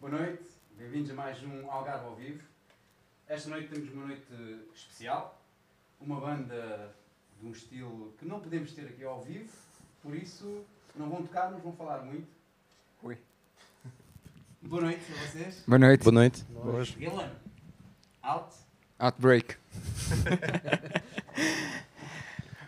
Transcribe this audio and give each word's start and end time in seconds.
Boa 0.00 0.12
noite, 0.12 0.42
bem-vindos 0.76 1.10
a 1.10 1.14
mais 1.14 1.42
um 1.42 1.70
Algarve 1.70 2.06
ao 2.06 2.14
vivo. 2.14 2.42
Esta 3.28 3.48
noite 3.48 3.68
temos 3.68 3.92
uma 3.92 4.06
noite 4.06 4.22
especial, 4.74 5.40
uma 6.00 6.20
banda 6.20 6.94
de 7.40 7.46
um 7.46 7.50
estilo 7.50 8.12
que 8.18 8.24
não 8.24 8.40
podemos 8.40 8.72
ter 8.72 8.86
aqui 8.86 9.04
ao 9.04 9.22
vivo, 9.22 9.50
por 10.02 10.14
isso 10.14 10.64
não 10.94 11.08
vão 11.08 11.22
tocar, 11.22 11.50
mas 11.50 11.62
vão 11.62 11.72
falar 11.72 12.02
muito. 12.02 12.28
Ui. 13.02 13.16
Boa 14.62 14.82
noite 14.82 15.00
a 15.12 15.26
vocês. 15.26 15.62
Boa 15.66 15.78
noite. 15.78 16.04
Boa 16.04 16.14
noite. 16.14 16.44
Guilherme, 16.98 17.34
out. 18.22 18.54
Outbreak. 18.98 19.56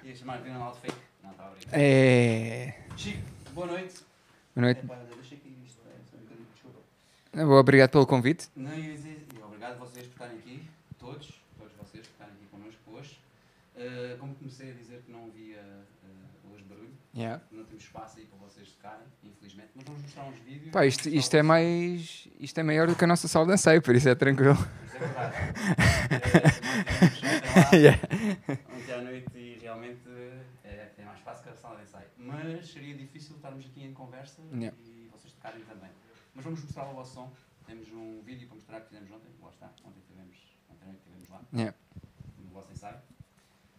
Ia 0.05 0.15
chamar 0.17 0.43
de 0.43 0.51
out 0.51 0.79
fake. 0.81 0.97
Não, 1.23 1.31
estava 1.31 1.51
a 1.51 1.53
brincar. 1.53 1.79
É. 1.79 2.79
Chico, 2.97 3.23
boa 3.53 3.67
noite. 3.67 3.95
Boa 4.55 4.65
noite. 4.67 4.81
Epá, 4.81 4.97
deixa 5.15 5.35
aqui 5.35 5.57
isto, 5.65 5.81
é, 5.87 5.91
só 6.11 6.17
um 6.17 6.21
bocadinho, 6.21 6.47
desculpa. 6.53 6.79
Boa, 7.28 7.28
Obrigado 7.47 7.91
pelo 7.91 8.07
convite. 8.07 8.49
Não, 8.57 8.73
eu 8.73 8.79
ia 8.85 8.95
dizer, 8.95 9.27
e 9.35 9.43
obrigado 9.43 9.73
a 9.73 9.77
vocês 9.77 10.07
por 10.07 10.13
estarem 10.13 10.39
aqui, 10.39 10.63
todos, 10.99 11.33
todos 11.59 11.73
vocês 11.77 12.07
por 12.07 12.13
estarem 12.13 12.35
aqui 12.35 12.47
connosco 12.51 12.81
hoje. 12.91 13.19
Uh, 13.77 14.19
como 14.19 14.35
comecei 14.35 14.71
a 14.73 14.75
dizer 14.75 15.03
que 15.07 15.13
não 15.13 15.27
havia 15.27 15.61
uh, 15.61 16.53
hoje 16.55 16.65
barulho, 16.65 16.89
Yeah. 17.15 17.43
não 17.51 17.65
temos 17.65 17.83
espaço 17.85 18.19
aí 18.19 18.27
para 18.27 18.39
vocês 18.39 18.69
tocarem, 18.73 19.07
infelizmente, 19.25 19.71
mas 19.75 19.85
vamos 19.85 20.03
mostrar 20.03 20.25
uns 20.25 20.39
vídeos. 20.41 20.71
Pá, 20.73 20.85
isto, 20.87 21.09
isto 21.09 21.37
é 21.37 21.43
mais. 21.43 22.29
Isto 22.41 22.59
é 22.61 22.63
maior 22.63 22.87
do 22.89 22.95
que 22.95 23.05
a 23.05 23.07
nossa 23.07 23.27
sala 23.29 23.47
de 23.47 23.55
ensaio, 23.55 23.83
por 23.83 23.95
isso 23.95 24.09
é 24.09 24.15
tranquilo. 24.15 24.57
Mas 24.57 24.95
é 24.95 24.99
verdade. 24.99 25.35
Eh, 26.11 27.71
lá, 27.73 27.77
Yeah. 27.77 28.01
ontem 28.77 28.93
à 28.95 29.01
noite 29.03 29.27
e 29.37 29.59
realmente 29.61 30.01
é, 30.65 30.91
é 30.99 31.05
mais 31.05 31.19
fácil 31.21 31.45
que 31.45 31.51
a 31.51 31.55
sala 31.55 31.77
de 31.77 31.83
ensaio. 31.85 32.07
Mas 32.19 32.69
seria 32.69 32.95
difícil 32.95 33.37
estarmos 33.37 33.65
aqui 33.67 33.85
em 33.85 33.93
conversa 33.93 34.41
Yeah. 34.53 34.77
e 34.85 35.09
vocês 35.13 35.33
tocarem 35.35 35.61
também. 35.65 35.91
Mas 36.39 36.45
vamos 36.45 36.63
mostrar 36.63 36.89
o 36.89 36.95
vosso 36.95 37.15
som. 37.15 37.33
Temos 37.67 37.91
um 37.91 38.23
vídeo 38.23 38.47
para 38.47 38.55
mostrar 38.55 38.81
que 38.83 38.89
fizemos 38.91 39.11
ontem. 39.11 39.29
Lá 39.43 39.49
está. 39.51 39.67
Ontem 39.85 40.01
tivemos, 40.07 40.37
ontem 40.71 40.97
tivemos 41.03 41.29
lá. 41.31 41.41
Yeah. 41.53 41.77
no 42.39 42.51
vosso 42.51 42.71
ensaio. 42.71 42.97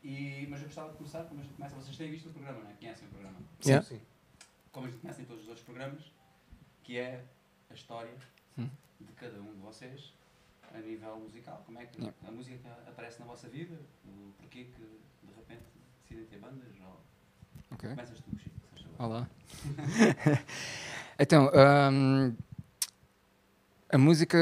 E, 0.04 0.46
mas 0.50 0.60
eu 0.60 0.66
gostava 0.66 0.92
de 0.92 0.98
começar, 0.98 1.24
como 1.24 1.40
a 1.40 1.44
gente 1.44 1.54
começa, 1.56 1.76
vocês 1.78 1.96
têm 1.96 2.12
visto 2.12 2.28
o 2.28 2.34
programa, 2.34 2.60
não 2.60 2.70
é? 2.70 2.74
Conhecem 2.74 3.08
o 3.08 3.12
programa? 3.12 3.38
Yeah. 3.66 3.88
Como 4.74 4.88
a 4.88 4.90
gente 4.90 5.00
conhece 5.00 5.22
em 5.22 5.26
todos 5.26 5.44
os 5.44 5.48
outros 5.48 5.64
programas, 5.66 6.12
que 6.84 6.98
é 6.98 7.24
a 7.70 7.74
história 7.74 8.14
Hum. 8.58 8.70
de 9.00 9.14
cada 9.14 9.40
um 9.40 9.54
de 9.54 9.62
vocês 9.62 10.14
a 10.74 10.80
nível 10.80 11.16
musical. 11.18 11.64
Como 11.66 11.80
é 11.80 11.86
que 11.86 11.98
Yeah. 11.98 12.18
a 12.28 12.32
música 12.32 12.70
aparece 12.86 13.22
na 13.22 13.26
vossa 13.26 13.48
vida? 13.48 13.80
O 14.06 14.34
porquê 14.38 14.66
que 14.66 14.82
de 14.82 15.34
repente 15.34 15.64
decidem 16.02 16.26
ter 16.26 16.40
bandas? 16.40 16.76
Ou... 16.82 17.00
Ok. 17.72 17.90
Começas 17.90 18.20
tu, 18.20 18.38
Chico. 18.38 18.60
Olá. 18.98 19.30
então, 21.18 21.50
hum, 21.94 22.36
a 23.92 23.98
música 23.98 24.38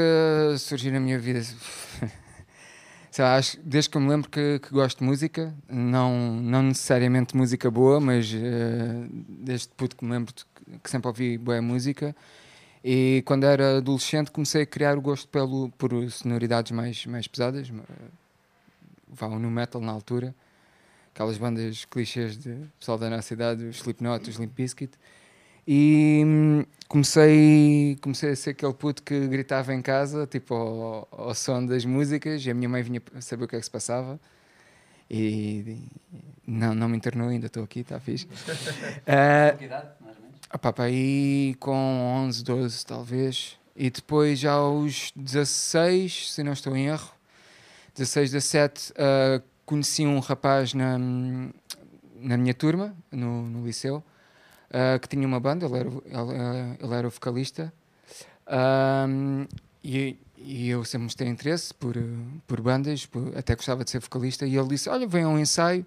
surgiu 0.58 0.92
na 0.92 1.00
minha 1.00 1.18
vida. 1.18 1.42
Sei 3.10 3.24
lá, 3.24 3.36
acho, 3.36 3.58
desde 3.64 3.90
que 3.90 3.96
eu 3.96 4.00
me 4.00 4.08
lembro 4.08 4.30
que, 4.30 4.58
que 4.60 4.70
gosto 4.70 4.98
de 4.98 5.04
música, 5.04 5.54
não, 5.68 6.36
não 6.36 6.62
necessariamente 6.62 7.36
música 7.36 7.70
boa, 7.70 7.98
mas 7.98 8.30
eh, 8.32 9.08
desde 9.10 9.68
puto 9.68 9.96
que 9.96 10.04
me 10.04 10.12
lembro 10.12 10.34
de 10.34 10.44
que, 10.78 10.90
sempre 10.90 11.08
ouvi 11.08 11.38
boa 11.38 11.60
música. 11.62 12.14
E 12.84 13.22
quando 13.24 13.44
era 13.44 13.78
adolescente 13.78 14.30
comecei 14.30 14.62
a 14.62 14.66
criar 14.66 14.96
o 14.96 15.00
gosto 15.00 15.26
pelo, 15.28 15.70
por 15.78 15.90
sonoridades 16.10 16.70
mais, 16.70 17.06
mais 17.06 17.26
pesadas, 17.26 17.72
vá 19.08 19.28
no 19.28 19.50
metal 19.50 19.80
na 19.80 19.90
altura, 19.90 20.34
aquelas 21.12 21.38
bandas 21.38 21.86
clichês 21.86 22.36
de 22.36 22.54
pessoal 22.78 22.98
da 22.98 23.10
nossa 23.10 23.32
idade, 23.32 23.64
os 23.64 23.76
Slipknot, 23.78 24.28
os 24.28 24.36
Limp 24.36 24.54
Bizkit. 24.54 24.92
E 25.70 26.22
hum, 26.24 26.64
comecei, 26.88 27.98
comecei 28.00 28.30
a 28.30 28.36
ser 28.36 28.50
aquele 28.50 28.72
puto 28.72 29.02
que 29.02 29.28
gritava 29.28 29.74
em 29.74 29.82
casa, 29.82 30.26
tipo 30.26 30.54
ao, 30.54 31.08
ao 31.12 31.34
som 31.34 31.66
das 31.66 31.84
músicas, 31.84 32.46
e 32.46 32.50
a 32.50 32.54
minha 32.54 32.70
mãe 32.70 32.82
vinha 32.82 33.02
saber 33.20 33.44
o 33.44 33.48
que 33.48 33.54
é 33.54 33.58
que 33.58 33.66
se 33.66 33.70
passava. 33.70 34.18
E 35.10 35.90
não, 36.46 36.74
não 36.74 36.88
me 36.88 36.96
internou 36.96 37.28
ainda, 37.28 37.48
estou 37.48 37.62
aqui, 37.62 37.80
está 37.80 38.00
fixe. 38.00 38.24
Com 38.24 38.32
que 39.58 39.64
idade, 39.66 39.88
mais 40.00 40.16
ou 40.16 40.22
menos? 40.22 40.40
ah, 40.48 40.56
pá, 40.56 40.72
pá, 40.72 40.84
aí 40.84 41.54
com 41.60 41.74
11, 42.26 42.42
12 42.44 42.86
talvez. 42.86 43.58
E 43.76 43.90
depois 43.90 44.38
já 44.38 44.52
aos 44.52 45.12
16, 45.14 46.32
se 46.32 46.42
não 46.42 46.54
estou 46.54 46.74
em 46.74 46.86
erro, 46.86 47.12
16, 47.94 48.30
17, 48.30 48.92
ah, 48.96 49.42
conheci 49.66 50.06
um 50.06 50.18
rapaz 50.18 50.72
na, 50.72 50.96
na 50.96 52.38
minha 52.38 52.54
turma, 52.54 52.96
no, 53.12 53.42
no 53.42 53.66
liceu, 53.66 54.02
ah, 54.72 54.98
que 54.98 55.08
tinha 55.08 55.26
uma 55.26 55.40
banda, 55.40 55.66
ele 55.66 55.76
era, 55.78 55.88
o- 55.88 56.02
ele, 56.04 56.16
ah, 56.16 56.76
ele 56.80 56.94
era 56.94 57.06
o 57.08 57.10
vocalista. 57.10 57.72
Ahm, 58.46 59.46
e, 59.84 60.16
e 60.36 60.68
eu 60.70 60.84
sempre 60.84 61.04
mostrei 61.04 61.28
interesse 61.28 61.72
por, 61.74 61.94
por 62.46 62.60
bandas, 62.60 63.06
por- 63.06 63.36
até 63.36 63.54
gostava 63.54 63.84
de 63.84 63.90
ser 63.90 64.00
vocalista. 64.00 64.46
E 64.46 64.56
ele 64.56 64.68
disse: 64.68 64.88
Olha, 64.88 65.06
vem 65.06 65.24
a 65.24 65.28
um 65.28 65.38
ensaio, 65.38 65.84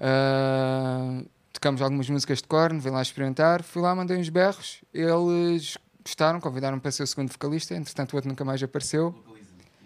ah, 0.00 1.22
tocamos 1.52 1.80
algumas 1.82 2.08
músicas 2.08 2.38
de 2.38 2.44
corno, 2.48 2.80
vem 2.80 2.92
lá 2.92 3.02
experimentar. 3.02 3.62
Fui 3.62 3.82
lá, 3.82 3.94
mandei 3.94 4.16
uns 4.18 4.28
berros. 4.28 4.82
Eles 4.92 5.76
gostaram, 6.04 6.40
convidaram-me 6.40 6.80
para 6.80 6.90
ser 6.90 7.02
o 7.02 7.06
segundo 7.06 7.30
vocalista. 7.30 7.74
Entretanto, 7.74 8.12
o 8.12 8.16
outro 8.16 8.28
nunca 8.28 8.44
mais 8.44 8.62
apareceu. 8.62 9.14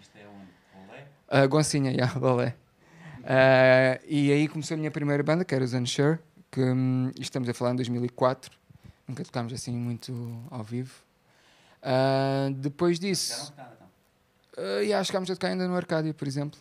Isto 0.01 0.17
é 0.17 0.25
onde? 0.27 0.89
Olé? 0.89 1.07
A 1.27 1.45
Goncinha, 1.47 1.91
yeah. 1.91 2.13
Ah, 3.25 3.99
e 4.05 4.33
aí 4.33 4.49
começou 4.49 4.75
a 4.75 4.77
minha 4.77 4.91
primeira 4.91 5.23
banda, 5.23 5.45
que 5.45 5.55
era 5.55 5.63
os 5.63 5.73
Unsure, 5.73 6.19
que 6.53 6.61
hum, 6.61 7.11
estamos 7.19 7.49
a 7.49 7.53
falar 7.53 7.71
em 7.71 7.77
2004. 7.77 8.55
Nunca 9.07 9.23
tocámos 9.23 9.51
assim 9.51 9.75
muito 9.75 10.13
ao 10.51 10.63
vivo. 10.63 10.93
Ah, 11.81 12.49
depois 12.55 12.99
disso, 12.99 13.51
tocar, 13.51 13.73
então. 13.75 13.87
Uh, 14.63 14.83
que 14.83 15.03
chegámos 15.03 15.29
a 15.31 15.33
tocar 15.33 15.47
ainda 15.47 15.67
no 15.67 15.75
Arcádia, 15.75 16.13
por 16.13 16.27
exemplo. 16.27 16.59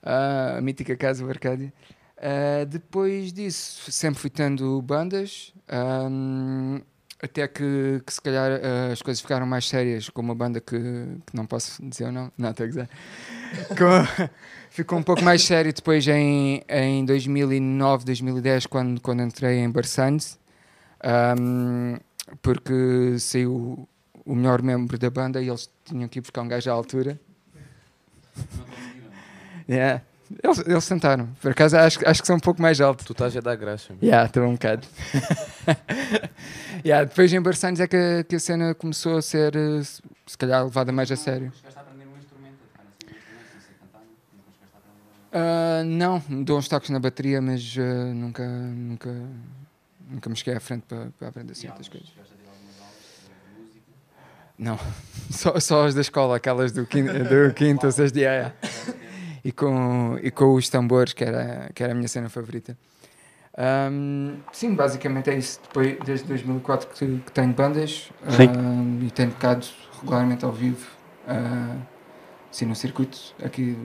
Ah, 0.00 0.56
a 0.58 0.60
mítica 0.60 0.96
casa 0.96 1.24
do 1.24 1.28
Arcádia. 1.28 1.72
Ah, 2.16 2.64
depois 2.64 3.32
disso, 3.32 3.90
sempre 3.90 4.20
fui 4.20 4.30
tendo 4.30 4.80
bandas, 4.80 5.52
ahm, 5.68 6.80
até 7.22 7.46
que, 7.46 8.02
que 8.04 8.12
se 8.12 8.20
calhar 8.20 8.50
ah, 8.52 8.92
as 8.92 9.00
coisas 9.00 9.20
ficaram 9.20 9.46
mais 9.46 9.68
sérias 9.68 10.08
com 10.08 10.20
uma 10.20 10.34
banda 10.34 10.60
que, 10.60 10.76
que 10.76 11.34
não 11.34 11.46
posso 11.46 11.80
dizer 11.88 12.06
ou 12.06 12.12
não. 12.12 12.32
Não, 12.36 12.50
estou 12.50 12.64
a 12.64 12.68
dizer. 12.68 12.88
Ficou 14.70 14.98
um 14.98 15.02
pouco 15.02 15.22
mais 15.22 15.42
sério 15.42 15.72
depois 15.72 16.08
em, 16.08 16.62
em 16.68 17.04
2009, 17.04 18.04
2010, 18.06 18.66
quando, 18.66 19.00
quando 19.00 19.22
entrei 19.22 19.58
em 19.58 19.70
Barsanes, 19.70 20.38
ahm, 21.02 21.98
porque 22.40 23.18
saiu 23.18 23.86
o 24.24 24.34
melhor 24.34 24.62
membro 24.62 24.98
da 24.98 25.10
banda 25.10 25.42
e 25.42 25.48
eles 25.48 25.68
tinham 25.84 26.08
que 26.08 26.18
ir 26.18 26.22
buscar 26.22 26.42
um 26.42 26.48
gajo 26.48 26.70
à 26.70 26.72
altura. 26.72 27.20
Yeah. 29.68 30.02
Eles, 30.42 30.58
eles 30.66 30.84
sentaram. 30.84 31.26
Por 31.40 31.50
acaso 31.50 31.76
acho, 31.76 31.98
acho 32.08 32.20
que 32.20 32.26
são 32.26 32.36
um 32.36 32.40
pouco 32.40 32.62
mais 32.62 32.80
altos. 32.80 33.04
Tu 33.04 33.12
estás 33.12 33.36
a 33.36 33.40
dar 33.40 33.56
graça. 33.56 33.92
meu. 33.92 34.02
Yeah, 34.02 34.26
estou 34.26 34.44
um 34.44 34.52
bocado. 34.52 34.86
yeah, 36.84 37.04
depois 37.04 37.32
em 37.32 37.40
Barçanes 37.40 37.80
é 37.80 37.86
que, 37.86 37.96
a- 37.96 38.24
que 38.24 38.36
a 38.36 38.40
cena 38.40 38.74
começou 38.74 39.16
a 39.18 39.22
ser, 39.22 39.54
eh, 39.56 39.82
se 39.82 40.38
calhar, 40.38 40.64
levada 40.64 40.92
mais 40.92 41.10
a 41.10 41.16
sério. 41.16 41.52
Assim 41.56 41.66
instrumento, 42.18 42.58
não 45.84 46.22
dou 46.44 46.58
uns 46.58 46.68
toques 46.68 46.90
na 46.90 46.98
bateria, 47.00 47.40
mas 47.40 47.74
ah, 47.78 48.12
nunca, 48.14 48.46
nunca, 48.46 49.10
nunca 50.08 50.30
me 50.30 50.36
cheguei 50.36 50.54
à 50.54 50.60
frente 50.60 50.82
para, 50.86 51.08
para 51.18 51.28
aprender 51.28 51.54
certas 51.54 51.72
aulas? 51.86 51.88
coisas. 51.88 52.08
Chegaste 52.08 52.34
a 52.34 52.36
ter 52.36 52.48
algumas 52.48 52.80
aulas 52.80 52.96
de 53.56 53.62
música? 53.62 53.82
Não, 54.58 54.78
só, 55.30 55.58
só 55.60 55.86
as 55.86 55.94
da 55.94 56.00
escola, 56.00 56.36
aquelas 56.36 56.72
do 56.72 56.86
quinto, 56.86 57.12
do 57.12 57.52
quinto 57.54 57.86
ou 57.86 57.92
sexto 57.92 58.14
dia. 58.14 58.28
yeah. 58.30 58.54
E 59.44 59.50
com, 59.52 60.18
e 60.22 60.30
com 60.30 60.54
os 60.54 60.68
tambores, 60.68 61.12
que 61.12 61.24
era, 61.24 61.70
que 61.74 61.82
era 61.82 61.92
a 61.92 61.94
minha 61.94 62.08
cena 62.08 62.28
favorita. 62.28 62.76
Ahm, 63.56 64.36
sim, 64.52 64.74
basicamente 64.74 65.28
é 65.30 65.36
isso. 65.36 65.60
Depois, 65.62 65.98
desde 66.04 66.26
2004 66.26 66.88
que, 66.88 67.18
que 67.18 67.32
tenho 67.32 67.52
bandas 67.52 68.08
ahm, 68.24 69.02
e 69.02 69.10
tenho 69.10 69.30
tocado 69.32 69.66
regularmente 70.00 70.44
ao 70.44 70.52
vivo, 70.52 70.86
ah, 71.28 71.76
sim, 72.50 72.64
no 72.66 72.74
circuito 72.74 73.18
aqui 73.44 73.76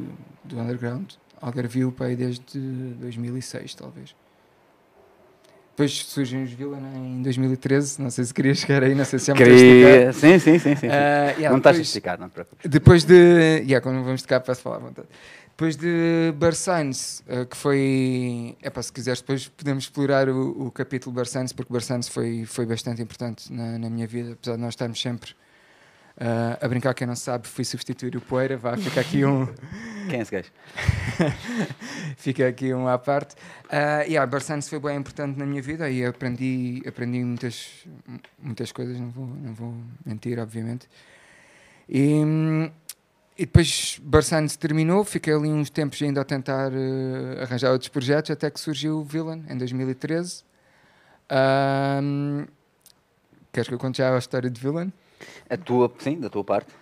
do 0.44 0.60
underground. 0.60 1.12
Algarvio, 1.42 1.92
pá, 1.92 2.06
aí 2.06 2.16
desde 2.16 2.60
2006, 2.60 3.76
talvez. 3.76 4.16
Depois 5.78 5.96
surgem 5.96 6.42
os 6.42 6.52
Vila 6.52 6.78
né, 6.78 6.92
em 6.98 7.22
2013, 7.22 8.02
não 8.02 8.10
sei 8.10 8.26
se 8.26 8.34
queria 8.34 8.56
chegar 8.56 8.81
aí, 8.84 8.96
não 8.96 9.06
sei 9.06 9.20
se 9.20 9.30
é 9.30 9.34
muito 9.36 9.46
Queria... 9.46 10.12
Sim, 10.12 10.40
sim, 10.40 10.58
sim, 10.58 10.76
sim. 10.76 10.76
sim. 10.76 10.88
Ah, 10.90 11.26
yeah, 11.38 11.50
não 11.52 11.58
estás 11.60 11.78
a 11.78 11.81
depois- 11.84 12.20
não 12.20 12.30
te 12.30 12.31
preocupes. 12.34 12.72
depois 12.72 13.04
de. 13.04 13.14
Yeah, 13.60 13.80
quando 13.81 14.04
vamos 14.04 14.24
tocar, 14.24 14.40
posso 14.40 14.60
falar 14.62 14.78
à 14.78 14.80
vontade. 14.80 15.08
Depois 15.57 15.75
de 15.75 16.36
Barsanes, 16.38 17.24
eh, 17.27 17.44
que 17.45 17.57
foi. 17.57 18.56
Epá, 18.62 18.80
se 18.80 18.94
quiseres, 18.94 19.21
depois 19.21 19.48
podemos 19.48 19.86
explorar 19.86 20.30
o, 20.30 20.68
o 20.68 20.71
capítulo 20.71 21.15
Barsanes, 21.15 21.51
porque 21.51 21.74
Barsanes 21.74 22.07
foi, 22.07 22.45
foi 22.45 22.63
bastante 22.68 23.01
importante 23.01 23.51
na, 23.51 23.80
na 23.80 23.89
minha 23.89 24.06
vida, 24.06 24.33
apesar 24.33 24.56
de 24.56 24.62
nós 24.62 24.74
estarmos 24.74 25.01
sempre 25.01 25.31
eh, 26.19 26.59
a 26.62 26.68
brincar. 26.68 26.94
Quem 26.94 27.07
não 27.07 27.15
sabe, 27.15 27.48
fui 27.48 27.65
substituir 27.65 28.15
o 28.15 28.21
Poeira, 28.21 28.56
vá, 28.56 28.77
fica 28.77 29.01
aqui 29.01 29.25
um. 29.25 29.48
Quem 30.07 30.19
é 30.19 30.21
esse 30.21 30.31
gajo? 30.31 30.51
Fica 32.18 32.48
aqui 32.48 32.71
um 32.71 32.88
à 32.88 33.00
parte. 33.00 33.33
Uh, 33.65 34.06
yeah, 34.07 34.25
Barsanes 34.27 34.69
foi 34.69 34.80
bem 34.80 34.95
importante 34.95 35.39
na 35.39 35.45
minha 35.45 35.62
vida 35.62 35.89
e 35.89 36.06
aprendi, 36.06 36.83
aprendi 36.88 37.24
muitas, 37.24 37.88
muitas 38.39 38.71
coisas, 38.71 39.00
não 39.00 39.09
vou, 39.09 39.25
não 39.25 39.54
vou 39.56 39.74
mentir, 40.06 40.39
obviamente. 40.39 40.88
E, 41.89 42.13
hum, 42.24 42.71
e 43.38 43.45
depois 43.45 44.00
Barsanes 44.01 44.56
terminou, 44.56 45.04
fiquei 45.04 45.31
ali 45.31 45.50
uns 45.50 45.69
tempos 45.69 46.01
ainda 46.01 46.22
a 46.22 46.25
tentar 46.25 46.72
uh, 46.72 47.42
arranjar 47.44 47.72
outros 47.72 47.89
projetos, 47.89 48.31
até 48.31 48.50
que 48.50 48.60
surgiu 48.60 48.98
o 48.98 49.04
Villain 49.04 49.45
em 49.48 49.56
2013. 49.56 50.44
Um, 52.01 52.45
queres 53.54 53.68
que 53.68 53.74
eu 53.75 53.78
conte 53.78 54.00
já 54.00 54.16
a 54.16 54.18
história 54.18 54.50
de 54.50 54.60
Villain? 54.60 54.92
A 55.48 55.56
tua, 55.56 55.92
sim, 56.00 56.19
da 56.19 56.30
tua 56.30 56.44
parte. 56.44 56.74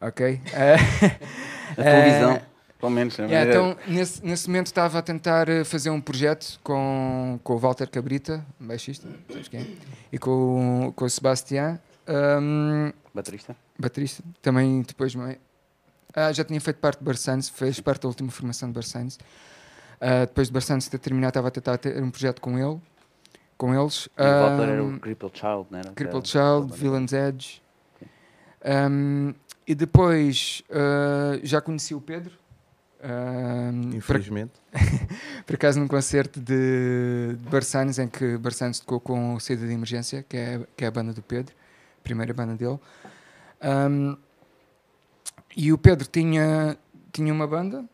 Ok. 0.00 0.40
a 0.54 1.74
tua 1.74 2.04
visão, 2.04 2.42
pelo 2.78 2.92
menos. 2.92 3.18
Yeah, 3.18 3.50
então, 3.50 3.76
nesse, 3.88 4.24
nesse 4.24 4.46
momento 4.46 4.66
estava 4.66 5.00
a 5.00 5.02
tentar 5.02 5.48
eh, 5.48 5.64
fazer 5.64 5.90
um 5.90 6.00
projeto 6.00 6.60
com, 6.62 7.40
com 7.42 7.54
o 7.54 7.58
Walter 7.58 7.88
Cabrita, 7.88 8.44
baixista, 8.60 9.08
sabes 9.28 9.48
quem 9.48 9.60
é? 9.60 9.66
E 10.12 10.18
com, 10.18 10.92
com 10.94 11.04
o 11.06 11.10
Sebastián. 11.10 11.80
Um, 12.06 12.92
baterista. 13.12 13.56
Baterista. 13.76 14.22
Também 14.40 14.82
depois... 14.82 15.16
Ah, 16.14 16.32
já 16.32 16.44
tinha 16.44 16.60
feito 16.60 16.78
parte 16.78 16.98
de 16.98 17.04
Barsanes, 17.04 17.48
fez 17.48 17.80
parte 17.80 18.02
da 18.02 18.08
última 18.08 18.30
formação 18.30 18.68
de 18.68 18.74
Barsanes. 18.74 19.16
Uh, 19.96 20.26
depois 20.26 20.48
de 20.48 20.52
Barsanes 20.52 20.88
ter 20.88 20.98
terminado, 20.98 21.30
estava 21.30 21.48
a 21.48 21.50
tentar 21.50 21.78
ter 21.78 22.00
um 22.02 22.10
projeto 22.10 22.40
com 22.40 22.58
ele. 22.58 22.80
Com 23.56 23.74
eles. 23.74 24.08
E 24.16 24.22
o 24.22 24.24
Walter 24.24 24.68
era 24.68 24.84
o 24.84 25.00
Crippled 25.00 25.38
Child, 25.38 25.66
não 25.70 25.78
era? 25.78 25.92
Crippled 25.92 26.28
Child, 26.28 26.72
Villain's 26.76 27.12
Edge. 27.12 27.62
Um, 28.64 29.34
e 29.66 29.74
depois 29.74 30.62
uh, 30.70 31.40
já 31.42 31.60
conheci 31.60 31.94
o 31.94 32.00
Pedro. 32.00 32.32
Uh, 33.00 33.96
Infelizmente. 33.96 34.52
Por, 34.70 34.80
por, 35.46 35.54
acaso 35.56 35.78
num 35.78 35.88
concerto 35.88 36.40
de, 36.40 37.36
de 37.38 37.48
Barsanes, 37.50 37.98
em 37.98 38.08
que 38.08 38.36
Barsanes 38.38 38.80
tocou 38.80 39.00
com 39.00 39.34
o 39.34 39.40
Saída 39.40 39.66
de 39.66 39.72
Emergência, 39.72 40.24
que 40.28 40.36
é, 40.36 40.60
que 40.76 40.84
é 40.84 40.88
a 40.88 40.90
banda 40.90 41.12
do 41.12 41.22
Pedro, 41.22 41.54
a 42.00 42.02
primeira 42.02 42.32
banda 42.32 42.54
dele. 42.54 42.78
Um, 43.62 44.16
e 45.56 45.72
o 45.72 45.78
Pedro 45.78 46.06
tinha, 46.06 46.76
tinha 47.12 47.32
uma 47.32 47.46
banda, 47.46 47.84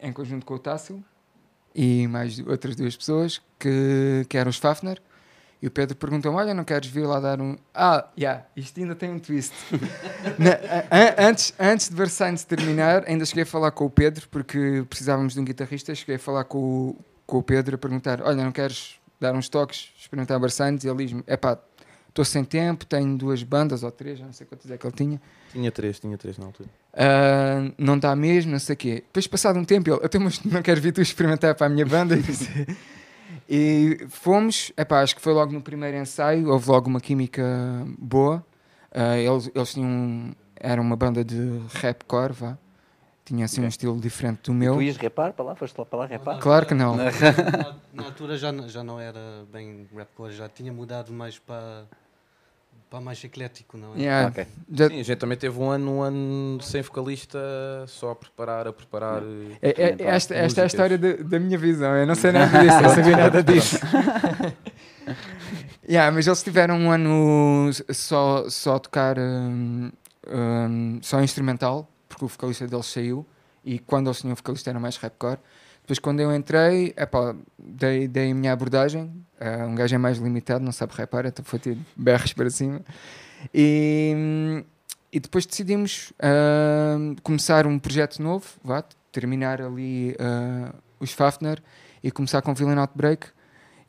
em 0.00 0.12
conjunto 0.12 0.44
com 0.44 0.54
o 0.54 0.58
Tássio, 0.58 1.02
e 1.74 2.06
mais 2.06 2.38
outras 2.40 2.76
duas 2.76 2.96
pessoas, 2.96 3.40
que, 3.58 4.26
que 4.28 4.36
eram 4.36 4.50
os 4.50 4.58
Fafner. 4.58 5.00
E 5.62 5.66
o 5.68 5.70
Pedro 5.70 5.96
perguntou-me: 5.96 6.36
Olha, 6.36 6.52
não 6.52 6.64
queres 6.64 6.90
vir 6.90 7.06
lá 7.06 7.20
dar 7.20 7.40
um. 7.40 7.56
Ah, 7.72 8.08
já, 8.16 8.20
yeah, 8.20 8.46
isto 8.56 8.80
ainda 8.80 8.96
tem 8.96 9.10
um 9.10 9.18
twist. 9.20 9.54
Na, 10.36 10.50
a, 10.50 11.24
a, 11.24 11.28
antes, 11.28 11.54
antes 11.58 11.88
de 11.88 11.94
Versailles 11.94 12.42
terminar, 12.42 13.04
ainda 13.06 13.24
cheguei 13.24 13.44
a 13.44 13.46
falar 13.46 13.70
com 13.70 13.86
o 13.86 13.90
Pedro, 13.90 14.28
porque 14.28 14.84
precisávamos 14.90 15.34
de 15.34 15.40
um 15.40 15.44
guitarrista. 15.44 15.94
Cheguei 15.94 16.16
a 16.16 16.18
falar 16.18 16.44
com 16.44 16.58
o, 16.58 16.96
com 17.24 17.38
o 17.38 17.42
Pedro 17.44 17.76
a 17.76 17.78
perguntar: 17.78 18.20
Olha, 18.22 18.42
não 18.42 18.50
queres 18.50 18.96
dar 19.20 19.34
uns 19.36 19.48
toques, 19.48 19.92
experimentar 19.96 20.40
Versailles? 20.40 20.82
E 20.82 20.88
ele 20.88 21.04
diz-me: 21.04 21.22
É 21.28 21.36
pá, 21.36 21.56
estou 22.12 22.24
sem 22.24 22.44
tempo, 22.44 22.84
tenho 22.84 23.16
duas 23.16 23.42
bandas 23.42 23.82
ou 23.82 23.90
três, 23.90 24.18
já 24.18 24.26
não 24.26 24.32
sei 24.32 24.46
quantas 24.46 24.70
é 24.70 24.76
que 24.76 24.86
ele 24.86 24.94
tinha. 24.94 25.20
Tinha 25.50 25.72
três, 25.72 25.98
tinha 25.98 26.16
três 26.16 26.38
na 26.38 26.46
altura. 26.46 26.68
Uh, 26.92 27.74
não 27.78 27.98
dá 27.98 28.14
mesmo, 28.14 28.52
não 28.52 28.58
sei 28.58 28.74
o 28.74 28.76
quê. 28.76 28.94
Depois, 29.06 29.26
passado 29.26 29.58
um 29.58 29.64
tempo, 29.64 29.90
ele: 29.90 30.04
Até, 30.04 30.18
mas 30.18 30.42
não 30.44 30.62
queres 30.62 30.82
vir 30.82 30.92
tu 30.92 31.00
experimentar 31.00 31.54
para 31.54 31.66
a 31.66 31.70
minha 31.70 31.86
banda? 31.86 32.16
E 33.48 34.06
fomos, 34.08 34.72
epá, 34.78 35.02
acho 35.02 35.14
que 35.14 35.20
foi 35.20 35.32
logo 35.32 35.52
no 35.52 35.60
primeiro 35.60 35.96
ensaio, 35.96 36.48
houve 36.48 36.70
logo 36.70 36.88
uma 36.88 37.00
química 37.00 37.44
boa. 37.98 38.44
Uh, 38.90 39.16
eles, 39.16 39.50
eles 39.54 39.74
tinham. 39.74 40.34
Era 40.56 40.80
uma 40.80 40.96
banda 40.96 41.24
de 41.24 41.60
rapcore, 41.74 42.32
vá. 42.32 42.58
Tinha 43.24 43.44
assim 43.44 43.56
okay. 43.56 43.64
um 43.64 43.68
estilo 43.68 44.00
diferente 44.00 44.42
do 44.44 44.54
meu. 44.54 44.74
E 44.74 44.76
tu 44.76 44.82
ias 44.82 44.96
repar 44.96 45.32
para 45.32 45.44
lá? 45.44 45.54
Foste 45.54 45.76
lá 45.76 45.84
para 45.84 45.98
lá 45.98 46.06
repar? 46.06 46.38
Claro 46.38 46.66
que 46.66 46.74
não. 46.74 46.96
Na, 46.96 47.76
na 47.92 48.04
altura 48.04 48.38
já, 48.38 48.52
já 48.68 48.82
não 48.82 48.98
era 48.98 49.44
bem 49.52 49.86
rapcore, 49.94 50.32
já 50.32 50.48
tinha 50.48 50.72
mudado 50.72 51.12
mais 51.12 51.38
para 51.38 51.84
para 52.92 53.00
mais 53.00 53.24
eclético, 53.24 53.78
não 53.78 53.94
é? 53.94 54.00
Yeah. 54.00 54.28
Okay. 54.28 54.46
Já... 54.70 54.88
Sim, 54.88 55.00
a 55.00 55.02
gente 55.02 55.18
também 55.18 55.38
teve 55.38 55.58
um 55.58 55.70
ano, 55.70 55.90
um 55.90 56.02
ano 56.02 56.60
sem 56.60 56.82
vocalista, 56.82 57.38
só 57.86 58.10
a 58.10 58.14
preparar, 58.14 58.68
a 58.68 58.72
preparar. 58.72 59.22
É, 59.62 59.70
é, 59.70 59.96
esta, 60.00 60.34
esta 60.34 60.60
é 60.60 60.64
a 60.64 60.66
história 60.66 60.98
de, 60.98 61.24
da 61.24 61.40
minha 61.40 61.56
visão, 61.56 61.96
eu 61.96 62.06
não 62.06 62.14
sei 62.14 62.32
nada 62.32 62.58
disso, 62.58 62.76
eu 62.76 62.82
não 62.82 62.90
sabia 62.94 63.16
nada 63.16 63.42
disso. 63.42 63.78
yeah, 65.88 66.14
mas 66.14 66.26
eles 66.26 66.42
tiveram 66.42 66.76
um 66.76 66.90
ano 66.90 67.70
só, 67.94 68.44
só 68.50 68.74
a 68.74 68.78
tocar 68.78 69.18
um, 69.18 69.90
um, 70.28 70.98
só 71.00 71.22
instrumental, 71.22 71.90
porque 72.10 72.26
o 72.26 72.28
vocalista 72.28 72.66
deles 72.66 72.84
saiu, 72.84 73.26
e 73.64 73.78
quando 73.78 74.08
eles 74.08 74.20
tinham 74.20 74.36
vocalista 74.36 74.68
era 74.68 74.78
mais 74.78 74.98
rapcore. 74.98 75.38
Depois, 75.82 75.98
quando 75.98 76.20
eu 76.20 76.34
entrei, 76.34 76.94
epá, 76.96 77.34
dei, 77.58 78.06
dei 78.06 78.30
a 78.30 78.34
minha 78.34 78.52
abordagem. 78.52 79.12
Uh, 79.40 79.66
um 79.66 79.74
gajo 79.74 79.94
é 79.94 79.98
mais 79.98 80.18
limitado, 80.18 80.64
não 80.64 80.70
sabe 80.70 80.94
rapar, 80.94 81.26
então 81.26 81.44
foi 81.44 81.58
ter 81.58 81.76
berros 81.96 82.32
para 82.32 82.48
cima. 82.50 82.80
E, 83.52 84.64
e 85.12 85.18
depois 85.18 85.44
decidimos 85.44 86.12
uh, 86.12 87.20
começar 87.22 87.66
um 87.66 87.78
projeto 87.80 88.22
novo, 88.22 88.46
vá, 88.62 88.84
terminar 89.10 89.60
ali 89.60 90.12
uh, 90.12 90.72
os 91.00 91.12
Fafner 91.12 91.60
e 92.02 92.12
começar 92.12 92.40
com 92.42 92.54
Villain 92.54 92.78
Outbreak. 92.78 93.26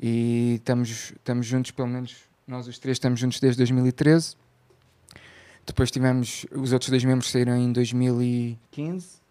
E 0.02 0.56
estamos, 0.56 1.12
estamos 1.12 1.46
juntos, 1.46 1.70
pelo 1.72 1.88
menos 1.88 2.16
nós 2.48 2.68
os 2.68 2.80
três 2.80 2.96
estamos 2.96 3.20
juntos 3.20 3.40
desde 3.40 3.60
2013. 3.60 4.36
Depois 5.66 5.92
tivemos, 5.92 6.46
os 6.52 6.74
outros 6.74 6.90
dois 6.90 7.04
membros 7.06 7.32
saíram 7.32 7.56
em 7.56 7.72
2015 7.72 9.23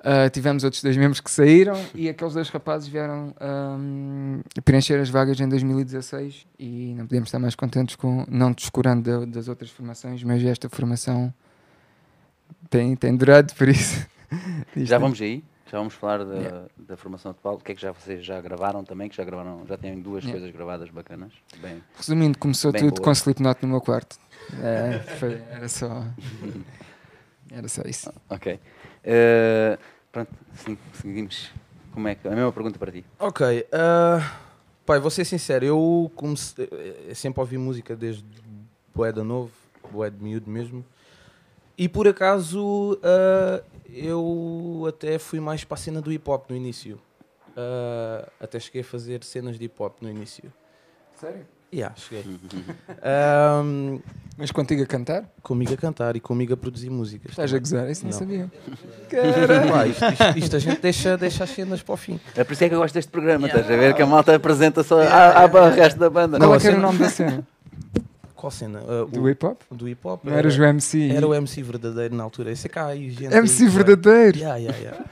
Uh, 0.00 0.30
tivemos 0.30 0.64
outros 0.64 0.82
dois 0.82 0.96
membros 0.96 1.20
que 1.20 1.30
saíram 1.30 1.74
e 1.94 2.08
aqueles 2.08 2.32
dois 2.32 2.48
rapazes 2.48 2.88
vieram 2.88 3.34
um, 3.38 4.40
preencher 4.64 4.98
as 4.98 5.10
vagas 5.10 5.38
em 5.38 5.46
2016 5.46 6.46
e 6.58 6.94
não 6.94 7.06
podemos 7.06 7.28
estar 7.28 7.38
mais 7.38 7.54
contentes 7.54 7.96
com, 7.96 8.24
não 8.26 8.50
descurando 8.50 9.26
das 9.26 9.46
outras 9.46 9.68
formações, 9.68 10.24
mas 10.24 10.42
esta 10.42 10.70
formação 10.70 11.32
tem, 12.70 12.96
tem 12.96 13.14
durado, 13.14 13.54
por 13.54 13.68
isso. 13.68 14.06
já 14.74 14.96
vamos 14.96 15.20
aí, 15.20 15.44
já 15.70 15.76
vamos 15.76 15.92
falar 15.92 16.24
da, 16.24 16.34
yeah. 16.34 16.66
da 16.78 16.96
formação 16.96 17.32
de 17.32 17.38
Paulo. 17.38 17.58
O 17.58 17.62
que 17.62 17.72
é 17.72 17.74
que 17.74 17.82
já 17.82 17.92
vocês 17.92 18.24
já 18.24 18.40
gravaram 18.40 18.82
também? 18.82 19.06
Que 19.06 19.16
já 19.16 19.24
gravaram, 19.24 19.66
já 19.68 19.76
têm 19.76 20.00
duas 20.00 20.24
yeah. 20.24 20.38
coisas 20.40 20.56
gravadas 20.56 20.88
bacanas. 20.88 21.32
Bem, 21.60 21.82
Resumindo, 21.94 22.38
começou 22.38 22.72
tudo 22.72 22.94
boa. 22.94 23.02
com 23.02 23.12
Slipknot 23.12 23.58
no 23.62 23.68
meu 23.68 23.82
quarto. 23.82 24.16
É, 24.62 24.98
foi, 25.18 25.42
era 25.50 25.68
só. 25.68 26.04
Era 27.52 27.66
só 27.66 27.82
isso. 27.82 28.12
Ok. 28.28 28.60
Uh, 29.04 29.78
pronto, 30.12 30.30
sim, 30.54 30.76
seguimos. 30.94 31.50
Como 31.92 32.08
é 32.08 32.14
que. 32.14 32.26
A 32.28 32.30
mesma 32.30 32.52
pergunta 32.52 32.78
para 32.78 32.92
ti. 32.92 33.04
Ok. 33.18 33.46
Uh, 33.46 34.22
pai, 34.86 35.00
vou 35.00 35.10
ser 35.10 35.24
sincero, 35.24 35.64
eu 35.64 36.12
comecei. 36.14 36.68
Eu 37.08 37.14
sempre 37.14 37.40
ouvi 37.40 37.58
música 37.58 37.96
desde 37.96 38.24
Boeda 38.94 39.24
Novo, 39.24 39.50
Boeda 39.90 40.16
Miúdo 40.20 40.50
mesmo. 40.50 40.84
E 41.76 41.88
por 41.88 42.06
acaso 42.06 42.92
uh, 42.94 43.64
eu 43.88 44.84
até 44.88 45.18
fui 45.18 45.40
mais 45.40 45.64
para 45.64 45.76
a 45.76 45.78
cena 45.78 46.00
do 46.00 46.12
hip 46.12 46.28
hop 46.28 46.50
no 46.50 46.56
início. 46.56 47.00
Uh, 47.50 48.30
até 48.38 48.60
cheguei 48.60 48.82
a 48.82 48.84
fazer 48.84 49.24
cenas 49.24 49.58
de 49.58 49.64
hip 49.64 49.82
hop 49.82 49.96
no 50.00 50.08
início. 50.08 50.52
Sério? 51.16 51.46
Yeah, 51.72 51.94
cheguei. 51.96 52.24
um, 53.62 54.00
Mas 54.36 54.50
contigo 54.50 54.82
a 54.82 54.86
cantar? 54.86 55.24
Comigo 55.40 55.72
a 55.72 55.76
cantar 55.76 56.16
e 56.16 56.20
comigo 56.20 56.52
a 56.52 56.56
produzir 56.56 56.90
músicas. 56.90 57.30
Estás 57.30 57.54
a 57.54 57.58
gozar? 57.58 57.88
Isso 57.88 58.04
não, 58.04 58.10
não. 58.10 58.18
sabia. 58.18 58.50
Caramba! 59.08 59.86
isto, 59.86 60.04
isto, 60.04 60.38
isto, 60.38 60.56
a 60.56 60.58
gente 60.58 60.80
deixa, 60.80 61.16
deixa 61.16 61.44
as 61.44 61.50
cenas 61.50 61.80
para 61.82 61.92
o 61.92 61.96
fim. 61.96 62.18
É 62.34 62.42
por 62.42 62.54
isso 62.54 62.64
é 62.64 62.68
que 62.68 62.74
eu 62.74 62.80
gosto 62.80 62.94
deste 62.94 63.10
programa, 63.10 63.46
yeah. 63.46 63.60
estás 63.60 63.78
a 63.78 63.80
ver? 63.80 63.94
Que 63.94 64.02
a 64.02 64.06
malta 64.06 64.34
apresenta 64.34 64.82
só 64.82 65.00
yeah. 65.00 65.38
a, 65.38 65.44
a, 65.44 65.70
resto 65.70 65.98
da 65.98 66.10
banda. 66.10 66.38
Qual 66.38 66.54
é 66.54 66.58
que 66.58 66.66
era 66.66 66.76
o 66.76 66.80
nome 66.80 66.98
da 66.98 67.08
cena? 67.08 67.46
Qual 68.34 68.50
cena? 68.50 68.80
Uh, 68.80 69.06
do 69.06 69.28
hip 69.28 69.44
hop? 69.44 69.60
Do 69.70 69.86
hip 69.86 70.00
hop. 70.02 70.24
Não 70.24 70.32
era, 70.32 70.40
eras 70.40 70.58
o 70.58 70.64
MC? 70.64 71.10
Era 71.10 71.28
o 71.28 71.34
MC 71.34 71.62
verdadeiro 71.62 72.14
na 72.16 72.24
altura. 72.24 72.50
Esse 72.50 72.66
é 72.66 72.70
cá 72.70 72.86
aí, 72.86 73.10
gente. 73.10 73.34
MC 73.34 73.64
aí, 73.64 73.68
verdadeiro? 73.68 74.38
Yeah, 74.38 74.56
yeah, 74.56 74.78
yeah. 74.78 75.04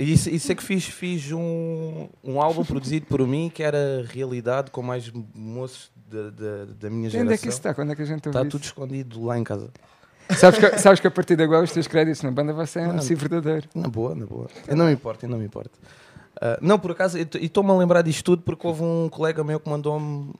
Isso, 0.00 0.30
isso 0.30 0.50
é 0.50 0.54
que 0.54 0.62
fiz, 0.62 0.86
fiz 0.86 1.30
um, 1.30 2.08
um 2.24 2.40
álbum 2.40 2.64
produzido 2.64 3.04
por 3.04 3.20
mim 3.26 3.50
que 3.52 3.62
era 3.62 4.02
realidade 4.08 4.70
com 4.70 4.80
mais 4.80 5.12
moços 5.34 5.90
da, 5.94 6.30
da, 6.30 6.64
da 6.64 6.90
minha 6.90 7.10
geração. 7.10 7.26
Onde 7.26 7.34
é 7.34 7.36
que 7.36 7.48
isso 7.48 7.58
está? 7.58 7.74
Quando 7.74 7.92
é 7.92 7.94
que 7.94 8.00
a 8.00 8.06
gente 8.06 8.26
Está 8.26 8.42
tudo 8.46 8.64
escondido 8.64 9.22
lá 9.22 9.38
em 9.38 9.44
casa. 9.44 9.70
Sabes 10.38 10.58
que, 10.58 10.78
sabes 10.78 11.00
que 11.00 11.06
a 11.06 11.10
partir 11.10 11.36
de 11.36 11.42
agora 11.42 11.64
os 11.64 11.72
teus 11.72 11.86
créditos 11.86 12.22
na 12.22 12.30
banda 12.30 12.54
vai 12.54 12.66
ser 12.66 12.80
um 12.80 12.92
MC 12.92 13.14
verdadeiro. 13.14 13.68
Na 13.74 13.88
boa, 13.88 14.14
na 14.14 14.24
boa. 14.24 14.48
Eu 14.66 14.74
não 14.74 14.86
me 14.86 14.92
importo, 14.92 15.26
eu 15.26 15.28
não 15.28 15.36
me 15.36 15.44
importo. 15.44 15.78
Uh, 16.36 16.56
não, 16.62 16.78
por 16.78 16.92
acaso, 16.92 17.18
e 17.18 17.28
estou-me 17.34 17.70
a 17.70 17.74
lembrar 17.74 18.00
disto 18.00 18.24
tudo 18.24 18.42
porque 18.42 18.66
houve 18.66 18.82
um 18.82 19.06
colega 19.10 19.44
meu 19.44 19.60
que 19.60 19.68
mandou-me. 19.68 20.32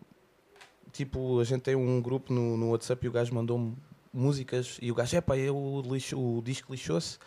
Tipo, 0.90 1.38
a 1.38 1.44
gente 1.44 1.60
tem 1.60 1.76
um 1.76 2.00
grupo 2.00 2.32
no, 2.32 2.56
no 2.56 2.70
WhatsApp 2.70 3.04
e 3.04 3.08
o 3.08 3.12
gajo 3.12 3.34
mandou-me 3.34 3.76
músicas 4.12 4.78
e 4.80 4.90
o 4.90 4.94
gajo, 4.94 5.16
é 5.16 5.20
pá, 5.20 5.36
eu, 5.36 5.82
lixo, 5.84 6.18
o 6.18 6.40
disco 6.42 6.72
lixou-se 6.72 7.18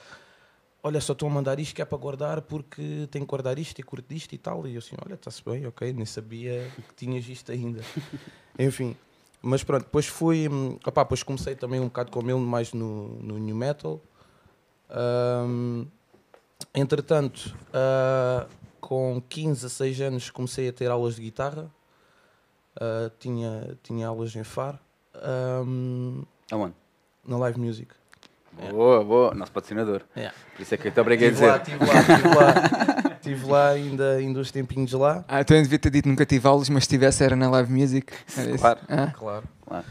olha, 0.83 0.99
só 0.99 1.13
estou 1.13 1.29
a 1.29 1.31
mandar 1.31 1.59
isto 1.59 1.73
que 1.73 1.81
é 1.81 1.85
para 1.85 1.97
guardar 1.97 2.41
porque 2.41 3.07
tenho 3.09 3.25
que 3.25 3.29
guardar 3.29 3.57
isto 3.57 3.79
e 3.79 3.83
curto 3.83 4.13
isto 4.13 4.35
e 4.35 4.37
tal. 4.37 4.67
E 4.67 4.75
eu 4.75 4.79
assim, 4.79 4.95
olha, 5.03 5.15
está-se 5.15 5.43
bem, 5.43 5.65
ok, 5.65 5.93
nem 5.93 6.05
sabia 6.05 6.69
que 6.75 6.93
tinhas 6.93 7.27
isto 7.27 7.51
ainda. 7.51 7.81
Enfim, 8.59 8.95
mas 9.41 9.63
pronto, 9.63 9.85
depois 9.85 10.05
fui, 10.05 10.47
opá, 10.85 11.03
depois 11.03 11.23
comecei 11.23 11.55
também 11.55 11.79
um 11.79 11.85
bocado 11.85 12.11
com 12.11 12.21
ele 12.21 12.33
mais 12.39 12.73
no, 12.73 13.09
no 13.21 13.37
New 13.39 13.55
Metal. 13.55 13.99
Um, 14.89 15.87
entretanto, 16.75 17.57
uh, 17.69 18.47
com 18.79 19.21
15 19.27 19.65
a 19.65 19.69
6 19.69 20.01
anos 20.01 20.29
comecei 20.29 20.67
a 20.67 20.73
ter 20.73 20.91
aulas 20.91 21.15
de 21.15 21.21
guitarra. 21.21 21.71
Uh, 22.75 23.09
tinha, 23.19 23.77
tinha 23.81 24.07
aulas 24.07 24.35
em 24.35 24.43
Faro. 24.43 24.79
Um, 25.15 26.23
Aonde? 26.51 26.75
na 27.25 27.37
live 27.37 27.59
music. 27.59 27.93
Boa, 28.71 29.03
boa. 29.03 29.33
Nosso 29.33 29.51
patrocinador. 29.51 30.01
Yeah. 30.15 30.35
Por 30.55 30.61
isso 30.61 30.73
é 30.73 30.77
que 30.77 30.87
eu 30.87 30.91
te 30.91 30.99
obriguei 30.99 31.29
a 31.29 31.31
Estive 31.31 31.47
lá, 31.47 31.57
dizer. 31.57 31.73
estive 31.73 31.85
lá, 31.85 31.99
estive 32.01 32.35
lá, 32.35 33.15
estive 33.15 33.45
lá 33.51 33.69
ainda, 33.69 34.11
ainda 34.15 34.39
uns 34.39 34.51
tempinhos 34.51 34.93
lá. 34.93 35.25
Ah, 35.27 35.41
então 35.41 35.57
eu 35.57 35.63
devia 35.63 35.79
ter 35.79 35.89
dito 35.89 36.07
nunca 36.07 36.25
tive 36.25 36.47
aulas, 36.47 36.69
mas 36.69 36.83
se 36.83 36.89
tivesse 36.89 37.23
era 37.23 37.35
na 37.35 37.49
live 37.49 37.71
music. 37.71 38.13
Era? 38.37 38.57
Claro. 38.57 38.79
Ah? 38.87 39.07
Claro. 39.17 39.43
Claro. 39.65 39.85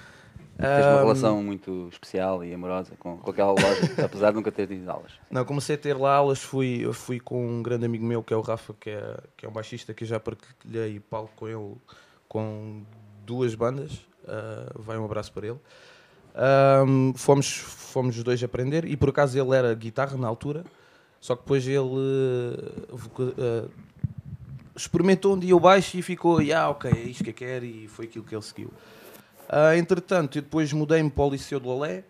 Tens 0.58 0.86
uma 0.86 0.98
relação 1.00 1.42
muito 1.42 1.88
especial 1.90 2.44
e 2.44 2.54
amorosa 2.54 2.92
com, 2.98 3.18
com 3.18 3.30
aquela 3.30 3.50
loja, 3.50 3.94
apesar 4.04 4.30
de 4.30 4.36
nunca 4.36 4.52
ter 4.52 4.68
tido 4.68 4.88
aulas. 4.88 5.10
Não, 5.28 5.44
comecei 5.44 5.74
a 5.74 5.78
ter 5.78 5.96
lá 5.96 6.14
aulas, 6.14 6.40
fui, 6.40 6.78
eu 6.84 6.92
fui 6.92 7.18
com 7.18 7.44
um 7.58 7.62
grande 7.62 7.84
amigo 7.84 8.04
meu 8.04 8.22
que 8.22 8.32
é 8.32 8.36
o 8.36 8.40
Rafa, 8.42 8.72
que 8.78 8.90
é, 8.90 9.16
que 9.36 9.44
é 9.44 9.48
um 9.48 9.52
baixista 9.52 9.92
que 9.92 10.04
eu 10.04 10.08
já 10.08 10.20
partilhei 10.20 11.00
palco 11.00 11.32
com 11.34 11.48
ele 11.48 11.74
com 12.28 12.82
duas 13.26 13.54
bandas. 13.56 14.06
ah, 14.28 14.70
vai 14.76 14.96
um 14.98 15.04
abraço 15.04 15.32
para 15.32 15.48
ele. 15.48 15.58
Ahm, 16.34 17.12
fomos, 17.14 17.56
fomos 17.56 18.16
os 18.16 18.24
dois 18.24 18.42
aprender 18.42 18.84
e 18.86 18.96
por 18.96 19.10
acaso 19.10 19.38
ele 19.38 19.54
era 19.54 19.74
guitarra 19.74 20.16
na 20.16 20.26
altura, 20.26 20.64
só 21.20 21.36
que 21.36 21.42
depois 21.42 21.66
ele 21.66 22.56
voca- 22.90 23.34
eh, 23.36 23.68
experimentou 24.74 25.34
um 25.34 25.38
dia 25.38 25.54
o 25.54 25.60
baixo 25.60 25.96
e 25.98 26.02
ficou, 26.02 26.38
ah, 26.54 26.70
ok, 26.70 26.90
é 26.90 27.00
isto 27.02 27.22
que 27.22 27.30
eu 27.30 27.34
quero 27.34 27.64
e 27.64 27.86
foi 27.88 28.06
aquilo 28.06 28.24
que 28.24 28.34
ele 28.34 28.42
seguiu. 28.42 28.72
Ah, 29.48 29.76
entretanto, 29.76 30.38
eu 30.38 30.42
depois 30.42 30.72
mudei-me 30.72 31.10
para 31.10 31.24
o 31.24 31.30
Liceu 31.30 31.60
de 31.60 31.66
Lolé, 31.66 32.04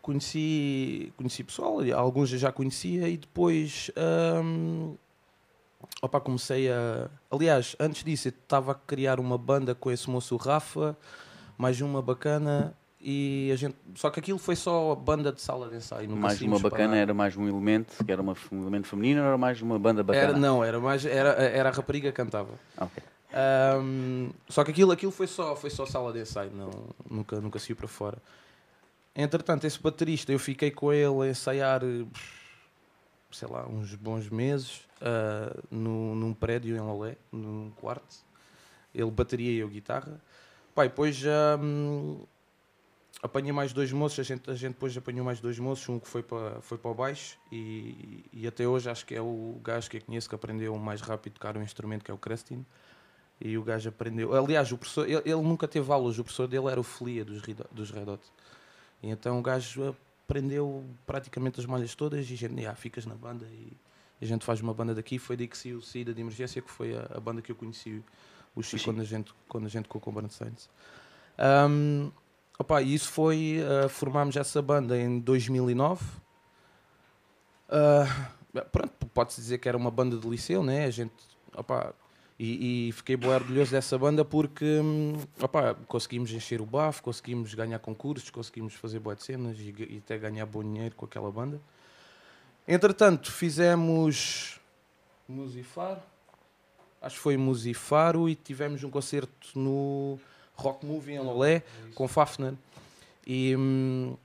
conheci, 0.00 1.12
conheci 1.16 1.44
pessoal, 1.44 1.78
alguns 1.94 2.32
eu 2.32 2.38
já 2.38 2.50
conhecia 2.50 3.06
e 3.08 3.18
depois 3.18 3.90
hum, 4.42 4.96
opa, 6.00 6.18
comecei 6.20 6.70
a. 6.70 7.10
Aliás, 7.30 7.76
antes 7.78 8.02
disso 8.02 8.28
eu 8.28 8.30
estava 8.30 8.72
a 8.72 8.74
criar 8.74 9.20
uma 9.20 9.36
banda 9.36 9.74
com 9.74 9.90
esse 9.90 10.08
moço 10.08 10.36
Rafa, 10.36 10.96
mais 11.58 11.80
uma 11.82 12.00
bacana. 12.00 12.74
E 13.02 13.50
a 13.50 13.56
gente, 13.56 13.76
só 13.94 14.10
que 14.10 14.20
aquilo 14.20 14.38
foi 14.38 14.54
só 14.54 14.94
banda 14.94 15.32
de 15.32 15.40
sala 15.40 15.68
de 15.70 15.76
ensaio. 15.76 16.08
mais 16.10 16.40
uma 16.42 16.58
bacana 16.58 16.88
para- 16.90 16.98
era 16.98 17.14
mais 17.14 17.34
um 17.34 17.48
elemento, 17.48 18.04
que 18.04 18.12
era 18.12 18.20
uma, 18.20 18.36
um 18.52 18.60
elemento 18.62 18.86
feminino 18.88 19.22
era 19.22 19.38
mais 19.38 19.62
uma 19.62 19.78
banda 19.78 20.02
bacana? 20.02 20.32
Era, 20.32 20.38
não, 20.38 20.62
era 20.62 20.78
mais 20.78 21.06
era, 21.06 21.30
era 21.30 21.70
a 21.70 21.72
rapariga 21.72 22.10
que 22.10 22.16
cantava. 22.16 22.50
Ah, 22.76 22.84
ok. 22.84 23.02
Ahm, 23.32 24.30
só 24.48 24.62
que 24.64 24.70
aquilo, 24.72 24.92
aquilo 24.92 25.12
foi, 25.12 25.26
só, 25.26 25.56
foi 25.56 25.70
só 25.70 25.86
sala 25.86 26.12
de 26.12 26.20
ensaio, 26.20 26.50
não, 26.52 26.70
nunca, 27.08 27.40
nunca 27.40 27.58
saiu 27.58 27.74
para 27.76 27.88
fora. 27.88 28.18
Entretanto, 29.16 29.66
esse 29.66 29.80
baterista, 29.80 30.30
eu 30.30 30.38
fiquei 30.38 30.70
com 30.70 30.92
ele 30.92 31.22
a 31.22 31.30
ensaiar, 31.30 31.80
sei 33.32 33.48
lá, 33.48 33.66
uns 33.66 33.94
bons 33.94 34.28
meses, 34.28 34.82
ah, 35.00 35.56
no, 35.70 36.14
num 36.14 36.34
prédio 36.34 36.76
em 36.76 36.80
Lolé, 36.80 37.16
num 37.32 37.70
quarto. 37.80 38.16
Ele 38.94 39.10
bateria 39.10 39.52
e 39.52 39.58
eu 39.58 39.68
guitarra. 39.68 40.20
Pai, 40.74 40.88
depois 40.88 41.22
hum, 41.60 42.20
apanhei 43.22 43.52
mais 43.52 43.72
dois 43.72 43.92
moços, 43.92 44.18
a 44.20 44.22
gente, 44.22 44.50
a 44.50 44.54
gente 44.54 44.72
depois 44.72 44.96
apanhou 44.96 45.24
mais 45.24 45.40
dois 45.40 45.58
moços, 45.58 45.88
um 45.88 45.98
que 45.98 46.08
foi 46.08 46.22
para, 46.22 46.60
foi 46.62 46.78
para 46.78 46.90
o 46.90 46.94
baixo 46.94 47.38
e, 47.52 48.24
e 48.32 48.46
até 48.46 48.66
hoje 48.66 48.88
acho 48.88 49.04
que 49.04 49.14
é 49.14 49.20
o 49.20 49.60
gajo 49.62 49.90
que 49.90 49.98
eu 49.98 50.02
conheço 50.02 50.28
que 50.28 50.34
aprendeu 50.34 50.76
mais 50.78 51.00
rápido 51.00 51.32
a 51.32 51.34
tocar 51.34 51.56
o 51.56 51.62
instrumento, 51.62 52.04
que 52.04 52.10
é 52.10 52.14
o 52.14 52.18
Crestin. 52.18 52.64
E 53.42 53.56
o 53.56 53.62
gajo 53.62 53.88
aprendeu. 53.88 54.34
Aliás, 54.34 54.70
o 54.70 54.76
professor, 54.76 55.08
ele, 55.08 55.16
ele 55.24 55.40
nunca 55.42 55.66
teve 55.66 55.90
aulas, 55.90 56.18
o 56.18 56.22
professor 56.24 56.46
dele 56.46 56.66
era 56.68 56.78
o 56.78 56.82
Felia 56.82 57.24
dos, 57.24 57.40
Red- 57.40 57.64
dos 57.72 57.90
Red 57.90 58.02
Hot. 58.10 58.22
E 59.02 59.08
então 59.08 59.38
o 59.38 59.42
gajo 59.42 59.96
aprendeu 60.26 60.84
praticamente 61.06 61.58
as 61.58 61.64
malhas 61.64 61.94
todas 61.94 62.28
e 62.30 62.34
a 62.34 62.36
gente, 62.36 62.66
"Ah, 62.66 62.74
ficas 62.74 63.06
na 63.06 63.14
banda 63.14 63.46
e 63.46 63.72
a 64.20 64.26
gente 64.26 64.44
faz 64.44 64.60
uma 64.60 64.74
banda 64.74 64.94
daqui. 64.94 65.18
Foi 65.18 65.36
daí 65.38 65.48
que 65.48 65.56
saiu 65.56 65.80
Saída 65.80 66.12
de 66.12 66.20
Emergência, 66.20 66.60
que 66.60 66.70
foi 66.70 66.94
a, 66.94 67.10
a 67.14 67.20
banda 67.20 67.40
que 67.40 67.50
eu 67.50 67.56
conheci 67.56 68.02
o 68.54 68.62
Chico, 68.62 68.78
Chico. 68.78 68.84
quando 68.92 69.00
a 69.00 69.04
gente, 69.04 69.32
quando 69.48 69.64
a 69.64 69.68
gente 69.70 69.88
com 69.88 70.10
o 70.10 70.12
Brand 70.12 70.30
Saints. 70.30 70.68
Um, 71.38 72.12
opa, 72.60 72.82
isso 72.82 73.10
foi, 73.10 73.60
uh, 73.62 73.88
formámos 73.88 74.36
essa 74.36 74.60
banda 74.60 74.98
em 74.98 75.18
2009. 75.18 76.04
Uh, 77.68 78.62
pronto, 78.70 79.06
pode-se 79.14 79.40
dizer 79.40 79.58
que 79.58 79.66
era 79.66 79.78
uma 79.78 79.90
banda 79.90 80.18
de 80.18 80.28
liceu, 80.28 80.62
né? 80.62 80.84
A 80.84 80.90
gente, 80.90 81.14
opa, 81.56 81.94
e, 82.38 82.88
e 82.88 82.92
fiquei 82.92 83.16
bem 83.16 83.30
orgulhoso 83.30 83.70
dessa 83.70 83.96
banda 83.96 84.26
porque 84.26 84.64
hum, 84.64 85.14
opa, 85.40 85.74
conseguimos 85.86 86.30
encher 86.32 86.60
o 86.60 86.66
bafo, 86.66 87.02
conseguimos 87.02 87.54
ganhar 87.54 87.78
concursos, 87.78 88.28
conseguimos 88.28 88.74
fazer 88.74 88.98
boas 88.98 89.22
cenas 89.22 89.58
e, 89.58 89.74
e 89.78 90.02
até 90.04 90.18
ganhar 90.18 90.44
bom 90.44 90.62
dinheiro 90.62 90.94
com 90.94 91.06
aquela 91.06 91.30
banda. 91.30 91.58
Entretanto, 92.68 93.32
fizemos 93.32 94.60
Musifaro, 95.26 96.00
acho 97.00 97.16
que 97.16 97.22
foi 97.22 97.38
Musifaro, 97.38 98.28
e 98.28 98.34
tivemos 98.34 98.84
um 98.84 98.90
concerto 98.90 99.58
no 99.58 100.18
Rock 100.60 100.84
Movie 100.84 101.14
em 101.14 101.18
Lolé 101.18 101.62
com 101.94 102.06
Fafner. 102.06 102.54
E, 103.26 103.54
hum, 103.56 104.16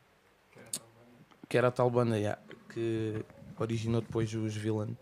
que 1.48 1.58
era 1.58 1.68
a 1.68 1.72
tal 1.72 1.90
banda 1.90 2.18
yeah, 2.18 2.42
que 2.70 3.24
originou 3.60 4.02
depois 4.02 4.34
os 4.34 4.56
Villain. 4.56 4.96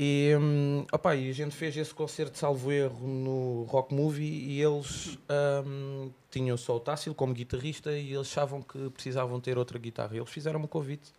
E, 0.00 0.32
hum, 0.38 0.86
opa, 0.92 1.16
e 1.16 1.28
a 1.28 1.32
gente 1.32 1.56
fez 1.56 1.76
esse 1.76 1.92
concerto 1.92 2.32
de 2.32 2.38
salvo 2.38 2.70
erro 2.70 3.04
no 3.04 3.64
Rock 3.64 3.92
Movie 3.92 4.24
e 4.24 4.62
eles 4.62 5.18
hum, 5.66 6.12
tinham 6.30 6.56
só 6.56 6.76
o 6.76 6.80
Tássilo 6.80 7.16
como 7.16 7.34
guitarrista 7.34 7.90
e 7.90 8.14
eles 8.14 8.28
achavam 8.28 8.62
que 8.62 8.90
precisavam 8.90 9.40
ter 9.40 9.58
outra 9.58 9.76
guitarra. 9.76 10.14
E 10.14 10.18
eles 10.18 10.30
fizeram 10.30 10.60
um 10.60 10.66
convite. 10.68 11.12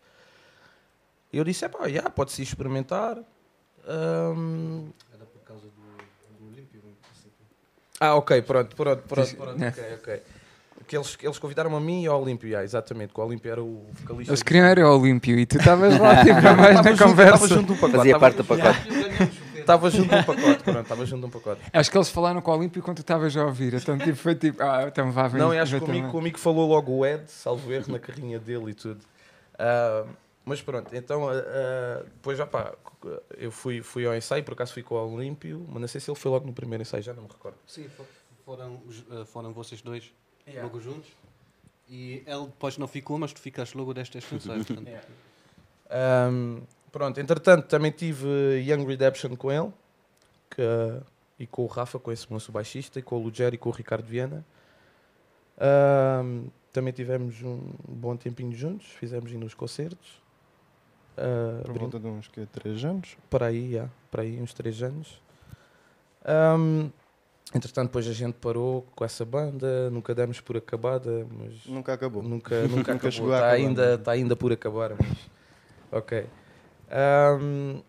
E 1.34 1.38
eu 1.38 1.44
disse, 1.44 1.68
pá, 1.68 1.88
yeah, 1.88 2.10
pode-se 2.10 2.42
experimentar. 2.42 3.18
Hum, 3.86 4.92
Era 5.14 5.26
por 5.26 5.42
causa 5.42 5.68
do. 5.68 5.79
Ah, 8.00 8.16
ok, 8.16 8.42
pronto, 8.42 8.76
pronto, 8.76 9.04
pronto, 9.08 9.36
pronto, 9.36 9.64
ok, 9.66 9.84
ok. 10.00 10.22
Que 10.88 10.98
eles, 10.98 11.16
eles 11.22 11.38
convidaram-me 11.38 11.76
a 11.76 11.80
mim 11.80 12.04
e 12.04 12.08
ao 12.08 12.20
Olímpio, 12.20 12.48
yeah, 12.48 12.64
exatamente, 12.66 13.14
que 13.14 13.20
o 13.20 13.24
Olímpio 13.24 13.52
era 13.52 13.62
o 13.62 13.86
vocalista. 14.02 14.32
Eles 14.32 14.42
queriam 14.42 14.66
era 14.66 14.90
o 14.90 15.00
Olímpio 15.00 15.38
e 15.38 15.46
tu 15.46 15.58
estavas 15.58 16.00
lá 16.00 16.18
tipo, 16.26 16.48
a 16.48 16.54
mais 16.56 16.76
na 16.82 16.92
junto- 16.92 17.04
conversa. 17.04 17.44
Estava 17.44 17.48
junto 17.48 17.66
de 17.68 17.72
um 17.74 17.76
pacote. 17.76 17.96
Fazia 17.98 18.12
estava- 18.16 18.20
parte 18.20 18.38
do 18.38 18.44
pacote. 18.46 18.90
Estava 19.60 19.92
junto 19.92 20.10
de 20.10 20.16
um 20.16 20.24
pacote, 20.24 20.64
pronto, 20.64 20.82
estava 20.82 21.06
junto 21.06 21.20
de 21.20 21.26
um 21.28 21.30
pacote. 21.30 21.62
Acho 21.72 21.92
que 21.92 21.98
eles 21.98 22.10
falaram 22.10 22.42
com 22.42 22.50
o 22.52 22.58
Olímpio 22.58 22.82
quando 22.82 22.98
tu 22.98 23.02
estavas 23.02 23.38
a 23.38 23.46
ouvir. 23.46 23.76
Então 23.76 23.98
tipo, 24.00 24.16
foi 24.16 24.34
tipo, 24.34 24.64
ah, 24.64 24.86
então 24.88 25.12
vá, 25.12 25.28
vem. 25.28 25.40
Não, 25.40 25.52
acho 25.52 25.74
que 25.76 25.80
comigo, 25.82 25.98
também. 26.08 26.12
comigo 26.12 26.40
falou 26.40 26.68
logo 26.68 26.92
o 26.92 27.06
Ed, 27.06 27.22
salvo 27.28 27.72
erro, 27.72 27.92
na 27.92 28.00
carrinha 28.00 28.40
dele 28.40 28.72
e 28.72 28.74
tudo. 28.74 29.00
Ah, 29.60 30.06
mas 30.46 30.62
pronto, 30.62 30.96
então, 30.96 31.30
ah, 31.30 32.02
depois 32.04 32.38
já 32.38 32.46
pá, 32.48 32.74
eu 33.38 33.52
fui, 33.52 33.82
fui 33.82 34.06
ao 34.06 34.16
ensaio, 34.16 34.44
por 34.44 34.54
acaso 34.54 34.74
fui 34.74 34.82
com 34.84 34.96
o 34.96 35.14
Olímpio, 35.16 35.66
mas 35.70 35.82
não 35.82 35.88
sei 35.88 36.02
se 36.02 36.10
ele 36.10 36.18
foi 36.20 36.32
logo 36.32 36.46
no 36.46 36.54
primeiro 36.54 36.82
ensaio, 36.82 37.04
já 37.04 37.14
não 37.14 37.24
me 37.24 37.30
recordo. 37.30 37.58
Sim, 37.68 37.88
fo- 37.90 38.06
foram, 38.46 38.82
eh, 39.12 39.26
foram 39.26 39.54
vocês 39.54 39.82
dois 39.82 40.12
logo 40.64 40.80
juntos. 40.80 41.10
E 41.88 42.24
ele 42.26 42.46
depois 42.46 42.78
não 42.78 42.88
ficou, 42.88 43.18
mas 43.18 43.32
tu 43.34 43.40
ficaste 43.40 43.76
logo 43.76 43.94
destas 43.94 44.24
funções. 44.26 44.66
portanto, 44.66 44.90
Ahm, 45.92 46.62
pronto, 46.92 47.20
entretanto, 47.20 47.68
também 47.68 47.92
tive 47.92 48.28
Young 48.64 48.86
Redemption 48.86 49.36
com 49.36 49.52
ele 49.52 49.72
que, 50.52 50.62
e 51.40 51.48
com 51.48 51.64
o 51.64 51.68
Rafa, 51.68 51.98
com 52.00 52.12
esse 52.12 52.32
moço 52.32 52.52
baixista, 52.52 53.00
e 53.00 53.02
com 53.02 53.16
o 53.18 53.24
Lugero 53.24 53.56
e 53.56 53.58
com 53.58 53.70
o 53.70 53.72
Ricardo 53.72 54.06
Viana. 54.06 54.46
Ahm, 55.58 56.48
também 56.72 56.94
tivemos 56.94 57.42
um 57.42 57.74
bom 57.88 58.16
tempinho 58.16 58.54
juntos, 58.54 58.88
fizemos 58.88 59.32
ainda 59.32 59.46
os 59.46 59.54
concertos. 59.54 60.22
Ah, 61.22 61.62
Por 61.66 61.78
volta 61.78 62.00
de 62.00 62.08
uns 62.08 62.28
que, 62.30 62.46
3 62.46 62.86
anos. 62.86 63.18
para 63.30 63.48
aí, 63.48 63.74
já, 63.74 63.90
para 64.10 64.22
aí, 64.22 64.42
uns 64.42 64.54
3 64.54 64.84
anos. 64.84 65.22
Ahm, 66.26 66.90
entretanto, 67.54 67.88
depois 67.88 68.08
a 68.08 68.14
gente 68.14 68.36
parou 68.36 68.86
com 68.96 69.04
essa 69.04 69.26
banda, 69.26 69.90
nunca 69.90 70.14
demos 70.16 70.40
por 70.40 70.56
acabada, 70.58 71.28
mas 71.38 71.66
Nunca 71.66 71.94
acabou. 71.94 72.24
Nunca, 72.24 72.62
nunca, 72.68 72.94
Nunca 72.94 73.08
acabou. 73.08 73.34
Está 73.34 73.50
ainda, 73.50 73.82
mas- 73.92 74.00
está 74.00 74.12
ainda 74.14 74.36
por 74.36 74.52
acabar, 74.54 74.92
mas... 74.98 75.18
Ok. 75.92 76.26
Ahm, 76.92 77.82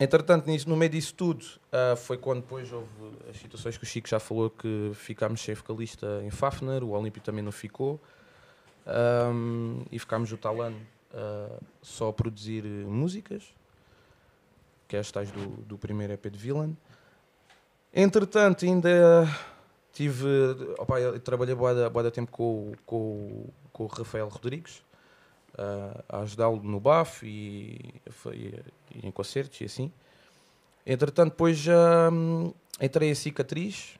entretanto, 0.00 0.46
nisso, 0.46 0.68
no 0.68 0.76
meio 0.76 0.90
disso 0.90 1.14
tudo, 1.14 1.44
ah, 1.72 1.94
foi 1.96 2.18
quando 2.18 2.40
depois 2.42 2.70
houve 2.72 2.88
as 3.30 3.36
situações 3.38 3.78
que 3.78 3.84
o 3.84 3.86
Chico 3.86 4.08
já 4.08 4.18
falou 4.20 4.50
que 4.50 4.90
ficámos 4.94 5.40
sem 5.40 5.54
vocalista 5.54 6.20
em 6.24 6.30
Fafner, 6.30 6.82
o 6.84 6.90
Olímpio 6.90 7.22
também 7.22 7.42
não 7.42 7.52
ficou. 7.52 8.00
Ahm, 8.86 9.82
e 9.90 9.98
ficámos 9.98 10.30
o 10.32 10.36
Talano 10.36 10.76
ah, 11.14 11.58
só 11.82 12.08
a 12.08 12.12
produzir 12.12 12.64
músicas, 12.64 13.54
que 14.88 14.96
é 14.96 14.98
as 14.98 15.10
tais 15.10 15.30
do, 15.30 15.46
do 15.62 15.78
primeiro 15.78 16.12
EP 16.12 16.26
de 16.30 16.38
Villain. 16.38 16.76
Entretanto, 17.92 18.64
ainda 18.64 19.26
tive. 19.92 20.26
Opa, 20.78 21.00
eu 21.00 21.18
trabalhei 21.20 21.54
boa 21.54 21.72
da 22.02 22.10
tempo 22.10 22.30
com, 22.30 22.72
com, 22.84 23.46
com 23.72 23.84
o 23.84 23.86
Rafael 23.86 24.28
Rodrigues 24.28 24.82
ah, 25.56 26.04
a 26.08 26.18
ajudá-lo 26.20 26.62
no 26.62 26.80
BAF 26.80 27.26
e, 27.26 27.78
foi- 28.10 28.60
e 28.94 29.06
em 29.06 29.10
concertos 29.10 29.60
e 29.60 29.64
assim. 29.64 29.92
Entretanto, 30.86 31.30
depois 31.30 31.56
já 31.56 32.10
hum, 32.12 32.52
entrei 32.80 33.10
em 33.10 33.14
cicatriz. 33.14 33.98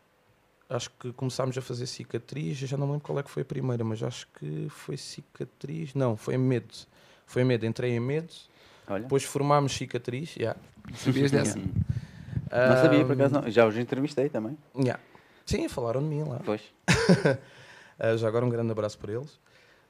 Acho 0.68 0.90
que 0.98 1.12
começámos 1.12 1.56
a 1.56 1.62
fazer 1.62 1.86
cicatriz. 1.86 2.56
Já 2.58 2.76
não 2.76 2.86
lembro 2.86 3.02
qual 3.02 3.18
é 3.18 3.22
que 3.22 3.30
foi 3.30 3.42
a 3.42 3.46
primeira, 3.46 3.84
mas 3.84 4.02
acho 4.02 4.26
que 4.38 4.68
foi 4.68 4.96
cicatriz. 4.96 5.94
Não, 5.94 6.16
foi 6.16 6.36
medo. 6.36 6.74
Foi 7.26 7.44
medo. 7.44 7.66
Entrei 7.66 7.92
em 7.92 8.00
medo. 8.00 8.32
Olha. 8.86 9.02
Depois 9.02 9.24
formámos 9.24 9.72
cicatriz. 9.72 10.36
yeah. 10.36 10.58
Sabias 10.96 11.30
dessa? 11.30 11.58
Hum. 11.58 11.72
Não 12.50 12.76
sabia, 12.82 13.04
por 13.04 13.12
acaso 13.12 13.34
não. 13.34 13.50
Já 13.50 13.66
os 13.66 13.76
entrevistei 13.76 14.28
também. 14.28 14.56
yeah. 14.76 15.00
Sim, 15.46 15.68
falaram 15.68 16.00
de 16.02 16.06
mim 16.08 16.22
lá. 16.22 16.40
Pois. 16.44 16.60
Uh, 16.88 18.16
já 18.18 18.28
agora 18.28 18.44
um 18.44 18.48
grande 18.48 18.70
abraço 18.70 18.98
para 18.98 19.12
eles. 19.12 19.38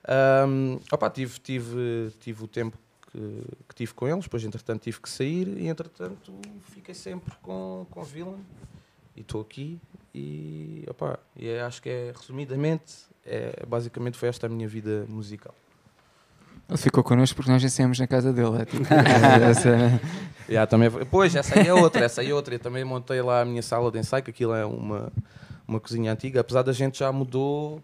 Ahm, 0.07 0.79
opa, 0.93 1.09
tive, 1.11 1.39
tive, 1.41 2.13
tive 2.21 2.45
o 2.45 2.49
tempo 2.49 2.77
que, 3.11 3.43
que 3.69 3.75
tive 3.75 3.95
com 3.95 4.07
eles, 4.09 4.25
depois 4.25 4.45
entretanto 4.45 4.83
tive 4.83 5.01
que 5.01 5.09
sair 5.09 5.49
e 5.49 5.69
entretanto 5.69 6.33
fiquei 6.61 6.95
sempre 6.95 7.33
com, 7.41 7.87
com 7.91 8.03
Villain 8.03 8.45
e 9.17 9.21
estou 9.23 9.41
aqui 9.41 9.81
e, 10.15 10.85
opa, 10.89 11.19
e 11.37 11.49
é- 11.49 11.63
acho 11.63 11.81
que 11.81 11.89
é 11.89 12.13
resumidamente, 12.15 12.93
é, 13.25 13.65
basicamente 13.67 14.19
foi 14.19 14.29
esta 14.29 14.47
a 14.47 14.49
minha 14.51 14.69
vida 14.69 15.07
musical. 15.09 15.55
Ele 16.69 16.79
ficou 16.79 17.05
connosco 17.05 17.37
porque 17.37 17.51
nós 17.51 17.63
ensaiamos 17.63 17.99
na 17.99 18.07
casa 18.07 18.33
dele. 18.33 18.63
É, 18.63 18.65
tipo, 18.65 18.83
é, 18.93 19.51
essa- 19.51 20.01
Yeah, 20.49 20.67
também, 20.67 20.91
foi- 20.91 21.05
pois, 21.05 21.35
essa 21.35 21.59
aí 21.59 21.67
é 21.69 21.75
outra, 21.75 22.05
essa 22.05 22.21
aí 22.21 22.31
é 22.31 22.35
outra. 22.35 22.55
Eu 22.55 22.59
também 22.59 22.85
montei 22.85 23.21
lá 23.23 23.41
a 23.43 23.45
minha 23.45 23.63
sala 23.63 23.91
de 23.91 23.99
ensaio, 23.99 24.23
que 24.23 24.31
aquilo 24.31 24.55
é 24.55 24.65
uma, 24.65 25.11
uma 25.67 25.81
cozinha 25.81 26.13
antiga, 26.13 26.41
apesar 26.41 26.63
da 26.63 26.73
gente 26.73 26.99
já 26.99 27.11
mudou. 27.13 27.83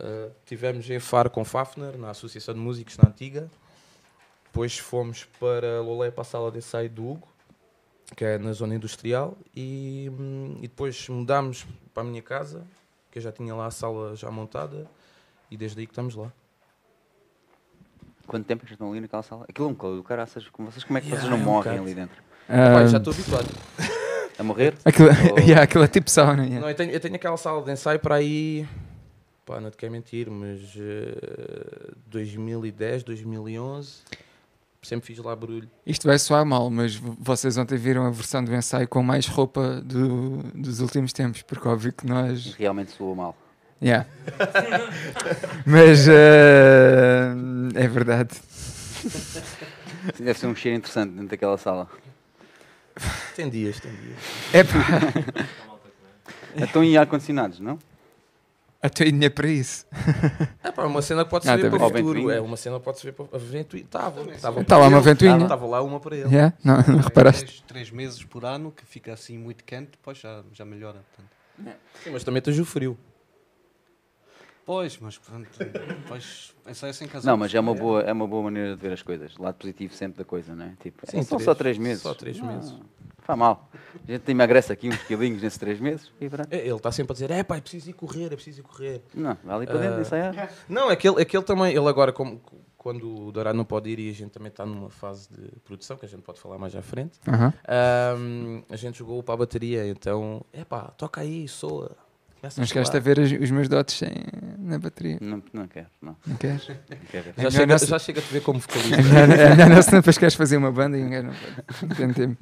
uh, 0.00 0.30
tivemos 0.44 0.88
em 0.90 1.00
Faro 1.00 1.28
com 1.30 1.44
Fafner, 1.44 1.96
na 1.98 2.10
Associação 2.10 2.54
de 2.54 2.60
Músicos 2.60 2.96
na 2.98 3.08
Antiga. 3.08 3.50
Depois 4.44 4.78
fomos 4.78 5.24
para 5.40 5.80
Lolé, 5.80 6.10
para 6.10 6.22
a 6.22 6.24
sala 6.24 6.50
de 6.52 6.58
ensaio 6.58 6.88
do 6.88 7.10
Hugo, 7.10 7.28
que 8.16 8.24
é 8.24 8.38
na 8.38 8.52
zona 8.52 8.74
industrial. 8.74 9.36
E, 9.54 10.10
hum, 10.18 10.56
e 10.58 10.68
depois 10.68 11.08
mudámos 11.08 11.66
para 11.92 12.02
a 12.02 12.06
minha 12.06 12.22
casa, 12.22 12.62
que 13.10 13.18
eu 13.18 13.22
já 13.22 13.32
tinha 13.32 13.54
lá 13.54 13.66
a 13.66 13.70
sala 13.70 14.14
já 14.16 14.30
montada. 14.30 14.86
E 15.50 15.56
desde 15.56 15.78
aí 15.80 15.86
que 15.86 15.92
estamos 15.92 16.14
lá. 16.14 16.32
Quanto 18.26 18.44
tempo 18.44 18.64
é 18.64 18.66
que 18.66 18.72
estão 18.72 18.90
ali 18.90 19.00
naquela 19.00 19.22
sala? 19.22 19.44
Aquilo 19.48 19.68
é 19.68 19.70
um 19.70 19.74
calor 19.74 19.96
do 19.96 20.02
caraças. 20.02 20.48
Como 20.48 20.70
vocês, 20.70 20.84
como 20.84 20.98
é 20.98 21.00
que 21.00 21.08
Yeah, 21.08 21.20
vocês 21.28 21.30
não 21.30 21.38
é 21.38 21.40
um 21.40 21.44
morrem 21.52 21.72
bocado. 21.72 21.82
ali 21.86 21.94
dentro? 21.94 22.22
Pá, 22.48 22.54
Ah, 22.80 22.86
já 22.86 22.98
estou 22.98 23.12
habituado. 23.12 23.48
A 24.38 24.42
morrer? 24.42 24.74
aquilo, 24.84 25.08
Oh. 25.32 25.38
yeah, 25.40 25.62
aquilo 25.62 25.84
é 25.84 25.88
tipo 25.88 26.10
sauna. 26.10 26.42
yeah. 26.44 26.60
Não, 26.60 26.68
eu 26.68 26.74
tenho, 26.74 26.90
eu 26.92 27.00
tenho 27.00 27.14
aquela 27.14 27.36
sala 27.36 27.62
de 27.62 27.70
ensaio 27.72 27.98
para 28.00 28.16
aí. 28.16 28.66
Pá, 29.44 29.60
não 29.60 29.70
te 29.70 29.76
quero 29.76 29.92
mentir, 29.92 30.28
mas. 30.30 30.60
eh, 30.76 31.92
2010, 32.06 33.02
2011. 33.04 33.94
Sempre 34.82 35.06
fiz 35.06 35.18
lá 35.18 35.34
barulho. 35.34 35.68
Isto 35.84 36.06
vai 36.06 36.16
soar 36.18 36.44
mal, 36.46 36.70
mas 36.70 36.94
v- 36.94 37.12
vocês 37.18 37.56
ontem 37.56 37.76
viram 37.76 38.06
a 38.06 38.10
versão 38.10 38.44
do 38.44 38.54
ensaio 38.54 38.86
com 38.86 39.02
mais 39.02 39.26
roupa 39.26 39.80
do- 39.80 40.42
dos 40.54 40.78
últimos 40.80 41.12
tempos, 41.12 41.42
porque 41.42 41.66
óbvio 41.66 41.92
que 41.92 42.06
nós. 42.06 42.54
Realmente 42.54 42.92
soou 42.92 43.14
mal. 43.16 43.36
Yeah. 43.82 44.06
mas 45.66 46.08
ah, 46.08 47.34
é 47.74 47.88
verdade. 47.88 48.34
Deve 50.18 50.38
ser 50.38 50.46
um 50.46 50.54
cheiro 50.54 50.78
interessante 50.78 51.10
dentro 51.12 51.28
daquela 51.28 51.58
sala. 51.58 51.88
Tem 53.34 53.48
dias, 53.50 53.78
tem 53.80 53.92
dias. 53.92 54.18
É 54.52 54.64
pá, 54.64 55.44
Estão 56.64 56.82
em 56.82 56.96
ar-condicionados, 56.96 57.60
não? 57.60 57.78
até 58.86 59.04
dinheiro 59.04 59.34
para 59.34 59.48
isso. 59.48 59.84
É 60.62 60.70
pá, 60.70 60.84
uma 60.84 61.02
cena 61.02 61.24
que 61.24 61.30
pode-se 61.30 61.50
Ah, 61.50 61.56
ver 61.56 61.70
tá 61.70 61.76
para 61.76 61.86
o 61.86 61.90
futuro. 61.90 62.30
É 62.30 62.40
uma 62.40 62.56
cena 62.56 62.78
que 62.78 62.84
pode-se 62.84 63.04
ver 63.04 63.12
para 63.12 63.26
a 63.32 63.38
ventoinha. 63.38 63.84
Estava, 63.84 64.22
estava. 64.30 64.64
Tá 64.64 64.78
lá 64.78 64.86
uma 64.86 65.00
ventoinha. 65.00 65.42
Estava 65.42 65.66
lá 65.66 65.82
uma 65.82 65.98
para 66.00 66.16
ele. 66.16 66.28
Yeah? 66.28 66.54
Não, 66.64 66.76
não 66.76 67.00
É 67.00 67.02
reparaste? 67.02 67.44
Três, 67.44 67.60
três 67.66 67.90
meses 67.90 68.22
por 68.22 68.44
ano 68.44 68.70
que 68.70 68.86
fica 68.86 69.12
assim 69.12 69.36
muito 69.36 69.64
quente, 69.64 69.90
depois 69.92 70.18
já, 70.18 70.42
já 70.52 70.64
melhora. 70.64 71.04
portanto. 71.16 71.76
Sim, 72.04 72.10
mas 72.10 72.22
também 72.22 72.40
tens 72.40 72.58
o 72.58 72.64
frio. 72.64 72.96
Pois, 74.66 74.98
mas 74.98 75.16
pronto, 75.16 75.48
depois 75.58 76.52
ensaio 76.68 76.92
sem 76.92 77.06
casar. 77.06 77.30
Não, 77.30 77.36
mas 77.36 77.54
é 77.54 77.60
uma, 77.60 77.72
boa, 77.72 78.00
é 78.02 78.12
uma 78.12 78.26
boa 78.26 78.42
maneira 78.42 78.74
de 78.74 78.82
ver 78.82 78.92
as 78.92 79.00
coisas. 79.00 79.36
Lado 79.38 79.54
positivo 79.54 79.94
sempre 79.94 80.18
da 80.18 80.24
coisa, 80.24 80.56
não 80.56 80.64
é? 80.66 80.72
Tipo, 80.80 81.08
Sim, 81.08 81.22
são 81.22 81.38
três- 81.38 81.44
só 81.44 81.54
três 81.54 81.78
meses. 81.78 82.02
só 82.02 82.12
três 82.14 82.38
Não, 82.40 82.48
meses. 82.48 82.74
Faz 83.20 83.38
mal. 83.38 83.70
A 84.08 84.10
gente 84.10 84.28
emagrece 84.28 84.72
aqui 84.72 84.88
uns 84.88 85.00
quilinhos 85.04 85.40
nesses 85.40 85.58
três 85.58 85.78
meses 85.78 86.10
e 86.20 86.28
pronto. 86.28 86.48
É, 86.52 86.58
Ele 86.58 86.74
está 86.74 86.90
sempre 86.90 87.12
a 87.12 87.14
dizer: 87.14 87.30
é 87.30 87.44
pá, 87.44 87.56
é 87.56 87.60
preciso 87.60 87.90
ir 87.90 87.92
correr, 87.92 88.26
é 88.26 88.34
preciso 88.36 88.60
ir 88.60 88.64
correr. 88.64 89.02
Não, 89.14 89.36
vai 89.44 89.54
ali 89.56 89.66
para 89.66 89.78
dentro 89.78 89.98
Ah. 89.98 90.00
ensaiar. 90.00 90.52
Não, 90.68 90.88
aquele, 90.88 91.22
aquele 91.22 91.44
também, 91.44 91.72
ele 91.74 91.88
agora, 91.88 92.12
como, 92.12 92.40
quando 92.76 93.26
o 93.28 93.30
Dourado 93.32 93.56
não 93.56 93.64
pode 93.64 93.88
ir 93.88 94.00
e 94.00 94.10
a 94.10 94.12
gente 94.12 94.30
também 94.30 94.48
está 94.48 94.66
numa 94.66 94.90
fase 94.90 95.28
de 95.32 95.60
produção, 95.60 95.96
que 95.96 96.04
a 96.06 96.08
gente 96.08 96.22
pode 96.22 96.40
falar 96.40 96.58
mais 96.58 96.74
à 96.74 96.82
frente, 96.82 97.20
Aham. 97.28 97.52
ahm, 97.68 98.62
a 98.68 98.76
gente 98.76 98.98
jogou 98.98 99.22
para 99.22 99.34
a 99.34 99.38
bateria, 99.38 99.86
então, 99.88 100.44
é 100.52 100.64
pá, 100.64 100.90
toca 100.96 101.20
aí, 101.20 101.46
soa. 101.48 101.96
Começa 102.40 102.60
Não 102.60 102.64
a 102.64 102.66
chegaste 102.66 102.96
a 102.96 103.00
ver 103.00 103.18
os, 103.18 103.32
os 103.32 103.50
meus 103.50 103.68
dotes 103.68 103.96
sem- 103.98 104.12
na 104.58 104.78
bateria. 104.78 105.18
Não, 105.20 105.42
não 105.52 105.66
quero, 105.66 105.86
não. 106.02 106.16
Não 106.26 106.36
queres? 106.36 106.68
não 106.68 106.76
quero. 107.10 107.28
É 107.36 107.42
Já 107.42 107.50
chega, 107.50 107.66
não 107.66 107.78
se- 107.78 107.86
já 107.86 107.98
chega 107.98 108.20
a 108.20 108.22
te 108.22 108.32
ver 108.32 108.40
como 108.42 108.58
vocalista. 108.60 108.94
É 108.96 109.02
melhor, 109.02 109.30
é 109.30 109.50
melhor 109.50 109.68
não, 109.70 109.82
senão 109.82 109.98
depois 110.00 110.18
queres 110.18 110.34
fazer 110.34 110.56
uma 110.56 110.70
banda 110.70 110.96
e 110.98 111.02
um 111.04 111.10
gajo 111.10 111.26
não. 111.28 111.34
Não 111.88 111.96
tem 111.96 112.12
tempo. 112.12 112.36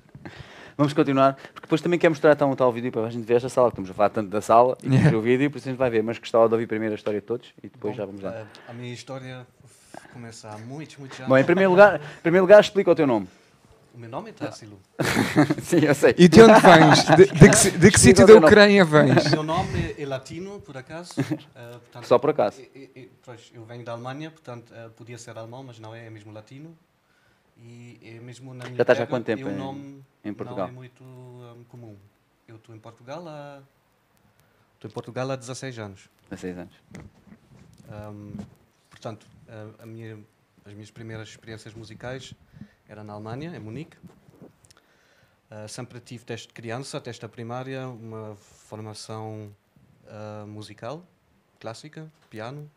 Vamos 0.77 0.93
continuar, 0.93 1.35
porque 1.53 1.61
depois 1.67 1.81
também 1.81 1.99
quero 2.01 2.11
mostrar 2.11 2.33
então, 2.33 2.51
um 2.51 2.57
tal 2.57 2.73
vídeo 2.73 2.91
para 2.91 3.07
a 3.07 3.11
gente 3.11 3.25
ver 3.25 3.35
esta 3.35 3.49
sala, 3.49 3.69
que 3.69 3.75
estamos 3.75 3.91
a 3.91 3.95
falar 3.95 4.09
tanto 4.11 4.29
da 4.29 4.41
sala 4.41 4.77
e 4.83 4.89
Yeah. 4.93 5.17
o 5.17 5.21
vídeo, 5.21 5.49
por 5.49 5.59
isso 5.59 5.69
a 5.69 5.71
gente 5.71 5.79
vai 5.79 5.89
ver, 5.89 6.03
mas 6.03 6.19
gostava 6.19 6.49
de 6.49 6.55
ouvir 6.55 6.67
primeiro 6.67 6.93
a 6.95 6.97
história 6.97 7.21
de 7.21 7.27
todos 7.27 7.55
e 7.63 7.69
depois 7.69 7.95
Bom, 7.95 7.99
já 7.99 8.05
vamos 8.05 8.21
lá. 8.21 8.45
A 8.69 8.73
minha 8.73 8.93
história 8.93 9.47
começa 10.13 10.49
há 10.51 10.59
muitos, 10.59 10.97
muitos 10.97 11.17
anos. 11.21 11.29
Bom, 11.29 11.39
em 11.39 11.45
primeiro 11.45 11.71
lugar, 11.71 12.01
em 12.01 12.21
primeiro 12.23 12.43
lugar 12.45 12.61
explica 12.61 12.91
o 12.91 12.95
teu 12.97 13.07
nome. 13.07 13.29
O 13.95 13.99
meu 13.99 14.11
nome 14.11 14.31
é 14.31 14.33
Tássilo. 14.33 14.81
Sim, 15.63 15.79
eu 15.87 15.95
sei. 15.95 16.15
E 16.19 16.27
de 16.29 16.43
onde 16.43 16.61
vens? 16.61 17.05
De, 17.17 17.27
de 17.27 17.51
que, 17.51 17.79
de 17.79 17.91
que 17.93 18.01
sítio 18.01 18.27
da 18.27 18.35
Ucrânia 18.35 18.85
vens? 18.85 19.27
O 19.27 19.31
meu 19.31 19.43
nome 19.45 19.95
é 19.97 20.05
latino, 20.05 20.61
por 20.61 20.77
acaso. 20.77 21.13
eh, 21.21 21.71
portanto, 21.79 22.05
Só 22.07 22.19
por 22.19 22.31
acaso. 22.31 22.61
e- 22.61 22.71
e- 22.75 23.01
e, 23.03 23.11
pois, 23.25 23.53
eu 23.55 23.65
venho 23.65 23.85
da 23.85 23.93
Alemanha, 23.93 24.33
portanto, 24.33 24.75
eh, 24.75 24.89
podia 24.97 25.17
ser 25.17 25.39
alemão, 25.39 25.63
mas 25.63 25.79
não 25.79 25.95
é, 25.95 26.07
é 26.07 26.11
mesmo 26.11 26.33
latino. 26.33 26.77
E 27.57 28.01
é 28.03 28.19
mesmo 28.19 28.53
na 28.53 28.65
minha 28.65 28.77
Já 28.77 28.83
estás 28.83 29.01
há 29.01 29.07
quanto 29.07 29.27
tempo 29.27 29.43
é 29.43 29.53
um 29.53 29.55
em- 29.55 29.57
nome 29.59 30.05
em 30.25 30.35
Portugal? 30.35 30.67
Não 30.67 30.73
é 30.75 30.77
muito 30.77 31.05
hum, 31.05 31.65
comum. 31.69 31.97
Eu 32.49 32.57
estou 32.57 32.75
em 32.75 32.79
Portugal 32.81 33.23
há... 33.29 33.63
Estou 34.75 34.91
em 34.91 34.93
Portugal 34.93 35.31
há 35.31 35.37
16 35.37 35.79
anos. 35.79 36.11
Há 36.33 36.37
seis 36.37 36.59
anos. 36.59 36.75
Hum, 37.89 38.33
portanto, 38.91 39.25
a, 39.49 39.85
a 39.85 39.87
minha, 39.87 40.19
as 40.65 40.73
minhas 40.73 40.91
primeiras 40.91 41.29
experiências 41.29 41.73
musicais 41.75 42.35
eram 42.89 43.05
na 43.05 43.13
Alemanha, 43.15 43.57
em 43.57 43.61
Munique. 43.61 43.97
Ah, 45.51 45.69
sempre 45.69 46.01
tive, 46.01 46.25
desde 46.25 46.49
criança, 46.49 47.01
desde 47.01 47.25
a 47.25 47.29
primária, 47.29 47.87
uma 47.87 48.35
formação 48.37 49.55
ah, 50.07 50.45
musical, 50.47 51.07
clássica, 51.61 52.11
piano. 52.29 52.71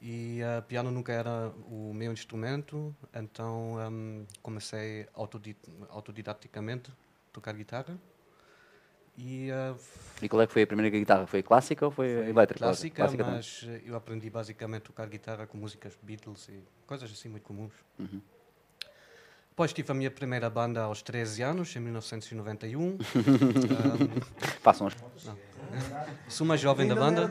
E 0.00 0.42
ah, 0.42 0.62
piano 0.62 0.90
nunca 0.90 1.12
era 1.12 1.50
o 1.66 1.92
meu 1.94 2.12
instrumento, 2.12 2.94
então 3.14 3.76
hum, 3.90 4.26
comecei 4.42 5.08
autodid 5.14 5.56
autodidaticamente 5.88 6.90
a 6.90 6.94
tocar 7.32 7.54
guitarra. 7.54 7.96
E 9.16 9.50
ah, 9.50 9.74
E 10.20 10.28
qual 10.28 10.42
é 10.42 10.46
que 10.46 10.52
foi 10.52 10.62
a 10.62 10.66
primeira 10.66 10.90
guitarra? 10.90 11.26
Foi 11.26 11.42
clássica 11.42 11.86
ou 11.86 11.90
foi, 11.90 12.14
foi 12.14 12.28
elétrica? 12.28 12.66
Clássica, 12.66 13.08
também. 13.08 13.26
mas 13.26 13.64
eh, 13.66 13.82
eu 13.86 13.96
aprendi 13.96 14.28
basicamente 14.28 14.82
a 14.82 14.86
tocar 14.86 15.08
guitarra 15.08 15.46
com 15.46 15.56
músicas 15.56 15.96
Beatles 16.02 16.48
e 16.48 16.62
coisas 16.86 17.10
assim 17.10 17.30
muito 17.30 17.44
comuns. 17.44 17.72
Uhum. 17.98 18.20
Depois 19.54 19.72
tive 19.72 19.92
a 19.92 19.94
minha 19.94 20.10
primeira 20.10 20.50
banda 20.50 20.82
aos 20.82 21.00
13 21.00 21.44
anos, 21.44 21.76
em 21.76 21.78
1991. 21.78 22.98
Ahm, 22.98 22.98
Façam 24.60 24.88
as 24.88 24.96
sou 26.28 26.44
uma 26.44 26.56
jovem 26.56 26.88
da 26.88 26.96
banda. 26.96 27.30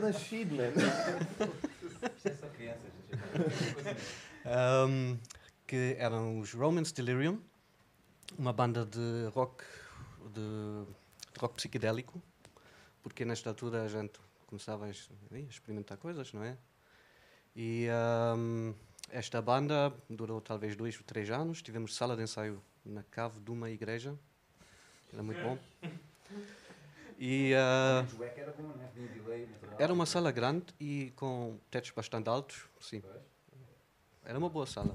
Ahm, 4.46 5.18
que 5.66 5.96
eram 5.98 6.40
os 6.40 6.54
Romance 6.54 6.94
Delirium, 6.94 7.38
uma 8.38 8.54
banda 8.54 8.86
de 8.86 9.28
rock, 9.34 9.62
de, 10.32 10.84
rock 11.38 11.56
psicodélico, 11.56 12.22
porque 13.02 13.26
nesta 13.26 13.50
altura 13.50 13.82
a 13.82 13.88
gente 13.88 14.18
começava 14.46 14.86
a 14.86 14.90
experimentar 15.50 15.98
coisas, 15.98 16.32
não 16.32 16.42
é? 16.42 16.56
E 17.54 17.86
ahm, 17.90 18.72
esta 19.10 19.40
banda 19.40 19.92
durou 20.08 20.40
talvez 20.40 20.76
dois 20.76 20.96
ou 20.96 21.02
três 21.04 21.30
anos. 21.30 21.62
Tivemos 21.62 21.94
sala 21.94 22.16
de 22.16 22.22
ensaio 22.22 22.62
na 22.84 23.02
cave 23.04 23.40
de 23.40 23.50
uma 23.50 23.70
igreja, 23.70 24.14
era 25.12 25.22
muito 25.22 25.40
bom. 25.40 25.58
E 27.18 27.54
ah, 27.54 28.04
era 29.78 29.92
uma 29.92 30.04
sala 30.04 30.32
grande 30.32 30.66
e 30.80 31.12
com 31.16 31.56
tetos 31.70 31.90
bastante 31.92 32.28
altos, 32.28 32.64
sim. 32.80 33.02
Era 34.24 34.36
uma 34.38 34.48
boa 34.48 34.66
sala. 34.66 34.94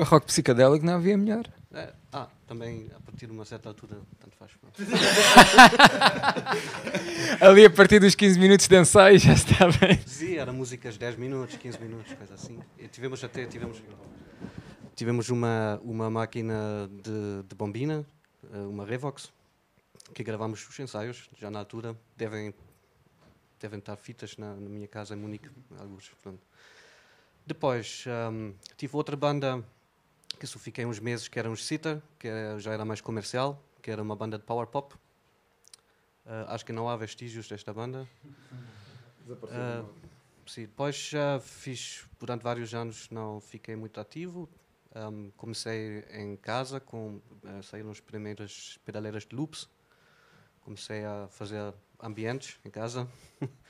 Para 0.00 0.08
rock 0.08 0.26
psicadélico 0.28 0.86
não 0.86 0.94
havia 0.94 1.18
melhor. 1.18 1.44
É, 1.74 1.92
ah, 2.10 2.26
também 2.46 2.90
a 2.96 3.00
partir 3.00 3.26
de 3.26 3.32
uma 3.32 3.44
certa 3.44 3.68
altura, 3.68 3.98
tanto 4.18 4.34
faz. 4.34 4.50
Ali 7.38 7.66
a 7.66 7.70
partir 7.70 8.00
dos 8.00 8.14
15 8.14 8.38
minutos 8.38 8.66
de 8.66 8.80
ensaio 8.80 9.18
já 9.18 9.34
está 9.34 9.66
bem. 9.78 10.00
Sim, 10.06 10.36
era 10.36 10.54
músicas 10.54 10.96
10 10.96 11.16
minutos, 11.16 11.56
15 11.56 11.78
minutos, 11.80 12.14
coisa 12.14 12.32
assim. 12.32 12.58
E 12.78 12.88
tivemos 12.88 13.22
até 13.22 13.44
tivemos, 13.44 13.82
tivemos 14.96 15.28
uma, 15.28 15.78
uma 15.84 16.08
máquina 16.08 16.88
de, 16.90 17.42
de 17.46 17.54
bombina, 17.54 18.02
eh, 18.54 18.56
uma 18.56 18.86
Revox, 18.86 19.30
que 20.14 20.24
gravamos 20.24 20.66
os 20.66 20.80
ensaios, 20.80 21.28
já 21.38 21.50
na 21.50 21.58
altura. 21.58 21.94
Devem, 22.16 22.54
devem 23.60 23.80
estar 23.80 23.96
fitas 23.96 24.38
na, 24.38 24.54
na 24.54 24.70
minha 24.70 24.88
casa 24.88 25.14
em 25.14 25.18
Munique, 25.18 25.50
alguns. 25.78 26.10
pronto. 26.22 26.40
Depois 27.46 28.06
ahm, 28.06 28.52
tive 28.78 28.96
outra 28.96 29.14
banda 29.14 29.62
que 30.40 30.46
só 30.46 30.58
fiquei 30.58 30.86
uns 30.86 30.98
meses, 30.98 31.28
que 31.28 31.38
era 31.38 31.50
um 31.50 31.54
Sitter, 31.54 32.00
que 32.18 32.26
era- 32.26 32.58
já 32.58 32.72
era 32.72 32.84
mais 32.84 33.00
comercial, 33.02 33.62
que 33.82 33.90
era 33.90 34.02
uma 34.02 34.16
banda 34.16 34.38
de 34.38 34.44
power 34.44 34.66
pop. 34.66 34.94
Ah, 36.24 36.54
acho 36.54 36.64
que 36.64 36.72
não 36.72 36.88
há 36.88 36.96
vestígios 36.96 37.46
desta 37.46 37.72
banda. 37.72 38.08
Ah, 39.52 39.84
sim, 40.46 40.62
depois 40.62 40.96
já 40.96 41.38
fiz, 41.40 42.04
durante 42.18 42.42
vários 42.42 42.74
anos 42.74 43.08
não 43.10 43.40
fiquei 43.40 43.76
muito 43.76 44.00
ativo. 44.00 44.48
Ahm, 44.94 45.30
comecei 45.36 46.04
em 46.10 46.36
casa, 46.36 46.80
com, 46.80 47.20
eh, 47.44 47.62
saíram 47.62 47.90
as 47.90 48.00
primeiras 48.00 48.78
pedaleiras 48.84 49.24
de 49.26 49.36
loops. 49.36 49.68
Comecei 50.62 51.04
a 51.04 51.28
fazer 51.30 51.72
ambientes 52.00 52.58
em 52.64 52.70
casa. 52.70 53.06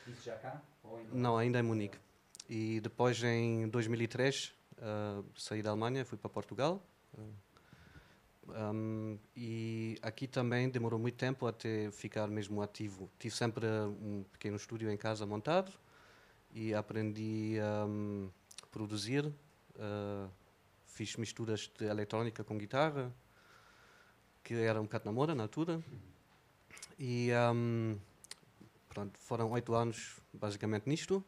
Isso 0.07 0.25
já 0.25 0.37
cá? 0.37 0.63
Ou 0.83 0.97
ainda? 0.99 1.15
Não, 1.15 1.37
ainda 1.37 1.59
em 1.59 1.63
Munique. 1.63 1.99
E 2.49 2.81
depois, 2.81 3.23
em 3.23 3.69
2003, 3.69 4.53
ah, 4.81 5.23
saí 5.37 5.63
da 5.63 5.71
Alemanha, 5.71 6.05
fui 6.05 6.19
para 6.19 6.31
Portugal. 6.31 6.83
Ah, 7.17 8.73
um, 8.73 9.19
e 9.37 9.97
aqui 10.03 10.27
também 10.27 10.69
demorou 10.69 10.99
muito 10.99 11.17
tempo 11.17 11.47
até 11.47 11.91
ficar 11.91 12.27
mesmo 12.27 12.63
ativo. 12.63 13.09
Tive 13.19 13.35
sempre 13.35 13.67
um 13.67 14.25
pequeno 14.33 14.57
estúdio 14.57 14.91
em 14.91 14.97
casa 14.97 15.25
montado 15.25 15.73
e 16.53 16.75
aprendi 16.75 17.59
a 17.61 17.87
produzir. 18.71 19.33
ah, 19.79 20.29
fiz 21.01 21.17
misturas 21.17 21.71
de 21.79 21.87
eletrónica 21.87 22.45
com 22.45 22.59
guitarra, 22.59 23.11
que 24.45 24.53
era 24.53 24.79
um 24.79 24.85
bocado 24.85 25.07
na 25.07 25.13
moda 25.13 25.35
na 25.35 25.45
altura. 25.45 25.83
E 26.99 27.33
ahm, 27.33 27.97
pronto, 28.87 29.19
foram 29.19 29.51
oito 29.53 29.75
anos 29.75 30.19
basicamente 30.31 30.87
nisto, 30.87 31.25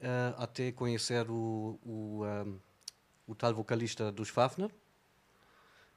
eh, 0.00 0.34
até 0.36 0.72
conhecer 0.72 1.30
o, 1.30 1.78
o, 1.84 2.24
ahm, 2.24 2.56
o 3.26 3.34
tal 3.34 3.54
vocalista 3.54 4.10
dos 4.12 4.28
Fafner, 4.28 4.70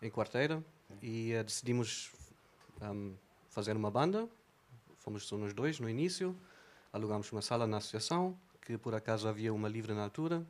em 0.02 0.10
Quarteira, 0.10 0.64
e 1.02 1.34
eh, 1.34 1.44
decidimos 1.44 2.12
ahm, 2.82 3.14
fazer 3.50 3.76
uma 3.76 3.92
banda. 3.92 4.28
Fomos 4.98 5.28
só 5.28 5.38
nós 5.38 5.54
dois 5.54 5.80
no 5.80 5.90
início, 5.90 6.36
alugámos 6.92 7.32
uma 7.32 7.42
sala 7.42 7.66
na 7.66 7.78
associação, 7.78 8.38
que 8.62 8.78
por 8.78 8.94
acaso 8.94 9.28
havia 9.28 9.54
uma 9.54 9.70
livre 9.70 9.94
na 9.94 10.04
altura, 10.04 10.46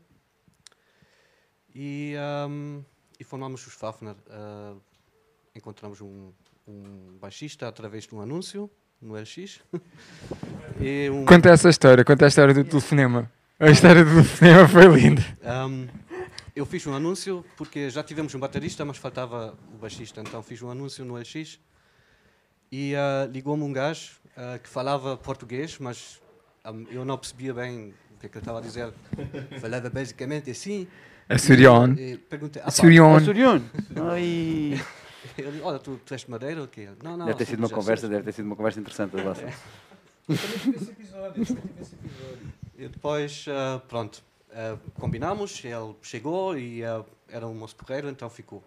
e, 1.74 2.16
ahm, 2.18 2.82
e 3.20 3.24
formamos 3.24 3.66
os 3.68 3.74
Fafner. 3.74 4.16
ah, 4.30 4.76
encontramos 5.58 6.02
um, 6.02 6.32
um 6.68 7.18
baixista 7.20 7.68
através 7.68 8.06
de 8.06 8.14
um 8.14 8.22
anúncio 8.22 8.70
no 9.02 9.14
LX. 9.16 9.60
e 10.80 11.10
um, 11.10 11.26
Conta 11.26 11.50
essa 11.50 11.70
história, 11.70 12.04
conta 12.04 12.26
a 12.26 12.28
história 12.28 12.54
do 12.54 12.64
telefonema. 12.64 13.32
A 13.60 13.70
história 13.70 14.04
do 14.04 14.12
telefonema 14.12 14.68
foi 14.68 14.86
linda. 14.88 15.26
Ahm, 15.44 15.88
eu 16.56 16.66
fiz 16.66 16.86
um 16.88 16.94
anúncio 16.94 17.44
porque 17.56 17.90
já 17.90 18.04
tivemos 18.04 18.34
um 18.36 18.40
baterista, 18.40 18.84
mas 18.86 18.98
faltava 18.98 19.58
o 19.74 19.78
baixista, 19.78 20.22
então 20.22 20.42
fiz 20.44 20.62
um 20.62 20.70
anúncio 20.70 21.04
no 21.06 21.16
LX 21.16 21.60
e 22.72 22.96
ah, 22.96 23.28
ligou-me 23.32 23.64
um 23.64 23.72
gajo 23.74 24.12
ah, 24.36 24.60
que 24.62 24.70
falava 24.70 25.18
português, 25.18 25.78
mas 25.80 26.20
ahm, 26.64 26.86
eu 26.92 27.04
não 27.06 27.18
percebia 27.18 27.54
bem 27.54 27.94
o 28.16 28.20
que 28.20 28.26
é 28.26 28.30
que 28.30 28.38
ele 28.38 28.42
estava 28.42 28.58
a 28.60 28.62
dizer. 28.62 28.92
Falava 29.62 29.90
basicamente 29.92 30.50
assim. 30.50 30.88
Açorion. 31.30 31.94
E 31.94 32.18
perguntei, 32.18 32.62
"Ah, 32.62 32.66
pá, 32.66 32.70
Açorion. 32.70 33.16
Açorion. 33.16 33.62
Ai. 34.12 34.82
Ele 35.38 35.52
disse, 35.52 35.64
olha, 35.64 35.80
tu, 35.80 36.00
tu 36.06 36.14
és 36.14 36.22
de 36.22 36.30
Madeira 36.32 36.62
ou 36.62 36.68
quê? 36.68 36.90
Não, 37.04 37.18
não. 37.18 37.26
Deve 37.26 37.38
ter 37.40 37.46
sido 37.46 37.60
uma 37.60 37.68
Gerson." 37.68 37.82
conversa, 37.82 38.08
deve 38.10 38.24
ter 38.24 38.32
sido 38.34 38.46
uma 38.46 38.56
conversa 38.56 38.80
interessante 38.80 39.20
a 39.20 39.24
vossa. 39.24 39.42
Também 39.42 40.38
tive 40.60 40.78
esse 40.78 40.92
episódio, 40.92 41.46
também 41.46 41.64
tive 41.68 41.82
esse 41.82 41.96
episódio. 41.96 42.54
E 42.78 42.88
depois, 42.88 43.46
ah, 43.50 43.82
pronto, 43.88 44.22
ah, 44.52 44.78
combinámos, 45.00 45.64
ele 45.64 45.96
chegou 46.02 46.58
e 46.58 46.84
ah, 46.84 47.04
era 47.30 47.48
um 47.48 47.54
moço 47.54 47.76
porreiro, 47.76 48.10
então 48.10 48.30
ficou. 48.30 48.64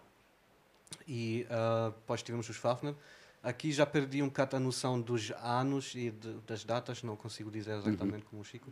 E 1.06 1.46
depois 1.94 2.22
tivemos 2.22 2.48
os 2.48 2.56
Fafner. 2.56 2.94
Aqui 3.42 3.72
já 3.72 3.86
perdi 3.86 4.22
um 4.22 4.26
bocado 4.26 4.56
a 4.56 4.60
noção 4.60 5.00
dos 5.00 5.30
anos 5.42 5.94
e 5.94 6.10
de- 6.10 6.34
das 6.46 6.62
datas, 6.64 7.02
não 7.02 7.16
consigo 7.16 7.50
dizer 7.50 7.76
exatamente 7.78 8.24
como 8.24 8.42
o 8.42 8.44
Chico. 8.44 8.70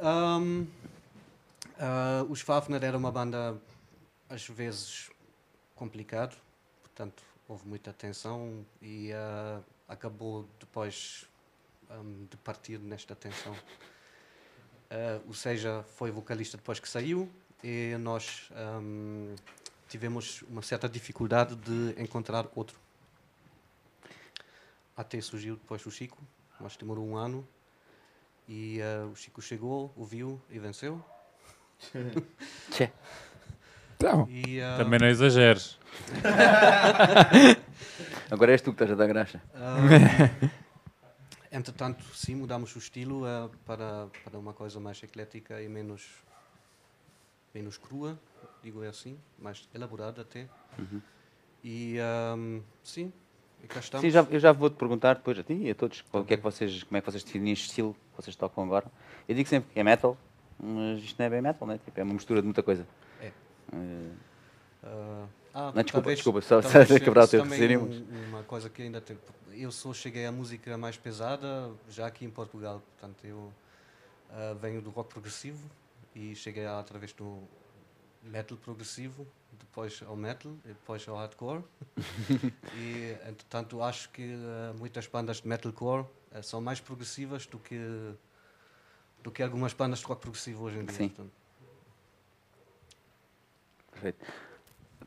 Ah, 0.00 0.40
os 2.28 2.40
Fafner 2.40 2.82
era 2.84 2.96
uma 2.96 3.10
banda, 3.10 3.56
às 4.28 4.46
vezes, 4.46 5.10
complicado, 5.74 6.36
portanto, 6.82 7.22
houve 7.48 7.66
muita 7.66 7.92
tensão 7.92 8.64
e 8.82 9.12
ah, 9.12 9.60
acabou 9.88 10.46
depois 10.60 11.24
ahm, 11.90 12.26
de 12.30 12.36
partir 12.36 12.78
nesta 12.78 13.14
tensão. 13.14 13.56
Ah, 14.90 15.20
o 15.26 15.34
Seja 15.34 15.82
foi 15.96 16.10
vocalista 16.10 16.56
depois 16.56 16.80
que 16.80 16.88
saiu 16.88 17.30
e 17.62 17.96
nós 17.98 18.50
ahm, 18.52 19.34
tivemos 19.88 20.42
uma 20.42 20.62
certa 20.62 20.88
dificuldade 20.88 21.56
de 21.56 22.00
encontrar 22.00 22.46
outro. 22.54 22.78
Até 24.96 25.20
surgiu 25.20 25.56
depois 25.56 25.84
o 25.86 25.90
Chico, 25.90 26.18
mas 26.58 26.76
demorou 26.76 27.06
um 27.06 27.16
ano 27.16 27.46
e 28.48 28.80
ah, 28.82 29.06
o 29.06 29.16
Chico 29.16 29.40
chegou, 29.40 29.92
ouviu 29.96 30.40
e 30.50 30.58
venceu. 30.58 31.02
Então, 34.00 34.28
E, 34.30 34.60
ah, 34.60 34.76
Também 34.78 35.00
não 35.00 35.08
exageres. 35.08 35.76
Agora 38.30 38.52
és 38.52 38.62
tu 38.62 38.72
que 38.72 38.84
estás 38.84 38.92
a 38.92 38.94
dar 38.94 39.08
graxa. 39.08 39.42
Ah, 39.52 39.80
entretanto, 41.50 42.04
sim, 42.14 42.36
mudámos 42.36 42.76
o 42.76 42.78
estilo 42.78 43.24
ah, 43.26 43.50
para, 43.66 44.06
para 44.24 44.38
uma 44.38 44.52
coisa 44.52 44.78
mais 44.78 45.02
eclética 45.02 45.60
e 45.60 45.68
menos, 45.68 46.06
menos 47.52 47.76
crua, 47.76 48.16
digo 48.62 48.84
é 48.84 48.88
assim, 48.88 49.18
mais 49.36 49.68
elaborada 49.74 50.22
até. 50.22 50.46
E 51.64 51.98
ahm, 51.98 52.60
sim, 52.84 53.12
e 53.64 53.66
cá 53.66 53.80
estamos. 53.80 54.02
Sim, 54.04 54.10
já, 54.10 54.24
eu 54.30 54.38
já 54.38 54.52
vou-te 54.52 54.76
perguntar 54.76 55.14
depois 55.14 55.36
a 55.40 55.42
ti 55.42 55.54
e 55.54 55.70
a 55.70 55.74
todos 55.74 56.02
qual- 56.02 56.22
o 56.22 56.26
que 56.26 56.34
é 56.34 56.36
que 56.36 56.42
vocês, 56.44 56.84
como 56.84 56.98
é 56.98 57.00
que 57.00 57.10
vocês 57.10 57.24
definem 57.24 57.52
este 57.52 57.66
estilo 57.66 57.94
que 58.12 58.22
vocês 58.22 58.36
tocam 58.36 58.62
agora. 58.62 58.86
Eu 59.28 59.34
digo 59.34 59.48
sempre 59.48 59.72
que 59.74 59.80
é 59.80 59.82
metal, 59.82 60.16
mas 60.56 61.02
isto 61.02 61.18
não 61.18 61.26
é 61.26 61.30
bem 61.30 61.42
metal, 61.42 61.66
né? 61.66 61.80
tipo, 61.84 61.98
é 61.98 62.04
uma 62.04 62.14
mistura 62.14 62.40
de 62.40 62.46
muita 62.46 62.62
coisa. 62.62 62.86
Ah, 63.72 65.26
ah, 65.54 65.72
Não, 65.74 65.82
desculpa, 65.82 65.92
talvez- 65.92 66.18
desculpa, 66.18 66.40
só- 66.42 66.60
talvez 66.62 66.88
quebrar 67.02 67.24
o 67.24 67.28
teu 67.28 67.42
raciocínio, 67.42 67.80
um- 67.82 68.28
Uma 68.28 68.42
coisa 68.44 68.68
que 68.70 68.82
ainda 68.82 69.00
tenho. 69.00 69.18
Eu 69.52 69.72
só 69.72 69.92
cheguei 69.92 70.24
à 70.26 70.32
música 70.32 70.76
mais 70.78 70.96
pesada 70.96 71.70
já 71.90 72.06
aqui 72.06 72.24
em 72.24 72.30
Portugal, 72.30 72.80
portanto 72.98 73.24
eu 73.26 73.52
ah, 74.30 74.54
venho 74.60 74.80
do 74.80 74.90
rock 74.90 75.10
progressivo 75.12 75.68
e 76.14 76.34
cheguei 76.34 76.64
lá 76.64 76.78
através 76.80 77.12
do 77.12 77.42
metal 78.22 78.56
progressivo, 78.58 79.26
depois 79.58 80.00
ao 80.06 80.16
metal 80.16 80.52
e 80.64 80.68
depois 80.68 81.06
ao 81.08 81.16
hardcore. 81.16 81.62
e 82.76 83.16
entretanto 83.28 83.82
acho 83.82 84.10
que 84.10 84.34
ah, 84.44 84.72
muitas 84.78 85.06
bandas 85.06 85.40
de 85.40 85.48
metalcore 85.48 86.04
ah, 86.32 86.42
são 86.42 86.60
mais 86.60 86.78
progressivas 86.80 87.46
do 87.46 87.58
que 87.58 87.78
do 89.22 89.32
que 89.32 89.42
algumas 89.42 89.72
bandas 89.72 89.98
de 89.98 90.04
rock 90.06 90.22
progressivo 90.22 90.64
hoje 90.64 90.78
em 90.78 90.84
dia. 90.84 90.94
Sim. 90.94 91.08
portanto. 91.08 91.32
Perfeito. 94.00 94.24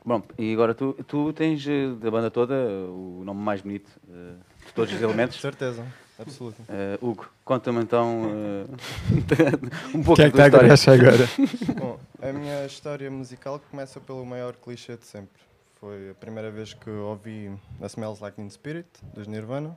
Bom, 0.04 0.22
e 0.36 0.52
agora 0.52 0.74
tu, 0.74 0.92
tu 1.06 1.32
tens 1.32 1.64
eh, 1.66 1.92
da 1.94 2.10
banda 2.10 2.30
toda 2.30 2.54
o 2.54 3.22
nome 3.24 3.40
mais 3.40 3.60
bonito 3.62 3.88
eh, 4.10 4.34
de 4.66 4.72
todos 4.74 4.92
os 4.92 5.00
elementos. 5.00 5.38
Certeza, 5.40 5.86
absoluta. 6.18 6.60
Eh, 6.68 6.98
Hugo, 7.00 7.30
conta-me 7.44 7.80
então 7.80 8.24
eh, 8.28 9.96
um 9.96 10.00
o 10.00 10.04
pouco 10.04 10.16
que 10.16 10.22
é 10.22 10.30
que 10.30 10.36
da 10.36 10.46
está 10.48 10.60
a 10.60 10.74
história. 10.74 11.08
agora? 11.08 11.28
Bom, 11.80 12.00
a 12.20 12.32
minha 12.32 12.66
história 12.66 13.10
musical 13.10 13.60
começa 13.70 14.00
pelo 14.00 14.26
maior 14.26 14.54
clichê 14.56 14.96
de 14.96 15.06
sempre. 15.06 15.40
Foi 15.76 16.10
a 16.10 16.14
primeira 16.14 16.50
vez 16.50 16.74
que 16.74 16.90
ouvi 16.90 17.52
a 17.80 17.86
Smells 17.86 18.20
Like 18.20 18.36
Teen 18.36 18.50
Spirit, 18.50 18.88
dos 19.14 19.26
Nirvana. 19.26 19.76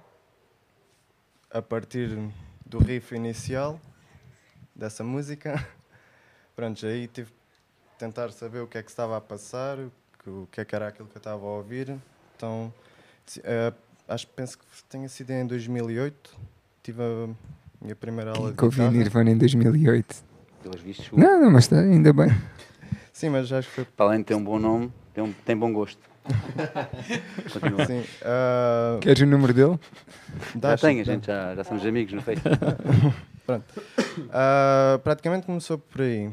A 1.52 1.62
partir 1.62 2.18
do 2.66 2.80
riff 2.80 3.16
inicial 3.16 3.80
dessa 4.76 5.04
música, 5.04 5.66
pronto, 6.56 6.86
aí 6.86 7.08
tive 7.08 7.32
tentar 7.98 8.32
saber 8.32 8.60
o 8.60 8.68
que 8.68 8.78
é 8.78 8.84
que 8.84 8.90
estava 8.90 9.18
a 9.18 9.22
passar, 9.22 9.78
o 10.28 10.48
que- 10.52 10.62
é 10.62 10.66
que 10.66 10.76
era 10.76 10.88
aquilo 10.88 11.08
que 11.08 11.16
eu 11.16 11.20
estava 11.20 11.44
a 11.46 11.50
ouvir. 11.50 11.96
Então, 12.36 12.74
eh, 13.44 13.74
acho 14.08 14.28
que 14.28 14.34
penso 14.34 14.58
que 14.58 14.66
tenha 14.90 15.08
sido 15.10 15.32
em 15.32 15.46
2008. 15.46 16.36
Tive 16.84 17.02
a 17.02 17.30
minha 17.82 17.96
primeira 17.96 18.32
aula 18.32 18.52
de 18.52 18.58
Que 18.58 18.66
ouvi 18.66 18.78
guitarra. 18.78 18.98
Nirvana 18.98 19.32
em 19.32 19.38
2008. 19.38 20.16
Pelos 20.62 20.82
vistos, 20.82 21.12
o- 21.12 21.20
Não, 21.20 21.40
não, 21.42 21.52
mas 21.52 21.66
está 21.66 21.80
ainda 21.80 22.12
bem. 22.14 22.28
Sim, 23.14 23.30
mas 23.30 23.52
acho 23.52 23.70
que 23.70 23.76
foi 23.76 23.86
para 23.86 24.08
além 24.08 24.20
de 24.20 24.26
ter 24.26 24.36
um 24.36 24.44
bom 24.44 24.60
nome, 24.60 24.92
tem, 25.14 25.24
um- 25.24 25.32
tem 25.46 25.56
bom 25.56 25.72
gosto. 25.72 26.00
Continua. 27.54 27.86
Sim. 27.86 28.04
ah, 28.24 28.98
Queres 29.00 29.22
o 29.22 29.26
número 29.28 29.54
dele? 29.54 29.80
Já 30.54 30.60
dá- 30.60 30.78
tem, 30.78 31.00
a 31.00 31.04
dá. 31.04 31.12
gente 31.14 31.28
já, 31.28 31.56
já 31.56 31.64
somos 31.64 31.86
amigos 31.86 32.14
no 32.14 32.22
Face. 32.22 32.42
Ah, 34.32 35.00
praticamente 35.04 35.46
começou 35.46 35.78
por 35.78 36.02
aí. 36.02 36.32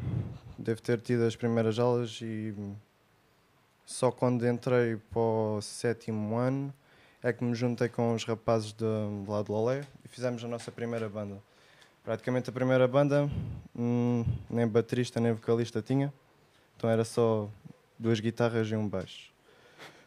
Devo 0.57 0.81
ter 0.81 1.01
tido 1.01 1.23
as 1.23 1.35
primeiras 1.35 1.79
aulas 1.79 2.19
e 2.21 2.53
só 3.85 4.11
quando 4.11 4.47
entrei 4.47 4.97
para 5.11 5.19
o 5.19 5.61
sétimo 5.61 6.37
ano 6.37 6.73
é 7.23 7.33
que 7.33 7.43
me 7.43 7.55
juntei 7.55 7.89
com 7.89 8.13
os 8.13 8.23
rapazes 8.23 8.71
de, 8.71 8.85
de 9.23 9.29
lá 9.29 9.41
de 9.41 9.51
Lolé 9.51 9.85
e 10.05 10.07
fizemos 10.07 10.43
a 10.43 10.47
nossa 10.47 10.71
primeira 10.71 11.09
banda. 11.09 11.41
Praticamente 12.03 12.49
a 12.49 12.53
primeira 12.53 12.87
banda, 12.87 13.29
hum, 13.75 14.23
nem 14.49 14.67
baterista 14.67 15.19
nem 15.19 15.33
vocalista 15.33 15.81
tinha, 15.81 16.13
então 16.77 16.89
era 16.89 17.03
só 17.03 17.49
duas 17.97 18.19
guitarras 18.19 18.67
e 18.67 18.75
um 18.75 18.87
baixo. 18.87 19.31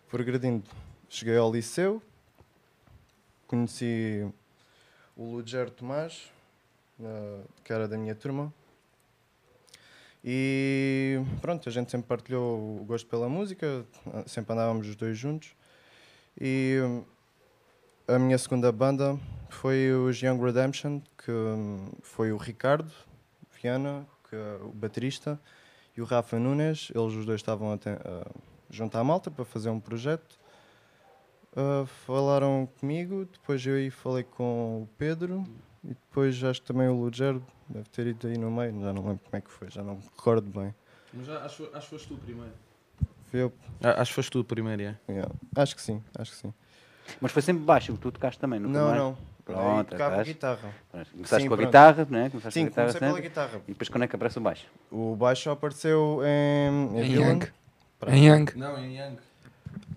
Progredindo, 0.09 0.63
cheguei 1.09 1.37
ao 1.37 1.51
liceu, 1.51 2.01
conheci 3.49 4.31
o 5.17 5.25
Lugero 5.25 5.71
Tomás, 5.71 6.31
eh, 7.01 7.41
que 7.65 7.73
era 7.73 7.89
da 7.89 7.99
minha 7.99 8.15
turma. 8.15 8.53
E 10.29 11.23
pronto, 11.41 11.69
a 11.69 11.73
gente 11.73 11.89
sempre 11.89 12.09
partilhou 12.09 12.81
o 12.81 12.85
gosto 12.85 13.07
pela 13.07 13.29
música, 13.29 13.87
sempre 14.27 14.55
andávamos 14.55 14.89
os 14.89 14.97
dois 14.97 15.17
juntos. 15.17 15.55
E 16.41 16.81
hum, 16.83 17.05
a 18.09 18.19
minha 18.19 18.37
segunda 18.37 18.73
banda 18.73 19.17
foi 19.49 19.93
os 19.93 20.21
Young 20.21 20.43
Redemption, 20.43 21.01
que 21.17 21.31
hum, 21.31 21.93
foi 22.03 22.33
o 22.33 22.37
Ricardo 22.37 22.91
Viana, 23.53 24.05
que 24.29 24.35
é 24.35 24.59
o 24.65 24.71
baterista, 24.71 25.41
e 25.97 26.03
o 26.03 26.05
Rafa 26.05 26.41
Nunes. 26.41 26.91
Eles 26.93 27.15
os 27.15 27.25
dois 27.25 27.41
estavam 27.41 27.71
a, 27.71 27.75
a 27.75 28.27
juntar 28.69 28.99
a 28.99 29.05
malta 29.05 29.31
para 29.31 29.45
fazer 29.45 29.71
um 29.71 29.79
projeto. 29.79 30.41
Uh, 31.53 31.87
falaram 32.05 32.69
comigo, 32.81 33.29
depois 33.33 33.65
eu 33.65 33.77
aí 33.77 33.91
falei 33.91 34.25
com 34.25 34.83
o 34.83 34.89
Pedro 34.99 35.47
e 35.87 35.94
depois 35.94 36.42
acho 36.44 36.61
que 36.61 36.66
também 36.66 36.88
o 36.88 36.94
Lugero 36.94 37.42
deve 37.68 37.88
ter 37.88 38.07
ido 38.09 38.27
aí 38.27 38.37
no 38.37 38.51
meio, 38.51 38.72
já 38.81 38.92
não 38.92 39.03
lembro 39.07 39.20
como 39.25 39.37
é 39.37 39.40
que 39.40 39.51
foi, 39.51 39.70
já 39.70 39.83
não 39.83 39.94
me 39.96 40.03
recordo 40.03 40.51
bem. 40.61 40.75
Mas 41.14 41.29
acho, 41.29 41.68
acho 41.72 41.87
que 41.88 41.90
foste 41.90 42.09
tu 42.09 42.16
primeiro. 42.16 42.53
Fui 43.31 43.40
eu, 43.42 43.53
acho 43.83 44.11
que 44.11 44.14
foste 44.14 44.31
tu 44.31 44.44
primeiro, 44.44 44.83
é. 44.83 44.96
yeah. 45.09 45.33
acho 45.57 45.75
que 45.75 45.83
sim, 45.83 46.03
acho 46.18 46.33
que 46.33 46.37
sim. 46.38 46.55
Mas 47.20 47.31
foi 47.33 47.40
sempre 47.42 47.62
baixo, 47.64 47.92
o 47.92 47.96
tu 47.96 48.11
tocaste 48.11 48.40
também, 48.40 48.59
nunca 48.59 48.79
Não, 48.79 48.87
mais? 48.87 48.99
não. 48.99 49.18
Pronto, 49.44 49.79
Aí 49.79 49.85
tocava 49.85 50.25
guitarra. 50.25 50.75
Pronto, 50.90 51.11
Começaste 51.12 51.42
Sim, 51.42 51.49
com 51.49 51.55
a 51.55 51.57
pronto. 51.57 51.66
guitarra, 51.68 52.07
não 52.11 52.18
é? 52.18 52.31
Começaste 52.31 52.55
Sim, 52.59 52.61
com 52.62 52.66
a 52.66 52.68
guitarra 52.70 52.87
comecei 52.88 53.01
pela 53.01 53.12
sempre. 53.12 53.29
guitarra. 53.29 53.61
E 53.68 53.72
depois 53.72 53.88
quando 53.88 54.03
é 54.03 54.09
que 54.09 54.16
aparece 54.16 54.38
o 54.38 54.40
baixo? 54.40 54.66
O 54.90 55.14
baixo 55.14 55.51
apareceu 55.51 56.20
em, 56.25 56.99
em, 56.99 57.05
Em. 57.05 57.12
Young. 57.14 57.46
Pronto. 58.01 58.12
Em 58.16 58.27
Young. 58.29 58.46
Não, 58.57 58.77
em 58.77 58.99
Young. 58.99 59.16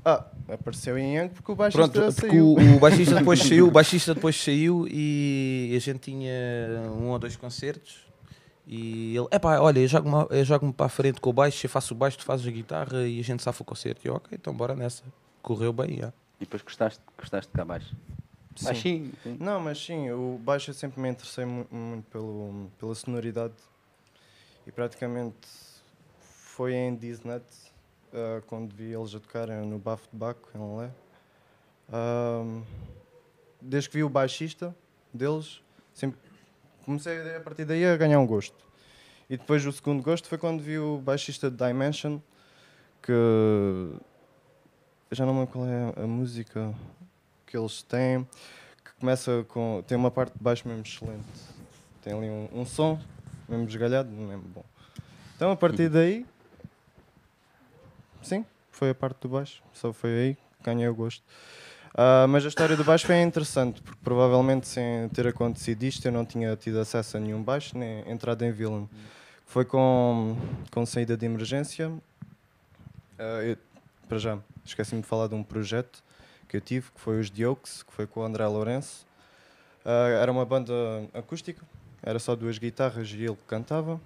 Ah, 0.06 0.26
apareceu 0.48 0.98
em 0.98 1.18
Young 1.18 1.30
porque 1.30 1.52
o 1.52 1.56
baixista 1.56 1.90
Pronto, 1.92 2.14
porque 2.14 2.28
saiu. 2.32 2.46
o, 2.46 2.76
o 2.78 2.80
baixista 2.80 3.16
depois 3.20 3.40
saiu, 3.40 3.68
o 3.68 3.72
baixista 3.72 4.14
depois 4.16 4.36
saiu 4.42 4.88
e 4.90 5.74
a 5.76 5.80
gente 5.80 6.00
tinha 6.00 6.32
um 6.92 7.10
ou 7.10 7.20
dois 7.20 7.36
concertos 7.36 8.08
e 8.66 9.16
ele, 9.18 9.28
epá, 9.32 9.60
olha, 9.60 9.80
eu 9.80 9.88
jogo-me 9.88 10.28
eu 10.30 10.46
jogo 10.46 10.72
para 10.72 10.86
a 10.86 10.90
frente 10.90 11.20
com 11.20 11.32
o 11.32 11.34
baixo, 11.34 11.66
eu 11.66 11.70
faço 11.70 11.94
o 11.94 11.98
baixo, 11.98 12.20
tu 12.20 12.24
fazes 12.24 12.46
a 12.48 12.52
guitarra 12.52 13.08
e 13.08 13.20
a 13.20 13.24
gente 13.24 13.42
safa 13.42 13.64
o 13.64 13.66
concerto. 13.66 14.02
E 14.06 14.08
eu, 14.10 14.14
ok, 14.16 14.38
então 14.40 14.54
bora 14.54 14.76
nessa. 14.76 15.04
Correu 15.42 15.74
bem, 15.74 15.98
já. 15.98 16.10
E 16.40 16.42
depois 16.42 16.62
gostaste, 16.62 17.02
gostaste 17.18 17.50
de 17.52 17.56
cá 17.56 17.66
baixo? 17.66 17.96
Sim. 18.56 18.66
Baixinho, 18.66 19.12
sim. 19.24 19.38
Não, 19.40 19.60
mas 19.60 19.84
sim, 19.84 20.12
o 20.12 20.40
baixo 20.44 20.70
eu 20.70 20.76
sempre 20.76 21.02
me 21.02 21.10
interessei 21.10 21.46
mu- 21.46 21.66
muito 21.72 22.06
pelo, 22.12 22.70
pela 22.80 22.94
sonoridade 22.94 23.56
e 24.68 24.72
praticamente 24.72 25.36
foi 26.20 26.74
em 26.76 26.96
Disney 26.96 27.40
ah, 28.14 28.42
quando 28.48 28.74
vi 28.74 28.94
eles 28.94 29.14
a 29.16 29.20
tocarem 29.20 29.66
no 29.66 29.78
Bafo 29.78 30.08
de 30.12 30.18
Baco 30.18 30.50
em 30.56 30.58
Lolé. 30.58 30.92
Ahm, 31.92 32.64
desde 33.62 33.90
que 33.90 33.98
vi 33.98 34.04
o 34.04 34.10
baixista 34.10 34.76
deles, 35.14 35.62
sempre 35.94 36.20
comecei 36.86 37.36
a 37.36 37.40
partir 37.42 37.66
daí 37.66 37.86
a 37.86 37.98
ganhar 37.98 38.20
um 38.20 38.26
gosto. 38.26 38.58
E 39.30 39.38
depois 39.38 39.66
o 39.66 39.72
segundo 39.72 40.02
gosto 40.02 40.28
foi 40.28 40.38
quando 40.38 40.62
vi 40.62 40.80
o 40.80 40.98
baixista 40.98 41.52
de 41.52 41.58
Dimension, 41.58 42.20
que 43.02 43.14
já 45.12 45.26
não 45.26 45.34
me 45.34 45.40
lembro 45.42 45.54
qual 45.54 45.66
é 45.68 46.04
a 46.04 46.08
música 46.08 46.74
que 47.46 47.58
eles 47.58 47.84
têm, 47.84 48.28
que 48.84 48.92
começa 49.00 49.44
com. 49.48 49.84
tem 49.86 49.98
uma 49.98 50.12
parte 50.12 50.34
de 50.36 50.44
baixo 50.44 50.68
mesmo 50.68 50.84
excelente. 50.84 51.24
Tem 52.02 52.14
ali 52.14 52.30
um, 52.30 52.50
um 52.54 52.66
som 52.66 53.00
mesmo 53.48 53.68
esgalhado, 53.68 54.10
mesmo 54.10 54.44
bom. 54.44 54.64
Então 55.36 55.52
a 55.52 55.56
partir 55.56 55.90
daí, 55.90 56.26
sim, 58.22 58.46
foi 58.72 58.90
a 58.92 58.96
parte 58.96 59.22
do 59.22 59.30
baixo, 59.30 59.62
só 59.74 59.92
foi 59.94 60.10
aí 60.12 60.36
que 60.36 60.64
ganhei 60.64 60.88
o 60.88 60.96
gosto. 60.96 61.24
Ah, 61.96 62.28
mas 62.28 62.46
a 62.46 62.48
história 62.50 62.76
do 62.78 62.84
baixo 62.84 63.06
foi 63.08 63.22
interessante, 63.22 63.82
porque 63.82 64.00
provavelmente 64.04 64.68
sem 64.68 65.10
ter 65.10 65.28
acontecido 65.28 65.84
isto 65.84 66.06
eu 66.06 66.12
não 66.12 66.26
tinha 66.26 66.56
tido 66.56 66.80
acesso 66.80 67.18
a 67.18 67.20
nenhum 67.20 67.42
baixo, 67.42 67.78
nem 67.78 68.10
entrada 68.10 68.46
em 68.46 68.52
Villain. 68.52 68.88
Foi 69.46 69.66
com, 69.66 70.38
com 70.72 70.86
saída 70.86 71.18
de 71.18 71.26
emergência. 71.26 71.92
Ah, 73.18 73.42
eu- 73.44 73.58
para 74.08 74.18
já, 74.18 74.40
esqueci-me 74.66 75.02
de 75.02 75.08
falar 75.08 75.28
de 75.28 75.36
um 75.36 75.44
projeto 75.44 76.04
que 76.48 76.58
eu 76.58 76.62
tive, 76.62 76.90
que 76.92 77.00
foi 77.00 77.20
os 77.20 77.30
Diokes, 77.30 77.84
que 77.84 77.94
foi 77.94 78.08
com 78.08 78.22
o 78.22 78.24
André 78.24 78.46
Lourenço. 78.48 79.06
Ah, 79.86 80.08
era 80.22 80.32
uma 80.32 80.46
banda 80.46 80.74
acústica, 81.14 81.64
era 82.02 82.18
só 82.20 82.36
duas 82.36 82.58
guitarras 82.58 83.10
e 83.12 83.24
ele 83.24 83.38
cantava. 83.48 84.00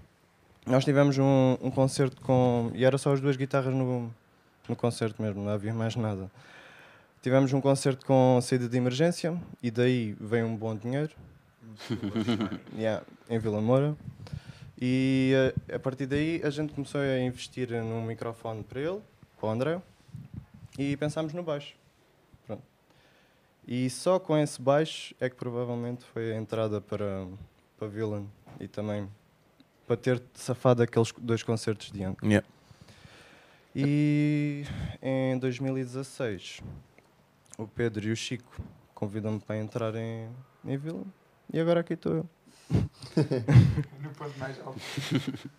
Nós 0.65 0.85
tivemos 0.85 1.17
um, 1.17 1.57
um 1.61 1.69
concerto 1.69 2.21
com. 2.21 2.71
e 2.73 2.85
era 2.85 2.97
só 2.97 3.13
as 3.13 3.19
duas 3.19 3.35
guitarras 3.35 3.73
no, 3.73 4.09
no 4.67 4.75
concerto 4.75 5.21
mesmo, 5.21 5.43
não 5.43 5.51
havia 5.51 5.73
mais 5.73 5.95
nada. 5.95 6.31
Tivemos 7.21 7.51
um 7.53 7.61
concerto 7.61 8.05
com 8.05 8.39
saída 8.41 8.67
de 8.67 8.77
emergência 8.77 9.37
e 9.61 9.69
daí 9.69 10.15
veio 10.19 10.45
um 10.45 10.55
bom 10.55 10.75
dinheiro. 10.75 11.11
Yeah, 12.77 13.03
em 13.29 13.39
Vila 13.39 13.61
Moura. 13.61 13.95
E 14.79 15.31
eh, 15.69 15.75
a 15.75 15.79
partir 15.79 16.05
daí 16.05 16.41
a 16.43 16.49
gente 16.49 16.73
começou 16.73 16.99
a 16.99 17.19
investir 17.19 17.69
num 17.71 18.05
microfone 18.05 18.63
para 18.63 18.79
ele, 18.79 19.01
para 19.39 19.47
o 19.47 19.49
André, 19.49 19.81
e 20.77 20.97
pensámos 20.97 21.33
no 21.33 21.43
baixo. 21.43 21.75
Pronto. 22.45 22.63
E 23.65 23.89
só 23.89 24.19
com 24.19 24.37
esse 24.37 24.61
baixo 24.61 25.15
é 25.19 25.29
que 25.29 25.35
provavelmente 25.35 26.03
foi 26.05 26.33
a 26.33 26.35
entrada 26.35 26.81
para, 26.81 27.25
para 27.77 27.87
Villain 27.87 28.27
e 28.59 28.67
também 28.67 29.07
para 29.87 29.97
ter 29.97 30.21
safado 30.33 30.81
aqueles 30.83 31.11
dois 31.17 31.43
concertos 31.43 31.91
de 31.91 32.03
Young. 32.03 32.15
Yeah. 32.23 32.47
E 33.75 34.65
em 35.01 35.37
2016 35.39 36.61
o 37.57 37.67
Pedro 37.67 38.07
e 38.07 38.11
o 38.11 38.15
Chico 38.15 38.51
convidam-me 38.93 39.39
para 39.39 39.57
entrar 39.57 39.95
em, 39.95 40.29
em 40.65 40.77
Villain 40.77 41.11
e 41.51 41.59
agora 41.59 41.79
aqui 41.81 41.93
estou 41.93 42.13
eu, 42.15 42.29
No 44.01 44.09
ponto 44.11 44.37
mais 44.39 44.59
alto. 44.59 44.79
de 44.79 45.49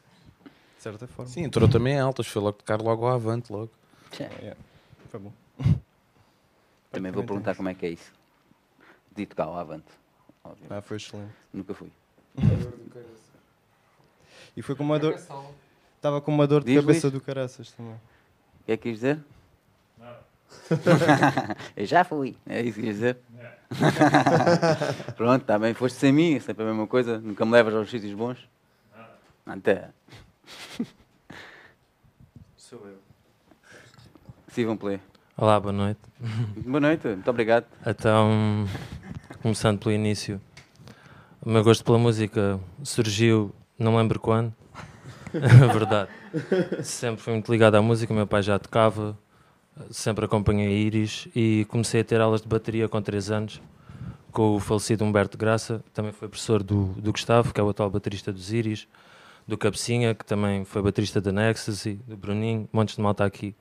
certa 0.79 1.07
forma. 1.07 1.31
Sim, 1.31 1.43
entrou 1.45 1.69
também 1.69 1.95
em 1.95 2.01
altas, 2.01 2.27
foi 2.27 2.43
logo 2.43 2.59
tocar 2.59 2.81
logo 2.81 3.07
ao 3.07 3.15
avante, 3.15 3.53
logo. 3.53 3.71
Tchê, 4.11 4.25
Yeah, 4.41 4.57
Foi 5.09 5.21
bom. 5.21 5.33
Também 6.91 7.11
vou 7.13 7.25
perguntar 7.25 7.55
como 7.57 7.69
é 7.69 7.75
que 7.75 7.87
é 7.87 7.91
isso. 7.91 8.13
Dito 9.15 9.35
cá, 9.37 9.45
ao 9.45 9.57
avante. 9.57 9.87
Óbvio. 10.43 10.67
Ah, 10.71 10.81
foi 10.83 10.97
excelente. 10.97 11.33
Nunca 11.53 11.75
fui. 11.75 11.91
E 14.57 14.63
foi 14.63 14.75
com 14.75 14.83
uma 14.85 14.99
dor. 14.99 15.15
Estava 15.97 16.21
com 16.21 16.33
uma 16.33 16.47
dor 16.47 16.63
de 16.63 16.73
Diz, 16.73 16.81
cabeça 16.81 17.07
Luís. 17.09 17.13
do 17.13 17.21
caraças 17.21 17.73
também. 17.73 17.95
O 17.95 18.65
que 18.67 18.73
é 18.73 18.77
que 18.77 18.83
quis 18.91 18.95
dizer? 19.01 19.19
Eu 21.77 21.87
já 21.87 22.05
fui. 22.05 22.37
É 22.47 22.61
isso 22.63 22.79
que 22.79 22.87
quis 22.87 22.95
dizer? 22.97 23.19
Pronto, 25.17 25.43
está 25.43 25.59
bem. 25.59 25.75
Foste 25.75 25.99
sem 25.99 26.13
mim, 26.13 26.35
é 26.37 26.41
sempre 26.41 26.63
a 26.63 26.67
mesma 26.67 26.87
coisa. 26.87 27.19
Nunca 27.19 27.45
me 27.45 27.53
levas 27.53 27.75
aos 27.75 27.91
sítios 27.91 28.15
bons. 28.15 28.39
Até. 29.47 29.91
Sou 32.57 32.81
eu. 32.87 32.99
Steven 34.51 34.77
Play. 34.77 35.01
Olá, 35.37 35.59
boa 35.59 35.73
noite. 35.73 36.01
Boa 36.65 36.81
noite, 36.81 37.09
muito 37.09 37.29
obrigado. 37.29 37.67
Então, 37.85 38.67
começando 39.43 39.81
pelo 39.81 39.93
início, 39.93 40.41
o 41.43 41.51
meu 41.51 41.65
gosto 41.65 41.85
pela 41.85 41.99
música 41.99 42.61
surgiu, 42.85 43.53
não 43.79 43.97
lembro 43.97 44.21
quando, 44.21 44.53
verdade. 45.33 46.11
Sempre 46.83 47.23
fui 47.23 47.33
muito 47.33 47.51
ligado 47.51 47.75
à 47.77 47.83
música, 47.83 48.13
meu 48.13 48.27
pai 48.27 48.43
já 48.43 48.59
tocava, 48.59 49.17
sempre 49.91 50.25
acompanhei 50.25 50.83
Iris 50.83 51.29
e 51.35 51.67
comecei 51.69 52.01
a 52.01 52.05
ter 52.05 52.21
aulas 52.21 52.43
de 52.43 52.49
bateria 52.49 52.89
com 52.89 53.01
3 53.01 53.31
anos 53.31 53.61
com 54.35 54.57
o 54.57 54.61
falecido 54.61 55.05
Humberto 55.05 55.39
Graça, 55.39 55.83
também 55.95 56.11
foi 56.11 56.29
professor 56.29 56.61
do, 56.61 56.87
do 56.95 57.13
Gustavo, 57.13 57.55
que 57.55 57.61
é 57.61 57.63
o 57.63 57.69
atual 57.69 57.89
baterista 57.89 58.33
dos 58.33 58.53
Iris, 58.53 58.89
do 59.47 59.57
Cabecinha, 59.57 60.13
que 60.13 60.25
também 60.25 60.65
foi 60.65 60.83
baterista 60.83 61.21
da 61.21 61.31
Nexus, 61.31 61.85
do 62.05 62.17
Bruninho, 62.17 62.69
montes 62.73 62.97
de 62.97 63.01
malta 63.01 63.25
aqui, 63.25 63.55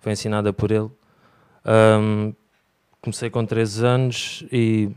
foi 0.00 0.12
ensinada 0.12 0.52
por 0.52 0.72
ele. 0.72 0.90
Ahm, 1.64 2.32
comecei 3.00 3.30
com 3.30 3.46
13 3.46 3.86
anos 3.86 4.44
e 4.50 4.90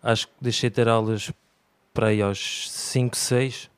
acho 0.00 0.28
que 0.28 0.34
deixei 0.40 0.70
de 0.70 0.76
ter 0.76 0.88
aulas 0.88 1.32
para 1.92 2.08
aí 2.08 2.22
aos 2.22 2.70
5, 2.70 3.16
6. 3.16 3.70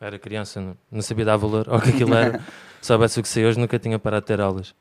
Era 0.00 0.18
criança, 0.18 0.60
não, 0.60 0.76
não 0.90 1.02
sabia 1.02 1.24
dar 1.24 1.36
valor 1.36 1.68
ao 1.68 1.80
que 1.80 1.90
aquilo 1.90 2.14
era. 2.14 2.40
Se 2.80 2.88
soubesse 2.88 3.20
o 3.20 3.22
que 3.22 3.28
sei 3.28 3.46
hoje, 3.46 3.60
nunca 3.60 3.78
tinha 3.78 3.96
parado 3.96 4.22
de 4.22 4.26
ter 4.26 4.40
aulas. 4.40 4.74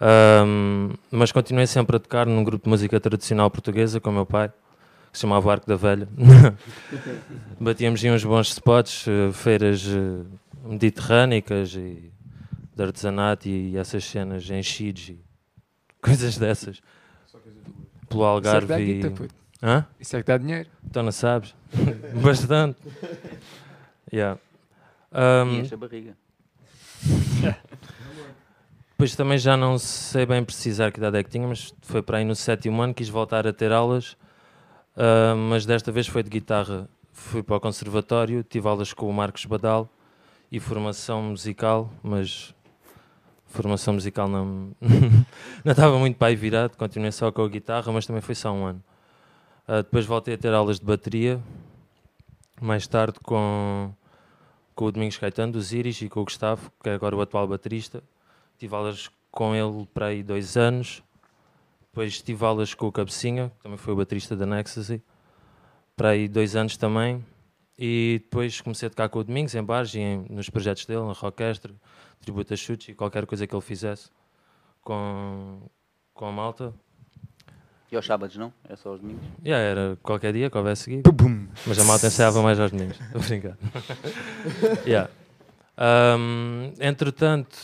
Ahm, 0.00 0.94
mas 1.10 1.30
continuei 1.30 1.66
sempre 1.66 1.96
a 1.96 1.98
tocar 1.98 2.26
num 2.26 2.42
grupo 2.42 2.64
de 2.64 2.70
música 2.70 2.98
tradicional 2.98 3.50
portuguesa 3.50 4.00
com 4.00 4.08
o 4.08 4.12
meu 4.14 4.24
pai, 4.24 4.48
que 5.12 5.18
se 5.18 5.22
chamava 5.22 5.52
Arco 5.52 5.66
da 5.66 5.76
Velha. 5.76 6.08
Batíamos 7.60 8.02
em 8.02 8.10
uns 8.10 8.24
bons 8.24 8.48
spots, 8.48 9.06
eh, 9.06 9.30
feiras 9.32 9.86
eh, 9.86 10.24
mediterrânicas 10.66 11.74
e 11.74 12.10
de 12.74 12.82
artesanato 12.82 13.48
e 13.48 13.76
essas 13.76 14.04
cenas 14.04 14.48
enchidos 14.50 15.10
e 15.10 15.20
coisas 16.00 16.38
dessas. 16.38 16.80
Pelo 18.08 18.24
Algarve 18.24 18.82
e... 18.82 19.43
Hã? 19.62 19.86
Isso 19.98 20.16
é 20.16 20.20
que 20.20 20.26
dá 20.26 20.36
dinheiro. 20.36 20.68
Então 20.84 21.02
não 21.02 21.12
sabes? 21.12 21.54
Bastante. 22.22 22.78
Yeah. 24.12 24.38
Um, 25.12 25.50
E 25.54 25.60
enche 25.60 25.74
a 25.74 25.76
barriga. 25.76 26.16
Depois 28.90 29.16
também 29.16 29.38
já 29.38 29.56
não 29.56 29.78
sei 29.78 30.24
bem 30.24 30.44
precisar 30.44 30.90
que 30.92 30.98
idade 30.98 31.18
é 31.18 31.22
que 31.22 31.30
tinha, 31.30 31.46
mas 31.46 31.74
foi 31.82 32.02
para 32.02 32.18
aí 32.18 32.24
no 32.24 32.34
sétimo 32.34 32.80
ano, 32.80 32.94
quis 32.94 33.08
voltar 33.08 33.46
a 33.46 33.52
ter 33.52 33.72
aulas. 33.72 34.16
Ah, 34.96 35.34
mas 35.36 35.66
desta 35.66 35.90
vez 35.90 36.06
foi 36.06 36.22
de 36.22 36.30
guitarra. 36.30 36.88
Fui 37.12 37.42
para 37.42 37.56
o 37.56 37.60
conservatório, 37.60 38.42
tive 38.42 38.68
aulas 38.68 38.92
com 38.92 39.08
o 39.08 39.12
Marcos 39.12 39.44
Badal 39.44 39.88
e 40.50 40.58
formação 40.60 41.22
musical, 41.22 41.92
mas 42.02 42.54
formação 43.46 43.94
musical 43.94 44.28
não 44.28 44.72
não 45.64 45.72
estava 45.72 45.98
muito 45.98 46.16
para 46.16 46.28
aí 46.28 46.36
virado, 46.36 46.76
continuei 46.76 47.12
só 47.12 47.30
com 47.30 47.42
a 47.42 47.48
guitarra, 47.48 47.92
mas 47.92 48.06
também 48.06 48.20
foi 48.22 48.34
só 48.34 48.52
um 48.52 48.64
ano. 48.64 48.82
Ah, 49.66 49.78
depois 49.78 50.04
voltei 50.04 50.34
a 50.34 50.38
ter 50.38 50.52
aulas 50.52 50.78
de 50.78 50.84
bateria, 50.84 51.42
mais 52.60 52.86
tarde 52.86 53.18
com, 53.20 53.94
com 54.74 54.84
o 54.84 54.92
Domingos 54.92 55.16
Caetano, 55.16 55.52
do 55.52 55.74
Iris, 55.74 56.02
e 56.02 56.08
com 56.10 56.20
o 56.20 56.24
Gustavo, 56.24 56.70
que 56.82 56.90
é 56.90 56.92
agora 56.92 57.16
o 57.16 57.20
atual 57.22 57.48
baterista. 57.48 58.04
Tive 58.58 58.74
aulas 58.74 59.10
com 59.30 59.54
ele 59.54 59.88
para 59.94 60.06
aí 60.08 60.22
dois 60.22 60.58
anos. 60.58 61.02
Depois 61.80 62.20
tive 62.20 62.44
aulas 62.44 62.74
com 62.74 62.88
o 62.88 62.92
Cabecinha, 62.92 63.50
que 63.56 63.62
também 63.62 63.78
foi 63.78 63.94
o 63.94 63.96
baterista 63.96 64.36
da 64.36 64.44
Nexusy, 64.44 65.02
para 65.96 66.10
aí 66.10 66.28
dois 66.28 66.54
anos 66.54 66.76
também. 66.76 67.24
E 67.78 68.20
depois 68.22 68.60
comecei 68.60 68.88
a 68.88 68.90
tocar 68.90 69.08
com 69.08 69.20
o 69.20 69.24
Domingos 69.24 69.54
em 69.54 69.62
bares 69.62 69.94
e 69.94 70.04
nos 70.28 70.50
projetos 70.50 70.84
dele, 70.84 71.00
na 71.00 71.16
orquestra, 71.22 71.72
tributo 72.20 72.52
a 72.52 72.56
chutes 72.56 72.90
e 72.90 72.94
qualquer 72.94 73.24
coisa 73.24 73.46
que 73.46 73.54
ele 73.54 73.62
fizesse 73.62 74.10
com, 74.82 75.62
com 76.12 76.26
a 76.26 76.32
malta. 76.32 76.74
E 77.94 77.96
aos 77.96 78.06
sábados 78.06 78.36
não? 78.36 78.52
É 78.68 78.74
só 78.74 78.88
aos 78.88 79.00
domingos? 79.00 79.24
Yeah, 79.46 79.64
era 79.64 79.96
qualquer 80.02 80.32
dia 80.32 80.50
que 80.50 80.58
houvesse 80.58 80.82
seguir. 80.82 81.02
Pum. 81.02 81.46
Mas 81.64 81.78
a 81.78 81.84
malta 81.84 82.08
ensaiava 82.08 82.42
mais 82.42 82.58
aos 82.58 82.72
domingos. 82.72 82.98
Estou 83.00 83.20
a 83.20 83.24
brincar. 83.24 83.58
yeah. 84.84 85.08
Ahm, 85.76 86.72
entretanto, 86.80 87.56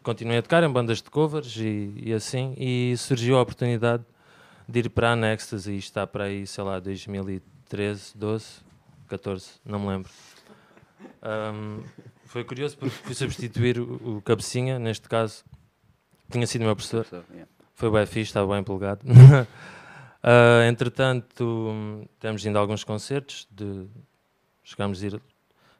continuei 0.00 0.38
a 0.38 0.42
tocar 0.42 0.62
em 0.62 0.70
bandas 0.70 1.02
de 1.02 1.10
covers 1.10 1.56
e, 1.56 1.92
e 1.96 2.12
assim, 2.12 2.54
e 2.56 2.96
surgiu 2.96 3.36
a 3.36 3.42
oportunidade 3.42 4.04
de 4.68 4.78
ir 4.78 4.90
para 4.90 5.10
a 5.10 5.16
Nexus 5.16 5.66
e 5.66 5.76
está 5.76 6.06
para 6.06 6.26
aí, 6.26 6.46
sei 6.46 6.62
lá, 6.62 6.78
2013, 6.78 8.16
12, 8.16 8.46
14, 9.08 9.50
não 9.64 9.80
me 9.80 9.88
lembro. 9.88 10.10
Ahm, 11.20 11.82
foi 12.26 12.44
curioso 12.44 12.78
porque 12.78 12.94
fui 12.94 13.14
substituir 13.16 13.80
o, 13.80 14.18
o 14.18 14.22
Cabecinha, 14.22 14.78
neste 14.78 15.08
caso, 15.08 15.44
tinha 16.30 16.46
sido 16.46 16.62
meu 16.62 16.76
professor. 16.76 17.04
Professor, 17.04 17.24
yeah. 17.34 17.50
Foi 17.78 17.92
bem 17.92 18.04
fixe, 18.06 18.30
estava 18.30 18.52
bem 18.52 18.60
empolgado. 18.60 19.06
Ah, 20.20 20.66
entretanto, 20.66 21.78
temos 22.18 22.44
indo 22.44 22.58
a 22.58 22.60
alguns 22.60 22.82
concertos. 22.82 23.46
De, 23.48 23.86
chegámos 24.64 25.00
a 25.00 25.06
ir. 25.06 25.22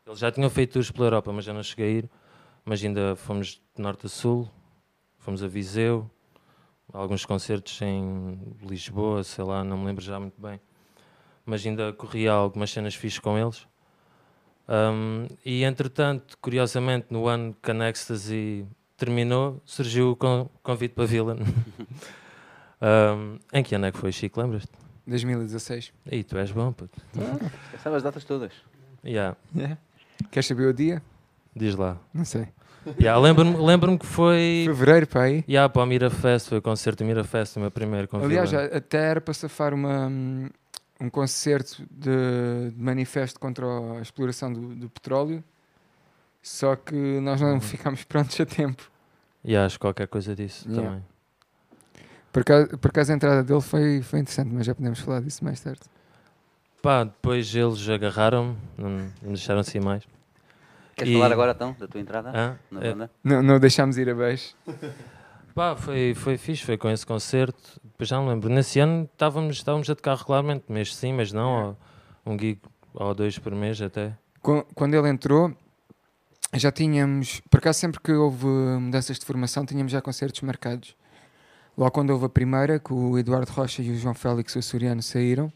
Eles 0.06 0.20
já 0.20 0.30
tinham 0.30 0.48
feito 0.48 0.74
tours 0.74 0.92
pela 0.92 1.08
Europa, 1.08 1.32
mas 1.32 1.44
já 1.44 1.52
não 1.52 1.60
cheguei 1.60 1.86
a 1.86 1.98
ir. 1.98 2.10
Mas 2.64 2.82
ainda 2.84 3.16
fomos 3.16 3.60
de 3.74 3.82
norte 3.82 4.06
a 4.06 4.08
sul, 4.08 4.48
fomos 5.18 5.42
a 5.42 5.48
Viseu, 5.48 6.08
alguns 6.92 7.26
concertos 7.26 7.82
em 7.82 8.38
Lisboa, 8.62 9.24
sei 9.24 9.44
lá, 9.44 9.64
não 9.64 9.76
me 9.76 9.86
lembro 9.86 10.04
já 10.04 10.20
muito 10.20 10.40
bem. 10.40 10.60
Mas 11.44 11.66
ainda 11.66 11.92
corria 11.92 12.30
algumas 12.30 12.70
cenas 12.70 12.94
fixes 12.94 13.18
com 13.18 13.36
eles. 13.36 13.66
Hum, 14.68 15.26
e 15.44 15.64
entretanto, 15.64 16.38
curiosamente, 16.40 17.08
no 17.10 17.26
ano 17.26 17.56
que 17.60 17.72
a 17.72 17.74
terminou, 18.98 19.62
surgiu 19.64 20.10
o 20.10 20.16
con- 20.16 20.50
convite 20.62 20.94
para 20.94 21.06
Villain. 21.06 21.38
Um, 22.80 23.40
em 23.52 23.62
que 23.64 23.74
ano 23.74 23.86
é 23.86 23.90
que 23.92 23.98
foi, 23.98 24.12
Chico? 24.12 24.40
Lembras-te? 24.40 24.70
2016. 25.06 25.92
Aí, 26.10 26.22
tu 26.22 26.36
és 26.38 26.52
bom, 26.52 26.72
puto. 26.72 26.96
Eu 27.16 27.78
sabe 27.82 27.96
as 27.96 28.04
datas 28.04 28.22
todas. 28.24 28.52
Yeah, 29.04 29.36
Queres 30.30 30.46
saber 30.46 30.68
o 30.68 30.72
dia? 30.72 31.02
diz 31.56 31.74
lá. 31.74 31.98
Não 32.14 32.24
sei. 32.24 32.46
Yeah, 33.00 33.18
Lembro-me 33.20 33.56
lembro 33.56 33.98
que 33.98 34.06
foi. 34.06 34.62
Fevereiro, 34.66 35.08
para 35.08 35.22
aí. 35.22 35.44
Yeah, 35.48 35.68
para 35.68 35.82
o 35.82 35.86
Mirafest, 35.86 36.48
foi 36.50 36.58
o 36.58 36.62
concerto 36.62 37.02
do 37.02 37.06
Mirafest, 37.08 37.56
o 37.56 37.60
meu 37.60 37.70
primeiro 37.72 38.06
com 38.06 38.18
Aliás, 38.18 38.54
até 38.54 38.98
era 38.98 39.20
para 39.20 39.34
safar 39.34 39.74
uma, 39.74 40.06
um 41.00 41.10
concerto 41.10 41.82
de, 41.90 42.70
de 42.70 42.80
manifesto 42.80 43.40
contra 43.40 43.66
a 43.98 44.00
exploração 44.00 44.52
do, 44.52 44.74
do 44.76 44.88
petróleo, 44.88 45.42
só 46.42 46.76
que 46.76 46.94
nós 47.20 47.40
Uhum. 47.40 47.52
não 47.54 47.60
ficámos 47.60 48.04
prontos 48.04 48.38
a 48.40 48.46
tempo. 48.46 48.90
Yeah, 49.44 49.66
acho 49.66 49.78
qualquer 49.78 50.08
coisa 50.08 50.34
disso 50.34 50.68
Yeah. 50.68 50.88
também. 50.88 51.04
Por 52.32 52.42
acaso, 52.42 52.78
por 52.78 52.88
acaso 52.90 53.12
a 53.12 53.14
entrada 53.14 53.42
dele 53.42 53.60
foi, 53.60 54.02
foi 54.02 54.20
interessante, 54.20 54.50
mas 54.52 54.66
já 54.66 54.74
podemos 54.74 54.98
falar 55.00 55.20
disso 55.20 55.42
mais 55.44 55.60
tarde. 55.60 55.80
Pá, 56.82 57.04
depois 57.04 57.52
eles 57.54 57.88
agarraram-me, 57.88 58.56
não 58.76 58.90
não 58.90 58.98
me 59.22 59.28
deixaram 59.28 59.60
assim 59.60 59.80
mais. 59.80 60.04
Queres 60.94 61.12
E- 61.12 61.16
falar 61.16 61.32
agora 61.32 61.52
então 61.52 61.74
da 61.78 61.88
tua 61.88 62.00
entrada 62.00 62.30
Hã? 62.30 62.58
na 62.70 62.80
É, 62.84 62.92
banda? 62.92 63.10
Não, 63.24 63.42
não 63.42 63.58
deixámos 63.58 63.96
ir 63.98 64.08
abaixo. 64.10 64.54
Pá, 65.54 65.74
foi, 65.74 66.14
foi 66.14 66.36
fixe, 66.36 66.64
foi 66.64 66.76
com 66.76 66.88
esse 66.88 67.04
concerto. 67.04 67.80
Depois 67.82 68.08
já 68.08 68.16
não 68.16 68.28
lembro. 68.28 68.48
Nesse 68.48 68.78
ano 68.78 69.08
estávamos, 69.12 69.56
estávamos 69.56 69.90
a 69.90 69.94
tocar 69.96 70.16
regularmente, 70.16 70.64
mês 70.68 70.94
sim, 70.94 71.12
mas 71.12 71.32
não. 71.32 71.76
ou 72.24 72.32
Um 72.34 72.38
gig 72.38 72.60
ou 72.94 73.12
dois 73.14 73.38
por 73.40 73.52
mês 73.54 73.80
até. 73.82 74.16
Qu- 74.40 74.64
Quando 74.74 74.94
ele 74.94 75.08
entrou, 75.08 75.52
já 76.54 76.72
tínhamos, 76.72 77.40
por 77.50 77.58
acaso 77.58 77.78
sempre 77.78 78.00
que 78.00 78.12
houve 78.12 78.46
mudanças 78.46 79.18
de 79.18 79.26
formação, 79.26 79.66
tínhamos 79.66 79.92
já 79.92 80.00
concertos 80.00 80.40
marcados. 80.40 80.96
Logo 81.76 81.90
quando 81.92 82.10
houve 82.10 82.26
a 82.26 82.28
primeira, 82.28 82.78
que 82.78 82.92
o 82.92 83.18
Eduardo 83.18 83.52
Rocha 83.52 83.82
e 83.82 83.90
o 83.90 83.96
João 83.96 84.14
Félix 84.14 84.56
o 84.56 84.58
Açoriano 84.58 85.02
saíram, 85.02 85.52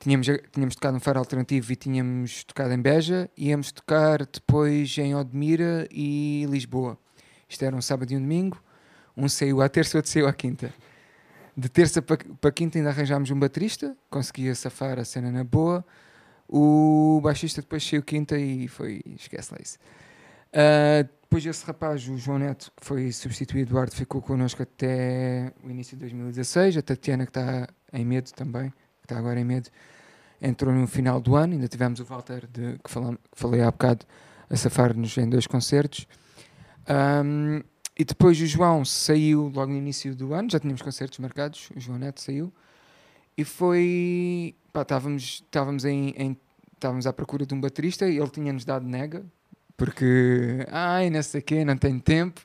tínhamos, 0.00 0.26
tínhamos 0.50 0.74
tocado 0.74 0.94
no 0.94 1.00
Faro 1.00 1.18
Alternativo 1.18 1.70
e 1.70 1.76
tínhamos 1.76 2.44
tocado 2.44 2.72
em 2.72 2.80
Beja, 2.80 3.30
íamos 3.36 3.70
tocar 3.70 4.26
depois 4.26 4.96
em 4.98 5.14
Odmira 5.14 5.86
e 5.90 6.46
Lisboa. 6.48 6.98
Isto 7.48 7.64
era 7.64 7.76
um 7.76 7.82
sábado 7.82 8.10
e 8.12 8.16
um 8.16 8.20
domingo, 8.20 8.60
um 9.16 9.28
saiu 9.28 9.60
à 9.60 9.68
terça, 9.68 9.98
outro 9.98 10.10
saiu 10.10 10.26
à 10.26 10.32
quinta. 10.32 10.72
De 11.54 11.68
terça 11.68 12.00
para 12.00 12.16
para 12.40 12.50
quinta 12.50 12.78
ainda 12.78 12.88
arranjámos 12.88 13.30
um 13.30 13.38
baterista, 13.38 13.94
conseguia 14.08 14.54
safar 14.54 14.98
a 14.98 15.04
cena 15.04 15.30
na 15.30 15.44
boa. 15.44 15.84
O 16.48 17.20
baixista 17.22 17.60
depois 17.60 17.86
saiu 17.86 18.02
quinta 18.02 18.38
e 18.38 18.66
foi. 18.68 19.02
Esquece 19.06 19.52
lá 19.52 19.58
isso. 19.62 19.78
Ah, 20.52 21.02
depois 21.22 21.46
esse 21.46 21.64
rapaz, 21.64 22.06
o 22.08 22.16
João 22.18 22.38
Neto, 22.38 22.70
que 22.78 22.84
foi 22.86 23.10
substituir 23.10 23.60
o 23.60 23.62
Eduardo, 23.62 23.94
ficou 23.94 24.20
connosco 24.20 24.62
até 24.62 25.52
o 25.64 25.70
início 25.70 25.96
de 25.96 26.00
2016. 26.00 26.76
A 26.76 26.82
Tatiana, 26.82 27.24
que 27.24 27.30
está 27.30 27.68
em 27.92 28.04
medo 28.04 28.30
também, 28.32 28.68
que 28.70 29.04
está 29.04 29.18
agora 29.18 29.40
em 29.40 29.44
medo, 29.44 29.70
entrou 30.40 30.74
no 30.74 30.86
final 30.86 31.20
do 31.20 31.34
ano. 31.34 31.54
Ainda 31.54 31.68
tivemos 31.68 32.00
o 32.00 32.04
Walter, 32.04 32.46
de, 32.46 32.78
que, 32.84 32.90
falam- 32.90 33.14
que 33.16 33.40
falei 33.40 33.62
há 33.62 33.70
bocado, 33.70 34.04
a 34.50 34.56
safar-nos 34.56 35.16
em 35.16 35.28
dois 35.28 35.46
concertos. 35.46 36.06
Ahm, 36.86 37.62
e 37.98 38.04
depois 38.04 38.38
o 38.40 38.46
João 38.46 38.84
saiu 38.84 39.48
logo 39.54 39.70
no 39.72 39.78
início 39.78 40.14
do 40.14 40.34
ano, 40.34 40.50
já 40.50 40.58
tínhamos 40.60 40.82
concertos 40.82 41.18
marcados. 41.18 41.70
O 41.74 41.80
João 41.80 41.98
Neto 41.98 42.20
saiu 42.20 42.52
e 43.38 43.44
foi. 43.44 44.54
Pá, 44.72 44.82
estávamos, 44.82 45.22
estávamos, 45.46 45.84
em, 45.86 46.10
em- 46.16 46.36
estávamos 46.74 47.06
à 47.06 47.12
procura 47.12 47.46
de 47.46 47.54
um 47.54 47.60
baterista 47.60 48.06
e 48.08 48.18
ele 48.18 48.30
tinha-nos 48.30 48.64
dado 48.64 48.86
nega, 48.86 49.24
porque. 49.76 50.66
Ai, 50.70 51.10
não 51.10 51.22
sei 51.22 51.40
o 51.40 51.44
quê, 51.44 51.64
não 51.64 51.76
tenho 51.76 52.00
tempo. 52.00 52.40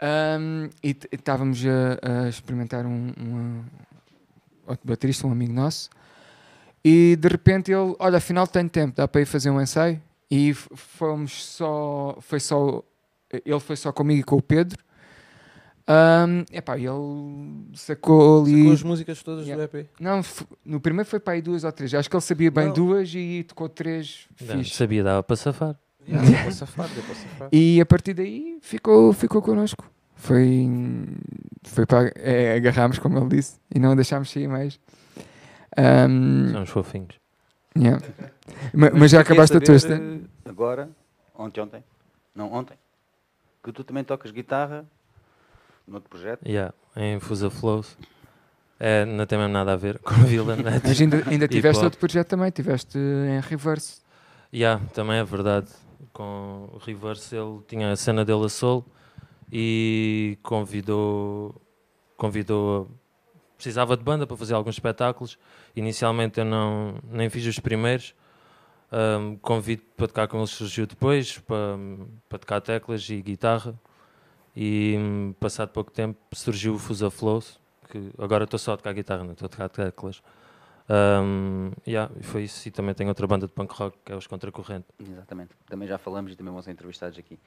Ahm, 0.00 0.68
e 0.82 0.94
estávamos 1.12 1.62
a, 1.64 2.24
a 2.24 2.28
experimentar 2.28 2.84
um, 2.84 3.12
um, 3.18 3.64
outro 4.66 4.86
baterista, 4.86 5.26
um 5.26 5.32
amigo 5.32 5.52
nosso, 5.54 5.88
e 6.84 7.16
de 7.18 7.28
repente 7.28 7.72
ele, 7.72 7.94
olha, 7.98 8.18
afinal 8.18 8.46
tenho 8.46 8.68
tempo, 8.68 8.94
dá 8.96 9.08
para 9.08 9.22
ir 9.22 9.26
fazer 9.26 9.50
um 9.50 9.60
ensaio. 9.60 10.00
E 10.30 10.52
fomos 10.52 11.44
só, 11.44 12.18
foi 12.20 12.40
só, 12.40 12.82
ele 13.44 13.60
foi 13.60 13.76
só 13.76 13.92
comigo 13.92 14.20
e 14.20 14.24
com 14.24 14.36
o 14.36 14.42
Pedro. 14.42 14.76
Ahm, 15.86 16.44
epá, 16.52 16.76
ele 16.76 16.90
sacou 17.74 18.42
ali. 18.42 18.58
Sacou 18.58 18.72
as 18.72 18.82
músicas 18.82 19.22
todas 19.22 19.46
Yeah. 19.46 19.66
do 19.68 19.76
EP. 19.78 19.86
Não, 20.00 20.20
no 20.64 20.80
primeiro 20.80 21.08
foi 21.08 21.20
para 21.20 21.34
aí 21.34 21.40
duas 21.42 21.62
ou 21.62 21.70
três. 21.70 21.94
Acho 21.94 22.10
que 22.10 22.16
ele 22.16 22.20
sabia 22.22 22.50
bem 22.50 22.66
Não. 22.66 22.72
duas 22.72 23.14
e 23.14 23.44
tocou 23.48 23.68
três 23.68 24.26
Não, 24.40 24.58
fixe. 24.58 24.74
sabia, 24.74 25.04
dava 25.04 25.22
para 25.22 25.36
safar. 25.36 25.78
Yeah. 26.08 26.50
E 27.50 27.80
a 27.80 27.86
partir 27.86 28.14
daí 28.14 28.58
ficou, 28.62 29.12
ficou 29.12 29.42
connosco. 29.42 29.90
Foi, 30.14 30.66
foi 31.64 31.84
para 31.84 32.10
é, 32.16 32.56
agarrámos, 32.56 32.98
como 32.98 33.18
ele 33.18 33.28
disse, 33.28 33.58
e 33.74 33.78
não 33.78 33.94
deixámos 33.94 34.30
sair 34.30 34.48
mais. 34.48 34.78
Ahm, 35.76 36.52
São 36.52 36.62
os 36.62 36.70
fofinhos. 36.70 37.20
yeah. 37.76 38.00
Ma- 38.72 38.90
mas, 38.90 39.10
já 39.10 39.20
acabaste 39.20 39.56
a 39.56 39.60
tua 39.60 39.74
eh, 39.74 40.20
Agora, 40.48 40.88
ontem, 41.34 41.60
ontem, 41.60 41.84
não, 42.34 42.50
ontem, 42.52 42.78
que 43.62 43.72
tu 43.72 43.84
também 43.84 44.04
tocas 44.04 44.30
guitarra 44.30 44.86
no 45.86 45.96
outro 45.96 46.08
projeto. 46.08 46.46
Yeah, 46.46 46.72
em 46.96 47.20
Fusa 47.20 47.50
Flows. 47.50 47.96
É, 48.78 49.04
não 49.04 49.26
tem 49.26 49.38
mesmo 49.38 49.52
nada 49.52 49.72
a 49.72 49.76
ver 49.76 49.98
com 50.04 50.14
a 50.14 50.18
Vila, 50.18 50.56
né? 50.56 50.80
Mas 50.82 51.00
ainda, 51.00 51.22
ainda 51.28 51.48
tiveste 51.48 51.78
hop. 51.78 51.84
outro 51.84 51.98
projeto 51.98 52.28
também, 52.28 52.50
tiveste 52.50 52.98
em 52.98 53.40
reverse. 53.40 54.00
Yeah, 54.52 54.82
também 54.94 55.18
é 55.18 55.24
verdade. 55.24 55.68
Com 56.12 56.68
o 56.72 56.78
Reverse 56.78 57.34
ele 57.34 57.60
tinha 57.66 57.92
a 57.92 57.96
cena 57.96 58.24
dele 58.24 58.44
a 58.44 58.48
solo 58.48 58.84
e 59.50 60.38
convidou, 60.42 61.54
convidou 62.16 62.90
precisava 63.56 63.96
de 63.96 64.02
banda 64.02 64.26
para 64.26 64.36
fazer 64.36 64.54
alguns 64.54 64.74
espetáculos. 64.74 65.38
Inicialmente 65.74 66.38
eu 66.38 66.44
não 66.44 66.96
nem 67.10 67.28
fiz 67.28 67.46
os 67.46 67.58
primeiros. 67.58 68.14
Um, 68.92 69.36
convite 69.36 69.84
para 69.96 70.06
tocar 70.06 70.28
com 70.28 70.38
eles 70.38 70.50
surgiu 70.50 70.86
depois, 70.86 71.38
para, 71.38 71.76
para 72.28 72.38
tocar 72.38 72.60
teclas 72.60 73.08
e 73.10 73.20
guitarra. 73.20 73.74
E 74.54 74.96
passado 75.40 75.70
pouco 75.70 75.90
tempo 75.90 76.18
surgiu 76.32 76.74
o 76.74 76.78
Fusa 76.78 77.10
Flows, 77.10 77.58
que 77.90 78.10
agora 78.18 78.44
estou 78.44 78.58
só 78.58 78.72
a 78.72 78.76
tocar 78.76 78.92
guitarra, 78.92 79.24
não 79.24 79.32
estou 79.32 79.46
a 79.46 79.48
tocar 79.48 79.68
teclas. 79.68 80.22
Um, 80.88 81.72
yeah, 81.86 82.12
e 82.18 82.22
foi 82.22 82.44
isso. 82.44 82.66
E 82.68 82.70
também 82.70 82.94
tem 82.94 83.08
outra 83.08 83.26
banda 83.26 83.46
de 83.46 83.52
punk 83.52 83.72
rock 83.74 83.98
que 84.04 84.12
é 84.12 84.16
os 84.16 84.26
Contracorrente. 84.26 84.86
Exatamente. 84.98 85.50
Também 85.68 85.88
já 85.88 85.98
falamos 85.98 86.32
e 86.32 86.36
também 86.36 86.52
vão 86.52 86.62
ser 86.62 86.70
entrevistados 86.70 87.18
aqui. 87.18 87.38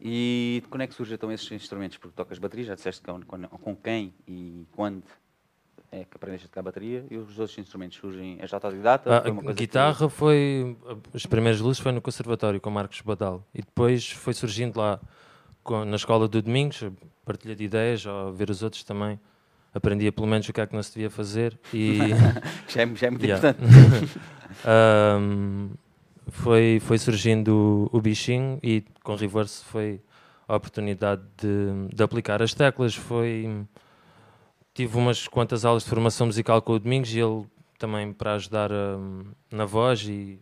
E 0.00 0.60
de 0.62 0.68
quando 0.68 0.82
é 0.82 0.86
que 0.86 0.94
surgem 0.94 1.14
então 1.14 1.32
esses 1.32 1.50
instrumentos? 1.50 1.96
Porque 1.98 2.14
tocas 2.14 2.38
bateria, 2.38 2.66
já 2.66 2.74
disseste 2.74 3.02
com, 3.02 3.20
com, 3.22 3.42
com 3.48 3.74
quem 3.76 4.14
e 4.28 4.66
quando 4.72 5.02
é 5.90 6.04
que 6.04 6.14
aprendeste 6.16 6.46
a 6.46 6.48
tocar 6.48 6.62
bateria 6.62 7.04
e 7.10 7.16
os 7.16 7.38
outros 7.38 7.56
instrumentos 7.58 7.96
surgem? 7.98 8.36
És 8.40 8.52
autodidata? 8.52 9.10
Ah, 9.10 9.18
a 9.18 9.22
coisa 9.32 9.42
que- 9.48 9.54
guitarra 9.54 10.08
foi. 10.08 10.76
As 11.14 11.24
primeiras 11.26 11.60
luzes 11.60 11.80
foi 11.82 11.92
no 11.92 12.00
conservatório 12.02 12.60
com 12.60 12.70
Marcos 12.70 13.00
Badal. 13.00 13.42
E 13.54 13.62
depois 13.62 14.10
foi 14.10 14.34
surgindo 14.34 14.78
lá 14.78 15.00
com- 15.64 15.84
na 15.84 15.96
escola 15.96 16.28
do 16.28 16.42
Domingos, 16.42 16.84
partilha 17.24 17.56
de 17.56 17.64
ideias, 17.64 18.04
ou 18.06 18.32
ver 18.32 18.50
os 18.50 18.62
outros 18.62 18.84
também. 18.84 19.18
Aprendia 19.76 20.10
pelo 20.10 20.26
menos 20.26 20.48
o 20.48 20.52
que 20.52 20.60
é 20.60 20.66
que 20.66 20.74
não 20.74 20.82
se 20.82 20.94
devia 20.94 21.10
fazer. 21.10 21.58
E. 21.72 21.98
Já 22.68 22.82
é, 22.82 22.86
já 22.96 23.06
é 23.06 23.10
muito 23.10 23.24
Yeah. 23.26 23.48
importante. 23.50 24.18
Um, 24.66 25.70
foi, 26.28 26.78
foi 26.80 26.98
surgindo 26.98 27.88
o, 27.92 27.98
o 27.98 28.00
bichinho 28.00 28.58
e 28.62 28.82
com 29.02 29.14
reverse 29.14 29.62
foi 29.64 30.00
a 30.48 30.56
oportunidade 30.56 31.22
de, 31.36 31.94
de 31.94 32.02
aplicar 32.02 32.40
as 32.42 32.54
teclas. 32.54 32.94
Foi, 32.94 33.64
tive 34.74 34.96
umas 34.96 35.28
quantas 35.28 35.64
aulas 35.64 35.82
de 35.82 35.90
formação 35.90 36.26
musical 36.26 36.62
com 36.62 36.72
o 36.72 36.78
Domingos 36.78 37.12
e 37.12 37.18
ele 37.20 37.44
também 37.78 38.12
para 38.12 38.34
ajudar 38.34 38.70
um, 38.72 39.24
na 39.50 39.64
voz 39.66 40.02
e, 40.08 40.38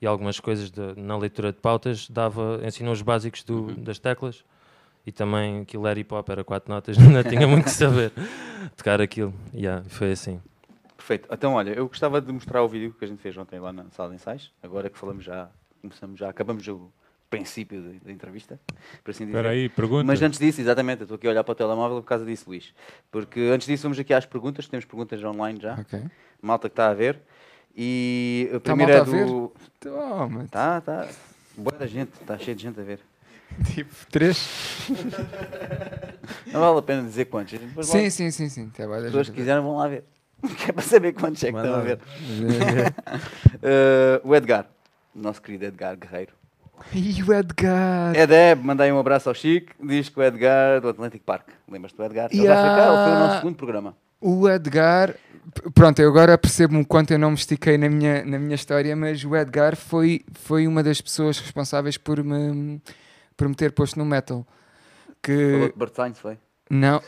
e 0.00 0.06
algumas 0.06 0.38
coisas 0.38 0.70
de- 0.70 0.94
na 0.96 1.16
leitura 1.16 1.52
de 1.52 1.58
pautas 1.58 2.08
dava, 2.08 2.60
ensinou 2.64 2.92
os 2.92 3.02
básicos 3.02 3.42
do- 3.42 3.74
das 3.76 3.98
teclas 3.98 4.44
e 5.06 5.12
também 5.12 5.60
aquilo 5.62 5.86
era 5.86 5.98
hip 5.98 6.12
hop, 6.12 6.28
era 6.28 6.42
quatro 6.44 6.72
notas, 6.72 6.96
não 6.98 7.22
tinha 7.22 7.46
muito 7.46 7.64
que 7.64 7.70
saber 7.70 8.12
tocar 8.76 9.00
aquilo. 9.00 9.32
Yeah, 9.54 9.84
foi 9.88 10.12
assim. 10.12 10.40
Perfeito. 10.96 11.28
Então, 11.32 11.54
olha, 11.54 11.70
eu 11.70 11.86
gostava 11.86 12.20
de 12.20 12.32
mostrar 12.32 12.62
o 12.62 12.68
vídeo 12.68 12.92
que 12.98 13.04
a 13.04 13.08
gente 13.08 13.22
fez 13.22 13.36
ontem 13.36 13.60
lá 13.60 13.72
na 13.72 13.84
sala 13.90 14.08
de 14.10 14.16
ensaios. 14.16 14.52
Agora 14.62 14.90
que 14.90 14.98
falamos 14.98 15.24
já, 15.24 15.48
começamos 15.80 16.18
já, 16.18 16.28
acabamos 16.28 16.66
o 16.66 16.90
princípio 17.30 17.80
da, 18.04 18.10
entrevista, 18.10 18.58
por 19.04 19.10
assim 19.10 19.26
dizer. 19.26 19.38
Espera 19.38 19.54
aí, 19.54 19.68
pergunta. 19.68 20.04
Mas 20.04 20.20
antes 20.22 20.38
disso, 20.38 20.60
exatamente, 20.60 21.00
eu 21.00 21.04
estou 21.04 21.16
aqui 21.16 21.26
a 21.26 21.30
olhar 21.30 21.44
para 21.44 21.52
o 21.52 21.54
telemóvel 21.54 22.00
por 22.02 22.08
causa 22.08 22.24
disso, 22.24 22.44
Luís. 22.48 22.72
Porque 23.10 23.40
antes 23.52 23.66
disso, 23.66 23.82
vamos 23.84 23.98
aqui 23.98 24.12
às 24.14 24.24
perguntas, 24.26 24.66
temos 24.66 24.84
perguntas 24.84 25.22
online 25.22 25.60
já, 25.60 25.74
Ok. 25.74 26.02
malta 26.42 26.68
que 26.68 26.72
está 26.72 26.88
a 26.88 26.94
ver. 26.94 27.20
E 27.76 28.48
a 28.50 28.54
Tá 28.54 28.60
primeira 28.60 28.92
é 28.92 28.96
malta 28.96 29.10
a 29.10 29.14
ver? 29.14 29.26
do. 29.26 29.52
Toma, 29.78 30.46
Tá, 30.50 30.80
tá. 30.80 31.08
Boa 31.56 31.76
da 31.78 31.86
gente, 31.86 32.12
está 32.20 32.38
cheio 32.38 32.56
de 32.56 32.62
gente 32.62 32.80
a 32.80 32.82
ver. 32.82 33.00
tipo, 33.74 33.94
três? 34.10 34.48
Não 36.52 36.60
vale 36.60 36.78
a 36.78 36.82
pena 36.82 37.02
dizer 37.02 37.26
quantos. 37.26 37.58
depois 37.58 37.86
Sim, 37.86 37.98
logo- 37.98 38.10
sim, 38.10 38.30
sim, 38.30 38.48
sim. 38.48 38.68
Tá, 38.70 38.86
vai, 38.86 38.98
As 38.98 39.04
pessoas 39.06 39.28
que 39.28 39.36
quiserem 39.36 39.62
vão 39.62 39.76
lá 39.76 39.88
ver. 39.88 40.04
Que 40.56 40.70
é 40.70 40.72
para 40.72 40.82
saber 40.82 41.12
quantos 41.14 41.42
é 41.42 41.46
que 41.46 41.52
Manda 41.52 41.68
estão 41.68 41.80
a 41.80 41.84
ver. 41.84 41.98
Eh, 43.62 44.20
o 44.22 44.34
Edgar, 44.34 44.66
nosso 45.14 45.40
querido 45.40 45.64
Edgar 45.64 45.96
Guerreiro. 45.96 46.32
E 46.92 47.22
o 47.22 47.32
Edgar? 47.32 48.14
Edeb, 48.14 48.62
mandei 48.62 48.92
um 48.92 48.98
abraço 48.98 49.28
ao 49.30 49.34
Chico, 49.34 49.72
diz 49.82 50.08
que 50.10 50.18
o 50.20 50.22
Edgar 50.22 50.80
do 50.80 50.88
Atlantic 50.90 51.22
Park. 51.22 51.48
Lembras-te 51.68 51.96
do 51.96 52.04
Edgar? 52.04 52.28
Ele 52.30 52.46
vai 52.46 52.54
Yeah. 52.54 52.70
ficar, 52.70 52.86
ele 52.88 53.04
foi 53.04 53.16
o 53.16 53.18
nosso 53.20 53.36
segundo 53.38 53.56
programa. 53.56 53.96
O 54.20 54.48
Edgar, 54.48 55.14
pronto, 55.74 55.98
eu 56.00 56.08
agora 56.10 56.36
percebo-me 56.36 56.82
o 56.82 56.86
quanto 56.86 57.12
eu 57.12 57.18
não 57.18 57.30
me 57.30 57.36
estiquei 57.36 57.78
na 57.78 57.88
minha, 57.88 58.24
na 58.24 58.38
minha 58.38 58.54
história, 58.54 58.94
mas 58.94 59.24
o 59.24 59.34
Edgar 59.34 59.74
foi, 59.74 60.20
foi 60.34 60.66
uma 60.66 60.82
das 60.82 61.00
pessoas 61.00 61.38
responsáveis 61.38 61.96
por 61.96 62.22
me, 62.22 62.80
por 63.36 63.48
me 63.48 63.54
ter 63.54 63.72
posto 63.72 63.98
no 63.98 64.04
metal. 64.04 64.46
Falou 64.46 65.16
Que 65.22 65.72
de 65.72 65.78
Bert 65.78 65.94
Sainz, 65.94 66.18
foi? 66.18 66.38
não, 66.70 67.00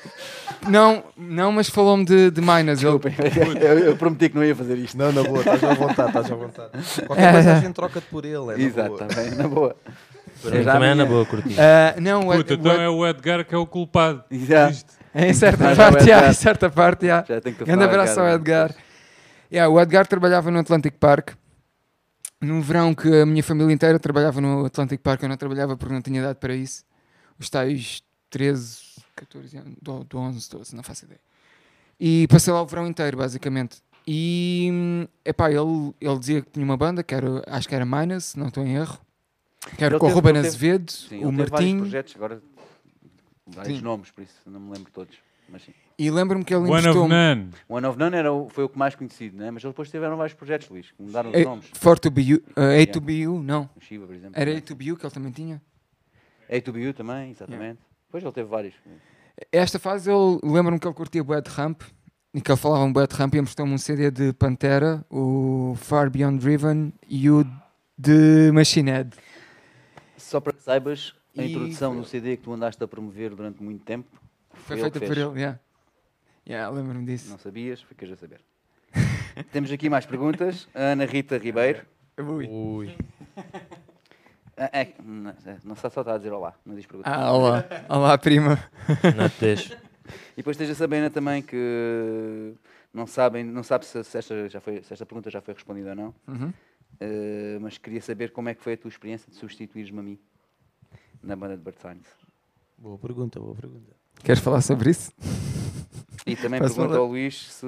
não, 0.69 1.05
não, 1.17 1.53
mas 1.53 1.69
falou-me 1.69 2.05
de, 2.05 2.31
de 2.31 2.41
Minas. 2.41 2.81
Desculpem, 2.81 3.15
eu, 3.61 3.79
eu 3.81 3.97
prometi 3.97 4.29
que 4.29 4.37
não 4.37 4.45
ia 4.45 4.55
fazer 4.55 4.77
isto. 4.79 4.97
Não, 4.99 5.11
na 5.13 5.23
boa, 5.23 5.39
estás 5.41 5.63
à 5.65 5.75
vontade, 5.75 6.09
estás 6.09 6.31
à 6.33 6.35
vontade. 6.35 6.71
É, 6.75 7.07
Qualquer 7.07 7.33
coisa 7.33 7.51
é. 7.51 7.53
a 7.55 7.61
gente 7.61 7.75
troca-te 7.75 8.07
por 8.07 8.25
ele, 8.25 8.35
é 8.37 8.57
na 8.57 8.59
Exato, 8.59 8.89
boa. 8.91 9.03
está 9.07 9.21
bem, 9.23 9.31
na 9.35 9.49
boa. 9.49 9.77
Já 10.45 10.73
também 10.73 10.91
é 10.91 10.95
na 10.95 11.05
boa 11.05 11.27
curtir. 11.27 11.57
Ah, 11.61 11.95
não, 12.01 12.23
Puta, 12.23 12.55
então 12.55 12.73
Ed- 12.73 12.81
é 12.83 12.89
o 12.89 13.07
Edgar 13.07 13.45
que 13.45 13.55
é 13.55 13.59
o 13.59 13.67
culpado. 13.67 14.23
Disto. 14.31 14.93
em 15.15 15.33
certa 15.35 15.73
o 15.73 15.77
parte, 15.77 16.05
já, 16.05 16.17
Edgar. 16.19 16.31
em 16.31 16.35
certa 16.35 16.71
parte, 16.71 17.07
já. 17.07 17.25
já 17.29 17.41
tenho 17.41 17.57
que 17.57 17.65
Grande 17.65 17.83
abraço 17.85 18.21
ao 18.21 18.29
Edgar. 18.29 18.73
Yeah, 19.53 19.69
o 19.73 19.81
Edgar 19.81 20.07
trabalhava 20.07 20.51
no 20.51 20.59
Atlantic 20.61 20.95
Park. 21.01 21.31
No 22.41 22.63
verão 22.63 22.95
que 22.95 23.09
a 23.23 23.27
minha 23.27 23.43
família 23.43 23.73
inteira 23.73 23.99
trabalhava 23.99 24.41
no 24.41 24.65
Atlantic 24.67 25.01
Park, 25.01 25.23
eu 25.23 25.29
não 25.29 25.37
trabalhava 25.37 25.77
porque 25.77 25.93
não 25.93 26.01
tinha 26.03 26.21
idade 26.21 26.39
para 26.39 26.55
isso. 26.55 26.85
Os 27.39 27.51
tais 27.51 28.03
13, 28.31 28.79
14 29.17 29.57
anos, 29.57 29.75
do, 29.83 30.05
do 30.05 30.19
11, 30.19 30.49
12, 30.51 30.77
não 30.77 30.83
faço 30.83 31.05
ideia. 31.05 31.21
E 31.99 32.29
passei 32.29 32.53
lá 32.53 32.63
o 32.63 32.67
verão 32.67 32.87
inteiro, 32.87 33.17
basicamente. 33.17 33.83
E, 34.07 34.69
hum, 34.73 35.07
epá, 35.25 35.51
ele, 35.51 35.93
ele 36.01 36.19
dizia 36.19 36.41
que 36.43 36.51
tinha 36.51 36.65
uma 36.65 36.77
banda, 36.77 37.03
que 37.03 37.15
era, 37.15 37.43
acho 37.49 37.69
que 37.69 37.75
era 37.75 37.85
Minus, 37.85 38.35
não 38.37 38.49
estou 38.49 38.65
em 38.65 38.77
erro. 38.77 38.99
Que 39.77 39.85
era 39.85 39.95
Ele 39.95 40.01
com 40.01 40.07
o 40.07 40.15
Ruben 40.15 40.37
Azevedo, 40.39 40.91
Sim, 40.91 41.25
o 41.27 41.31
teve 41.31 41.37
vários 41.37 41.51
Martinho. 41.51 41.79
projetos, 41.81 42.15
agora 42.17 42.43
vários 43.47 43.79
Sim. 43.79 43.85
nomes, 43.85 44.11
por 44.11 44.23
isso 44.23 44.35
não 44.47 44.61
me 44.61 44.73
lembro 44.77 44.91
todos. 44.93 45.17
Mas 45.49 45.63
sim. 45.63 45.73
E 45.99 46.11
lembro-me 46.11 46.45
que 46.45 46.55
ele 46.55 46.63
One 46.63 46.71
of 46.71 46.79
emprestou-me. 46.81 47.15
None. 47.15 47.51
O 47.69 47.75
One 47.75 47.87
of 47.87 47.99
None 47.99 48.15
era 48.17 48.33
o, 48.33 48.49
foi 48.49 48.65
o 48.65 48.69
que 48.69 48.79
mais 48.79 48.95
conhecido, 48.95 49.37
né? 49.37 49.51
mas 49.51 49.65
eles 49.65 49.73
depois 49.73 49.91
tiveram 49.91 50.17
vários 50.17 50.35
projetos, 50.35 50.69
Luís, 50.69 50.91
que 50.93 51.03
mudaram 51.03 51.31
os 51.31 51.37
Eh, 51.37 51.45
nomes. 51.45 51.67
For 51.75 51.99
to 51.99 52.11
be 52.11 52.23
you, 52.23 52.43
uh, 52.57 52.83
A 52.83 52.87
to 52.93 53.01
be 53.01 53.15
you, 53.23 53.43
não. 53.43 53.69
O 53.77 53.81
Shiva, 53.81 54.07
por 54.07 54.15
exemplo. 54.15 54.41
Era 54.41 54.57
A 54.57 54.61
to 54.61 54.75
be 54.77 54.87
you 54.87 54.97
que 54.97 55.05
ele 55.05 55.13
também 55.13 55.33
tinha. 55.33 55.61
A2BU 56.51 56.95
também, 56.95 57.31
exatamente. 57.33 57.79
Depois 58.07 58.23
ele 58.23 58.33
teve 58.33 58.49
vários. 58.49 58.75
Esta 59.53 59.79
fase 59.79 60.09
eu 60.11 60.41
lembro-me 60.43 60.79
que 60.79 60.87
ele 60.87 60.95
curtia 60.95 61.23
bué 61.23 61.41
de 61.41 61.51
ramp 61.51 61.83
e 62.33 62.41
que 62.41 62.51
ele 62.51 62.59
falava 62.59 62.85
um 62.85 62.93
bué 62.93 63.07
de 63.07 63.15
ramp 63.17 63.35
e 63.35 63.41
mostrou-me 63.41 63.75
um 63.75 63.79
CD 63.79 64.11
de 64.11 64.33
Pantera, 64.33 65.05
o 65.11 65.75
Far 65.77 66.09
Beyond 66.11 66.39
Driven 66.39 66.93
e 67.09 67.29
o 67.29 67.45
de 67.99 68.51
Machine 68.53 68.91
Head. 68.93 69.11
Só 70.17 70.41
para 70.41 70.53
que 70.55 70.63
saibas, 70.63 71.15
a 71.37 71.43
E 71.43 71.51
introdução 71.51 71.93
no 71.95 72.05
CD 72.05 72.37
que 72.37 72.45
tu 72.45 72.53
andaste 72.53 72.83
a 72.83 72.89
promover 72.89 73.35
durante 73.35 73.63
muito 73.63 73.85
tempo 73.85 74.09
Foi 74.53 74.77
ele 74.77 74.83
feita 74.83 75.01
que 75.01 75.07
por 75.07 75.15
fez. 75.15 75.27
ele, 75.29 75.39
yeah. 75.41 75.61
Yeah, 76.49 76.69
lembro-me 76.75 77.05
disso. 77.05 77.31
Não 77.31 77.39
sabias, 77.39 77.83
ficas 77.83 78.11
a 78.11 78.17
saber. 78.17 78.41
Temos 79.53 79.71
aqui 79.71 79.91
mais 79.91 80.07
perguntas. 80.07 80.67
A 80.75 80.93
Ana 80.93 81.05
Rita 81.05 81.37
Ribeiro. 81.37 81.85
Ui. 82.19 82.97
Ah, 84.57 84.71
é, 84.73 84.95
não, 85.05 85.31
é, 85.31 85.59
não 85.63 85.77
só 85.77 85.89
só 85.89 86.01
está 86.01 86.15
a 86.15 86.17
dizer 86.19 86.33
olá, 86.33 86.53
não 86.67 86.75
diz 86.75 86.85
pergunta. 86.85 87.09
Ah, 87.09 87.33
olá, 87.33 87.65
olá 87.89 88.19
prima. 88.19 88.59
Não 89.17 89.29
te 89.29 89.41
deixo. 89.41 89.77
E 90.33 90.37
depois 90.39 90.57
tens 90.57 90.71
a 90.81 91.11
também 91.11 91.43
que 91.43 92.55
não 92.95 93.07
sabem, 93.07 93.45
não 93.45 93.63
sabe 93.63 93.85
se, 93.85 94.03
se 94.03 94.17
esta, 94.17 94.49
já 94.49 94.59
foi, 94.59 94.83
se 94.83 94.91
esta 94.93 95.05
pergunta 95.05 95.31
já 95.31 95.43
foi 95.43 95.53
respondida 95.53 95.91
ou 95.91 95.95
não, 95.97 96.15
Uhum. 96.27 96.51
eh, 96.99 97.59
mas 97.61 97.77
queria 97.77 98.01
saber 98.01 98.31
como 98.33 98.49
é 98.49 98.55
que 98.55 98.63
foi 98.63 98.73
a 98.73 98.77
tua 98.79 98.89
experiência 98.89 99.31
de 99.31 99.37
substituires-me 99.37 99.99
a 99.99 100.03
mim 100.03 100.19
na 101.23 101.37
banda 101.37 101.59
de 101.59 101.63
Bert 101.63 101.77
Sainz. 101.83 102.07
Boa 102.79 102.97
pergunta, 102.97 103.39
boa 103.39 103.55
pergunta. 103.55 103.93
Queres 104.25 104.41
falar 104.41 104.63
sobre 104.63 104.91
isso? 104.91 105.13
E 106.27 106.37
também 106.37 106.61
falar? 106.69 106.97
ao 106.97 107.07
Luís 107.07 107.51
se 107.53 107.67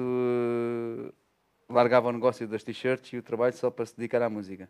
largava 1.69 2.09
o 2.09 2.11
negócio 2.11 2.47
das 2.47 2.63
t-shirts 2.63 3.13
e 3.13 3.17
o 3.17 3.23
trabalho 3.23 3.53
só 3.55 3.69
para 3.71 3.85
se 3.85 3.95
dedicar 3.97 4.21
à 4.21 4.29
música. 4.29 4.69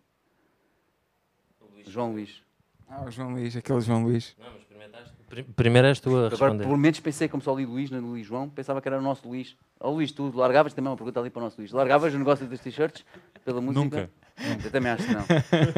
João 1.85 2.11
Luís. 2.13 2.41
Ah, 2.87 3.03
o 3.05 3.11
João 3.11 3.31
Luís, 3.31 3.55
aquele 3.55 3.81
João 3.81 4.03
Luís. 4.03 4.35
Não, 4.37 4.51
mas 4.51 4.61
experimentaste. 4.61 5.11
Pri- 5.29 5.43
Primeiro 5.43 5.87
és 5.87 5.99
tu 5.99 6.09
a 6.09 6.13
Agora, 6.27 6.29
responder. 6.29 6.63
pelo 6.65 6.77
menos 6.77 6.99
pensei, 6.99 7.27
como 7.29 7.41
só 7.41 7.55
li 7.55 7.65
Luís, 7.65 7.89
no 7.89 7.99
Luís 8.01 8.27
João, 8.27 8.49
pensava 8.49 8.81
que 8.81 8.87
era 8.87 8.99
o 8.99 9.01
nosso 9.01 9.27
Luís. 9.27 9.55
Ó 9.79 9.89
Luís, 9.89 10.11
tu 10.11 10.29
largavas 10.35 10.73
também 10.73 10.91
uma 10.91 10.97
pergunta 10.97 11.19
ali 11.19 11.29
para 11.29 11.39
o 11.39 11.43
nosso 11.43 11.57
Luís. 11.59 11.71
Largavas 11.71 12.13
o 12.13 12.17
negócio 12.17 12.45
das 12.47 12.59
t-shirts 12.59 13.03
pela 13.43 13.61
música? 13.61 13.81
Nunca. 13.83 14.09
Nunca. 14.47 14.67
Eu 14.67 14.71
também 14.71 14.91
acho 14.91 15.05
que 15.07 15.13
não. 15.13 15.25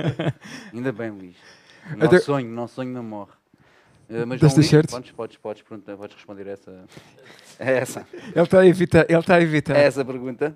Ainda 0.74 0.91
bem, 0.91 1.09
Luís. 1.11 1.36
O 1.91 1.93
Até- 2.03 2.05
nosso 2.15 2.26
sonho, 2.26 2.47
o 2.49 2.53
nosso 2.53 2.76
sonho 2.76 2.91
não 2.91 3.03
morre. 3.03 3.32
Eh, 4.10 4.26
mas 4.26 4.39
Das 4.39 4.54
t-shirts? 4.54 4.91
podes, 4.93 5.12
podes, 5.12 5.38
podes, 5.38 5.62
perguntar- 5.62 5.95
podes 5.97 6.16
responder 6.16 6.47
essa, 6.47 6.86
a 7.60 7.64
essa, 7.66 8.08
Ele 8.14 8.41
está 8.41 8.60
a 8.60 8.66
evitar, 8.68 9.06
ele 9.10 9.20
está 9.20 9.36
a 9.36 9.41
evitar. 9.41 9.76
a 9.76 9.80
essa 9.80 10.04
pergunta. 10.04 10.56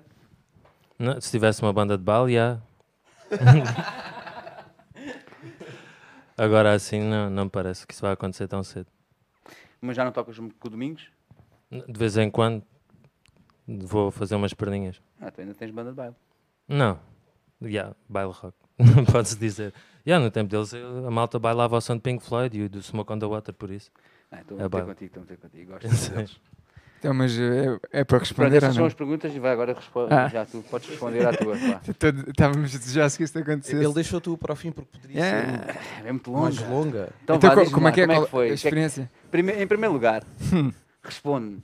Não, 0.98 1.20
se 1.20 1.30
tivesse 1.30 1.62
uma 1.62 1.72
banda 1.72 1.96
de 1.96 2.04
baile, 2.04 2.34
já. 2.34 2.60
Agora 6.36 6.72
assim, 6.72 7.00
não, 7.00 7.28
não 7.30 7.44
me 7.44 7.50
parece 7.50 7.86
que 7.86 7.92
isso 7.92 8.02
vai 8.02 8.12
acontecer 8.12 8.46
tão 8.46 8.62
cedo. 8.62 8.86
Mas 9.80 9.96
já 9.96 10.04
não 10.04 10.12
tocas 10.12 10.36
com 10.38 10.46
o 10.64 10.70
Domingos? 10.70 11.08
De 11.70 11.98
vez 11.98 12.16
em 12.16 12.30
quando 12.30 12.62
vou 13.66 14.10
fazer 14.10 14.34
umas 14.34 14.54
perninhas. 14.54 15.00
Ah, 15.20 15.30
tu 15.30 15.40
ainda 15.40 15.54
tens 15.54 15.70
banda 15.70 15.90
de 15.90 15.96
baile. 15.96 16.14
Não, 16.68 16.98
já, 17.62 17.92
baile 18.08 18.32
rock. 18.32 18.56
Pode-se 19.12 19.36
dizer. 19.36 19.74
Já, 20.06 20.18
no 20.18 20.30
tempo 20.30 20.48
deles, 20.50 20.72
a 20.74 21.10
malta 21.10 21.38
bailava 21.38 21.76
ao 21.76 21.80
som 21.80 21.94
de 21.96 22.00
Pink 22.02 22.24
Floyd 22.24 22.56
e 22.58 22.62
o 22.64 22.68
do 22.68 22.82
Smoke 22.82 23.12
on 23.12 23.18
the 23.18 23.26
Water, 23.26 23.54
por 23.54 23.70
isso. 23.70 23.90
Ah, 24.30 24.40
estou 24.40 24.56
É 24.58 24.60
a 24.60 24.64
meter 24.64 24.68
baile. 24.70 24.86
contigo, 24.88 25.06
estou 25.06 25.20
a 25.20 25.24
meter 25.24 25.36
contigo. 25.38 25.72
Gosto 25.72 25.88
muito 25.88 26.10
deles. 26.14 26.40
Então, 26.98 27.14
mas 27.14 27.38
é, 27.38 27.78
é 27.92 28.02
para 28.02 28.04
Pronto, 28.04 28.20
responder 28.22 28.48
ou 28.50 28.56
estas 28.56 28.74
são 28.74 28.80
não? 28.80 28.86
as 28.88 28.94
perguntas 28.94 29.32
e 29.32 29.38
vai 29.38 29.52
agora 29.52 29.72
responder. 29.72 30.12
Ah. 30.14 30.26
Já 30.28 30.44
tu 30.44 30.64
podes 30.68 30.88
responder 30.88 31.26
à 31.28 31.32
tua. 31.32 31.54
Todo- 31.96 32.28
Estávamos 32.30 32.74
a 32.74 32.78
desejar 32.78 33.10
que 33.12 33.22
isto 33.22 33.38
acontecesse. 33.38 33.76
Ele 33.84 33.92
deixou 33.94 34.20
tu 34.20 34.36
para 34.36 34.52
o 34.52 34.56
fim 34.56 34.72
porque 34.72 34.98
poderia 34.98 35.16
Yeah. 35.24 35.74
É 36.04 36.10
muito 36.12 36.28
ser 36.30 36.36
mais 36.36 36.58
longe. 36.58 36.64
longa. 36.72 37.08
Então, 37.22 37.36
Então, 37.36 37.54
vá, 37.54 37.70
como 37.70 37.86
é 37.88 37.92
que 37.92 38.00
é, 38.00 38.06
como 38.06 38.18
qual- 38.20 38.26
foi? 38.28 38.44
a 38.46 38.48
Que 38.48 38.52
é 38.52 38.56
que- 38.56 38.66
experiência? 38.66 39.10
Em 39.32 39.66
primeiro 39.66 39.92
lugar, 39.92 40.24
responde. 41.04 41.58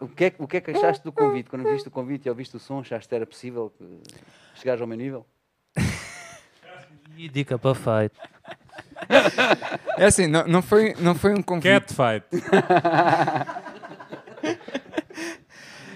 O 0.00 0.08
que, 0.08 0.24
é, 0.24 0.30
que- 0.30 0.42
o 0.42 0.46
que 0.46 0.56
é 0.58 0.60
que 0.60 0.70
achaste 0.72 1.02
do 1.04 1.12
convite? 1.12 1.48
Quando 1.48 1.64
viste 1.70 1.88
o 1.88 1.90
convite 1.90 2.26
e 2.26 2.28
ouviste 2.30 2.56
o 2.56 2.58
som, 2.58 2.80
achaste 2.80 3.08
que 3.08 3.14
era 3.14 3.26
possível 3.26 3.70
que 3.76 4.00
chegares 4.54 4.80
ao 4.80 4.86
meu 4.86 4.96
nível? 4.96 5.26
E 7.16 7.28
dica 7.28 7.58
para 7.58 7.74
fight. 7.74 8.14
É 9.96 10.04
assim, 10.04 10.26
não, 10.26 10.46
não, 10.46 10.60
foi, 10.62 10.94
não 11.00 11.14
foi 11.14 11.32
um 11.32 11.42
convite. 11.42 11.70
Catfight. 11.70 12.26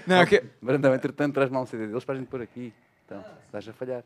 Não, 0.07 0.25
que... 0.25 0.43
Brandão, 0.61 0.93
entretanto, 0.93 1.33
traz-me 1.35 1.55
lá 1.55 1.61
um 1.61 1.65
CD 1.65 1.87
deles 1.87 2.03
para 2.03 2.15
a 2.15 2.17
gente 2.17 2.27
pôr 2.27 2.41
aqui. 2.41 2.73
Então, 3.05 3.23
estás 3.45 3.67
a 3.67 3.71
falhar. 3.73 4.03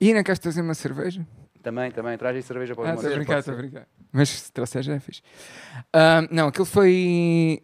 E 0.00 0.12
não 0.12 0.22
queres 0.22 0.38
trazer 0.38 0.60
uma 0.60 0.74
cerveja? 0.74 1.26
Também, 1.62 1.90
também, 1.90 2.18
traz 2.18 2.36
aí 2.36 2.42
cerveja 2.42 2.74
para 2.74 2.82
o 2.82 2.86
Ah, 2.86 2.90
ah, 2.90 2.94
estou 2.94 3.10
a 3.10 3.14
brincar, 3.14 3.38
estou 3.38 3.54
a 3.54 3.56
brincar. 3.56 3.88
Mas 4.12 4.28
se 4.28 4.52
trouxer 4.52 4.82
já 4.82 4.94
é 4.94 5.00
fixe. 5.00 5.22
Ah, 5.92 6.28
não, 6.30 6.48
aquilo 6.48 6.66
foi. 6.66 7.62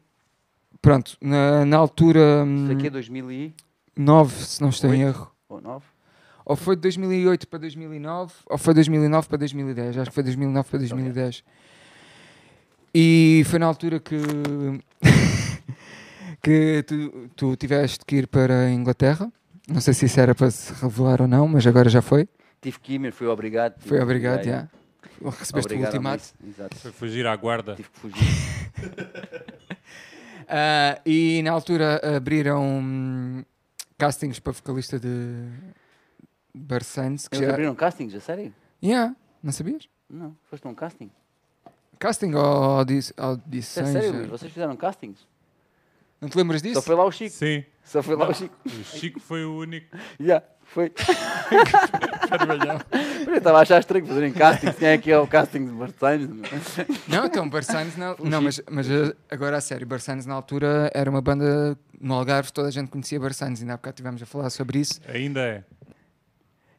Pronto, 0.83 1.17
na, 1.21 1.65
na 1.65 1.77
altura. 1.77 2.45
hum, 2.47 2.65
Isso 2.65 2.73
aqui 2.73 2.87
é 2.87 2.91
2009? 2.91 3.55
9, 3.97 4.45
se 4.45 4.63
não 4.63 4.71
estou 4.71 4.93
em 4.95 5.03
erro. 5.03 5.31
ou 5.49 5.61
9? 5.61 5.85
Ou 6.45 6.57
foi 6.57 6.75
de 6.75 6.83
2008 6.83 7.47
para 7.47 7.59
2009, 7.61 8.33
ou 8.47 8.59
foi 8.59 8.75
2009 8.75 9.29
para 9.29 9.39
2010. 9.39 9.99
Acho 9.99 10.11
que 10.11 10.15
foi 10.15 10.23
2009 10.25 10.69
para 10.69 10.79
2010. 10.79 11.45
E 12.95 13.43
foi 13.47 13.59
na 13.59 13.67
altura 13.67 14.01
que. 14.01 14.17
que 16.43 16.83
tu, 16.87 17.29
tu 17.37 17.57
tiveste 17.57 18.05
que 18.05 18.17
ir 18.17 18.27
para 18.27 18.61
a 18.63 18.71
Inglaterra. 18.71 19.31
Não 19.69 19.81
sei 19.81 19.95
se 19.95 20.07
isso 20.07 20.19
era 20.19 20.35
para 20.35 20.51
se 20.51 20.73
revelar 20.83 21.23
ou 21.23 21.29
não, 21.29 21.47
mas 21.47 21.67
agora 21.67 21.89
já 21.89 22.03
foi. 22.03 22.29
Tive 22.61 22.81
que 22.81 22.95
ir, 22.95 22.99
mas 22.99 23.15
fui 23.15 23.27
obrigado. 23.27 23.75
Foi 23.81 24.01
obrigado, 24.01 24.43
já. 24.45 24.69
Recebeste 25.23 25.55
o 25.55 25.59
Obrigado, 25.77 25.93
ultimato. 25.93 26.25
Luís. 26.43 26.55
Exato. 26.59 26.77
Foi 26.77 26.93
fugir 26.93 27.27
à 27.27 27.37
guarda. 27.37 27.77
Tive 27.77 27.89
que 27.91 28.01
fugir. 28.01 28.25
Ah, 30.51 31.01
e 31.07 31.41
na 31.45 31.53
altura 31.53 32.01
abriram 32.17 32.63
hum, 32.63 33.45
castings 33.97 34.41
para 34.41 34.53
vocalista 34.53 34.99
de 34.99 35.49
Barsanes. 36.53 37.29
Que 37.29 37.37
Eles 37.37 37.47
já... 37.47 37.53
abriram 37.53 37.75
castings, 37.75 38.15
a 38.15 38.21
sério? 38.21 38.53
Yeah, 38.83 39.15
não 39.43 39.53
sabias? 39.53 39.89
Não, 40.09 40.37
foste 40.51 40.67
a 40.67 40.71
um 40.71 40.75
casting. 40.75 41.11
Casting 42.01 42.35
ou 42.35 42.43
audi 42.43 42.99
Isso 42.99 43.13
é 43.17 43.23
audições? 43.23 43.89
sério, 43.91 44.13
Luís? 44.13 44.29
Vocês 44.29 44.53
fizeram 44.53 44.77
castings? 44.77 45.25
Não 46.21 46.29
te 46.29 46.37
lembras 46.37 46.61
disso? 46.61 46.75
Só 46.75 46.83
foi 46.83 46.97
lá 46.97 47.05
o 47.05 47.13
Chico. 47.13 47.31
Sim. 47.37 47.65
Só 47.85 48.03
foi 48.03 48.17
lá 48.17 48.29
o 48.29 48.35
Chico. 48.35 48.55
O 48.67 48.85
Chico 48.85 49.21
foi 49.21 49.45
o 49.45 49.57
único. 49.57 49.97
Já, 50.19 50.43
foi. 50.65 50.93
Eu 52.91 53.00
estava 53.51 53.59
a 53.59 53.63
achar 53.63 53.81
estranho 53.81 54.07
fazerem 54.07 54.33
castings. 54.33 54.77
Quem 54.77 54.89
é 54.89 54.99
que 54.99 55.11
é 55.11 55.19
o 55.19 55.27
casting 55.27 55.67
de 55.67 55.73
Bartolomeu? 55.73 56.45
Não, 57.09 57.27
então 57.27 57.49
Barsanes 57.49 57.97
não. 57.97 58.17
não 58.23 58.41
mas, 58.43 58.61
mas 58.71 58.89
eh, 58.91 59.15
agora 59.31 59.57
a 59.57 59.61
sério, 59.61 59.87
Barsanes 59.87 60.27
na 60.27 60.35
altura 60.35 60.91
era 60.95 61.11
uma 61.11 61.21
banda 61.21 61.77
no 62.01 62.15
Algarve, 62.15 62.53
toda 62.53 62.69
a 62.69 62.71
gente 62.71 62.89
conhecia 62.91 63.19
Barsanes. 63.21 63.61
Ainda 63.61 63.75
há 63.75 63.77
bocado 63.77 63.95
estivemos 63.95 64.23
a 64.23 64.27
falar 64.27 64.51
sobre 64.51 64.79
isso. 64.79 65.01
Ainda 65.09 65.41
é. 65.41 65.65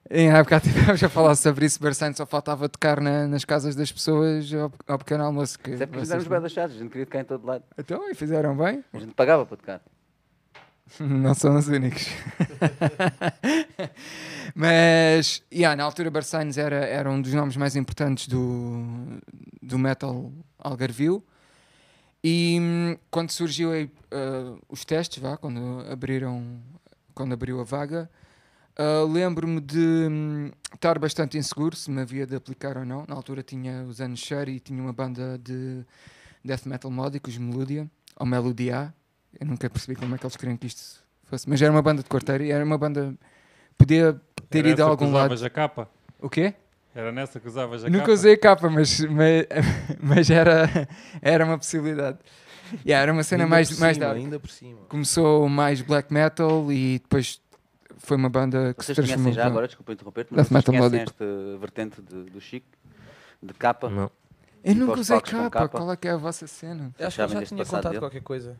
Ainda 0.09 0.39
há 0.39 0.43
bocado 0.43 0.67
estivemos 0.67 1.03
a 1.03 1.09
falar 1.09 1.35
sobre 1.35 1.65
isso. 1.65 1.79
Barsanes 1.81 2.17
só 2.17 2.25
faltava 2.25 2.67
tocar 2.67 2.99
na- 2.99 3.27
nas 3.27 3.45
casas 3.45 3.75
das 3.75 3.91
pessoas 3.91 4.51
ao, 4.53 4.71
ao 4.87 4.97
pequeno 4.97 5.23
almoço. 5.23 5.57
Que 5.59 5.71
Isso 5.71 5.83
é 5.83 5.85
porque 5.85 5.99
vocês 5.99 6.07
fizemos 6.23 6.27
não- 6.27 6.41
bem 6.41 6.49
chaves. 6.49 6.75
A 6.75 6.79
gente 6.79 6.89
queria 6.91 7.05
tocar 7.05 7.19
em 7.19 7.25
todo 7.25 7.45
lado. 7.45 7.63
Então, 7.77 8.09
e 8.09 8.13
fizeram 8.15 8.55
bem? 8.57 8.83
A 8.93 8.99
gente 8.99 9.13
pagava 9.13 9.45
para 9.45 9.57
tocar. 9.57 9.81
Não 10.99 11.33
são 11.33 11.57
os 11.57 11.67
únicos. 11.67 12.07
Mas, 14.53 15.43
yeah, 15.51 15.75
na 15.75 15.83
altura, 15.83 16.11
Barsanes 16.11 16.57
era, 16.57 16.77
era 16.85 17.09
um 17.09 17.21
dos 17.21 17.33
nomes 17.33 17.55
mais 17.55 17.75
importantes 17.75 18.27
do, 18.27 18.83
do 19.61 19.79
metal 19.79 20.31
algarvio. 20.59 21.23
E 22.23 22.57
hum, 22.61 22.97
quando 23.09 23.31
surgiu 23.31 23.71
aí, 23.71 23.89
ah, 24.11 24.57
os 24.69 24.85
testes, 24.85 25.21
vá, 25.21 25.37
quando 25.37 25.85
abriram, 25.89 26.61
quando 27.15 27.33
abriu 27.33 27.59
a 27.59 27.63
vaga, 27.63 28.09
ah, 28.77 29.05
lembro-me 29.09 29.59
de 29.61 30.07
hum, 30.09 30.51
estar 30.73 30.99
bastante 30.99 31.37
inseguro 31.37 31.75
se 31.75 31.89
me 31.89 32.01
havia 32.01 32.27
de 32.27 32.35
aplicar 32.35 32.77
ou 32.77 32.85
não. 32.85 33.05
Na 33.07 33.15
altura 33.15 33.41
tinha 33.41 33.83
os 33.83 34.01
anos 34.01 34.19
Share 34.19 34.51
e 34.51 34.59
tinha 34.59 34.81
uma 34.81 34.93
banda 34.93 35.37
de 35.37 35.83
death 36.43 36.65
metal 36.65 36.91
melódico, 36.91 37.29
os 37.29 37.37
Melodia, 37.37 37.89
ou 38.17 38.25
Melodia. 38.25 38.93
Eu 39.39 39.47
nunca 39.47 39.69
percebi 39.69 39.95
como 39.99 40.13
é 40.15 40.17
que 40.17 40.25
eles 40.25 40.35
queriam 40.35 40.57
que 40.57 40.67
isto 40.67 41.03
fosse. 41.25 41.49
Mas 41.49 41.61
era 41.61 41.71
uma 41.71 41.81
banda 41.81 42.03
de 42.03 42.09
quarteiro 42.09 42.43
e 42.43 42.51
era 42.51 42.63
uma 42.63 42.77
banda. 42.77 43.13
Podia 43.77 44.19
ter 44.49 44.59
Era 44.59 44.69
ido 44.69 44.83
a 44.83 44.85
algum 44.87 45.05
que 45.07 45.11
lado. 45.11 45.25
usavas 45.33 45.43
a 45.43 45.49
capa. 45.49 45.89
O 46.19 46.29
quê? 46.29 46.53
Era 46.93 47.11
nessa 47.11 47.39
que 47.39 47.47
usavas 47.47 47.83
a 47.83 47.87
Nunca 47.89 47.99
capa. 48.01 48.11
usei 48.13 48.37
capa, 48.37 48.69
mas, 48.69 48.99
mas, 48.99 49.45
mas 50.01 50.29
era, 50.29 50.69
era 51.21 51.45
uma 51.45 51.57
possibilidade. 51.57 52.17
Yeah, 52.85 53.01
era 53.03 53.11
uma 53.11 53.23
cena 53.23 53.43
Ainda 53.45 53.55
mais, 53.55 53.69
por 53.71 53.79
mais 53.79 53.95
cima, 53.97 54.05
dark. 54.07 54.17
Ainda 54.17 54.39
por 54.39 54.49
cima. 54.49 54.79
Começou 54.87 55.49
mais 55.49 55.81
black 55.81 56.13
metal 56.13 56.71
e 56.71 56.99
depois 56.99 57.41
foi 57.97 58.17
uma 58.17 58.29
banda 58.29 58.73
que 58.73 58.83
Vocês 58.83 58.95
se 58.95 59.01
conhecem 59.01 59.15
transformou. 59.15 59.33
já 59.33 59.45
agora, 59.45 59.67
desculpa 59.67 59.91
interromper-te, 59.93 60.33
Death 60.33 60.37
mas 60.37 60.47
vocês 60.63 60.75
metal 60.75 60.89
conhecem 60.89 61.01
esta 61.01 61.57
vertente 61.59 62.01
de- 62.01 62.29
do 62.29 62.39
Chico? 62.41 62.67
De 63.41 63.53
capa? 63.53 63.89
Não. 63.89 64.11
Eu 64.63 64.73
Tipo 64.73 64.85
nunca 64.85 64.99
usei 64.99 65.19
capa. 65.21 65.49
capa. 65.49 65.69
Qual 65.69 65.91
é 65.91 65.97
que 65.97 66.07
é 66.07 66.11
a 66.11 66.17
vossa 66.17 66.45
cena? 66.47 66.91
Eu 66.99 67.07
acho 67.07 67.15
que 67.27 67.33
já 67.33 67.41
tinha 67.43 67.65
contado 67.65 67.83
dele? 67.89 67.99
qualquer 67.99 68.21
coisa. 68.21 68.55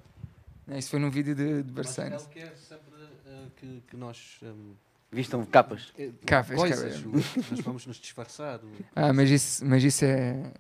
Não, 0.67 0.77
Isso 0.77 0.89
foi 0.89 0.99
num 0.99 1.09
vídeo 1.09 1.33
de, 1.35 1.63
de 1.63 1.71
Mas 1.73 1.85
Barsanes. 1.87 2.23
ele 2.23 2.33
quer 2.33 2.55
sempre 2.57 2.93
eh, 3.25 3.45
que, 3.57 3.83
que 3.87 3.97
nós. 3.97 4.39
hum, 4.43 4.73
Vistam 5.11 5.45
capas? 5.45 5.91
eh, 5.97 6.09
Capas, 6.25 6.55
coisas, 6.55 7.01
capas. 7.03 7.51
nós 7.51 7.59
vamos 7.61 7.85
nos 7.85 7.97
disfarçar. 7.97 8.59
Ah, 8.95 9.11
mas 9.11 9.29
isso, 9.29 9.65
mas 9.65 9.83
isso 9.83 10.05
é. 10.05 10.53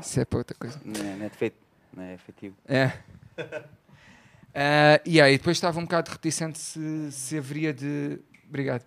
Isso 0.00 0.18
é 0.20 0.24
para 0.24 0.38
outra 0.38 0.56
coisa. 0.56 0.80
Não 0.84 1.00
é, 1.00 1.16
não 1.16 1.26
é 1.26 1.28
defeito, 1.28 1.56
não 1.94 2.02
é 2.02 2.14
efetivo. 2.14 2.56
É. 2.66 2.92
Ah, 4.54 5.00
e 5.04 5.20
aí, 5.20 5.36
depois 5.36 5.56
estava 5.56 5.78
um 5.78 5.82
bocado 5.82 6.10
reticente 6.10 6.58
se, 6.58 7.12
se 7.12 7.36
haveria 7.36 7.74
de. 7.74 8.18
Obrigado. 8.48 8.84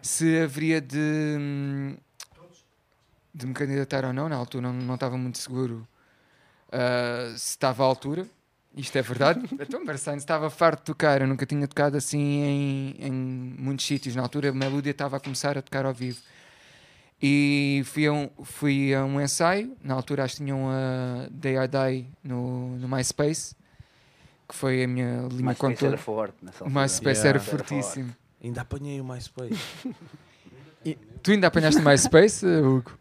Se 0.00 0.38
haveria 0.40 0.80
de. 0.80 1.96
de 3.34 3.46
me 3.46 3.54
candidatar 3.54 4.04
ou 4.04 4.12
não. 4.12 4.28
Na 4.28 4.36
altura 4.36 4.68
não, 4.68 4.72
não 4.72 4.94
estava 4.94 5.18
muito 5.18 5.38
seguro 5.38 5.86
ah, 6.70 7.30
se 7.36 7.50
estava 7.50 7.82
à 7.82 7.86
altura. 7.86 8.26
Isto 8.76 8.96
é 8.98 9.02
verdade. 9.02 9.40
então, 9.58 9.84
Barçane 9.84 10.18
estava 10.18 10.50
farto 10.50 10.80
de 10.80 10.84
tocar. 10.86 11.20
Eu 11.22 11.26
nunca 11.26 11.46
tinha 11.46 11.66
tocado 11.66 11.96
assim 11.96 12.18
em, 12.20 12.96
em 13.06 13.12
muitos 13.58 13.86
sítios. 13.86 14.14
Na 14.14 14.22
altura, 14.22 14.50
a 14.50 14.52
Melodia 14.52 14.90
estava 14.90 15.16
a 15.16 15.20
começar 15.20 15.56
a 15.56 15.62
tocar 15.62 15.86
ao 15.86 15.94
vivo. 15.94 16.18
E 17.22 17.82
fui 17.86 18.06
a 18.06 18.12
um, 18.12 18.28
fui 18.44 18.94
a 18.94 19.02
um 19.04 19.18
ensaio. 19.20 19.74
Na 19.82 19.94
altura, 19.94 20.24
acho 20.24 20.36
que 20.36 20.44
tinham 20.44 20.68
a 20.68 21.26
Day 21.30 21.54
I 21.56 21.66
Die 21.66 22.06
no, 22.22 22.76
no 22.76 22.86
MySpace, 22.86 23.56
que 24.46 24.54
foi 24.54 24.84
a 24.84 24.86
minha 24.88 25.26
linha 25.32 25.54
contour. 25.54 25.88
era 25.88 25.96
forte 25.96 26.36
nessa 26.42 26.62
O 26.62 26.66
altura. 26.66 26.82
MySpace 26.82 27.20
Yeah. 27.20 27.28
era 27.30 27.38
Era 27.38 27.40
fortíssimo. 27.40 28.14
Ainda 28.44 28.60
apanhei 28.60 29.00
o 29.00 29.04
MySpace. 29.04 29.54
Tu 31.22 31.30
ainda 31.32 31.46
apanhaste 31.48 31.80
o 31.80 31.84
MySpace, 31.84 32.46
Hugo? 32.46 32.92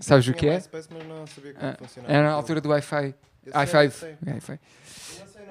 Sabes 0.00 0.26
o 0.26 0.34
que 0.34 0.48
é? 0.48 0.54
MySpace, 0.54 0.88
mas 0.92 1.06
não 1.06 1.26
sabia 1.28 1.54
como 1.54 1.66
Ah, 1.66 1.76
funcionava. 1.78 2.12
Era 2.12 2.28
na 2.28 2.34
altura 2.34 2.60
do 2.60 2.68
Wi-Fi. 2.70 3.14
Eu 3.46 3.52
sei, 3.66 3.80
eu 3.80 3.90
i5. 3.90 4.40
sei. 4.40 4.58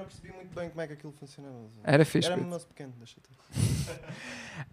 Não 0.02 0.08
percebi 0.08 0.32
muito 0.34 0.54
bem 0.54 0.68
como 0.68 0.80
é 0.80 0.86
que 0.86 0.92
aquilo 0.94 1.12
funcionava. 1.12 1.54
Era 1.84 2.04
fixe. 2.04 2.28
Era 2.30 2.36
moço 2.40 2.66
pequeno, 2.66 2.92
deixa 2.98 3.16
tu. 3.22 3.30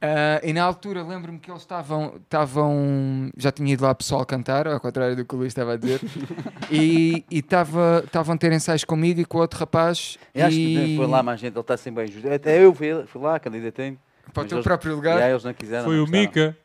Ah, 0.01 0.39
e 0.43 0.51
na 0.53 0.63
altura 0.63 1.03
lembro-me 1.03 1.39
que 1.39 1.49
eles 1.49 1.61
estavam, 1.61 2.17
estavam. 2.17 3.30
Já 3.38 3.51
tinha 3.51 3.73
ido 3.73 3.84
lá 3.84 3.95
pessoal 3.95 4.25
cantar, 4.25 4.67
ao 4.67 4.80
contrário 4.80 5.15
do 5.15 5.25
que 5.25 5.34
o 5.34 5.38
Luís 5.38 5.47
estava 5.51 5.73
a 5.73 5.77
dizer. 5.77 6.01
e 6.69 7.25
estava- 7.32 8.03
estavam 8.05 8.36
a 8.36 8.38
ter 8.38 8.51
ensaios 8.51 8.84
comigo 8.84 9.19
e 9.21 9.25
com 9.25 9.38
outro 9.39 9.59
rapaz. 9.59 10.17
Eu 10.36 10.45
acho 10.45 10.55
que 10.55 10.77
e 10.93 10.97
foi 10.97 11.07
lá 11.07 11.23
mais 11.23 11.39
gente, 11.39 11.53
ele 11.53 11.59
está 11.61 11.75
sempre 11.77 12.03
bem 12.03 12.11
justo. 12.11 12.30
Até 12.32 12.63
eu 12.63 12.73
fui, 12.75 12.88
fui 13.07 13.21
lá, 13.21 13.39
candidatei-me. 13.39 13.97
Para 14.34 14.43
o 14.43 14.45
teu 14.45 14.57
eles- 14.57 14.63
próprio 14.65 14.93
lugar. 14.95 15.21
aí 15.21 15.32
eles 15.32 15.43
não 15.43 15.53
quiseram. 15.53 15.86
Foi 15.86 15.97
não 15.97 16.03
o. 16.03 16.07
Mika. 16.07 16.57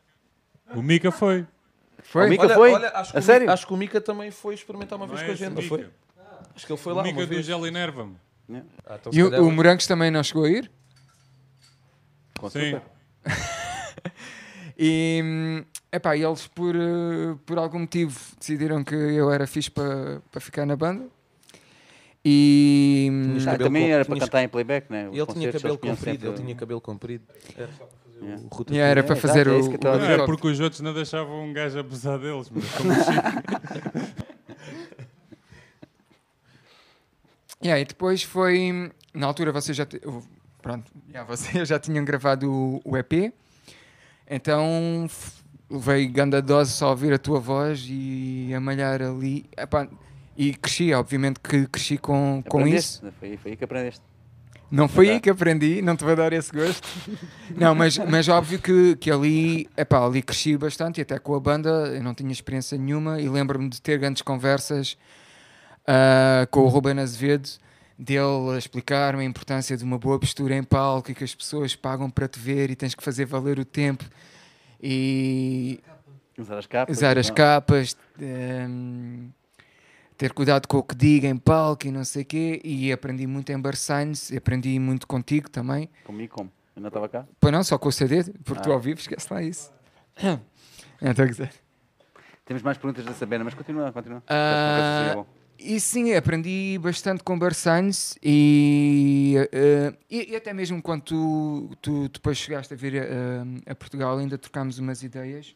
O 0.75 0.81
Mika 0.81 1.11
foi. 1.11 1.45
Foi? 2.03 2.25
O 2.27 2.29
Mika 2.29 2.43
olha, 2.43 2.55
foi? 2.55 2.73
olha, 2.73 2.89
acho 2.89 3.11
que 3.11 3.17
A 3.17 3.19
o 3.19 3.21
Mi- 3.21 3.25
sério? 3.25 3.51
Acho 3.51 3.67
que 3.67 3.73
o 3.73 3.77
Mika 3.77 4.01
também 4.01 4.29
foi 4.29 4.53
experimentar 4.53 4.97
uma 4.97 5.07
Não 5.07 5.15
vez 5.15 5.23
é 5.23 5.25
com 5.25 5.31
a 5.31 5.35
gente, 5.35 5.49
não 5.55 5.61
Mika. 5.63 5.67
foi? 5.69 5.89
Acho 6.55 6.65
que 6.67 6.71
ele 6.73 6.79
foi 6.79 6.93
O 6.93 6.95
lá 6.95 7.03
Mika 7.03 7.19
uma 7.19 7.25
do. 7.25 7.41
Gel 7.41 7.65
Enerva-me. 7.65 8.15
Ah, 8.85 8.95
então 8.99 9.11
E 9.13 9.23
o, 9.23 9.47
o 9.47 9.51
Morangos 9.51 9.87
também 9.87 10.11
não 10.11 10.21
chegou 10.23 10.45
a 10.45 10.49
ir? 10.49 10.71
Com 12.39 12.49
Sim. 12.49 12.79
E 14.77 15.63
epá, 15.89 16.17
eles 16.17 16.47
por, 16.47 16.75
por 17.45 17.57
algum 17.57 17.79
motivo 17.79 18.19
decidiram 18.37 18.83
que 18.83 18.93
eu 18.93 19.31
era 19.31 19.47
fixe 19.47 19.71
para 19.71 20.21
para 20.29 20.41
ficar 20.41 20.65
na 20.65 20.75
banda. 20.75 21.07
E 22.25 23.09
Ah, 23.47 23.57
também 23.57 23.83
com- 23.87 23.93
era 23.93 24.03
para 24.03 24.19
cantar 24.19 24.43
em 24.43 24.49
playback, 24.49 24.91
né? 24.91 25.09
Ele 25.13 25.25
tinha 25.27 25.51
cabelo 25.53 25.77
comprido, 25.77 26.27
ele 26.27 26.35
tinha 26.35 26.55
cabelo 26.55 26.81
comprido. 26.81 27.23
Era 27.55 27.69
só 27.71 27.85
para 27.85 27.97
fazer 28.03 28.25
Yeah. 28.25 28.43
o 28.49 28.65
yeah, 28.73 28.89
era 28.91 28.99
É, 29.01 29.03
para 29.03 29.15
fazer 29.15 29.47
é 29.47 29.49
o, 29.49 29.53
eu 29.53 29.65
o 29.65 29.75
estava 29.75 29.95
a 29.95 29.99
Não, 29.99 30.05
é 30.23 30.25
porque 30.25 30.47
os 30.47 30.59
outros 30.59 30.81
não 30.81 30.93
deixavam 30.93 31.43
um 31.45 31.53
gajo 31.53 31.79
abusar 31.79 32.17
deles. 32.19 32.49
Mas 32.49 32.65
como 32.71 32.91
o 32.91 32.95
Chico. 32.95 34.25
Yeah, 37.63 37.81
e 37.81 37.85
depois 37.85 38.23
foi. 38.23 38.91
Na 39.13 39.27
altura 39.27 39.51
vocês 39.51 39.75
já. 39.75 39.85
te- 39.85 40.01
Pronto, 40.61 40.91
yeah, 41.09 41.27
vocês 41.27 41.67
já 41.69 41.79
tinham 41.79 42.03
gravado 42.03 42.51
o, 42.51 42.81
o 42.83 42.97
EP. 42.97 43.33
Então 44.29 45.07
levei 45.69 46.07
grande 46.07 46.41
dose 46.41 46.71
só 46.71 46.87
a 46.87 46.89
ouvir 46.91 47.13
a 47.13 47.17
tua 47.17 47.39
voz 47.39 47.85
e 47.89 48.51
a 48.55 48.59
malhar 48.59 49.01
ali. 49.01 49.45
Epá, 49.57 49.87
e 50.37 50.53
cresci, 50.53 50.93
obviamente 50.93 51.39
que 51.39 51.65
cresci 51.67 51.97
com, 51.97 52.43
com 52.47 52.59
Aprendeste, 52.59 53.05
isso. 53.05 53.13
Foi, 53.19 53.37
foi 53.37 53.51
aí 53.51 53.57
que 53.57 53.63
aprendeste. 53.63 54.01
Não 54.71 54.87
foi 54.87 55.09
aí 55.11 55.19
que 55.21 55.29
aprendi, 55.29 55.81
não 55.81 55.95
te 55.95 56.03
vou 56.03 56.15
dar 56.15 56.33
esse 56.33 56.51
gosto. 56.51 56.85
Não, 57.55 57.75
mas, 57.75 57.97
mas 57.99 58.27
óbvio 58.27 58.59
que, 58.59 58.95
que 58.97 59.11
ali, 59.11 59.69
epá, 59.77 60.03
ali 60.03 60.23
cresci 60.23 60.57
bastante 60.57 60.97
e 60.97 61.01
até 61.03 61.19
com 61.19 61.35
a 61.35 61.39
banda 61.39 61.69
eu 61.95 62.01
não 62.03 62.13
tinha 62.15 62.31
experiência 62.31 62.75
nenhuma 62.77 63.21
e 63.21 63.29
lembro-me 63.29 63.69
de 63.69 63.79
ter 63.79 63.99
grandes 63.99 64.23
conversas 64.23 64.97
ah, 65.87 66.47
com 66.51 66.61
o 66.61 66.67
Ruben 66.67 66.99
Azevedo, 66.99 67.49
dele 67.97 68.55
a 68.55 68.57
explicar-me 68.57 69.21
a 69.21 69.25
importância 69.25 69.77
de 69.77 69.83
uma 69.83 69.97
boa 69.97 70.19
postura 70.19 70.55
em 70.55 70.63
palco 70.63 71.11
e 71.11 71.15
que 71.15 71.23
as 71.23 71.33
pessoas 71.33 71.75
pagam 71.75 72.09
para 72.09 72.27
te 72.27 72.39
ver 72.39 72.69
e 72.69 72.75
tens 72.75 72.93
que 72.95 73.03
fazer 73.03 73.25
valer 73.25 73.57
o 73.59 73.63
tempo 73.65 74.03
e 74.81 75.79
Usar 76.37 76.57
as 76.57 76.67
capas. 76.67 76.97
usar 76.97 77.17
as 77.17 77.29
não. 77.29 77.35
capas, 77.35 77.95
ehm, 78.19 79.29
ter 80.17 80.33
cuidado 80.33 80.67
com 80.67 80.77
o 80.77 80.83
que 80.83 80.93
diga 80.95 81.27
em 81.27 81.37
palco 81.37 81.87
e 81.87 81.91
não 81.91 82.03
sei 82.03 82.23
o 82.23 82.25
quê. 82.25 82.61
E 82.63 82.91
aprendi 82.91 83.25
muito 83.25 83.49
em 83.51 83.59
Bar 83.59 83.75
Signs, 83.75 84.29
e 84.31 84.37
aprendi 84.37 84.77
muito 84.79 85.07
contigo 85.07 85.49
também. 85.49 85.89
Comigo 86.03 86.33
como? 86.35 86.51
Eu 86.75 86.81
não 86.81 86.89
estava 86.89 87.07
cá? 87.07 87.25
Pois 87.39 87.53
não, 87.53 87.63
só 87.63 87.77
com 87.77 87.87
o 87.87 87.91
CD, 87.91 88.23
porque 88.43 88.61
tu 88.61 88.69
Ah. 88.71 88.73
ao 88.73 88.79
vivo 88.81 88.99
esquece 88.99 89.27
lá 89.31 89.41
isso. 89.41 89.71
Dizer. 91.29 91.51
Temos 92.45 92.61
mais 92.61 92.77
perguntas 92.77 93.03
da 93.05 93.13
Sabena, 93.13 93.43
mas 93.45 93.53
continua, 93.53 93.91
continua. 93.93 94.21
Ah, 94.27 95.25
E 95.57 95.79
sim, 95.79 96.13
aprendi 96.13 96.77
bastante 96.81 97.23
com 97.23 97.39
Signs 97.53 98.17
e, 98.21 99.35
eh, 99.51 99.93
e, 100.09 100.31
e 100.33 100.35
até 100.35 100.51
mesmo 100.53 100.81
quando 100.81 101.01
tu, 101.03 101.69
tu 101.81 102.09
depois 102.09 102.37
chegaste 102.37 102.73
a 102.73 102.77
vir 102.77 103.01
a, 103.01 103.71
a 103.71 103.75
Portugal 103.75 104.17
ainda 104.17 104.37
trocámos 104.37 104.79
umas 104.79 105.01
ideias. 105.01 105.55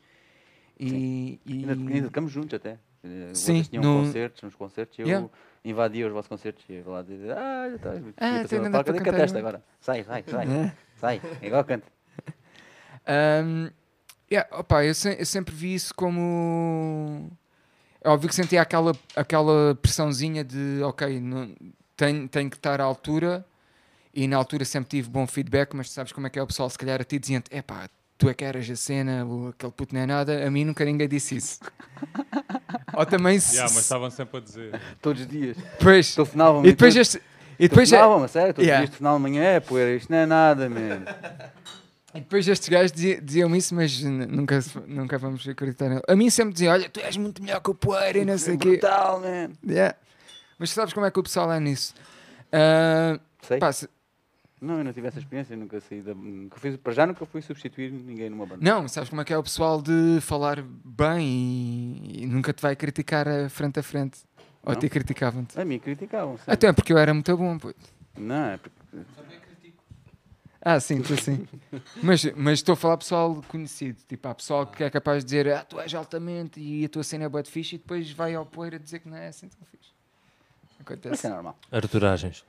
E, 0.80 1.40
e- 1.46 1.54
Ainda, 1.70 1.74
ainda 1.74 2.08
tocamos 2.08 2.32
juntos 2.32 2.54
até. 2.54 2.80
Eh, 3.04 3.32
Sim, 3.34 3.62
tinham 3.64 3.84
no- 3.84 4.04
concertos, 4.06 4.42
nos 4.42 4.56
concertos, 4.56 4.98
eu 5.00 5.08
Yeah. 5.08 5.30
invadia 5.66 6.08
os 6.08 6.14
vossos 6.14 6.30
concertos 6.30 6.64
e 6.70 6.74
ia 6.74 6.84
lá 6.88 7.02
dizer, 7.02 7.32
ah, 7.32 7.68
já 7.70 7.76
está. 7.76 7.90
Ah, 8.18 8.40
para 8.48 8.84
cadê 8.84 8.98
que 9.00 9.04
cantar 9.04 9.12
cantaste 9.12 9.38
agora?" 9.38 9.64
Sai, 9.82 10.04
sai, 10.06 10.24
sai, 10.28 10.74
sai, 10.96 11.22
é 11.42 11.48
igual 11.48 11.64
canta. 11.66 11.88
Um, 13.08 13.70
yeah, 14.32 14.48
opa, 14.56 14.86
eu, 14.86 14.94
se- 14.94 15.18
eu 15.20 15.26
sempre 15.26 15.56
vi 15.56 15.74
isso 15.74 15.94
como. 15.96 17.32
É 18.04 18.10
óbvio 18.10 18.30
que 18.30 18.36
sentia 18.36 18.62
aquela, 18.62 18.94
aquela 19.16 19.76
pressãozinha 19.82 20.44
de, 20.44 20.82
ok, 20.84 21.20
não, 21.20 21.54
tenho, 21.98 22.28
tenho 22.30 22.50
que 22.50 22.56
estar 22.56 22.80
à 22.80 22.84
altura, 22.84 23.46
e 24.14 24.28
na 24.28 24.38
altura 24.38 24.64
sempre 24.66 24.90
tive 24.90 25.10
bom 25.10 25.28
feedback, 25.28 25.74
mas 25.76 25.90
tu 25.90 25.94
sabes 25.94 26.12
como 26.12 26.26
é 26.26 26.30
que 26.30 26.40
é 26.40 26.42
o 26.44 26.48
pessoal, 26.48 26.70
se 26.70 26.78
calhar 26.78 27.00
a 27.02 27.04
ti 27.04 27.20
dizia 27.20 27.44
é 27.52 27.62
pá, 27.62 27.90
tu 28.18 28.30
é 28.30 28.34
que 28.34 28.44
eras 28.46 28.70
a 28.70 28.76
cena, 28.76 29.26
o- 29.26 29.50
aquele 29.50 29.72
puto 29.74 29.94
não 29.94 30.02
é 30.02 30.06
nada, 30.06 30.46
a 30.48 30.50
mim 30.50 30.64
nunca 30.66 30.84
ninguém 30.86 31.08
disse 31.10 31.36
isso. 31.36 31.60
Ou 32.96 33.06
também 33.06 33.40
se. 33.40 33.56
Yeah, 33.56 33.74
mas 33.74 33.84
estavam 33.84 34.10
sempre 34.10 34.38
a 34.38 34.42
dizer. 34.42 34.82
Todos 35.02 35.22
os 35.22 35.28
dias. 35.28 35.56
Depois, 35.58 36.16
Telefonavam-me 36.16 36.68
e 36.68 36.72
depois 36.72 36.96
este. 36.96 37.22
E 37.60 37.68
depois, 37.68 37.92
é- 37.92 37.96
Telefonavam-me, 37.98 38.28
sério, 38.30 38.54
todos 38.54 38.66
Yeah. 38.66 38.84
os 38.84 38.90
dias 38.90 38.98
telefonavam 38.98 39.18
amanhã, 39.18 39.44
é 39.44 39.60
poeira, 39.60 39.96
isto 39.96 40.10
não 40.10 40.18
é 40.18 40.26
nada, 40.26 40.70
man. 40.70 41.04
E 42.14 42.20
depois 42.22 42.48
estes 42.48 42.68
gajos 42.70 42.92
dizia- 42.92 43.22
diziam 43.22 43.56
isso, 43.56 43.76
mas 43.76 44.02
nunca, 44.02 44.60
nunca 44.88 45.18
vamos 45.18 45.48
acreditar 45.48 45.90
nele. 45.90 46.02
A 46.08 46.16
mim 46.16 46.30
sempre 46.30 46.54
diziam: 46.54 46.74
Olha, 46.74 46.90
tu 46.90 47.00
és 47.00 47.16
muito 47.18 47.42
melhor 47.42 47.60
que 47.62 47.70
o 47.70 47.76
Poeira 47.76 48.18
e 48.20 48.26
não 48.26 48.38
sei 48.38 48.56
o 48.56 48.58
quê. 48.58 48.70
Brutal, 48.72 49.20
man. 49.20 49.52
Yeah. 49.68 49.96
Mas 50.58 50.72
sabes 50.72 50.94
como 50.94 51.06
é 51.06 51.12
que 51.12 51.20
o 51.20 51.24
pessoal 51.24 51.52
é 51.52 51.60
nisso? 51.60 51.94
Ah, 52.52 53.20
Sei. 53.44 53.60
pá, 53.60 53.72
se- 53.72 53.88
Não, 54.60 54.80
eu 54.80 54.84
não 54.84 54.92
tive 54.92 55.08
essa 55.08 55.20
experiência, 55.20 55.56
nunca 55.56 55.80
saí 55.80 56.02
da... 56.02 56.14
Nunca 56.14 56.58
fui, 56.60 56.78
para 56.78 56.92
já 56.94 57.06
nunca 57.06 57.26
fui 57.26 57.42
substituir 57.42 57.92
ninguém 57.92 58.30
numa 58.30 58.46
banda. 58.46 58.60
não, 58.62 58.88
sabes 58.88 59.08
como 59.10 59.22
é 59.22 59.24
que 59.26 59.32
é 59.32 59.38
o 59.38 59.44
pessoal 59.44 59.82
de 59.82 60.20
falar 60.20 60.62
bem 60.84 61.26
e, 61.28 62.24
e 62.24 62.26
nunca 62.26 62.52
te 62.52 62.62
vai 62.62 62.76
criticar 62.76 63.28
a 63.28 63.48
frente 63.50 63.80
a 63.80 63.84
frente. 63.84 64.20
Ou 64.64 64.74
Não? 64.74 64.80
te 64.82 64.90
criticavam-te. 64.90 65.58
A 65.58 65.64
mim 65.64 65.80
criticavam, 65.80 66.38
sabe? 66.40 66.52
Até 66.52 66.74
porque 66.74 66.92
eu 66.92 66.98
era 66.98 67.14
muito 67.14 67.38
bom, 67.38 67.58
puto. 67.58 67.80
Não, 68.18 68.36
é 68.50 68.58
porque... 68.58 68.76
Ah, 70.62 70.80
sim, 70.80 71.02
tu 71.02 71.16
sim. 71.16 71.48
mas, 72.04 72.26
mas 72.36 72.60
estou 72.60 72.74
a 72.74 72.76
falar 72.76 72.98
pessoal 72.98 73.42
conhecido. 73.48 73.98
Tipo, 74.08 74.28
há 74.28 74.36
pessoal 74.36 74.68
que 74.68 74.84
é 74.84 74.90
capaz 74.90 75.24
de 75.24 75.26
dizer 75.26 75.52
ah, 75.54 75.64
tu 75.64 75.80
és 75.80 75.94
altamente 75.94 76.60
e 76.60 76.84
a 76.86 76.90
tua 76.90 77.04
cena 77.04 77.26
é 77.26 77.30
boa 77.30 77.42
de 77.42 77.50
fixe 77.50 77.76
e 77.76 77.78
depois 77.78 78.12
vai 78.12 78.36
ao 78.36 78.46
poeira 78.46 78.78
dizer 78.78 79.00
que 79.00 79.08
não 79.10 79.18
é 79.18 79.30
assim 79.30 79.48
tão 79.48 79.66
fixe. 79.72 79.90
Isso 80.72 80.82
Acontece. 80.82 81.28
é 81.28 81.30
normal. 81.30 81.58
Arturagens. 81.72 82.44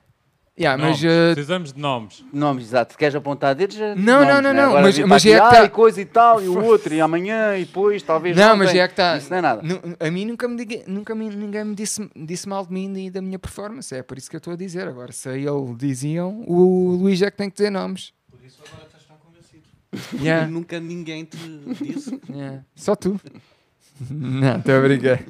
Yeah, 0.61 0.81
mas, 0.81 1.01
Nomes, 1.01 1.15
ah, 1.17 1.33
Precisamos 1.33 1.73
de 1.73 1.79
nomes. 1.79 2.25
Nomes, 2.31 2.63
exato. 2.65 2.95
Queres 2.97 3.15
apontar 3.15 3.55
dedos? 3.55 3.75
já- 3.75 3.95
Não, 3.95 4.19
nomes, 4.19 4.27
não, 4.27 4.41
não, 4.41 4.53
né? 4.53 4.61
não, 4.61 4.69
Agora 4.69 4.81
mas- 4.83 4.99
mas 4.99 5.25
é 5.25 5.31
que 5.31 5.37
tá- 5.37 5.61
"Ah, 5.61 5.65
e 5.65 5.69
coisa 5.69 6.01
e 6.01 6.05
tal, 6.05 6.41
e 6.41 6.47
o 6.47 6.63
outro, 6.63 6.93
e 6.93 7.01
amanhã, 7.01 7.57
e 7.57 7.65
depois, 7.65 8.03
talvez 8.03 8.37
Não, 8.37 8.49
ontem." 8.49 8.57
mas 8.59 8.75
é 8.75 8.87
que 8.87 8.93
está. 8.93 9.17
Isso 9.17 9.29
não 9.31 9.37
é 9.37 9.41
nada. 9.41 9.61
A 9.99 10.11
mim 10.11 10.25
nunca 10.25 10.47
me, 10.47 10.55
diga- 10.63 10.83
nunca 10.87 11.15
me- 11.15 11.29
ninguém 11.35 11.63
me 11.65 11.73
disse, 11.73 12.07
disse 12.15 12.47
mal 12.47 12.63
de 12.65 12.71
mim 12.71 12.95
e 13.05 13.09
da 13.09 13.21
minha 13.21 13.39
performance. 13.39 13.93
É 13.95 14.03
por 14.03 14.17
isso 14.19 14.29
que 14.29 14.35
eu 14.35 14.39
estou 14.39 14.53
a 14.53 14.55
dizer. 14.55 14.87
Agora, 14.87 15.11
se 15.11 15.27
a 15.29 15.35
ele 15.35 15.73
diziam, 15.77 16.43
o 16.47 16.95
Luís 16.95 17.21
é 17.23 17.31
que 17.31 17.37
tem 17.37 17.49
que 17.49 17.55
dizer 17.57 17.71
nomes. 17.71 18.13
Por 18.29 18.39
isso 18.45 18.59
agora 18.67 18.85
estás 18.85 19.03
tão 19.05 19.17
convencido. 19.17 19.63
Yeah, 20.23 20.45
Nunca 20.47 20.79
ninguém 20.79 21.25
te 21.25 21.37
disse. 21.81 22.19
yeah. 22.29 22.63
Só 22.75 22.95
tu. 22.95 23.19
Não, 24.11 24.57
estou 24.57 24.75
a 24.75 24.81
brincar. 24.81 25.23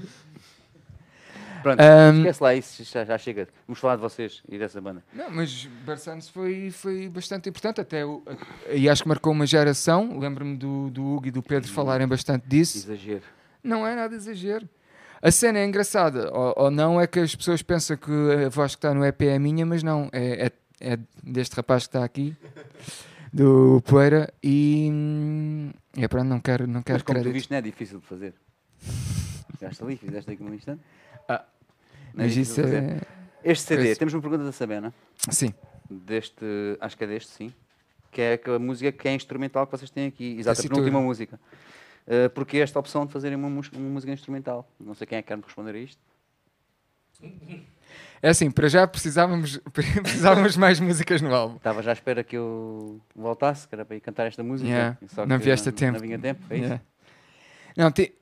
Pronto, 1.61 1.79
Ahm, 1.79 2.17
esquece 2.19 2.43
lá 2.43 2.55
isso, 2.55 2.83
já, 2.83 3.05
já 3.05 3.17
chega. 3.17 3.47
Vamos 3.67 3.79
falar 3.79 3.95
de 3.95 4.01
vocês 4.01 4.41
e 4.49 4.57
dessa 4.57 4.79
banda. 4.81 5.03
Não, 5.13 5.29
mas 5.29 5.65
Barçanos 5.85 6.27
foi, 6.29 6.71
foi 6.71 7.07
bastante 7.09 7.49
importante. 7.49 7.81
Até 7.81 8.05
o- 8.05 8.23
e 8.71 8.89
acho 8.89 9.03
que 9.03 9.09
marcou 9.09 9.31
uma 9.31 9.45
geração. 9.45 10.17
Lembro-me 10.19 10.57
do, 10.57 10.89
do 10.89 11.05
Hugo 11.05 11.27
e 11.27 11.31
do 11.31 11.41
Pedro 11.43 11.69
falarem 11.71 12.07
bastante 12.07 12.47
disso. 12.47 12.77
Exagero. 12.77 13.23
Não 13.63 13.85
é 13.85 13.95
nada 13.95 14.15
exagero. 14.15 14.67
A 15.21 15.29
cena 15.29 15.59
é 15.59 15.65
engraçada, 15.65 16.31
ou, 16.33 16.53
ou 16.57 16.71
não 16.71 16.99
é 16.99 17.05
que 17.05 17.19
as 17.19 17.35
pessoas 17.35 17.61
pensam 17.61 17.95
que 17.95 18.11
a 18.45 18.49
voz 18.49 18.73
que 18.73 18.79
está 18.79 18.91
no 18.91 19.05
EP 19.05 19.21
é 19.21 19.37
minha, 19.37 19.63
mas 19.63 19.83
não, 19.83 20.09
é, 20.11 20.47
é, 20.47 20.93
é 20.93 20.99
deste 21.23 21.55
rapaz 21.55 21.83
que 21.83 21.89
está 21.89 22.03
aqui, 22.03 22.35
do 23.31 23.83
Poeira, 23.85 24.33
e, 24.41 24.89
hum, 24.91 25.69
é 25.95 26.07
pronto, 26.07 26.25
não 26.27 26.39
quero, 26.39 26.65
não 26.65 26.81
quero 26.81 26.95
Mas 26.95 27.03
como 27.03 27.21
tu 27.21 27.31
viste, 27.31 27.51
não 27.51 27.57
é 27.59 27.61
difícil 27.61 27.99
de 27.99 28.05
fazer. 28.07 28.33
Chegaste 29.59 29.83
ali, 29.83 29.95
fizeste 29.95 30.31
aqui 30.31 30.43
num 30.43 30.55
instante. 30.55 30.81
Ah, 31.35 31.45
é 31.45 32.11
Mas 32.13 32.35
isso 32.35 32.61
é. 32.61 32.99
Este 33.43 33.63
CD, 33.65 33.83
Coisa. 33.83 33.99
temos 33.99 34.13
uma 34.13 34.21
pergunta 34.21 34.43
da 34.43 34.51
Sabena, 34.51 34.93
Sim, 35.29 35.53
deste, 35.89 36.45
acho 36.79 36.95
que 36.95 37.03
é 37.03 37.07
deste, 37.07 37.31
sim, 37.31 37.53
que 38.11 38.21
é 38.21 38.39
a 38.45 38.59
música 38.59 38.91
que 38.91 39.07
é 39.07 39.13
instrumental 39.15 39.65
que 39.65 39.71
vocês 39.71 39.89
têm 39.89 40.07
aqui, 40.07 40.37
exato, 40.37 40.61
a 40.61 40.63
penúltima 40.63 41.01
música. 41.01 41.39
Uh, 42.07 42.29
porque 42.31 42.57
esta 42.57 42.79
opção 42.79 43.05
de 43.05 43.13
fazerem 43.13 43.37
uma, 43.37 43.47
uma 43.47 43.89
música 43.89 44.11
instrumental? 44.11 44.69
Não 44.79 44.93
sei 44.93 45.07
quem 45.07 45.17
é 45.17 45.21
que 45.21 45.27
quer 45.27 45.37
me 45.37 45.43
responder 45.43 45.75
a 45.75 45.79
isto. 45.79 46.01
é 48.21 48.29
assim, 48.29 48.49
para 48.51 48.67
já 48.67 48.85
precisávamos, 48.87 49.57
precisávamos 49.71 50.57
mais 50.57 50.79
músicas 50.79 51.21
no 51.21 51.33
álbum. 51.33 51.57
Estava 51.57 51.81
já 51.81 51.91
à 51.91 51.93
espera 51.93 52.23
que 52.23 52.35
eu 52.35 52.99
voltasse, 53.15 53.67
que 53.67 53.75
era 53.75 53.85
para 53.85 53.95
ir 53.95 54.01
cantar 54.01 54.27
esta 54.27 54.43
música. 54.43 54.69
Yeah, 54.69 54.97
só 55.07 55.25
não 55.25 55.37
que 55.37 55.45
vieste 55.45 55.69
a 55.69 55.71
tempo. 55.71 55.93
Não 55.93 55.99
vinha 55.99 56.19
tempo, 56.19 56.41
é 56.49 56.55
isso? 56.55 56.65
Yeah. 56.65 56.83
Não, 57.77 57.91
ti- 57.91 58.13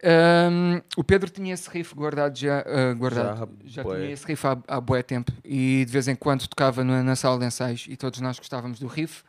hum, 0.52 0.82
o 0.96 1.04
Pedro 1.04 1.30
tinha 1.30 1.54
esse 1.54 1.70
riff 1.70 1.96
guardado 1.96 2.38
já, 2.38 2.60
ah, 2.68 2.94
guardado, 2.94 3.50
Já 3.66 3.82
já, 3.82 3.84
tinha 3.84 4.12
esse 4.14 4.26
riff 4.26 4.46
há, 4.48 4.58
há 4.68 4.80
bué 4.82 5.02
tempo. 5.02 5.32
E 5.44 5.84
de 5.86 5.92
vez 5.92 6.08
em 6.08 6.16
quando 6.16 6.48
tocava 6.48 6.84
na, 6.84 7.02
na 7.04 7.16
sala 7.16 7.40
de 7.40 7.46
ensaios 7.46 7.86
e 7.90 7.96
todos 7.98 8.20
nós 8.22 8.38
gostávamos 8.38 8.80
do 8.80 8.88
riff. 8.88 9.24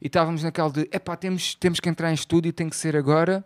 E 0.00 0.06
estávamos 0.06 0.44
naquela 0.44 0.70
de 0.70 0.88
epá, 0.92 1.16
temos, 1.16 1.54
temos 1.56 1.80
que 1.80 1.88
entrar 1.88 2.10
em 2.10 2.14
estúdio, 2.14 2.52
tem 2.52 2.68
que 2.68 2.76
ser 2.76 2.94
agora, 2.96 3.44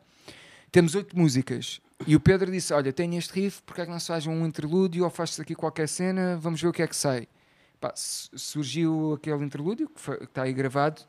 temos 0.70 0.94
oito 0.94 1.16
músicas. 1.18 1.80
E 2.06 2.14
o 2.16 2.20
Pedro 2.20 2.50
disse, 2.50 2.74
olha, 2.74 2.92
tenho 2.92 3.16
este 3.16 3.32
riff, 3.32 3.62
porque 3.64 3.80
é 3.80 3.84
que 3.86 3.90
não 3.90 3.98
se 3.98 4.08
faz 4.08 4.26
um 4.26 4.44
interlúdio 4.44 5.04
ou 5.04 5.08
faz-se 5.10 5.40
aqui 5.40 5.54
qualquer 5.54 5.88
cena, 5.88 6.36
vamos 6.36 6.60
ver 6.60 6.68
o 6.68 6.72
que 6.72 6.82
é 6.82 6.86
que 6.86 6.96
sai. 6.96 7.26
Pá, 7.80 7.92
su- 7.96 8.28
surgiu 8.36 9.14
aquele 9.14 9.42
interlúdio 9.44 9.88
que 9.88 10.24
está 10.24 10.42
aí 10.42 10.52
gravado 10.52 11.00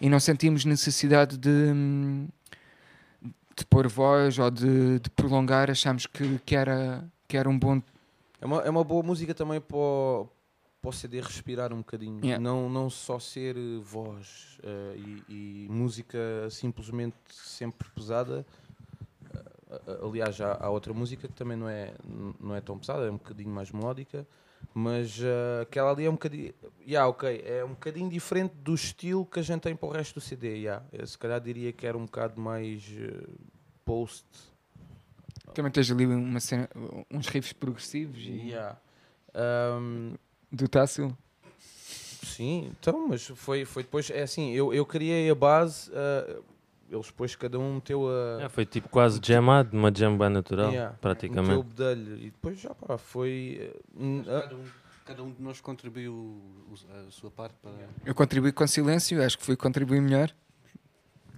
e 0.00 0.08
não 0.08 0.18
sentimos 0.18 0.64
necessidade 0.64 1.36
de, 1.38 1.48
hum, 1.48 2.28
de 3.58 3.66
pôr 3.66 3.88
voz 3.88 4.38
ou 4.38 4.50
de, 4.50 5.00
de 5.00 5.10
prolongar, 5.10 5.70
achámos 5.70 6.06
que, 6.06 6.38
que, 6.40 6.54
era, 6.54 7.04
que 7.26 7.36
era 7.36 7.48
um 7.48 7.58
bom. 7.58 7.82
É 8.40 8.46
uma, 8.46 8.60
é 8.62 8.70
uma 8.70 8.84
boa 8.84 9.02
música 9.02 9.34
também 9.34 9.60
para 9.60 9.76
o, 9.76 10.28
para 10.80 10.90
o 10.90 10.92
CD 10.92 11.20
respirar 11.20 11.72
um 11.72 11.78
bocadinho. 11.78 12.24
Yeah. 12.24 12.42
Não, 12.42 12.68
não 12.70 12.88
só 12.88 13.18
ser 13.18 13.56
eh, 13.56 13.78
voz 13.82 14.58
eh, 14.62 14.96
e, 15.28 15.64
e 15.66 15.68
música 15.68 16.18
simplesmente 16.50 17.16
sempre 17.32 17.88
pesada. 17.90 18.46
A- 19.70 20.06
aliás, 20.06 20.36
já 20.36 20.56
há 20.58 20.70
outra 20.70 20.94
música 20.94 21.26
que 21.28 21.34
também 21.34 21.56
não 21.56 21.68
é, 21.68 21.92
não 22.40 22.54
é 22.54 22.60
tão 22.60 22.78
pesada, 22.78 23.06
é 23.06 23.10
um 23.10 23.16
bocadinho 23.18 23.50
mais 23.50 23.70
melódica. 23.72 24.26
Mas 24.74 25.18
eh, 25.20 25.62
aquela 25.62 25.90
ali 25.90 26.04
é 26.04 26.08
um 26.08 26.12
bocadinho. 26.12 26.54
Yeah, 26.86 27.08
ok, 27.08 27.42
é 27.44 27.64
um 27.64 27.70
bocadinho 27.70 28.08
diferente 28.08 28.54
do 28.56 28.74
estilo 28.74 29.26
que 29.26 29.40
a 29.40 29.42
gente 29.42 29.62
tem 29.62 29.74
para 29.74 29.88
o 29.88 29.92
resto 29.92 30.14
do 30.14 30.20
CD. 30.20 30.56
Yeah. 30.56 30.84
Eu, 30.92 31.06
se 31.06 31.18
calhar 31.18 31.40
diria 31.40 31.72
que 31.72 31.86
era 31.86 31.96
um 31.96 32.04
bocado 32.04 32.40
mais 32.40 32.84
eh, 32.96 33.26
post. 33.84 34.26
Também 35.54 35.72
tens 35.72 35.90
ali 35.90 36.06
uma 36.06 36.40
cena, 36.40 36.68
uns 37.10 37.26
riffs 37.26 37.52
progressivos 37.52 38.18
e 38.18 38.48
Yeah. 38.48 38.78
Um, 39.34 40.14
do 40.50 40.68
Tássio. 40.68 41.16
Sim, 41.58 42.70
então, 42.78 43.08
mas 43.08 43.26
foi, 43.26 43.64
foi 43.64 43.82
depois, 43.82 44.10
é 44.10 44.22
assim, 44.22 44.52
eu, 44.52 44.72
eu 44.72 44.86
criei 44.86 45.28
a 45.30 45.34
base, 45.34 45.90
ah, 45.92 46.40
eles 46.90 47.06
depois 47.06 47.34
cada 47.36 47.58
um 47.58 47.74
meteu 47.74 48.08
a... 48.08 48.42
É, 48.42 48.48
foi 48.48 48.64
tipo 48.66 48.88
quase 48.88 49.20
jamado, 49.22 49.76
uma 49.76 49.92
jam 49.94 50.16
band 50.16 50.30
natural, 50.30 50.70
Yeah, 50.72 50.96
praticamente. 51.00 51.48
Meteu 51.48 51.60
o 51.60 51.62
bedelho 51.64 52.16
e 52.18 52.30
depois 52.30 52.58
já 52.60 52.74
pá, 52.74 52.96
foi... 52.98 53.72
eh, 53.74 53.80
n- 54.02 54.24
a- 54.28 54.50
Cada 55.04 55.22
um 55.22 55.32
de 55.32 55.40
nós 55.42 55.58
contribuiu 55.60 56.38
a 57.08 57.10
sua 57.10 57.30
parte 57.30 57.54
para. 57.62 57.72
Eu 58.04 58.14
contribuí 58.14 58.52
com 58.52 58.66
silêncio, 58.66 59.22
acho 59.24 59.38
que 59.38 59.44
fui 59.44 59.56
contribuir 59.56 60.02
melhor. 60.02 60.30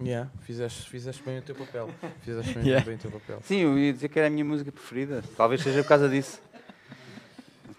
Yeah, 0.02 0.28
fizeste, 0.40 0.88
fizeste 0.90 1.22
bem 1.22 1.38
o 1.38 1.42
teu 1.42 1.54
papel. 1.54 1.88
Fizeste 2.24 2.54
bem, 2.54 2.64
Yeah. 2.66 2.84
bem 2.84 2.96
o 2.96 2.98
teu 2.98 3.10
papel. 3.12 3.38
Sim, 3.44 3.58
eu 3.58 3.78
ia 3.78 3.92
dizer 3.92 4.08
que 4.08 4.18
era 4.18 4.26
a 4.26 4.30
minha 4.30 4.44
música 4.44 4.72
preferida. 4.72 5.22
Talvez 5.36 5.62
seja 5.62 5.82
por 5.84 5.88
causa 5.88 6.08
disso. 6.08 6.40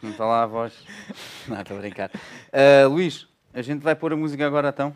Não 0.01 0.11
está 0.11 0.23
lá 0.25 0.43
a 0.43 0.45
voz. 0.45 0.73
Não, 1.49 1.59
estou 1.59 1.75
a 1.75 1.79
brincar. 1.81 2.09
Ah, 2.53 2.87
Luís, 2.87 3.27
a 3.53 3.61
gente 3.61 3.81
vai 3.81 3.93
pôr 3.95 4.13
a 4.13 4.15
música 4.15 4.45
agora 4.47 4.69
então. 4.69 4.95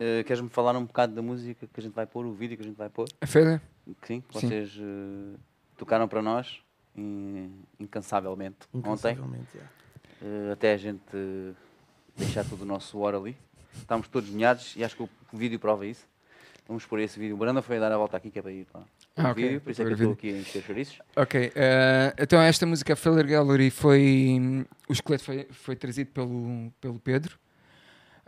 Ah, 0.00 0.22
Queres-me 0.24 0.48
falar 0.48 0.76
um 0.76 0.84
bocado 0.84 1.14
da 1.14 1.22
música 1.22 1.66
que 1.72 1.80
a 1.80 1.82
gente 1.82 1.92
vai 1.94 2.06
pôr, 2.06 2.26
o 2.26 2.32
vídeo 2.32 2.56
que 2.56 2.62
a 2.62 2.66
gente 2.66 2.76
vai 2.76 2.88
pôr? 2.88 3.06
A? 3.20 3.26
Que 3.26 4.06
Sim, 4.06 4.20
que 4.20 4.34
vocês 4.34 4.76
eh, 4.80 5.38
tocaram 5.76 6.08
para 6.08 6.22
nós 6.22 6.60
in- 6.96 7.50
incansavelmente, 7.78 8.56
ontem. 8.72 8.78
Incansavelmente, 8.80 9.48
yeah. 9.54 9.72
Eh, 10.22 10.52
até 10.52 10.72
a 10.72 10.76
gente 10.76 11.02
eh, 11.12 11.52
deixar 12.16 12.44
todo 12.44 12.62
o 12.62 12.64
nosso 12.64 12.88
suor 12.88 13.14
ali. 13.14 13.36
Estamos 13.76 14.08
todos 14.08 14.30
molhados 14.30 14.74
e 14.76 14.84
acho 14.84 14.96
que 14.96 15.02
o 15.02 15.08
vídeo 15.32 15.58
prova 15.58 15.84
isso. 15.86 16.06
Vamos 16.66 16.86
pôr 16.86 16.98
esse 17.00 17.18
vídeo. 17.18 17.34
O 17.34 17.38
Branda 17.38 17.60
foi 17.60 17.78
dar 17.78 17.92
a 17.92 17.98
volta 17.98 18.16
aqui, 18.16 18.30
que 18.30 18.38
é 18.38 18.42
para 18.42 18.50
ir 18.52 18.64
para 18.64 18.80
Ah, 19.16 19.28
o 19.28 19.30
ok, 19.32 19.44
vídeo, 19.44 19.60
por 19.60 19.70
isso 19.70 19.82
é 19.82 19.84
que 19.84 19.90
eu 19.90 19.94
estou 19.96 20.12
aqui 20.12 20.30
a 20.32 20.38
encher 20.38 20.62
chouriços. 20.62 20.98
Ok, 21.14 21.52
eh, 21.54 22.14
então 22.18 22.40
esta 22.40 22.64
música 22.64 22.96
Failure 22.96 23.28
Gallery 23.28 23.70
foi. 23.70 24.66
O 24.88 24.92
esqueleto 24.92 25.24
foi, 25.24 25.46
foi 25.50 25.76
trazido 25.76 26.10
pelo, 26.10 26.72
pelo 26.80 26.98
Pedro. 26.98 27.38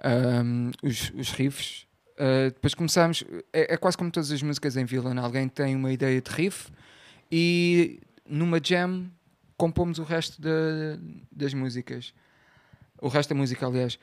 Ahm, 0.02 0.70
os, 0.82 1.10
os 1.14 1.30
riffs. 1.32 1.86
Eh, 2.18 2.50
depois 2.50 2.74
começámos. 2.74 3.24
É, 3.52 3.74
é 3.74 3.76
quase 3.76 3.96
como 3.96 4.10
todas 4.10 4.30
as 4.30 4.42
músicas 4.42 4.76
em 4.76 4.84
Villain. 4.84 5.18
Alguém 5.18 5.48
tem 5.48 5.74
uma 5.76 5.92
ideia 5.92 6.20
de 6.20 6.30
riff 6.30 6.70
e 7.30 8.00
numa 8.28 8.58
jam 8.62 9.10
compomos 9.56 9.98
o 9.98 10.02
resto 10.04 10.40
da- 10.40 10.98
das 11.32 11.52
músicas. 11.54 12.12
O 13.00 13.08
resto 13.08 13.30
da 13.30 13.34
música, 13.34 13.66
aliás. 13.66 13.98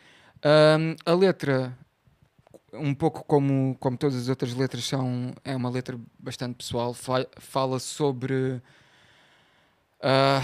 A 1.06 1.14
letra, 1.14 1.78
um 2.74 2.94
pouco 2.94 3.24
como, 3.24 3.76
como 3.80 3.98
todas 3.98 4.16
as 4.16 4.30
outras 4.30 4.54
letras, 4.54 4.86
são, 4.86 5.34
é 5.44 5.56
uma 5.56 5.70
letra 5.70 5.98
bastante 6.20 6.56
pessoal. 6.56 6.94
Fa- 6.94 7.28
fala 7.40 7.80
sobre. 7.80 8.62
ah, 10.02 10.42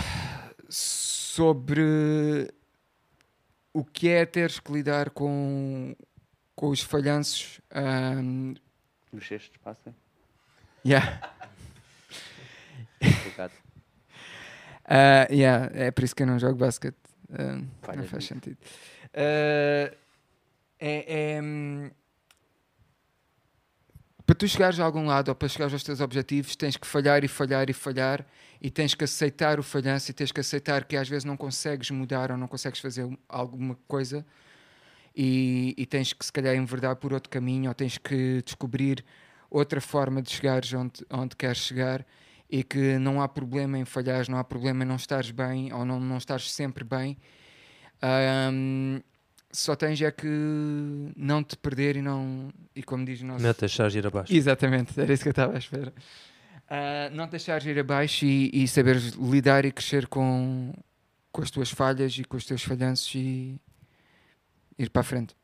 sobre 0.69 2.51
o 3.73 3.83
que 3.83 4.09
é 4.09 4.25
teres 4.25 4.59
que 4.59 4.71
lidar 4.71 5.09
com, 5.11 5.95
com 6.55 6.69
os 6.69 6.81
falhanços. 6.81 7.61
ahm, 7.71 8.53
Nos 9.11 9.27
cestos, 9.27 9.57
passem. 9.63 9.95
yeah. 10.85 11.21
Ah, 14.91 15.27
yeah, 15.29 15.69
é 15.73 15.91
por 15.91 16.03
isso 16.03 16.15
que 16.15 16.23
eu 16.23 16.27
não 16.27 16.39
jogo 16.39 16.55
basquete. 16.55 16.97
Ah, 17.31 17.95
não 17.95 18.03
faz 18.05 18.25
sentido. 18.25 18.57
Ah, 19.13 19.93
é, 20.79 21.35
é, 21.35 21.41
hum, 21.41 21.91
para 24.29 24.35
tu 24.35 24.47
chegares 24.47 24.79
a 24.79 24.85
algum 24.85 25.07
lado 25.07 25.29
ou 25.29 25.33
para 25.35 25.47
chegares 25.47 25.73
aos 25.73 25.81
teus 25.81 25.99
objetivos, 25.99 26.55
tens 26.55 26.77
que 26.77 26.85
falhar 26.85 27.23
e 27.23 27.27
falhar 27.27 27.67
e 27.67 27.73
falhar 27.73 28.23
e 28.61 28.69
tens 28.69 28.93
que 28.93 29.03
aceitar 29.03 29.59
o 29.59 29.63
falhanço 29.63 30.11
e 30.11 30.13
tens 30.13 30.31
que 30.31 30.39
aceitar 30.39 30.83
que 30.83 30.95
às 30.95 31.09
vezes 31.09 31.25
não 31.25 31.35
consegues 31.35 31.89
mudar 31.89 32.29
ou 32.29 32.37
não 32.37 32.47
consegues 32.47 32.79
fazer 32.79 33.05
um- 33.05 33.17
alguma 33.27 33.75
coisa 33.87 34.23
e, 35.17 35.73
e 35.75 35.83
tens 35.83 36.13
que 36.13 36.23
se 36.23 36.31
calhar 36.31 36.55
enverdar 36.55 36.95
por 36.97 37.11
outro 37.11 37.27
caminho 37.27 37.69
ou 37.69 37.73
tens 37.73 37.97
que 37.97 38.43
descobrir 38.45 39.03
outra 39.49 39.81
forma 39.81 40.21
de 40.21 40.29
chegares 40.29 40.71
onde, 40.73 41.03
onde 41.09 41.35
queres 41.35 41.57
chegar 41.57 42.05
e 42.47 42.63
que 42.63 42.99
não 42.99 43.23
há 43.23 43.27
problema 43.27 43.79
em 43.79 43.85
falhares, 43.85 44.29
não 44.29 44.37
há 44.37 44.43
problema 44.43 44.83
em 44.83 44.87
não 44.87 44.97
estares 44.97 45.31
bem 45.31 45.73
ou 45.73 45.83
não, 45.83 45.99
não 45.99 46.19
estares 46.19 46.51
sempre 46.51 46.83
bem. 46.83 47.17
Ahm, 47.99 49.01
só 49.51 49.75
tens 49.75 50.01
é 50.01 50.11
que 50.11 50.27
não 51.15 51.43
te 51.43 51.57
perder 51.57 51.95
e 51.95 52.01
não. 52.01 52.49
E 52.75 52.83
como 52.83 53.05
diz 53.05 53.21
o 53.21 53.25
nosso. 53.25 53.45
A 53.47 53.67
charge 53.67 53.99
ir 53.99 54.07
abaixo. 54.07 54.33
Exatamente, 54.33 54.99
era 54.99 55.11
isso 55.11 55.23
que 55.23 55.29
eu 55.29 55.31
estava 55.31 55.55
à 55.55 55.57
espera. 55.57 55.93
Ah, 56.69 57.09
não 57.11 57.27
te 57.27 57.31
deixares 57.31 57.65
ir 57.65 57.79
abaixo 57.79 58.25
e, 58.25 58.51
e 58.53 58.67
saberes 58.67 59.13
lidar 59.13 59.65
e 59.65 59.71
crescer 59.71 60.07
com, 60.07 60.71
com 61.31 61.41
as 61.41 61.49
tuas 61.49 61.71
falhas 61.71 62.15
e 62.17 62.23
com 62.23 62.37
os 62.37 62.45
teus 62.45 62.63
falhanços 62.63 63.13
e 63.15 63.59
ir 64.77 64.89
para 64.91 65.01
a 65.01 65.03
frente. 65.03 65.35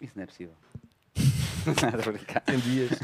Isso 0.00 0.14
não 0.16 0.22
é 0.22 0.26
possível. 0.26 0.54
Nada 1.82 2.02
a 2.02 2.12
brincar. 2.12 2.40
Tem 2.40 2.58
dias. 2.58 2.90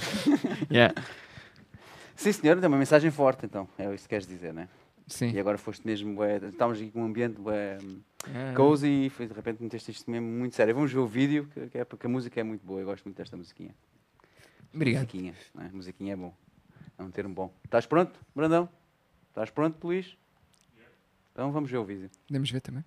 Sim, 2.16 2.32
senhor, 2.32 2.58
tem 2.58 2.66
uma 2.66 2.78
mensagem 2.78 3.10
forte 3.10 3.44
então. 3.44 3.68
É 3.76 3.94
isso 3.94 4.04
que 4.04 4.08
queres 4.08 4.26
dizer, 4.26 4.54
né? 4.54 4.66
Sim. 5.06 5.30
E 5.30 5.38
agora 5.38 5.56
foste 5.56 5.86
mesmo. 5.86 6.14
bué- 6.14 6.38
estávamos 6.48 6.80
aqui 6.80 6.90
com 6.90 7.02
um 7.02 7.06
ambiente 7.06 7.40
bué, 7.40 7.78
Ah, 8.24 8.52
cozy 8.56 9.06
e 9.06 9.10
foi, 9.10 9.26
de 9.26 9.32
repente 9.34 9.62
meteste 9.62 9.90
isto 9.92 10.10
mesmo 10.10 10.26
muito 10.26 10.56
sério. 10.56 10.74
Vamos 10.74 10.92
ver 10.92 10.98
o 10.98 11.06
vídeo, 11.06 11.48
que, 11.54 11.68
que 11.68 11.78
é 11.78 11.84
porque 11.84 12.06
a 12.06 12.08
música 12.08 12.40
é 12.40 12.42
muito 12.42 12.66
boa. 12.66 12.80
Eu 12.80 12.86
gosto 12.86 13.04
muito 13.04 13.16
desta 13.16 13.36
musiquinha. 13.36 13.74
Obrigado. 14.74 15.02
Musiquinha, 15.04 15.34
não 15.54 15.64
é? 15.64 15.68
Musiquinha 15.70 16.12
é 16.12 16.16
bom. 16.16 16.34
É 16.98 17.02
um 17.02 17.10
termo 17.10 17.34
bom. 17.34 17.54
Estás 17.64 17.86
pronto, 17.86 18.18
Brandão? 18.34 18.68
Estás 19.28 19.48
pronto, 19.50 19.86
Luís? 19.86 20.16
Então 21.32 21.52
vamos 21.52 21.70
ver 21.70 21.76
o 21.78 21.84
vídeo. 21.84 22.10
Podemos 22.26 22.50
ver 22.50 22.60
também. 22.60 22.84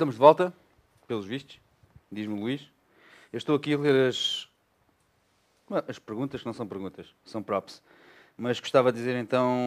Estamos 0.00 0.14
de 0.14 0.18
volta, 0.18 0.50
pelos 1.06 1.26
vistos, 1.26 1.60
diz-me 2.10 2.32
o 2.32 2.40
Luís. 2.40 2.66
Eu 3.30 3.36
estou 3.36 3.54
aqui 3.54 3.74
a 3.74 3.76
ler 3.76 4.08
as, 4.08 4.48
as 5.86 5.98
perguntas 5.98 6.40
que 6.40 6.46
não 6.46 6.54
são 6.54 6.66
perguntas, 6.66 7.14
são 7.22 7.42
props. 7.42 7.82
Mas 8.34 8.58
gostava 8.58 8.90
de 8.90 8.96
dizer 8.98 9.14
então 9.16 9.58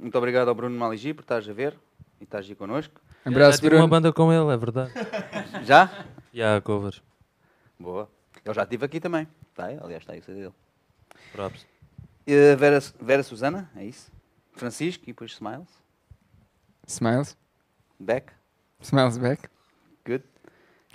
muito 0.00 0.16
obrigado 0.16 0.48
ao 0.48 0.54
Bruno 0.54 0.74
Maligi 0.78 1.12
por 1.12 1.20
estás 1.20 1.46
a 1.46 1.52
ver 1.52 1.78
e 2.18 2.24
estás 2.24 2.48
aí 2.48 2.54
connosco. 2.54 2.98
Abraço, 3.22 3.58
Já 3.58 3.62
tive 3.64 3.74
uma 3.74 3.86
Bruno. 3.86 3.88
banda 3.88 4.12
com 4.14 4.32
ele, 4.32 4.50
é 4.50 4.56
verdade. 4.56 4.92
Já? 5.62 6.06
Há 6.34 6.58
covers. 6.62 7.02
Boa. 7.78 8.08
Eu 8.46 8.54
já 8.54 8.62
estive 8.62 8.86
aqui 8.86 8.98
também. 8.98 9.28
Está 9.50 9.66
aí, 9.66 9.78
aliás, 9.78 10.02
está 10.04 10.14
aí 10.14 10.20
o 10.20 10.22
CD 10.22 10.40
dele. 10.40 10.54
Props. 11.32 11.66
Eh, 12.26 12.56
Vera, 12.56 12.78
Vera 12.98 13.22
Susana, 13.22 13.70
é 13.76 13.84
isso? 13.84 14.10
Francisco 14.54 15.04
e 15.04 15.08
depois 15.08 15.32
Smiles. 15.32 15.68
Smiles. 16.86 17.36
Beck. 18.00 18.32
Smiles 18.80 19.18
back. 19.18 19.50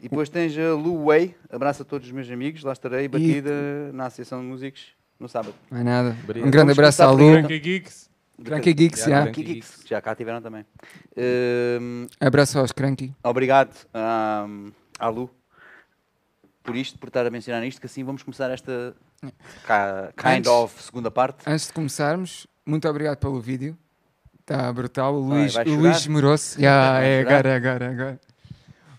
E 0.01 0.09
depois 0.09 0.29
tens 0.29 0.57
a 0.57 0.73
Lu 0.73 1.05
Wei. 1.05 1.35
Abraço 1.49 1.83
a 1.83 1.85
todos 1.85 2.07
os 2.07 2.11
meus 2.13 2.29
amigos. 2.29 2.63
Lá 2.63 2.73
estarei 2.73 3.07
batida 3.07 3.91
na 3.93 4.07
Associação 4.07 4.41
de 4.41 4.47
Músicos 4.47 4.87
no 5.19 5.29
sábado. 5.29 5.53
Mais 5.69 5.85
nada. 5.85 6.17
Obrigado. 6.23 6.47
Um 6.47 6.51
grande 6.51 6.73
Vamos 6.73 6.79
abraço 6.79 7.03
à 7.03 7.11
Lu. 7.11 7.17
Cranky 7.33 7.59
Geeks. 7.59 8.09
Cranky 8.43 8.73
Geeks, 8.73 8.99
Yeah, 9.01 9.17
já. 9.17 9.31
Cranky 9.31 9.43
Geeks. 9.43 9.83
Já 9.85 10.01
cá 10.01 10.15
tiveram 10.15 10.41
também. 10.41 10.65
Ehm, 11.15 12.07
Abraço 12.19 12.57
aos 12.57 12.71
Cranky. 12.71 13.13
obrigado 13.23 13.69
ahm, 13.93 14.69
à 14.97 15.07
Lu 15.09 15.29
por 16.63 16.75
isto, 16.75 16.97
por 16.97 17.07
estar 17.07 17.25
a 17.25 17.29
mencionar 17.29 17.63
isto, 17.65 17.79
que 17.79 17.85
assim 17.85 18.03
vamos 18.03 18.23
começar 18.23 18.49
esta 18.49 18.95
kind 20.17 20.37
Antes- 20.37 20.47
of 20.51 20.81
segunda 20.81 21.11
parte. 21.11 21.43
Antes 21.47 21.67
de 21.67 21.73
começarmos, 21.73 22.47
muito 22.65 22.87
obrigado 22.89 23.17
pelo 23.17 23.39
vídeo. 23.39 23.77
Está 24.39 24.73
brutal. 24.73 25.13
O 25.15 25.19
Luís, 25.19 25.55
o? 25.55 25.63
Luís. 25.75 26.55
Já, 26.57 26.93
Vai 26.93 27.05
é 27.07 27.21
agora, 27.21 27.55
agora, 27.55 27.91
agora. 27.91 28.19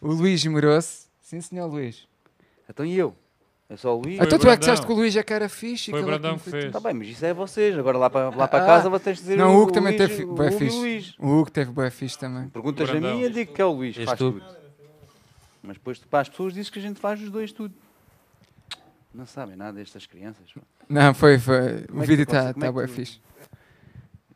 O 0.03 0.12
Luís 0.12 0.44
Moroso. 0.44 1.07
Sim, 1.20 1.40
senhor 1.40 1.66
Luís. 1.66 2.07
Então 2.68 2.84
e 2.84 2.98
eu? 2.98 3.14
É 3.70 3.76
só 3.76 3.96
o 3.96 4.03
Luís? 4.03 4.18
Foi 4.18 4.26
então 4.26 4.38
tu 4.38 4.40
é 4.40 4.40
que 4.40 4.44
Brandão. 4.44 4.59
disseste 4.61 4.86
que 4.86 4.92
o 4.92 4.96
Luís 4.96 5.16
é 5.16 5.22
que 5.22 5.32
era 5.32 5.48
fixe. 5.48 5.90
e 5.90 5.92
Foi 5.92 6.00
o 6.00 6.05
que 6.05 6.09
ele 6.11 6.16
é 6.16 6.18
Brandão 6.18 6.38
que 6.38 6.50
fez. 6.50 6.64
Está 6.66 6.80
bem, 6.80 6.92
mas 6.92 7.09
isso 7.09 7.24
é 7.24 7.32
vocês. 7.32 7.78
Agora 7.78 7.96
lá 7.96 8.11
para, 8.11 8.28
lá 8.36 8.46
para 8.48 8.64
Ah, 8.64 8.66
casa 8.66 8.90
de 8.98 9.12
dizer 9.14 9.38
Não, 9.38 9.57
o 9.57 9.62
Hugo 9.62 9.72
também 9.72 9.96
Luís, 9.96 10.11
teve 10.11 10.24
o 10.24 10.34
bué 10.34 10.48
Hugo 10.48 10.53
e 10.53 10.57
o 10.57 10.59
fixe. 10.59 10.76
Luís. 10.76 11.14
O 11.18 11.26
Hugo 11.28 11.50
teve 11.50 11.70
boa 11.70 11.90
fixe 11.90 12.18
também. 12.18 12.48
Perguntas 12.50 12.88
a 12.88 12.92
Brandão. 12.92 13.14
mim, 13.16 13.22
eu 13.22 13.30
digo 13.30 13.55
que 13.55 13.62
é 13.62 13.64
o 13.64 13.72
Luís, 13.72 13.96
És 13.96 14.05
faz 14.05 14.18
tu. 14.18 14.32
tudo. 14.32 14.44
Mas 15.62 15.76
depois 15.76 15.98
para 16.00 16.20
as 16.20 16.28
pessoas 16.28 16.53
dizes 16.53 16.68
que 16.68 16.78
a 16.78 16.82
gente 16.82 17.00
faz 17.00 17.22
os 17.22 17.30
dois 17.30 17.53
tudo. 17.53 17.74
Não 19.14 19.24
sabem 19.26 19.57
nada 19.57 19.72
destas 19.74 20.07
crianças. 20.07 20.50
pá. 20.53 20.61
Não, 20.88 21.14
foi, 21.14 21.38
foi. 21.38 21.82
Como 21.86 22.00
O 22.00 22.03
é 22.03 22.07
que 22.07 22.11
vídeo 22.11 22.26
tu 22.26 22.34
está 22.34 22.53
como 22.53 22.64
é 22.64 22.68
tá 22.68 22.72
que 22.72 22.78
bem 22.78 22.86
tu- 22.88 22.92
fixe. 22.94 23.20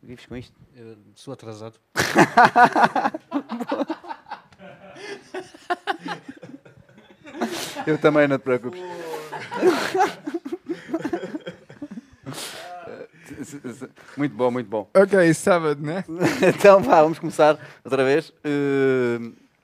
Vives 0.03 0.27
com 0.27 0.37
isto? 0.37 0.55
Eu 0.77 0.97
sou 1.15 1.35
atrasado. 1.35 1.79
Eu 7.87 7.99
também, 7.99 8.27
não 8.29 8.39
te 8.39 8.43
preocupes. 8.43 8.81
muito 14.17 14.35
bom, 14.35 14.51
muito 14.51 14.69
bom. 14.69 14.89
Ok, 14.95 15.35
sábado, 15.35 15.81
né? 15.83 16.05
Então 16.57 16.81
vá, 16.83 17.03
vamos 17.03 17.19
começar 17.19 17.59
outra 17.85 18.05
vez. 18.05 18.33
eh, 18.45 19.19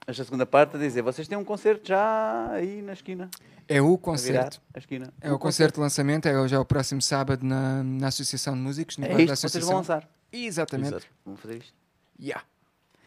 esta 0.06 0.24
segunda 0.24 0.44
parte 0.44 0.76
a 0.76 0.78
dizer, 0.78 1.02
vocês 1.02 1.28
têm 1.28 1.38
um 1.38 1.44
concerto 1.44 1.88
já 1.88 2.48
aí 2.52 2.82
na 2.82 2.92
esquina. 2.92 3.30
É 3.68 3.80
o 3.80 3.94
a 3.94 3.98
concerto. 3.98 4.60
A 4.74 4.78
esquina. 4.78 5.12
É 5.20 5.32
o 5.32 5.38
concerto 5.38 5.74
de 5.76 5.80
lançamento, 5.80 6.26
é 6.26 6.48
já 6.48 6.60
o 6.60 6.64
próximo 6.64 7.00
sábado 7.00 7.44
na, 7.46 7.82
na 7.82 8.08
Associação 8.08 8.54
de 8.54 8.60
Músicos. 8.60 8.98
No 8.98 9.06
É 9.06 9.08
bar 9.08 9.16
da 9.18 9.22
isto 9.22 9.34
que 9.34 9.48
vocês 9.48 9.64
vão 9.64 9.78
Associação. 9.78 9.96
lançar. 9.96 10.08
Exatamente. 10.32 10.88
Exato. 10.88 11.06
Vamos 11.24 11.40
fazer 11.40 11.56
isto. 11.58 11.72
Yeah. 12.20 12.44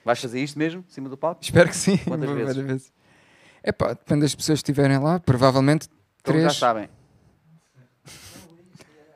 Vais 0.05 0.21
fazer 0.21 0.39
isto 0.41 0.57
mesmo, 0.57 0.85
em 0.87 0.91
cima 0.93 1.09
do 1.09 1.17
palco? 1.17 1.43
Espero 1.43 1.67
que 1.67 1.75
sim. 1.75 1.97
Quantas 1.97 2.29
Vou 2.29 2.35
vezes? 2.37 2.55
vezes. 2.57 2.93
Epá, 3.63 3.89
depende 3.89 4.21
das 4.21 4.35
pessoas 4.35 4.59
que 4.61 4.69
estiverem 4.71 4.99
lá. 4.99 5.19
Provavelmente 5.19 5.89
Então 6.21 6.35
já 6.35 6.39
três. 6.41 6.55
sabem. 6.57 6.89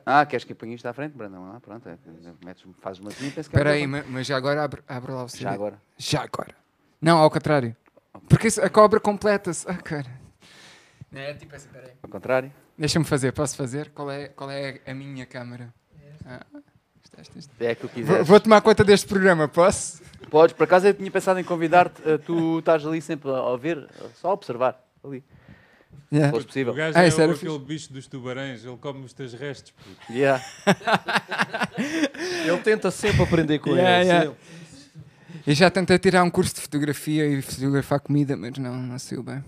Ah, 0.06 0.26
queres 0.26 0.44
que 0.44 0.54
apanhe 0.54 0.74
isto 0.74 0.88
à 0.88 0.94
frente, 0.94 1.16
Brandão? 1.16 1.54
Ah, 1.56 1.60
pronto, 1.60 1.88
é, 1.88 1.96
metes, 2.44 2.64
fazes 2.82 3.00
uma 3.00 3.10
assim 3.12 3.28
e 3.28 3.32
penso 3.32 3.48
que 3.50 3.56
é 3.56 3.60
Espera 3.60 3.72
aí, 3.76 3.86
uma 3.86 4.00
ma- 4.00 4.04
mas 4.10 4.26
já 4.26 4.36
agora 4.38 4.64
abre, 4.64 4.82
abre 4.88 5.12
lá 5.12 5.24
o. 5.24 5.30
CD. 5.30 5.44
Já 5.44 5.52
agora. 5.52 5.82
Já 5.98 6.24
agora. 6.24 6.56
Não, 7.00 7.20
ao 7.20 7.30
contrário. 7.30 7.76
Porque 8.28 8.48
a 8.60 8.70
cobra 8.72 9.00
completa-se. 9.00 9.70
Ah, 9.70 9.76
cara. 9.76 10.08
É 11.14 11.34
tipo 11.36 11.56
assim, 11.56 11.70
peraí. 11.70 11.92
Ao 12.02 12.10
contrário. 12.10 12.52
Deixa-me 12.78 13.06
fazer, 13.06 13.32
posso 13.34 13.56
fazer? 13.56 13.92
Qual 13.92 14.10
é, 14.10 14.30
qual 14.30 14.50
é 14.50 14.82
a 14.88 14.94
minha 14.96 15.26
câmara? 15.28 15.72
Ah, 16.26 16.44
isto, 17.04 17.22
isto, 17.22 17.38
isto. 17.40 17.54
É 17.60 17.76
que 17.76 17.82
tu 17.82 17.88
Vou, 17.88 17.94
quiseres. 17.94 18.28
vou 18.28 18.40
tomar 18.40 18.62
conta 18.62 18.84
deste 18.84 19.06
programa, 19.08 19.48
posso? 19.48 20.02
Podes, 20.30 20.54
por 20.54 20.64
acaso 20.64 20.88
eu 20.88 20.94
tinha 20.94 21.10
pensado 21.10 21.40
em 21.40 21.44
convidar-te, 21.44 22.02
eh, 22.06 22.18
tu 22.18 22.60
estás 22.60 22.86
ali 22.86 23.02
sempre 23.02 23.30
a, 23.32 23.56
ver, 23.58 23.88
só 24.16 24.30
a 24.30 24.34
observar, 24.34 24.80
ali, 25.04 25.24
se 26.10 26.16
Yeah. 26.16 26.32
fosse 26.32 26.44
O 26.44 26.48
possível. 26.48 26.74
gajo 26.74 26.98
Ah, 26.98 27.04
é 27.04 27.08
isso 27.08 27.22
era 27.22 27.32
o- 27.32 27.36
aquele 27.36 27.60
bicho 27.60 27.94
dos 27.94 28.08
tubarões, 28.08 28.64
ele 28.66 28.78
come 28.78 29.06
os 29.06 29.14
teus 29.14 29.34
restos. 29.34 29.72
puto. 29.72 30.12
Yeah. 30.14 30.44
Ele 32.46 32.58
tenta 32.60 32.92
sempre 32.92 33.24
aprender 33.24 33.60
com 33.60 33.72
Yeah, 33.72 34.00
ele. 34.00 34.08
yeah. 34.10 34.26
sempre. 34.32 34.60
Eu 35.48 35.56
já 35.56 35.70
tentei 35.70 35.98
tirar 35.98 36.24
um 36.24 36.30
curso 36.30 36.56
de 36.56 36.62
fotografia 36.62 37.26
e 37.26 37.42
fotografar 37.42 38.00
comida, 38.00 38.36
mas 38.36 38.58
não, 38.58 38.76
não 38.76 39.00
saiu 39.00 39.24
bem. 39.24 39.44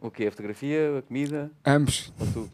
O 0.00 0.10
quê? 0.10 0.26
A 0.26 0.30
fotografia, 0.30 0.98
a 0.98 1.02
comida, 1.02 1.50
Ambos. 1.64 2.12
ou 2.18 2.26
tu? 2.26 2.50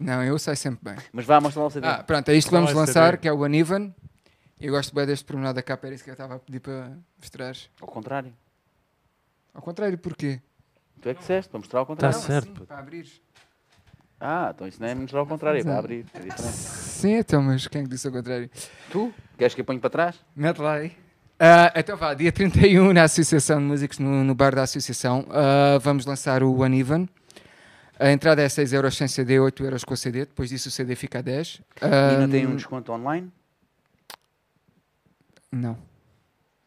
Não, 0.00 0.22
eu 0.24 0.38
saio 0.38 0.56
sempre 0.56 0.80
bem. 0.82 0.96
Mas 1.12 1.24
vá, 1.24 1.40
mostra 1.40 1.60
lá 1.60 1.66
o 1.66 1.70
CD. 1.70 1.86
Ah, 1.86 2.02
pronto, 2.02 2.28
é 2.28 2.34
isto 2.34 2.48
que 2.48 2.54
vamos 2.54 2.72
lançar, 2.72 3.10
CD? 3.12 3.18
que 3.18 3.28
é 3.28 3.32
o 3.32 3.42
Uneven. 3.44 3.94
Eu 4.60 4.72
gosto 4.72 4.94
bem 4.94 5.06
deste 5.06 5.24
pormenor 5.24 5.52
da 5.54 5.62
capa, 5.62 5.86
era 5.86 5.94
isso 5.94 6.02
que 6.04 6.10
eu 6.10 6.14
estava 6.14 6.34
a 6.34 6.38
pedir 6.38 6.60
para 6.60 6.92
mostrar. 7.20 7.54
Ao 7.80 7.86
contrário. 7.86 8.32
Ao 9.54 9.62
contrário, 9.62 9.96
porquê? 9.98 10.40
Tu 11.00 11.08
é 11.08 11.14
que 11.14 11.20
disseste, 11.20 11.48
para 11.50 11.58
mostrar 11.60 11.78
ao 11.80 11.86
contrário. 11.86 12.18
certo, 12.18 12.52
Assim, 12.52 12.64
para 12.66 12.78
abrir. 12.78 13.06
Ah, 14.20 14.50
então 14.52 14.66
isso 14.66 14.80
não 14.80 14.88
é 14.88 14.94
mostrar 14.96 15.20
ao 15.20 15.26
contrário, 15.26 15.60
é 15.60 15.62
para 15.62 15.78
abrir, 15.78 16.04
é 16.12 16.18
diferente. 16.18 16.52
Sim, 16.52 17.12
então, 17.14 17.40
mas 17.40 17.68
quem 17.68 17.82
é 17.82 17.84
que 17.84 17.90
disse 17.90 18.06
ao 18.08 18.12
contrário? 18.12 18.50
Tu? 18.90 19.14
Queres 19.36 19.54
que 19.54 19.60
eu 19.60 19.64
ponha 19.64 19.78
para 19.78 19.90
trás? 19.90 20.16
Mete 20.34 20.60
lá 20.60 20.74
aí. 20.74 20.96
Ah, 21.38 21.72
então 21.76 21.96
vá, 21.96 22.14
dia 22.14 22.32
31 22.32 22.92
na 22.92 23.04
Associação 23.04 23.58
de 23.60 23.64
Músicos, 23.64 24.00
no, 24.00 24.24
no 24.24 24.34
bar 24.34 24.56
da 24.56 24.64
Associação, 24.64 25.24
ah, 25.30 25.78
vamos 25.80 26.04
lançar 26.04 26.42
o 26.42 26.52
Uneven. 26.52 27.08
A 28.00 28.10
entrada 28.10 28.42
é 28.42 28.48
6 28.48 28.72
euros 28.72 28.96
sem 28.96 29.06
CD, 29.06 29.38
8 29.38 29.62
euros 29.64 29.84
com 29.84 29.94
CD, 29.94 30.20
depois 30.26 30.48
disso 30.50 30.68
o 30.68 30.72
CD 30.72 30.96
fica 30.96 31.20
a 31.20 31.22
10. 31.22 31.60
E 31.80 32.16
não 32.20 32.28
tem 32.28 32.44
Ah, 32.44 32.48
um 32.48 32.56
desconto 32.56 32.90
online? 32.92 33.30
Não. 35.52 35.76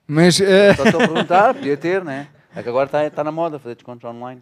Mas 0.07 0.39
ah, 0.41 0.75
Só 0.75 0.83
estou 0.85 1.01
a 1.01 1.07
perguntar, 1.07 1.53
podia 1.53 1.77
ter, 1.77 2.03
né? 2.03 2.27
É 2.55 2.61
que 2.61 2.69
agora 2.69 2.85
está 2.87 3.09
tá 3.09 3.23
na 3.23 3.31
moda 3.31 3.59
fazer 3.59 3.75
descontos 3.75 4.09
online. 4.09 4.41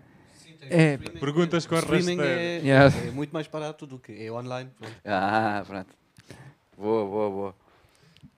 é. 0.62 0.98
Perguntas 0.98 1.66
com 1.68 1.76
streaming 1.76 2.20
é, 2.22 2.58
Yeah. 2.64 2.96
é 3.08 3.12
muito 3.12 3.32
mais 3.32 3.48
barato 3.48 3.86
do 3.86 4.00
que 4.00 4.12
é 4.26 4.32
online. 4.32 4.70
pronto. 4.80 4.96
Ah, 5.06 5.64
pronto. 5.68 5.90
Boa, 6.78 7.06
boa, 7.06 7.30
boa. 7.30 7.56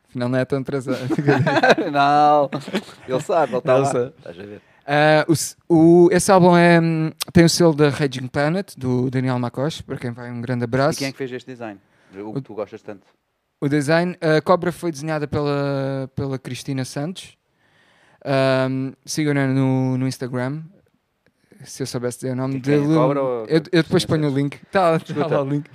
Afinal 0.10 0.28
não 0.30 0.40
é 0.40 0.44
tão 0.46 0.60
atrasado. 0.60 0.98
não, 1.92 2.50
ele 3.08 3.22
sabe, 3.22 3.52
ele 3.54 3.58
está 3.60 3.78
lá. 3.78 3.86
sabe. 3.86 4.14
Estás 4.18 4.40
a 4.40 4.44
ver? 4.44 4.62
Ah, 4.86 5.26
o 5.70 5.74
o- 5.74 6.10
esse 6.12 6.30
álbum 6.32 6.58
é, 6.58 6.82
hum, 6.82 7.12
tem 7.32 7.46
o 7.46 7.50
selo 7.50 7.74
da 7.74 7.88
Raging 7.90 8.28
Planet, 8.28 8.74
do 8.76 9.10
Daniel 9.10 9.40
Macoche, 9.40 9.82
para 9.84 9.96
quem 9.98 10.12
vai 10.12 10.30
um 10.32 10.42
grande 10.42 10.64
E 10.64 10.66
abraço. 10.66 10.98
quem 11.00 11.08
é 11.08 11.12
que 11.14 11.18
fez 11.18 11.32
este 11.32 11.50
design? 11.52 11.80
O 12.26 12.34
que 12.34 12.42
tu 12.42 12.54
gostas 12.56 12.82
tanto. 12.82 13.06
O 13.64 13.70
design, 13.70 14.18
a 14.20 14.42
cobra 14.42 14.72
foi 14.72 14.92
desenhada 14.92 15.28
pela, 15.28 16.10
pela 16.16 16.40
Cristina 16.40 16.84
Santos. 16.84 17.38
Ahm, 18.26 18.94
Sigam-na 19.06 19.46
no, 19.46 20.00
no 20.00 20.08
Instagram. 20.08 20.64
Se 21.64 21.84
eu 21.84 21.88
soubesse 21.88 22.18
dizer 22.22 22.32
o 22.32 22.36
nome 22.36 22.56
é? 22.56 22.60
dele. 22.60 22.88
Cobra 22.88 23.20
eu, 23.20 23.62
eu 23.72 23.84
depois 23.84 24.04
ponho 24.04 24.28
o 24.28 24.34
link. 24.34 24.58
Tá, 24.72 24.98
tá 25.00 25.28
lá 25.28 25.44
o 25.44 25.48
link. 25.48 25.70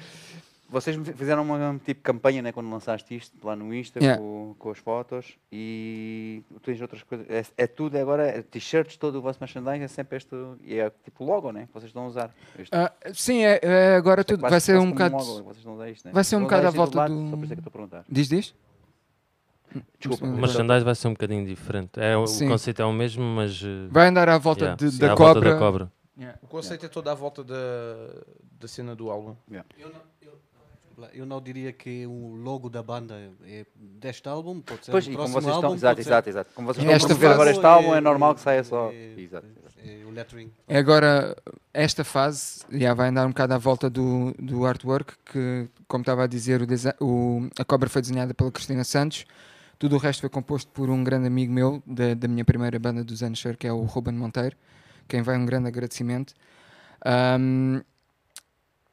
Vocês 0.69 0.97
fizeram 1.15 1.43
uma 1.43 1.75
tipo 1.85 2.01
de 2.01 2.03
campanha 2.03 2.43
né, 2.43 2.51
quando 2.51 2.69
lançaste 2.69 3.15
isto 3.17 3.37
lá 3.47 3.55
no 3.55 3.73
Insta 3.73 4.01
Yeah. 4.01 4.21
com, 4.21 4.55
com 4.59 4.71
as 4.71 4.79
fotos 4.79 5.39
e 5.53 6.43
tu 6.55 6.59
tens 6.61 6.81
outras 6.81 7.03
coisas. 7.05 7.25
É, 7.31 7.45
é 7.57 7.67
tudo 7.69 7.97
agora, 7.97 8.27
é 8.27 8.43
t-shirts, 8.43 8.97
todo 8.97 9.17
o 9.19 9.23
vosso 9.23 9.39
merchandising 9.41 9.85
é 9.85 9.89
sempre 9.89 10.17
este. 10.17 10.35
E 10.65 10.75
é 10.79 10.91
tipo 11.05 11.25
logo, 11.25 11.53
né? 11.53 11.67
Que 11.69 11.73
vocês 11.73 11.91
estão 11.91 12.03
a 12.05 12.07
usar. 12.09 12.35
Este, 12.59 12.75
Ah, 12.75 12.93
sim, 13.15 13.45
é, 13.45 13.61
é 13.63 13.95
agora 13.97 14.25
tudo. 14.25 14.41
quase- 14.41 14.51
vai 14.51 14.61
ser 14.61 14.77
um 14.79 14.91
bocado. 14.91 15.15
logo, 15.17 15.43
vocês 15.45 15.59
estão 15.59 15.73
a 15.73 15.77
usar 15.77 15.91
isto, 15.91 16.05
né? 16.07 16.13
vai 16.13 16.25
ser 16.25 16.35
um 16.37 16.43
bocado 16.43 16.67
à 16.67 16.71
volta 16.71 17.09
do- 17.09 17.31
Só 17.31 17.37
por 17.37 17.45
isso 17.45 17.53
é 17.53 17.57
que 17.57 17.61
eu 17.61 17.67
estou 17.67 17.69
a 17.69 17.73
perguntar. 17.73 18.05
Diz, 18.09 18.29
diz? 18.29 18.55
Desculpa. 19.99 20.25
O 20.27 20.31
sei. 20.33 20.41
merchandise 20.41 20.85
vai 20.85 20.95
ser 20.95 21.09
um 21.09 21.13
bocadinho 21.13 21.45
diferente. 21.47 22.01
É, 22.01 22.17
o 22.17 22.27
Sim. 22.27 22.49
conceito 22.49 22.81
é 22.81 22.85
o 22.85 22.93
mesmo, 22.93 23.23
mas. 23.23 23.61
eh, 23.63 23.89
Vai 23.91 24.09
andar 24.09 24.29
à 24.29 24.39
volta 24.39 24.65
yeah, 24.65 24.77
de- 24.77 24.91
sim, 24.91 24.99
da, 24.99 25.13
à 25.13 25.17
cobra. 25.17 25.35
volta 25.35 25.51
da 25.51 25.59
cobra. 25.59 25.93
Yeah. 26.19 26.39
O 26.43 26.47
conceito 26.47 26.87
é 26.87 26.89
todo 26.89 27.09
à 27.09 27.15
volta 27.15 27.45
da, 27.45 27.55
da 28.59 28.67
cena 28.67 28.97
do 28.97 29.11
álbum. 29.11 29.37
Eu 29.79 29.91
não, 29.91 30.01
eu, 31.13 31.27
não 31.27 31.41
diria 31.41 31.73
que 31.73 32.07
o 32.07 32.35
logo 32.37 32.69
da 32.69 32.83
banda 32.83 33.31
é 33.45 33.65
deste 33.75 34.29
álbum, 34.29 34.61
pode 34.61 34.85
ser 34.85 34.91
Pois, 34.93 35.05
do 35.07 35.13
e 35.13 35.17
como 35.17 35.25
próximo 35.31 35.41
vocês 35.43 35.55
estão. 35.57 35.65
álbum, 35.69 35.77
Exato, 35.77 36.01
exato, 36.01 36.29
exato. 36.29 36.51
Como 36.55 36.67
vocês 36.69 36.85
Esta 36.85 36.97
estão 36.97 37.07
a 37.17 37.19
promover 37.19 37.35
agora 37.35 37.51
este 37.51 37.67
álbum, 37.67 37.95
é 37.95 38.01
normal 38.01 38.35
que 38.35 38.41
saia 38.41 38.65
só. 38.65 38.91
é- 38.93 39.15
Exato, 39.21 39.47
exato. 39.47 39.75
é 39.85 40.05
o 40.07 40.11
lettering. 40.11 40.51
É 40.67 40.79
agora, 40.79 41.37
esta 41.75 42.05
fase 42.05 42.65
já 42.71 42.95
vai 42.95 43.09
andar 43.11 43.27
um 43.27 43.31
bocado 43.31 43.55
à 43.55 43.59
volta 43.59 43.89
do, 43.91 44.35
do 44.39 44.65
artwork, 44.65 45.15
que, 45.25 45.69
como 45.87 46.03
estava 46.03 46.25
a 46.25 46.27
dizer, 46.27 46.61
o 46.63 46.67
o- 47.05 47.49
a 47.59 47.65
cobra 47.65 47.89
foi 47.89 48.01
desenhada 48.03 48.33
pela 48.35 48.51
Cristina 48.51 48.85
Santos. 48.85 49.25
Tudo 49.79 49.97
o 49.97 49.99
resto 49.99 50.21
foi 50.23 50.31
composto 50.31 50.71
por 50.73 50.89
um 50.89 51.05
grande 51.05 51.27
amigo 51.27 51.53
meu, 51.53 51.83
da, 51.87 52.15
da 52.15 52.27
minha 52.27 52.45
primeira 52.47 52.79
banda 52.79 53.05
dos 53.05 53.23
anos, 53.23 53.43
que 53.59 53.67
é 53.67 53.73
o 53.73 53.83
Ruben 53.83 54.15
Monteiro, 54.15 54.57
quem 55.07 55.21
vai 55.21 55.37
um 55.37 55.45
grande 55.45 55.69
agradecimento. 55.69 56.33
Ahm, 57.05 57.83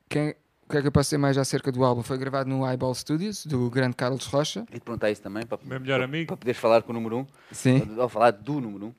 quem- 0.10 0.36
que 0.74 0.78
é 0.80 0.82
que 0.82 0.88
eu 0.88 0.92
posso 0.92 1.08
dizer 1.08 1.18
mais 1.18 1.38
acerca 1.38 1.72
do 1.72 1.84
álbum? 1.84 2.02
Foi 2.04 2.18
gravado 2.18 2.50
no 2.50 2.68
Eyeball 2.70 2.94
Studios, 2.96 3.46
do 3.46 3.70
grande 3.70 3.96
Carlos 3.96 4.26
Rocha. 4.26 4.66
E 4.72 4.80
te 4.80 4.82
perguntar 4.82 5.10
isso 5.12 5.22
também, 5.22 5.46
para, 5.46 5.60
Meu 5.64 5.80
melhor 5.80 5.98
para, 5.98 6.06
amigo. 6.06 6.28
para 6.28 6.38
poderes 6.38 6.60
falar 6.60 6.82
com 6.82 6.92
o 6.92 6.94
número 6.96 7.18
1. 7.18 7.20
Um, 7.20 7.26
Sim, 7.52 7.96
ou 7.98 8.10
falar 8.10 8.32
do 8.32 8.60
número 8.60 8.86
1. 8.86 8.90
Um, 8.90 8.94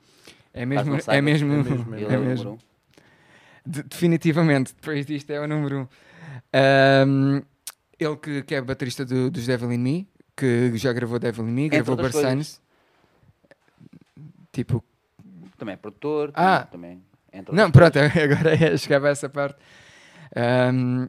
é 0.53 0.65
mesmo. 0.65 0.89
não 0.91 0.97
É 0.97 1.01
saibas, 1.01 1.23
mesmo, 1.41 1.53
é 1.53 1.57
mesmo, 1.57 1.95
ele 1.95 2.05
é 2.05 2.13
é 2.13 2.17
o 2.17 2.21
mesmo. 2.21 2.43
número 2.45 2.49
1. 2.51 2.53
Um. 2.53 2.57
De- 3.67 3.83
definitivamente, 3.83 4.73
depois 4.73 5.05
disto 5.05 5.29
é 5.31 5.39
o 5.41 5.47
número 5.47 5.79
um. 5.81 5.87
Ahm, 6.53 7.41
ele 7.99 8.15
que, 8.17 8.43
que 8.43 8.55
é 8.55 8.61
baterista 8.61 9.03
do- 9.05 9.29
dos 9.31 9.45
Devil 9.45 9.71
in 9.73 9.77
Me, 9.79 10.09
que 10.37 10.71
já 10.77 10.93
gravou 10.93 11.17
Devil 11.19 11.47
in 11.47 11.51
Me, 11.51 11.65
Entre 11.65 11.77
gravou 11.81 11.95
Barsanes. 11.97 12.61
Tipo, 14.51 14.83
Também 15.57 15.73
é 15.73 15.77
produtor. 15.77 16.31
Ah. 16.35 16.63
Também, 16.71 17.01
entre 17.33 17.53
não, 17.55 17.69
pronto, 17.71 17.97
agora 17.99 18.53
é, 18.55 18.77
chegava 18.77 19.07
a 19.07 19.11
essa 19.11 19.27
parte. 19.29 19.57
Ahm, 20.35 21.07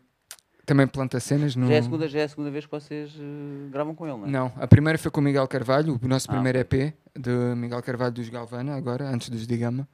também 0.66 0.86
planta 0.86 1.20
cenas 1.20 1.54
no. 1.54 1.68
Já 1.68 1.74
é, 1.74 1.78
a 1.78 1.82
segunda, 1.82 2.08
já 2.08 2.18
é 2.18 2.24
a 2.24 2.28
segunda 2.28 2.50
vez 2.50 2.66
que 2.66 2.70
vocês 2.72 3.12
eh, 3.18 3.70
gravam 3.70 3.94
com 3.94 4.06
ele, 4.06 4.16
não 4.18 4.26
é? 4.26 4.30
Não, 4.30 4.52
a 4.56 4.66
primeira 4.66 4.98
foi 4.98 5.10
com 5.10 5.20
o 5.20 5.24
Miguel 5.24 5.46
Carvalho, 5.46 5.98
o 6.02 6.08
nosso 6.08 6.28
Ah, 6.28 6.34
primeiro. 6.34 6.58
EP, 6.58 6.92
de 7.16 7.30
Miguel 7.56 7.80
Carvalho 7.82 8.12
dos 8.12 8.28
Galvana, 8.28 8.74
agora, 8.76 9.08
antes 9.08 9.28
dos 9.30 9.46
Digama. 9.46 9.88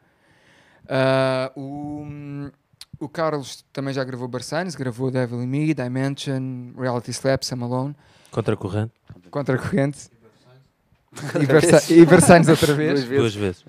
Ah, 0.88 1.52
o, 1.54 2.06
o 2.98 3.08
Carlos 3.08 3.64
também 3.72 3.92
já 3.92 4.02
gravou 4.02 4.26
Barsanes, 4.26 4.74
gravou 4.74 5.10
Devil 5.10 5.42
in 5.42 5.46
Me, 5.46 5.74
Dimension, 5.74 6.72
Reality 6.76 7.10
Slap, 7.10 7.42
Sam 7.44 7.62
Alone, 7.62 7.94
Contra 9.30 9.56
a 9.56 9.58
Corrente. 9.58 10.10
E, 11.38 11.46
Barsa 11.46 11.82
e 11.92 12.06
Barsanes 12.06 12.48
outra 12.48 12.72
vez. 12.74 13.04
Duas 13.04 13.04
vezes. 13.04 13.18
duas 13.20 13.34
vezes. 13.34 13.64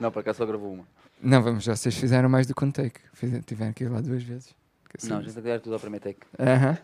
Não, 0.00 0.10
para 0.10 0.24
cá 0.24 0.34
só 0.34 0.44
gravou 0.44 0.72
uma. 0.72 0.84
Não, 1.22 1.40
vamos, 1.40 1.62
já 1.62 1.76
vocês 1.76 1.94
fizeram 1.96 2.28
mais 2.28 2.46
do 2.48 2.54
que 2.54 2.64
um 2.64 2.70
take. 2.72 3.00
Tiveram 3.46 3.72
que 3.72 3.84
ir 3.84 3.88
lá 3.88 4.00
duas 4.00 4.22
vezes. 4.24 4.52
Assim- 4.96 5.08
Não, 5.08 5.18
a 5.18 5.22
gente 5.22 5.40
vai 5.40 5.58
tudo 5.60 5.74
ao 5.74 5.80
primeiro 5.80 6.04
take. 6.04 6.20
Aham. 6.38 6.78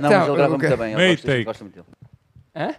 não, 0.00 0.10
mas 0.10 0.28
ele 0.28 0.36
grava 0.36 0.54
o 0.54 0.58
que- 0.58 0.66
muito 0.66 0.78
bem. 0.78 0.88
Ele 0.92 0.96
Meio 0.96 1.10
gosta, 1.16 1.26
take. 1.26 1.44
gosta 1.44 1.64
muito 1.64 1.74
dele. 1.74 1.86
Hã? 2.54 2.74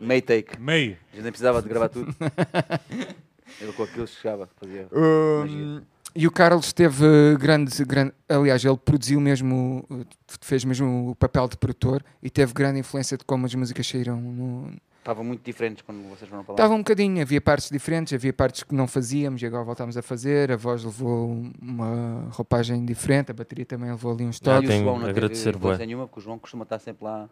Meio 0.00 0.22
take. 0.22 0.60
Meio. 0.60 0.92
A 0.92 1.14
gente 1.14 1.22
nem 1.22 1.32
precisava 1.32 1.62
de 1.62 1.68
gravar 1.68 1.88
tudo. 1.88 2.14
ele 3.60 3.72
com 3.72 3.82
aquilo 3.82 4.06
chegava, 4.06 4.48
fazia. 4.56 4.88
Um, 4.92 5.40
magia. 5.40 5.82
e 6.14 6.26
o 6.26 6.30
Carlos 6.30 6.72
teve 6.72 7.36
grande, 7.38 7.84
grande. 7.84 8.12
Aliás, 8.28 8.64
ele 8.64 8.76
produziu 8.76 9.20
mesmo, 9.20 9.84
uh, 9.90 10.04
fez 10.42 10.64
mesmo 10.64 11.10
o 11.10 11.14
papel 11.14 11.48
de 11.48 11.56
produtor 11.56 12.02
e 12.22 12.28
teve 12.28 12.52
grande 12.52 12.78
influência 12.80 13.16
de 13.16 13.24
como 13.24 13.46
as 13.46 13.54
músicas 13.54 13.86
saíram. 13.86 14.20
No... 14.20 14.70
Estavam 15.06 15.22
muito 15.22 15.44
diferentes 15.44 15.82
quando 15.86 16.02
vocês 16.08 16.28
foram 16.28 16.42
para 16.42 16.54
lá. 16.54 16.56
Estava 16.56 16.74
um 16.74 16.78
bocadinho, 16.78 17.22
havia 17.22 17.40
partes 17.40 17.70
diferentes, 17.70 18.12
havia 18.12 18.32
partes 18.32 18.64
que 18.64 18.74
não 18.74 18.88
fazíamos 18.88 19.40
e 19.40 19.46
agora 19.46 19.62
voltámos 19.62 19.96
a 19.96 20.02
fazer. 20.02 20.50
A 20.50 20.56
voz 20.56 20.82
levou 20.82 21.44
uma 21.62 22.26
roupagem 22.32 22.84
diferente, 22.84 23.30
a 23.30 23.34
bateria 23.34 23.64
também 23.64 23.88
levou 23.88 24.12
ali 24.12 24.24
uns 24.24 24.38
E 24.38 24.40
toques. 24.40 24.64
o 24.68 24.72
tenho 24.72 24.82
João 24.82 24.98
não 24.98 25.06
agradecer, 25.08 25.50
influência 25.54 25.78
bué. 25.78 25.86
nenhuma, 25.86 26.08
porque 26.08 26.18
o 26.18 26.22
João 26.24 26.38
costuma 26.40 26.64
estar 26.64 26.80
sempre 26.80 27.04
lá 27.04 27.28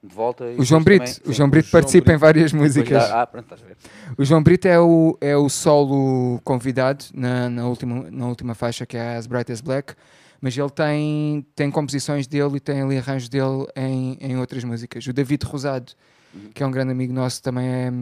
de 0.00 0.14
volta. 0.14 0.44
e 0.44 0.56
O 0.60 0.64
João 0.64 0.80
Brito, 0.84 1.04
também- 1.04 1.20
o 1.28 1.32
João 1.32 1.50
Brito 1.50 1.68
João 1.68 1.72
participa 1.80 2.04
em 2.10 2.12
Brito. 2.12 2.20
várias 2.20 2.52
músicas. 2.52 3.10
Ah, 3.10 3.26
pronto, 3.26 3.44
estás 3.52 3.60
a 3.60 3.66
ver. 3.66 3.76
O 4.16 4.24
João 4.24 4.40
Brito 4.40 4.68
é 4.68 4.78
o, 4.78 5.18
é 5.20 5.36
o 5.36 5.48
solo 5.48 6.40
convidado 6.44 7.06
na, 7.12 7.50
na, 7.50 7.66
última, 7.66 8.08
na 8.08 8.28
última 8.28 8.54
faixa, 8.54 8.86
que 8.86 8.96
é 8.96 9.16
As 9.16 9.26
Bright 9.26 9.50
as 9.50 9.60
Black, 9.60 9.94
mas 10.40 10.56
ele 10.56 10.70
tem, 10.70 11.44
tem 11.56 11.72
composições 11.72 12.28
dele 12.28 12.58
e 12.58 12.60
tem 12.60 12.82
ali 12.82 12.98
arranjos 12.98 13.28
dele 13.28 13.66
em, 13.74 14.16
em 14.20 14.38
outras 14.38 14.62
músicas. 14.62 15.04
O 15.08 15.12
David 15.12 15.44
Rosado, 15.44 15.90
Uhum. 16.36 16.50
que 16.52 16.62
é 16.62 16.66
um 16.66 16.70
grande 16.70 16.92
amigo 16.92 17.12
nosso, 17.12 17.42
também 17.42 17.66
é, 17.66 17.92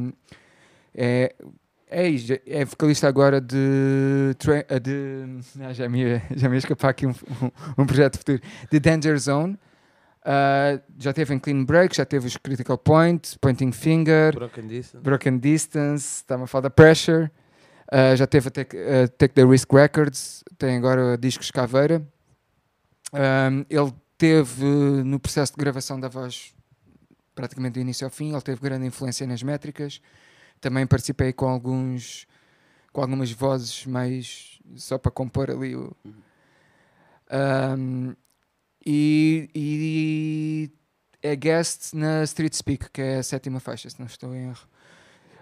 é, 0.94 1.34
é, 1.88 2.08
é 2.46 2.64
vocalista 2.64 3.06
agora 3.06 3.40
de. 3.40 4.36
eh, 4.68 4.80
de 4.80 5.24
ah, 5.62 5.72
já, 5.72 5.88
me 5.88 6.02
ia, 6.02 6.22
já 6.34 6.48
me 6.48 6.56
ia 6.56 6.58
escapar 6.58 6.90
aqui 6.90 7.06
um, 7.06 7.10
um, 7.10 7.82
um 7.82 7.86
projeto 7.86 8.18
futuro. 8.18 8.40
De 8.70 8.80
Danger 8.80 9.18
Zone. 9.18 9.58
Ah, 10.24 10.80
já 10.98 11.12
teve 11.12 11.34
em 11.34 11.38
Clean 11.38 11.64
Break, 11.64 11.94
já 11.94 12.04
teve 12.06 12.26
os 12.26 12.36
Critical 12.38 12.78
Point, 12.78 13.38
Pointing 13.40 13.72
Finger. 13.72 14.34
Broken 14.34 14.66
Distance. 14.66 15.04
Broken 15.04 15.38
Distance, 15.38 16.16
estava 16.16 16.44
a 16.44 16.46
falar 16.46 16.62
da 16.62 16.70
Pressure, 16.70 17.30
uh, 17.92 18.16
já 18.16 18.26
teve 18.26 18.48
a 18.48 18.50
Take, 18.50 18.76
a 18.76 19.08
Take 19.08 19.34
the 19.34 19.44
Risk 19.44 19.70
Records, 19.70 20.42
tem 20.56 20.78
agora 20.78 21.18
discos 21.18 21.50
Caveira. 21.50 22.02
Um, 23.12 23.66
ele 23.68 23.92
teve 24.16 24.64
no 24.64 25.20
processo 25.20 25.52
de 25.52 25.58
gravação 25.58 26.00
da 26.00 26.08
voz 26.08 26.54
praticamente 27.34 27.74
do 27.74 27.80
início 27.80 28.06
ao 28.06 28.10
fim, 28.10 28.32
ele 28.32 28.40
teve 28.42 28.60
grande 28.60 28.86
influência 28.86 29.26
nas 29.26 29.42
métricas. 29.42 30.00
Também 30.60 30.86
participei 30.86 31.32
com 31.32 31.46
alguns 31.48 32.26
com 32.92 33.00
algumas 33.00 33.32
vozes 33.32 33.84
mais 33.86 34.60
só 34.76 34.96
para 34.98 35.10
compor 35.10 35.50
ali 35.50 35.74
o. 35.74 35.92
Um, 37.30 38.14
e, 38.86 39.48
e 39.54 40.70
é 41.22 41.34
guest 41.34 41.94
na 41.94 42.22
Street 42.24 42.54
Speak, 42.54 42.90
que 42.90 43.00
é 43.00 43.16
a 43.18 43.22
sétima 43.22 43.58
faixa, 43.60 43.88
se 43.88 43.98
não 43.98 44.06
estou 44.06 44.34
em 44.34 44.48
erro. 44.48 44.68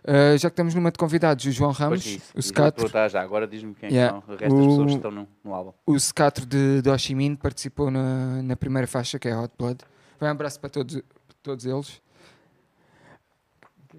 Uh, 0.04 0.36
já 0.36 0.48
que 0.50 0.54
estamos 0.54 0.74
numa 0.74 0.90
de 0.90 0.98
convidados, 0.98 1.44
o 1.44 1.50
João 1.52 1.70
Ramos, 1.70 2.04
é 2.34 2.38
o 2.38 2.42
perguntar 2.72 3.08
já, 3.08 3.20
agora 3.22 3.46
diz-me 3.46 3.72
quem 3.74 3.88
Yeah. 3.90 4.20
são 4.20 4.34
o 4.34 4.36
resto 4.36 4.56
das 4.56 4.66
pessoas 4.66 4.78
O- 4.80 4.86
que 4.86 4.94
estão 4.94 5.10
no, 5.10 5.28
no 5.44 5.54
álbum. 5.54 5.72
o 5.86 5.98
Scatro 5.98 6.44
de, 6.46 6.82
de 6.82 6.90
Ho 6.90 7.36
participou 7.36 7.90
na, 7.90 8.42
na 8.42 8.56
primeira 8.56 8.86
faixa, 8.88 9.18
que 9.18 9.28
é 9.28 9.36
Hot 9.36 9.52
Blood. 9.56 9.78
Vai 10.18 10.28
um 10.28 10.32
abraço 10.32 10.58
para 10.58 10.70
todos, 10.70 11.00
todos 11.42 11.66
eles. 11.66 12.00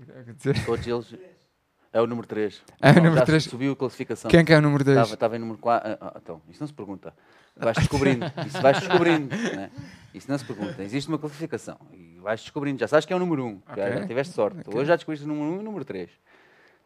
É? 0.10 0.64
Todos 0.66 0.88
eles. 0.88 1.16
É 1.91 2.02
o 2.02 2.08
número 2.08 2.28
3. 2.28 2.64
É 2.82 2.89
o 2.89 3.04
número 3.04 3.24
três. 3.24 3.44
Subiu 3.44 3.74
a 3.74 3.76
classificação. 3.76 4.32
Quem 4.32 4.39
é 4.39 4.44
que 4.44 4.52
é 4.52 4.58
o 4.58 4.62
número 4.62 4.84
2? 4.84 4.98
Estava, 4.98 5.14
estava 5.14 5.36
em 5.36 5.39
número 5.39 5.60
4. 5.60 5.91
então, 6.18 6.41
isso 6.50 6.60
não 6.60 6.68
se 6.68 6.74
pergunta. 6.74 7.14
Vais 7.56 7.78
descobrindo. 7.78 8.26
Isso 8.48 8.60
vais 8.60 8.80
descobrindo. 8.80 9.36
Né? 9.36 9.70
Isso 10.12 10.30
não 10.32 10.38
se 10.38 10.44
pergunta. 10.44 10.82
Existe 10.82 11.08
uma 11.08 11.20
classificação. 11.20 11.78
E 11.91 12.18
vais 12.20 12.41
descobrindo. 12.41 12.80
Já 12.80 12.88
sabes 12.88 13.06
que 13.06 13.14
é 13.14 13.16
o 13.16 13.20
número 13.20 13.46
1. 13.46 13.48
Um, 13.48 13.62
Ok. 13.70 13.84
já, 13.84 14.08
tiveste 14.08 14.34
sorte. 14.34 14.62
Ok. 14.62 14.74
Hoje 14.74 14.88
já 14.88 14.96
descobriste 14.96 15.26
o 15.26 15.28
número 15.30 15.50
1 15.50 15.54
um 15.54 15.56
e 15.58 15.60
o 15.60 15.64
número 15.64 15.86
3. 15.86 16.10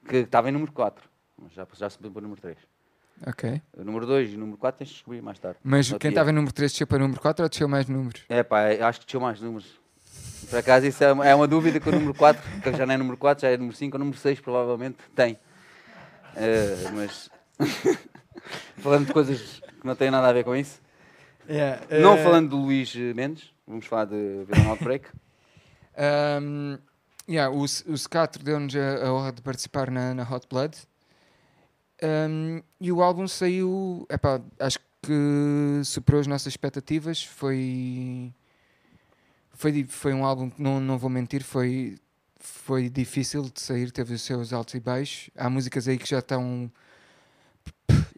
Que 0.09 0.17
estava 0.17 0.49
em 0.49 0.51
número 0.51 0.73
4. 0.73 1.09
Mas 1.41 1.53
já, 1.53 1.65
já 1.73 1.89
subiu 1.89 2.11
para 2.11 2.19
o 2.19 2.23
número 2.23 2.41
3. 2.41 2.57
Ok. 3.25 3.61
O 3.77 3.83
número 3.85 4.05
2 4.05 4.33
e 4.33 4.35
o 4.35 4.39
número 4.39 4.57
4 4.57 4.79
tens 4.79 4.89
de 4.89 4.93
descobrir 4.95 5.21
mais 5.21 5.39
tarde. 5.39 5.57
Mas 5.63 5.91
quem 5.93 6.09
estava 6.09 6.31
em 6.31 6.33
número 6.33 6.53
3 6.53 6.69
desceu 6.69 6.85
para 6.85 6.97
o 6.97 6.99
número 6.99 7.21
4 7.21 7.43
ou 7.43 7.49
desceu 7.49 7.67
mais 7.69 7.87
números? 7.87 8.23
É 8.27 8.43
pá, 8.43 8.67
acho 8.87 8.99
que 8.99 9.05
desceu 9.05 9.21
mais 9.21 9.39
números. 9.39 9.79
Por 10.49 10.59
acaso 10.59 10.85
isso 10.85 11.03
é 11.03 11.11
uma, 11.11 11.27
é 11.27 11.35
uma 11.35 11.47
dúvida 11.47 11.79
que 11.79 11.89
o 11.89 11.91
número 11.91 12.13
4, 12.13 12.61
que 12.61 12.71
já 12.71 12.85
não 12.85 12.93
é 12.93 12.97
número 12.97 13.17
4, 13.17 13.41
já 13.41 13.49
é 13.49 13.57
número 13.57 13.75
5 13.75 13.95
ou 13.95 13.99
número 13.99 14.17
6 14.17 14.39
provavelmente 14.39 14.97
tem. 15.15 15.37
Eh, 16.35 16.89
mas 16.93 17.29
falando 18.77 19.07
de 19.07 19.13
coisas 19.13 19.61
que 19.79 19.85
não 19.85 19.95
têm 19.95 20.11
nada 20.11 20.29
a 20.29 20.33
ver 20.33 20.43
com 20.43 20.55
isso. 20.55 20.79
Não 22.01 22.17
falando 22.17 22.49
do 22.49 22.57
Luís 22.57 22.93
Mendes, 22.95 23.51
vamos 23.67 23.85
falar 23.85 24.05
de 24.05 24.45
Villain 24.45 24.69
Outbreak. 24.69 25.07
Um, 25.97 26.77
yeah, 27.27 27.53
o, 27.53 27.63
o 27.63 27.97
Scatro 27.97 28.43
deu-nos 28.43 28.75
a, 28.75 29.07
a 29.07 29.13
honra 29.13 29.31
de 29.31 29.41
participar 29.41 29.89
na, 29.89 30.13
na 30.13 30.23
Hot 30.23 30.47
Blood. 30.47 30.77
Um, 32.03 32.61
e 32.79 32.91
o 32.91 33.01
álbum 33.01 33.27
saiu, 33.27 34.05
epá, 34.09 34.39
acho 34.59 34.79
que 35.01 35.81
superou 35.83 36.21
as 36.21 36.27
nossas 36.27 36.53
expectativas. 36.53 37.23
Foi, 37.23 38.31
foi, 39.57 39.83
foi 39.85 40.13
um 40.13 40.23
álbum 40.23 40.49
que, 40.49 40.61
não, 40.61 40.79
não 40.79 40.97
vou 40.97 41.09
mentir, 41.09 41.43
foi, 41.43 41.97
foi 42.39 42.89
difícil 42.89 43.43
de 43.43 43.59
sair, 43.59 43.91
teve 43.91 44.13
os 44.13 44.21
seus 44.21 44.53
altos 44.53 44.73
e 44.75 44.79
baixos. 44.79 45.29
Há 45.35 45.49
músicas 45.49 45.87
aí 45.87 45.97
que 45.97 46.07
já 46.07 46.19
estão 46.19 46.71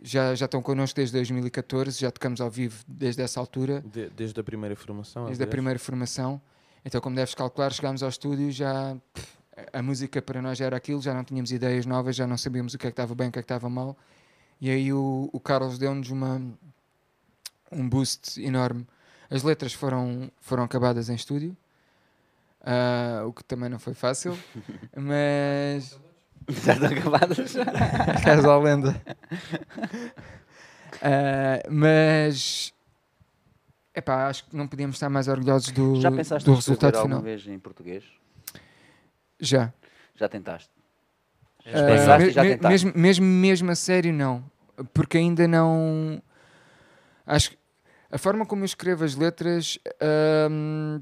já, 0.01 0.33
já 0.35 0.45
estão 0.45 0.61
connosco 0.61 0.95
desde 0.95 1.13
2014, 1.13 1.99
já 1.99 2.11
tocamos 2.11 2.39
ao 2.41 2.49
vivo 2.49 2.83
desde 2.87 3.21
essa 3.21 3.39
altura 3.39 3.81
De- 3.81 4.09
desde 4.09 4.39
a 4.39 4.43
primeira 4.43 4.75
formação. 4.75 5.25
desde 5.25 5.43
a 5.43 5.47
primeira 5.47 5.79
formação. 5.79 6.41
Então, 6.85 7.01
como 7.01 7.15
deves 7.15 7.35
calcular, 7.35 7.71
chegámos 7.71 8.01
ao 8.01 8.09
estúdio 8.09 8.51
já 8.51 8.95
a 9.73 9.81
música 9.81 10.21
para 10.21 10.41
nós 10.41 10.57
já 10.57 10.65
era 10.65 10.77
aquilo, 10.77 11.01
já 11.01 11.13
não 11.13 11.23
tínhamos 11.23 11.51
ideias 11.51 11.85
novas, 11.85 12.15
já 12.15 12.25
não 12.25 12.37
sabíamos 12.37 12.73
o 12.73 12.77
que 12.77 12.87
é 12.87 12.89
que 12.89 12.93
estava 12.93 13.13
bem, 13.13 13.27
o 13.27 13.31
que 13.31 13.39
é 13.39 13.41
que 13.41 13.45
estava 13.45 13.69
mal. 13.69 13.97
E 14.61 14.69
aí 14.69 14.91
o, 14.93 15.29
o 15.33 15.39
Carlos 15.39 15.77
deu-nos 15.77 16.09
uma 16.09 16.41
um 17.71 17.87
boost 17.87 18.41
enorme. 18.41 18.87
As 19.29 19.43
letras 19.43 19.73
foram 19.73 20.31
foram 20.41 20.63
acabadas 20.63 21.09
em 21.09 21.15
estúdio, 21.15 21.55
ah, 22.61 23.23
o 23.25 23.33
que 23.33 23.43
também 23.43 23.69
não 23.69 23.79
foi 23.79 23.93
fácil, 23.93 24.37
mas 24.95 25.99
Já 26.47 26.73
estão 26.73 26.89
acabadas. 26.89 27.53
Caso 28.25 28.49
à 28.49 28.57
lenda. 28.57 28.99
Ah, 31.01 31.61
mas 31.69 32.73
epá, 33.95 34.27
acho 34.27 34.45
que 34.45 34.55
não 34.55 34.67
podíamos 34.67 34.95
estar 34.95 35.09
mais 35.09 35.27
orgulhosos 35.27 35.71
do, 35.71 36.01
Já 36.01 36.11
pensaste 36.11 36.45
do 36.49 36.55
resultado 36.55 36.95
alguma 36.95 37.17
final. 37.17 37.23
vez 37.23 37.47
em 37.47 37.59
português? 37.59 38.03
Já. 39.39 39.71
Já 40.15 40.27
tentaste? 40.27 40.69
Ah, 41.65 41.85
pensaste 41.85 42.27
me- 42.27 42.31
já 42.33 42.43
me- 42.43 42.49
tentaste? 42.49 42.85
mesmo, 42.85 42.93
mesmo, 42.99 43.25
mesmo 43.25 43.71
a 43.71 43.75
sério, 43.75 44.11
não. 44.11 44.43
Porque 44.93 45.17
ainda 45.17 45.47
não. 45.47 46.21
Acho 47.27 47.51
que 47.51 47.58
a 48.11 48.17
forma 48.17 48.45
como 48.45 48.61
eu 48.61 48.65
escrevo 48.65 49.03
as 49.03 49.15
letras. 49.15 49.77
ahm, 50.01 51.01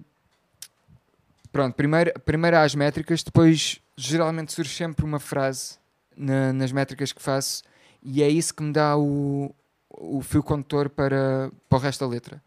Pronto, 1.52 1.74
primeiro, 1.76 2.12
primeiro 2.20 2.58
há 2.58 2.62
as 2.64 2.76
métricas, 2.76 3.24
depois 3.24 3.80
geralmente 3.96 4.52
surge 4.54 4.76
sempre 4.76 5.04
uma 5.06 5.20
frase 5.20 5.78
na- 6.16 6.54
nas 6.54 6.72
métricas 6.72 7.12
que 7.12 7.22
faço 7.22 7.64
e 8.04 8.22
é 8.22 8.30
isso 8.30 8.54
que 8.54 8.62
me 8.62 8.72
dá 8.72 8.96
o, 8.98 9.56
o 9.90 10.22
fio 10.22 10.44
condutor 10.44 10.90
para, 10.90 11.50
para 11.68 11.78
o 11.78 11.82
resto 11.82 12.02
da 12.06 12.12
letra. 12.12 12.44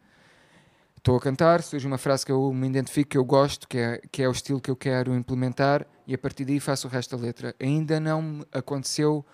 Estou 0.97 1.17
a 1.17 1.21
cantar, 1.21 1.63
surge 1.63 1.87
uma 1.87 1.97
frase 1.99 2.27
que 2.27 2.31
eu 2.31 2.53
me 2.53 2.69
identifico, 2.69 3.11
que 3.11 3.19
eu 3.19 3.25
gosto, 3.25 3.67
que 3.67 3.79
é, 3.79 4.01
que 4.13 4.23
é 4.23 4.29
o 4.29 4.33
estilo 4.33 4.61
que 4.61 4.71
eu 4.71 4.77
quero 4.77 5.15
implementar 5.15 5.87
e 6.07 6.15
a 6.15 6.19
partir 6.19 6.45
daí 6.45 6.61
faço 6.61 6.87
o 6.87 6.91
resto 6.91 7.17
da 7.17 7.23
letra. 7.23 7.55
Ainda 7.59 7.99
não 7.99 8.21
me 8.23 8.45
aconteceu 8.53 9.25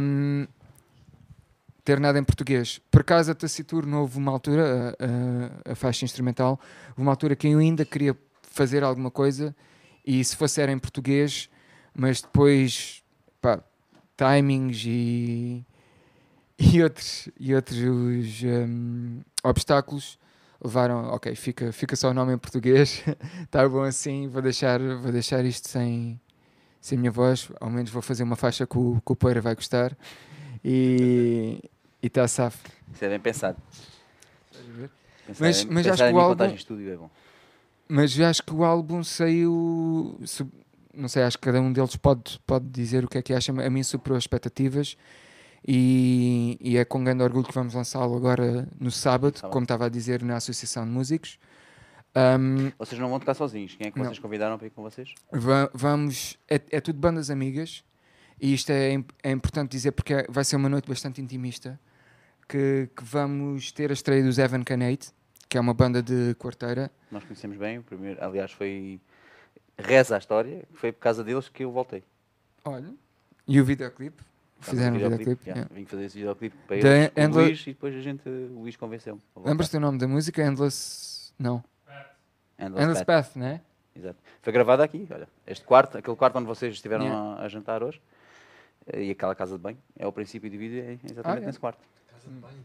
hum, 0.00 0.46
ter 1.84 2.00
nada 2.00 2.18
em 2.18 2.24
português. 2.24 2.80
Por 2.90 3.02
acaso 3.02 3.30
a 3.30 3.34
Taciturno 3.34 4.00
houve 4.00 4.16
uma 4.18 4.32
altura, 4.32 4.96
a, 4.98 5.68
a- 5.68 5.72
a 5.72 5.74
faixa 5.74 6.04
instrumental, 6.04 6.58
uma 6.96 7.10
altura 7.12 7.36
que 7.36 7.46
eu 7.48 7.58
ainda 7.58 7.84
queria 7.84 8.16
fazer 8.42 8.82
alguma 8.82 9.10
coisa 9.10 9.54
e 10.06 10.24
se 10.24 10.34
fosse 10.36 10.60
era 10.60 10.72
em 10.72 10.78
português, 10.78 11.48
mas 11.94 12.20
depois, 12.22 13.02
pá, 13.40 13.62
timings 14.16 14.84
e, 14.86 15.64
e 16.58 16.82
outros, 16.82 17.28
e 17.38 17.54
outros 17.54 17.78
hum, 18.44 19.20
obstáculos 19.42 20.18
levaram, 20.62 21.08
ok, 21.08 21.34
fica, 21.34 21.72
fica 21.72 21.94
só 21.96 22.10
o 22.10 22.14
nome 22.14 22.32
em 22.32 22.38
português, 22.38 23.02
está 23.42 23.68
bom 23.68 23.82
assim, 23.82 24.28
vou 24.28 24.40
deixar, 24.40 24.80
vou 24.80 25.12
deixar 25.12 25.44
isto 25.44 25.68
sem, 25.68 26.18
sem 26.80 26.96
a 26.96 27.00
minha 27.00 27.10
voz, 27.10 27.50
ao 27.60 27.68
menos 27.68 27.90
vou 27.90 28.00
fazer 28.00 28.22
uma 28.22 28.36
faixa 28.36 28.66
que 28.66 28.78
o, 28.78 29.02
que 29.04 29.12
o 29.12 29.16
Poeira 29.16 29.40
vai 29.42 29.54
gostar 29.54 29.94
e 30.64 31.60
está 32.08 32.26
safo. 32.28 32.58
Isso 32.92 33.04
é 33.04 33.08
bem 33.08 33.20
pensado. 33.20 33.56
Pensar 35.26 35.44
Mas- 35.44 35.62
em- 35.64 35.68
mas 35.70 35.86
acho 35.86 36.04
que 36.04 36.12
o 36.12 36.20
álbum- 36.20 36.44
estúdio 36.54 36.92
é 36.92 36.96
bom. 36.96 37.10
Mas 37.88 38.18
eu 38.18 38.26
acho 38.26 38.42
que 38.42 38.52
o 38.54 38.64
álbum 38.64 39.02
saiu. 39.02 40.18
su- 40.24 40.50
Não 40.96 41.08
sei, 41.08 41.24
acho 41.24 41.36
que 41.38 41.42
cada 41.44 41.60
um 41.60 41.72
deles 41.72 41.96
pode, 41.96 42.38
pode 42.46 42.66
dizer 42.68 43.04
o 43.04 43.08
que 43.08 43.18
é 43.18 43.22
que 43.22 43.32
acha. 43.34 43.50
A 43.50 43.68
mim 43.70 43.82
superou 43.82 44.16
as 44.16 44.22
expectativas 44.22 44.96
e, 45.66 46.56
e 46.60 46.76
é 46.76 46.84
com 46.84 47.02
grande 47.02 47.22
orgulho 47.22 47.44
que 47.44 47.52
vamos 47.52 47.74
lançá-lo 47.74 48.16
agora 48.16 48.68
no 48.78 48.92
sábado, 48.92 49.36
Sábado. 49.38 49.52
como 49.52 49.64
estava 49.64 49.86
a 49.86 49.88
dizer 49.88 50.22
na 50.22 50.36
Associação 50.36 50.84
de 50.84 50.90
Músicos. 50.92 51.36
Ahm, 52.14 52.70
Vocês 52.78 53.00
não 53.00 53.08
vão 53.10 53.18
tocar 53.18 53.34
sozinhos. 53.34 53.74
Quem 53.74 53.88
é 53.88 53.90
que 53.90 53.98
Não. 53.98 54.04
vocês 54.06 54.20
convidaram 54.20 54.56
para 54.56 54.68
ir 54.68 54.70
com 54.70 54.82
vocês? 54.82 55.12
Va- 55.32 55.68
vamos. 55.74 56.38
É, 56.48 56.60
é 56.70 56.80
tudo 56.80 56.96
bandas 57.00 57.28
amigas 57.28 57.82
e 58.40 58.54
isto 58.54 58.70
é, 58.70 58.92
im- 58.92 59.04
é 59.20 59.32
importante 59.32 59.72
dizer 59.72 59.90
porque 59.90 60.14
é- 60.14 60.26
vai 60.28 60.44
ser 60.44 60.54
uma 60.54 60.68
noite 60.68 60.88
bastante 60.88 61.20
intimista. 61.20 61.80
Que, 62.46 62.88
que 62.94 63.02
vamos 63.04 63.72
ter 63.72 63.90
a 63.90 63.94
estreia 63.94 64.22
dos 64.22 64.38
Evan 64.38 64.62
Canate, 64.62 65.10
que 65.48 65.56
é 65.56 65.60
uma 65.60 65.72
banda 65.74 66.02
de 66.02 66.34
quarteira. 66.34 66.90
Nós 67.10 67.24
conhecemos 67.24 67.56
bem. 67.56 67.78
O 67.78 67.82
primeiro, 67.82 68.22
aliás, 68.22 68.52
foi. 68.52 69.00
Reza 69.78 70.14
a 70.14 70.18
história. 70.18 70.62
Foi 70.74 70.92
por 70.92 71.00
causa 71.00 71.24
deles 71.24 71.48
que 71.48 71.64
eu 71.64 71.72
voltei. 71.72 72.04
Olha. 72.64 72.92
E 73.46 73.60
o 73.60 73.64
videoclipe? 73.64 74.22
Fizeram 74.60 74.96
um 74.96 74.98
Videoclipe, 74.98 75.42
yeah. 75.44 75.60
yeah. 75.60 75.74
Vim 75.74 75.84
fazer 75.84 76.04
esse 76.04 76.16
videoclipe 76.16 76.56
para 76.66 76.80
Da 76.80 76.88
eles 77.22 77.36
o 77.36 77.38
Luís 77.38 77.60
e 77.62 77.64
depois 77.66 77.94
a 77.94 78.00
gente, 78.00 78.26
o 78.26 78.60
Luís 78.60 78.76
convenceu-me. 78.76 79.20
Lembras-te 79.36 79.72
do 79.72 79.80
nome 79.80 79.98
da 79.98 80.08
música? 80.08 80.42
Endless. 80.42 81.32
Não. 81.38 81.62
Endless 82.58 82.82
Endless 82.82 83.04
Path. 83.04 83.26
Path, 83.26 83.36
né? 83.36 83.60
Exato. 83.94 84.16
Foi 84.40 84.52
gravado 84.52 84.82
aqui, 84.82 85.06
olha. 85.10 85.28
Este 85.46 85.64
quarto, 85.64 85.98
aquele 85.98 86.16
quarto 86.16 86.38
onde 86.38 86.46
vocês 86.46 86.72
estiveram 86.74 87.04
Yeah. 87.04 87.42
a, 87.42 87.44
a 87.44 87.48
jantar 87.48 87.82
hoje, 87.82 88.00
eh, 88.86 89.04
e 89.04 89.10
aquela 89.10 89.34
casa 89.34 89.56
de 89.56 89.62
banho, 89.62 89.78
é 89.98 90.06
o 90.06 90.12
princípio 90.12 90.50
do 90.50 90.56
vídeo, 90.56 90.82
é 90.82 90.98
exatamente 91.10 91.42
Ah, 91.42 91.46
nesse 91.46 91.60
quarto. 91.60 91.80
Casa 92.24 92.34
de 92.34 92.40
banho. 92.40 92.64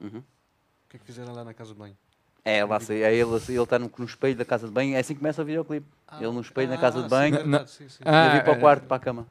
Uhum. 0.00 0.18
O 0.18 0.88
que 0.90 0.96
é 0.96 0.98
que 1.00 1.04
fizeram 1.06 1.32
lá 1.32 1.44
na 1.44 1.54
casa 1.54 1.72
de 1.72 1.78
banho? 1.78 1.96
É, 2.44 2.64
lá, 2.64 2.80
se- 2.80 2.94
é 3.02 3.14
ele, 3.14 3.30
ele 3.34 3.62
está 3.62 3.78
no, 3.78 3.90
no 3.98 4.04
espelho 4.04 4.34
da 4.36 4.44
casa 4.44 4.66
de 4.66 4.72
banho, 4.72 4.96
é 4.96 4.98
assim 5.00 5.12
que 5.14 5.20
começa 5.20 5.42
o 5.42 5.44
videoclipe. 5.44 5.86
ele 6.18 6.30
no 6.32 6.40
espelho 6.40 6.68
na 6.70 6.78
casa 6.78 6.98
de 6.98 7.04
sim, 7.04 7.10
banho, 7.10 7.34
verdade, 7.36 7.50
Na- 7.62 7.66
sim, 7.66 7.88
sim. 7.88 8.02
Ah, 8.04 8.40
para 8.42 8.52
o 8.52 8.56
é. 8.56 8.60
quarto, 8.60 8.86
para 8.86 8.96
a 8.96 9.00
cama, 9.00 9.26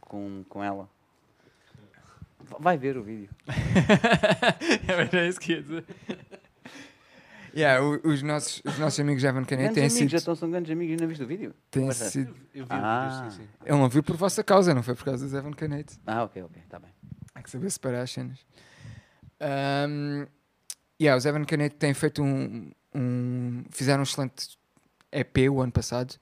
com, 0.00 0.44
com 0.48 0.62
ela. 0.62 0.88
Vai 2.58 2.78
ver 2.78 2.96
o 2.96 3.02
vídeo. 3.02 3.28
Era 4.88 5.26
isso 5.28 5.38
que 5.40 5.52
ia 5.52 5.62
dizer. 5.62 5.84
Yeah, 7.54 7.84
o- 7.84 8.00
os, 8.08 8.22
nossos, 8.22 8.62
os 8.64 8.78
nossos 8.78 9.00
amigos 9.00 9.24
Evan 9.24 9.44
Canet 9.44 9.74
têm 9.74 9.82
amigos, 9.84 9.98
sido. 9.98 10.08
já 10.10 10.18
estão, 10.18 10.36
são 10.36 10.48
grandes 10.50 10.70
amigos, 10.70 10.92
ainda 10.92 11.06
viste 11.06 11.22
o 11.24 11.26
vídeo? 11.26 11.52
é. 11.74 11.92
sido 11.92 12.34
Eu 12.54 12.64
vi 12.64 12.70
Ah. 12.72 13.08
o 13.08 13.24
vídeo, 13.24 13.30
sim, 13.32 13.42
sim. 13.42 13.48
ele 13.66 13.76
não 13.78 13.88
viu 13.88 14.02
por 14.04 14.16
vossa 14.16 14.44
causa, 14.44 14.72
não 14.72 14.82
foi 14.84 14.94
por 14.94 15.04
causa 15.04 15.24
dos 15.24 15.34
Evan 15.34 15.50
Canet. 15.52 15.98
Ah, 16.06 16.22
ok, 16.22 16.42
ok, 16.44 16.62
está 16.62 16.78
bem. 16.78 16.90
Há 17.40 17.42
que 17.42 17.50
saber 17.50 17.70
separar 17.70 18.02
as 18.02 18.10
cenas. 18.10 18.38
Um, 19.40 20.26
yeah, 21.00 21.16
os 21.16 21.24
Evan 21.24 21.44
Canet 21.44 21.74
têm 21.76 21.94
feito 21.94 22.22
um, 22.22 22.70
um- 22.94 23.64
Fizeram 23.70 24.00
um 24.00 24.02
excelente 24.02 24.58
EP 25.10 25.48
o 25.48 25.62
ano 25.62 25.72
passado, 25.72 26.16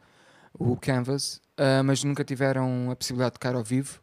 o 0.55 0.77
Canvas, 0.77 1.40
ah, 1.57 1.82
mas 1.82 2.05
nunca 2.05 2.23
tiveram 2.23 2.89
a 2.93 2.95
possibilidade 2.97 3.32
de 3.35 3.40
tocar 3.40 3.57
ao 3.57 3.65
vivo. 3.65 4.01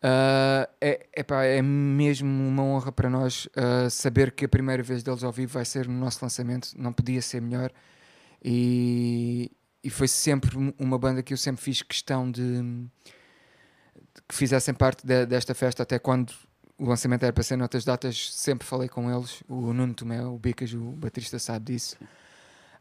Ah, 0.00 0.68
é, 0.80 1.08
é 1.12 1.60
mesmo 1.62 2.28
uma 2.28 2.62
honra 2.62 2.92
para 2.92 3.10
nós 3.10 3.48
ah, 3.56 3.90
saber 3.90 4.30
que 4.30 4.44
a 4.44 4.48
primeira 4.48 4.82
vez 4.82 5.02
deles 5.02 5.24
ao 5.24 5.32
vivo 5.32 5.54
vai 5.54 5.64
ser 5.64 5.88
no 5.88 5.98
nosso 5.98 6.24
lançamento, 6.24 6.68
não 6.76 6.92
podia 6.92 7.20
ser 7.20 7.42
melhor. 7.42 7.72
E, 8.44 9.50
e 9.82 9.90
foi 9.90 10.06
sempre 10.06 10.56
um- 10.56 10.72
uma 10.78 10.96
banda 10.98 11.20
que 11.20 11.32
eu 11.32 11.36
sempre 11.36 11.60
fiz 11.62 11.82
questão 11.82 12.30
de 12.30 12.86
que 14.26 14.34
fizessem 14.34 14.74
parte 14.74 15.06
de- 15.06 15.26
desta 15.26 15.54
festa, 15.54 15.82
até 15.82 15.98
quando 15.98 16.32
o 16.78 16.84
lançamento 16.86 17.22
era 17.24 17.32
para 17.32 17.42
ser 17.42 17.56
noutras 17.56 17.84
datas, 17.84 18.32
sempre 18.32 18.66
falei 18.66 18.88
com 18.88 19.10
eles. 19.14 19.42
O 19.48 19.72
Nuno 19.72 19.94
Tomé, 19.94 20.24
o 20.24 20.38
Bicas, 20.38 20.72
o 20.72 20.92
baterista, 20.92 21.38
sabe 21.38 21.72
disso. 21.72 21.96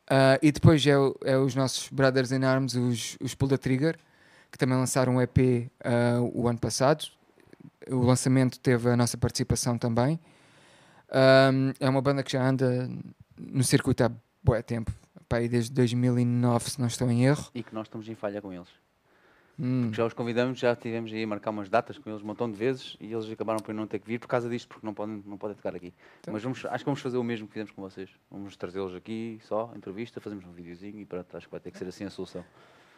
Ah, 0.10 0.40
e 0.42 0.52
depois 0.52 0.86
é, 0.86 0.92
é 1.26 1.38
os 1.38 1.56
nossos 1.56 1.90
Brothers 1.90 2.32
in 2.32 2.44
Arms, 2.44 2.76
os, 2.76 3.18
os 3.22 3.36
Pull 3.36 3.50
the 3.50 3.58
Trigger, 3.58 3.98
que 4.52 4.58
também 4.58 4.78
lançaram 4.78 5.16
um 5.16 5.22
EP 5.22 5.70
ah, 5.84 6.20
o 6.34 6.48
ano 6.48 6.60
passado. 6.60 7.06
O 7.90 7.98
lançamento 8.04 8.60
teve 8.60 8.90
a 8.90 8.96
nossa 8.98 9.18
participação 9.18 9.78
também. 9.78 10.20
Ahm, 11.10 11.72
é 11.80 11.90
uma 11.90 12.02
banda 12.02 12.22
que 12.24 12.32
já 12.34 12.46
anda 12.48 12.90
no 13.38 13.64
circuito 13.64 14.04
há 14.04 14.12
bué 14.44 14.62
tempo, 14.62 14.92
pá, 15.30 15.38
aí 15.38 15.48
desde 15.48 15.72
2009, 15.74 16.70
se 16.70 16.80
não 16.80 16.88
estou 16.88 17.10
em 17.10 17.26
erro. 17.26 17.50
E 17.56 17.64
que 17.64 17.74
nós 17.74 17.88
estamos 17.88 18.08
em 18.10 18.16
falha 18.16 18.42
com 18.42 18.52
eles. 18.52 18.68
Hum. 19.60 19.92
Já 19.92 20.06
os 20.06 20.14
convidamos, 20.14 20.60
já 20.60 20.76
tivemos 20.76 21.12
aí 21.12 21.24
a 21.24 21.28
marcar 21.28 21.50
umas 21.50 21.68
datas 21.68 21.98
com 21.98 22.10
eles 22.10 22.22
um 22.22 22.26
montão 22.26 22.50
de 22.52 22.56
vezes 22.56 22.96
e 23.00 23.12
eles 23.12 23.30
acabaram 23.32 23.60
por 23.60 23.74
não 23.74 23.88
ter 23.88 23.98
que 24.00 24.08
vir 24.08 24.20
por 24.20 24.28
causa 24.28 24.48
disto, 24.48 24.68
porque 24.68 24.86
não 24.86 24.94
podem, 24.94 25.24
não 25.26 25.38
podem 25.38 25.56
tocar 25.56 25.76
aqui. 25.76 25.94
Então. 26.20 26.32
Mas 26.34 26.44
vamos, 26.44 26.64
acho 26.66 26.78
que 26.80 26.86
vamos 26.86 27.02
fazer 27.02 27.18
o 27.18 27.24
mesmo 27.24 27.48
que 27.48 27.54
fizemos 27.54 27.72
com 27.72 27.82
vocês. 27.82 28.10
Vamos 28.30 28.56
trazê-los 28.56 28.94
aqui 28.94 29.40
só, 29.48 29.72
entrevista, 29.76 30.22
fazemos 30.22 30.46
um 30.46 30.52
videozinho 30.52 31.00
e 31.00 31.06
pronto, 31.06 31.36
acho 31.36 31.48
que 31.48 31.52
vai 31.52 31.60
ter 31.60 31.72
que 31.72 31.78
ser 31.80 31.88
assim 31.88 32.04
a 32.06 32.10
solução. 32.12 32.44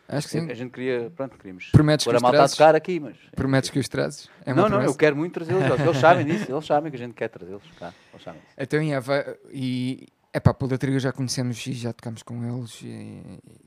Acho 0.07 0.27
que 0.27 0.31
sim. 0.40 0.49
A 0.49 0.53
gente 0.56 0.72
queria, 0.72 1.11
pronto, 1.15 1.38
queríamos 1.38 1.69
Prometes 1.72 2.03
que 2.03 2.11
a 2.11 2.18
os 2.18 2.23
a 2.23 2.30
trazes? 2.31 2.57
tocar 2.57 2.76
aqui, 2.76 2.99
mas... 2.99 3.15
Prometes 3.36 3.69
que 3.69 3.77
os 3.80 3.88
trazes? 3.88 4.27
É 4.44 4.49
não, 4.49 4.64
não, 4.64 4.64
eu 4.64 4.69
promessa? 4.80 4.98
quero 4.98 5.15
muito 5.15 5.34
trazê-los, 5.36 5.64
eles, 5.80 5.98
sabem 5.98 6.26
disso, 6.26 6.52
eles 6.52 6.65
sabem 6.65 6.90
que 6.91 6.98
a 6.98 6.99
gente 6.99 7.14
quer 7.14 7.27
trazê-los 7.30 7.64
cá, 7.77 7.94
eles 8.11 8.23
sabem 8.23 8.41
disso. 8.41 8.53
Então, 8.57 8.81
yeah, 8.81 8.99
vai- 9.06 9.38
e 9.52 10.07
é 10.34 10.40
pá, 10.40 10.53
Pull 10.53 10.68
da 10.68 10.77
Triga 10.80 10.99
já 10.99 11.11
conhecemos 11.14 11.65
e 11.68 11.73
já 11.73 11.94
tocamos 11.94 12.23
com 12.23 12.44
eles. 12.44 12.81
E, 12.81 13.22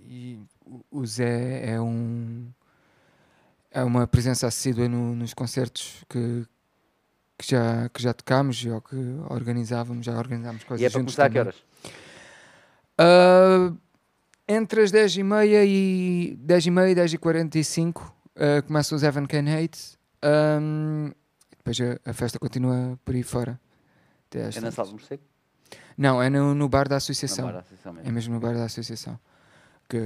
e 0.04 0.40
o 0.90 1.06
Zé 1.06 1.70
é 1.74 1.80
um. 1.80 2.48
É 3.72 3.82
uma 3.82 4.06
presença 4.06 4.46
assídua 4.46 4.88
no- 4.88 5.14
nos 5.16 5.32
concertos 5.34 6.04
que, 6.08 6.44
que, 7.38 7.50
já, 7.50 7.88
que 7.88 8.02
já 8.02 8.12
tocámos 8.12 8.64
ou 8.66 8.80
que 8.82 8.96
organizávamos. 9.30 10.04
Já 10.06 10.16
organizámos 10.18 10.62
coisas 10.64 10.82
E 10.82 10.86
é 10.86 10.90
para 10.90 11.00
começar 11.00 11.24
a 11.24 11.28
que 11.30 11.34
também. 11.38 11.52
horas? 11.54 11.62
Ah, 12.98 13.72
entre 14.48 14.82
as 14.82 14.92
10h30 14.92 15.64
e 15.66 16.38
10h30 16.44 16.90
e 16.90 16.94
10h45 17.16 18.02
uh, 18.02 18.12
começa 18.66 18.94
os 18.94 19.02
Evan 19.02 19.26
Can 19.26 19.44
Hate. 19.48 19.96
Um, 20.24 21.10
depois 21.56 21.78
a, 21.80 22.10
a 22.10 22.12
festa 22.12 22.38
continua 22.38 22.98
por 23.04 23.14
aí 23.14 23.22
fora. 23.22 23.58
Até 24.28 24.40
É 24.58 24.60
na 24.60 24.70
sala 24.70 24.88
do 24.88 24.92
morcego? 24.94 25.22
Não, 25.96 26.22
é 26.22 26.28
no, 26.28 26.54
no 26.54 26.68
bar 26.68 26.88
da 26.88 26.96
associação. 26.96 27.46
barra, 27.46 27.60
essencialmente. 27.66 28.08
É 28.08 28.12
mesmo 28.12 28.34
no 28.34 28.40
bar 28.40 28.54
da 28.54 28.64
associação. 28.64 29.18
Que, 29.88 29.98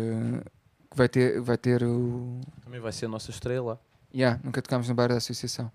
que 0.90 0.96
vai, 0.96 1.08
ter, 1.08 1.40
vai 1.40 1.56
ter 1.58 1.82
o. 1.82 2.40
Também 2.64 2.80
vai 2.80 2.92
ser 2.92 3.06
a 3.06 3.08
nossa 3.08 3.30
estreia 3.30 3.62
lá, 3.62 3.78
Yeah, 4.14 4.40
nunca 4.42 4.62
tocámos 4.62 4.88
no 4.88 4.94
bar 4.94 5.08
da 5.08 5.16
associação. 5.16 5.70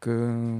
Que, 0.00 0.10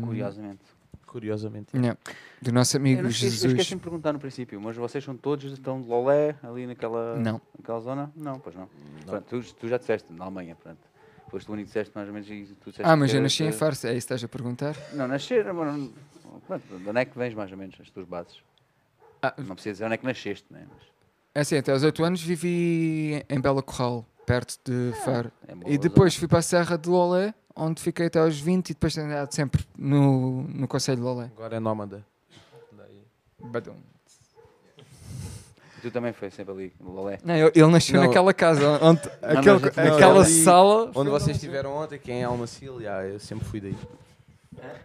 Curiosamente. 0.04 0.60
curiosamente. 1.06 1.74
Yeah, 1.76 1.98
do 2.42 2.52
nosso 2.52 2.76
amigo 2.76 3.00
Eu, 3.00 3.02
não 3.04 3.10
esqueci, 3.10 3.26
eu 3.26 3.30
Jesus. 3.32 3.52
esqueci 3.52 3.74
de 3.76 3.80
perguntar 3.80 4.12
no 4.12 4.18
princípio, 4.18 4.60
mas 4.60 4.76
vocês 4.76 5.02
são 5.02 5.16
todos, 5.16 5.50
estão 5.52 5.80
de 5.80 5.88
Lolé, 5.88 6.36
ali 6.42 6.66
naquela, 6.66 7.16
Não. 7.16 7.40
naquela 7.58 7.80
zona? 7.80 8.12
Não, 8.16 8.38
pois 8.40 8.54
não. 8.54 8.68
Pronto, 9.06 9.24
tu, 9.42 9.54
tu 9.54 9.68
já 9.68 9.78
disseste, 9.78 10.12
na 10.12 10.24
Alemanha, 10.24 10.56
pronto. 10.56 10.78
Foste 11.30 11.48
o 11.50 11.54
único 11.54 11.66
que 11.66 11.70
disseste 11.70 11.92
mais 11.94 12.06
ou 12.08 12.14
menos 12.14 12.28
e 12.30 12.44
tu 12.60 12.70
disseste 12.70 12.82
Ah, 12.82 12.96
mas 12.96 13.12
eu 13.14 13.20
nasci 13.22 13.44
em 13.44 13.52
Farsa, 13.52 13.88
é 13.88 13.90
isso 13.92 14.06
que 14.06 14.14
estás 14.14 14.24
a 14.24 14.28
perguntar? 14.28 14.76
Não, 14.92 15.08
nascer, 15.08 15.44
mas 15.52 15.74
não- 15.74 15.92
pronto, 16.46 16.78
de 16.78 16.88
onde 16.88 17.00
é 17.00 17.04
que 17.04 17.16
vens 17.18 17.34
mais 17.34 17.50
ou 17.50 17.56
menos, 17.58 17.76
as 17.80 17.88
tuas 17.90 18.06
bases? 18.06 18.38
Ah, 19.22 19.34
Não 19.38 19.54
precisa 19.54 19.72
dizer 19.72 19.84
onde 19.86 19.94
é 19.94 19.96
que 19.96 20.04
nasceste, 20.04 20.46
né? 20.52 20.66
Mas 20.72 20.82
é 21.36 21.40
assim, 21.40 21.56
até 21.58 21.70
aos 21.72 21.82
8 21.82 22.02
anos 22.02 22.22
vivi 22.22 23.22
em 23.28 23.38
Bela 23.40 23.62
Corral, 23.62 24.06
perto 24.24 24.58
de 24.64 24.92
Faro. 25.04 25.30
é 25.46 25.72
E 25.72 25.76
depois 25.76 26.14
fui 26.16 26.26
para 26.26 26.38
a 26.38 26.42
Serra 26.42 26.78
de 26.78 26.88
Lolé, 26.88 27.34
onde 27.54 27.82
fiquei 27.82 28.06
até 28.06 28.18
aos 28.20 28.40
20 28.40 28.70
e 28.70 28.72
depois 28.74 28.94
tenho 28.94 29.06
andado 29.06 29.32
sempre 29.34 29.64
no, 29.76 30.42
no 30.44 30.66
Conselho 30.66 30.96
de 30.96 31.02
Lolé. 31.02 31.30
Agora 31.36 31.56
é 31.56 31.60
nómada. 31.60 32.04
Badum. 33.38 33.74
tu 35.82 35.90
também 35.90 36.12
foi 36.12 36.30
sempre 36.30 36.52
ali, 36.52 36.72
no 36.80 36.90
Lolé. 36.92 37.18
Não, 37.22 37.34
ele, 37.34 37.52
ele 37.54 37.66
nasceu 37.66 38.00
Não. 38.00 38.06
naquela 38.06 38.32
casa, 38.34 38.78
onde, 38.82 39.02
Não, 39.22 39.38
aquele- 39.56 39.72
mas- 39.76 40.00
não, 40.00 40.20
ali- 40.20 40.42
sala. 40.42 40.90
Onde 40.94 41.10
vocês 41.10 41.36
estiveram 41.36 41.76
ontem, 41.76 41.98
quem 41.98 42.22
é 42.22 42.24
Almacil, 42.24 42.80
já, 42.80 43.04
eu 43.04 43.20
sempre 43.20 43.44
fui 43.46 43.60
daí. 43.60 43.76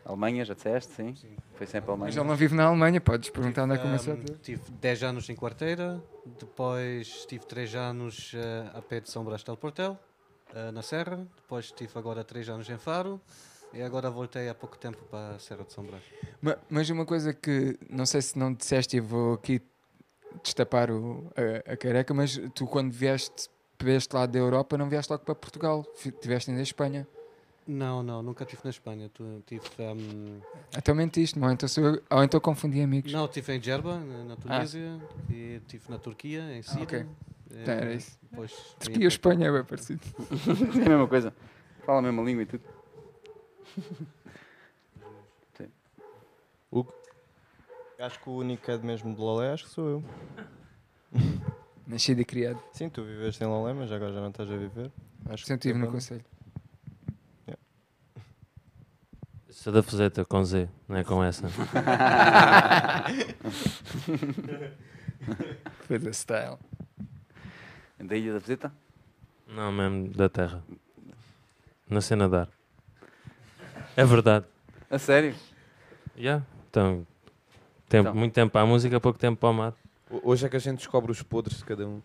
Alemanha, 0.05 0.43
já 0.45 0.53
disseste, 0.53 0.93
sim? 0.93 1.15
Foi 1.55 1.67
sempre 1.67 1.91
a 1.91 1.95
Mas 1.97 2.07
Alemanha. 2.07 2.19
ele 2.21 2.27
não 2.29 2.35
vive 2.35 2.55
na 2.55 2.65
Alemanha, 2.65 2.99
podes 3.01 3.29
perguntar 3.29 3.63
onde 3.63 3.73
é 3.75 3.77
que 3.77 3.83
começou 3.83 4.17
tive 4.41 4.61
10 4.71 5.03
anos 5.03 5.29
em 5.29 5.35
Quarteira, 5.35 6.01
depois 6.25 7.25
tive 7.27 7.45
3 7.45 7.75
anos 7.75 8.31
eh, 8.35 8.69
a 8.73 8.81
pé 8.81 8.99
de 8.99 9.09
São 9.09 9.23
Brás 9.23 9.43
del 9.43 9.55
Portel, 9.57 9.97
eh, 10.53 10.71
na 10.71 10.81
Serra, 10.81 11.17
depois 11.35 11.71
tive 11.71 11.91
agora 11.97 12.23
3 12.23 12.49
anos 12.49 12.69
em 12.69 12.77
Faro 12.77 13.21
e 13.73 13.81
agora 13.81 14.09
voltei 14.09 14.49
há 14.49 14.55
pouco 14.55 14.77
tempo 14.77 14.97
para 15.09 15.35
a 15.35 15.39
Serra 15.39 15.63
de 15.63 15.71
São 15.73 15.83
Brás. 15.83 16.03
Ma- 16.41 16.57
Mas 16.69 16.89
uma 16.89 17.05
coisa 17.05 17.33
que 17.33 17.77
não 17.89 18.05
sei 18.05 18.21
se 18.21 18.37
não 18.37 18.53
disseste 18.53 18.97
e 18.97 18.99
vou 18.99 19.33
aqui 19.35 19.61
destapar 20.43 20.89
o- 20.91 21.31
a, 21.67 21.73
a 21.73 21.77
careca, 21.77 22.13
mas 22.13 22.39
tu 22.55 22.65
quando 22.65 22.91
vieste 22.91 23.49
para 23.77 23.91
este 23.91 24.13
lado 24.15 24.31
da 24.31 24.39
Europa 24.39 24.77
não 24.77 24.89
vieste 24.89 25.09
logo 25.11 25.23
para 25.23 25.35
Portugal, 25.35 25.85
estiveste 26.05 26.49
ainda 26.49 26.61
em 26.61 26.63
Espanha. 26.63 27.07
Não, 27.67 28.01
não, 28.03 28.21
nunca 28.23 28.43
estive 28.43 28.61
na 28.63 28.69
Espanha. 28.71 29.09
Tu, 29.13 29.43
tive, 29.45 29.63
ahm, 29.79 30.39
Então 30.77 30.95
mentiste, 30.95 31.39
ou 31.39 31.49
então, 31.51 31.69
eu- 31.77 32.01
ou 32.09 32.23
então 32.23 32.39
confundi 32.39 32.81
amigos. 32.81 33.11
não, 33.13 33.25
estive 33.25 33.53
em 33.53 33.59
Djerba, 33.59 33.99
na, 33.99 34.23
na 34.23 34.35
Tunísia, 34.35 34.99
e 35.29 35.57
estive 35.61 35.83
na 35.89 35.97
Turquia, 35.99 36.41
em 36.57 36.61
Síria. 36.63 36.83
ok. 36.83 36.99
eh, 36.99 37.05
Então 37.61 37.73
era 37.73 37.93
isso. 37.93 38.17
Depois 38.29 38.75
Turquia 38.79 39.03
e 39.03 39.07
Espanha 39.07 39.47
é 39.47 39.51
bem 39.51 39.63
parecido. 39.63 40.01
É 40.81 40.85
a 40.85 40.89
mesma 40.89 41.07
coisa. 41.07 41.33
Fala 41.85 41.99
a 41.99 42.01
mesma 42.01 42.23
língua 42.23 42.43
e 42.43 42.45
tudo. 42.47 42.63
Acho 47.99 48.19
que 48.19 48.29
o 48.29 48.37
único 48.37 48.63
que 48.63 48.71
é 48.71 48.77
mesmo 48.79 49.13
de 49.13 49.21
Lolé, 49.21 49.51
acho 49.53 49.65
que 49.65 49.69
sou 49.69 49.87
eu. 49.87 50.03
Nascido 51.85 52.19
e 52.21 52.25
criado. 52.25 52.59
Sim, 52.73 52.89
tu 52.89 53.03
viveste 53.03 53.43
em 53.43 53.47
Lolé, 53.47 53.73
mas 53.73 53.91
agora 53.91 54.11
já 54.11 54.19
não 54.19 54.29
estás 54.29 54.49
a 54.49 54.57
viver. 54.57 54.91
Acho 55.29 55.45
Sempre 55.45 55.69
estive 55.69 55.77
no 55.85 55.91
conselho. 55.91 56.25
Sou 59.51 59.71
da 59.73 59.83
Fuseta 59.83 60.23
com 60.25 60.43
Z, 60.43 60.67
não 60.87 60.95
é 60.97 61.03
com 61.03 61.21
essa. 61.23 61.45
Foi 65.87 65.99
da 65.99 66.09
style. 66.11 66.57
Da 67.99 68.15
Ilha 68.15 68.33
da 68.33 68.39
Visita? 68.39 68.71
Não, 69.47 69.71
mesmo 69.71 70.09
da 70.09 70.29
terra. 70.29 70.63
Não 71.89 72.01
sei 72.01 72.15
nadar. 72.17 72.47
É 73.95 74.05
verdade. 74.05 74.45
A 74.89 74.97
sério? 74.97 75.35
Yeah. 76.17 76.43
Então, 76.69 77.05
tempo, 77.89 78.07
Então. 78.09 78.15
muito 78.19 78.33
tempo 78.33 78.51
para 78.53 78.61
a 78.61 78.65
música, 78.65 78.99
pouco 78.99 79.19
tempo 79.19 79.37
para 79.39 79.49
o 79.49 79.53
mar. 79.53 79.73
Ho- 80.09 80.21
Hoje 80.23 80.45
é 80.45 80.49
que 80.49 80.55
a 80.55 80.59
gente 80.59 80.77
descobre 80.77 81.11
os 81.11 81.21
podres 81.21 81.57
de 81.57 81.65
cada 81.65 81.85
um. 81.85 82.01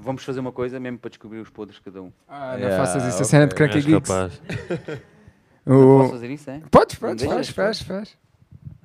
Vamos 0.00 0.22
fazer 0.24 0.38
uma 0.40 0.52
coisa 0.52 0.78
mesmo 0.78 0.98
para 0.98 1.08
descobrir 1.10 1.40
os 1.40 1.50
podres 1.50 1.76
de 1.78 1.82
cada 1.82 2.00
um. 2.02 2.12
Ah, 2.28 2.52
não 2.52 2.58
Yeah, 2.60 2.76
faças 2.86 3.02
isso, 3.02 3.14
a 3.14 3.16
ok. 3.16 3.24
cena 3.24 3.46
de 3.48 3.54
Cranky 3.56 3.76
És 3.78 3.84
Geeks. 3.84 4.08
capaz. 4.08 4.40
Não 5.66 5.98
posso 5.98 6.08
O... 6.08 6.12
fazer 6.12 6.30
isso, 6.30 6.50
é? 6.50 6.60
Podes, 6.70 6.98
Não 6.98 7.08
podes, 7.10 7.26
deixas? 7.28 7.48
faz, 7.50 7.82
faz, 7.82 8.10
faz. 8.12 8.18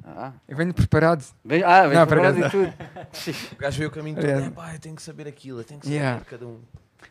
Ah, 0.03 0.33
Eu 0.47 0.57
venho 0.57 0.73
preparado. 0.73 1.23
vem, 1.45 1.63
ah 1.63 1.87
vem 1.87 1.97
Não, 1.97 2.05
preparado 2.05 2.35
por 2.35 2.45
e 2.45 2.49
tudo. 2.49 2.73
O 3.53 3.55
gajo 3.55 3.77
veio 3.77 3.89
o 3.89 3.93
caminho 3.93 4.15
todo, 4.17 4.25
Yeah. 4.25 4.47
é 4.47 4.49
pá, 4.49 4.73
eu 4.73 4.79
tenho 4.79 4.95
que 4.95 5.01
saber 5.01 5.27
aquilo, 5.27 5.59
eu 5.61 5.63
tenho 5.63 5.79
que 5.79 5.85
saber 5.85 5.95
Yeah. 5.97 6.19
de 6.19 6.25
cada 6.25 6.45
um. 6.45 6.59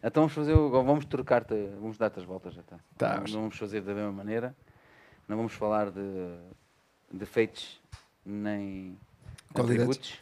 Então 0.03 0.23
vamos 0.25 0.33
fazer, 0.35 0.53
o- 0.53 0.69
vamos 0.71 1.05
trocar-te, 1.07 1.55
vamos 1.81 1.97
dar-te 1.97 2.19
as 2.19 2.25
voltas 2.27 2.53
já 2.55 2.63
tá. 2.65 2.77
Tá. 2.99 3.15
Não, 3.17 3.25
não 3.25 3.41
vamos 3.43 3.57
fazer 3.57 3.81
da 3.83 3.95
mesma 3.95 4.13
maneira. 4.13 4.55
Não 5.29 5.37
vamos 5.39 5.53
falar 5.55 5.91
de 5.91 6.35
defeitos 7.11 7.81
nem 8.27 8.99
Qualidades. 9.55 9.83
atributos. 9.87 10.21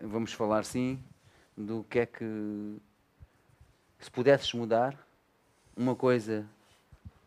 Vamos 0.00 0.32
falar 0.32 0.64
sim 0.64 0.98
do 1.56 1.84
que 1.88 2.00
é 2.00 2.06
que 2.06 2.76
se 3.98 4.10
pudesses 4.10 4.52
mudar 4.52 4.96
uma 5.76 5.94
coisa 5.94 6.46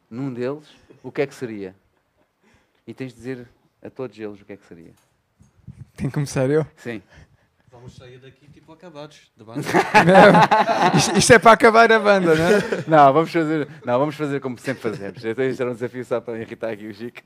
num 0.10 0.34
deles, 0.34 0.68
o 1.04 1.12
que 1.12 1.22
é 1.22 1.28
que 1.28 1.34
seria? 1.34 1.76
E 2.86 2.94
tens 2.94 3.12
de 3.12 3.18
dizer 3.18 3.48
a 3.82 3.90
todos 3.90 4.18
eles 4.18 4.42
o 4.42 4.46
que 4.46 4.54
é 4.54 4.58
que 4.58 4.66
seria. 4.66 4.94
Tem 5.96 6.08
que 6.08 6.14
começar 6.14 6.50
eu. 6.50 6.66
Sim. 6.78 7.02
Vamos 7.80 7.96
sair 7.96 8.20
daqui 8.20 8.46
tipo 8.52 8.74
acabados, 8.74 9.32
de 9.38 9.44
banda. 9.44 9.62
Isto, 10.98 11.18
isto 11.18 11.34
é 11.34 11.40
para 11.40 11.52
acabar 11.54 11.90
a 11.92 11.98
banda, 12.00 12.36
não 12.36 12.46
é? 12.46 12.60
Não, 12.88 13.14
vamos 13.14 13.32
fazer, 13.32 13.68
não, 13.86 14.00
vamos 14.00 14.16
fazer 14.16 14.40
como 14.42 14.58
sempre 14.58 14.82
fazemos. 14.84 15.24
Então, 15.24 15.46
isto 15.46 15.62
era 15.62 15.70
um 15.72 15.74
desafio 15.74 16.04
só 16.06 16.20
para 16.20 16.40
irritar 16.40 16.72
aqui 16.72 16.88
o 16.88 16.94
Chico. 16.94 17.22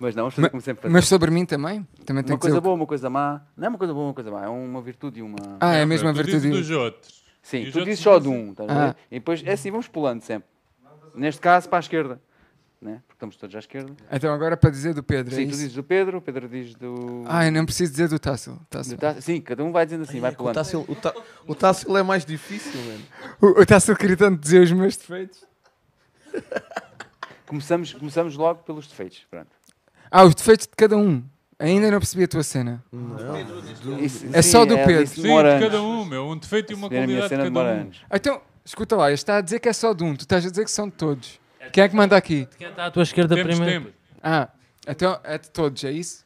Mas 0.00 0.14
não, 0.14 0.24
vamos 0.24 0.34
fazer 0.34 0.50
como 0.50 0.60
sempre 0.60 0.82
fazemos. 0.82 0.92
Mas 1.00 1.06
sobre 1.08 1.30
mim 1.30 1.44
também? 1.46 1.86
Também 2.04 2.24
tem 2.24 2.32
uma 2.34 2.38
coisa 2.40 2.60
boa, 2.60 2.74
uma 2.74 2.86
coisa 2.86 3.08
má. 3.08 3.42
Não 3.56 3.66
é 3.66 3.68
uma 3.68 3.78
coisa 3.78 3.94
boa, 3.94 4.06
uma 4.06 4.14
coisa 4.14 4.30
má. 4.30 4.44
É 4.44 4.48
uma 4.48 4.82
virtude 4.82 5.20
e 5.20 5.22
uma. 5.22 5.36
Ah, 5.60 5.74
é 5.74 5.82
a 5.82 5.86
Tu 5.86 5.88
virtude. 5.98 6.24
dizes 6.24 6.50
dos 6.50 6.70
outros. 6.70 7.22
Sim, 7.42 7.58
e 7.62 7.70
tu 7.72 7.84
dizes 7.84 8.00
só 8.00 8.18
de 8.18 8.28
um, 8.28 8.50
estás 8.50 8.68
a 8.68 8.72
Ah. 8.72 8.86
ver? 8.88 8.96
E 9.10 9.14
depois, 9.18 9.42
é 9.46 9.52
assim, 9.52 9.70
vamos 9.70 9.88
pulando 9.88 10.20
sempre. 10.22 10.48
Neste 11.14 11.40
caso, 11.40 11.68
para 11.68 11.78
a 11.78 11.80
esquerda. 11.80 12.20
Estamos 13.20 13.36
todos 13.36 13.54
à 13.54 13.58
esquerda. 13.58 13.92
Então 14.10 14.32
agora 14.32 14.56
para 14.56 14.70
dizer 14.70 14.94
do 14.94 15.02
Pedro. 15.02 15.34
é 15.34 15.36
Sim, 15.36 15.44
tu 15.44 15.50
isso? 15.50 15.58
dizes 15.58 15.74
do 15.74 15.84
Pedro, 15.84 16.16
o 16.16 16.20
Pedro 16.22 16.48
diz 16.48 16.74
do. 16.74 17.22
Ah, 17.26 17.44
eu 17.44 17.52
não 17.52 17.66
preciso 17.66 17.90
dizer 17.92 18.08
do. 18.08 18.18
Tássilo. 18.18 18.58
do 18.70 18.96
Tá- 18.96 19.20
Sim, 19.20 19.42
cada 19.42 19.62
um 19.62 19.70
vai 19.70 19.84
dizendo 19.84 20.04
assim, 20.04 20.20
vai 20.20 20.30
Ai, 20.30 20.32
é 20.32 20.36
que 20.36 20.40
o 20.40 20.44
pulando. 20.46 20.90
O 20.90 20.94
Tá- 20.94 21.14
O 21.46 21.54
Tássilo 21.54 21.98
é 21.98 22.02
mais 22.02 22.24
difícil, 22.24 22.80
mano. 22.80 23.04
O, 23.42 23.60
o 23.60 23.66
Tássilo 23.66 23.94
queria 23.98 24.16
tanto 24.16 24.40
dizer 24.40 24.62
os 24.62 24.72
meus 24.72 24.96
defeitos. 24.96 25.44
Começamos, 27.46 27.92
começamos 27.92 28.36
logo 28.36 28.62
pelos 28.62 28.86
defeitos. 28.86 29.26
Pronto. 29.30 29.48
Ah, 30.10 30.24
os 30.24 30.34
defeitos 30.34 30.66
de 30.66 30.72
cada 30.74 30.96
um. 30.96 31.22
Ainda 31.58 31.90
não 31.90 31.98
percebi 31.98 32.24
a 32.24 32.28
tua 32.28 32.42
cena. 32.42 32.82
Isso- 34.00 34.24
É 34.32 34.40
sim, 34.40 34.50
só 34.50 34.64
do 34.64 34.76
Pedro. 34.76 35.02
isso 35.02 35.16
Sim, 35.16 35.22
de 35.36 35.60
cada 35.60 35.82
um, 35.82 36.06
meu. 36.06 36.26
Um 36.26 36.38
defeito 36.38 36.72
e 36.72 36.74
uma 36.74 36.88
qualidade 36.88 37.28
de 37.28 37.36
cada 37.36 37.50
um. 37.50 37.58
anos. 37.58 38.00
Então, 38.10 38.40
escuta 38.64 38.96
lá, 38.96 39.12
está 39.12 39.36
a 39.36 39.40
dizer 39.42 39.60
que 39.60 39.68
é 39.68 39.72
só 39.74 39.92
de 39.92 40.02
um. 40.02 40.16
Tu 40.16 40.22
estás 40.22 40.46
a 40.46 40.48
dizer 40.48 40.64
que 40.64 40.70
são 40.70 40.86
de 40.88 40.94
todos. 40.94 41.38
Quem 41.72 41.84
é 41.84 41.88
que 41.88 41.96
manda 41.96 42.16
aqui? 42.16 42.48
Quem 42.58 42.68
está 42.68 42.86
à 42.86 42.90
tua 42.90 43.02
esquerda 43.02 43.34
Temos 43.34 43.56
primeiro? 43.56 43.84
tempo. 43.86 43.96
Ah, 44.22 44.48
então 44.86 45.18
é 45.24 45.38
de 45.38 45.50
todos, 45.50 45.82
é 45.84 45.90
isso? 45.92 46.24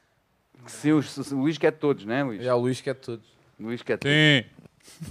Sim, 0.66 0.93
o, 0.93 1.01
o 1.33 1.35
Luís 1.41 1.59
quer 1.59 1.73
todos, 1.73 2.05
não 2.05 2.15
é, 2.15 2.23
Luís? 2.23 2.43
Já, 2.43 2.55
o 2.55 2.61
Luís 2.61 2.81
quer 2.81 2.95
todos. 2.95 3.27
Luís 3.61 3.83
quer 3.83 3.99
todos. 3.99 4.12
Sim. 4.16 4.45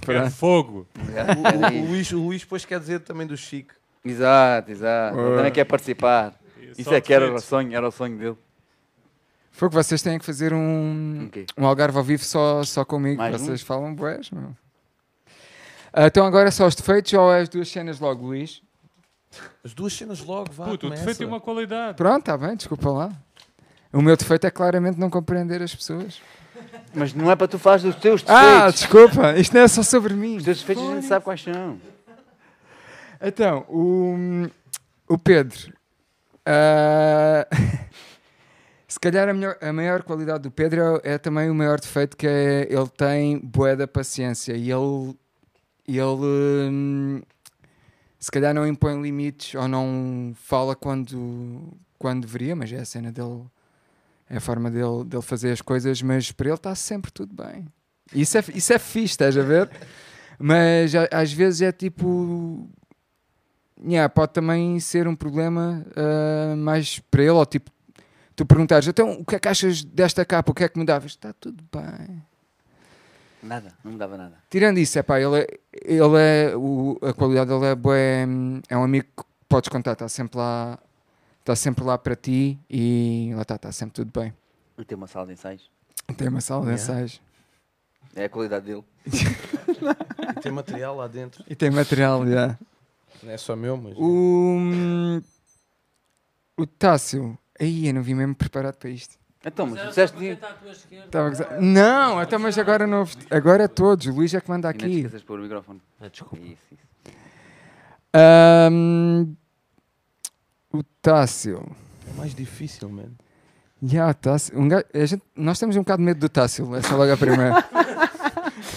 Pronto. 0.20 0.30
fogo. 0.30 0.88
O, 0.96 1.76
o- 1.78 1.82
o 1.82 1.86
Luís, 1.88 2.10
o 2.12 2.18
Luís 2.18 2.40
depois 2.42 2.64
quer 2.64 2.78
dizer 2.80 3.00
também 3.00 3.26
do 3.26 3.36
Chico. 3.36 3.72
Exato, 4.04 4.70
exato. 4.70 5.18
Ele 5.18 5.32
Ah. 5.32 5.36
também 5.36 5.52
quer 5.52 5.64
participar. 5.64 6.34
Isso 6.76 6.92
é 6.92 7.00
que 7.00 7.12
era 7.14 7.32
o 7.32 7.40
sonho, 7.40 7.74
era 7.74 7.86
o 7.86 7.90
sonho 7.92 8.18
dele. 8.18 8.36
Foi 9.52 9.68
que 9.68 9.74
vocês 9.76 10.02
têm 10.02 10.18
que 10.18 10.24
fazer 10.24 10.52
um, 10.52 11.22
Um 11.22 11.28
quê? 11.32 11.46
um 11.56 11.64
Algarve 11.64 11.96
ao 11.96 12.02
vivo 12.02 12.24
só, 12.24 12.64
só 12.64 12.84
comigo. 12.84 13.18
Mais 13.18 13.40
um? 13.40 13.44
vocês 13.46 13.62
falam 13.62 13.94
boés, 13.94 14.28
meu. 14.32 14.54
Ah, 15.92 16.06
então 16.08 16.26
agora 16.26 16.48
é 16.48 16.50
só 16.50 16.66
os 16.66 16.74
defeitos 16.74 17.12
ou 17.12 17.32
é 17.32 17.40
as 17.42 17.48
duas 17.48 17.68
cenas 17.68 18.00
logo, 18.00 18.26
Luís? 18.26 18.60
As 19.64 19.72
duas 19.74 19.92
cenas 19.92 20.20
logo, 20.20 20.52
vá, 20.52 20.64
Puto, 20.64 20.86
o 20.86 20.88
começa. 20.90 21.02
defeito 21.04 21.22
e 21.22 21.26
uma 21.26 21.40
qualidade. 21.40 21.96
Pronto, 21.96 22.18
está 22.20 22.36
bem, 22.36 22.56
desculpa 22.56 22.90
lá. 22.90 23.12
O 23.92 24.02
meu 24.02 24.16
defeito 24.16 24.46
é 24.46 24.50
claramente 24.50 24.98
não 24.98 25.08
compreender 25.10 25.62
as 25.62 25.74
pessoas. 25.74 26.20
Mas 26.94 27.12
não 27.14 27.30
é 27.30 27.36
para 27.36 27.48
tu 27.48 27.58
falar 27.58 27.78
dos 27.78 27.94
teus 27.96 28.24
Ah, 28.26 28.56
defeitos. 28.66 28.80
desculpa, 28.80 29.36
isto 29.38 29.54
não 29.54 29.60
é 29.62 29.68
só 29.68 29.82
sobre 29.82 30.14
mim. 30.14 30.36
Os 30.36 30.44
teus 30.44 30.58
defeitos 30.60 30.84
a 30.88 30.94
gente 30.94 31.06
sabe 31.06 31.24
quais 31.24 31.42
são. 31.42 31.78
Então, 33.20 33.64
o, 33.68 34.48
o 35.08 35.18
Pedro. 35.18 35.72
ah, 36.44 37.46
se 38.88 38.98
calhar 39.00 39.28
a, 39.28 39.32
melhor- 39.34 39.56
a 39.60 39.72
maior 39.72 40.02
qualidade 40.02 40.42
do 40.44 40.50
Pedro 40.50 41.00
é, 41.04 41.14
é 41.14 41.18
também 41.18 41.50
o 41.50 41.54
maior 41.54 41.80
defeito 41.80 42.16
que 42.16 42.26
é 42.26 42.66
ele 42.70 42.88
tem 42.96 43.38
bué 43.38 43.74
da 43.76 43.88
paciência 43.88 44.52
e 44.54 44.70
ele, 44.70 45.16
ele 45.88 46.70
hum, 46.70 47.22
se 48.24 48.30
calhar 48.30 48.54
não 48.54 48.66
impõe 48.66 49.02
limites 49.02 49.54
ou 49.54 49.68
não 49.68 50.32
fala 50.34 50.74
quando, 50.74 51.76
quando 51.98 52.22
deveria, 52.22 52.56
mas 52.56 52.72
é 52.72 52.78
a 52.78 52.84
cena 52.86 53.12
dele, 53.12 53.44
é 54.30 54.38
a 54.38 54.40
forma 54.40 54.70
dele, 54.70 55.04
dele 55.04 55.22
fazer 55.22 55.52
as 55.52 55.60
coisas, 55.60 56.00
mas 56.00 56.32
para 56.32 56.46
ele 56.48 56.54
está 56.54 56.74
sempre 56.74 57.12
tudo 57.12 57.34
bem. 57.34 57.66
Isso 58.14 58.38
é, 58.38 58.44
isso 58.54 58.72
é 58.72 58.78
fixe, 58.78 59.12
estás 59.12 59.36
a 59.36 59.42
ver? 59.42 59.70
Mas 60.38 60.94
às 61.12 61.34
vezes 61.34 61.60
é 61.60 61.70
tipo. 61.70 62.66
Yeah, 63.78 64.08
pode 64.08 64.32
também 64.32 64.80
ser 64.80 65.06
um 65.06 65.14
problema 65.14 65.84
ah, 65.94 66.56
mais 66.56 67.00
para 67.10 67.20
ele, 67.20 67.32
ou 67.32 67.44
tipo, 67.44 67.70
tu 68.34 68.46
perguntares, 68.46 68.88
então 68.88 69.20
o 69.20 69.24
que 69.26 69.36
é 69.36 69.38
que 69.38 69.48
achas 69.48 69.84
desta 69.84 70.24
capa? 70.24 70.50
O 70.50 70.54
que 70.54 70.64
é 70.64 70.68
que 70.70 70.78
mudavas? 70.78 71.10
Está 71.10 71.34
tudo 71.34 71.62
bem. 71.70 72.22
Nada, 73.44 73.74
não 73.84 73.92
me 73.92 73.98
dava 73.98 74.16
nada. 74.16 74.36
Tirando 74.48 74.78
isso, 74.78 74.98
é 74.98 75.02
pá, 75.02 75.20
ele 75.20 75.40
é, 75.40 75.46
ele 75.84 76.16
é 76.18 76.56
o, 76.56 76.98
a 77.02 77.12
qualidade 77.12 77.50
dele 77.50 77.66
é 77.66 77.74
bué, 77.74 78.26
é 78.68 78.76
um 78.76 78.82
amigo 78.82 79.06
que 79.16 79.22
podes 79.48 79.68
contar, 79.68 79.92
está 79.92 80.08
sempre 80.08 80.38
lá, 80.38 80.78
está 81.40 81.54
sempre 81.54 81.84
lá 81.84 81.98
para 81.98 82.16
ti 82.16 82.58
e 82.70 83.32
lá 83.34 83.42
está, 83.42 83.56
está 83.56 83.70
sempre 83.70 83.94
tudo 83.94 84.10
bem. 84.18 84.32
E 84.78 84.84
tem 84.84 84.96
uma 84.96 85.06
sala 85.06 85.26
de 85.26 85.34
ensaios. 85.34 85.70
Tem 86.16 86.28
uma 86.28 86.40
sala 86.40 86.62
de 86.62 86.68
Yeah. 86.70 86.82
ensaios 86.82 87.20
É 88.16 88.24
a 88.24 88.28
qualidade 88.28 88.66
dele. 88.66 88.84
E 89.06 90.40
tem 90.40 90.50
material 90.52 90.96
lá 90.96 91.06
dentro. 91.06 91.44
e 91.46 91.54
tem 91.54 91.70
material, 91.70 92.26
já. 92.26 92.58
Não 93.22 93.30
é 93.30 93.36
só 93.36 93.54
meu, 93.54 93.76
mas. 93.76 93.94
O, 93.98 95.20
o 96.56 96.66
Tássio, 96.66 97.38
aí 97.60 97.88
eu 97.88 97.94
não 97.94 98.02
vim 98.02 98.14
mesmo 98.14 98.34
preparado 98.34 98.76
para 98.76 98.88
isto. 98.90 99.18
Então, 99.46 99.66
mas 99.66 99.80
tu 99.82 99.88
disseste 99.88 100.16
que 100.16 100.24
Estava 100.96 101.28
a. 101.28 101.60
Não, 101.60 102.22
então, 102.22 102.38
mas 102.38 102.56
agora 102.58 102.86
não. 102.86 103.06
Agora 103.30 103.64
é 103.64 103.68
todos. 103.68 104.06
O 104.06 104.12
Luís 104.12 104.32
é 104.32 104.40
que 104.40 104.48
manda 104.48 104.70
E 104.70 104.72
não 104.72 104.78
aqui. 104.86 104.96
esqueças 104.96 105.20
de 105.20 105.26
pôr 105.26 105.38
o 105.38 105.42
microfone. 105.42 105.80
Ah, 106.00 106.08
desculpa. 106.08 106.36
Isso, 106.38 106.56
isso. 106.72 107.14
Ahm, 108.14 109.34
o 110.72 110.82
Tássio. 111.02 111.64
É 112.08 112.12
mais 112.16 112.34
difícil, 112.34 112.88
mano. 112.88 113.14
Já, 113.82 114.14
Tássio. 114.14 114.58
Um 114.58 114.66
gajo- 114.68 114.84
a 114.94 115.04
gente- 115.04 115.22
nós 115.36 115.58
temos 115.58 115.76
um 115.76 115.80
bocado 115.80 115.98
de 115.98 116.04
medo 116.06 116.20
do 116.20 116.28
Tássio. 116.28 116.74
Essa 116.74 116.94
é 116.94 116.96
logo 116.96 117.12
a 117.12 117.16
primeira. 117.16 117.54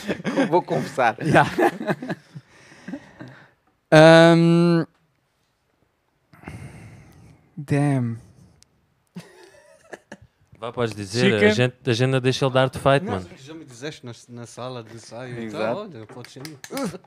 Vou 0.50 0.62
confessar. 0.62 1.16
Já. 1.22 1.46
Ahm, 3.92 4.86
damn. 7.56 8.18
Vá, 10.60 10.72
podes 10.74 10.96
dizer, 10.96 11.34
Chica. 11.34 11.46
a 11.48 11.50
gente, 11.52 11.76
a 11.86 11.94
gente 11.94 12.10
não 12.10 12.20
deixa 12.20 12.46
ele 12.46 12.54
dar 12.54 12.68
de 12.70 12.80
fight, 12.80 13.06
mano. 13.06 13.26
Já 13.38 13.54
me 13.54 13.64
disseste 13.64 14.04
na, 14.06 14.12
na 14.30 14.46
sala 14.48 14.84
de 14.84 14.96
ensaio. 14.96 15.44
Então, 15.44 15.76
olha, 15.76 16.06
pode 16.08 16.32
ser. 16.32 16.42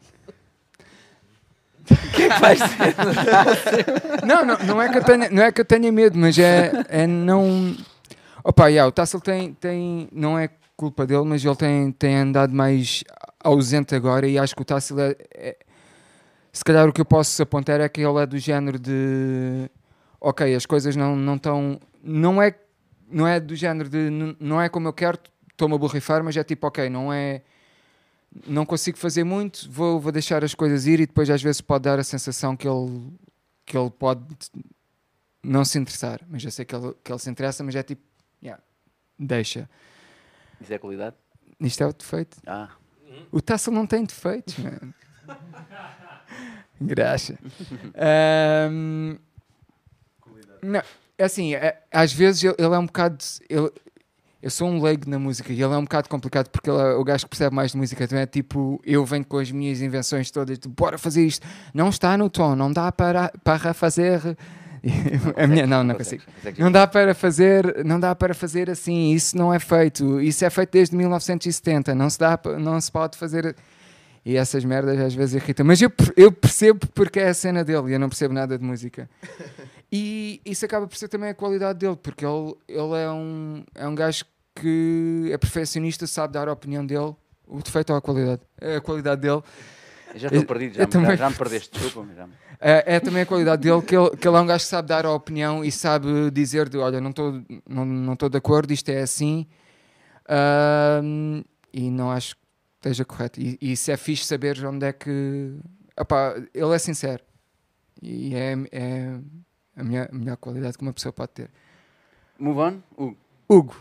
Não, 4.25 4.45
não, 4.45 4.59
não, 4.59 4.83
é 4.83 4.89
que 4.91 4.99
eu 4.99 5.05
tenha, 5.05 5.31
não 5.31 5.43
é 5.43 5.51
que 5.51 5.61
eu 5.61 5.65
tenha 5.65 5.91
medo, 5.91 6.17
mas 6.17 6.39
é, 6.39 6.71
é 6.89 7.07
não. 7.07 7.77
Opa, 8.45 8.69
yeah, 8.69 8.87
o 8.89 8.93
Tassel 8.93 9.21
tem, 9.21 9.55
tem. 9.55 10.09
Não 10.13 10.39
é 10.39 10.51
culpa 10.77 11.07
dele, 11.07 11.25
mas 11.25 11.45
ele 11.45 11.57
tem, 11.57 11.91
tem 11.93 12.17
andado 12.17 12.55
mais 12.55 13.03
ausente 13.43 13.95
agora 13.95 14.27
e 14.29 14.39
acho 14.39 14.55
que 14.55 14.63
o 14.63 14.65
Tassel 14.65 15.01
é, 15.01 15.17
é- 15.35 15.57
Se 16.53 16.63
calhar 16.65 16.89
o 16.89 16.93
que 16.93 17.01
eu 17.01 17.05
posso 17.05 17.43
apontar 17.43 17.81
é 17.81 17.89
que 17.89 18.01
ele 18.01 18.19
é 18.19 18.27
do 18.27 18.39
género 18.39 18.79
de. 18.79 19.69
Ok, 20.21 20.55
as 20.55 20.67
coisas 20.67 20.95
não 20.95 21.17
não 21.17 21.37
estão. 21.37 21.81
Não 22.03 22.41
é, 22.41 22.55
não 23.11 23.27
é 23.27 23.39
do 23.41 23.55
género 23.55 23.89
de. 23.89 24.11
Não 24.41 24.61
é 24.61 24.69
como 24.69 24.89
eu 24.89 24.93
quero, 24.93 25.19
estou-me 25.51 25.75
a 25.75 25.79
borrifar, 25.79 26.23
mas 26.23 26.37
é 26.37 26.45
tipo, 26.45 26.67
ok, 26.67 26.89
não 26.89 27.13
é 27.13 27.43
não 28.47 28.65
consigo 28.65 28.97
fazer 28.97 29.25
muito, 29.25 29.71
vou, 29.71 29.99
vou 29.99 30.13
deixar 30.13 30.45
as 30.45 30.55
coisas 30.55 30.87
ir 30.87 31.01
e 31.01 31.07
depois 31.07 31.29
às 31.29 31.43
vezes 31.43 31.61
pode 31.61 31.85
dar 31.85 31.99
a 31.99 32.05
sensação 32.05 32.57
que 32.57 32.67
ele, 32.69 33.13
que 33.67 33.77
ele 33.77 33.91
pode 33.91 34.23
não 35.43 35.65
se 35.65 35.79
interessar. 35.79 36.21
Mas 36.29 36.45
eu 36.45 36.51
sei 36.51 36.65
que 36.65 36.75
ele, 36.75 36.95
que 37.03 37.11
ele 37.11 37.19
se 37.19 37.29
interessa, 37.29 37.65
mas 37.65 37.75
é 37.75 37.83
tipo, 37.83 38.03
yeah, 38.43 38.63
deixa. 39.19 39.69
Isso 40.61 40.73
é 40.73 40.79
qualidade? 40.79 41.17
Isto 41.59 41.83
é 41.83 41.87
o 41.87 41.93
defeito. 41.93 42.37
Ah, 42.47 42.71
O 43.33 43.41
Tassel 43.41 43.73
não 43.73 43.87
tem 43.87 44.05
defeitos, 44.05 44.57
mano. 44.59 44.95
Graxa. 46.81 47.39
Ahm, 47.95 49.19
não, 50.63 50.83
é 51.21 51.25
assim, 51.25 51.55
é- 51.55 51.77
às 51.93 52.13
vezes 52.13 52.43
ele, 52.45 52.55
ele 52.59 52.75
é 52.75 52.79
um 52.79 52.87
bocado. 52.87 53.19
ele- 53.49 53.71
eu 54.43 54.49
sou 54.51 54.67
um 54.69 54.83
leigo 54.83 55.09
na 55.09 55.19
música 55.19 55.53
e 55.53 55.57
ele 55.63 55.75
é 55.75 55.77
um 55.77 55.83
bocado 55.83 56.09
complicado 56.09 56.49
porque 56.49 56.71
ele 56.71 56.81
é 56.81 56.95
o 56.95 57.05
gajo 57.05 57.25
que 57.25 57.29
percebe 57.31 57.55
mais 57.55 57.73
de 57.73 57.77
música. 57.77 58.05
Então 58.05 58.19
é 58.19 58.25
tipo, 58.25 58.81
eu 58.87 59.05
venho 59.05 59.25
com 59.25 59.37
as 59.37 59.51
minhas 59.53 59.83
invenções 59.83 60.31
todas, 60.31 60.59
tipo, 60.59 60.75
bora 60.75 60.97
fazer 60.97 61.27
isto. 61.27 61.47
Não 61.75 61.91
está 61.91 62.17
no 62.17 62.31
tom, 62.31 62.57
não 62.57 62.73
dá 62.73 62.91
para, 62.91 63.31
para 63.45 63.75
fazer. 63.75 64.21
a 65.37 65.47
minha, 65.47 65.67
não, 65.67 65.85
não 65.85 65.95
consigo. 65.95 66.23
consegues. 66.37 66.59
Não 66.59 66.73
dá 66.73 66.87
para 66.87 67.15
fazer, 67.15 67.85
não 67.85 68.01
dá 68.01 68.15
para 68.15 68.33
fazer 68.33 68.71
assim, 68.71 69.13
isso 69.13 69.37
não 69.37 69.53
é 69.53 69.59
feito. 69.59 70.19
Isso 70.23 70.43
é 70.43 70.49
feito 70.49 70.71
desde 70.73 70.97
1970, 70.97 71.95
não 71.95 72.09
se 72.09 72.19
dá, 72.19 72.41
não 72.59 72.81
se 72.81 72.91
pode 72.91 73.19
fazer. 73.19 73.55
E 74.25 74.37
essas 74.39 74.65
merdas 74.65 74.99
às 75.01 75.15
vezes 75.15 75.35
irritam. 75.35 75.67
Mas 75.67 75.83
eu, 75.83 75.93
eu 76.17 76.33
percebo 76.33 76.87
porque 76.95 77.21
é 77.21 77.29
a 77.29 77.35
cena 77.35 77.63
dele 77.63 77.91
e 77.91 77.93
eu 77.93 77.99
não 77.99 78.09
percebo 78.09 78.33
nada 78.33 78.57
de 78.57 78.65
música. 78.65 79.09
E 79.93 80.41
isso 80.45 80.65
acaba 80.65 80.87
por 80.87 80.97
ser 80.97 81.09
também 81.09 81.31
a 81.31 81.35
qualidade 81.35 81.79
dele, 81.79 81.97
porque 81.97 82.25
ele, 82.25 82.55
ele 82.69 82.95
é, 82.97 83.11
um, 83.11 83.65
é 83.75 83.87
um 83.89 83.95
gajo 83.95 84.25
que 84.55 85.29
é 85.33 85.39
perfeccionista, 85.39 86.07
sabe 86.07 86.35
dar 86.35 86.49
a 86.49 86.53
opinião 86.53 86.85
dele. 86.87 87.15
O 87.47 87.61
defeito 87.63 87.91
ou 87.91 87.97
a 87.97 88.01
qualidade? 88.01 88.43
É 88.61 88.77
a 88.77 88.81
qualidade 88.81 89.21
dele. 89.21 89.43
Eu 90.15 90.19
já 90.19 90.29
estou 90.29 90.45
perdido, 90.45 90.75
já, 90.75 90.81
me- 90.83 90.87
também- 90.87 91.17
já, 91.17 91.31
me 91.31 91.37
perdeste, 91.37 91.71
desculpa. 91.79 92.09
Já 92.15 92.27
me... 92.27 92.33
É, 92.61 92.97
é 92.97 93.01
também 93.01 93.23
a 93.23 93.27
qualidade 93.27 93.63
dele 93.63 93.81
que 93.83 93.97
ele, 93.97 94.11
que 94.17 94.29
ele 94.29 94.37
é 94.37 94.41
um 94.41 94.47
gajo 94.47 94.65
que 94.65 94.71
sabe 94.71 94.87
dar 94.89 95.07
a 95.07 95.13
opinião 95.13 95.65
e 95.65 95.73
sabe 95.73 96.31
dizer 96.31 96.69
de 96.69 96.77
olha, 96.79 97.01
não 97.01 97.11
estou 97.11 97.43
não, 97.69 97.85
não 97.87 98.15
tô 98.17 98.29
de 98.29 98.37
acordo, 98.37 98.73
isto 98.73 98.89
é 98.91 99.01
assim 99.01 99.47
Ahm, 100.29 101.43
e 101.73 101.91
não 101.91 102.11
acho 102.11 102.37
que 102.37 102.43
esteja 102.77 103.05
correto. 103.05 103.41
E, 103.41 103.59
e 103.61 103.73
isso 103.73 103.91
é 103.91 103.97
fixe 103.97 104.25
saber 104.25 104.65
onde 104.65 104.87
é 104.87 104.93
que 104.93 105.55
Epá, 105.99 106.35
ele 106.55 106.75
é 106.75 106.79
sincero 106.79 107.23
e 108.03 108.35
é, 108.35 108.55
é 108.73 109.19
a 109.77 109.83
minha, 109.85 110.09
a 110.11 110.15
melhor 110.15 110.37
qualidade 110.37 110.77
que 110.77 110.83
uma 110.83 110.93
pessoa 110.93 111.13
pode 111.13 111.33
ter. 111.33 111.51
Move 112.39 112.59
on. 112.61 112.81
Hugo. 112.99 113.17
Hugo, 113.49 113.77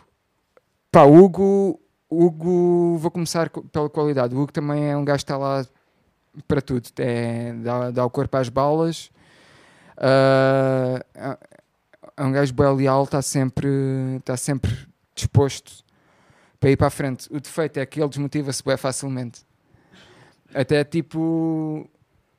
pá, 0.92 1.04
Hugo, 1.04 1.80
Hugo, 2.10 2.98
vou 2.98 3.12
começar 3.12 3.50
co- 3.50 3.62
pela 3.64 3.90
qualidade. 3.90 4.34
O 4.36 4.40
Hugo 4.40 4.52
também 4.52 4.90
é 4.90 4.98
um 4.98 5.06
gajo 5.06 5.18
que 5.20 5.24
está 5.24 5.38
lá 5.38 5.66
para 6.48 6.62
tudo, 6.62 6.88
é, 7.00 7.54
dá, 7.54 7.92
dá 7.92 8.06
o 8.06 8.10
corpo 8.10 8.36
às 8.38 8.50
balas, 8.50 9.12
é- 11.16 11.38
é 12.18 12.24
um 12.24 12.32
gajo 12.32 12.54
bem 12.54 12.74
leal, 12.76 13.04
está 13.04 13.22
sempre, 13.22 13.68
está 14.18 14.36
sempre 14.38 14.72
disposto 15.16 15.84
para 16.60 16.70
ir 16.72 16.78
para 16.78 16.88
a 16.88 16.92
frente. 16.92 17.28
O 17.34 17.40
defeito 17.40 17.78
é 17.80 17.86
que 17.86 18.00
ele 18.02 18.10
desmotiva-se 18.10 18.64
bem 18.64 18.76
facilmente. 18.78 19.42
Até 20.54 20.84
tipo. 20.84 21.88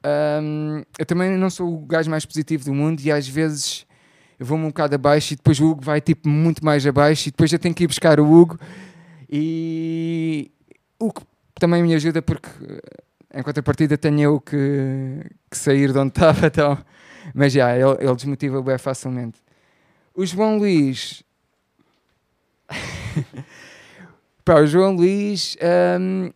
Ahm, 0.04 0.82
eu 0.98 1.06
também 1.06 1.36
não 1.36 1.50
sou 1.50 1.74
o 1.74 1.86
gajo 1.86 2.10
mais 2.10 2.24
positivo 2.24 2.64
do 2.64 2.74
mundo 2.74 3.00
e 3.00 3.10
às 3.10 3.26
vezes 3.28 3.86
eu 4.38 4.46
vou-me 4.46 4.64
um 4.64 4.68
bocado 4.68 4.94
abaixo 4.94 5.34
e 5.34 5.36
depois 5.36 5.60
o 5.60 5.70
Hugo 5.70 5.82
vai 5.82 6.00
tipo 6.00 6.28
muito 6.28 6.64
mais 6.64 6.86
abaixo 6.86 7.28
e 7.28 7.30
depois 7.30 7.52
eu 7.52 7.58
tenho 7.58 7.74
que 7.74 7.84
ir 7.84 7.86
buscar 7.86 8.18
o 8.18 8.32
Hugo 8.32 8.58
e 9.30 10.50
o 10.98 11.12
que 11.12 11.22
também 11.54 11.82
me 11.82 11.94
ajuda 11.94 12.22
porque 12.22 12.48
em 13.32 13.42
contrapartida 13.42 13.96
tenho 13.96 14.20
eu 14.20 14.40
que, 14.40 14.56
que 15.50 15.56
sair 15.56 15.92
de 15.92 15.98
onde 15.98 16.10
estava 16.16 16.46
então, 16.46 16.78
mas 17.34 17.52
já, 17.52 17.76
ele, 17.76 17.96
ele 18.00 18.14
desmotiva 18.14 18.62
bem 18.62 18.78
facilmente. 18.78 19.40
O 20.14 20.26
João 20.26 20.58
Luís. 20.58 21.22
Pá, 24.44 24.60
o 24.60 24.66
João 24.66 24.94
Luís 24.94 25.56
ahm, 25.60 26.30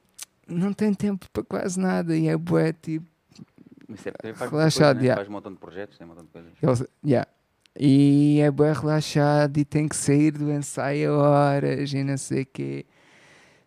não 0.46 0.72
tem 0.72 0.92
tempo 0.92 1.26
para 1.32 1.42
quase 1.42 1.80
nada 1.80 2.16
e 2.16 2.28
é 2.28 2.36
bué 2.36 2.72
tipo 2.72 3.13
Isso 3.94 4.08
é 4.08 4.12
porque 4.12 4.34
faz, 4.34 4.50
muita 4.50 4.56
Relaxado, 4.56 4.86
coisa, 4.86 4.94
né? 4.94 5.04
yeah. 5.04 5.16
faz 5.16 5.28
um 5.28 5.32
montão 5.32 5.52
de 5.52 5.58
projetos, 5.58 5.98
tem 5.98 6.06
um 6.06 6.10
montão 6.10 6.24
de 6.24 6.30
coisas. 6.30 6.88
Yeah. 7.04 7.28
E 7.78 8.40
é 8.40 8.50
bem 8.50 8.72
relaxado 8.72 9.58
e 9.58 9.64
tem 9.64 9.88
que 9.88 9.96
sair 9.96 10.30
do 10.30 10.50
ensaio 10.50 11.12
horas 11.14 11.92
e 11.92 12.04
não 12.04 12.16
sei 12.16 12.42
o 12.42 12.46
quê. 12.46 12.86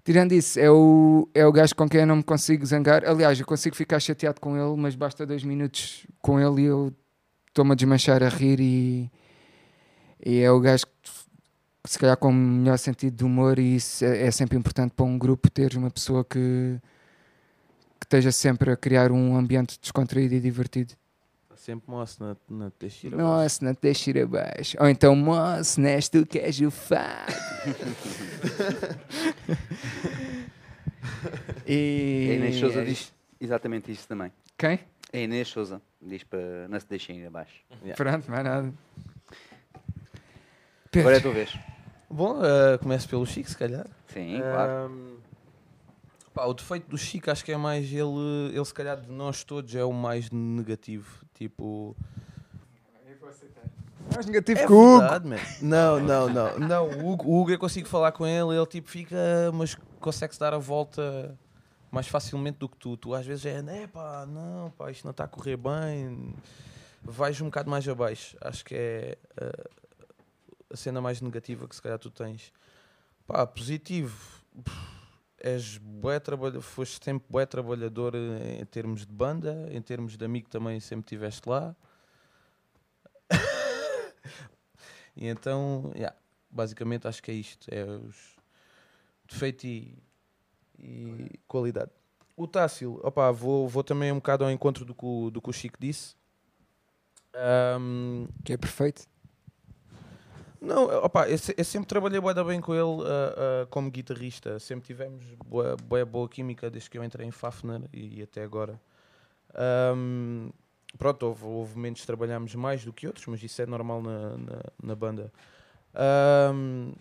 Tirando 0.04 0.32
isso, 0.32 0.58
é 0.58 0.72
o, 0.72 1.28
é 1.34 1.46
o 1.46 1.52
gajo 1.52 1.76
com 1.76 1.90
quem 1.90 2.00
eu 2.02 2.08
não 2.08 2.16
me 2.16 2.24
consigo 2.24 2.66
zangar. 2.66 3.04
Aliás, 3.06 3.38
eu 3.38 3.46
consigo 3.46 3.76
ficar 3.76 4.00
chateado 4.00 4.40
com 4.40 4.56
ele, 4.56 4.82
mas 4.82 4.96
basta 4.96 5.26
dois 5.26 5.44
minutos 5.44 6.08
com 6.22 6.40
ele 6.40 6.62
e 6.62 6.66
eu 6.66 6.94
estou-me 7.50 7.74
a 7.74 7.76
desmanchar 7.76 8.24
a 8.24 8.30
rir 8.30 8.62
e, 8.62 9.12
e 10.26 10.40
é 10.40 10.50
o 10.50 10.62
gajo 10.62 10.86
que 10.86 11.92
se 11.92 12.00
calhar 12.00 12.16
com 12.16 12.30
o 12.30 12.34
melhor 12.34 12.78
sentido 12.78 13.18
de 13.18 13.26
humor 13.26 13.60
e 13.60 13.76
isso 13.76 14.06
é, 14.06 14.28
é 14.28 14.32
sempre 14.32 14.58
importante 14.58 14.94
para 14.94 15.06
um 15.06 15.18
grupo 15.18 15.50
teres 15.50 15.76
uma 15.76 15.92
pessoa 15.92 16.24
que 16.24 16.80
esteja 18.08 18.32
sempre 18.32 18.72
a 18.72 18.78
criar 18.78 19.12
um 19.12 19.38
ambiente 19.38 19.78
descontraído 19.80 20.34
e 20.34 20.40
divertido. 20.40 20.96
Está 21.44 21.56
sempre 21.58 21.92
moço 21.92 22.24
na, 22.24 22.36
na 22.50 22.72
Teixeira. 22.72 23.18
Nossa, 23.18 23.66
não 23.66 23.76
te 23.76 23.82
deixa 23.82 24.10
ir 24.10 24.20
abaixo. 24.20 24.78
Ou 24.80 24.88
então, 24.88 25.14
moço, 25.16 25.82
não 25.82 25.90
és 25.90 26.08
tu 26.08 26.26
que 26.26 26.40
és 26.40 26.62
o 26.62 26.72
fado. 26.72 27.34
e... 31.68 32.30
A 32.32 32.36
Inês 32.36 32.56
Souza 32.56 32.86
diz 32.86 33.14
exatamente 33.40 33.92
isso 33.92 34.08
também. 34.08 34.32
Quem? 34.58 34.80
A 35.14 35.18
Inês 35.18 35.48
Souza 35.50 35.80
diz 36.02 36.24
para 36.24 36.68
não 36.70 36.80
se 36.80 36.88
deixem 36.88 37.20
ir 37.20 37.28
abaixo. 37.28 37.62
Pronto, 37.96 38.32
mais 38.32 38.44
nada. 38.44 38.74
Agora 40.96 41.16
é 41.16 41.18
a 41.18 41.20
Pedro, 41.22 41.22
tua 41.22 41.34
vez. 41.34 41.60
Bom, 42.10 42.40
eh, 42.44 42.78
começo 42.78 43.10
pelo 43.10 43.26
Chico, 43.26 43.50
se 43.50 43.58
calhar. 43.58 43.86
Sim, 44.08 44.40
claro. 44.40 45.17
Pá, 46.38 46.46
o 46.46 46.54
defeito 46.54 46.88
do 46.88 47.00
Chico 47.00 47.32
acho 47.32 47.44
que 47.44 47.52
é 47.52 47.58
mais 47.58 47.92
ele, 47.92 48.54
ele 48.54 48.64
se 48.64 48.72
calhar 48.72 49.02
de 49.02 49.12
nós 49.12 49.44
todos 49.44 49.74
é 49.74 49.84
o 49.84 49.92
mais 49.92 50.30
negativo. 50.30 51.26
Tipo. 51.34 51.98
mais 54.14 54.24
negativo 54.28 54.60
É 54.60 54.68
que 54.68 54.72
o 54.72 54.98
Hugo. 54.98 55.04
Não, 55.64 56.00
não, 56.00 56.30
não. 56.30 56.60
não 56.60 56.88
o, 56.90 57.12
Hugo, 57.12 57.26
o 57.26 57.42
Hugo 57.42 57.50
eu 57.50 57.58
consigo 57.58 57.88
falar 57.88 58.12
com 58.12 58.24
ele, 58.24 58.56
ele 58.56 58.68
tipo 58.68 58.88
fica, 58.88 59.16
mas 59.52 59.76
consegue-se 60.00 60.40
dar 60.40 60.54
a 60.54 60.60
volta 60.60 61.36
mais 61.90 62.08
facilmente 62.08 62.60
do 62.60 62.70
que 62.70 62.78
tu. 62.78 62.96
Tu 62.96 63.16
às 63.16 63.26
vezes 63.26 63.48
é, 63.48 63.64
né 63.64 63.88
pá, 63.88 64.24
não, 64.28 64.70
pá, 64.78 64.92
isto 64.92 65.06
não 65.06 65.12
está 65.12 65.24
a 65.24 65.28
correr 65.28 65.58
bem. 65.58 66.36
Vais 67.02 67.42
um 67.42 67.46
bocado 67.46 67.72
mais 67.72 67.90
abaixo. 67.90 68.38
Acho 68.42 68.64
que 68.64 68.76
é 68.76 69.18
eh, 69.42 69.70
a 70.72 70.78
cena 70.78 71.02
mais 71.02 71.20
negativa 71.20 71.68
que 71.68 71.76
se 71.76 71.82
calhar 71.82 71.98
tu 71.98 72.12
tens. 72.12 72.54
Pá, 73.26 73.48
positivo. 73.48 74.40
pff, 74.64 74.97
És 75.40 75.78
bué 75.78 76.20
trabalha, 76.20 76.60
foste 76.62 77.04
sempre 77.04 77.28
bué 77.30 77.46
trabalhador 77.46 78.16
em 78.16 78.66
termos 78.66 79.06
de 79.06 79.14
banda, 79.14 79.68
em 79.72 79.82
termos 79.82 80.18
de 80.18 80.26
amigo 80.26 80.50
também 80.50 80.80
sempre 80.80 81.06
estiveste 81.06 81.48
lá. 81.48 81.76
E 85.20 85.26
então, 85.26 85.92
yeah, 85.96 86.16
basicamente 86.48 87.08
acho 87.08 87.24
que 87.24 87.32
é 87.32 87.34
isto. 87.34 87.68
É 87.74 87.84
os 87.84 88.38
defeito 89.28 89.66
e, 89.66 89.98
e 90.78 91.40
qualidade. 91.48 91.92
O 92.36 92.48
Tássilo, 92.48 93.00
opá, 93.04 93.32
vou, 93.32 93.68
vou 93.68 93.84
também 93.84 94.12
um 94.12 94.18
bocado 94.18 94.44
ao 94.44 94.52
encontro 94.52 94.86
do 94.86 94.94
que 94.94 95.04
o, 95.04 95.32
do 95.32 95.42
que 95.42 95.50
o 95.50 95.54
Chico 95.54 95.78
disse. 95.80 96.16
Ahm, 97.34 98.28
Que 98.44 98.54
é 98.54 98.58
perfeito. 98.58 99.08
Não, 100.62 100.86
opa, 101.04 101.28
eu, 101.30 101.38
eu 101.58 101.64
sempre 101.64 101.88
trabalhei 101.88 102.20
bué 102.20 102.34
bem 102.44 102.60
com 102.60 102.74
ele 102.74 103.04
ah, 103.06 103.64
ah, 103.64 103.68
como 103.70 103.92
guitarrista. 103.92 104.60
Sempre 104.60 104.88
tivemos 104.88 105.24
bué, 105.46 105.76
bué 105.76 106.06
boa 106.06 106.28
química 106.28 106.70
desde 106.70 106.90
que 106.90 106.98
eu 106.98 107.04
entrei 107.04 107.28
em 107.28 107.32
Fafner 107.32 107.82
e, 107.94 108.22
até 108.22 108.44
agora. 108.44 108.80
Ahm, 109.54 110.50
pronto, 110.98 111.24
houve, 111.24 111.46
houve 111.46 111.76
momentos 111.76 112.02
que 112.02 112.08
trabalhámos 112.08 112.56
mais 112.56 112.84
do 112.84 112.94
que 112.94 113.08
outros, 113.08 113.26
mas 113.28 113.42
isso 113.44 113.62
é 113.62 113.66
normal 113.66 114.02
na, 114.02 114.38
na, 114.38 114.62
na 114.82 114.96
banda. 114.96 115.32
Ahm, 115.94 116.94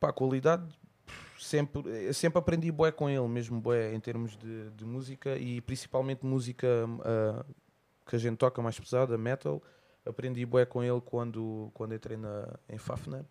pá, 0.00 0.12
qualidade, 0.12 0.66
sempre, 1.38 2.12
sempre 2.12 2.38
aprendi 2.38 2.70
bué 2.72 2.92
com 2.92 3.08
ele, 3.08 3.28
mesmo 3.28 3.60
bué 3.60 3.94
em 3.94 4.00
termos 4.00 4.36
de, 4.36 4.70
de 4.70 4.84
música 4.84 5.36
e 5.36 5.60
principalmente 5.60 6.24
música 6.24 6.66
ah, 7.04 7.44
que 8.06 8.16
a 8.16 8.18
gente 8.18 8.36
toca 8.36 8.62
mais 8.62 8.78
pesada, 8.78 9.18
metal 9.18 9.62
aprendi 10.06 10.46
bué 10.46 10.64
com 10.64 10.82
ele 10.82 11.00
quando, 11.00 11.70
quando 11.74 11.94
entrei 11.94 12.16
na, 12.16 12.48
em 12.68 12.78
Fafner 12.78 13.24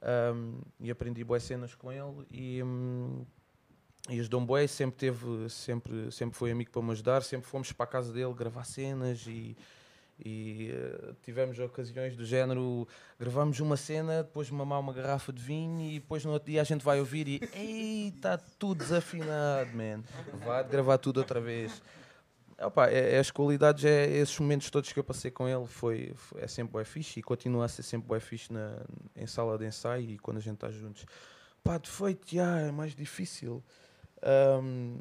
Ahm, 0.00 0.60
e 0.80 0.90
aprendi 0.90 1.24
bué 1.24 1.40
cenas 1.40 1.74
com 1.74 1.90
ele 1.90 2.24
e, 2.30 2.62
hum, 2.62 3.24
e 4.08 4.20
ajudou-me 4.20 4.46
bué, 4.46 4.66
sempre 4.68 4.96
teve, 4.96 5.48
sempre, 5.48 6.12
sempre 6.12 6.38
foi 6.38 6.52
amigo 6.52 6.70
para 6.70 6.82
me 6.82 6.92
ajudar, 6.92 7.22
sempre 7.22 7.48
fomos 7.48 7.72
para 7.72 7.84
a 7.84 7.88
casa 7.88 8.12
dele 8.12 8.32
gravar 8.32 8.62
cenas 8.62 9.26
e, 9.26 9.56
e 10.24 10.70
eh, 10.72 11.14
tivemos 11.24 11.58
ocasiões 11.58 12.16
do 12.16 12.24
género, 12.24 12.86
gravamos 13.18 13.58
uma 13.58 13.76
cena, 13.76 14.22
depois 14.22 14.48
mamar 14.50 14.78
uma 14.78 14.92
garrafa 14.92 15.32
de 15.32 15.42
vinho 15.42 15.90
e 15.90 15.98
depois 15.98 16.24
no 16.24 16.30
outro 16.30 16.48
dia 16.48 16.60
a 16.60 16.64
gente 16.64 16.84
vai 16.84 17.00
ouvir 17.00 17.26
e 17.26 17.40
ei, 17.52 18.08
está 18.08 18.38
tudo 18.38 18.78
desafinado, 18.78 19.70
man. 19.76 20.04
Vai 20.44 20.62
gravar 20.62 20.98
tudo 20.98 21.18
outra 21.18 21.40
vez. 21.40 21.82
Opa, 22.60 22.88
é, 22.88 23.14
é 23.14 23.18
as 23.20 23.30
qualidades, 23.30 23.84
é 23.84 24.06
esses 24.16 24.36
momentos 24.38 24.68
todos 24.68 24.92
que 24.92 24.98
eu 24.98 25.04
passei 25.04 25.30
com 25.30 25.48
ele 25.48 25.64
foi, 25.66 26.12
foi- 26.16 26.42
é 26.42 26.48
sempre 26.48 26.72
bué 26.72 26.84
fixe 26.84 27.20
e 27.20 27.22
continua 27.22 27.64
a 27.66 27.68
ser 27.68 27.84
sempre 27.84 28.08
bué 28.08 28.18
fixe 28.18 28.52
na, 28.52 28.78
em 29.14 29.26
sala 29.28 29.56
de 29.56 29.64
ensaio 29.66 30.10
e 30.10 30.18
quando 30.18 30.38
a 30.38 30.40
gente 30.40 30.54
está 30.54 30.70
juntos. 30.70 31.06
Pá, 31.62 31.78
defeito, 31.78 32.26
já, 32.34 32.58
é 32.60 32.72
mais 32.72 32.94
difícil. 32.96 33.62
Ahm, 34.22 34.98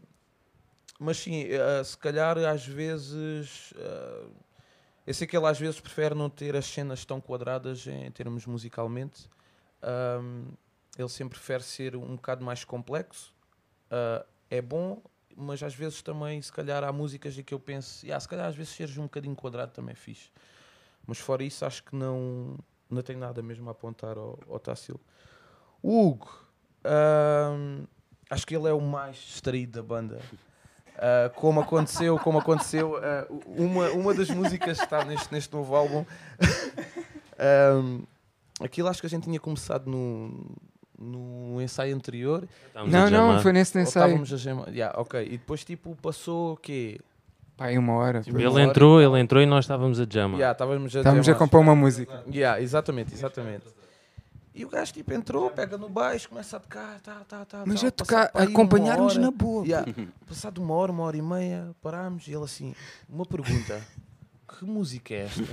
mas 0.99 1.17
sim, 1.17 1.45
eh, 1.45 1.83
se 1.83 1.97
calhar 1.97 2.37
às 2.39 2.65
vezes. 2.65 3.73
ah, 3.77 4.27
eu 5.05 5.13
sei 5.13 5.25
que 5.25 5.37
ele 5.37 5.45
às 5.47 5.57
vezes 5.59 5.79
prefere 5.79 6.13
não 6.13 6.29
ter 6.29 6.55
as 6.55 6.65
cenas 6.65 7.05
tão 7.05 7.21
quadradas 7.21 7.87
em 7.87 8.11
termos 8.11 8.45
musicalmente. 8.45 9.29
Ahm, 9.81 10.51
ele 10.97 11.09
sempre 11.09 11.37
prefere 11.39 11.63
ser 11.63 11.95
um 11.95 12.15
bocado 12.15 12.43
mais 12.45 12.63
complexo. 12.63 13.33
Ah, 13.89 14.25
é 14.49 14.61
bom, 14.61 15.01
mas 15.37 15.61
às 15.61 15.75
vezes 15.75 16.01
também, 16.01 16.41
se 16.41 16.51
calhar, 16.51 16.83
há 16.83 16.91
músicas 16.91 17.37
em 17.37 17.43
que 17.43 17.53
eu 17.53 17.59
penso, 17.59 18.05
"Ya, 18.05 18.19
se 18.19 18.27
calhar 18.27 18.47
às 18.47 18.55
vezes 18.55 18.73
seres 18.73 18.97
um 18.97 19.03
bocadinho 19.03 19.35
quadrado 19.35 19.71
também 19.71 19.93
é 19.93 19.95
fixe. 19.95 20.29
Mas 21.05 21.19
fora 21.19 21.43
isso, 21.43 21.63
acho 21.63 21.83
que 21.83 21.95
não, 21.95 22.57
não 22.89 23.01
tenho 23.01 23.19
nada 23.19 23.41
mesmo 23.41 23.69
a 23.69 23.71
apontar 23.71 24.17
ao, 24.17 24.39
ao 24.49 24.59
Tássilo. 24.59 24.99
O 25.81 26.07
Hugo, 26.07 26.29
acho 28.29 28.45
que 28.45 28.55
ele 28.55 28.67
é 28.67 28.73
o 28.73 28.81
mais 28.81 29.15
distraído 29.15 29.73
da 29.73 29.83
banda. 29.83 30.19
Ah, 30.97 31.29
como 31.35 31.61
aconteceu, 31.61 32.17
como 32.19 32.39
aconteceu, 32.39 32.97
ah, 32.97 33.27
uma, 33.45 33.89
uma 33.91 34.13
das 34.13 34.29
músicas 34.29 34.79
que 34.79 34.83
está 34.83 35.05
neste, 35.05 35.31
neste 35.31 35.53
novo 35.53 35.75
álbum, 35.75 36.03
ahm, 37.37 38.01
aquilo 38.59 38.87
acho 38.87 38.99
que 38.99 39.05
a 39.05 39.09
gente 39.09 39.25
tinha 39.25 39.39
começado 39.39 39.89
no, 39.89 40.49
no 40.97 41.61
ensaio 41.61 41.95
anterior 41.95 42.47
Estávamos 42.67 42.93
Não, 42.93 43.09
não, 43.09 43.41
foi 43.41 43.53
nesse 43.53 43.77
ou 43.77 43.83
ensaio. 43.83 44.05
estávamos 44.05 44.33
a 44.33 44.37
gemar. 44.37 44.69
Yeah, 44.69 44.99
ok. 44.99 45.23
E 45.23 45.31
depois 45.31 45.63
tipo 45.63 45.95
passou 46.01 46.53
o 46.53 46.57
quê? 46.57 46.99
Pá, 47.55 47.65
aí 47.65 47.77
uma 47.77 47.93
hora. 47.93 48.21
Tipo, 48.21 48.37
aí. 48.37 48.43
uma 48.43 48.51
Ele 48.51 48.61
hora 48.61 48.69
entrou, 48.69 49.01
ele 49.01 49.19
entrou 49.19 49.41
e 49.41 49.45
nós 49.45 49.65
estávamos 49.65 49.99
a 49.99 50.05
jamar. 50.09 50.37
Yeah, 50.37 50.51
estávamos 50.51 50.95
a 50.95 50.99
Estávamos 50.99 51.29
a 51.29 51.35
compor 51.35 51.61
uma 51.61 51.75
música. 51.75 52.23
Yeah, 52.31 52.61
exatamente, 52.61 53.13
exatamente. 53.13 53.65
E 54.53 54.65
o 54.65 54.69
gajo 54.69 54.91
tipo 54.91 55.13
entrou, 55.13 55.51
pega 55.51 55.77
no 55.77 55.87
baixo, 55.87 56.29
começa 56.29 56.57
a 56.57 56.59
tocar, 56.59 56.99
tá, 57.01 57.21
tá, 57.27 57.45
tá, 57.45 57.63
Mas 57.63 57.79
tal. 57.79 57.89
a 57.89 57.91
tocar, 57.91 58.31
acompanhar-nos 58.33 59.13
hora, 59.13 59.21
na 59.21 59.29
boa. 59.29 59.63
Yeah, 59.63 59.85
passado 60.27 60.59
uma 60.59 60.73
hora, 60.73 60.91
uma 60.91 61.03
hora 61.03 61.15
e 61.15 61.21
meia, 61.21 61.75
parámos 61.79 62.27
e 62.27 62.33
ele 62.33 62.43
assim, 62.43 62.73
uma 63.07 63.23
pergunta: 63.23 63.79
que 64.47 64.65
música 64.65 65.13
é 65.13 65.25
esta? 65.25 65.43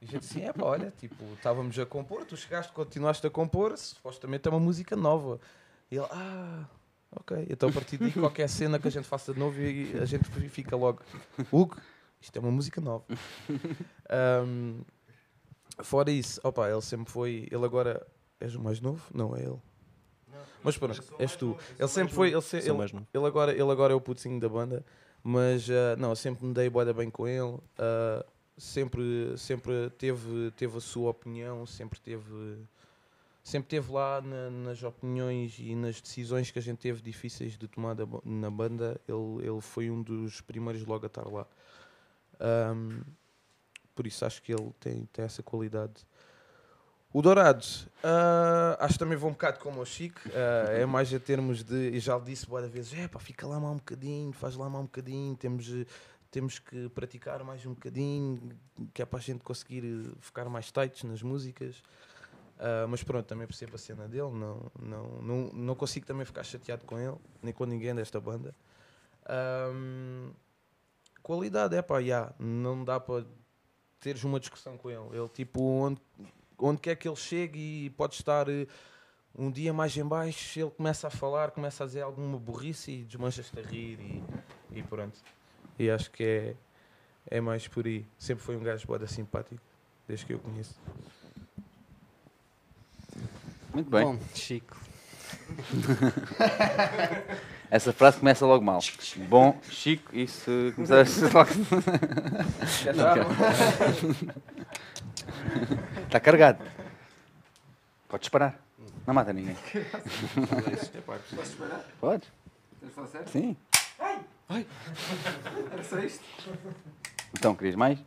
E 0.00 0.04
a 0.04 0.08
gente 0.08 0.24
assim, 0.24 0.42
é 0.42 0.52
pá, 0.52 0.64
olha, 0.64 0.90
tipo, 0.98 1.24
estávamos 1.34 1.78
a 1.78 1.84
compor, 1.84 2.24
tu 2.24 2.36
chegaste, 2.36 2.72
continuaste 2.72 3.26
a 3.26 3.30
compor, 3.30 3.76
supostamente 3.76 4.48
é 4.48 4.50
uma 4.50 4.58
música 4.60 4.96
nova. 4.96 5.38
E 5.90 5.96
ele, 5.96 6.06
ah, 6.10 6.64
ok. 7.12 7.46
Então 7.50 7.68
a 7.68 7.72
partir 7.72 7.98
daí, 7.98 8.10
qualquer 8.12 8.48
cena 8.48 8.78
que 8.78 8.88
a 8.88 8.90
gente 8.90 9.06
faça 9.06 9.34
de 9.34 9.38
novo, 9.38 9.60
e 9.60 9.92
a 10.00 10.04
gente 10.06 10.24
fica 10.48 10.74
logo, 10.74 11.02
Hugo, 11.52 11.76
isto 12.20 12.34
é 12.36 12.40
uma 12.40 12.50
música 12.50 12.80
nova. 12.80 13.04
Ahm, 14.08 14.80
fora 15.82 16.10
isso, 16.10 16.40
opa, 16.42 16.68
ele 16.70 16.80
sempre 16.80 17.10
foi, 17.12 17.46
ele 17.50 17.64
agora, 17.64 18.06
és 18.40 18.54
o 18.54 18.60
mais 18.60 18.80
novo? 18.80 19.02
Não, 19.14 19.36
é 19.36 19.40
ele. 19.42 19.58
Mas 20.62 20.76
pronto, 20.78 21.02
és 21.18 21.36
tu. 21.36 21.56
Ele 21.78 21.88
sempre 21.88 22.14
foi, 22.14 22.30
ele, 22.32 22.40
se- 22.42 22.56
ele, 22.58 22.68
ele 23.14 23.26
agora, 23.26 23.52
ele 23.52 23.70
agora 23.70 23.92
é 23.92 23.96
o 23.96 24.00
putinho 24.00 24.38
da 24.40 24.48
banda, 24.48 24.84
mas 25.22 25.68
ah, 25.70 25.96
não, 25.98 26.10
eu 26.10 26.16
sempre 26.16 26.44
me 26.46 26.52
dei 26.54 26.68
boa 26.70 26.90
bem 26.92 27.10
com 27.10 27.26
ele. 27.28 27.58
ah, 27.78 28.24
sempre, 28.60 29.36
sempre 29.38 29.90
teve, 29.90 30.50
teve 30.52 30.76
a 30.76 30.80
sua 30.80 31.10
opinião, 31.10 31.66
sempre 31.66 31.98
teve, 31.98 32.58
sempre 33.42 33.68
teve 33.68 33.90
lá 33.90 34.20
na- 34.20 34.50
nas 34.50 34.82
opiniões 34.82 35.56
e 35.58 35.74
nas 35.74 36.00
decisões 36.00 36.50
que 36.50 36.58
a 36.58 36.62
gente 36.62 36.78
teve 36.78 37.00
difíceis 37.02 37.56
de 37.56 37.66
tomar 37.66 37.94
da 37.94 38.06
na 38.24 38.50
banda. 38.50 39.00
Ele, 39.08 39.48
ele 39.48 39.60
foi 39.60 39.90
um 39.90 40.02
dos 40.02 40.40
primeiros 40.40 40.84
logo 40.86 41.04
a 41.04 41.08
estar 41.08 41.26
lá. 41.26 41.46
Ahm, 42.38 43.00
por 43.94 44.06
isso 44.06 44.24
acho 44.24 44.42
que 44.42 44.52
ele 44.52 44.72
tem, 44.78 45.06
tem 45.12 45.24
essa 45.24 45.42
qualidade. 45.42 46.06
O 47.12 47.20
Dourado, 47.20 47.66
ah, 48.04 48.76
acho 48.78 48.92
que 48.94 48.98
também 49.00 49.18
vou 49.18 49.30
um 49.30 49.32
bocado 49.32 49.58
como 49.58 49.80
o 49.80 49.84
Chico, 49.84 50.20
ah, 50.32 50.72
é 50.72 50.86
mais 50.86 51.12
a 51.12 51.18
termos 51.18 51.64
de, 51.64 51.90
e 51.90 51.98
já 51.98 52.16
disse 52.20 52.48
várias 52.48 52.70
vezes, 52.70 52.94
é 52.94 53.08
pá, 53.08 53.18
fica 53.18 53.48
lá 53.48 53.58
mais 53.58 53.72
um 53.74 53.78
bocadinho, 53.78 54.32
faz 54.32 54.54
lá 54.54 54.68
mais 54.70 54.84
um 54.84 54.86
bocadinho, 54.86 55.36
temos, 55.36 55.66
temos 56.30 56.58
que 56.58 56.88
praticar 56.90 57.42
mais 57.44 57.64
um 57.66 57.74
bocadinho, 57.74 58.56
que 58.94 59.02
é 59.02 59.04
para 59.04 59.18
a 59.18 59.22
gente 59.22 59.42
conseguir 59.42 59.84
eh, 59.84 60.12
ficar 60.20 60.48
mais 60.48 60.70
tights 60.70 61.04
nas 61.04 61.22
músicas. 61.22 61.82
Ah, 62.60 62.86
mas 62.86 63.02
pronto, 63.02 63.26
também 63.26 63.46
percebo 63.46 63.74
a 63.74 63.78
cena 63.78 64.06
dele, 64.06 64.30
não, 64.30 64.70
não, 64.78 65.22
não, 65.22 65.52
não 65.52 65.74
consigo 65.74 66.06
também 66.06 66.26
ficar 66.26 66.44
chateado 66.44 66.84
com 66.84 66.98
ele, 66.98 67.16
nem 67.42 67.54
com 67.54 67.64
ninguém 67.64 67.94
desta 67.94 68.20
banda. 68.20 68.54
Ahm, 69.26 70.30
qualidade, 71.22 71.74
é 71.74 71.80
pá, 71.80 72.02
já, 72.02 72.34
não 72.38 72.84
dá 72.84 73.00
para 73.00 73.24
teres 73.98 74.24
uma 74.24 74.38
discussão 74.38 74.76
com 74.76 74.90
ele. 74.90 75.16
Ele, 75.16 75.28
tipo, 75.30 75.62
onde, 75.62 76.00
onde 76.58 76.80
quer 76.82 76.96
que 76.96 77.08
ele 77.08 77.16
chegue 77.16 77.86
e 77.86 77.90
pode 77.90 78.14
estar 78.14 78.46
eh, 78.48 78.66
um 79.34 79.50
dia 79.50 79.72
mais 79.72 79.96
em 79.96 80.04
baixo, 80.04 80.60
ele 80.60 80.70
começa 80.70 81.06
a 81.06 81.10
falar, 81.10 81.52
começa 81.52 81.84
a 81.84 81.86
dizer 81.86 82.02
alguma 82.02 82.38
burrice 82.38 82.90
e 82.90 83.04
desmanchas-te 83.04 83.58
a 83.58 83.62
rir 83.62 83.98
e, 84.00 84.78
e 84.78 84.82
pronto. 84.82 85.18
E 85.80 85.90
acho 85.90 86.10
que 86.10 86.22
é, 86.22 86.54
é 87.38 87.40
mais 87.40 87.66
por 87.66 87.86
aí. 87.86 88.04
Sempre 88.18 88.44
foi 88.44 88.54
um 88.54 88.62
gajo 88.62 88.86
boda 88.86 89.06
simpático, 89.06 89.62
desde 90.06 90.26
que 90.26 90.34
eu 90.34 90.38
conheço. 90.38 90.78
Muito 93.72 93.88
bem. 93.88 94.04
Bom, 94.04 94.18
Chico. 94.34 94.78
Essa 97.70 97.94
frase 97.94 98.18
começa 98.18 98.44
logo 98.44 98.62
mal. 98.62 98.80
Bom, 99.26 99.58
Chico, 99.70 100.14
isso 100.14 100.50
começar 100.74 100.96
logo. 101.32 101.50
Está 106.04 106.20
carregado. 106.20 106.62
Podes 108.06 108.28
parar. 108.28 108.60
Não 109.06 109.14
mata 109.14 109.32
ninguém. 109.32 109.56
Pode? 111.98 112.30
Sim. 113.28 113.56
Era 114.50 115.84
só 115.84 115.98
isto? 116.00 116.24
Então, 117.32 117.54
querias 117.54 117.76
mais? 117.76 117.98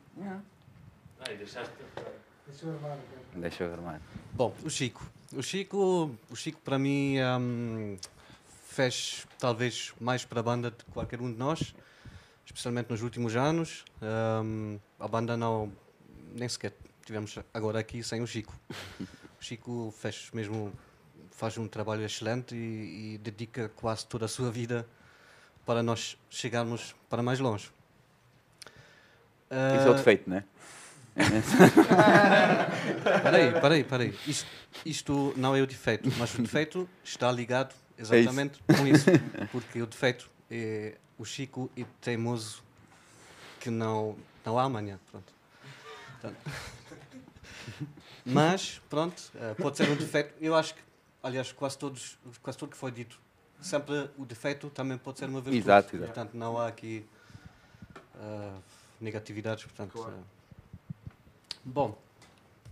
Ai, 1.26 1.38
deixaste... 1.38 1.74
Deixa 3.36 3.64
eu 3.64 3.74
armar. 3.74 4.02
Bom, 4.34 4.54
o 4.64 4.70
Chico. 4.70 5.10
O 5.32 5.42
Chico, 5.42 6.12
o 6.30 6.36
Chico 6.36 6.60
para 6.60 6.78
mim 6.78 7.16
hum, 7.40 7.98
fez 8.68 9.26
talvez 9.40 9.94
mais 10.00 10.26
para 10.26 10.42
a 10.42 10.44
banda 10.44 10.70
de 10.70 10.84
qualquer 10.92 11.22
um 11.22 11.32
de 11.32 11.38
nós, 11.38 11.74
especialmente 12.46 12.90
nos 12.90 13.02
últimos 13.02 13.36
anos. 13.38 13.86
Hum, 14.44 14.78
a 15.00 15.08
banda 15.08 15.38
não 15.38 15.72
nem 16.36 16.50
sequer 16.50 16.74
tivemos 17.06 17.40
agora 17.54 17.80
aqui 17.80 18.04
sem 18.04 18.22
o 18.22 18.28
Chico. 18.28 18.54
O 19.40 19.44
Chico 19.44 19.94
fez 19.98 20.30
mesmo 20.34 20.74
faz 21.32 21.58
um 21.58 21.68
trabalho 21.68 22.04
excelente 22.04 22.54
e, 22.54 23.16
e 23.16 23.18
dedica 23.18 23.70
quase 23.70 24.06
toda 24.06 24.26
a 24.26 24.28
sua 24.28 24.52
vida 24.52 24.86
para 25.66 25.82
nós 25.84 26.18
chegarmos 26.30 26.96
para 27.10 27.22
mais 27.24 27.40
longe. 27.40 27.70
Isso 29.50 29.88
é 29.88 29.90
o 29.90 29.94
Ah, 29.94 29.98
defeito, 29.98 30.30
não 30.30 30.38
é? 30.38 30.44
Peraí, 33.24 33.62
peraí, 33.62 33.84
peraí. 33.84 34.20
Isto, 34.26 34.48
isto 34.84 35.34
não 35.38 35.56
é 35.56 35.62
o 35.62 35.68
defeito, 35.68 36.10
mas 36.18 36.34
o 36.34 36.42
defeito 36.42 36.90
está 37.04 37.32
ligado 37.32 37.74
exatamente 37.98 38.60
com 38.76 38.88
isso. 38.88 39.06
Porque 39.52 39.80
o 39.82 39.86
defeito 39.86 40.30
é 40.50 40.96
o 41.18 41.24
Chico 41.24 41.70
e 41.78 41.84
teimoso 42.02 42.64
que 43.60 43.70
não, 43.70 44.18
não 44.44 44.58
há 44.58 44.64
amanhã. 44.64 45.00
Pronto. 45.12 45.32
Portanto, 46.20 46.38
mas, 48.26 48.82
pronto, 48.90 49.22
eh, 49.36 49.54
pode 49.56 49.78
ser 49.78 49.90
um 49.90 49.96
defeito. 49.96 50.34
Eu 50.42 50.56
acho 50.56 50.74
que, 50.74 50.82
aliás, 51.22 51.52
quase, 51.52 51.78
todos, 51.78 52.18
quase 52.42 52.58
tudo 52.58 52.72
que 52.72 52.78
foi 52.78 52.92
dito, 52.92 53.20
sempre 53.66 54.10
o 54.18 54.26
defeito 54.26 54.70
também 54.70 54.98
pode 54.98 55.20
ser 55.20 55.26
uma 55.26 55.40
virtude. 55.42 55.58
Exato, 55.58 55.96
exato. 55.96 56.14
Portanto, 56.14 56.34
não 56.38 56.58
há 56.58 56.68
aqui 56.68 57.06
eh, 58.16 58.58
negatividades. 59.02 59.64
Portanto, 59.66 59.92
Claro. 59.94 60.14
eh, 60.14 61.56
bom, 61.66 61.98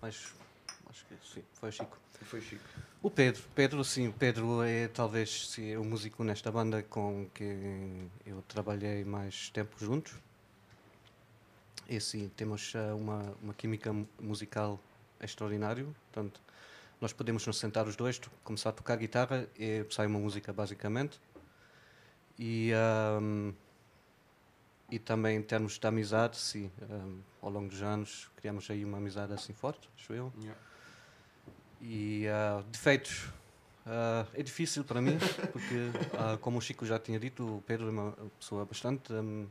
mas 0.02 0.34
acho 0.90 1.06
que 1.06 1.16
sim, 1.34 1.44
foi 1.54 1.70
o 1.70 1.72
Chico. 1.72 1.98
Foi 2.24 2.40
chique. 2.42 2.62
O 3.04 3.10
Pedro, 3.10 3.42
Pedro 3.56 3.84
sim, 3.84 4.08
o 4.08 4.14
Pedro 4.14 4.62
é 4.62 4.88
talvez 4.88 5.48
sim, 5.50 5.76
o 5.76 5.84
músico 5.84 6.24
nesta 6.24 6.52
banda 6.52 6.84
com 6.84 7.28
quem 7.34 8.12
eu 8.28 8.44
trabalhei 8.48 9.04
mais 9.04 9.50
tempo 9.50 9.76
juntos. 9.80 10.14
E 11.90 12.00
sim, 12.00 12.30
temos 12.38 12.74
ah, 12.76 12.94
uma, 12.96 13.36
uma 13.42 13.54
química 13.56 13.92
mu- 13.92 14.08
musical 14.20 14.80
extraordinário. 15.20 15.94
Portanto, 16.12 16.40
nós 17.02 17.12
podemos 17.12 17.46
nos 17.48 17.58
sentar 17.58 17.88
os 17.88 17.96
dois, 17.96 18.22
começar 18.44 18.70
a 18.70 18.74
tocar 18.74 18.96
guitarra 18.96 19.48
e 19.58 19.84
sai 19.90 20.06
uma 20.06 20.20
música 20.20 20.54
basicamente. 20.54 21.20
E, 22.38 22.72
ahm, 22.74 23.52
e 24.90 25.00
também 25.00 25.38
em 25.38 25.42
termos 25.42 25.80
de 25.80 25.88
amizade, 25.88 26.38
sim, 26.38 26.72
ahm, 26.80 27.20
ao 27.42 27.50
longo 27.50 27.70
dos 27.70 27.82
anos 27.82 28.30
criamos 28.36 28.70
aí 28.70 28.86
uma 28.86 29.00
amizade 29.00 29.34
assim 29.34 29.52
forte, 29.52 29.90
acho 29.98 30.14
eu. 30.14 30.32
E 31.82 32.28
ah, 32.28 32.64
defeitos. 32.72 33.30
ah, 33.84 34.28
é 34.36 34.44
difícil 34.44 34.84
para 34.84 35.02
mim, 35.02 35.18
porque, 35.52 35.90
ah, 36.20 36.38
como 36.40 36.60
o 36.60 36.62
Chico 36.62 36.86
já 36.86 37.00
tinha 37.00 37.20
dito, 37.20 37.58
o 37.58 37.64
Pedro 37.64 37.88
é 37.88 37.90
uma 37.90 38.12
pessoa 38.38 38.64
bastante 38.64 39.12
hum, 39.12 39.48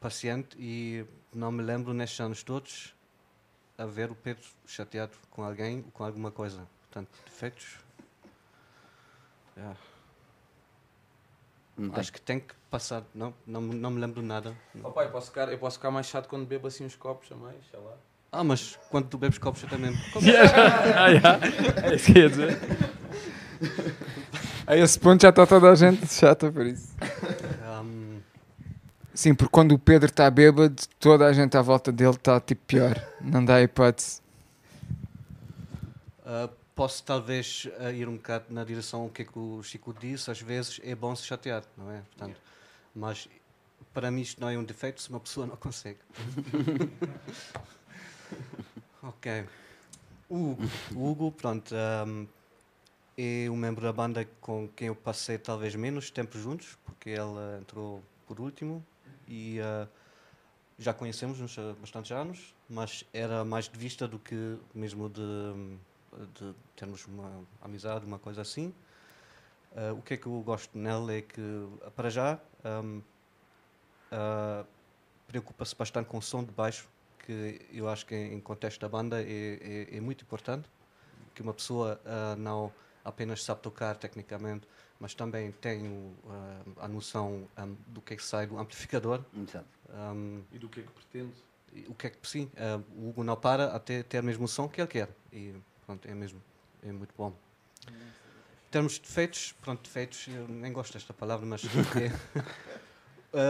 paciente 0.00 0.56
e 0.58 1.04
não 1.34 1.52
me 1.52 1.62
lembro 1.62 1.92
nestes 1.92 2.18
anos 2.20 2.42
todos 2.42 2.94
a 3.78 3.86
ver 3.86 4.10
o 4.10 4.14
Pedro 4.14 4.42
chateado 4.66 5.12
com 5.30 5.42
alguém 5.44 5.78
ou 5.86 5.90
com 5.92 6.04
alguma 6.04 6.30
coisa. 6.30 6.66
Portanto, 6.82 7.08
defeitos. 7.24 7.76
ah, 9.56 9.74
Não 11.76 11.90
tem. 11.90 12.00
acho 12.00 12.12
que 12.12 12.20
tem 12.20 12.40
que 12.40 12.54
passar. 12.70 13.02
Não, 13.14 13.32
não, 13.46 13.60
me- 13.60 13.74
não 13.76 13.90
me 13.90 14.00
lembro 14.00 14.20
de 14.20 14.26
nada. 14.26 14.54
Oh, 14.82 14.90
pai, 14.90 15.06
eu 15.06 15.10
posso, 15.10 15.28
ficar, 15.28 15.50
eu 15.50 15.58
posso 15.58 15.76
ficar 15.78 15.90
mais 15.92 16.06
chato 16.06 16.28
quando 16.28 16.44
bebo 16.46 16.66
assim 16.66 16.84
uns 16.84 16.96
copos 16.96 17.30
a 17.30 17.36
mais, 17.36 17.56
sei 17.70 17.78
lá. 17.78 17.94
Ah, 18.32 18.44
mas 18.44 18.78
quando 18.90 19.08
tu 19.08 19.16
bebes 19.16 19.38
copos 19.38 19.62
eu 19.62 19.68
também. 19.68 19.92
ah, 20.96 21.08
yeah. 21.08 21.38
É 21.88 21.94
isso 21.94 22.12
que 22.12 22.18
ia 22.18 22.28
dizer. 22.28 22.58
A 24.66 24.76
esse 24.76 25.00
ponto 25.00 25.22
já 25.22 25.30
está 25.30 25.46
toda 25.46 25.70
a 25.70 25.74
gente 25.74 26.06
chata 26.12 26.52
por 26.52 26.66
isso. 26.66 26.94
Sim, 29.18 29.34
porque 29.34 29.50
quando 29.50 29.72
o 29.72 29.78
Pedro 29.80 30.08
está 30.08 30.30
bêbado, 30.30 30.76
toda 31.00 31.26
a 31.26 31.32
gente 31.32 31.56
à 31.56 31.60
volta 31.60 31.90
dele 31.90 32.10
está 32.10 32.40
tipo 32.40 32.64
pior. 32.68 32.94
Não 33.20 33.44
dá 33.44 33.60
hipótese. 33.60 34.20
Uh, 36.20 36.48
posso 36.72 37.02
talvez 37.02 37.66
uh, 37.80 37.90
ir 37.90 38.06
um 38.06 38.14
bocado 38.14 38.44
na 38.48 38.62
direção 38.62 39.06
do 39.06 39.12
que, 39.12 39.22
é 39.22 39.24
que 39.24 39.36
o 39.36 39.60
Chico 39.60 39.92
disse, 39.92 40.30
às 40.30 40.40
vezes 40.40 40.80
é 40.84 40.94
bom 40.94 41.16
se 41.16 41.26
chatear, 41.26 41.64
não 41.76 41.90
é? 41.90 42.02
Portanto, 42.02 42.40
Mas 42.94 43.28
para 43.92 44.08
mim 44.08 44.20
isto 44.20 44.40
não 44.40 44.50
é 44.50 44.56
um 44.56 44.62
defeito 44.62 45.02
se 45.02 45.10
uma 45.10 45.18
pessoa 45.18 45.48
não 45.48 45.56
consegue. 45.56 45.98
ok. 49.02 49.46
O 50.28 50.52
Hugo, 50.52 50.62
o 50.94 51.10
Hugo 51.10 51.32
pronto, 51.32 51.74
um, 52.06 52.28
é 53.16 53.50
um 53.50 53.56
membro 53.56 53.82
da 53.82 53.92
banda 53.92 54.24
com 54.40 54.68
quem 54.76 54.86
eu 54.86 54.94
passei 54.94 55.38
talvez 55.38 55.74
menos 55.74 56.08
tempo 56.08 56.38
juntos, 56.38 56.78
porque 56.84 57.10
ele 57.10 57.58
entrou 57.60 58.00
por 58.28 58.38
último 58.38 58.80
e 59.28 59.60
uh, 59.60 59.88
já 60.78 60.94
conhecemos-nos 60.94 61.58
há 61.58 61.74
bastantes 61.74 62.10
anos, 62.12 62.54
mas 62.68 63.04
era 63.12 63.44
mais 63.44 63.68
de 63.68 63.78
vista 63.78 64.08
do 64.08 64.18
que 64.18 64.58
mesmo 64.74 65.08
de, 65.08 65.78
de 66.34 66.54
termos 66.74 67.04
uma 67.06 67.44
amizade, 67.60 68.06
uma 68.06 68.18
coisa 68.18 68.40
assim. 68.40 68.72
Uh, 69.72 69.98
o 69.98 70.02
que 70.02 70.14
é 70.14 70.16
que 70.16 70.26
eu 70.26 70.40
gosto 70.40 70.76
nele 70.76 71.18
é 71.18 71.22
que, 71.22 71.68
para 71.94 72.08
já, 72.08 72.38
um, 72.64 73.02
uh, 74.12 74.66
preocupa-se 75.26 75.76
bastante 75.76 76.06
com 76.06 76.18
o 76.18 76.22
som 76.22 76.42
de 76.42 76.52
baixo, 76.52 76.88
que 77.26 77.60
eu 77.70 77.88
acho 77.88 78.06
que 78.06 78.14
em 78.14 78.40
contexto 78.40 78.80
da 78.80 78.88
banda 78.88 79.20
é, 79.20 79.26
é, 79.90 79.96
é 79.96 80.00
muito 80.00 80.22
importante, 80.22 80.68
que 81.34 81.42
uma 81.42 81.52
pessoa 81.52 82.00
não 82.36 82.72
apenas 83.04 83.44
sabe 83.44 83.60
tocar 83.60 83.96
tecnicamente, 83.96 84.66
mas 85.00 85.14
também 85.14 85.52
tem 85.52 85.86
o, 85.86 86.14
uh, 86.24 86.74
a 86.78 86.88
noção 86.88 87.48
um, 87.56 87.76
do 87.88 88.00
que 88.00 88.14
é 88.14 88.16
que 88.16 88.24
sai 88.24 88.46
do 88.46 88.58
amplificador. 88.58 89.22
Exato. 89.36 89.66
Um, 89.90 90.42
E 90.52 90.58
do 90.58 90.68
que 90.68 90.80
é 90.80 90.82
que 90.82 90.90
pretende? 90.90 91.32
o 91.86 91.94
que 91.94 92.06
é 92.06 92.10
que 92.10 92.26
sim, 92.26 92.50
uh, 92.54 92.82
o 92.96 93.10
Hugo 93.10 93.22
não 93.22 93.36
para 93.36 93.74
até 93.74 94.02
ter 94.02 94.22
mesmo 94.22 94.44
o 94.44 94.48
som 94.48 94.68
que 94.68 94.80
ele 94.80 94.88
quer. 94.88 95.08
E 95.32 95.54
pronto, 95.84 96.06
é 96.08 96.14
mesmo, 96.14 96.42
é 96.82 96.90
muito 96.92 97.14
bom. 97.16 97.32
Em 97.86 98.70
termos 98.70 98.94
de 98.94 99.00
defeitos, 99.00 99.52
pronto, 99.62 99.82
defeitos, 99.82 100.26
eu 100.28 100.46
nem 100.48 100.72
gosto 100.72 100.92
desta 100.92 101.14
palavra, 101.14 101.46
mas 101.46 101.64
uh, 101.64 101.68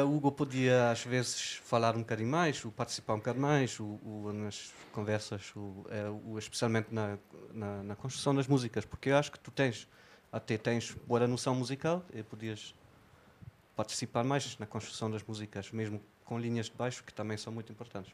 o 0.07 0.17
Hugo 0.17 0.31
podia 0.31 0.91
às 0.91 1.05
vezes 1.05 1.61
falar 1.65 1.97
um 1.97 2.01
bocadinho 2.01 2.29
mais, 2.29 2.65
ou 2.65 2.71
participar 2.71 3.15
um 3.15 3.19
bocadinho 3.19 3.43
mais, 3.43 3.81
o, 3.81 3.85
o, 3.85 4.33
nas 4.33 4.73
conversas, 4.93 5.53
o, 5.57 5.85
é, 5.91 6.09
o, 6.09 6.39
especialmente 6.39 6.95
na, 6.95 7.19
na, 7.53 7.83
na, 7.83 7.97
construção 7.97 8.35
das 8.35 8.47
músicas, 8.47 8.85
porque 8.85 9.11
eu 9.11 9.17
acho 9.17 9.33
que 9.33 9.41
tu 9.41 9.51
tens, 9.51 9.89
até 10.33 10.57
tens 10.59 10.95
boa 11.07 11.27
noção 11.27 11.55
musical 11.55 12.03
e 12.13 12.23
podias 12.23 12.75
participar 13.77 14.25
mais 14.25 14.59
na 14.59 14.67
construção 14.67 15.11
das 15.11 15.23
músicas, 15.23 15.71
mesmo 15.71 16.01
com 16.25 16.39
linhas 16.39 16.67
de 16.67 16.73
baixo, 16.73 17.03
que 17.05 17.13
também 17.15 17.37
são 17.37 17.53
muito 17.53 17.73
importantes. 17.73 18.13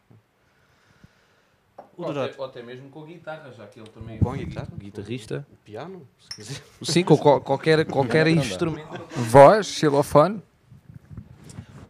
O 1.97 2.03
Ou 2.03 2.11
até, 2.11 2.35
ou 2.39 2.45
até 2.45 2.63
mesmo 2.63 2.89
com 2.91 3.05
guitarra, 3.05 3.51
já 3.53 3.67
que 3.67 3.81
ele 3.81 3.89
também 3.89 4.19
Com 4.19 4.35
é 4.35 4.39
guitarra? 4.45 4.69
guitarrista. 4.77 5.47
O 5.53 5.57
piano, 5.57 6.07
se 6.21 6.29
quiser. 6.37 6.63
Sim, 6.83 7.05
com 7.05 7.17
qual- 7.17 7.41
qualquer, 7.41 7.85
qualquer 7.91 8.27
instrumento. 8.29 8.89
Voz, 9.17 9.67
xilofone. 9.67 10.43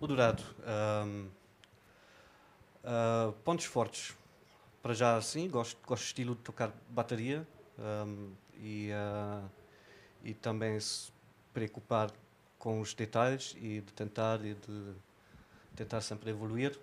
O 0.01 0.07
Dourado. 0.07 0.43
ahm, 0.67 1.27
ah, 2.85 3.33
pontos 3.45 3.65
fortes. 3.67 4.15
Para 4.83 4.93
já, 4.95 5.21
sim, 5.23 5.49
gosto, 5.49 5.79
gosto 5.87 6.03
do 6.03 6.07
estilo 6.07 6.35
de 6.35 6.43
tocar 6.43 6.71
bateria 6.91 7.47
ahm, 7.79 8.31
e, 8.59 8.91
ah, 8.93 9.43
e 10.25 10.35
também 10.35 10.79
se 10.81 11.13
preocupar 11.53 12.11
com 12.59 12.81
os 12.81 12.95
detalhes 12.95 13.55
e 13.59 13.81
de 13.81 13.93
tentar 13.93 14.45
e 14.45 14.55
de 14.55 14.95
tentar 15.77 16.01
sempre 16.01 16.31
evoluir. 16.31 16.79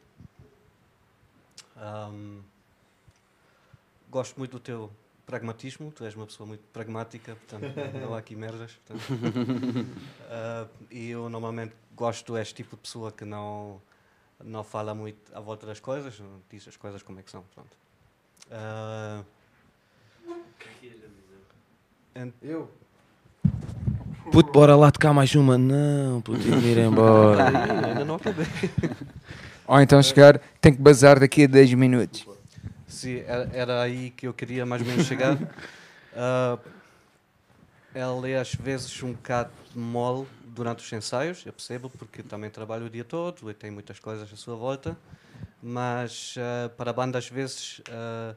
Ahm, 1.76 2.42
gosto 4.10 4.38
muito 4.38 4.52
do 4.52 4.60
teu 4.60 4.92
pragmatismo, 5.26 5.92
tu 5.92 6.04
és 6.04 6.14
uma 6.16 6.26
pessoa 6.28 6.46
muito 6.46 6.62
pragmática, 6.72 7.36
portanto 7.36 7.74
não 8.00 8.14
há 8.14 8.20
aqui 8.20 8.36
merdas. 8.36 8.74
portanto. 8.74 9.02
Ah, 10.34 10.66
e 10.90 11.10
eu 11.10 11.28
normalmente 11.28 11.76
gosto 11.94 12.34
deste 12.34 12.54
tipo 12.56 12.78
de 12.78 12.82
pessoa 12.84 13.12
que 13.12 13.26
não, 13.26 13.82
não 14.42 14.64
fala 14.64 14.96
muito 14.96 15.20
à 15.36 15.42
volta 15.42 15.66
das 15.66 15.78
coisas, 15.82 16.22
diz 16.50 16.66
as 16.70 16.78
coisas 16.78 17.04
como 17.04 17.20
é 17.20 17.24
que 17.24 17.30
são. 17.30 17.44
Pronto. 17.54 17.76
En- 22.16 22.34
Eu? 22.42 22.70
Puto, 24.30 24.52
bora 24.52 24.76
lá 24.76 24.92
tocar 24.92 25.14
mais 25.14 25.34
uma. 25.36 25.58
Não, 25.58 26.22
puto, 26.22 26.42
tenho 26.42 26.62
de 26.62 26.68
ir 26.68 26.78
embora. 26.80 27.48
Ainda 27.88 28.06
não 28.06 28.16
acabei. 28.16 28.46
Ou 29.68 29.80
então 29.82 30.02
chegar, 30.04 30.40
tem 30.60 30.74
que 30.74 30.82
bazar 30.82 31.20
daqui 31.20 31.46
a 31.46 31.48
10 31.48 31.74
minutos. 31.74 32.26
Sim, 32.88 33.24
era, 33.26 33.50
era 33.54 33.82
aí 33.82 34.10
que 34.12 34.28
eu 34.28 34.34
queria 34.34 34.66
mais 34.66 34.82
ou 34.82 34.88
menos 34.88 35.06
chegar. 35.06 35.38
Ah, 36.14 36.58
ela 37.94 38.28
é 38.28 38.38
às 38.38 38.54
vezes 38.54 39.02
um 39.02 39.14
bocado 39.14 39.50
mole 39.74 40.28
durante 40.44 40.84
os 40.84 40.92
ensaios, 40.92 41.42
eu 41.46 41.54
percebo, 41.54 41.90
porque 41.90 42.22
também 42.22 42.50
trabalho 42.50 42.88
o 42.88 42.90
dia 42.90 43.06
todo 43.06 43.50
e 43.50 43.54
tem 43.54 43.72
muitas 43.72 43.98
coisas 43.98 44.30
à 44.30 44.36
sua 44.36 44.58
volta, 44.58 44.98
mas 45.64 46.36
ah, 46.38 46.70
para 46.76 46.90
a 46.90 46.94
banda 46.94 47.18
às 47.18 47.30
vezes 47.30 47.82
ah, 47.90 48.36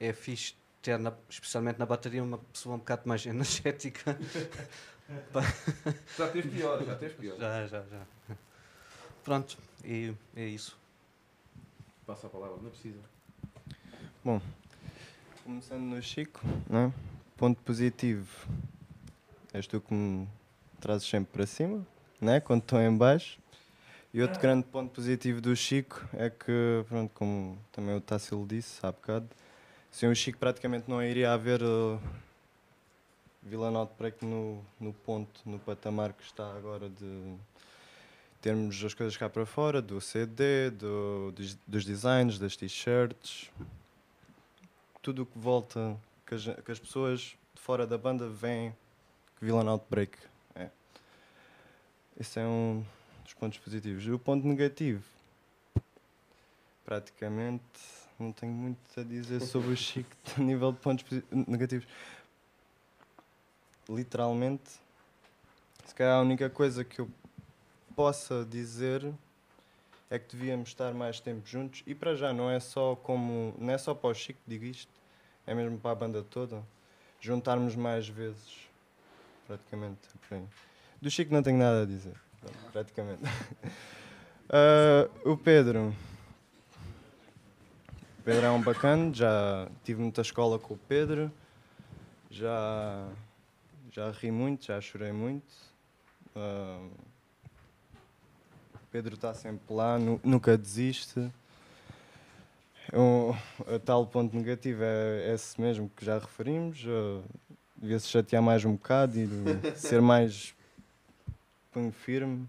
é 0.00 0.14
fixe 0.14 0.54
ter, 0.80 0.98
na- 0.98 1.12
especialmente 1.28 1.78
na 1.78 1.84
bateria, 1.84 2.24
uma 2.24 2.38
pessoa 2.38 2.74
um 2.76 2.78
bocado 2.78 3.02
mais 3.04 3.24
energética. 3.26 4.16
Já 6.18 6.28
teve 6.28 6.48
pior, 6.48 6.84
já 6.84 6.94
teve 6.96 7.14
pior. 7.14 7.36
já, 7.38 7.66
já, 7.66 7.82
já. 7.82 8.36
Pronto, 9.24 9.58
e 9.84 10.14
é 10.36 10.44
isso. 10.44 10.78
Passa 12.06 12.26
a 12.26 12.30
palavra, 12.30 12.56
não 12.62 12.70
precisa. 12.70 12.98
Começando 15.44 15.82
no 15.82 16.02
Chico, 16.02 16.40
né? 16.68 16.92
ponto 17.36 17.60
positivo. 17.62 18.28
És 19.52 19.66
tu 19.66 19.80
que 19.80 19.92
me 19.94 20.28
trazes 20.80 21.08
sempre 21.08 21.32
para 21.32 21.46
cima, 21.46 21.84
né? 22.20 22.40
quando 22.40 22.62
estou 22.62 22.80
em 22.80 22.96
baixo. 22.96 23.38
E 24.12 24.20
outro 24.22 24.40
grande 24.40 24.66
ponto 24.66 24.92
positivo 24.92 25.40
do 25.40 25.54
Chico 25.54 26.04
é 26.12 26.28
que, 26.28 26.84
pronto, 26.88 27.10
como 27.14 27.58
também 27.70 27.96
o 27.96 28.00
Tássilo 28.00 28.46
disse 28.46 28.84
há 28.84 28.90
bocado, 28.90 29.28
sem 29.90 30.08
o 30.08 30.14
Chico 30.14 30.38
praticamente 30.38 30.90
não 30.90 31.02
iria 31.02 31.32
haver 31.32 31.62
uh, 31.62 32.00
Vila 33.42 33.70
Norte 33.70 33.94
Break 33.98 34.24
no, 34.24 34.64
no 34.78 34.92
ponto, 34.92 35.40
no 35.46 35.58
patamar 35.58 36.12
que 36.12 36.22
está 36.22 36.54
agora 36.54 36.88
de 36.88 37.34
termos 38.40 38.82
as 38.84 38.94
coisas 38.94 39.16
cá 39.16 39.28
para 39.28 39.44
fora, 39.44 39.82
do 39.82 40.00
CD, 40.00 40.70
do, 40.70 41.32
dos, 41.32 41.58
dos 41.66 41.84
designs, 41.84 42.38
das 42.38 42.56
t-shirts, 42.56 43.50
tudo 45.02 45.22
o 45.22 45.26
que 45.26 45.38
volta, 45.38 45.96
que 46.26 46.34
as, 46.34 46.44
que 46.44 46.72
as 46.72 46.78
pessoas 46.78 47.20
de 47.54 47.60
fora 47.60 47.86
da 47.86 47.98
banda 47.98 48.28
veem 48.28 48.74
que 49.38 49.44
Vila 49.44 49.64
Norte 49.64 49.84
Break 49.88 50.18
é. 50.54 50.68
Esse 52.18 52.40
é 52.40 52.46
um 52.46 52.84
dos 53.24 53.34
pontos 53.34 53.58
positivos. 53.58 54.04
E 54.04 54.10
o 54.10 54.18
ponto 54.18 54.46
negativo, 54.46 55.02
praticamente, 56.84 57.62
não 58.18 58.32
tenho 58.32 58.52
muito 58.52 58.78
a 58.98 59.02
dizer 59.02 59.40
sobre 59.40 59.72
o 59.72 59.76
Chico 59.76 60.10
a 60.36 60.40
nível 60.40 60.72
de 60.72 60.78
pontos 60.78 61.04
negativos. 61.46 61.86
Literalmente, 63.90 64.70
se 65.84 65.94
calhar 65.94 66.18
a 66.18 66.22
única 66.22 66.48
coisa 66.48 66.84
que 66.84 67.00
eu 67.00 67.10
possa 67.96 68.46
dizer 68.48 69.12
é 70.08 70.18
que 70.18 70.36
devíamos 70.36 70.70
estar 70.70 70.94
mais 70.94 71.20
tempo 71.20 71.46
juntos. 71.46 71.82
E 71.86 71.94
para 71.94 72.14
já 72.14 72.32
não 72.32 72.50
é 72.50 72.60
só 72.60 72.94
como 72.94 73.54
não 73.58 73.72
é 73.72 73.78
só 73.78 73.92
para 73.92 74.10
o 74.10 74.14
Chico 74.14 74.40
digo 74.46 74.64
isto 74.64 74.92
é 75.46 75.54
mesmo 75.54 75.78
para 75.78 75.90
a 75.90 75.94
banda 75.94 76.22
toda 76.22 76.62
juntarmos 77.20 77.74
mais 77.74 78.08
vezes 78.08 78.68
praticamente 79.46 79.98
é 80.30 80.40
do 81.02 81.10
Chico 81.10 81.32
não 81.32 81.42
tenho 81.42 81.58
nada 81.58 81.82
a 81.82 81.86
dizer 81.86 82.14
praticamente. 82.72 83.22
Ah, 84.52 85.08
o 85.24 85.36
Pedro. 85.36 85.94
O 88.18 88.22
Pedro 88.24 88.46
é 88.46 88.50
um 88.50 88.60
bacana 88.60 89.14
já 89.14 89.68
tive 89.84 90.02
muita 90.02 90.22
escola 90.22 90.58
com 90.58 90.74
o 90.74 90.76
Pedro 90.76 91.30
já 92.28 93.08
já 93.90 94.10
ri 94.10 94.30
muito 94.30 94.66
já 94.66 94.80
chorei 94.80 95.12
muito 95.12 95.52
Ah, 96.34 96.86
Pedro 98.90 99.14
está 99.14 99.32
sempre 99.34 99.72
lá, 99.72 99.98
nu- 99.98 100.20
nunca 100.24 100.56
desiste. 100.58 101.30
O, 102.92 103.32
o 103.72 103.78
tal 103.78 104.04
ponto 104.06 104.34
negativo 104.36 104.82
é 104.82 105.32
esse 105.32 105.60
mesmo 105.60 105.88
que 105.96 106.04
já 106.04 106.18
referimos. 106.18 106.84
uh, 106.86 107.22
Devia-se 107.76 108.08
chatear 108.08 108.42
mais 108.42 108.64
um 108.64 108.72
bocado 108.72 109.16
e 109.18 109.28
ser 109.76 110.00
mais 110.02 110.54
punho 111.72 111.92
firme, 111.92 112.48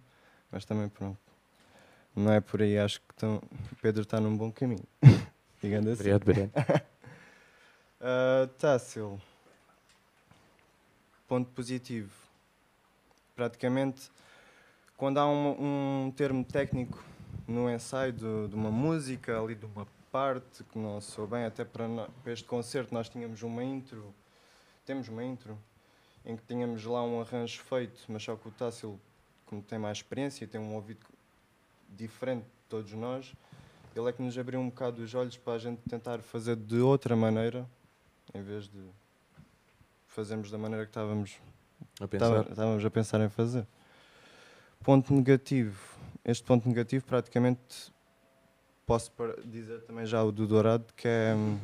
mas 0.51 0.65
também 0.65 0.89
pronto. 0.89 1.19
Não 2.15 2.31
é 2.31 2.41
por 2.41 2.61
aí, 2.61 2.77
acho 2.79 2.99
que 3.01 3.13
tão- 3.15 3.35
o 3.71 3.75
Pedro 3.81 4.01
está 4.01 4.19
num 4.19 4.35
bom 4.35 4.51
caminho. 4.51 4.83
Digando 5.61 5.91
assim. 5.91 6.11
Obrigado, 6.11 6.21
obrigado. 6.23 6.83
Uh, 8.01 8.47
Tássil. 8.57 9.21
Ponto 11.31 11.49
positivo. 11.51 12.11
Praticamente, 13.37 14.11
quando 14.97 15.17
há 15.17 15.25
um, 15.25 16.07
um 16.07 16.11
termo 16.11 16.43
técnico 16.43 17.01
no 17.47 17.69
ensaio 17.69 18.11
de, 18.11 18.49
de 18.49 18.53
uma 18.53 18.69
música, 18.69 19.39
ali 19.39 19.55
de 19.55 19.65
uma 19.65 19.87
parte 20.11 20.61
que 20.65 20.77
não 20.77 20.99
sou 20.99 21.25
bem, 21.25 21.45
até 21.45 21.63
para, 21.63 21.87
para 22.21 22.33
este 22.33 22.43
concerto 22.43 22.93
nós 22.93 23.07
tínhamos 23.07 23.41
uma 23.43 23.63
intro, 23.63 24.13
temos 24.85 25.07
uma 25.07 25.23
intro, 25.23 25.57
em 26.25 26.35
que 26.35 26.43
tínhamos 26.43 26.83
lá 26.83 27.01
um 27.01 27.21
arranjo 27.21 27.61
feito, 27.61 28.01
mas 28.09 28.21
só 28.21 28.35
que 28.35 28.49
o 28.49 28.51
Tássil, 28.51 28.99
como 29.45 29.61
tem 29.61 29.79
mais 29.79 29.99
experiência 29.99 30.43
e 30.43 30.47
tem 30.47 30.59
um 30.59 30.75
ouvido 30.75 31.05
diferente 31.87 32.43
de 32.43 32.67
todos 32.67 32.91
nós, 32.91 33.33
ele 33.95 34.09
é 34.09 34.11
que 34.11 34.21
nos 34.21 34.37
abriu 34.37 34.59
um 34.59 34.67
bocado 34.67 35.01
os 35.01 35.15
olhos 35.15 35.37
para 35.37 35.53
a 35.53 35.59
gente 35.59 35.79
tentar 35.89 36.19
fazer 36.19 36.57
de 36.57 36.81
outra 36.81 37.15
maneira, 37.15 37.65
em 38.33 38.43
vez 38.43 38.65
de 38.67 39.00
fazermos 40.11 40.51
da 40.51 40.57
maneira 40.57 40.85
que 40.85 40.89
estávamos 40.91 41.37
A 41.99 42.07
pensar. 42.07 42.41
estávamos 42.49 42.85
a 42.85 42.89
pensar 42.89 43.21
em 43.21 43.29
fazer. 43.29 43.65
Ponto 44.83 45.13
negativo. 45.13 45.79
Este 46.23 46.43
ponto 46.43 46.67
negativo, 46.67 47.05
praticamente, 47.05 47.91
posso 48.85 49.11
dizer 49.45 49.81
também 49.81 50.05
já 50.05 50.21
o 50.23 50.31
do 50.31 50.45
Dourado, 50.45 50.85
que 50.95 51.07
é. 51.07 51.33
hum, 51.35 51.57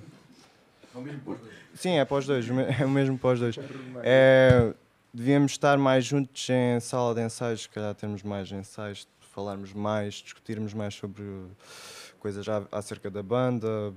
É 0.93 0.97
o 0.97 1.01
mesmo 1.01 1.19
para 1.21 1.33
os 1.33 1.39
dois. 1.39 1.53
Sim, 1.75 1.91
é 1.97 2.05
para 2.05 2.17
os 2.17 2.25
dois, 2.25 2.47
é 2.79 2.85
o 2.85 2.89
mesmo 2.89 3.17
para 3.19 3.33
os 3.33 3.39
dois. 3.39 3.55
É, 4.03 4.73
devíamos 5.13 5.51
estar 5.51 5.77
mais 5.77 6.05
juntos 6.05 6.47
em 6.49 6.79
sala 6.79 7.13
de 7.13 7.21
ensaios, 7.21 7.63
se 7.63 7.69
calhar 7.69 7.93
termos 7.93 8.23
mais 8.23 8.51
ensaios, 8.51 9.07
falarmos 9.33 9.73
mais, 9.73 10.15
discutirmos 10.15 10.73
mais 10.73 10.95
sobre 10.95 11.23
coisas 12.19 12.45
acerca 12.71 13.11
da 13.11 13.21
banda, 13.21 13.93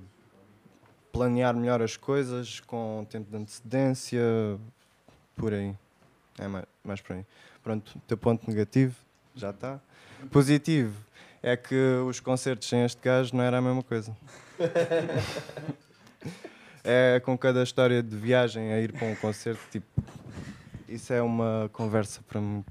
planear 1.11 1.55
melhor 1.55 1.81
as 1.81 1.97
coisas 1.97 2.59
com 2.61 3.05
tempo 3.09 3.29
de 3.29 3.37
antecedência, 3.37 4.21
por 5.35 5.53
aí. 5.53 5.75
É 6.39 6.47
mais, 6.47 6.65
mais 6.83 7.01
por 7.01 7.15
aí. 7.15 7.25
Pronto, 7.63 7.95
o 7.95 8.01
teu 8.07 8.17
ponto 8.17 8.49
negativo 8.49 8.95
já 9.35 9.49
está. 9.51 9.79
Positivo 10.31 10.95
é 11.41 11.57
que 11.57 11.75
os 12.07 12.19
concertos 12.19 12.67
sem 12.67 12.83
este 12.83 13.01
gajo 13.01 13.35
não 13.35 13.43
era 13.43 13.57
a 13.57 13.61
mesma 13.61 13.83
coisa. 13.83 14.15
É 16.83 17.19
com 17.19 17.37
cada 17.37 17.61
história 17.61 18.01
de 18.01 18.15
viagem 18.17 18.73
a 18.73 18.79
ir 18.79 18.91
para 18.91 19.05
um 19.05 19.15
concerto, 19.15 19.61
tipo, 19.71 19.85
isso 20.89 21.13
é 21.13 21.21
uma 21.21 21.69
conversa 21.71 22.21
para 22.27 22.41
muito. 22.41 22.65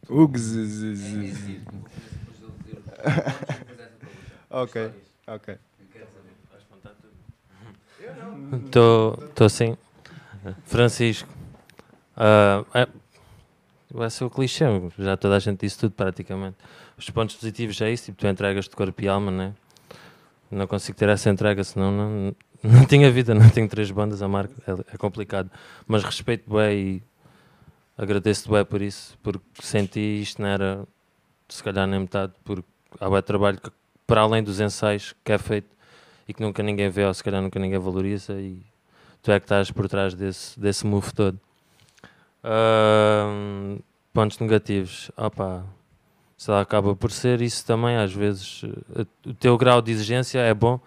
Ok, 4.50 4.90
ok. 5.28 5.58
Estou 8.64 9.46
assim. 9.46 9.76
Francisco. 10.64 11.28
Ah, 12.16 12.64
é, 12.74 12.88
vai 13.90 14.10
ser 14.10 14.24
o 14.24 14.30
clichê, 14.30 14.64
já 14.98 15.16
toda 15.16 15.36
a 15.36 15.38
gente 15.38 15.60
disse 15.60 15.78
tudo 15.78 15.92
praticamente. 15.92 16.56
Os 16.96 17.08
pontos 17.10 17.36
positivos 17.36 17.80
é 17.80 17.90
isso, 17.90 18.06
tipo, 18.06 18.18
tu 18.18 18.26
entregas 18.26 18.66
de 18.66 18.76
corpo 18.76 19.02
e 19.02 19.08
alma, 19.08 19.30
né? 19.30 19.54
Não 20.50 20.66
consigo 20.66 20.98
ter 20.98 21.08
essa 21.08 21.30
entrega, 21.30 21.62
senão 21.64 21.90
não, 21.90 22.36
não 22.62 22.84
tinha 22.84 23.10
vida, 23.10 23.34
não 23.34 23.48
tenho 23.48 23.68
três 23.68 23.90
bandas 23.90 24.22
a 24.22 24.28
marca, 24.28 24.54
é, 24.66 24.94
é 24.94 24.96
complicado. 24.98 25.50
Mas 25.86 26.04
respeito 26.04 26.52
bem 26.52 26.78
e 26.78 27.02
agradeço-te 27.96 28.50
bem 28.50 28.64
por 28.64 28.82
isso, 28.82 29.16
porque 29.22 29.44
senti 29.62 30.20
isto 30.20 30.42
não 30.42 30.48
era 30.48 30.84
se 31.48 31.62
calhar 31.62 31.86
nem 31.86 32.00
metade, 32.00 32.32
porque 32.44 32.68
há 33.00 33.08
bem 33.08 33.22
trabalho 33.22 33.60
que, 33.60 33.70
para 34.06 34.22
além 34.22 34.42
dos 34.42 34.60
ensaios 34.60 35.14
que 35.24 35.32
é 35.32 35.38
feito 35.38 35.68
e 36.30 36.32
que 36.32 36.40
nunca 36.40 36.62
ninguém 36.62 36.88
vê, 36.88 37.04
ou 37.04 37.12
se 37.12 37.24
calhar 37.24 37.42
nunca 37.42 37.58
ninguém 37.58 37.78
valoriza, 37.78 38.40
e 38.40 38.62
tu 39.20 39.32
é 39.32 39.40
que 39.40 39.46
estás 39.46 39.68
por 39.72 39.88
trás 39.88 40.14
desse, 40.14 40.58
desse 40.58 40.86
move 40.86 41.12
todo. 41.12 41.40
Ahm, 42.44 43.80
pontos 44.12 44.38
negativos, 44.38 45.10
opa, 45.16 45.66
sei 46.38 46.54
lá, 46.54 46.60
acaba 46.60 46.94
por 46.94 47.10
ser 47.10 47.42
isso 47.42 47.66
também, 47.66 47.96
às 47.96 48.12
vezes 48.12 48.62
eh, 48.94 49.04
o 49.26 49.34
teu 49.34 49.58
grau 49.58 49.82
de 49.82 49.90
exigência 49.90 50.38
é 50.38 50.54
bom, 50.54 50.78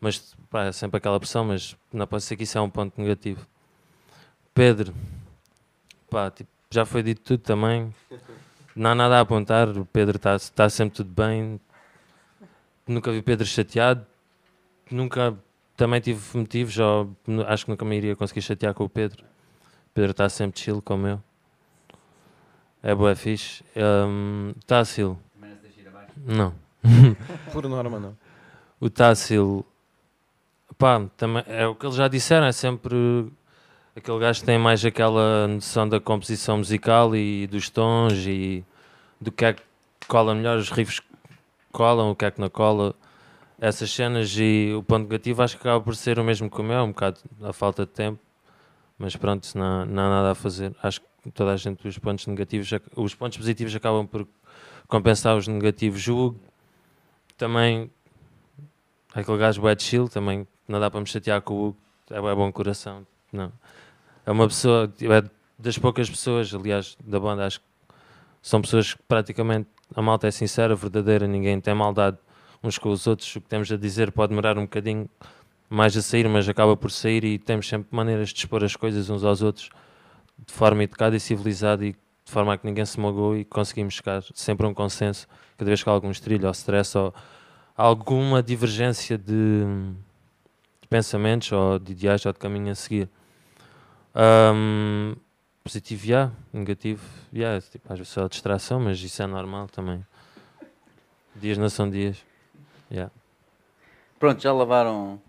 mas 0.00 0.34
pá, 0.48 0.64
é 0.64 0.72
sempre 0.72 0.96
aquela 0.96 1.20
pressão, 1.20 1.44
mas 1.44 1.76
não 1.92 2.06
pode 2.06 2.22
ser 2.22 2.34
que 2.36 2.44
isso 2.44 2.56
é 2.56 2.60
um 2.62 2.70
ponto 2.70 2.98
negativo. 2.98 3.46
Pedro, 4.54 4.94
pá, 6.08 6.30
tipo, 6.30 6.48
já 6.70 6.86
foi 6.86 7.02
dito 7.02 7.20
tudo 7.20 7.42
também, 7.42 7.94
não 8.74 8.92
há 8.92 8.94
nada 8.94 9.18
a 9.18 9.20
apontar, 9.20 9.68
o 9.68 9.84
Pedro 9.84 10.16
está 10.16 10.38
tá 10.54 10.70
sempre 10.70 10.96
tudo 10.96 11.10
bem, 11.10 11.60
nunca 12.86 13.12
vi 13.12 13.20
Pedro 13.20 13.46
chateado, 13.46 14.06
nunca 14.94 15.36
também 15.76 16.00
tive 16.00 16.36
motivos, 16.36 16.76
nu- 17.26 17.44
acho 17.46 17.64
que 17.64 17.70
nunca 17.70 17.84
me 17.84 17.96
iria 17.96 18.16
conseguir 18.16 18.42
chatear 18.42 18.74
com 18.74 18.84
o 18.84 18.88
Pedro. 18.88 19.22
O 19.22 19.94
Pedro 19.94 20.10
está 20.10 20.28
sempre 20.28 20.60
chill 20.60 20.82
como 20.82 21.06
eu. 21.06 21.22
É 22.82 22.94
boa, 22.94 23.14
fixe. 23.14 23.64
Um, 23.76 24.52
Também 25.34 25.56
não. 26.16 26.54
Por 27.52 27.68
norma, 27.68 27.98
não. 27.98 28.16
O 28.80 28.88
Tássilo, 28.88 29.64
pá, 30.76 31.00
também, 31.16 31.42
é 31.48 31.66
o 31.66 31.74
que 31.74 31.84
eles 31.84 31.96
já 31.96 32.06
disseram, 32.06 32.46
é 32.46 32.52
sempre 32.52 32.96
aquele 33.96 34.18
gajo 34.20 34.40
que 34.40 34.46
tem 34.46 34.58
mais 34.58 34.84
aquela 34.84 35.48
noção 35.48 35.88
da 35.88 35.98
composição 35.98 36.58
musical 36.58 37.16
e 37.16 37.48
dos 37.48 37.68
tons 37.68 38.12
e 38.26 38.64
do 39.20 39.32
que 39.32 39.44
é 39.44 39.52
que 39.54 39.62
cola 40.06 40.34
melhor, 40.34 40.58
os 40.58 40.70
riffs 40.70 41.00
colam, 41.72 42.10
o 42.12 42.14
que 42.16 42.24
é 42.24 42.30
que 42.30 42.40
não 42.40 42.48
cola, 42.48 42.94
essas 43.60 43.90
cenas 43.90 44.34
e 44.36 44.72
o 44.76 44.82
ponto 44.82 45.04
negativo 45.04 45.42
acho 45.42 45.56
que 45.56 45.62
acaba 45.62 45.82
por 45.82 45.96
ser 45.96 46.18
o 46.18 46.24
mesmo 46.24 46.50
que 46.50 46.60
o 46.60 46.64
meu, 46.64 46.84
um 46.84 46.88
bocado 46.88 47.20
a 47.42 47.52
falta 47.52 47.84
de 47.84 47.92
tempo, 47.92 48.20
mas 48.98 49.16
pronto, 49.16 49.46
não, 49.56 49.84
não 49.84 50.02
há 50.02 50.08
nada 50.08 50.30
a 50.30 50.34
fazer, 50.34 50.74
acho 50.82 51.00
que 51.00 51.30
toda 51.34 51.52
a 51.52 51.56
gente, 51.56 51.86
os 51.86 51.98
pontos 51.98 52.26
negativos, 52.26 52.70
os 52.96 53.14
pontos 53.14 53.36
positivos 53.36 53.74
acabam 53.74 54.06
por 54.06 54.26
compensar 54.86 55.36
os 55.36 55.46
negativos. 55.46 56.06
O 56.08 56.34
também 57.36 57.90
aquele 59.14 59.38
gajo 59.38 59.62
de 59.74 59.82
chill, 59.82 60.08
também 60.08 60.46
não 60.66 60.80
dá 60.80 60.90
para 60.90 61.00
me 61.00 61.06
chatear 61.06 61.40
com 61.42 61.54
o 61.54 61.66
Hugo, 61.68 61.78
é 62.10 62.20
bom 62.20 62.50
coração, 62.52 63.06
não. 63.32 63.52
É 64.24 64.30
uma 64.30 64.46
pessoa, 64.46 64.92
é 65.00 65.30
das 65.58 65.78
poucas 65.78 66.08
pessoas, 66.08 66.52
aliás, 66.54 66.96
da 67.04 67.18
banda, 67.18 67.46
acho 67.46 67.60
que 67.60 67.66
são 68.42 68.60
pessoas 68.60 68.94
que 68.94 69.02
praticamente 69.02 69.68
A 69.94 70.02
malta 70.02 70.28
é 70.28 70.30
sincera, 70.30 70.74
verdadeira, 70.74 71.26
ninguém 71.26 71.60
tem 71.60 71.74
maldade 71.74 72.18
uns 72.62 72.78
com 72.78 72.90
os 72.90 73.06
outros. 73.06 73.34
O 73.36 73.40
que 73.40 73.48
temos 73.48 73.70
a 73.70 73.76
dizer 73.76 74.12
pode 74.12 74.30
demorar 74.30 74.58
um 74.58 74.62
bocadinho 74.62 75.08
mais 75.68 75.96
a 75.96 76.02
sair, 76.02 76.28
mas 76.28 76.48
acaba 76.48 76.76
por 76.76 76.90
sair 76.90 77.24
e 77.24 77.38
temos 77.38 77.68
sempre 77.68 77.88
maneiras 77.94 78.30
de 78.30 78.38
expor 78.38 78.64
as 78.64 78.74
coisas 78.74 79.10
uns 79.10 79.24
aos 79.24 79.42
outros 79.42 79.70
de 80.46 80.52
forma 80.52 80.84
educada 80.84 81.16
e 81.16 81.20
civilizada 81.20 81.84
e 81.84 81.92
de 81.92 82.32
forma 82.32 82.54
a 82.54 82.58
que 82.58 82.66
ninguém 82.66 82.84
se 82.84 82.98
magoe 83.00 83.40
e 83.40 83.44
conseguimos 83.44 83.94
chegar 83.94 84.22
sempre 84.34 84.66
a 84.66 84.68
um 84.68 84.74
consenso 84.74 85.26
cada 85.56 85.68
vez 85.68 85.82
que 85.82 85.88
há 85.88 85.92
algum 85.92 86.10
estrilho 86.10 86.46
ou 86.46 86.52
stress 86.52 86.96
ou 86.96 87.12
alguma 87.76 88.42
divergência 88.42 89.18
de, 89.18 89.64
de 90.80 90.88
pensamentos 90.88 91.50
ou 91.52 91.78
de 91.78 91.92
ideais 91.92 92.24
ou 92.24 92.32
de 92.32 92.38
caminho 92.38 92.70
a 92.70 92.74
seguir. 92.74 93.08
Ahm, 94.14 95.14
positivo, 95.62 96.06
yeah. 96.06 96.32
negativo, 96.52 97.02
yeah. 97.32 97.60
tipo, 97.60 97.92
às 97.92 97.98
vezes 97.98 98.12
só 98.12 98.26
distração, 98.26 98.80
mas 98.80 99.00
isso 99.00 99.22
é 99.22 99.26
normal 99.26 99.68
também. 99.68 100.04
Dias 101.36 101.58
não 101.58 101.68
são 101.68 101.88
dias. 101.88 102.27
Yeah. 102.90 103.12
Pronto, 104.18 104.42
já 104.42 104.52
lavaram 104.52 105.20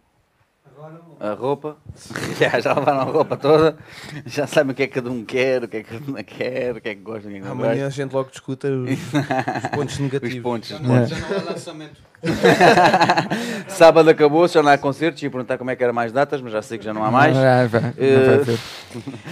a 1.19 1.33
roupa. 1.33 1.75
já, 2.39 2.59
já 2.59 2.73
lavaram 2.73 3.01
a 3.01 3.03
roupa 3.03 3.35
toda. 3.35 3.77
Já 4.25 4.47
sabem 4.47 4.71
o 4.71 4.75
que 4.75 4.83
é 4.83 4.87
que 4.87 4.93
cada 4.93 5.11
um 5.11 5.25
quer, 5.25 5.63
o 5.63 5.67
que 5.67 5.77
é 5.77 5.83
que 5.83 5.99
cada 5.99 6.11
um 6.11 6.23
quer, 6.23 6.75
o 6.77 6.81
que 6.81 6.89
é 6.89 6.95
que 6.95 7.01
gosta, 7.01 7.29
que 7.29 7.35
é 7.35 7.39
não 7.41 7.51
Amanhã 7.51 7.71
gosta. 7.83 7.87
a 7.87 7.89
gente 7.89 8.13
logo 8.13 8.29
discuta 8.31 8.67
os, 8.69 8.89
os 9.63 9.69
pontos 9.75 9.93
Os 9.95 9.99
negativos. 9.99 10.39
pontos. 10.39 10.69
Já 10.69 10.79
não, 10.79 11.05
já 11.05 11.17
não 11.19 11.37
há 11.37 11.41
lançamento. 11.51 12.09
Sábado 13.67 14.09
acabou, 14.09 14.47
já 14.47 14.63
não 14.63 14.71
há 14.71 14.77
concertos. 14.77 15.21
Ia 15.21 15.29
perguntar 15.29 15.57
como 15.57 15.69
é 15.69 15.75
que 15.75 15.83
era 15.83 15.91
mais 15.93 16.11
datas, 16.11 16.41
mas 16.41 16.51
já 16.53 16.61
sei 16.61 16.77
que 16.77 16.85
já 16.85 16.93
não 16.93 17.03
há 17.03 17.11
mais. 17.11 17.35
Não, 17.35 17.43
vai, 17.43 17.67
vai, 17.67 17.81
não 17.81 17.89
Eh, 17.97 18.37
vai. 18.43 18.57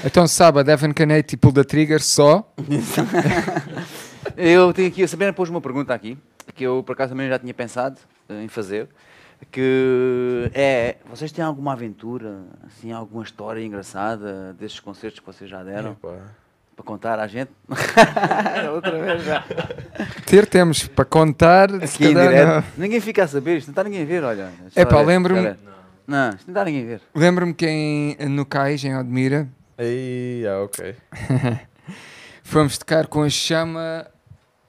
Então, 0.06 0.28
sábado, 0.28 0.70
Evan 0.70 0.91
Canete 0.94 1.36
e 1.36 1.38
Pull 1.38 1.54
the 1.54 1.64
Trigger 1.64 2.02
só. 2.04 2.54
Eu 4.36 4.74
tenho 4.74 4.88
aqui, 4.90 5.04
a 5.04 5.08
Sabrina 5.08 5.34
pôs 5.34 5.49
uma 5.49 5.62
pergunta 5.62 5.94
aqui, 5.94 6.18
que 6.54 6.64
eu 6.64 6.84
por 6.84 6.94
acaso 6.94 7.12
também 7.14 7.28
já 7.30 7.40
tinha 7.40 7.54
pensado 7.54 7.98
eh, 7.98 8.16
em 8.30 8.48
fazer, 8.48 8.88
que 9.52 10.49
é, 10.54 10.95
vocês 11.10 11.32
têm 11.32 11.44
alguma 11.45 11.74
aventura, 11.74 12.40
assim, 12.66 12.91
alguma 12.91 13.24
história 13.24 13.62
engraçada 13.64 14.54
desses 14.60 14.80
concertos 14.80 15.20
que 15.20 15.26
vocês 15.26 15.49
já 15.49 15.64
deram, 15.64 15.91
Epá. 15.91 16.18
para 16.76 16.86
contar 16.86 17.20
à 17.20 17.28
gente? 17.28 17.52
Outra 18.74 18.98
vez 18.99 19.24
já. 19.24 19.44
Ter 20.26 20.45
temos 20.48 20.88
para 20.88 21.06
contar. 21.06 21.74
Aqui 21.76 22.06
em 22.06 22.10
direto. 22.16 22.48
não. 22.48 22.64
Ninguém 22.84 22.99
fica 22.99 23.24
a 23.24 23.28
saber, 23.28 23.58
isto 23.58 23.68
não 23.68 23.72
está 23.74 23.84
ninguém 23.84 24.02
a 24.02 24.06
ver, 24.06 24.24
olha. 24.24 24.52
É 24.76 24.84
pá, 24.86 25.02
lembro-me- 25.02 25.40
olha. 25.40 25.60
Não, 26.08 26.30
isto 26.30 26.48
não 26.48 26.54
está 26.54 26.64
ninguém 26.66 26.84
a 26.84 26.88
ver. 26.88 27.02
Lembro-me 27.14 27.54
que 27.54 27.66
em, 27.68 28.16
no 28.30 28.45
Cais, 28.45 28.84
em 28.84 28.95
Odmira, 28.98 29.48
Aí, 29.78 30.44
ah, 30.48 30.64
ok. 30.64 30.95
fomos 32.41 32.78
tocar 32.80 33.06
com 33.08 33.22
a 33.22 33.30
Chama 33.30 34.08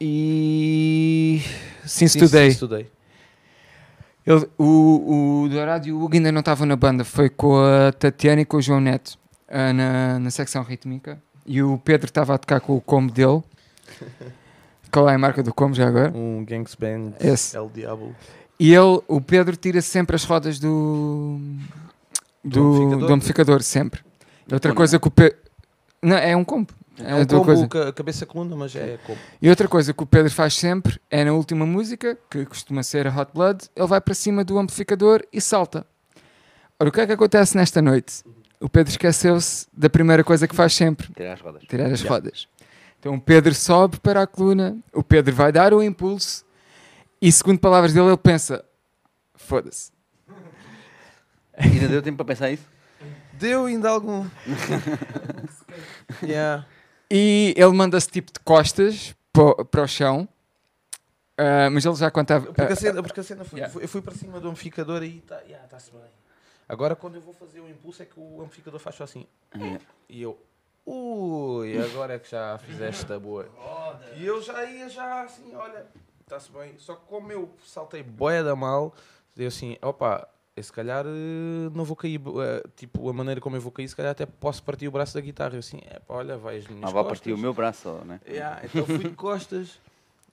e. 0.01 1.41
Since 1.85 2.19
Sim, 2.19 2.27
Today. 2.27 2.51
sim, 2.53 2.59
Today. 2.59 2.87
Ele- 4.31 4.49
o, 4.59 5.43
o 5.45 5.49
Dourado 5.49 5.89
e 5.89 5.93
o 5.93 6.03
Hugo 6.03 6.15
ainda 6.15 6.31
não 6.31 6.41
estavam 6.41 6.67
na 6.67 6.77
banda, 6.77 7.05
foi 7.05 7.29
com 7.31 7.57
a 7.59 7.93
Tatiana 7.93 8.43
e 8.43 8.45
com 8.45 8.59
o 8.59 8.63
João 8.63 8.81
Neto 8.81 9.19
ah, 9.49 9.73
na, 9.73 10.19
na 10.19 10.31
secção 10.31 10.63
rítmica. 10.63 11.21
E 11.47 11.63
o 11.63 11.79
Pedro 11.79 12.07
estava 12.07 12.35
a 12.35 12.39
tocar 12.39 12.61
com 12.61 12.77
o 12.77 12.81
combo 12.81 13.11
dele. 13.13 13.43
Qual 14.93 15.09
é 15.09 15.15
a 15.15 15.19
marca 15.19 15.43
do 15.43 15.53
combo 15.53 15.75
já 15.75 15.87
agora? 15.89 16.13
Um 16.15 16.45
Gangs 16.45 16.77
Band, 16.79 17.13
Esse. 17.21 17.57
El 17.57 17.71
Diablo. 17.75 18.15
E 18.61 18.75
ele, 18.75 19.01
o 19.07 19.21
Pedro 19.21 19.55
tira 19.57 19.81
sempre 19.81 20.17
as 20.17 20.25
rodas 20.25 20.59
do 20.59 21.39
Do 22.45 22.61
do, 22.61 22.67
amplificador? 22.73 23.07
do 23.09 23.13
amplificador, 23.15 23.63
sempre. 23.63 24.01
E 24.49 24.55
outra 24.55 24.75
coisa 24.75 24.99
que 24.99 25.09
o 25.09 25.11
Pedro. 25.11 25.39
Não, 26.03 26.17
é 26.17 26.35
um 26.37 26.45
combo. 26.45 26.73
É 27.05 27.15
um 27.15 27.25
do 27.25 27.35
combo, 27.37 27.45
coisa. 27.45 27.69
ca- 27.69 27.93
cabeça 27.93 28.27
coluna, 28.27 28.57
mas 28.57 28.75
é 28.75 28.99
combo. 29.07 29.19
E 29.41 29.49
outra 29.49 29.69
coisa 29.69 29.93
que 29.95 30.03
o 30.03 30.07
Pedro 30.07 30.33
faz 30.33 30.55
sempre 30.55 31.01
é 31.11 31.25
na 31.25 31.33
última 31.33 31.65
música, 31.67 32.19
que 32.31 32.45
costuma 32.45 32.83
ser 32.83 33.07
a 33.07 33.11
Hot 33.21 33.31
Blood, 33.33 33.65
ele 33.77 33.87
vai 33.87 34.01
para 34.01 34.15
cima 34.15 34.43
do 34.45 34.59
amplificador 34.59 35.23
e 35.33 35.41
salta. 35.41 35.87
Ora, 36.81 36.89
o 36.89 36.93
que 36.93 37.01
é 37.01 37.07
que 37.07 37.13
acontece 37.13 37.57
nesta 37.57 37.81
noite? 37.83 38.23
O 38.61 38.69
Pedro 38.69 38.91
esqueceu-se 38.91 39.67
da 39.73 39.89
primeira 39.89 40.25
coisa 40.25 40.49
que 40.49 40.55
faz 40.57 40.73
sempre, 40.75 41.09
Tirar 41.15 41.33
as 41.35 41.41
rodas. 41.41 41.63
tirar 41.69 41.87
as 41.93 42.03
rodas. 42.03 42.49
Então 42.99 43.15
o 43.15 43.21
Pedro 43.21 43.55
sobe 43.55 44.01
para 44.01 44.23
a 44.23 44.27
coluna, 44.27 44.77
o 44.93 45.03
Pedro 45.03 45.33
vai 45.35 45.53
dar 45.53 45.73
o 45.73 45.81
impulso 45.83 46.45
e, 47.23 47.31
segundo 47.31 47.59
palavras 47.61 47.93
dele, 47.93 48.07
ele 48.09 48.17
pensa: 48.17 48.65
foda-se. 49.37 49.93
Ainda 51.57 51.87
deu 51.89 52.03
tempo 52.03 52.17
para 52.17 52.27
pensar 52.27 52.51
isso? 52.51 52.65
Deu 53.35 53.67
ainda 53.67 53.89
algum. 53.91 54.27
yeah. 56.23 56.67
E 57.11 57.55
ele 57.57 57.73
manda-se 57.73 58.09
tipo 58.09 58.33
de 58.33 58.41
costas 58.41 59.15
para, 59.33 59.43
o- 59.43 59.65
para 59.65 59.83
o 59.83 59.87
chão, 59.89 60.29
ah, 61.37 61.71
mas 61.71 61.85
ele 61.85 61.95
já 61.97 62.11
contava. 62.11 62.47
Porque 62.53 62.73
a 62.73 62.77
cena, 62.77 63.03
porque 63.03 63.21
a 63.21 63.23
cena 63.23 63.45
foi, 63.45 63.59
Yeah. 63.61 63.73
foi- 63.73 63.85
eu 63.85 63.89
fui 63.89 64.03
para 64.03 64.15
cima 64.15 64.41
do 64.41 64.49
amplificador 64.49 65.03
e 65.03 65.19
está 65.19 65.41
yeah, 65.43 65.67
tá-se 65.69 65.91
bem. 65.91 66.01
Agora 66.69 66.95
quando 66.95 67.15
eu 67.15 67.21
vou 67.23 67.33
fazer 67.33 67.61
o 67.61 67.69
impulso 67.69 68.03
é 68.03 68.07
que 68.07 68.19
o 68.21 68.43
amplificador 68.43 68.79
faz 68.79 68.97
só 68.97 69.05
assim. 69.05 69.27
É. 69.55 69.81
E 70.09 70.21
eu, 70.21 70.39
ui, 70.85 71.79
agora 71.79 72.15
é 72.15 72.19
que 72.19 72.31
já 72.31 72.59
fizeste 72.59 73.11
a 73.11 73.19
boa. 73.19 73.49
E 74.17 74.27
eu 74.27 74.43
já 74.43 74.65
ia 74.65 74.89
já 74.91 75.23
assim, 75.23 75.55
olha, 75.55 75.87
está-se 76.21 76.51
bem. 76.53 76.75
Só 76.79 76.95
que 76.95 77.07
como 77.07 77.33
eu 77.33 77.49
saltei 77.65 78.03
boia 78.03 78.45
da 78.45 78.55
mal, 78.55 78.95
eu 79.37 79.49
assim, 79.49 79.79
opa, 79.81 80.29
eu 80.59 80.63
se 80.63 80.73
calhar 80.73 81.05
eh, 81.07 81.71
não 81.75 81.85
vou 81.85 81.97
cair, 81.97 82.21
eh, 82.21 82.63
tipo, 82.77 83.09
a 83.09 83.13
maneira 83.13 83.41
como 83.41 83.57
eu 83.57 83.61
vou 83.61 83.73
cair, 83.73 83.89
se 83.89 83.97
calhar 83.97 84.13
até 84.13 84.27
posso 84.27 84.63
partir 84.63 84.87
o 84.89 84.91
braço 84.91 85.15
da 85.15 85.21
guitarra. 85.21 85.55
Eu 85.55 85.61
assim, 85.61 85.79
é 85.87 85.99
pá, 86.01 86.15
olha, 86.15 86.37
vai 86.37 86.59
as 86.59 86.67
minhas 86.67 86.91
Ah, 86.91 86.93
vai 86.93 87.03
costas. 87.03 87.19
partir 87.19 87.33
o 87.33 87.39
meu 87.39 87.55
braço, 87.55 87.83
só, 87.83 88.05
né? 88.05 88.21
Yeah, 88.29 88.61
então 88.65 88.85
fui 88.87 88.99
de 89.05 89.15
costas 89.17 89.79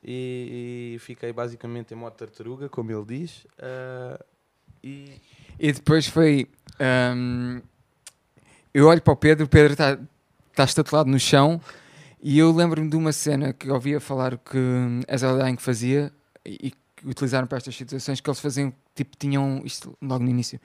e, 0.03 0.93
e 0.95 0.99
fiquei 0.99 1.31
basicamente 1.33 1.93
em 1.93 1.97
modo 1.97 2.13
tartaruga, 2.13 2.67
como 2.69 2.91
ele 2.91 3.05
diz. 3.05 3.47
ah, 3.59 4.19
e 4.83 5.19
E 5.59 5.71
depois 5.71 6.07
foi. 6.07 6.47
ahm, 6.79 7.61
eu 8.73 8.87
olho 8.87 9.01
para 9.01 9.13
o 9.13 9.15
Pedro, 9.15 9.45
o 9.45 9.49
Pedro 9.49 9.73
está 9.73 9.97
tá 10.53 10.63
estatelado 10.63 11.09
no 11.09 11.19
chão, 11.19 11.61
e 12.21 12.37
eu 12.37 12.51
lembro-me 12.51 12.89
de 12.89 12.95
uma 12.95 13.11
cena 13.11 13.53
que 13.53 13.69
eu 13.69 13.73
ouvia 13.73 13.99
falar 13.99 14.37
que 14.37 14.57
hum, 14.57 15.01
Ezra 15.07 15.41
Dying 15.43 15.57
fazia 15.57 16.11
e, 16.45 16.67
e 16.69 16.73
que 17.05 17.11
utilizaram 17.11 17.47
para 17.47 17.57
estas 17.57 17.75
situações, 17.75 18.19
que 18.19 18.29
eles 18.29 18.39
faziam, 18.39 18.73
tipo, 18.95 19.15
tinham, 19.17 19.61
isto 19.63 19.95
logo 20.01 20.23
no 20.23 20.29
início, 20.29 20.59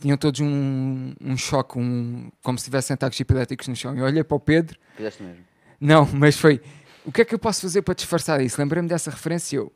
tinham 0.00 0.16
todos 0.16 0.40
um, 0.40 1.14
um 1.20 1.36
choque, 1.36 1.78
um, 1.78 2.30
como 2.42 2.58
se 2.58 2.64
tivessem 2.64 2.94
ataques 2.94 3.18
epiléticos 3.20 3.68
no 3.68 3.76
chão. 3.76 3.96
Eu 3.96 4.04
olhei 4.04 4.22
para 4.22 4.36
o 4.36 4.40
Pedro, 4.40 4.78
Fizeste 4.96 5.22
mesmo. 5.22 5.44
não, 5.80 6.06
mas 6.12 6.36
foi. 6.36 6.60
O 7.04 7.12
que 7.12 7.22
é 7.22 7.24
que 7.24 7.34
eu 7.34 7.38
posso 7.38 7.62
fazer 7.62 7.82
para 7.82 7.94
disfarçar 7.94 8.40
isso? 8.40 8.60
Lembrei-me 8.60 8.88
dessa 8.88 9.10
referência 9.10 9.56
e 9.56 9.58
eu. 9.58 9.72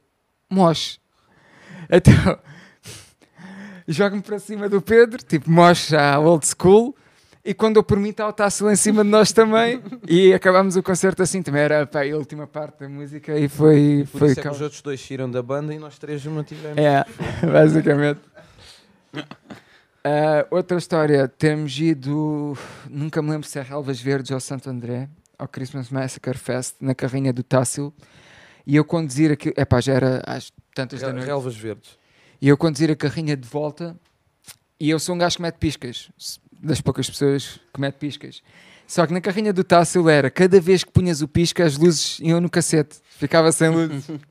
Mosh. 0.50 0.98
Então. 1.88 2.14
Jogo-me 3.86 4.22
para 4.22 4.38
cima 4.38 4.68
do 4.68 4.80
Pedro, 4.82 5.22
tipo 5.22 5.50
Mosh 5.50 5.88
já 5.88 6.18
old 6.18 6.46
school. 6.46 6.94
E 7.42 7.54
quando 7.54 7.76
eu 7.76 7.82
por 7.82 7.98
mim 7.98 8.10
está 8.10 8.28
o 8.28 8.32
Tasso 8.32 8.68
em 8.70 8.76
cima 8.76 9.02
de 9.02 9.08
nós 9.08 9.32
também. 9.32 9.82
E 10.06 10.32
acabámos 10.34 10.76
o 10.76 10.82
concerto 10.82 11.22
assim. 11.22 11.42
Também 11.42 11.62
era 11.62 11.86
pá, 11.86 12.02
a 12.04 12.16
última 12.16 12.46
parte 12.46 12.80
da 12.80 12.88
música 12.88 13.38
e 13.38 13.48
foi. 13.48 14.06
por 14.12 14.18
foi 14.18 14.28
isso 14.32 14.40
é 14.40 14.42
que 14.42 14.48
os 14.48 14.60
outros 14.60 14.82
dois 14.82 15.00
saíram 15.00 15.30
da 15.30 15.42
banda 15.42 15.72
e 15.74 15.78
nós 15.78 15.98
três 15.98 16.24
mantivemos. 16.26 16.76
É, 16.76 17.04
basicamente. 17.50 18.20
Ah, 20.04 20.46
outra 20.50 20.78
história, 20.78 21.28
temos 21.28 21.78
ido, 21.78 22.56
nunca 22.88 23.20
me 23.20 23.30
lembro 23.30 23.46
se 23.46 23.58
é 23.58 23.62
Relvas 23.62 24.00
Verdes 24.00 24.30
ou 24.30 24.40
Santo 24.40 24.70
André, 24.70 25.08
ao 25.38 25.46
Christmas 25.46 25.90
Massacre 25.90 26.38
Fest, 26.38 26.76
na 26.80 26.94
carrinha 26.94 27.32
do 27.32 27.42
Tássilo, 27.42 27.92
e 28.66 28.76
eu 28.76 28.84
conduzir 28.84 29.30
aquilo, 29.32 29.54
epá, 29.58 29.80
já 29.80 29.92
era 29.94 30.22
às 30.26 30.52
tantas 30.74 31.00
da 31.00 31.08
Re- 31.08 31.12
noite, 31.14 31.26
Relvas 31.26 31.56
verdes. 31.56 31.98
e 32.40 32.48
eu 32.48 32.56
conduzir 32.56 32.90
a 32.90 32.96
carrinha 32.96 33.36
de 33.36 33.46
volta, 33.46 33.94
e 34.78 34.88
eu 34.88 34.98
sou 34.98 35.14
um 35.14 35.18
gajo 35.18 35.36
que 35.36 35.42
mete 35.42 35.56
piscas, 35.56 36.10
das 36.62 36.80
poucas 36.80 37.08
pessoas 37.08 37.60
que 37.72 37.80
mete 37.80 37.94
piscas. 37.96 38.42
Só 38.86 39.06
que 39.06 39.12
na 39.12 39.20
carrinha 39.20 39.52
do 39.52 39.62
Tássilo 39.62 40.08
era, 40.08 40.30
cada 40.30 40.60
vez 40.60 40.82
que 40.82 40.90
punhas 40.90 41.22
o 41.22 41.28
pisca, 41.28 41.64
as 41.64 41.78
luzes 41.78 42.18
iam 42.20 42.40
no 42.40 42.50
cacete, 42.50 42.96
ficava 43.18 43.52
sem 43.52 43.70
luzes. 43.70 44.10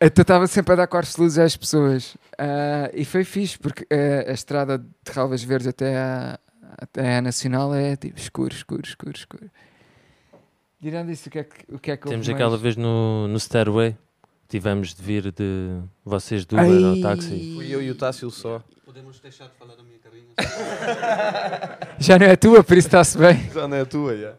Então 0.00 0.22
estava 0.22 0.46
sempre 0.46 0.74
a 0.74 0.76
dar 0.76 0.86
cortes 0.86 1.16
de 1.16 1.22
luzes 1.22 1.38
às 1.38 1.56
pessoas. 1.56 2.16
Ah, 2.38 2.88
e 2.94 3.04
foi 3.04 3.24
fixe, 3.24 3.58
porque 3.58 3.84
ah, 3.90 4.30
a 4.30 4.32
estrada 4.32 4.78
de 4.78 5.12
Relvas 5.12 5.42
Verdes 5.42 5.66
até 5.66 5.96
à, 5.96 6.38
até 6.80 7.16
à 7.16 7.20
Nacional 7.20 7.74
é 7.74 7.96
tipo 7.96 8.16
escuro, 8.16 8.54
escuro, 8.54 8.82
escuro, 8.84 9.16
escuro. 9.16 9.50
Tirando 10.80 11.10
isso, 11.10 11.28
o 11.28 11.32
que 11.32 11.38
é 11.40 11.42
que, 11.42 11.74
o 11.74 11.78
que, 11.80 11.90
é 11.90 11.96
que 11.96 12.06
Temos 12.06 12.28
aquela 12.28 12.50
mais? 12.50 12.62
vez 12.62 12.76
no, 12.76 13.26
no 13.26 13.40
Stairway, 13.40 13.96
tivemos 14.48 14.94
de 14.94 15.02
vir 15.02 15.32
de 15.32 15.80
vocês 16.04 16.46
de 16.46 16.54
Uber 16.54 16.84
ao 16.84 17.00
táxi. 17.00 17.54
Fui 17.56 17.74
eu 17.74 17.82
e 17.82 17.90
o 17.90 17.96
Tássio 17.96 18.30
só. 18.30 18.62
Podemos 18.98 19.20
deixar 19.20 19.44
de 19.46 19.54
falar 19.54 19.76
da 19.76 19.82
minha 19.84 19.98
carrinha? 20.00 20.26
Já 22.00 22.18
não 22.18 22.26
é 22.26 22.34
tua, 22.34 22.64
por 22.64 22.76
isso 22.76 22.88
está-se 22.88 23.16
bem. 23.16 23.48
Já 23.52 23.68
não 23.68 23.76
é 23.76 23.82
a 23.82 23.86
tua, 23.86 24.16
já. 24.16 24.34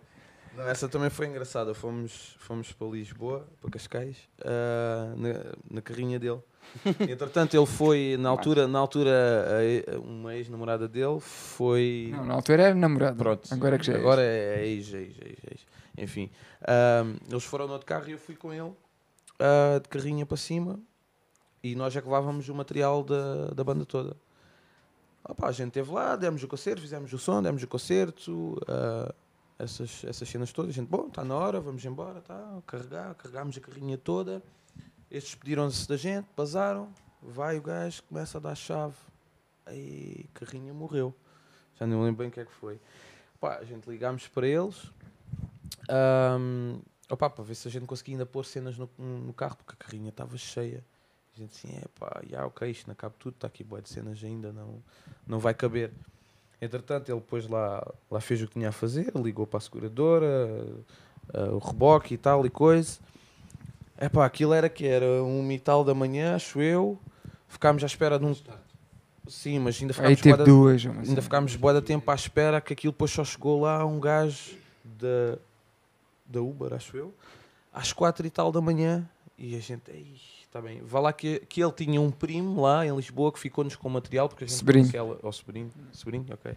Não, 0.57 0.67
essa 0.67 0.89
também 0.89 1.09
foi 1.09 1.27
engraçada. 1.27 1.73
Fomos, 1.73 2.35
fomos 2.39 2.73
para 2.73 2.87
Lisboa, 2.87 3.47
para 3.61 3.69
Cascais, 3.71 4.17
ah, 4.43 5.13
na, 5.15 5.53
na 5.75 5.81
carrinha 5.81 6.19
dele. 6.19 6.39
Entretanto, 6.99 7.55
ele 7.55 7.65
foi, 7.65 8.17
na 8.19 8.27
altura, 8.27 8.67
na 8.67 8.79
altura 8.79 9.09
a- 9.11 9.95
a- 9.95 9.99
uma 10.01 10.35
ex-namorada 10.35 10.89
dele 10.89 11.21
foi. 11.21 12.09
Não, 12.11 12.25
na 12.25 12.33
altura 12.33 12.63
era 12.63 12.75
namorado. 12.75 13.15
Pronto. 13.15 13.47
Agora 13.53 13.75
é 13.75 13.79
que 13.79 13.85
já 13.85 13.93
é. 13.93 13.97
Agora 13.97 14.21
é 14.21 14.67
ex, 14.67 14.93
ex, 14.93 15.15
ex, 15.21 15.37
ex. 15.51 15.65
Enfim, 15.97 16.29
ahm, 16.67 17.15
eles 17.31 17.45
foram 17.45 17.65
no 17.65 17.71
outro 17.71 17.87
carro 17.87 18.09
e 18.09 18.11
eu 18.11 18.17
fui 18.19 18.35
com 18.35 18.53
ele. 18.53 18.73
ah, 19.39 19.79
de 19.81 19.87
carrinha 19.87 20.25
para 20.25 20.35
cima 20.35 20.77
e 21.63 21.75
nós 21.75 21.95
é 21.95 22.01
que 22.01 22.07
levávamos 22.07 22.49
o 22.49 22.53
material 22.53 23.03
da, 23.05 23.47
da 23.55 23.63
banda 23.63 23.85
toda. 23.85 24.17
Opa, 25.29 25.47
a 25.47 25.51
gente 25.51 25.67
esteve 25.67 25.91
lá, 25.91 26.15
demos 26.15 26.41
o 26.41 26.47
concerto, 26.47 26.81
fizemos 26.81 27.13
o 27.13 27.19
som, 27.19 27.39
demos 27.39 27.61
o 27.61 27.67
concerto, 27.67 28.59
ah, 28.67 29.13
essas, 29.59 30.03
essas 30.03 30.27
cenas 30.27 30.51
todas. 30.51 30.71
A 30.71 30.73
gente, 30.73 30.87
bom, 30.87 31.05
está 31.05 31.23
na 31.23 31.35
hora, 31.35 31.61
vamos 31.61 31.85
embora, 31.85 32.19
tá, 32.19 32.59
carregar, 32.65 33.13
carregámos 33.13 33.55
a 33.55 33.59
carrinha 33.61 33.95
toda. 33.95 34.41
Estes 35.11 35.33
despediram-se 35.33 35.87
da 35.87 35.97
gente, 35.97 36.27
basaram, 36.35 36.91
vai 37.21 37.59
o 37.59 37.61
gajo, 37.61 38.01
começa 38.09 38.39
a 38.39 38.41
dar 38.41 38.55
chave. 38.55 38.95
Aí, 39.67 40.25
a 40.33 40.39
carrinha 40.39 40.73
morreu. 40.73 41.13
Já 41.75 41.85
não 41.85 42.01
lembro 42.01 42.17
bem 42.17 42.29
o 42.29 42.31
que 42.31 42.39
é 42.39 42.45
que 42.45 42.51
foi. 42.53 42.79
Pá, 43.39 43.57
a 43.57 43.63
gente 43.63 43.87
ligámos 43.87 44.27
para 44.27 44.47
eles. 44.47 44.91
ahm, 45.87 46.79
opá, 47.07 47.29
para 47.29 47.43
ver 47.43 47.53
se 47.53 47.67
a 47.67 47.71
gente 47.71 47.85
conseguia 47.85 48.15
ainda 48.15 48.25
pôr 48.25 48.43
cenas 48.45 48.79
no, 48.79 48.89
no 48.97 49.33
carro, 49.33 49.57
porque 49.57 49.73
a 49.73 49.85
carrinha 49.85 50.09
estava 50.09 50.35
cheia. 50.39 50.83
A 51.39 51.41
gente 51.41 51.51
assim, 51.55 51.77
é 51.77 51.85
pá, 51.97 52.21
já, 52.29 52.45
ok, 52.45 52.69
isto 52.69 52.85
não 52.87 52.95
cabe 52.95 53.15
tudo, 53.17 53.35
está 53.35 53.47
aqui 53.47 53.63
boa 53.63 53.81
de 53.81 53.87
cenas 53.87 54.21
ainda, 54.21 54.51
não, 54.51 54.75
não 55.25 55.39
vai 55.39 55.53
caber. 55.53 55.89
Entretanto, 56.61 57.09
ele 57.09 57.19
depois 57.21 57.47
lá, 57.47 57.81
lá 58.11 58.19
fez 58.19 58.41
o 58.41 58.47
que 58.47 58.53
tinha 58.53 58.67
a 58.67 58.71
fazer, 58.73 59.13
ligou 59.15 59.47
para 59.47 59.59
a 59.59 59.61
seguradora, 59.61 60.65
ah, 61.33 61.51
o 61.53 61.59
reboque 61.59 62.15
e 62.15 62.17
tal 62.17 62.45
e 62.45 62.49
coisa. 62.49 62.99
É 63.97 64.09
pá, 64.09 64.25
aquilo 64.25 64.53
era 64.53 64.67
que 64.67 64.85
era 64.85 65.05
um 65.23 65.49
e 65.49 65.57
tal 65.57 65.85
da 65.85 65.93
manhã, 65.93 66.35
acho 66.35 66.61
eu. 66.61 66.99
Ficámos 67.47 67.83
à 67.83 67.85
espera 67.87 68.19
de 68.19 68.25
um. 68.25 68.35
Sim, 69.27 69.59
mas 69.59 69.79
ainda 69.81 69.93
Aí 69.93 70.15
ficámos 70.15 70.21
teve 70.21 70.29
bué 70.35 70.37
da- 70.37 70.43
duas. 70.43 70.85
Ainda 71.07 71.21
ficámos 71.21 71.55
boa 71.55 71.73
de 71.75 71.81
tempo 71.81 72.11
à 72.11 72.15
espera 72.15 72.59
que 72.59 72.73
aquilo 72.73 72.91
depois 72.91 73.11
só 73.11 73.23
chegou 73.23 73.61
lá 73.61 73.85
um 73.85 73.97
gajo 73.99 74.57
da, 74.83 75.37
da 76.25 76.41
Uber, 76.41 76.73
acho 76.73 76.97
eu, 76.97 77.13
às 77.73 77.93
quatro 77.93 78.27
e 78.27 78.29
tal 78.29 78.51
da 78.51 78.59
manhã. 78.59 79.07
E 79.37 79.55
a 79.55 79.59
gente, 79.59 79.89
ei, 79.91 80.15
está 80.49 80.59
bem. 80.59 80.81
Vá 80.83 80.99
lá 80.99 81.13
que, 81.13 81.39
que 81.47 81.61
ele 81.61 81.71
tinha 81.71 82.01
um 82.01 82.09
primo 82.09 82.61
lá 82.61 82.85
em 82.85 82.95
Lisboa 82.95 83.31
que 83.31 83.39
ficou-nos 83.39 83.75
com 83.75 83.87
material, 83.87 84.27
porque 84.27 84.43
a 84.43 84.47
gente 84.47 84.57
Sobrinho. 84.57 84.87
Aquela, 84.87 85.19
oh, 85.21 85.31
sobrinho, 85.31 85.71
sobrinho, 85.93 86.25
ok. 86.31 86.55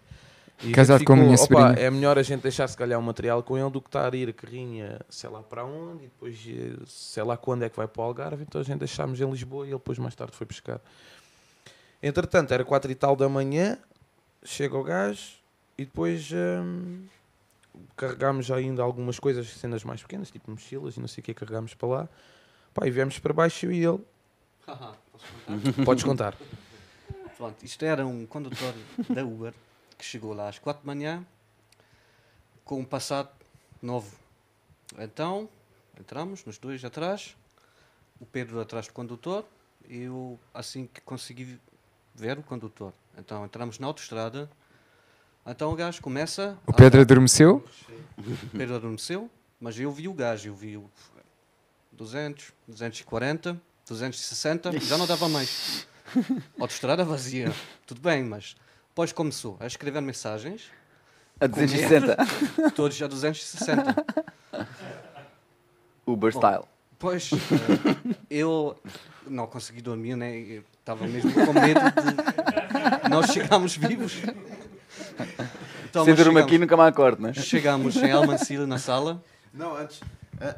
E 0.63 0.71
Casado 0.71 1.03
com 1.03 1.13
a 1.13 1.15
minha 1.15 1.35
"Opa, 1.35 1.37
sobrinha." 1.37 1.73
É 1.79 1.89
melhor 1.89 2.17
a 2.17 2.23
gente 2.23 2.41
deixar 2.41 2.67
se 2.67 2.75
calhar 2.75 2.99
o 2.99 3.03
material 3.03 3.43
com 3.43 3.57
ele 3.57 3.69
do 3.69 3.81
que 3.81 3.87
estar 3.87 4.13
a 4.13 4.17
ir 4.17 4.29
a 4.29 4.33
carrinha, 4.33 4.99
sei 5.09 5.29
lá 5.29 5.41
para 5.43 5.63
onde, 5.63 6.05
e 6.05 6.07
depois 6.07 6.43
eh, 6.47 6.83
sei 6.87 7.23
lá 7.23 7.37
quando 7.37 7.63
é 7.63 7.69
que 7.69 7.77
vai 7.77 7.87
para 7.87 8.01
o 8.01 8.05
Algarve. 8.05 8.43
Então 8.43 8.61
a 8.61 8.63
gente 8.63 8.79
deixámos 8.79 9.21
em 9.21 9.29
Lisboa 9.29 9.65
e 9.65 9.69
ele 9.69 9.77
depois 9.77 9.99
mais 9.99 10.15
tarde 10.15 10.35
foi 10.35 10.47
pescar. 10.47 10.81
Entretanto, 12.01 12.53
era 12.53 12.65
quatro 12.65 12.91
e 12.91 12.95
tal 12.95 13.15
da 13.15 13.29
manhã, 13.29 13.77
chega 14.43 14.75
o 14.75 14.83
gajo 14.83 15.33
e 15.77 15.85
depois 15.85 16.29
hum, 16.33 17.05
carregámos 17.95 18.49
ainda 18.51 18.81
algumas 18.81 19.19
coisas, 19.19 19.47
cenas 19.47 19.83
mais 19.83 20.01
pequenas, 20.01 20.31
tipo 20.31 20.49
mochilas 20.49 20.97
e 20.97 20.99
não 20.99 21.07
sei 21.07 21.21
o 21.21 21.25
que, 21.25 21.33
carregámos 21.33 21.73
para 21.75 21.87
lá. 21.87 22.09
Pá, 22.73 22.87
e 22.87 22.91
viemos 22.91 23.19
para 23.19 23.33
baixo 23.33 23.71
e 23.71 23.83
ele. 23.85 23.99
Podes 25.85 26.03
contar. 26.03 26.35
Pronto, 27.37 27.63
isto 27.63 27.83
era 27.83 28.05
um 28.05 28.25
condutor 28.25 28.73
da 29.09 29.23
Uber 29.23 29.53
que 29.97 30.05
chegou 30.05 30.33
lá 30.33 30.49
às 30.49 30.59
4 30.59 30.81
de 30.81 30.87
manhã 30.87 31.25
com 32.63 32.79
um 32.79 32.85
Passat 32.85 33.29
novo. 33.81 34.15
Então, 34.97 35.49
entramos, 35.99 36.45
nos 36.45 36.57
dois 36.57 36.83
atrás, 36.85 37.35
o 38.19 38.25
Pedro 38.25 38.59
atrás 38.61 38.87
do 38.87 38.93
condutor 38.93 39.45
e 39.87 40.03
eu 40.03 40.39
assim 40.53 40.87
que 40.91 41.01
consegui 41.01 41.59
ver 42.15 42.37
o 42.37 42.43
condutor. 42.43 42.93
Então 43.17 43.45
entramos 43.45 43.79
na 43.79 43.87
autoestrada. 43.87 44.49
Então 45.45 45.71
o 45.71 45.75
gajo 45.75 46.01
começa. 46.01 46.57
O 46.65 46.71
a 46.71 46.73
Pedro 46.73 46.99
andar. 46.99 47.11
adormeceu. 47.11 47.63
O 48.17 48.57
Pedro 48.57 48.75
adormeceu, 48.75 49.29
mas 49.59 49.77
eu 49.77 49.91
vi 49.91 50.07
o 50.07 50.13
gajo, 50.13 50.49
eu 50.49 50.55
vi 50.55 50.77
o 50.77 50.89
200, 51.97 52.45
240, 52.67 53.57
260, 53.87 54.79
já 54.79 54.97
não 54.97 55.05
dava 55.07 55.27
mais. 55.29 55.87
Autoestrada 56.59 57.03
vazia, 57.03 57.51
tudo 57.87 58.01
bem, 58.01 58.23
mas 58.23 58.55
depois 58.89 59.11
começou 59.11 59.57
a 59.59 59.65
escrever 59.67 60.01
mensagens, 60.01 60.63
A 61.39 61.47
260. 61.47 62.17
todos 62.75 63.01
a 63.01 63.07
260. 63.07 64.05
Uber 66.05 66.31
style. 66.31 66.63
Pois, 66.99 67.31
eh, 67.33 67.95
eu 68.29 68.79
não 69.27 69.47
consegui 69.47 69.81
dormir, 69.81 70.15
né? 70.15 70.61
Estava 70.79 71.05
mesmo 71.07 71.31
com 71.33 71.53
medo 71.53 71.79
de 71.81 73.09
nós 73.09 73.31
chegarmos 73.31 73.75
vivos. 73.75 74.13
Então, 75.89 76.05
Se 76.05 76.13
durmo 76.13 76.39
aqui, 76.39 76.57
nunca 76.57 76.75
mais 76.77 76.91
acordo, 76.93 77.21
né? 77.21 77.33
Chegamos 77.33 77.95
em 77.97 78.11
Almancila 78.11 78.65
na 78.67 78.77
sala. 78.77 79.23
Não, 79.53 79.75
antes, 79.75 79.99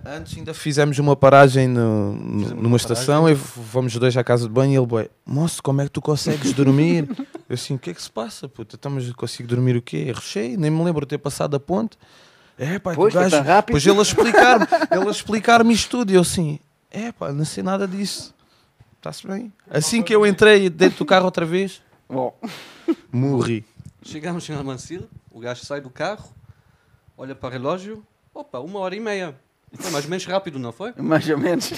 antes 0.06 0.38
ainda 0.38 0.54
fizemos 0.54 0.98
uma 1.00 1.16
paragem 1.16 1.68
no, 1.68 2.14
Fizemos 2.18 2.52
numa 2.52 2.68
uma 2.68 2.78
estação 2.78 3.30
e 3.30 3.34
v- 3.34 3.44
vamos 3.72 3.94
os 3.94 4.00
dois 4.00 4.16
à 4.18 4.24
casa 4.24 4.48
de 4.48 4.54
banho 4.54 4.74
e 4.74 4.76
ele, 4.78 4.86
boy, 4.86 5.10
moço, 5.26 5.62
como 5.62 5.82
é 5.82 5.86
que 5.86 5.92
tu 5.92 6.02
consegues 6.02 6.54
dormir? 6.54 7.08
Eu 7.48 7.54
assim, 7.54 7.76
o 7.76 7.80
que 7.80 7.92
é 7.92 7.94
que 7.94 8.02
se 8.02 8.10
passa, 8.10 8.48
puta? 8.50 8.76
Estamos, 8.76 9.12
consigo 9.14 9.48
dormir 9.48 9.76
o 9.76 9.82
quê? 9.82 10.12
Recheio, 10.16 10.60
nem 10.60 10.72
me 10.72 10.84
lembro 10.84 11.02
de 11.06 11.10
ter 11.10 11.18
passado 11.20 11.56
a 11.56 11.60
ponte. 11.60 11.98
É, 12.58 12.80
pá, 12.80 12.94
Pois, 12.96 13.14
gajo... 13.14 13.40
rápido. 13.42 13.74
Pois 13.74 13.86
ele 13.86 14.00
a 14.00 14.02
explicar-me, 14.02 14.66
ele 14.92 15.08
a 15.08 15.12
explicar-me 15.12 15.74
isto 15.74 15.90
tudo 15.90 16.12
e 16.12 16.16
eu 16.16 16.22
assim, 16.22 16.60
é 16.90 17.12
pá, 17.12 17.32
não 17.32 17.46
sei 17.46 17.62
nada 17.64 17.88
disso. 17.88 18.34
Está-se 18.98 19.28
bem. 19.28 19.54
Assim 19.70 20.02
que 20.02 20.16
eu 20.16 20.26
entrei 20.26 20.70
dentro 20.70 21.00
do 21.00 21.06
carro 21.06 21.26
outra 21.26 21.46
vez, 21.46 21.82
Bom, 22.10 22.36
morri. 23.12 23.66
Chegamos 24.04 24.48
em 24.50 24.54
Almancila, 24.54 25.08
o 25.32 25.40
gajo 25.40 25.66
sai 25.66 25.82
do 25.82 25.90
carro, 25.90 26.30
olha 27.18 27.36
para 27.36 27.50
o 27.50 27.52
relógio, 27.52 28.04
opa, 28.34 28.60
uma 28.60 28.80
hora 28.80 28.96
e 28.96 29.00
meia. 29.00 29.36
Foi 29.78 29.92
mais 29.92 30.06
ou 30.06 30.10
menos 30.10 30.26
rápido, 30.26 30.60
não 30.60 30.72
foi? 30.72 30.94
mais 30.98 31.30
ou 31.30 31.38
menos. 31.38 31.72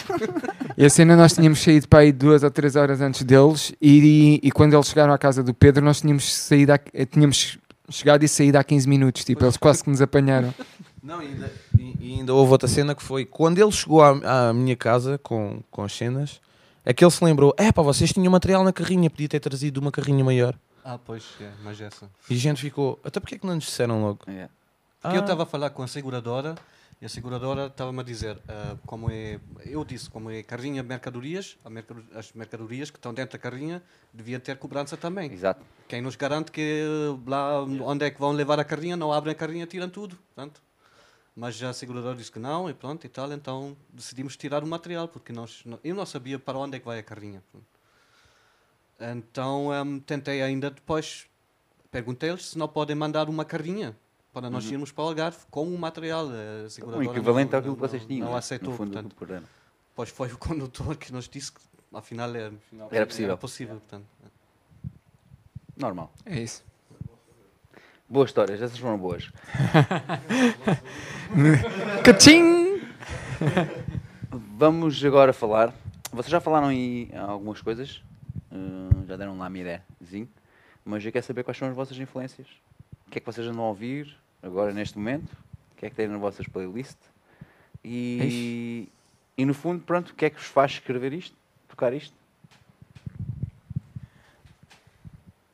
E 0.78 0.86
a 0.86 0.90
cena 0.90 1.16
nós 1.16 1.34
tínhamos 1.34 1.60
saído 1.62 1.88
para 1.88 2.00
aí 2.00 2.12
duas 2.12 2.44
ou 2.44 2.52
três 2.52 2.76
horas 2.76 3.02
antes 3.02 3.24
deles 3.24 3.74
e, 3.82 4.40
e 4.44 4.52
quando 4.52 4.74
eles 4.74 4.88
chegaram 4.88 5.14
à 5.14 5.18
casa 5.18 5.44
do 5.44 5.54
Pedro 5.54 5.84
nós 5.84 6.02
tínhamos 6.02 6.32
saído 6.34 6.74
há- 6.74 6.80
eh, 6.94 7.06
tínhamos 7.06 7.58
chegado 7.90 8.24
e 8.24 8.28
saído 8.28 8.58
há 8.58 8.64
15 8.64 8.88
minutos, 8.88 9.24
tipo, 9.24 9.44
eles 9.46 9.58
quase 9.58 9.84
que 9.84 9.90
nos 9.90 10.02
apanharam. 10.02 10.54
Não, 11.02 11.22
e 11.24 11.28
ainda, 11.28 11.52
e- 11.80 11.96
e 12.00 12.14
ainda 12.20 12.34
houve 12.34 12.52
outra 12.52 12.68
cena 12.68 12.94
que 12.94 13.02
foi 13.02 13.26
quando 13.26 13.58
ele 13.60 13.72
chegou 13.72 14.02
à, 14.04 14.50
à 14.50 14.54
minha 14.54 14.76
casa 14.76 15.18
com, 15.24 15.62
com 15.72 15.84
as 15.84 15.94
cenas, 15.96 16.42
é 16.86 16.94
que 16.94 17.04
ele 17.04 17.12
se 17.12 17.24
lembrou: 17.24 17.54
é 17.58 17.72
pá, 17.72 17.82
vocês 17.82 18.12
tinham 18.12 18.32
material 18.32 18.64
na 18.64 18.74
carrinha, 18.74 19.10
podia 19.10 19.28
ter 19.30 19.40
trazido 19.40 19.80
uma 19.80 19.92
carrinha 19.92 20.24
maior. 20.24 20.54
Ah, 20.84 20.98
pois, 20.98 21.24
é, 21.42 21.50
mas 21.64 21.80
essa. 21.82 22.10
E 22.30 22.34
a 22.36 22.38
gente 22.38 22.62
ficou: 22.62 23.00
até 23.04 23.20
porque 23.20 23.36
é 23.36 23.38
que 23.38 23.46
não 23.48 23.56
nos 23.56 23.66
disseram 23.66 24.02
logo? 24.02 24.20
É. 24.28 24.48
Porque 25.02 25.16
eu 25.18 25.22
Ah, 25.22 25.24
estava 25.24 25.44
a 25.44 25.46
falar 25.46 25.70
com 25.70 25.84
a 25.84 25.88
seguradora 25.88 26.56
e 27.00 27.06
a 27.06 27.10
seguradora 27.10 27.68
estava-me 27.68 28.00
a 28.00 28.04
dizer 28.04 28.42
ah, 28.48 28.76
como 28.86 29.12
é. 29.12 29.40
Eu 29.66 29.86
disse, 29.86 30.10
como 30.10 30.32
é 30.32 30.42
carrinha 30.42 30.82
de 30.82 30.90
mercadorias, 30.90 31.58
mercado- 31.70 32.04
as 32.16 32.34
mercadorias 32.34 32.90
que 32.90 32.98
estão 32.98 33.14
dentro 33.14 33.38
da 33.38 33.42
carrinha 33.42 33.84
deviam 34.12 34.40
ter 34.40 34.58
cobrança 34.58 34.98
também. 34.98 35.32
Exato. 35.32 35.64
Quem 35.88 36.02
nos 36.02 36.16
garante 36.16 36.52
que 36.52 36.84
lá 37.26 37.62
onde 37.64 38.06
é 38.06 38.10
que 38.10 38.20
vão 38.20 38.32
levar 38.32 38.60
a 38.60 38.64
carrinha, 38.64 38.98
não 38.98 39.14
abrem 39.14 39.34
a 39.34 39.36
carrinha, 39.36 39.68
tiram 39.68 39.90
tudo. 39.90 40.16
Portanto. 40.16 40.62
Mas 41.36 41.62
a 41.62 41.72
seguradora 41.72 42.16
disse 42.18 42.32
que 42.32 42.40
não 42.40 42.68
e 42.68 42.74
pronto 42.74 43.06
e 43.06 43.10
tal, 43.10 43.32
então 43.32 43.78
decidimos 43.90 44.36
tirar 44.36 44.64
o 44.64 44.68
material, 44.68 45.08
porque 45.08 45.32
nós, 45.32 45.64
eu 45.84 45.94
não 45.94 46.04
sabia 46.04 46.40
para 46.40 46.58
onde 46.58 46.78
é 46.78 46.80
que 46.80 46.86
vai 46.86 46.98
a 46.98 47.04
carrinha. 47.04 47.44
Então 49.00 49.70
hum, 49.70 50.00
tentei 50.00 50.42
ainda 50.42 50.72
depois, 50.72 51.28
perguntei-lhes 51.92 52.48
se 52.48 52.58
não 52.58 52.68
podem 52.68 52.96
mandar 52.96 53.30
uma 53.30 53.46
carrinha 53.46 53.96
para 54.42 54.50
nós 54.52 54.70
irmos 54.70 54.92
para 54.92 55.04
o 55.04 55.08
Algarve 55.08 55.38
com 55.50 55.68
o 55.68 55.78
material. 55.80 56.28
A 56.28 56.66
Um 56.66 56.70
seguradora 56.70 57.06
equivalente 57.06 57.52
não- 57.52 57.60
àquilo 57.60 57.76
que 57.76 57.82
vocês 57.82 58.06
tinham. 58.06 58.26
Não 58.26 58.34
né? 58.34 58.40
aceitou, 58.40 58.70
No 58.72 58.78
fundo, 58.78 58.92
portanto. 58.94 59.16
por 59.16 59.32
ano. 59.32 59.48
Depois 59.90 60.10
foi 60.10 60.32
o 60.32 60.38
condutor 60.78 60.96
que 60.96 61.12
nos 61.12 61.28
disse 61.28 61.52
que 61.52 61.60
afinal 61.94 62.30
era, 62.36 62.54
Era 62.92 63.06
possível. 63.08 63.30
Era 63.30 63.38
possível 63.38 63.76
portanto. 63.78 64.06
Normal. 65.76 66.12
É 66.26 66.40
isso. 66.40 66.64
Boas 68.10 68.30
histórias, 68.30 68.62
essas 68.62 68.78
foram 68.78 68.98
boas. 68.98 69.30
Cachim! 72.04 72.82
Vamos 74.58 75.04
agora 75.04 75.34
falar. 75.34 75.74
Vocês 76.12 76.32
já 76.32 76.40
falaram 76.40 76.72
em 76.72 77.10
algumas 77.16 77.62
coisas, 77.62 78.02
eh, 78.52 79.06
já 79.08 79.18
deram 79.18 79.38
lá 79.38 79.48
a 79.48 79.50
minha 79.50 79.82
ideiazinho, 80.00 80.30
mas 80.86 81.04
eu 81.06 81.12
quero 81.12 81.26
saber 81.26 81.44
quais 81.44 81.58
são 81.58 81.68
as 81.68 81.76
vossas 81.76 81.98
influências. 82.00 82.48
O 83.08 83.12
que 83.12 83.18
é 83.18 83.22
que 83.22 83.26
vocês 83.26 83.46
andam 83.48 83.64
a 83.64 83.68
ouvir 83.68 84.16
agora 84.48 84.74
neste 84.74 84.98
momento? 84.98 85.32
O 85.32 85.76
que 85.78 85.86
é 85.86 85.90
que 85.90 85.96
têm 85.96 86.08
nas 86.08 86.20
vossas 86.20 86.48
playlists? 86.48 86.98
E, 87.84 88.90
e 89.38 89.46
no 89.46 89.54
fundo, 89.54 89.82
pronto, 89.84 90.10
o 90.10 90.16
que 90.16 90.26
é 90.26 90.30
que 90.30 90.38
vos 90.38 90.48
faz 90.48 90.72
escrever 90.74 91.14
isto? 91.14 91.36
Tocar 91.70 91.94
isto? 91.94 92.14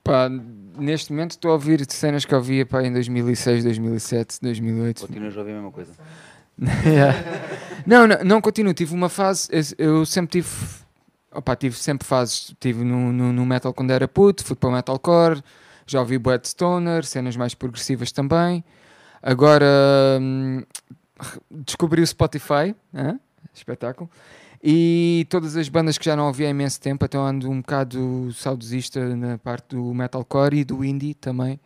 Pá, 0.04 0.28
neste 0.78 1.12
momento 1.12 1.32
estou 1.32 1.52
a 1.52 1.54
ouvir 1.54 1.86
cenas 1.90 2.26
que 2.26 2.34
eu 2.34 2.38
ouvia 2.40 2.66
pá, 2.66 2.84
em 2.84 2.92
2006, 2.92 3.64
2007, 3.64 4.40
2008. 4.42 5.02
Continuas 5.08 5.36
a 5.36 5.40
ouvir 5.40 5.52
a 5.52 5.56
mesma 5.56 5.72
coisa? 5.72 5.92
Yeah. 6.86 7.18
não, 7.84 8.06
não, 8.06 8.24
não 8.24 8.40
continuo. 8.42 8.76
Tive 8.76 8.94
uma 8.94 9.10
fase. 9.10 9.50
eu- 9.76 10.06
sempre 10.06 10.34
tive. 10.34 10.50
Opa, 11.32 11.56
tive 11.56 11.76
sempre 11.76 12.08
fases. 12.08 12.54
Tive 12.60 12.84
no, 12.84 13.12
no, 13.12 13.34
no 13.34 13.44
metal 13.44 13.74
quando 13.74 13.90
era 13.90 14.08
puto, 14.08 14.46
fui 14.46 14.56
para 14.56 14.70
o 14.70 14.72
metalcore, 14.72 15.42
já 15.88 16.00
ouvi 16.00 16.20
Bad 16.20 16.48
Stoner, 16.48 17.04
cenas 17.06 17.36
mais 17.36 17.56
progressivas 17.56 18.12
também. 18.12 18.64
Agora 19.24 19.66
hum, 20.22 20.62
descobri 21.50 22.02
o 22.02 22.06
Spotify, 22.08 22.76
espetáculo, 23.54 24.10
E 24.62 25.26
todas 25.30 25.56
as 25.56 25.70
bandas 25.70 25.98
que 25.98 26.04
já 26.06 26.16
não 26.16 26.28
ouvi 26.28 26.46
há 26.46 26.50
imenso 26.50 26.80
tempo, 26.80 27.06
até 27.06 27.18
ando 27.18 27.50
um 27.50 27.62
bocado 27.62 28.32
saudosista 28.34 29.16
na 29.16 29.38
parte 29.38 29.76
do 29.76 29.94
metalcore 29.94 30.60
e 30.60 30.64
do 30.66 30.84
indie 30.84 31.14
também. 31.14 31.60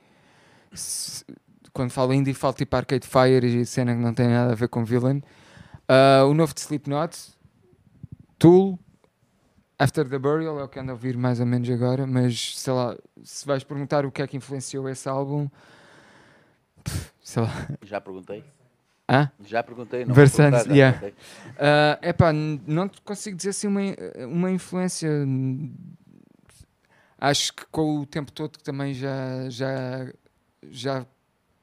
Se- 0.73 1.25
quando 1.73 1.91
falo 1.91 2.13
indie, 2.13 2.34
falo 2.34 2.53
tipo 2.53 2.75
Arcade 2.75 3.07
Fire 3.07 3.45
e 3.45 3.65
cena 3.65 3.93
que 3.95 4.01
não 4.01 4.13
tem 4.13 4.27
nada 4.27 4.51
a 4.51 4.55
ver 4.55 4.67
com 4.67 4.84
Villain. 4.85 5.21
Ah, 5.88 6.25
o 6.25 6.34
novo 6.34 6.53
de 6.53 6.59
Slipknot, 6.61 7.15
Tool, 8.39 8.79
After 9.79 10.07
the 10.09 10.17
Burial 10.17 10.59
é 10.59 10.63
o 10.63 10.67
que 10.67 10.79
ando 10.79 10.91
a 10.91 10.93
ouvir 10.95 11.15
mais 11.17 11.39
ou 11.39 11.45
menos 11.45 11.69
agora, 11.69 12.05
mas 12.07 12.59
sei 12.59 12.73
lá, 12.73 12.95
se 13.23 13.45
vais 13.45 13.63
perguntar 13.63 14.05
o 14.07 14.11
que 14.11 14.21
é 14.23 14.27
que 14.27 14.35
influenciou 14.35 14.89
esse 14.89 15.07
álbum, 15.07 15.47
pff, 16.84 17.11
sei 17.28 17.44
lá. 17.44 17.68
Já 17.84 17.99
perguntei. 17.99 18.41
Hã? 19.10 19.30
Já 19.45 19.62
perguntei. 19.62 20.06
Não 20.06 20.16
Versantes, 20.16 20.64
perguntar, 20.64 20.76
yeah. 20.76 21.14
Ah, 21.58 21.99
epá, 22.02 22.32
não 22.32 22.90
consigo 23.04 23.36
dizer 23.36 23.49
assim 23.49 23.68
uma, 23.68 23.82
uma 24.28 24.49
influência. 24.52 25.10
Acho 27.20 27.54
que 27.54 27.66
com 27.66 27.99
o 27.99 28.06
tempo 28.06 28.32
todo 28.32 28.58
que 28.58 28.64
também 28.64 28.94
já 28.94 29.49
já 29.49 30.08
já 30.70 31.06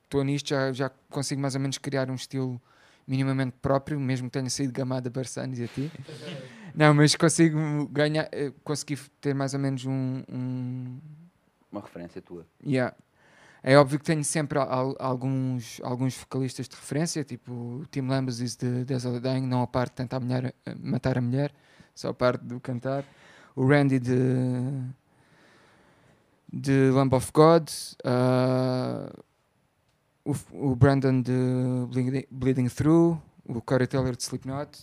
estou 0.05 0.23
nisto, 0.25 0.49
já, 0.49 0.71
já 0.73 0.91
consigo 1.11 1.41
mais 1.41 1.55
ou 1.55 1.61
menos 1.61 1.79
criar 1.79 2.11
um 2.11 2.15
estilo 2.15 2.61
minimamente 3.07 3.55
próprio, 3.63 3.99
mesmo 3.99 4.29
que 4.29 4.33
tenha 4.39 4.51
saído 4.51 4.73
gamada 4.73 5.09
Barçanes 5.11 5.59
e 5.59 5.65
a 5.65 5.69
ti. 5.69 5.91
Não, 6.75 6.93
mas 6.93 7.15
consigo 7.15 7.87
ganhar, 7.89 8.29
eh, 8.33 8.53
consegui 8.65 8.97
ter 9.21 9.35
mais 9.35 9.55
ou 9.55 9.61
menos 9.61 9.85
um- 9.87 10.23
um, 10.29 10.99
Uma 11.71 11.81
referência 11.83 12.21
tua. 12.21 12.47
Yeah. 12.65 12.95
É 13.67 13.79
óbvio 13.79 13.99
que 13.99 14.05
tenho 14.05 14.23
sempre 14.23 14.59
al- 14.59 14.95
alguns, 14.99 15.81
alguns 15.83 16.15
vocalistas 16.15 16.69
de 16.69 16.77
referência, 16.77 17.25
tipo 17.25 17.83
Tim 17.91 18.03
Lambas 18.03 18.37
de 18.37 18.85
Desert 18.85 19.23
Dying, 19.23 19.47
não 19.47 19.63
a 19.63 19.67
parte 19.67 19.93
de 19.93 19.97
tentar 19.97 20.21
mulher- 20.21 20.55
matar 20.79 21.17
a 21.17 21.21
mulher, 21.23 21.51
só 21.95 22.11
a 22.11 22.15
parte 22.15 22.45
do 22.45 22.61
cantar. 22.61 23.05
O 23.57 23.67
Randy 23.67 23.99
de, 23.99 24.15
de 26.53 26.91
Lamb 26.91 27.15
of 27.15 27.31
God, 27.33 27.71
o, 30.25 30.33
F- 30.35 30.55
o 30.55 30.77
Brandon 30.77 31.23
de 31.23 31.33
Bleeding, 31.89 32.25
Bleeding 32.31 32.69
Through, 32.69 33.21
o 33.47 33.63
Corey 33.63 33.87
Taylor 33.87 34.15
de 34.15 34.23
Slipknot. 34.23 34.79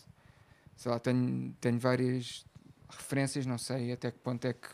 Sei 0.75 0.91
lá, 0.91 0.97
tenho, 0.99 1.53
tenho 1.61 1.77
várias 1.79 2.43
referências, 2.89 3.45
não 3.45 3.57
sei 3.59 3.91
até 3.91 4.09
que 4.09 4.17
ponto 4.17 4.45
é 4.45 4.53
que 4.53 4.67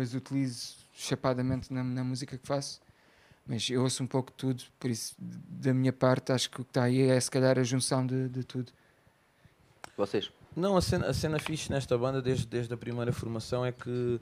as 0.00 0.14
utilizo 0.14 0.76
chapadamente 0.94 1.72
na, 1.72 1.84
na 1.84 2.02
música 2.02 2.36
que 2.38 2.46
faço, 2.46 2.80
mas 3.48 3.68
eu 3.70 3.82
ouço 3.82 4.02
um 4.02 4.06
pouco 4.06 4.30
de 4.30 4.36
tudo, 4.36 4.62
por 4.78 4.90
isso, 4.90 5.14
da 5.18 5.72
minha 5.72 5.92
parte, 5.92 6.32
acho 6.32 6.50
que 6.50 6.60
o 6.60 6.64
que 6.64 6.70
está 6.70 6.82
aí 6.82 7.00
é 7.00 7.18
se 7.18 7.30
calhar 7.30 7.58
a 7.58 7.62
junção 7.62 8.06
de, 8.06 8.28
de 8.28 8.44
tudo. 8.44 8.70
Vocês? 9.96 10.30
Não, 10.54 10.76
a 10.76 10.82
cena, 10.82 11.06
a 11.06 11.14
cena 11.14 11.38
fixe 11.38 11.70
nesta 11.70 11.96
banda, 11.96 12.20
desde, 12.20 12.46
desde 12.46 12.74
a 12.74 12.76
primeira 12.76 13.10
formação, 13.10 13.64
é 13.64 13.72
que 13.72 14.20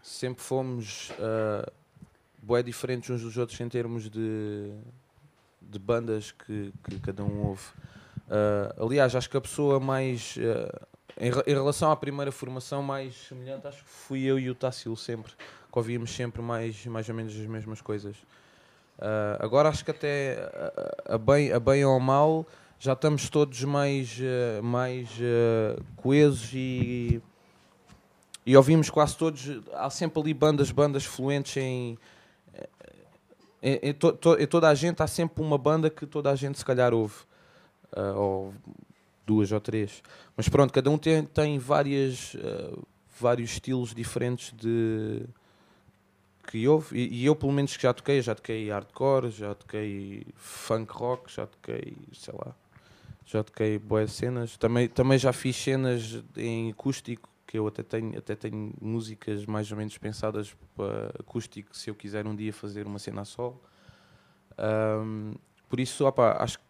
sempre 0.00 0.44
fomos 0.44 1.10
uh, 1.10 1.70
bué 2.40 2.62
diferentes 2.62 3.10
uns 3.10 3.22
dos 3.22 3.36
outros 3.36 3.60
em 3.60 3.68
termos 3.68 4.08
de, 4.08 4.70
de 5.60 5.78
bandas 5.78 6.30
que, 6.30 6.72
que 6.84 7.00
cada 7.00 7.24
um 7.24 7.46
ouve. 7.46 7.66
Uh, 8.28 8.86
aliás, 8.86 9.16
acho 9.16 9.28
que 9.28 9.36
a 9.36 9.40
pessoa 9.40 9.80
mais. 9.80 10.36
uh, 10.36 10.86
em, 11.18 11.30
em 11.30 11.54
relação 11.54 11.90
à 11.90 11.96
primeira 11.96 12.30
formação, 12.30 12.80
mais 12.80 13.14
semelhante, 13.26 13.66
acho 13.66 13.82
que 13.82 13.90
fui 13.90 14.22
eu 14.22 14.38
e 14.38 14.48
o 14.48 14.54
Tássilo 14.54 14.96
sempre, 14.96 15.32
que 15.32 15.78
ouvíamos 15.78 16.14
sempre 16.14 16.40
mais, 16.40 16.86
mais 16.86 17.08
ou 17.08 17.14
menos 17.14 17.34
as 17.34 17.46
mesmas 17.46 17.80
coisas. 17.80 18.16
Uh, 19.02 19.34
agora 19.44 19.68
acho 19.68 19.84
que 19.84 19.90
até 19.90 20.48
a, 21.08 21.14
a 21.16 21.18
bem, 21.18 21.52
a 21.52 21.58
bem 21.58 21.84
ou 21.84 21.98
mal 21.98 22.46
já 22.78 22.92
estamos 22.92 23.28
todos 23.28 23.62
mais, 23.64 24.16
eh, 24.20 24.60
mais 24.60 25.08
eh, 25.20 25.76
coesos 25.96 26.50
e, 26.52 27.20
e 28.44 28.56
ouvimos 28.56 28.90
quase 28.90 29.16
todos. 29.16 29.60
Há 29.74 29.88
sempre 29.88 30.20
ali 30.20 30.34
bandas, 30.34 30.70
bandas 30.72 31.04
fluentes 31.04 31.56
em. 31.56 31.96
Em, 33.62 33.78
em 33.82 33.92
to- 33.94 34.12
to- 34.14 34.36
em 34.36 34.46
toda 34.48 34.68
a 34.68 34.74
gente 34.74 35.00
há 35.00 35.06
sempre 35.06 35.42
uma 35.44 35.56
banda 35.56 35.88
que 35.90 36.04
toda 36.06 36.28
a 36.30 36.34
gente 36.34 36.58
se 36.58 36.64
calhar 36.64 36.92
ouve. 36.92 37.14
Ah, 37.94 38.14
ou 38.16 38.52
duas 39.24 39.52
ou 39.52 39.60
três. 39.60 40.02
Mas 40.36 40.48
pronto, 40.48 40.72
cada 40.72 40.90
um 40.90 40.98
tem, 40.98 41.22
tem 41.24 41.58
várias, 41.60 42.36
ah, 42.42 42.78
vários 43.20 43.52
estilos 43.52 43.94
diferentes 43.94 44.52
de 44.56 45.22
que 46.42 46.66
ouve. 46.68 46.96
E, 46.98 47.22
e 47.22 47.26
eu 47.26 47.36
pelo 47.36 47.52
menos 47.52 47.76
que 47.76 47.82
já 47.82 47.92
toquei, 47.92 48.20
já 48.20 48.34
toquei 48.34 48.70
hardcore, 48.70 49.30
já 49.30 49.54
toquei 49.54 50.26
funk 50.34 50.92
rock, 50.92 51.32
já 51.32 51.46
toquei, 51.46 51.96
sei 52.12 52.34
lá, 52.34 52.54
já 53.24 53.42
toquei 53.42 53.78
boas 53.78 54.12
cenas. 54.12 54.56
Também, 54.56 54.88
também 54.88 55.18
já 55.18 55.32
fiz 55.32 55.56
cenas 55.56 56.22
em 56.36 56.70
acústico, 56.70 57.28
que 57.46 57.58
eu 57.58 57.66
até 57.66 57.82
tenho, 57.82 58.18
até 58.18 58.34
tenho 58.34 58.72
músicas 58.80 59.44
mais 59.46 59.70
ou 59.70 59.76
menos 59.76 59.96
pensadas 59.98 60.54
para 60.74 61.12
acústico, 61.18 61.76
se 61.76 61.90
eu 61.90 61.94
quiser 61.94 62.26
um 62.26 62.34
dia 62.34 62.52
fazer 62.52 62.86
uma 62.86 62.98
cena 62.98 63.22
a. 63.22 63.52
Ahm, 64.58 65.34
por 65.68 65.80
isso, 65.80 66.04
opa, 66.06 66.36
acho 66.40 66.58
que 66.58 66.64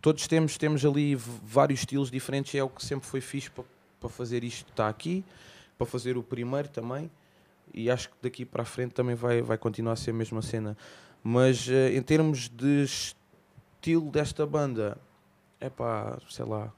todos 0.00 0.26
temos, 0.28 0.58
temos 0.58 0.84
ali 0.84 1.14
vários 1.14 1.80
estilos 1.80 2.10
diferentes 2.10 2.54
é 2.54 2.62
o 2.62 2.68
que 2.68 2.84
sempre 2.84 3.06
foi 3.06 3.22
fixe 3.22 3.50
para, 3.50 3.64
para 3.98 4.08
fazer 4.10 4.44
isto 4.44 4.66
que 4.66 4.70
está 4.70 4.86
aqui, 4.86 5.24
para 5.78 5.86
fazer 5.86 6.16
o 6.18 6.22
primeiro 6.22 6.68
também. 6.68 7.10
E 7.74 7.90
acho 7.90 8.08
que 8.08 8.14
daqui 8.22 8.44
para 8.44 8.62
a 8.62 8.64
frente 8.64 8.92
também 8.92 9.16
vai, 9.16 9.42
vai 9.42 9.58
continuar 9.58 9.94
a 9.94 9.96
ser 9.96 10.10
a 10.10 10.14
mesma 10.14 10.40
cena. 10.40 10.76
Mas 11.22 11.68
eh, 11.68 11.96
em 11.96 12.02
termos 12.02 12.48
de 12.48 12.84
estilo 12.84 14.10
desta 14.10 14.46
banda, 14.46 14.96
é 15.60 15.68
pá, 15.68 16.18
sei 16.30 16.44
lá, 16.44 16.72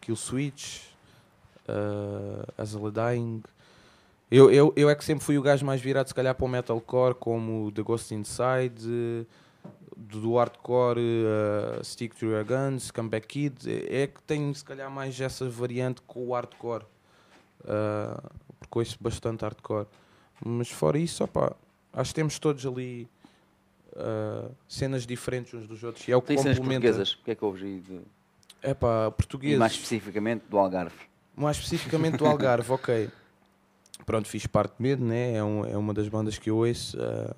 Kill 0.00 0.16
Switch, 0.16 0.82
uh, 1.68 2.52
Azalea 2.56 2.92
Dying. 2.92 3.42
Eu, 4.30 4.50
eu, 4.50 4.72
eu 4.76 4.90
é 4.90 4.94
que 4.94 5.04
sempre 5.04 5.24
fui 5.24 5.38
o 5.38 5.42
gajo 5.42 5.64
mais 5.64 5.80
virado, 5.80 6.08
se 6.08 6.14
calhar, 6.14 6.34
para 6.34 6.44
o 6.44 6.48
metalcore, 6.48 7.14
como 7.14 7.70
The 7.72 7.82
Ghost 7.82 8.14
Inside, 8.14 8.84
eh, 8.86 9.24
do, 9.96 10.20
do 10.20 10.36
hardcore 10.36 11.00
uh, 11.00 11.84
Stick 11.84 12.14
to 12.16 12.26
Your 12.26 12.44
Guns, 12.44 12.90
Comeback 12.90 13.26
Kid. 13.26 13.70
É 13.70 14.02
é 14.02 14.06
que 14.06 14.22
tenho, 14.22 14.54
se 14.54 14.64
calhar, 14.64 14.90
mais 14.90 15.20
essa 15.20 15.48
variante 15.48 16.02
com 16.02 16.28
o 16.28 16.32
hardcore. 16.32 16.84
Uh, 17.60 18.30
porque 18.58 18.78
ouço 18.78 18.96
bastante 19.00 19.42
hardcore. 19.42 19.86
Mas 20.44 20.70
fora 20.70 20.98
isso, 20.98 21.24
opá, 21.24 21.52
acho 21.92 22.10
que 22.10 22.14
temos 22.14 22.38
todos 22.38 22.64
ali 22.66 23.08
uh, 23.92 24.50
cenas 24.68 25.06
diferentes 25.06 25.54
uns 25.54 25.66
dos 25.66 25.82
outros. 25.82 26.06
E 26.06 26.12
é 26.12 26.16
o 26.16 26.20
que 26.20 26.28
Tem 26.28 26.38
cenas 26.38 26.58
portuguesas. 26.58 27.12
O 27.14 27.24
que 27.24 27.30
é 27.30 27.34
que 27.34 27.44
ouves 27.44 27.62
aí 27.62 27.80
de... 27.80 28.00
É 28.62 28.74
pá, 28.74 29.10
português. 29.10 29.54
E 29.54 29.58
mais 29.58 29.72
especificamente 29.72 30.44
do 30.48 30.58
Algarve. 30.58 30.96
Mais 31.34 31.56
especificamente 31.56 32.16
do 32.16 32.26
Algarve, 32.26 32.70
ok. 32.72 33.10
Pronto, 34.04 34.28
fiz 34.28 34.46
parte 34.46 34.76
de 34.76 34.82
Medo, 34.82 35.04
né? 35.04 35.34
é, 35.34 35.42
um- 35.42 35.64
é 35.64 35.76
uma 35.76 35.94
das 35.94 36.08
bandas 36.08 36.38
que 36.38 36.50
eu 36.50 36.56
ouço 36.58 36.96
ah, 37.00 37.36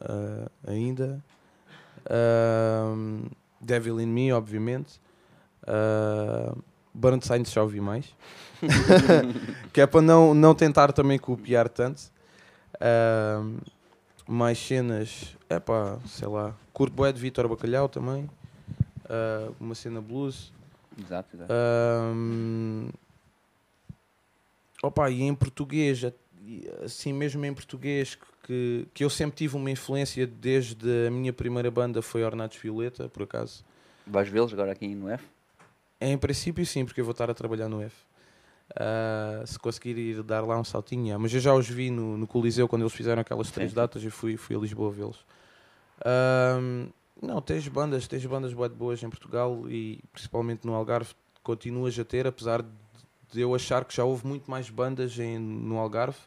ah, 0.00 0.50
ainda. 0.66 1.22
Devil 3.60 4.00
in 4.00 4.06
Me, 4.06 4.32
obviamente. 4.32 5.00
Uh, 5.62 7.20
Signs 7.22 7.52
já 7.52 7.62
ouvi 7.62 7.80
mais. 7.80 8.14
que 9.72 9.80
é 9.80 9.86
para 9.86 10.02
não, 10.02 10.34
não 10.34 10.54
tentar 10.54 10.92
também 10.92 11.18
copiar 11.18 11.68
tanto. 11.68 12.02
Ahm, 12.80 13.58
mais 14.26 14.58
cenas, 14.58 15.36
é 15.48 15.60
pá, 15.60 15.98
sei 16.06 16.28
lá. 16.28 16.54
Curto 16.72 16.94
Boé 16.94 17.12
de 17.12 17.20
Vitor 17.20 17.48
Bacalhau 17.48 17.88
também. 17.88 18.28
Ah, 19.08 19.50
uma 19.60 19.74
cena 19.74 20.00
blues. 20.00 20.52
Exato, 20.98 21.36
exato. 21.36 21.52
Ahm, 21.52 22.88
opa, 24.82 25.10
e 25.10 25.22
em 25.22 25.34
português, 25.34 26.02
assim 26.84 27.12
mesmo 27.12 27.44
em 27.44 27.52
português, 27.52 28.16
que, 28.44 28.86
que 28.94 29.04
eu 29.04 29.10
sempre 29.10 29.36
tive 29.36 29.56
uma 29.56 29.70
influência 29.70 30.26
desde 30.26 31.06
a 31.06 31.10
minha 31.10 31.32
primeira 31.32 31.70
banda 31.70 32.00
foi 32.02 32.24
Ornatos 32.24 32.58
Violeta, 32.58 33.08
por 33.08 33.22
acaso. 33.22 33.64
Vais 34.06 34.28
vê-los 34.28 34.52
agora 34.52 34.72
aqui 34.72 34.88
no 34.94 35.08
F? 35.08 35.24
Em 36.00 36.16
princípio 36.16 36.64
sim, 36.64 36.84
porque 36.84 37.00
eu 37.00 37.04
vou 37.04 37.12
estar 37.12 37.30
a 37.30 37.34
trabalhar 37.34 37.68
no 37.68 37.82
F. 37.82 37.94
Ah, 38.76 39.42
se 39.44 39.58
conseguir 39.58 39.98
ir 39.98 40.22
dar 40.22 40.46
lá 40.46 40.58
um 40.58 40.64
saltinho, 40.64 41.14
ah, 41.14 41.18
mas 41.18 41.34
eu 41.34 41.40
já 41.40 41.52
os 41.52 41.68
vi 41.68 41.90
no, 41.90 42.16
no 42.16 42.26
Coliseu 42.26 42.68
quando 42.68 42.82
eles 42.82 42.92
fizeram 42.92 43.20
aquelas 43.20 43.50
três 43.50 43.70
Sim. 43.70 43.76
datas 43.76 44.02
e 44.04 44.10
fui, 44.10 44.36
fui 44.36 44.54
a 44.54 44.58
Lisboa 44.58 44.90
vê-los. 44.90 45.24
Ahm, 46.04 46.88
não, 47.20 47.40
tens 47.42 47.66
bandas, 47.68 48.06
tens 48.06 48.24
bandas 48.24 48.50
de 48.50 48.56
boas 48.76 49.02
em 49.02 49.10
Portugal 49.10 49.68
e 49.68 50.00
principalmente 50.12 50.66
no 50.66 50.74
Algarve 50.74 51.14
continuas 51.42 51.98
a 51.98 52.04
ter, 52.04 52.26
apesar 52.26 52.62
de 53.32 53.40
eu 53.40 53.54
achar 53.54 53.84
que 53.84 53.94
já 53.94 54.04
houve 54.04 54.26
muito 54.26 54.50
mais 54.50 54.70
bandas 54.70 55.18
em, 55.18 55.38
no 55.38 55.78
Algarve. 55.78 56.18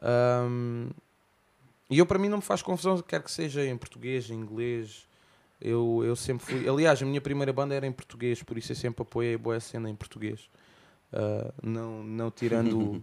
Ahm, 0.00 0.88
e 1.90 1.98
eu 1.98 2.06
para 2.06 2.18
mim 2.18 2.28
não 2.28 2.38
me 2.38 2.42
faz 2.42 2.62
confusão, 2.62 3.00
quer 3.02 3.22
que 3.22 3.30
seja 3.30 3.64
em 3.66 3.76
português, 3.76 4.30
em 4.30 4.34
inglês. 4.34 5.06
Eu, 5.60 6.02
eu 6.04 6.16
sempre 6.16 6.46
fui. 6.46 6.66
Aliás, 6.66 7.02
a 7.02 7.04
minha 7.04 7.20
primeira 7.20 7.52
banda 7.52 7.74
era 7.74 7.86
em 7.86 7.92
português, 7.92 8.42
por 8.42 8.56
isso 8.56 8.72
eu 8.72 8.76
sempre 8.76 9.02
apoiei 9.02 9.34
a 9.34 9.38
boa 9.38 9.60
cena 9.60 9.90
em 9.90 9.94
português. 9.94 10.48
Ah, 11.12 11.52
não, 11.62 12.02
não 12.02 12.30
tirando 12.32 13.02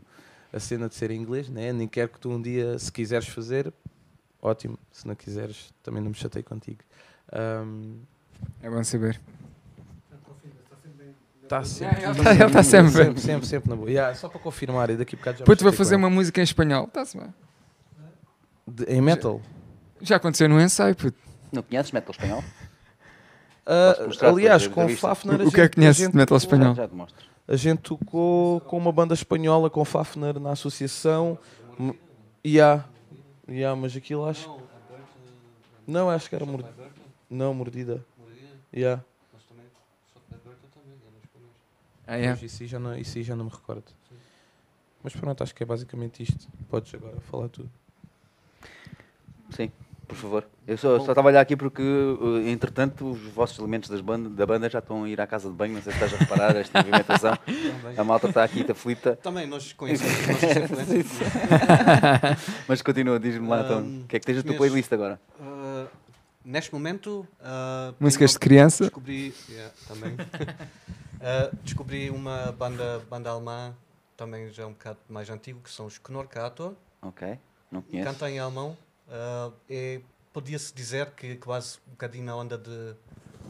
a 0.53 0.59
cena 0.59 0.87
de 0.89 0.95
ser 0.95 1.11
em 1.11 1.19
inglês, 1.21 1.49
né? 1.49 1.71
nem 1.73 1.87
quero 1.87 2.09
que 2.09 2.19
tu 2.19 2.29
um 2.29 2.41
dia, 2.41 2.77
se 2.79 2.91
quiseres 2.91 3.27
fazer, 3.27 3.71
ótimo. 4.41 4.77
Se 4.91 5.05
não 5.07 5.15
quiseres, 5.15 5.73
também 5.83 6.01
não 6.01 6.09
me 6.09 6.15
chatei 6.15 6.41
contigo. 6.43 6.79
Ahm, 7.31 7.97
É 8.61 8.69
bom 8.69 8.83
saber. 8.83 9.19
Está 11.43 11.63
sempre 11.63 12.01
bem 12.01 12.13
Está 12.13 12.23
sempre. 12.23 12.41
ele 12.41 12.43
ele 12.43 12.63
sempre. 12.63 12.91
Sempre, 12.91 13.21
sempre, 13.21 13.47
sempre 13.47 13.69
na 13.69 13.75
boa. 13.77 13.89
Yeah, 13.89 14.13
só 14.15 14.27
para 14.27 14.39
confirmar, 14.39 14.89
e 14.89 14.97
daqui 14.97 15.15
a 15.15 15.17
bocado 15.17 15.37
já 15.39 15.45
vou 15.45 15.53
mexi 15.55 15.63
com 15.65 15.71
fazer 15.77 15.95
ele. 15.95 16.03
uma 16.03 16.09
música 16.09 16.41
em 16.41 16.43
espanhol. 16.43 16.85
Está-se 16.87 17.17
bem. 17.17 17.33
De- 18.67 18.83
em 18.85 19.01
metal? 19.01 19.41
Já 20.01 20.17
aconteceu 20.17 20.49
no 20.49 20.59
ensaio, 20.61 20.93
puto. 20.95 21.17
Não 21.51 21.63
conheces 21.63 21.91
metal 21.93 22.11
espanhol? 22.11 22.43
Mostrar 24.05 24.29
aliás, 24.29 24.63
depois 24.63 24.75
com 24.75 24.81
entrevista? 24.83 25.07
Fafner. 25.07 25.47
O 25.47 25.51
que 25.51 25.61
é 25.61 25.69
que 25.69 25.75
conhece 25.75 26.01
a 26.01 26.05
gente 26.05 26.11
de 26.11 26.17
metal 26.17 26.37
espanhol? 26.37 26.75
Já 26.75 26.87
te 26.87 26.95
mostro. 26.95 27.25
A 27.47 27.55
gente 27.55 27.79
tocou 27.81 28.59
com 28.61 28.77
uma 28.77 28.91
banda 28.91 29.13
espanhola 29.13 29.69
com 29.69 29.83
Fafner 29.85 30.39
na 30.39 30.51
associação. 30.51 31.37
M- 31.79 31.97
Yeah. 32.45 32.85
Yeah, 33.49 33.79
mas 33.79 33.95
aquilo 33.95 34.25
acho. 34.25 34.49
Não, 35.85 36.09
acho 36.09 36.27
que 36.29 36.35
era 36.35 36.45
mordida. 36.45 36.73
Não, 37.29 37.53
mordida. 37.53 38.05
Yeah. 38.73 39.01
Ah, 42.05 42.17
é. 42.17 42.27
Pois, 42.29 42.43
Isso, 42.43 42.63
aí 42.63 42.67
já 42.69 42.79
não, 42.79 42.95
isso 42.97 43.17
aí 43.17 43.23
já 43.23 43.35
não 43.35 43.45
me 43.45 43.51
recordo. 43.51 43.85
Mas 45.03 45.13
pronto, 45.15 45.41
acho 45.43 45.55
que 45.55 45.63
é 45.63 45.65
basicamente 45.65 46.23
isto. 46.23 46.47
Podes 46.69 46.93
agora 46.93 47.19
falar 47.21 47.47
tudo. 47.49 47.69
Sim, 49.51 49.71
por 50.07 50.15
favor. 50.15 50.47
Eu 50.65 50.77
só 50.77 50.97
só 50.99 51.11
estava 51.11 51.27
a 51.27 51.31
olhar 51.31 51.41
aqui 51.41 51.55
porque, 51.55 51.81
uh, 51.81 52.39
entretanto, 52.47 53.11
os 53.11 53.19
vossos 53.33 53.57
elementos 53.59 53.89
das 53.89 54.01
banda, 54.01 54.29
da 54.29 54.45
banda 54.45 54.69
já 54.69 54.79
estão 54.79 55.03
a 55.03 55.09
ir 55.09 55.19
à 55.19 55.27
casa 55.27 55.49
de 55.49 55.55
banho. 55.55 55.73
Não 55.73 55.81
sei 55.81 55.91
se 55.93 56.03
estás 56.03 56.13
a 56.13 56.17
reparar 56.17 56.55
esta 56.55 56.79
movimentação. 56.83 57.37
A 57.97 58.03
malta 58.03 58.27
está 58.27 58.43
aqui 58.43 58.65
aflita. 58.69 59.15
Também 59.17 59.45
nós 59.47 59.73
conhecemos 59.73 60.13
as 60.19 60.27
nossas 60.27 60.57
influências. 60.57 61.29
Mas 62.67 62.81
continua, 62.81 63.19
diz-me 63.19 63.47
lá 63.47 63.61
então. 63.61 63.79
Um, 63.81 64.01
O 64.03 64.07
que 64.07 64.15
é 64.15 64.19
que 64.19 64.25
tens 64.25 64.37
na 64.37 64.43
tua 64.43 64.55
playlist 64.55 64.91
agora? 64.93 65.19
Uh, 65.39 65.87
neste 66.43 66.73
momento. 66.73 67.27
uh, 67.41 67.93
Músicas 67.99 68.31
de 68.31 68.39
criança. 68.39 68.85
Descobri. 68.85 69.33
yeah, 69.49 69.73
também. 69.87 70.13
Uh, 70.13 71.55
descobri 71.63 72.09
uma 72.09 72.51
banda, 72.53 73.01
banda 73.09 73.29
alemã, 73.29 73.73
também 74.15 74.49
já 74.51 74.65
um 74.65 74.71
bocado 74.71 74.99
mais 75.09 75.29
antigo, 75.29 75.59
que 75.61 75.69
são 75.69 75.85
os 75.85 75.97
Knorkator. 75.97 76.73
Ok, 77.01 77.37
não 77.71 77.81
conheço. 77.81 78.09
Canta 78.09 78.29
em 78.29 78.39
alemão. 78.39 78.75
Uh, 79.07 79.53
é, 79.69 80.01
Podia-se 80.37 80.71
dizer 80.71 81.11
que 81.15 81.35
quase 81.37 81.79
um 81.87 81.91
bocadinho 81.91 82.25
na 82.25 82.35
onda 82.35 82.59
de, 82.59 82.93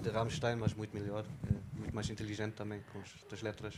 de 0.02 0.10
Rammstein, 0.10 0.56
mas 0.56 0.74
muito 0.74 0.96
melhor. 0.96 1.26
é 1.76 1.78
muito 1.78 1.94
mais 1.94 2.10
inteligente 2.10 2.54
também 2.54 2.80
com 2.94 3.00
as, 3.34 3.42
letras. 3.42 3.74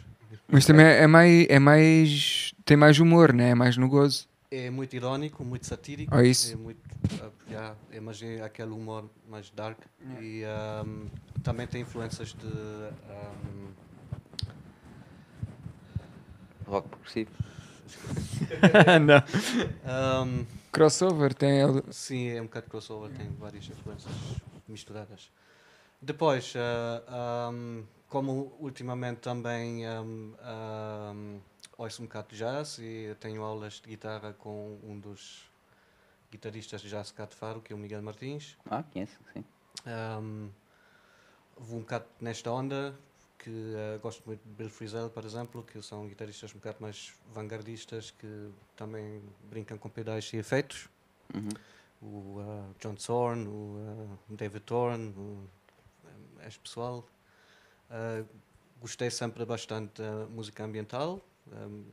Mas 0.47 0.64
também 0.64 0.85
é 0.85 1.07
mais, 1.07 1.47
é 1.49 1.57
mais. 1.57 2.53
tem 2.64 2.77
mais 2.77 2.99
humor, 2.99 3.34
né? 3.34 3.49
É 3.49 3.56
mais 3.56 3.77
no 3.77 3.89
gozo. 3.89 4.27
É 4.51 4.69
muito 4.69 4.95
irónico, 4.95 5.43
muito 5.43 5.65
satírico. 5.65 6.14
Ah, 6.14 6.23
isso. 6.23 6.53
É 6.53 6.56
muito. 6.56 6.80
ah, 7.19 7.31
yeah, 7.49 7.76
é, 7.91 7.99
mas 7.99 8.22
é 8.22 8.43
aquele 8.43 8.72
humor 8.72 9.10
mais 9.27 9.49
dark. 9.49 9.80
E 10.22 10.43
ahm, 10.45 11.07
também 11.41 11.65
tem 11.65 11.81
influências 11.81 12.34
de. 12.34 12.45
ahm, 12.45 13.72
Rock 16.68 16.89
progressivo. 16.89 17.31
não. 19.01 19.23
ahm, 19.84 20.45
Crossover 20.72 21.34
tem 21.34 21.60
ele. 21.62 21.84
sim, 21.91 22.30
é 22.30 22.41
um 22.41 22.46
bocado 22.46 22.70
crossover, 22.70 23.12
tem 23.12 23.30
várias 23.36 23.68
influências 23.68 24.14
misturadas. 24.68 25.32
Depois, 26.02 26.54
ah, 26.56 27.50
ahm, 27.50 27.84
como 28.08 28.56
ultimamente 28.60 29.20
também 29.20 29.86
ahm, 29.86 30.34
ahm, 30.41 31.40
ouço 31.78 32.02
um 32.02 32.06
bocado 32.06 32.30
de 32.30 32.38
jazz 32.38 32.78
e 32.80 33.16
tenho 33.20 33.44
aulas 33.44 33.74
de 33.82 33.90
guitarra 33.90 34.34
com 34.34 34.80
um 34.84 35.00
dos 35.00 35.50
guitarristas 36.32 36.82
de 36.82 36.90
jazz 36.90 37.12
cá 37.12 37.26
de 37.26 37.36
Faro, 37.36 37.62
que 37.62 37.74
é 37.74 37.76
o 37.76 37.80
Miguel 37.80 38.02
Martins. 38.02 38.56
Ah, 38.70 38.84
conheço, 38.84 39.18
sim. 39.34 39.44
Um, 39.88 40.50
vou 41.58 41.80
um 41.80 41.82
bocado 41.82 42.06
nesta 42.22 42.52
onda, 42.52 42.98
que 43.40 43.49
eh, 43.49 43.98
gosto 44.02 44.22
muito 44.26 44.41
de 44.44 44.53
Bill 44.53 44.70
Frisell, 44.70 45.10
por 45.10 45.24
exemplo, 45.24 45.64
que 45.64 45.82
são 45.82 46.07
guitarristas 46.07 46.53
um 46.53 46.57
bocado 46.57 46.78
mais 46.82 47.14
vanguardistas, 47.34 48.11
que 48.11 48.49
também 48.76 49.22
brincam 49.49 49.78
com 49.78 49.90
pedais 49.90 50.32
e 50.34 50.38
efeitos. 50.38 50.90
Uhum. 51.34 51.49
O 52.02 52.41
eh, 52.41 52.74
John 52.80 52.95
Zorn, 52.98 53.48
o 53.48 53.78
eh, 54.30 54.36
David 54.36 54.64
Thorne, 54.66 55.14
o, 55.18 55.49
este 56.45 56.60
pessoal. 56.60 57.06
Gostei 58.80 59.10
sempre 59.10 59.44
bastante 59.45 60.02
da 60.02 60.26
música 60.28 60.64
ambiental. 60.64 61.20
Um, 61.52 61.86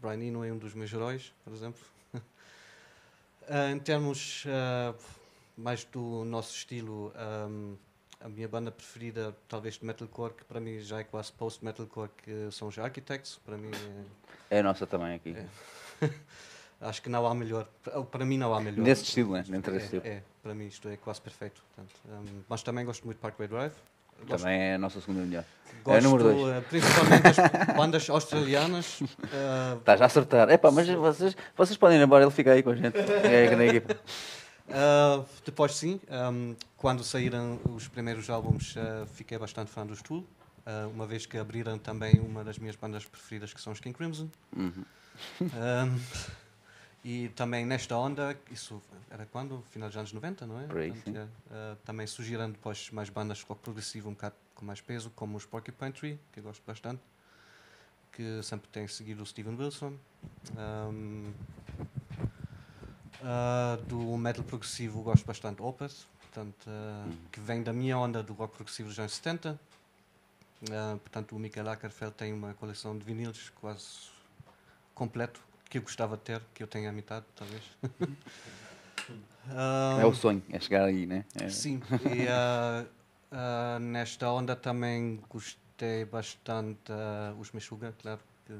Brian 0.00 0.22
Eno 0.22 0.44
é 0.44 0.52
um 0.52 0.58
dos 0.58 0.74
meus 0.74 0.92
heróis, 0.92 1.32
por 1.44 1.52
exemplo. 1.52 1.80
Em 3.72 3.78
termos 3.78 4.44
mais 5.56 5.84
do 5.84 6.24
nosso 6.24 6.54
estilo, 6.54 7.12
um, 7.48 7.76
a 8.24 8.28
minha 8.28 8.48
banda 8.48 8.70
preferida, 8.72 9.34
talvez 9.46 9.74
de 9.78 9.84
metalcore, 9.84 10.32
que 10.32 10.44
para 10.44 10.58
mim 10.58 10.80
já 10.80 10.98
é 11.00 11.04
quase 11.04 11.30
post-metalcore, 11.32 12.08
que 12.22 12.48
são 12.50 12.68
os 12.68 12.78
Architects. 12.78 13.38
Para 13.44 13.56
mim, 13.58 13.70
É 14.50 14.60
a 14.60 14.62
nossa 14.62 14.86
também 14.86 15.14
aqui. 15.14 15.36
É. 16.00 16.08
acho 16.80 17.02
que 17.02 17.08
não 17.10 17.26
há 17.26 17.34
melhor. 17.34 17.68
Para- 18.10 18.24
mim, 18.24 18.38
não 18.38 18.54
há 18.54 18.60
melhor. 18.60 18.82
Nesse 18.82 19.04
estilo, 19.04 19.32
né? 19.34 19.44
Dentro 19.46 19.72
desse 19.72 19.84
estilo. 19.86 20.02
É, 20.06 20.08
é, 20.08 20.22
para 20.42 20.54
mim 20.54 20.66
isto 20.66 20.88
é 20.88 20.96
quase 20.96 21.20
perfeito. 21.20 21.62
portanto, 21.74 21.94
um, 22.08 22.42
mas 22.48 22.62
também 22.62 22.84
gosto 22.84 23.04
muito 23.04 23.18
de 23.18 23.22
Parkway 23.22 23.46
Drive. 23.48 23.74
Gosto, 24.26 24.42
Também 24.44 24.60
é 24.60 24.74
a 24.76 24.78
nossa 24.78 25.00
segunda 25.00 25.20
melhor. 25.22 25.44
gosto 25.82 26.02
número 26.04 26.22
dois. 26.22 26.56
eh, 26.56 26.60
principalmente 26.68 27.22
das 27.22 27.36
bandas 27.76 28.08
australianas. 28.08 29.02
eh, 29.02 29.76
Estás 29.76 30.00
a 30.00 30.04
acertar. 30.06 30.48
Epá, 30.50 30.70
mas 30.70 30.88
vocês, 30.88 31.36
vocês 31.56 31.76
podem 31.76 31.98
ir 31.98 32.04
embora, 32.04 32.22
ele 32.24 32.30
fica 32.30 32.52
aí 32.52 32.62
com 32.62 32.70
a 32.70 32.76
gente. 32.76 32.96
É 33.26 33.54
na 33.56 33.64
equipa. 33.66 33.96
Uh, 34.68 35.26
depois 35.44 35.74
sim, 35.76 36.00
um, 36.32 36.56
quando 36.76 37.04
saíram 37.04 37.60
os 37.74 37.86
primeiros 37.86 38.30
álbuns, 38.30 38.74
uh, 38.76 39.06
fiquei 39.06 39.36
bastante 39.38 39.70
fã 39.70 39.86
dos 39.86 40.00
Tool, 40.00 40.20
uh, 40.20 40.88
uma 40.92 41.06
vez 41.06 41.26
que 41.26 41.36
abriram 41.36 41.78
também 41.78 42.18
uma 42.20 42.42
das 42.42 42.58
minhas 42.58 42.76
bandas 42.76 43.04
preferidas, 43.04 43.52
que 43.52 43.60
são 43.60 43.72
os 43.72 43.80
King 43.80 43.96
Crimson. 43.96 44.28
Uhum. 44.56 44.84
Um, 45.40 46.00
e 47.04 47.28
também 47.30 47.66
nesta 47.66 47.94
onda, 47.96 48.34
isso 48.50 48.80
era 49.10 49.26
quando? 49.26 49.62
Final 49.70 49.88
dos 49.88 49.96
anos 49.98 50.12
90, 50.12 50.46
não 50.46 50.60
é? 50.60 50.64
Por 50.64 50.78
aí, 50.78 50.90
Portanto, 50.90 51.30
é, 51.50 51.76
também 51.84 52.06
surgiram 52.06 52.50
depois 52.50 52.90
mais 52.90 53.10
bandas 53.10 53.42
rock 53.42 53.60
progressivo 53.60 54.08
um 54.08 54.12
bocado 54.12 54.34
com 54.54 54.64
mais 54.64 54.80
peso, 54.80 55.12
como 55.14 55.36
os 55.36 55.44
Porcupine 55.44 55.92
Tree, 55.92 56.18
que 56.32 56.40
eu 56.40 56.44
gosto 56.44 56.62
bastante, 56.66 57.02
que 58.10 58.42
sempre 58.42 58.68
têm 58.68 58.88
seguido 58.88 59.22
o 59.22 59.26
Steven 59.26 59.54
Wilson. 59.54 59.92
Um, 60.56 61.30
uh, 63.24 63.82
do 63.84 64.16
metal 64.16 64.44
progressivo 64.44 65.02
gosto 65.02 65.24
bastante 65.26 65.56
de 65.56 65.62
Opeth, 65.62 66.06
portanto, 66.20 66.66
uh, 66.68 67.12
que 67.32 67.40
vem 67.40 67.62
da 67.62 67.72
minha 67.72 67.98
onda 67.98 68.22
do 68.22 68.32
rock 68.34 68.54
progressivo 68.54 68.88
dos 68.88 68.98
anos 68.98 69.14
70. 69.14 69.58
Uh, 70.62 70.98
portanto, 70.98 71.34
o 71.34 71.38
Michael 71.38 71.70
Ackerfeld 71.70 72.14
tem 72.14 72.32
uma 72.32 72.54
coleção 72.54 72.96
de 72.96 73.04
vinilos 73.04 73.50
quase 73.60 74.10
completo 74.94 75.40
que 75.68 75.78
eu 75.78 75.82
gostava 75.82 76.16
de 76.16 76.22
ter, 76.22 76.42
que 76.54 76.62
eu 76.62 76.66
tenho 76.66 76.88
a 76.88 76.92
metade, 76.92 77.24
talvez. 77.34 77.62
Ah, 79.50 79.98
É 80.00 80.06
o 80.06 80.14
sonho, 80.14 80.42
é 80.50 80.58
chegar 80.58 80.84
aí, 80.84 81.06
né? 81.06 81.24
É. 81.34 81.48
Sim, 81.50 81.82
e 82.16 82.26
ah, 82.28 82.86
ah, 83.30 83.78
nesta 83.78 84.30
onda 84.30 84.56
também 84.56 85.20
gostei 85.28 86.04
bastante 86.06 86.90
ah, 86.90 87.34
os 87.38 87.52
Meshuga, 87.52 87.94
claro, 88.00 88.20
que 88.46 88.54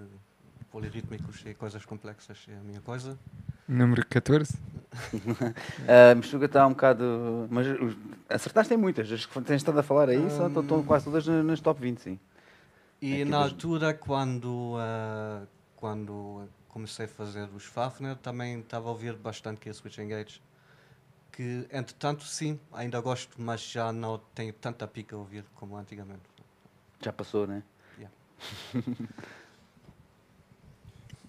polirrítmicos 0.70 1.42
e 1.46 1.54
coisas 1.54 1.84
complexas 1.84 2.44
é 2.48 2.56
a 2.56 2.60
minha 2.60 2.80
coisa. 2.80 3.18
Número 3.66 4.04
14. 4.06 4.58
A 6.10 6.14
Mexuga 6.14 6.46
está 6.46 6.66
um 6.66 6.70
bocado. 6.70 7.48
Mas 7.50 7.66
os- 7.66 7.96
acertaste 8.28 8.74
em 8.74 8.76
muitas. 8.76 9.10
As 9.10 9.26
que 9.26 9.40
tens 9.42 9.56
estado 9.56 9.78
a 9.78 9.82
falar 9.82 10.08
aí 10.08 10.30
só 10.30 10.46
estão- 10.48 10.62
estão 10.62 10.82
quase 10.84 11.04
todas 11.06 11.26
na- 11.26 11.42
nas 11.42 11.60
top 11.60 11.80
20, 11.80 11.98
sim. 12.00 12.20
E 13.00 13.20
É 13.22 13.24
na 13.24 13.24
tipo- 13.24 13.36
altura, 13.36 13.94
quando, 13.94 14.74
ah, 14.78 15.42
quando 15.76 16.48
comecei 16.68 17.06
a 17.06 17.08
fazer 17.08 17.48
os 17.54 17.64
Fafner, 17.64 18.16
também 18.16 18.60
estava 18.60 18.88
a 18.88 18.92
ouvir 18.92 19.14
bastante 19.16 19.60
que 19.60 19.68
a 19.68 19.74
Switch 19.74 19.98
Engage. 19.98 20.40
Que, 21.32 21.66
entretanto, 21.72 22.22
sim, 22.24 22.60
ainda 22.72 23.00
gosto, 23.00 23.40
mas 23.40 23.60
já 23.60 23.92
não 23.92 24.18
tenho 24.34 24.52
tanta 24.52 24.86
pica 24.86 25.16
a 25.16 25.18
ouvir 25.18 25.44
como 25.56 25.76
antigamente. 25.76 26.22
Já 27.02 27.12
passou, 27.12 27.46
né? 27.46 27.62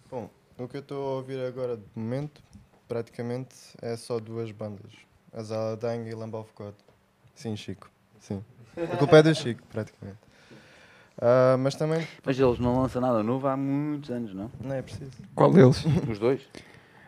Bom, 0.09 0.29
o 0.57 0.67
que 0.67 0.77
eu 0.77 0.81
estou 0.81 1.13
a 1.13 1.15
ouvir 1.17 1.39
agora 1.45 1.77
de 1.77 1.83
momento, 1.95 2.41
praticamente, 2.87 3.55
é 3.81 3.95
só 3.95 4.19
duas 4.19 4.51
bandas. 4.51 4.91
As 5.33 5.51
Aladang 5.51 6.07
e 6.09 6.13
Lamb 6.15 6.35
of 6.35 6.49
God. 6.55 6.73
Sim, 7.35 7.55
Chico. 7.55 7.89
Sim. 8.19 8.43
A 8.91 8.97
culpa 8.97 9.17
é 9.17 9.23
do 9.23 9.33
Chico, 9.35 9.61
praticamente. 9.69 10.17
Ah, 11.21 11.55
mas 11.57 11.75
também 11.75 12.05
Mas 12.25 12.37
eles 12.39 12.59
não 12.59 12.81
lançam 12.81 13.01
nada 13.01 13.23
novo 13.23 13.47
há 13.47 13.55
muitos 13.55 14.09
anos, 14.11 14.33
não? 14.33 14.51
não 14.59 14.75
é 14.75 14.81
preciso. 14.81 15.11
Qual 15.33 15.51
deles? 15.51 15.83
Os 16.09 16.19
dois? 16.19 16.41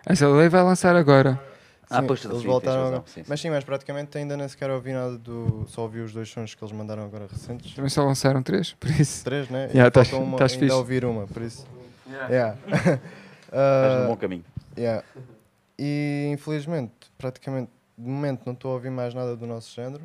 Essa 0.05 0.27
lei 0.29 0.47
vai 0.49 0.63
lançar 0.63 0.95
agora. 0.95 1.41
Ah, 1.89 2.01
Sim, 2.01 2.07
pois, 2.07 2.25
eles 2.25 2.39
sim, 2.41 2.47
voltaram 2.47 2.83
razão, 2.83 3.03
sim, 3.07 3.23
sim. 3.23 3.25
Mas 3.29 3.39
sim, 3.39 3.49
mas 3.49 3.63
praticamente 3.63 4.17
ainda 4.17 4.35
nem 4.35 4.45
sequer 4.47 4.69
ouvi 4.69 4.91
nada 4.91 5.17
do. 5.17 5.65
Só 5.69 5.83
ouvi 5.83 6.01
os 6.01 6.11
dois 6.11 6.29
sons 6.29 6.53
que 6.53 6.61
eles 6.61 6.73
mandaram 6.73 7.05
agora 7.05 7.27
recentes. 7.31 7.73
Também 7.73 7.89
só 7.89 8.03
lançaram 8.05 8.43
três, 8.43 8.73
por 8.73 8.89
isso. 8.89 9.23
Três, 9.23 9.47
né? 9.49 9.67
Yeah, 9.71 9.87
e 9.87 9.91
tás- 9.91 10.11
uma, 10.11 10.37
tás 10.37 10.51
ainda 10.53 10.65
fixe. 10.65 10.73
a 10.73 10.77
ouvir 10.77 11.05
uma, 11.05 11.27
por 11.27 11.41
isso. 11.41 11.65
Yeah. 12.29 12.57
Estás 13.57 13.93
Ah, 13.93 13.99
no 14.03 14.07
bom 14.09 14.17
caminho. 14.17 14.45
Yeah. 14.77 15.03
E 15.79 16.29
infelizmente, 16.31 16.93
praticamente, 17.17 17.71
de 17.97 18.07
momento 18.07 18.43
não 18.45 18.53
estou 18.53 18.71
a 18.71 18.73
ouvir 18.75 18.91
mais 18.91 19.13
nada 19.15 19.35
do 19.35 19.47
nosso 19.47 19.73
género 19.73 20.03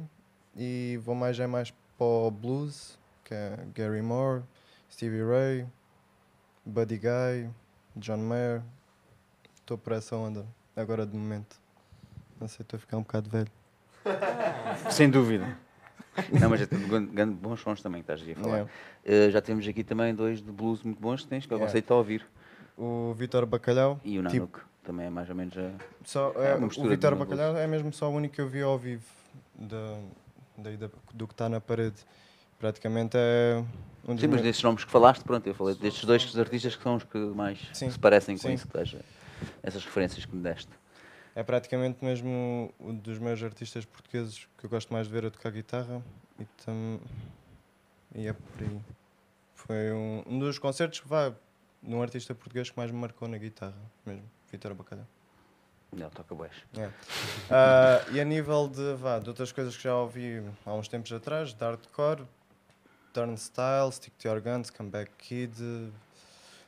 e 0.57 0.99
vou 1.05 1.15
mais 1.15 1.39
é 1.39 1.47
mais 1.47 1.71
para 1.99 2.07
o 2.07 2.31
blues 2.31 2.99
que 3.25 3.35
é 3.35 3.59
Gary 3.75 4.01
Moore, 4.01 4.43
Stevie 4.91 5.23
Ray, 5.23 5.67
Buddy 6.65 6.97
Guy, 6.99 7.51
John 7.97 8.17
Mayer. 8.19 8.63
Estou 9.55 9.77
por 9.77 9.93
essa 9.93 10.17
onda, 10.17 10.47
agora 10.75 11.05
de 11.07 11.15
momento. 11.17 11.57
Não 12.41 12.49
sei, 12.49 12.63
estou 12.63 12.77
a 12.79 12.81
ficar 12.81 12.97
um 12.97 13.03
bocado 13.03 13.29
velho. 13.31 13.51
Sem 14.91 15.09
dúvida. 15.11 15.57
Não, 16.41 16.51
mas 16.51 16.61
é 16.63 16.67
gan- 16.67 17.07
gan- 17.07 17.33
bons 17.33 17.61
sons 17.61 17.81
também 17.83 18.03
que 18.03 18.11
estás 18.13 18.29
a 18.29 18.41
falar. 18.41 18.53
Yeah. 18.57 18.71
Eh, 19.05 19.31
já 19.31 19.41
temos 19.41 19.67
aqui 19.69 19.85
também 19.85 20.15
dois 20.15 20.43
de 20.43 20.51
blues 20.51 20.83
muito 20.83 21.01
bons 21.01 21.23
que 21.23 21.29
tens, 21.29 21.47
que 21.47 21.53
eu 21.53 21.57
Yeah. 21.59 21.71
aconselho 21.71 21.87
a 21.95 21.99
ouvir. 21.99 22.27
O 22.77 23.13
Vitor 23.15 23.45
Bacalhau, 23.47 24.01
E 24.05 24.19
o 24.19 24.23
Tipo- 24.23 24.35
Nanook 24.35 24.61
também 24.83 25.07
é 25.07 25.11
mais 25.11 25.29
ou 25.29 25.35
menos 25.37 25.57
a... 25.57 25.71
só, 26.05 26.33
É 26.37 26.53
é, 26.53 26.55
o 26.57 26.89
Vitor 26.89 27.15
Bacalhau 27.15 27.57
é 27.57 27.67
mesmo 27.67 27.93
só 27.93 28.11
o 28.11 28.15
único 28.15 28.35
que 28.35 28.41
eu 28.41 28.49
vi 28.49 28.63
ao 28.63 28.77
vivo 28.79 29.05
da, 29.55 30.01
daí 30.59 30.77
da- 30.77 30.91
do 31.15 31.27
que 31.29 31.35
está 31.35 31.49
na 31.49 31.61
parede. 31.61 31.97
Praticamente 32.59 33.17
é 33.17 33.63
um 34.07 34.15
dos 34.15 34.21
Sim, 34.21 34.27
mas 34.29 34.37
meus- 34.37 34.43
desses 34.43 34.63
nomes 34.63 34.85
que 34.85 34.91
falaste, 34.91 35.23
pronto, 35.23 35.47
eu 35.47 35.55
falei 35.55 35.75
destes 35.75 36.05
dois 36.05 36.39
artistas 36.39 36.75
que 36.77 36.83
são 36.83 36.97
os 36.97 37.05
que 37.05 37.19
mais 37.19 37.59
Sim, 37.73 37.91
se 37.91 37.99
parecem 37.99 38.37
com 38.37 38.49
sim. 38.49 38.55
isso 38.55 38.69
essas 39.63 39.85
referências 39.85 40.25
que 40.25 40.35
me 40.35 40.43
deste. 40.43 40.71
É 41.35 41.43
praticamente 41.43 42.05
mesmo 42.05 42.73
um 42.79 42.95
dos 42.95 43.19
meus 43.19 43.43
artistas 43.43 43.85
portugueses 43.85 44.47
que 44.59 44.65
eu 44.67 44.71
gosto 44.71 44.93
mais 44.93 45.07
de 45.07 45.13
ver 45.13 45.27
a 45.27 45.31
tocar 45.31 45.51
guitarra 45.51 46.03
e, 46.39 46.45
tam... 46.65 47.01
e 48.15 48.27
é 48.27 48.33
por 48.33 48.63
aí. 48.63 48.81
Foi 49.55 49.93
um, 49.93 50.23
um 50.27 50.39
dos 50.39 50.59
concertos 50.59 51.01
que 51.01 51.09
vá 51.09 51.33
de 51.83 51.95
um 51.95 52.03
artista 52.03 52.35
português 52.35 52.71
que 52.71 52.77
mais 52.77 52.91
me 52.91 52.99
marcou 52.99 53.27
na 53.29 53.39
guitarra 53.39 53.75
mesmo, 54.07 54.25
Vitor 54.51 54.75
Bacalhau. 54.75 55.07
Não, 55.93 56.09
toca 56.11 56.35
boas. 56.35 56.53
Ah, 57.51 58.03
e 58.13 58.21
a 58.21 58.25
nível 58.25 58.67
de, 58.69 58.95
vá, 58.95 59.19
de 59.19 59.29
outras 59.29 59.53
coisas 59.53 59.77
que 59.77 59.83
já 59.83 59.95
ouvi 59.95 60.43
há 60.65 60.73
uns 60.73 60.89
tempos 60.89 61.13
atrás, 61.13 61.53
de 61.53 61.63
hardcore, 61.63 62.25
Turnstile, 63.13 63.93
Stick 63.93 64.15
to 64.17 64.29
Your 64.29 64.41
Guns, 64.41 64.71
Comeback 64.71 65.11
Kid, 65.19 65.55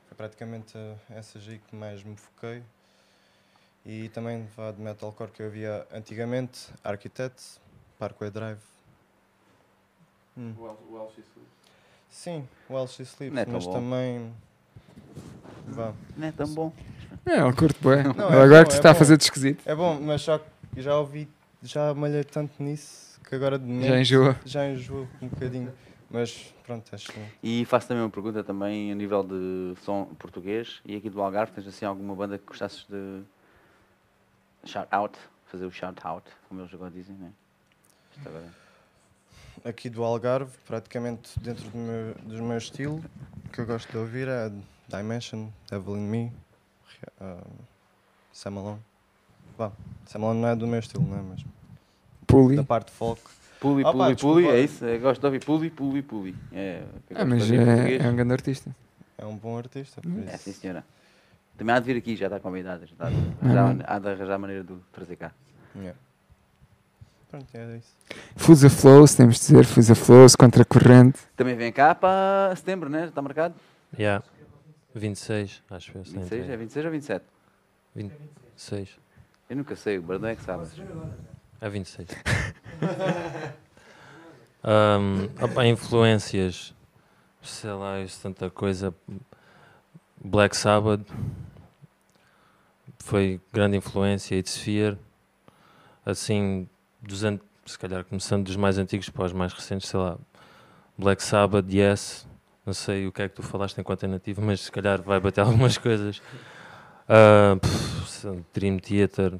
foi 0.07 0.15
praticamente 0.15 0.77
essas 1.09 1.47
aí 1.47 1.59
que 1.59 1.75
mais 1.75 2.03
me 2.03 2.15
foquei. 2.15 2.61
E 3.83 4.09
também 4.09 4.47
vá, 4.55 4.71
de 4.71 4.81
metalcore 4.81 5.31
que 5.31 5.41
eu 5.41 5.49
via 5.49 5.87
antigamente, 5.91 6.69
Architect, 6.83 7.59
Parkway 7.97 8.29
Drive. 8.29 8.61
Hum. 10.37 10.53
Sim, 12.09 12.47
o 12.69 12.77
LX 12.77 12.99
Sleeps, 12.99 13.37
é 13.37 13.45
mas 13.45 13.65
bom. 13.65 13.73
também. 13.73 14.33
Vá. 15.67 15.93
Não 16.15 16.27
é 16.27 16.31
tão 16.31 16.47
bom. 16.47 16.71
É, 17.25 17.39
ele 17.39 17.53
curte 17.53 17.79
bem. 17.81 18.03
Não, 18.03 18.29
é 18.29 18.43
agora 18.43 18.63
bom, 18.63 18.69
que 18.69 18.75
é 18.75 18.77
está 18.77 18.91
a 18.91 18.95
fazer 18.95 19.17
de 19.17 19.23
esquisito. 19.23 19.61
É 19.65 19.73
bom, 19.75 19.99
mas 19.99 20.21
só 20.21 20.37
que 20.37 20.45
já 20.77 20.95
ouvi, 20.97 21.27
já 21.63 21.93
malhei 21.93 22.23
tanto 22.23 22.61
nisso 22.61 23.19
que 23.27 23.35
agora 23.35 23.57
de 23.57 23.65
momento 23.65 23.87
Já 23.87 23.99
enjoa. 23.99 24.39
já 24.45 24.69
enjoou 24.69 25.07
um 25.21 25.27
bocadinho. 25.27 25.73
Mas 26.09 26.53
pronto, 26.63 26.93
acho 26.93 27.11
que. 27.11 27.19
E 27.41 27.65
faço 27.65 27.87
também 27.87 28.03
uma 28.03 28.09
pergunta 28.09 28.43
também 28.43 28.91
a 28.91 28.95
nível 28.95 29.23
de 29.23 29.73
som 29.83 30.05
português 30.19 30.79
e 30.85 30.95
aqui 30.95 31.09
do 31.09 31.21
Algarve, 31.21 31.51
tens 31.51 31.67
assim 31.67 31.85
alguma 31.85 32.15
banda 32.15 32.37
que 32.37 32.45
gostasses 32.45 32.85
de 32.87 33.21
shout 34.63 34.87
out, 34.91 35.17
fazer 35.47 35.65
o 35.65 35.71
shout 35.71 35.99
out, 36.05 36.29
como 36.47 36.61
eles 36.61 36.73
agora 36.73 36.91
dizem, 36.91 37.15
né? 37.15 37.31
Aqui 39.63 39.89
do 39.89 40.03
Algarve, 40.03 40.51
praticamente 40.67 41.37
dentro 41.39 41.67
do 41.69 41.77
meu, 41.77 42.13
do 42.23 42.43
meu 42.43 42.57
estilo, 42.57 43.03
que 43.51 43.59
eu 43.59 43.65
gosto 43.65 43.89
de 43.91 43.97
ouvir 43.97 44.27
é 44.27 44.51
Dimension, 44.87 45.47
Devil 45.69 45.97
in 45.97 46.07
Me, 46.07 46.31
uh, 47.21 47.37
Sam 48.31 48.57
Alone. 48.57 48.79
Vá, 49.57 49.71
Sam 50.05 50.23
Alone 50.23 50.41
não 50.41 50.47
é 50.49 50.55
do 50.55 50.67
meu 50.67 50.79
estilo, 50.79 51.03
não 51.05 51.17
é? 51.17 51.21
Mas 51.21 51.45
Puli. 52.27 52.55
da 52.55 52.63
parte 52.63 52.91
folk. 52.91 53.21
Puli, 53.59 53.83
pá, 53.83 53.91
puli, 53.93 54.15
puli, 54.15 54.47
é 54.47 54.59
isso? 54.59 54.83
Eu 54.85 54.99
gosto 54.99 55.21
de 55.21 55.25
ouvir 55.27 55.43
puli, 55.43 55.69
puli, 55.69 56.01
puli. 56.01 56.35
É, 56.51 56.83
Ah, 57.15 57.23
de 57.23 57.29
mas 57.29 57.49
é, 57.51 57.97
é 57.97 58.09
um 58.09 58.15
grande 58.15 58.33
artista. 58.33 58.75
É 59.17 59.25
um 59.25 59.35
bom 59.35 59.57
artista, 59.57 60.01
por 60.01 60.09
Hum. 60.11 60.19
isso. 60.21 60.29
É, 60.29 60.37
sim 60.37 60.51
senhora. 60.53 60.83
Também 61.57 61.73
há 61.73 61.79
de 61.79 61.85
vir 61.85 61.97
aqui, 61.97 62.15
já 62.17 62.25
está 62.25 62.37
convidada, 62.39 62.85
já 62.85 62.91
está, 62.91 63.09
já 63.09 63.75
há 63.87 63.97
de 63.99 64.09
arranjar 64.09 64.37
maneira 64.37 64.61
de 64.63 64.73
trazer 64.91 65.15
cá. 65.15 65.31
Yeah. 65.75 65.97
Pronto, 67.31 67.47
é 67.53 67.77
isso. 67.77 67.95
Fusa 68.35 68.69
Flows, 68.69 69.15
temos 69.15 69.35
de 69.35 69.41
dizer, 69.41 69.65
Fusa 69.65 69.95
Flows, 69.95 70.35
contra 70.35 70.63
a 70.63 70.65
corrente. 70.65 71.19
Também 71.37 71.55
vem 71.55 71.71
cá 71.71 71.95
para 71.95 72.53
setembro, 72.57 72.89
né? 72.89 73.05
Está 73.05 73.21
marcado? 73.21 73.55
Yeah. 73.97 74.23
26, 74.95 75.61
acho 75.69 75.97
eu. 75.97 76.05
se 76.05 76.13
não 76.15 76.21
26, 76.21 76.41
é 76.41 76.45
tenho. 76.47 76.59
26 76.59 76.85
ou 76.85 76.91
27? 76.91 77.25
26. 77.95 78.89
Eu 79.49 79.55
nunca 79.57 79.75
sei, 79.75 79.97
o 79.97 80.01
Brandão 80.01 80.29
é 80.29 80.35
que 80.35 80.41
sabe. 80.41 80.67
É 81.61 81.69
26. 81.69 82.09
um, 84.63 85.43
opa, 85.43 85.65
influências. 85.65 86.73
Sei 87.41 87.71
lá, 87.71 87.99
isso 88.01 88.19
tanta 88.21 88.49
coisa. 88.49 88.93
Black 90.23 90.57
Sabbath 90.57 91.05
foi 92.99 93.39
grande 93.53 93.77
influência. 93.77 94.35
It's 94.35 94.57
Fear. 94.57 94.97
Assim, 96.03 96.67
dos 97.01 97.21
se 97.65 97.77
calhar 97.79 98.03
começando 98.03 98.45
dos 98.45 98.55
mais 98.55 98.77
antigos 98.77 99.09
para 99.09 99.25
os 99.25 99.33
mais 99.33 99.53
recentes, 99.53 99.89
sei 99.89 99.99
lá. 99.99 100.17
Black 100.97 101.21
Sabbath, 101.21 101.65
Yes. 101.71 102.27
Não 102.65 102.73
sei 102.73 103.05
o 103.07 103.11
que 103.11 103.21
é 103.21 103.29
que 103.29 103.35
tu 103.35 103.43
falaste 103.43 103.79
enquanto 103.79 104.03
é 104.03 104.07
nativo, 104.07 104.41
mas 104.41 104.61
se 104.61 104.71
calhar 104.71 105.01
vai 105.01 105.19
bater 105.19 105.41
algumas 105.45 105.77
coisas. 105.77 106.21
Ah, 107.07 107.55
pff, 107.61 108.43
Dream 108.53 108.77
Theater, 108.79 109.33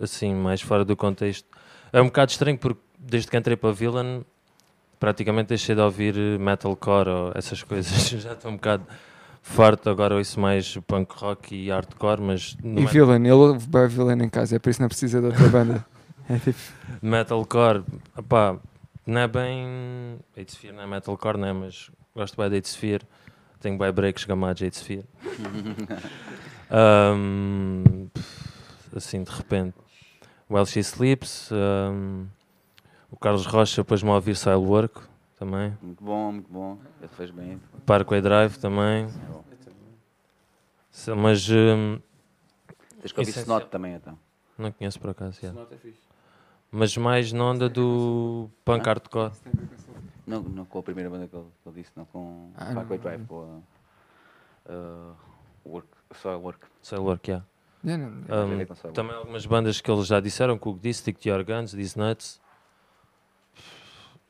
assim, 0.00 0.34
mais 0.34 0.60
fora 0.62 0.84
do 0.84 0.96
contexto. 0.96 1.46
É 1.92 2.00
um 2.00 2.06
bocado 2.06 2.30
estranho 2.30 2.56
porque 2.58 2.80
desde 2.98 3.30
que 3.30 3.36
entrei 3.36 3.56
para 3.56 3.72
Villain 3.72 4.24
praticamente 5.00 5.48
deixei 5.48 5.74
de 5.74 5.80
ouvir 5.80 6.14
metalcore 6.38 7.08
ou 7.08 7.32
essas 7.34 7.62
coisas. 7.62 8.08
Já 8.20 8.32
estou 8.32 8.50
um 8.50 8.54
bocado 8.54 8.84
farto, 9.42 9.88
agora 9.88 10.14
ouço 10.16 10.38
mais 10.38 10.76
punk 10.86 11.12
rock 11.16 11.54
e 11.54 11.70
hardcore, 11.70 12.20
mas 12.20 12.56
E 12.62 12.66
met- 12.68 12.92
Villain, 12.92 13.24
ele 13.26 13.58
bem 13.68 13.88
Villain 13.88 14.22
em 14.24 14.28
casa, 14.28 14.56
é 14.56 14.58
por 14.58 14.68
isso 14.70 14.78
que 14.78 14.82
não 14.82 14.88
precisa 14.88 15.20
de 15.20 15.26
outra 15.26 15.46
banda. 15.48 15.86
É 16.28 16.38
tipo, 16.38 16.58
metalcore, 17.00 17.82
opá, 18.16 18.56
não 19.06 19.20
é 19.22 19.26
bem. 19.28 20.18
Hate 20.36 20.52
Sphere 20.52 20.74
não 20.74 20.82
é 20.82 20.86
metalcore, 20.86 21.38
não 21.38 21.48
é? 21.48 21.52
Mas 21.52 21.90
gosto 22.18 22.36
bem 22.36 22.60
de 22.60 22.68
Sphere. 22.68 23.04
Tenho 23.60 23.78
bem 23.78 23.92
breaks 23.92 24.24
gamados 24.24 24.62
Hate 24.62 24.76
Sphere. 24.76 25.04
Um, 26.70 28.08
assim, 28.94 29.22
de 29.22 29.30
repente. 29.30 29.74
While 30.50 30.66
She 30.66 30.80
Sleeps. 30.80 31.50
um, 31.50 32.26
o 33.10 33.16
Carlos 33.16 33.46
Rocha 33.46 33.82
pôs-me 33.82 34.10
a 34.10 34.14
ouvir 34.16 34.36
também. 35.38 35.74
Muito 35.80 36.04
bom, 36.04 36.30
muito 36.32 36.52
bom. 36.52 36.76
Ele 37.00 37.08
fez 37.08 37.30
bem. 37.30 37.58
Parkway 37.86 38.20
Drive 38.20 38.58
também. 38.58 39.08
É 41.06 41.14
Mas 41.14 41.48
um, 41.48 41.98
Tens 43.00 43.12
que 43.12 43.18
ouvir 43.20 43.30
Essencial. 43.30 43.58
Snot 43.60 43.70
também, 43.70 43.94
então. 43.94 44.18
não 44.58 44.70
conheço 44.70 45.00
por 45.00 45.08
acaso. 45.08 45.38
já. 45.40 45.54
Mas 46.70 46.94
mais 46.98 47.32
na 47.32 47.44
onda 47.44 47.66
do 47.66 48.50
punk 48.62 48.84
hardcore. 48.84 49.32
Não, 50.28 50.42
não 50.42 50.64
com 50.64 50.78
a 50.78 50.82
primeira 50.82 51.08
banda 51.10 51.26
que 51.26 51.34
ele, 51.36 51.46
que 51.62 51.68
ele 51.68 51.80
disse, 51.82 51.90
não 51.96 52.04
com 52.04 52.50
Ah, 52.56 52.66
Parkway 52.74 52.98
não. 52.98 53.02
Drive, 53.04 53.26
com 53.26 53.62
a 54.68 54.72
uh, 54.72 55.16
Work, 55.64 55.88
Soil 56.14 56.40
Work. 56.40 56.66
Soil 56.82 57.02
Work, 57.02 57.30
yeah. 57.30 57.46
é, 57.86 57.96
não- 57.96 58.06
a 58.28 58.44
ver 58.44 58.54
Um, 58.54 58.58
Work. 58.58 58.92
também 58.92 59.16
algumas 59.16 59.46
bandas 59.46 59.80
que 59.80 59.90
eles 59.90 60.06
já 60.06 60.20
disseram, 60.20 60.58
que 60.58 60.68
o 60.68 60.74
que 60.74 60.80
disse, 60.80 61.00
Stick 61.00 61.18
to 61.18 61.28
Your 61.28 61.44
Guns, 61.44 61.72
These 61.72 61.98
Nuts. 61.98 62.40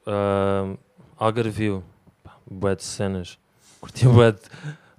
Um, 0.06 0.76
Algarview, 1.18 1.82
pá, 2.22 2.36
bué 2.50 2.74
de 2.76 2.84
cenas. 2.84 3.38
Curti 3.80 4.06
o 4.06 4.12
bué 4.12 4.32
de, 4.32 4.40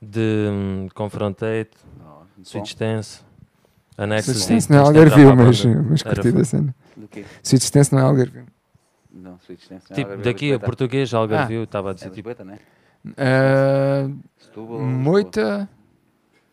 de 0.01 0.49
um, 0.51 0.87
Confrontate, 0.93 1.71
Não, 1.97 2.23
Switch. 2.43 2.75
Dance, 2.75 3.21
Anexus. 3.97 4.47
Não 4.47 4.53
é 4.53 4.55
Antes 4.55 4.67
de 4.67 4.75
Algarvio, 4.77 5.29
entrar 5.29 5.35
para 5.35 5.43
a 5.43 5.47
mas, 5.47 5.65
mas 5.65 6.03
curti 6.03 6.31
da 6.31 6.43
cena. 6.45 6.75
Quê? 7.09 7.25
Substance 7.43 7.93
não 7.93 7.99
é 7.99 8.03
Algarvio. 8.03 8.45
Não, 9.19 9.39
Switch 9.39 9.67
Dance. 9.69 9.85
não 9.89 9.97
é 9.97 10.01
Tipo, 10.03 10.09
daqui 10.17 10.27
a 10.29 10.31
Lisboeta. 10.53 10.65
português, 10.65 11.13
Algarview, 11.13 11.63
estava 11.63 11.89
a 11.89 11.91
É 11.91 11.93
dizer 11.95 12.09
tipo. 12.11 12.29
Lisboeta, 12.29 12.43
não 12.45 12.53
é? 12.53 12.59
Ah, 13.17 14.09
Setúbal, 14.37 14.77
Lisboa. 14.79 14.97
Moita. 14.99 15.69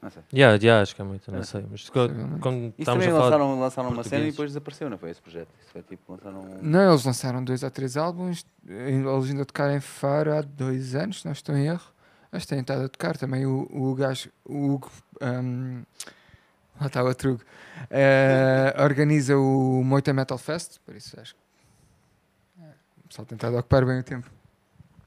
Não 0.03 0.11
sei. 0.11 0.23
Yeah, 0.33 0.57
yeah, 0.63 0.83
acho 0.83 0.95
que 0.95 1.03
é 1.03 1.05
muito, 1.05 1.33
não 1.33 1.41
É. 1.41 1.43
sei. 1.43 1.65
Mas 1.71 1.89
co- 1.91 2.09
quando 2.41 2.57
Isso 2.67 2.75
estamos 2.79 2.85
também 2.85 3.09
a 3.09 3.11
falar. 3.11 3.25
lançaram, 3.25 3.61
lançaram 3.61 3.89
uma 3.91 4.03
cena 4.05 4.07
e 4.07 4.11
português. 4.11 4.35
depois 4.35 4.51
desapareceu, 4.51 4.91
não 4.91 4.99
foi 4.99 5.11
esse 5.11 5.21
projeto? 5.23 5.49
Isso 5.61 5.71
foi 5.73 5.83
tipo, 5.83 6.13
lançaram 6.13 6.41
um... 6.41 6.59
Não, 6.63 6.91
eles 6.91 7.05
lançaram 7.05 7.43
dois 7.43 7.63
ou 7.63 7.71
três 7.71 7.97
álbuns. 7.97 8.45
Eles 8.69 9.31
ainda 9.31 9.45
tocaram 9.45 9.75
em 9.75 9.81
Faro 9.81 10.33
há 10.35 10.43
dois 10.43 10.95
anos, 10.95 11.21
se 11.21 11.25
não 11.27 11.33
estou 11.33 11.57
em 11.57 11.67
erro. 11.67 11.91
Mas 12.31 12.45
têm 12.47 12.61
estado 12.61 12.85
a 12.85 12.89
tocar 12.89 13.17
também 13.17 13.47
o, 13.47 13.67
o 13.73 13.95
gajo, 13.95 14.31
o 14.45 14.75
Hugo. 14.75 14.91
Um, 15.23 15.83
lá 16.81 16.87
está 16.87 17.03
o 17.03 17.07
outro 17.07 17.33
Hugo. 17.33 17.43
eh, 17.91 18.75
organiza 18.79 19.37
o 19.37 19.83
Moita 19.83 20.13
Metal 20.13 20.37
Fest, 20.39 20.79
por 20.85 20.95
isso 20.95 21.19
acho 21.19 21.35
que. 21.35 21.41
O 23.17 23.25
pessoal 23.25 23.27
tem 23.27 23.37
estado 23.37 23.57
a 23.57 23.61
ocupar 23.61 23.87
bem 23.87 24.01
o 24.01 24.03
tempo. 24.03 24.31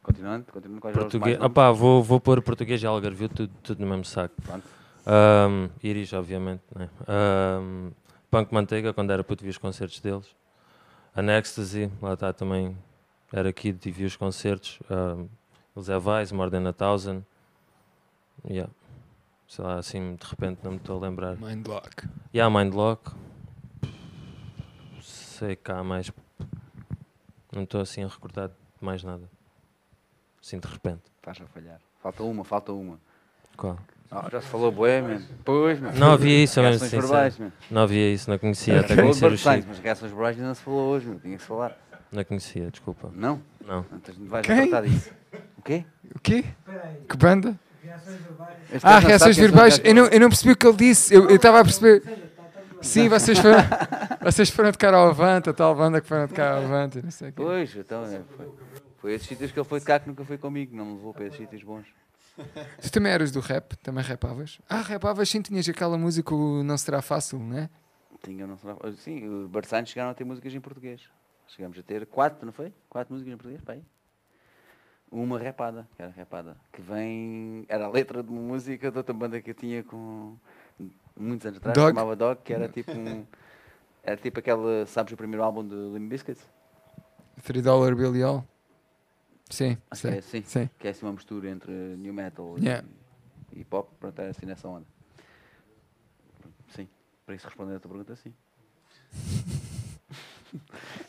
Continuando, 0.01 0.45
continuando, 0.51 0.87
os 0.87 0.93
Português. 0.93 1.39
Opá, 1.39 1.71
vou, 1.71 2.01
vou 2.01 2.19
pôr 2.19 2.41
português 2.41 2.81
e 2.81 2.87
Algarvio, 2.87 3.29
tudo, 3.29 3.53
tudo 3.61 3.81
no 3.81 3.87
mesmo 3.87 4.03
saco. 4.03 4.33
Pronto. 4.41 4.67
Um, 5.05 5.69
Iris, 5.83 6.11
obviamente. 6.13 6.63
Né? 6.75 6.89
Um, 7.07 7.91
Punk 8.31 8.51
Manteiga, 8.51 8.93
quando 8.93 9.11
era 9.11 9.23
puto, 9.23 9.43
vi 9.43 9.51
os 9.51 9.59
concertos 9.59 9.99
deles. 9.99 10.35
A 11.15 11.21
Ecstasy, 11.21 11.91
lá 12.01 12.13
está 12.13 12.33
também. 12.33 12.75
Era 13.31 13.53
kid 13.53 13.87
e 13.87 13.91
vi 13.91 14.05
os 14.05 14.15
concertos. 14.15 14.79
Um, 14.89 15.27
Eles 15.75 15.89
é 15.89 15.99
Vice, 15.99 16.33
More 16.33 16.49
Than 16.49 16.67
a 16.67 16.73
Thousand. 16.73 17.23
Yeah. 18.43 18.71
Sei 19.47 19.63
lá, 19.63 19.75
assim, 19.75 20.15
de 20.15 20.27
repente 20.27 20.61
não 20.63 20.71
me 20.71 20.77
estou 20.77 20.97
a 20.97 21.07
lembrar. 21.07 21.37
Mindlock. 21.37 22.07
Yeah, 22.33 22.49
Mindlock. 22.49 23.11
Sei 24.99 25.55
há 25.65 25.83
mais. 25.83 26.11
Não 27.51 27.63
estou 27.63 27.81
assim 27.81 28.03
a 28.03 28.07
recordar 28.07 28.49
de 28.49 28.53
mais 28.79 29.03
nada. 29.03 29.29
Assim 30.43 30.59
de 30.59 30.67
repente. 30.67 31.01
Estás 31.17 31.39
a 31.41 31.45
falhar. 31.47 31.79
Falta 32.01 32.23
uma, 32.23 32.43
falta 32.43 32.71
uma. 32.71 32.99
Qual? 33.57 33.77
Ah, 34.11 34.27
já 34.31 34.41
se 34.41 34.47
falou 34.47 34.71
man. 34.71 35.21
Pois, 35.43 35.79
man. 35.79 35.91
Não 35.91 36.11
havia 36.11 36.43
isso, 36.43 36.59
eu 36.59 36.63
mesmo 36.63 36.79
Reações 36.79 37.01
verbais, 37.03 37.37
man. 37.37 37.51
Não 37.69 37.81
havia 37.83 38.13
isso, 38.13 38.29
não 38.29 38.39
conhecia. 38.39 38.79
Até 38.79 38.95
conhecer 38.95 39.25
o 39.25 39.29
Bernstein, 39.29 39.55
Chico. 39.57 39.67
mas 39.69 39.79
reações 39.79 40.11
verbais 40.11 40.35
ainda 40.35 40.47
não 40.47 40.55
se 40.55 40.61
falou 40.61 40.89
hoje, 40.89 41.07
meu. 41.07 41.19
Tinha 41.19 41.37
que 41.37 41.43
falar. 41.43 41.77
Não 42.11 42.23
conhecia, 42.23 42.71
desculpa. 42.71 43.11
Não? 43.13 43.41
Não. 43.65 43.85
Então 43.93 44.15
vais 44.19 44.45
Quem? 44.45 44.69
tratar 44.69 44.87
disso. 44.87 45.11
O 45.57 45.61
quê? 45.61 45.85
O 46.15 46.19
quê? 46.19 46.43
Que 47.07 47.17
banda? 47.17 47.59
Este 48.71 48.85
Ah, 48.85 48.93
gajo 48.93 49.01
não 49.01 49.07
reações 49.09 49.35
que 49.35 49.41
verbais. 49.41 49.81
Eu 49.83 49.93
não, 49.93 50.05
eu 50.05 50.19
não 50.19 50.29
percebi 50.29 50.53
o 50.53 50.57
que 50.57 50.65
ele 50.67 50.77
disse. 50.77 51.13
Eu 51.13 51.29
estava 51.35 51.59
a 51.59 51.63
perceber. 51.63 52.28
Sim, 52.81 53.09
vocês 53.09 53.37
foram, 53.39 53.57
vocês 54.21 54.49
foram 54.49 54.71
tocar 54.71 54.93
ao 54.93 55.09
Avante, 55.09 55.49
a 55.49 55.53
tal 55.53 55.75
banda 55.75 55.99
que 56.01 56.07
foram 56.07 56.27
tocar 56.27 56.53
ao 56.53 56.63
Avante. 56.63 57.01
Não 57.01 57.11
sei 57.11 57.29
o 57.29 57.31
quê. 57.33 57.41
Pois, 57.41 57.75
então 57.75 58.03
é, 58.05 58.21
foi. 58.35 58.49
Foi 58.97 59.13
esses 59.13 59.27
sítios 59.27 59.51
que 59.51 59.59
ele 59.59 59.67
foi 59.67 59.79
tocar 59.79 59.99
que 60.01 60.07
nunca 60.09 60.25
foi 60.25 60.37
comigo. 60.37 60.75
Não 60.75 60.85
me 60.85 60.93
levou 60.93 61.13
para 61.13 61.25
esses 61.25 61.37
sítios 61.37 61.63
bons. 61.63 61.87
Tu 62.81 62.91
também 62.91 63.11
eras 63.11 63.31
do 63.31 63.39
rap? 63.39 63.75
Também 63.77 64.03
rapavas? 64.03 64.59
Ah, 64.69 64.81
rapavas 64.81 65.29
sim, 65.29 65.41
tinhas 65.41 65.67
aquela 65.67 65.97
música 65.97 66.33
o 66.33 66.63
Não 66.63 66.77
Será 66.77 67.01
Fácil, 67.01 67.39
não 67.39 67.57
é? 67.57 67.69
Tinha, 68.23 68.45
não 68.45 68.57
será... 68.57 68.75
Sim, 68.97 69.27
os 69.27 69.49
Bernstein 69.49 69.85
chegaram 69.85 70.11
a 70.11 70.13
ter 70.13 70.23
músicas 70.23 70.53
em 70.53 70.59
português. 70.59 71.01
Chegamos 71.47 71.77
a 71.77 71.83
ter 71.83 72.05
quatro, 72.05 72.45
não 72.45 72.53
foi? 72.53 72.73
Quatro 72.89 73.13
músicas 73.13 73.33
em 73.33 73.37
português, 73.37 73.61
pai. 73.61 73.81
Uma 75.11 75.39
rapada, 75.39 75.87
que 75.95 76.01
era 76.01 76.11
rapada, 76.11 76.57
que 76.71 76.81
vem. 76.81 77.65
Era 77.67 77.85
a 77.85 77.89
letra 77.89 78.21
de 78.21 78.29
uma 78.29 78.41
música 78.41 78.91
de 78.91 78.97
outra 78.97 79.13
banda 79.13 79.41
que 79.41 79.49
eu 79.49 79.55
tinha 79.55 79.83
com 79.83 80.37
muitos 81.19 81.45
anos 81.45 81.57
atrás, 81.57 81.75
Dog? 81.75 81.89
chamava 81.89 82.15
Dog, 82.15 82.41
que 82.43 82.53
era 82.53 82.67
tipo 82.69 82.91
um. 82.91 83.25
Era 84.03 84.17
tipo 84.17 84.39
aquela, 84.39 84.85
sabes 84.85 85.13
o 85.13 85.17
primeiro 85.17 85.43
álbum 85.43 85.67
de 85.67 85.75
Limp 85.75 86.09
Bizkit? 86.09 86.39
3 87.43 87.63
Dollar 87.63 87.95
Billy 87.95 88.23
All? 88.23 88.45
Sim, 89.49 89.77
Acho 89.89 90.01
que 90.03 90.07
é 90.07 90.21
sim. 90.21 90.43
sim. 90.43 90.69
Que 90.79 90.87
é 90.87 90.91
assim 90.91 91.05
uma 91.05 91.13
mistura 91.13 91.49
entre 91.49 91.71
new 91.71 92.13
metal 92.13 92.55
Yeah. 92.59 92.85
e, 93.53 93.61
e 93.61 93.65
pop, 93.65 93.89
pronto, 93.99 94.19
era 94.19 94.31
assim 94.31 94.45
nessa 94.45 94.67
onda. 94.67 94.85
Sim, 96.69 96.87
para 97.25 97.35
isso 97.35 97.45
responder 97.47 97.75
a 97.75 97.79
tua 97.79 97.89
pergunta, 97.89 98.15
sim. 98.15 98.33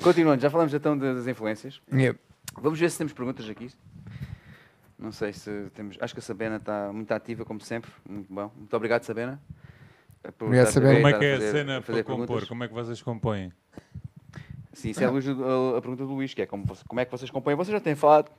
Continuando, 0.03 0.41
já 0.41 0.51
falamos 0.51 0.73
então 0.74 0.97
das 0.97 1.27
influências. 1.27 1.81
Yeah. 1.93 2.19
Vamos 2.55 2.78
ver 2.78 2.91
se 2.91 2.99
temos 2.99 3.12
perguntas 3.12 3.49
aqui. 3.49 3.70
Não 4.99 5.12
sei 5.12 5.32
se 5.32 5.70
temos. 5.74 5.97
Acho 6.01 6.15
que 6.15 6.20
a 6.20 6.23
Sabena 6.23 6.57
está 6.57 6.93
muito 6.93 7.11
ativa, 7.12 7.45
como 7.45 7.61
sempre. 7.61 7.91
Muito 8.09 8.32
bom. 8.32 8.51
Muito 8.57 8.74
obrigado, 8.77 9.03
Sabena. 9.05 9.41
Obrigado, 10.41 10.67
Sabena. 10.71 10.95
Como 10.97 11.07
é 11.09 11.19
que 11.19 11.25
é 11.25 11.35
a 11.35 11.41
cena 11.41 11.81
para 11.83 12.05
compor? 12.05 12.27
perguntas. 12.27 12.49
Como 12.49 12.65
é 12.65 12.69
que 12.69 12.75
vocês 12.75 13.03
compõem? 13.03 13.53
Sim, 14.73 14.91
isso 14.91 15.03
é 15.03 15.07
a, 15.07 15.11
pergunta 15.81 16.05
do 16.05 16.13
Luís, 16.15 16.33
que 16.35 16.43
é 16.43 16.47
como, 16.47 16.65
como 16.87 17.01
é 17.01 17.05
que 17.05 17.11
vocês 17.11 17.31
compõem. 17.31 17.55
Vocês 17.57 17.73
já 17.73 17.81
têm 17.81 17.95
falado, 17.95 18.31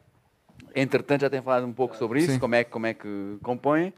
entretanto, 0.76 1.22
já 1.22 1.30
têm 1.30 1.42
falado 1.42 1.66
um 1.66 1.74
pouco 1.74 1.96
sobre 1.98 2.20
isso, 2.20 2.34
Sim. 2.34 2.40
como 2.40 2.56
é, 2.56 2.64
que- 2.64 2.72
como 2.72 2.86
é 2.86 2.94
que 2.94 3.38
compõem. 3.44 3.94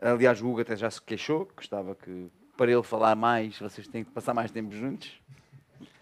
Aliás, 0.00 0.40
o 0.42 0.48
Hugo 0.48 0.60
até 0.60 0.76
já 0.76 0.90
se 0.90 1.00
queixou, 1.00 1.46
que 1.46 1.54
gostava 1.56 1.94
que 1.94 2.26
para 2.56 2.70
ele 2.70 2.82
falar 2.82 3.14
mais, 3.14 3.58
vocês 3.58 3.86
têm 3.86 4.04
que 4.04 4.10
passar 4.10 4.34
mais 4.34 4.50
tempo 4.50 4.74
juntos. 4.74 5.10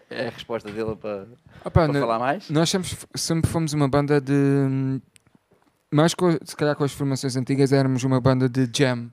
É 0.09 0.27
a 0.27 0.29
resposta 0.31 0.69
dele 0.71 0.95
para, 0.95 1.27
Opa, 1.61 1.71
para 1.71 1.87
no- 1.87 1.99
falar 1.99 2.19
mais. 2.19 2.49
Nós 2.49 2.69
sempre, 2.69 2.89
sempre 3.15 3.49
fomos 3.49 3.73
uma 3.73 3.87
banda 3.87 4.19
de. 4.21 4.99
Mais 5.91 6.13
com, 6.13 6.31
se 6.43 6.55
calhar 6.55 6.75
com 6.75 6.83
as 6.83 6.91
formações 6.93 7.35
antigas, 7.35 7.71
éramos 7.71 8.03
uma 8.03 8.19
banda 8.19 8.49
de 8.49 8.67
jam. 8.75 9.09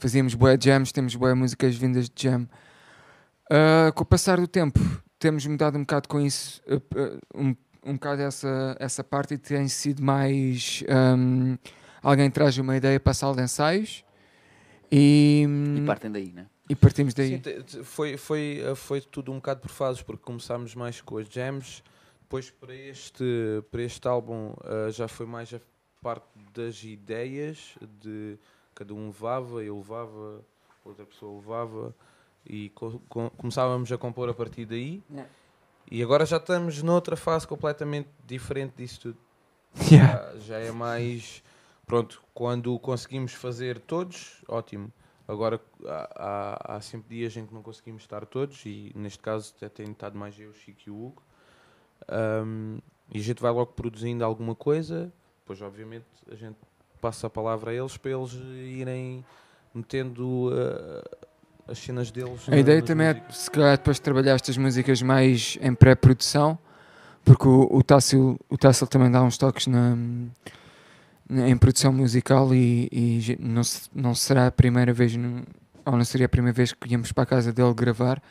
Fazíamos 0.00 0.32
boé 0.32 0.56
jams, 0.58 0.92
temos 0.92 1.14
boé 1.14 1.34
músicas 1.34 1.76
vindas 1.76 2.08
de 2.08 2.22
jam. 2.22 2.48
Ah, 3.50 3.92
com 3.94 4.02
o 4.02 4.06
passar 4.06 4.40
do 4.40 4.48
tempo, 4.48 4.80
temos 5.18 5.44
mudado 5.44 5.76
um 5.76 5.82
bocado 5.82 6.08
com 6.08 6.18
isso, 6.18 6.62
ah, 6.66 6.80
ah, 6.96 7.18
um, 7.34 7.54
um 7.84 7.92
bocado 7.92 8.22
essa, 8.22 8.74
essa 8.80 9.04
parte 9.04 9.34
e 9.34 9.38
tem 9.38 9.68
sido 9.68 10.02
mais. 10.02 10.82
ahm, 10.88 11.56
alguém 12.02 12.30
traz 12.30 12.56
uma 12.56 12.78
ideia 12.78 12.98
para 12.98 13.10
a 13.10 13.14
sala 13.14 13.36
de 13.36 13.42
ensaios 13.42 14.02
e, 14.90 15.46
E 15.76 15.84
partem 15.84 16.10
daí, 16.10 16.32
né? 16.32 16.46
e 16.66 16.74
partimos 16.74 17.12
daí. 17.12 17.42
Sim, 17.44 17.82
foi, 17.84 18.16
foi, 18.16 18.62
eh, 18.64 18.74
foi 18.74 19.02
tudo 19.02 19.30
um 19.30 19.34
bocado 19.36 19.60
por 19.60 19.70
fases, 19.70 20.00
porque 20.00 20.22
começámos 20.24 20.74
mais 20.74 21.02
com 21.02 21.18
as 21.18 21.28
jams, 21.28 21.82
depois 22.22 22.48
para 22.50 22.74
este, 22.74 23.62
para 23.70 23.82
este 23.82 24.08
álbum 24.08 24.54
eh, 24.64 24.90
já 24.92 25.06
foi 25.06 25.26
mais 25.26 25.52
a 25.52 25.60
parte 26.00 26.26
das 26.54 26.82
ideias, 26.84 27.76
de 28.00 28.38
cada 28.80 28.94
um 28.94 29.08
levava, 29.08 29.62
eu 29.62 29.76
levava, 29.76 30.40
outra 30.82 31.04
pessoa 31.04 31.38
levava, 31.38 31.94
e 32.46 32.70
co- 32.70 32.98
co- 33.10 33.30
começávamos 33.36 33.92
a 33.92 33.98
compor 33.98 34.30
a 34.30 34.32
partir 34.34 34.64
daí. 34.64 35.02
Yeah. 35.10 35.30
E 35.90 36.02
agora 36.02 36.24
já 36.24 36.38
estamos 36.38 36.82
noutra 36.82 37.14
fase 37.14 37.46
completamente 37.46 38.08
diferente 38.26 38.72
disso 38.76 39.00
tudo. 39.00 39.18
Yeah. 39.92 40.32
Já, 40.32 40.38
já 40.38 40.58
é 40.58 40.70
mais. 40.72 41.42
Pronto, 41.84 42.22
quando 42.32 42.78
conseguimos 42.78 43.34
fazer 43.34 43.78
todos, 43.80 44.42
ótimo. 44.48 44.90
Agora 45.28 45.60
há, 45.86 46.10
há, 46.16 46.76
há 46.76 46.80
sempre 46.80 47.16
dias 47.16 47.36
em 47.36 47.44
que 47.46 47.52
não 47.52 47.62
conseguimos 47.62 48.02
estar 48.02 48.24
todos, 48.24 48.64
e 48.64 48.92
neste 48.96 49.18
caso 49.18 49.52
até 49.56 49.68
tem 49.68 49.90
estado 49.92 50.16
mais 50.18 50.38
eu, 50.40 50.50
o 50.50 50.54
Chico 50.54 50.80
e 50.86 50.90
o 50.90 50.94
Hugo. 51.06 51.22
Ahm, 52.08 52.78
e 53.12 53.18
a 53.18 53.22
gente 53.22 53.42
vai 53.42 53.52
logo 53.52 53.72
produzindo 53.72 54.24
alguma 54.24 54.54
coisa, 54.54 55.12
depois, 55.40 55.60
obviamente, 55.62 56.06
a 56.30 56.34
gente 56.34 56.56
passa 57.00 57.26
a 57.26 57.30
palavra 57.30 57.70
a 57.70 57.74
eles 57.74 57.96
para 57.96 58.10
eles 58.12 58.32
irem 58.32 59.24
metendo 59.74 60.50
ah, 60.52 61.16
as 61.68 61.78
cenas 61.78 62.10
deles. 62.10 62.48
A 62.48 62.56
ideia 62.56 62.82
também 62.82 63.06
é, 63.06 63.14
músicas. 63.14 63.36
se 63.38 63.50
calhar, 63.50 63.76
depois 63.76 63.96
de 63.96 64.02
trabalhar 64.02 64.34
estas 64.34 64.56
músicas 64.56 65.00
mais 65.02 65.58
em 65.60 65.74
pré-produção, 65.74 66.58
porque 67.24 67.46
o, 67.46 67.68
o, 67.70 67.82
Tássio, 67.82 68.38
o 68.48 68.56
Tássio 68.58 68.86
também 68.86 69.10
dá 69.10 69.22
uns 69.22 69.36
toques 69.38 69.66
na, 69.66 69.96
na- 71.28 71.48
em 71.48 71.56
produção 71.56 71.92
musical 71.92 72.52
e, 72.54 72.88
e 72.90 73.36
não, 73.40 73.62
se- 73.62 73.88
não 73.94 74.14
será 74.14 74.46
a 74.46 74.50
primeira 74.50 74.92
vez, 74.92 75.14
no- 75.16 75.44
ou 75.84 75.96
não 75.96 76.04
seria 76.04 76.26
a 76.26 76.28
primeira 76.28 76.54
vez 76.54 76.72
que 76.72 76.90
íamos 76.90 77.12
para 77.12 77.22
a 77.24 77.26
casa 77.26 77.52
dele 77.52 77.72
gravar 77.74 78.22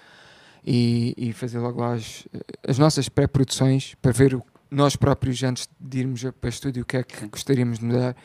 e, 0.66 1.14
e 1.18 1.34
fazer 1.34 1.60
logo 1.60 1.80
lá 1.82 1.94
as, 1.94 2.28
as 2.68 2.78
nossas 2.78 3.08
pré-produções 3.08 3.96
para 4.02 4.12
ver 4.12 4.36
o, 4.36 4.44
nós 4.70 4.96
próprios 4.96 5.42
antes 5.44 5.68
de 5.80 6.00
irmos 6.00 6.22
para 6.22 6.48
o 6.48 6.50
estúdio 6.50 6.84
o 6.84 6.86
que 6.86 6.98
é 6.98 7.04
que 7.04 7.28
gostaríamos 7.28 7.80
de 7.80 7.86
mudar. 7.86 8.16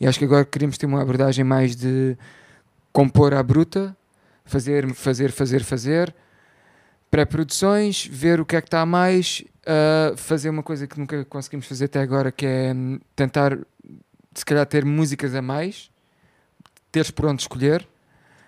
E 0.00 0.06
acho 0.06 0.18
que 0.18 0.24
agora 0.24 0.44
queríamos 0.44 0.78
ter 0.78 0.86
uma 0.86 1.02
abordagem 1.02 1.44
mais 1.44 1.76
de 1.76 2.16
compor 2.92 3.34
à 3.34 3.42
bruta, 3.42 3.94
fazer, 4.44 4.94
fazer, 4.94 5.30
fazer, 5.30 5.62
fazer, 5.62 6.14
pré-produções, 7.10 8.06
ver 8.06 8.40
o 8.40 8.46
que 8.46 8.56
é 8.56 8.60
que 8.60 8.68
está 8.68 8.80
a 8.80 8.86
mais, 8.86 9.44
ah, 9.66 10.14
fazer 10.16 10.48
uma 10.48 10.62
coisa 10.62 10.86
que 10.86 10.98
nunca 10.98 11.24
conseguimos 11.24 11.66
fazer 11.66 11.84
até 11.84 12.00
agora, 12.00 12.32
que 12.32 12.46
é 12.46 12.72
hum, 12.74 12.98
tentar, 13.14 13.58
se 14.34 14.44
calhar, 14.44 14.64
ter 14.66 14.84
músicas 14.84 15.34
a 15.34 15.42
mais, 15.42 15.90
teres 16.90 17.10
por 17.10 17.26
onde 17.26 17.42
escolher. 17.42 17.86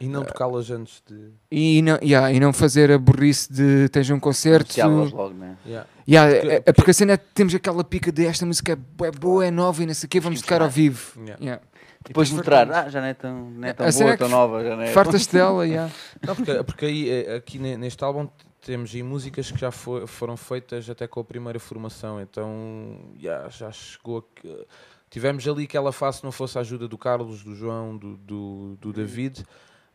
E 0.05 0.09
não 0.09 0.25
tocá-las 0.25 0.71
antes 0.71 1.03
de. 1.09 1.31
E 1.51 1.81
não, 1.83 1.99
yeah, 2.03 2.33
e 2.33 2.41
não 2.41 2.53
fazer 2.53 2.91
a 2.91 2.99
burrice 2.99 3.53
de 3.53 3.89
tens 3.91 4.11
um 4.11 4.19
concerto. 4.19 4.75
Logo, 4.87 5.31
né? 5.35 5.57
Yeah. 5.67 5.89
Yeah, 6.09 6.35
Porque- 6.41 6.53
é- 6.55 6.63
é 6.67 6.73
porque 6.73 6.91
assim 6.91 7.05
é, 7.11 7.17
temos 7.17 7.55
aquela 7.55 7.85
pica 7.85 8.11
de 8.11 8.27
esta 8.27 8.45
música 8.45 8.73
é 8.73 8.77
bué 8.77 9.11
boa, 9.13 9.47
é 9.47 9.51
nova 9.51 9.83
e 9.83 9.87
não 9.87 9.95
sei 9.95 10.07
o 10.07 10.11
quê, 10.11 10.19
vamos 10.21 10.41
tocar 10.41 10.61
ao 10.63 10.69
vivo. 10.69 11.13
Yeah. 11.21 11.37
Yeah. 11.43 11.63
Depois 12.05 12.29
Tipo, 12.29 12.39
mostrar, 12.39 12.69
ah, 12.73 12.89
já 12.91 13.01
não 13.01 13.07
é 13.07 13.15
tão, 13.15 13.51
não 13.51 13.69
é 13.69 13.71
A 13.71 13.75
tão 13.75 13.93
cena 13.93 14.05
boa, 14.07 14.15
é 14.15 14.17
tão 14.17 14.29
nova, 14.29 14.65
já 14.65 14.75
não 14.77 14.83
é. 14.83 14.87
Fartas 14.89 15.25
dela, 15.29 15.65
yeah. 15.67 15.93
Não, 16.27 16.35
porque, 16.35 16.65
porque 16.65 16.85
aí, 16.87 17.09
eh, 17.09 17.37
aqui 17.37 17.61
ne- 17.61 17.77
neste 17.77 18.03
álbum 18.03 18.29
temos 18.61 18.93
aí 18.93 19.05
músicas 19.05 19.53
que 19.53 19.59
já 19.61 19.71
fo- 19.71 20.05
foram 20.09 20.37
feitas 20.37 20.91
até 20.91 21.07
com 21.07 21.21
a 21.21 21.25
primeira 21.25 21.61
formação, 21.61 22.21
então 22.21 22.99
já, 23.21 23.49
já 23.49 23.71
chegou 23.71 24.19
a 24.19 24.23
que- 24.41 24.67
Tivemos 25.11 25.47
ali 25.47 25.65
aquela 25.65 25.93
fase, 25.93 26.19
se 26.19 26.25
não 26.25 26.33
fosse 26.33 26.57
a 26.57 26.63
ajuda 26.63 26.89
do 26.89 26.97
Carlos, 26.97 27.45
do 27.45 27.55
João, 27.55 27.97
do, 27.99 28.17
do, 28.17 28.77
do 28.81 28.93
David, 28.95 29.45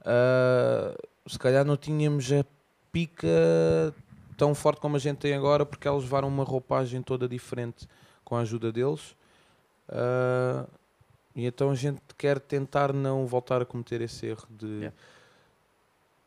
ah, 0.02 0.96
se 1.28 1.38
calhar 1.38 1.66
não 1.66 1.78
tínhamos 1.78 2.32
a 2.32 2.46
pica 2.92 3.28
tão 4.38 4.54
forte 4.54 4.80
como 4.80 4.96
a 4.96 5.00
gente 5.00 5.18
tem 5.18 5.34
agora, 5.34 5.66
porque 5.66 5.88
eles 5.88 6.04
levaram 6.04 6.28
uma 6.28 6.44
roupagem 6.44 7.02
toda 7.02 7.28
diferente 7.28 7.88
com 8.24 8.36
a 8.36 8.42
ajuda 8.42 8.72
deles. 8.72 9.16
Ah, 9.90 10.66
e 11.36 11.46
então 11.46 11.70
a 11.70 11.76
gente 11.76 12.02
quer 12.18 12.40
tentar 12.40 12.92
não 12.92 13.26
voltar 13.28 13.62
a 13.62 13.66
cometer 13.66 14.02
esse 14.02 14.26
erro 14.26 14.48
de 14.50 14.68
Yeah. 14.68 14.96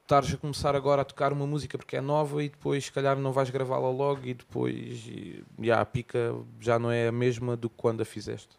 estares 0.03 0.35
a 0.35 0.37
começar 0.37 0.75
agora 0.75 1.03
a 1.03 1.05
tocar 1.05 1.33
uma 1.33 1.47
música 1.47 1.79
porque 1.79 1.97
é 1.97 2.01
nova 2.01 2.43
e 2.43 2.49
depois 2.49 2.85
se 2.85 2.93
calhar 2.93 3.17
não 3.17 3.33
vais 3.33 3.51
gravá-la 3.51 3.91
logo 3.91 4.25
e 4.25 4.35
depois 4.35 5.07
e, 5.07 5.45
yeah, 5.61 5.81
a 5.81 5.85
pica 5.85 6.35
já 6.61 6.79
não 6.79 6.91
é 6.91 7.09
a 7.09 7.13
mesma 7.13 7.57
do 7.57 7.69
que 7.69 7.77
quando 7.77 8.01
a 8.01 8.05
fizeste. 8.05 8.57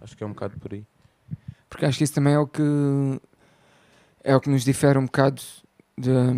Acho 0.00 0.16
que 0.16 0.22
é 0.24 0.26
um 0.26 0.32
bocado 0.32 0.58
por 0.58 0.72
aí. 0.72 0.84
Porque 1.68 1.86
acho 1.86 1.98
que 1.98 2.04
isso 2.04 2.14
também 2.14 2.34
é 2.34 2.38
o 2.38 2.46
que 2.46 2.62
é 4.24 4.34
o 4.36 4.40
que 4.40 4.48
nos 4.50 4.64
difere 4.64 4.98
um 4.98 5.04
bocado 5.06 5.42
da, 5.98 6.32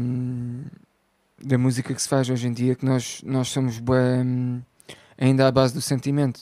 da 1.43 1.59
música 1.59 1.94
que 1.94 2.01
se 2.02 2.09
faz 2.09 2.28
hoje 2.31 2.47
em 2.48 2.52
dia, 2.52 2.74
que 2.74 2.85
nós, 2.85 3.20
nós 3.24 3.48
somos 3.48 3.78
bué, 3.78 4.23
hum, 4.23 4.61
ainda 5.19 5.47
à 5.47 5.52
base 5.52 5.74
do 5.74 5.81
sentimento. 5.81 6.40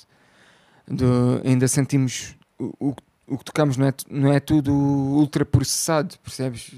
do- 0.87 1.41
ainda 1.45 1.67
sentimos 1.69 2.37
o, 2.59 2.73
o, 2.89 2.95
o 3.29 3.39
que 3.39 3.45
tocamos 3.45 3.77
não 3.77 3.87
é, 3.87 3.95
não 4.11 4.33
é 4.33 4.41
tudo 4.41 4.73
ultra 4.75 5.45
processado, 5.45 6.19
percebes? 6.19 6.73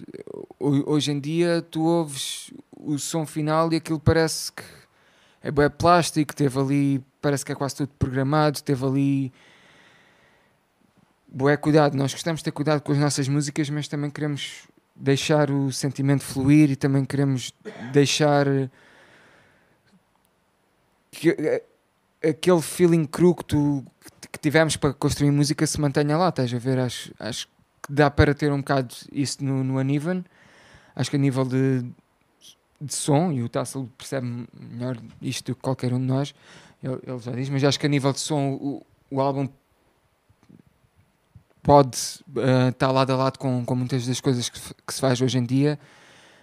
Ho- 0.61 0.93
Hoje 0.93 1.11
em 1.13 1.19
dia 1.21 1.63
tu 1.71 1.83
ouves 1.83 2.53
o 2.79 2.99
som 2.99 3.25
final 3.27 3.73
e 3.73 3.77
aquilo 3.77 3.99
parece 3.99 4.53
que 4.53 4.63
é 5.43 5.51
bem 5.51 5.69
plástico, 5.71 6.35
teve 6.35 6.59
ali, 6.59 7.05
parece 7.21 7.45
que 7.45 7.53
é 7.53 7.55
quase 7.55 7.77
tudo 7.77 7.89
programado, 7.99 8.63
teve 8.63 8.85
ali 8.85 9.33
bué 11.35 11.57
cuidado. 11.57 11.97
Nós 11.97 12.13
gostamos 12.13 12.41
de 12.41 12.45
ter 12.45 12.53
cuidado 12.53 12.81
com 12.81 12.93
as 12.93 12.99
nossas 12.99 13.29
músicas, 13.29 13.69
mas 13.69 13.89
também 13.89 14.11
queremos 14.11 14.69
deixar 14.95 15.51
o 15.51 15.73
sentimento 15.73 16.23
fluir 16.23 16.71
e 16.71 16.77
também 16.77 17.05
queremos 17.05 17.53
deixar 17.93 18.47
que 21.11 21.31
eh, 21.31 21.63
aquele 22.29 22.63
feeling 22.63 23.05
cru 23.05 23.35
que, 23.35 23.45
tu, 23.45 23.85
que 24.31 24.39
tivemos 24.39 24.77
para 24.77 24.95
construir 24.95 25.33
música 25.33 25.67
se 25.67 25.81
mantenha 25.81 26.17
lá, 26.17 26.29
estás 26.29 26.55
a 26.55 26.59
ver? 26.59 26.79
Acho, 26.79 27.13
acho 27.19 27.49
que 27.83 27.93
dá 27.93 28.09
para 28.09 28.33
ter 28.33 28.53
um 28.53 28.59
bocado 28.59 28.95
isso 29.11 29.45
no, 29.45 29.65
no 29.65 29.79
Uneven. 29.79 30.25
Acho 30.95 31.11
que 31.11 31.17
a 31.17 31.19
nível 31.19 31.45
de, 31.45 31.85
de 32.81 32.95
som, 32.95 33.33
e 33.33 33.43
o 33.43 33.49
Tassel 33.49 33.89
percebe 33.99 34.47
melhor 34.57 34.97
isto 35.21 35.51
do 35.51 35.57
que 35.57 35.63
qualquer 35.63 35.93
um 35.93 35.99
de 35.99 36.07
nós, 36.07 36.33
ele, 36.81 37.01
ele 37.05 37.19
já 37.19 37.33
diz, 37.33 37.49
mas 37.49 37.65
acho 37.65 37.81
que 37.81 37.87
a 37.87 37.89
nível 37.89 38.13
de 38.13 38.21
som 38.21 38.53
o, 38.53 38.87
o 39.11 39.21
álbum 39.21 39.49
pode 41.65 41.99
eh, 42.37 42.69
estar 42.69 42.93
lado 42.93 43.11
a 43.13 43.17
lado 43.17 43.39
com, 43.39 43.65
com 43.65 43.75
muitas 43.75 44.07
das 44.07 44.21
coisas 44.21 44.49
que, 44.49 44.59
se- 44.59 44.75
que 44.87 44.95
se 44.95 45.01
faz 45.01 45.21
hoje 45.21 45.39
em 45.39 45.45
dia. 45.45 45.79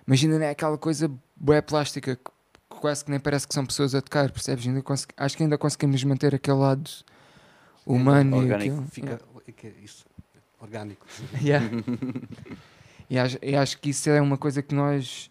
Imagina 0.06 0.38
né, 0.40 0.50
aquela 0.50 0.78
coisa 0.78 1.10
bué 1.36 1.62
plástica 1.62 2.16
que 2.18 2.32
quase 2.68 3.06
que 3.06 3.12
nem 3.12 3.20
parece 3.20 3.48
que 3.48 3.54
são 3.54 3.64
pessoas 3.66 3.94
a 3.96 4.02
tocar, 4.02 4.32
percebes? 4.32 4.66
Ainda 4.68 4.84
acho 5.18 5.38
que 5.38 5.44
ainda 5.44 5.58
conseguimos 5.58 6.04
manter 6.04 6.34
aquele 6.36 6.58
lado 6.58 6.90
humano 7.86 8.38
e 8.38 8.40
orgânico. 8.40 8.76
aquilo- 8.82 8.88
Fica 8.92 9.22
é 9.48 9.68
é 9.68 9.74
isso, 9.84 10.06
orgânico. 10.60 11.06
Yeah. 11.42 11.70
e, 13.10 13.20
acho, 13.20 13.38
e 13.42 13.56
acho 13.56 13.78
que 13.80 13.90
isso 13.92 14.10
é 14.10 14.20
uma 14.22 14.38
coisa 14.38 14.62
que 14.64 14.74
nós 14.74 15.30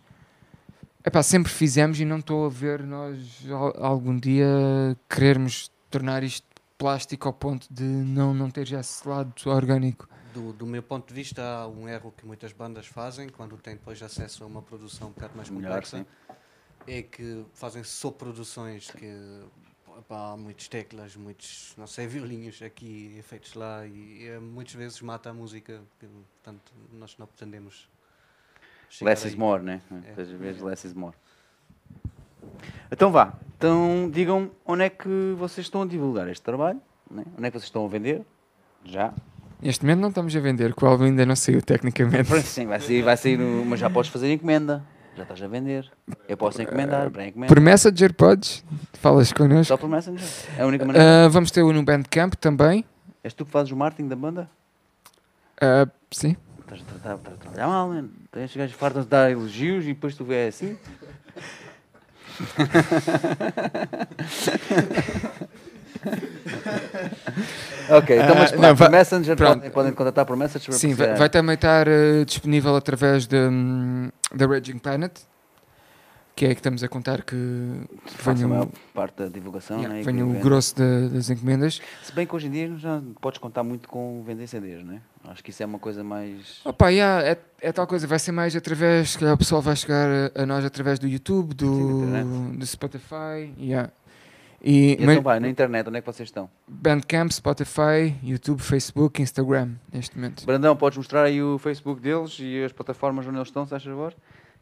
epá, 1.05 1.23
sempre 1.23 1.51
fizemos 1.51 1.99
e 1.99 2.05
não 2.05 2.19
estou 2.19 2.47
a 2.47 2.49
ver 2.49 2.83
nós 2.85 3.19
al- 3.51 3.75
algum 3.85 4.17
dia 4.17 4.47
querermos 5.09 5.71
tornar 5.91 6.23
isto 6.23 6.47
plástico 6.81 7.29
ao 7.29 7.35
ponto 7.35 7.67
de 7.71 7.85
não, 7.85 8.33
não 8.33 8.51
ter 8.51 8.67
já 8.67 8.81
esse 8.81 9.07
lado 9.07 9.35
orgânico. 9.45 10.09
Do, 10.33 10.55
do 10.55 10.67
meu 10.67 10.83
ponto 10.83 11.07
de 11.09 11.13
vista, 11.13 11.43
há 11.43 11.69
um 11.69 11.87
erro 11.87 12.11
que 12.17 12.25
muitas 12.25 12.55
bandas 12.55 12.87
fazem 12.87 13.29
quando 13.29 13.55
têm 13.59 13.75
depois 13.75 14.03
acesso 14.03 14.45
a 14.45 14.47
uma 14.47 14.63
produção 14.63 15.09
um 15.09 15.13
bocado 15.13 15.37
mais 15.37 15.51
Melhor, 15.51 15.73
complexa. 15.73 15.99
sim. 15.99 16.07
É 16.87 17.03
que 17.03 17.45
fazem 17.53 17.85
só 17.85 18.11
produções 18.11 18.91
que 18.91 19.45
pá, 20.09 20.33
há 20.33 20.37
muitas 20.39 20.69
teclas, 20.69 21.17
muitos, 21.17 21.75
não 21.77 21.87
sei, 21.87 22.07
violinhos 22.09 22.63
aqui, 22.63 23.15
efeitos 23.19 23.53
lá, 23.53 23.87
e, 23.87 24.27
é, 24.29 24.39
muitas 24.39 24.73
vezes 24.73 25.03
mata 25.03 25.29
a 25.29 25.35
música. 25.35 25.83
que, 25.99 26.07
Portanto, 26.07 26.73
nós 26.95 27.15
não 27.19 27.27
pretendemos. 27.27 27.91
Less 29.03 29.27
is 29.27 29.35
aí. 29.35 29.39
more, 29.39 29.63
né? 29.63 29.83
É. 30.17 30.23
Às 30.23 30.31
vezes 30.31 30.63
less 30.63 30.87
is 30.87 30.95
more. 30.95 31.15
Então 32.91 33.11
vá. 33.11 33.35
Então 33.57 34.09
digam 34.13 34.51
onde 34.67 34.85
é 34.85 34.91
que 34.91 35.35
vocês 35.39 35.67
estão 35.67 35.83
a 35.83 35.87
divulgar 35.87 36.29
este 36.29 36.43
trabalho, 36.43 36.81
né? 37.11 37.25
onde 37.37 37.47
é 37.47 37.51
que 37.51 37.59
vocês 37.59 37.65
estão 37.69 37.85
a 37.85 37.89
vender? 37.89 38.23
Já. 38.85 39.13
Neste 39.63 39.85
momento 39.85 40.01
não 40.01 40.09
estamos 40.09 40.35
a 40.35 40.41
vender, 40.41 40.75
que 40.75 40.83
o 40.85 40.89
álbum 40.89 41.05
ainda 41.05 41.27
não 41.27 41.37
saiu 41.37 41.61
tecnicamente. 41.61 42.41
Sim, 42.43 42.67
vai 42.67 42.81
sair, 42.81 43.03
vai 43.03 43.17
sair 43.17 43.37
no- 43.37 43.65
mas 43.67 43.79
já 43.79 43.91
podes 43.91 44.11
fazer 44.11 44.33
encomenda. 44.33 44.83
Já 45.17 45.25
estás 45.25 45.43
a 45.43 45.49
vender. 45.49 45.91
Eu 46.27 46.37
posso 46.37 46.63
encomendar, 46.63 47.11
para 47.11 47.27
encomenda. 47.27 47.53
Por 47.53 47.61
Messenger 47.61 48.15
podes, 48.15 48.65
falas 48.95 49.31
connosco. 49.33 49.67
Só 49.67 49.77
por 49.77 49.89
Messenger. 49.89 50.25
É 50.57 50.63
a 50.63 50.67
única 50.67 50.85
maneira. 50.87 51.27
Ah, 51.27 51.29
vamos 51.29 51.51
ter 51.51 51.63
o 51.63 51.73
no 51.75 51.83
Bandcamp 51.83 52.35
também. 52.37 52.85
És 53.23 53.35
tu 53.35 53.45
que 53.45 53.51
fazes 53.51 53.71
o 53.71 53.77
marketing 53.77 54.09
da 54.09 54.17
banda? 54.17 54.49
Ah, 55.61 55.87
sim. 56.11 56.37
Estás 56.61 56.81
a, 56.81 56.85
tratar, 56.85 57.15
estás 57.17 57.35
a 57.37 57.39
trabalhar 57.39 57.67
mal, 57.67 57.89
mano. 57.89 58.11
Então 58.31 58.43
Estes 58.43 58.57
gajos 58.59 58.77
fartam 58.77 59.03
de 59.03 59.09
dar 59.09 59.31
elogios 59.31 59.85
e 59.85 59.89
depois 59.89 60.15
tu 60.17 60.25
vês 60.25 60.55
assim. 60.55 60.79
ok, 67.91 68.21
então 68.21 68.35
mas 68.35 68.53
Ah, 68.53 68.57
pá, 68.57 68.63
não, 68.69 68.75
vai- 68.75 68.89
Messenger 68.89 69.37
pronto. 69.37 69.55
podem, 69.57 69.71
podem 69.71 69.93
contatar 69.93 70.25
por 70.27 70.37
Messenger. 70.37 70.73
Sim, 70.75 70.95
vai, 70.95 71.15
vai 71.15 71.29
também 71.29 71.55
estar 71.55 71.87
eh, 71.89 72.25
disponível 72.25 72.75
através 72.77 73.27
da, 73.27 73.49
hum, 73.51 74.11
da 74.35 74.47
Raging 74.47 74.79
Planet, 74.79 75.13
que 76.35 76.47
é 76.47 76.49
que 76.49 76.55
estamos 76.61 76.83
a 76.83 76.89
contar 76.89 77.23
que, 77.23 77.37
a 77.37 78.33
venha, 78.33 78.63
o- 78.63 78.73
parte 78.95 79.17
da 79.23 79.29
divulgação. 79.29 79.79
yeah, 79.79 79.95
né, 79.97 80.03
venha 80.03 80.25
o 80.27 80.33
grosso 80.41 80.77
da- 80.77 81.09
das 81.13 81.29
encomendas. 81.31 81.81
Se 82.03 82.13
bem 82.13 82.27
que 82.27 82.35
hoje 82.35 82.47
em 82.47 82.51
dia 82.51 82.73
já 82.79 83.01
podes 83.21 83.39
contar 83.39 83.63
muito 83.63 83.89
com 83.89 84.23
vender 84.27 84.47
CDs, 84.47 84.85
não 84.85 84.95
é? 84.95 85.01
Acho 85.25 85.45
que 85.45 85.51
isso 85.51 85.63
é 85.63 85.67
uma 85.67 85.79
coisa 85.79 86.03
mais. 86.03 86.61
Opa, 86.65 86.89
yeah, 86.89 87.23
é, 87.29 87.39
é 87.61 87.73
tal 87.73 87.87
coisa, 87.87 88.07
vai 88.07 88.19
ser 88.19 88.33
mais 88.33 88.57
através, 88.57 89.11
se 89.11 89.19
calhar 89.19 89.35
o 89.35 89.39
pessoal 89.39 89.61
vai 89.61 89.77
chegar 89.77 90.09
a, 90.35 90.43
a 90.43 90.47
nós 90.47 90.65
através 90.65 90.99
do 90.99 91.07
YouTube, 91.07 91.55
do, 91.55 92.07
do 92.57 92.67
Spotify, 92.67 93.53
yeah. 93.59 93.91
e, 94.63 94.93
E 94.93 94.97
mas 95.01 95.11
então 95.11 95.23
vai, 95.23 95.39
na 95.39 95.49
internet, 95.49 95.87
onde 95.89 95.99
é 95.99 96.01
que 96.01 96.07
vocês 96.07 96.27
estão? 96.29 96.49
Bandcamp, 96.67 97.31
Spotify, 97.33 98.17
YouTube, 98.23 98.61
Facebook, 98.63 99.21
Instagram, 99.21 99.73
neste 99.93 100.17
momento. 100.17 100.45
Brandão, 100.47 100.75
podes 100.75 100.97
mostrar 100.97 101.25
aí 101.25 101.43
o 101.43 101.59
Facebook 101.59 102.01
deles 102.01 102.39
e 102.41 102.65
as 102.65 102.73
plataformas 102.73 103.27
onde 103.27 103.37
eles 103.37 103.49
estão, 103.49 103.67
se 103.67 103.75
achas 103.75 103.89
favor? 103.91 104.15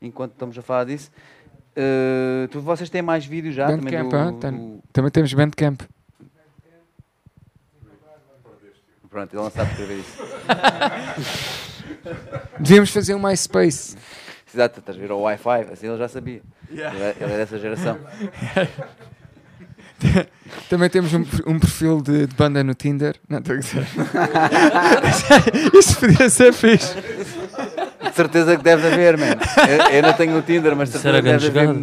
Enquanto 0.02 0.32
estamos 0.32 0.58
a 0.58 0.62
falar 0.62 0.84
disso. 0.84 1.10
Eh, 1.76 2.48
tu, 2.50 2.60
vocês 2.60 2.90
têm 2.90 3.00
mais 3.02 3.24
vídeos 3.24 3.54
já 3.54 3.68
também 3.68 3.84
Bandcamp, 4.02 4.40
do, 4.40 4.46
ah, 4.46 4.50
do- 4.50 4.82
Também 4.92 5.10
temos 5.12 5.32
Bandcamp. 5.32 5.82
Pronto, 9.10 9.34
ele 9.34 9.42
não 9.42 9.50
sabe 9.50 9.70
escrever 9.70 9.98
isso. 9.98 10.18
Devíamos 12.60 12.90
fazer 12.90 13.14
um 13.14 13.18
MySpace. 13.18 13.96
Exato, 14.52 14.80
estás 14.80 14.96
a 14.96 15.00
ver 15.00 15.12
o 15.12 15.20
Wi-Fi, 15.20 15.66
assim 15.72 15.88
ele 15.88 15.98
já 15.98 16.08
sabia. 16.08 16.40
Ele, 16.70 16.82
é, 16.82 17.16
ele 17.20 17.32
é 17.32 17.36
dessa 17.36 17.58
geração. 17.58 17.98
Também 20.70 20.88
temos 20.88 21.12
um, 21.12 21.24
um 21.46 21.58
perfil 21.58 22.00
de, 22.00 22.26
de 22.26 22.34
banda 22.34 22.62
no 22.62 22.72
Tinder. 22.72 23.16
Não, 23.28 23.38
estou 23.38 23.56
a 23.56 23.58
dizer. 23.58 23.84
Isso 25.74 25.98
podia 25.98 26.30
ser 26.30 26.52
fixe. 26.52 26.94
De 26.94 28.14
certeza 28.14 28.56
que 28.56 28.62
deve 28.62 28.86
haver, 28.86 29.18
mano. 29.18 29.40
Eu, 29.68 29.96
eu 29.96 30.02
não 30.02 30.12
tenho 30.12 30.38
o 30.38 30.42
Tinder, 30.42 30.76
mas 30.76 30.90
de 30.90 30.98
certeza 30.98 31.22
que 31.22 31.28
deve 31.28 31.48
haver 31.48 31.74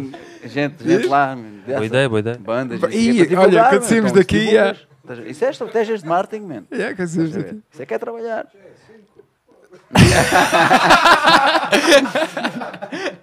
gente, 0.48 0.82
gente 0.82 1.06
lá. 1.06 1.36
man, 1.36 1.56
Boa 1.66 1.84
ideia, 1.84 2.08
boa 2.08 2.20
ideia. 2.20 2.38
Bandas. 2.38 2.80
Para 2.80 2.88
olha, 3.40 3.64
quando 3.64 3.82
saímos 3.82 4.12
daqui, 4.12 4.38
divulgas. 4.38 4.78
Isso 5.26 5.44
é 5.44 5.50
estratégias 5.50 6.02
de 6.02 6.08
marketing, 6.08 6.46
man. 6.46 6.64
Yeah, 6.72 6.94
que? 6.94 7.02
Isso 7.02 7.82
é 7.82 7.86
que 7.86 7.94
é 7.94 7.98
trabalhar. 7.98 8.46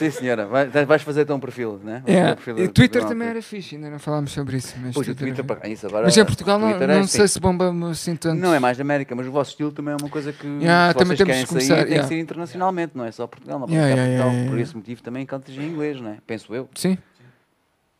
Sim, 0.00 0.10
senhora. 0.10 0.46
Vai- 0.46 0.66
vais 0.66 1.02
fazer 1.02 1.22
então 1.22 1.36
um 1.36 1.40
perfil, 1.40 1.78
né? 1.84 2.02
Yeah. 2.08 2.32
um 2.32 2.36
perfil 2.36 2.64
E 2.64 2.68
Twitter 2.68 3.04
também 3.04 3.28
era 3.28 3.42
fixe, 3.42 3.76
ainda 3.76 3.90
não 3.90 3.98
falámos 3.98 4.32
sobre 4.32 4.56
isso. 4.56 4.74
Mas, 4.80 4.94
Twitter 4.94 5.14
Twitter, 5.14 5.44
para 5.44 5.68
isso 5.68 5.86
agora. 5.86 6.04
mas 6.04 6.16
em 6.16 6.24
Portugal 6.24 6.58
não, 6.58 6.70
é 6.70 6.86
não 6.86 7.06
sei 7.06 7.28
se 7.28 7.38
bomba 7.38 7.70
assim 7.90 8.16
tanto. 8.16 8.40
Não 8.40 8.54
é 8.54 8.58
mais 8.58 8.78
da 8.78 8.82
América, 8.82 9.14
mas 9.14 9.26
o 9.26 9.30
vosso 9.30 9.50
estilo 9.50 9.72
também 9.72 9.92
é 9.92 9.96
uma 10.00 10.08
coisa 10.08 10.32
que 10.32 10.46
Yeah, 10.46 10.94
vocês 10.94 10.96
temos 10.96 11.16
querem 11.18 11.42
que 11.42 11.48
começar, 11.48 11.74
sair, 11.74 11.84
tem 11.84 11.92
yeah. 11.92 12.08
que 12.08 12.14
ser 12.14 12.20
internacionalmente, 12.20 12.96
não 12.96 13.04
é 13.04 13.12
só 13.12 13.26
Portugal, 13.26 13.58
não 13.58 13.68
Yeah, 13.68 13.94
Portugal. 13.94 14.30
Por 14.48 14.58
esse 14.58 14.74
motivo 14.74 15.02
também 15.02 15.26
cantas 15.26 15.54
em 15.54 15.64
inglês, 15.64 16.00
não 16.00 16.12
é? 16.12 16.16
Penso 16.26 16.54
eu, 16.54 16.66
Sim. 16.74 16.96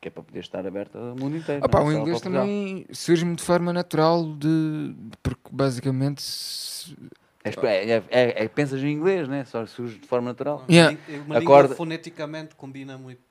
Que 0.01 0.07
é 0.07 0.11
para 0.11 0.23
poder 0.23 0.39
estar 0.39 0.65
aberto 0.65 0.97
ao 0.97 1.15
mundo 1.15 1.37
inteiro. 1.37 1.63
Opa, 1.63 1.79
não 1.79 1.91
é 1.91 1.93
o 1.93 1.97
inglês 1.99 2.21
também 2.21 2.85
surge-me 2.91 3.35
de 3.35 3.43
forma 3.43 3.71
natural, 3.71 4.33
de, 4.35 4.95
porque 5.21 5.41
basicamente. 5.51 6.21
se- 6.23 6.97
É, 7.43 7.49
é, 7.49 8.03
é, 8.09 8.43
é- 8.43 8.47
pensas 8.47 8.81
em 8.83 8.91
inglês, 8.91 9.27
né? 9.27 9.45
Só 9.45 9.65
surge 9.65 9.97
de 9.99 10.07
forma 10.07 10.29
natural. 10.29 10.65
Yeah. 10.69 10.97
Uma 11.25 11.37
Acorda- 11.37 11.61
língua 11.63 11.75
foneticamente 11.75 12.55
combina 12.55 12.97
muito 12.97 13.21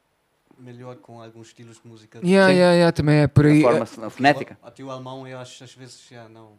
melhor 0.58 0.96
com 0.96 1.20
alguns 1.20 1.48
estilos 1.48 1.80
de 1.80 1.88
música. 1.88 2.18
Yeah, 2.18 2.52
yeah, 2.52 2.74
yeah, 2.74 2.92
também 2.92 3.20
é 3.20 3.26
por 3.28 3.46
aí. 3.46 3.60
A 3.60 3.62
forma 3.86 4.06
a 4.06 4.10
fonética. 4.10 4.58
Até 4.62 4.82
o 4.82 4.90
alemão, 4.90 5.26
eu 5.26 5.38
acho 5.38 5.62
às 5.64 5.74
vezes 5.74 6.06
já 6.08 6.28
não. 6.28 6.52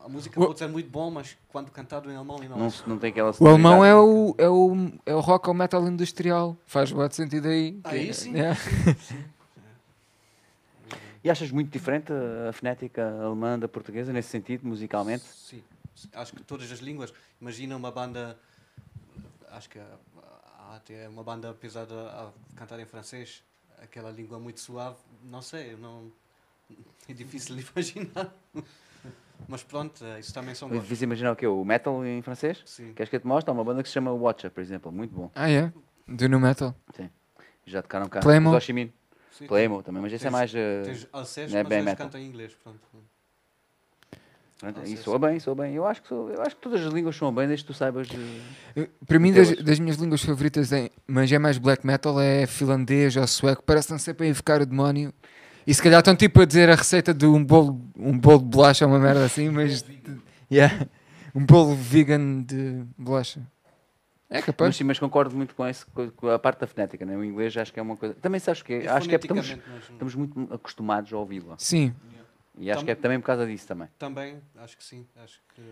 É, 0.00 0.06
A 0.06 0.08
música 0.08 0.40
O- 0.40 0.46
pode 0.46 0.58
ser 0.58 0.68
muito 0.68 0.90
bom, 0.90 1.10
mas 1.10 1.36
quando 1.48 1.70
cantado 1.70 2.10
em 2.10 2.16
alemão, 2.16 2.38
não, 2.38 2.56
Não, 2.58 2.68
não 2.86 2.98
tem 2.98 3.10
aquela 3.10 3.32
O 3.38 3.46
alemão 3.48 3.84
é 3.84 3.94
o, 3.94 4.34
é, 4.38 4.48
o, 4.48 4.72
é 5.06 5.14
o 5.14 5.20
rock 5.20 5.48
ou 5.48 5.54
metal 5.54 5.86
industrial. 5.86 6.56
Faz 6.66 6.90
bastante 6.92 7.16
sentido 7.16 7.48
aí. 7.48 7.78
Aí 7.84 8.06
Que- 8.08 8.14
sim. 8.14 8.32
yeah. 8.34 8.58
E 11.22 11.30
achas 11.30 11.50
muito 11.50 11.70
diferente 11.70 12.10
a 12.48 12.52
fonética 12.52 13.06
alemã 13.22 13.58
da 13.58 13.68
portuguesa, 13.68 14.10
nesse 14.12 14.30
sentido, 14.30 14.66
musicalmente? 14.66 15.22
Sim, 15.24 15.62
acho 16.14 16.32
que 16.32 16.42
todas 16.42 16.70
as 16.72 16.78
línguas. 16.78 17.12
Imagina 17.38 17.76
uma 17.76 17.90
banda, 17.90 18.38
acho 19.50 19.68
que 19.68 19.78
há 19.78 20.76
até 20.76 21.06
uma 21.10 21.22
banda 21.22 21.52
pesada 21.52 21.94
a 22.08 22.30
cantar 22.56 22.80
em 22.80 22.86
francês, 22.86 23.42
aquela 23.82 24.10
língua 24.10 24.38
muito 24.38 24.60
suave, 24.60 24.96
não 25.22 25.42
sei, 25.42 25.76
não, 25.76 26.10
é 27.06 27.12
difícil 27.12 27.54
de 27.54 27.66
imaginar. 27.70 28.34
Mas 29.48 29.62
pronto, 29.62 30.04
eh, 30.04 30.20
isso 30.20 30.32
também 30.32 30.54
são 30.54 30.68
É 30.68 30.72
gostos. 30.72 30.88
difícil 30.88 31.04
imaginar 31.04 31.32
o 31.32 31.36
quê? 31.36 31.46
O 31.46 31.64
metal 31.64 32.04
em 32.04 32.22
francês? 32.22 32.62
Sim. 32.64 32.92
Queres 32.94 33.10
que 33.10 33.16
eu 33.16 33.20
te 33.20 33.26
mostre? 33.26 33.50
Há 33.50 33.54
uma 33.54 33.64
banda 33.64 33.82
que 33.82 33.88
se 33.88 33.94
chama 33.94 34.12
Watcher, 34.12 34.50
por 34.50 34.60
exemplo, 34.60 34.92
muito 34.92 35.14
bom. 35.14 35.30
Ah, 35.34 35.50
é? 35.50 35.72
Do 36.06 36.28
no 36.28 36.38
metal. 36.40 36.74
Já 37.66 37.82
tocaram 37.82 38.08
cá. 38.08 38.20
Claymore. 38.20 38.56
Os 38.56 38.62
Oshimin. 38.64 38.92
Sim, 39.30 39.46
Playmo 39.46 39.82
também, 39.82 40.02
mas 40.02 40.12
esse 40.12 40.26
é 40.26 40.30
mais. 40.30 40.52
eh, 40.54 40.82
Tens 40.84 41.06
Alceste, 41.12 41.52
não 41.52 41.60
é 41.60 41.62
mas 41.62 41.70
bem 41.70 41.78
eles 41.78 41.90
metal. 41.90 42.06
cantam 42.06 42.20
em 42.20 42.26
inglês, 42.26 42.54
pronto. 42.62 42.80
pronto, 44.58 44.76
não 44.78 44.84
e 44.84 44.96
soa 44.96 45.18
bem, 45.18 45.38
soa 45.38 45.54
bem. 45.54 45.74
Eu 45.74 45.86
acho 45.86 46.02
que, 46.02 46.08
sou, 46.08 46.30
eu 46.30 46.42
acho 46.42 46.56
que 46.56 46.62
todas 46.62 46.84
as 46.84 46.92
línguas 46.92 47.14
soam 47.16 47.32
bem, 47.32 47.46
desde 47.46 47.64
que 47.64 47.72
tu 47.72 47.76
saibas. 47.76 48.08
Eu- 48.74 48.88
Para 49.06 49.18
mim, 49.18 49.32
das, 49.32 49.54
das 49.56 49.78
minhas 49.78 49.96
línguas 49.98 50.22
favoritas, 50.22 50.72
em, 50.72 50.90
mas 51.06 51.30
é 51.30 51.38
mais 51.38 51.58
black 51.58 51.86
metal, 51.86 52.20
é 52.20 52.44
finlandês 52.46 53.16
ou 53.16 53.26
sueco. 53.26 53.62
Parece 53.62 53.86
que 53.88 53.94
estão 53.94 53.98
sempre 54.04 54.26
a 54.26 54.30
invocar 54.30 54.60
o 54.60 54.66
demónio. 54.66 55.14
E 55.66 55.74
se 55.74 55.82
calhar 55.82 56.00
estão 56.00 56.16
tipo 56.16 56.40
a 56.40 56.44
dizer 56.44 56.70
a 56.70 56.74
receita 56.74 57.12
de 57.14 57.26
um 57.26 57.44
bolo, 57.44 57.80
um 57.96 58.18
bolo 58.18 58.38
de 58.38 58.44
bolacha 58.46 58.86
uma 58.86 58.98
merda 58.98 59.24
assim, 59.24 59.48
mas. 59.50 59.84
Yeah. 60.50 60.86
Um 61.34 61.44
bolo 61.46 61.76
vegan 61.76 62.42
de 62.42 62.82
bolacha. 62.98 63.40
É 64.28 64.36
Mas, 64.36 64.44
capaz. 64.44 64.76
sim, 64.76 64.84
mas 64.84 64.98
concordo 64.98 65.36
muito 65.36 65.54
com, 65.54 65.66
esse, 65.66 65.84
com- 65.86 66.28
a 66.28 66.38
parte 66.38 66.60
da 66.60 66.66
fonética, 66.66 67.04
né? 67.04 67.16
o 67.16 67.24
inglês 67.24 67.56
acho 67.56 67.72
que 67.72 67.78
é 67.80 67.82
uma 67.82 67.96
coisa. 67.96 68.14
Também 68.14 68.38
sabes 68.40 68.62
que 68.62 68.86
acho 68.86 69.08
que 69.08 69.14
é 69.14 69.18
porque 69.18 69.38
estamos, 69.38 69.62
mas- 69.72 69.90
estamos 69.90 70.14
muito 70.14 70.52
acostumados 70.54 71.12
a 71.12 71.16
ouvi-la. 71.18 71.54
Sim. 71.58 71.94
E 72.58 72.70
acho 72.70 72.80
Tam- 72.80 72.84
que 72.84 72.90
é 72.90 72.94
também 72.94 73.18
por 73.20 73.26
causa 73.26 73.46
disso 73.46 73.66
também. 73.66 73.88
Também, 73.98 74.36
acho 74.58 74.76
que 74.76 74.84
sim. 74.84 75.06
Acho 75.22 75.40
que. 75.54 75.62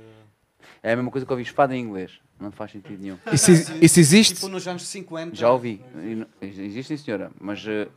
É 0.83 0.93
a 0.93 0.97
mesma 0.97 1.11
coisa 1.11 1.25
que 1.27 1.33
ouvir 1.33 1.43
espada 1.45 1.75
em 1.77 1.81
inglês. 1.81 2.21
Não 2.41 2.51
faz 2.53 2.71
sentido 2.73 3.01
nenhum. 3.01 3.19
Isso, 3.33 3.51
isso 3.81 4.01
existe? 4.01 4.35
Tipo 4.35 4.49
nos 4.49 4.67
anos 4.67 4.87
50. 4.87 5.35
Já 5.37 5.51
ouvi. 5.51 5.81
Existe, 6.41 6.97
sim, 6.97 7.05
senhora. 7.05 7.31
Mas, 7.41 7.65
eh, 7.67 7.89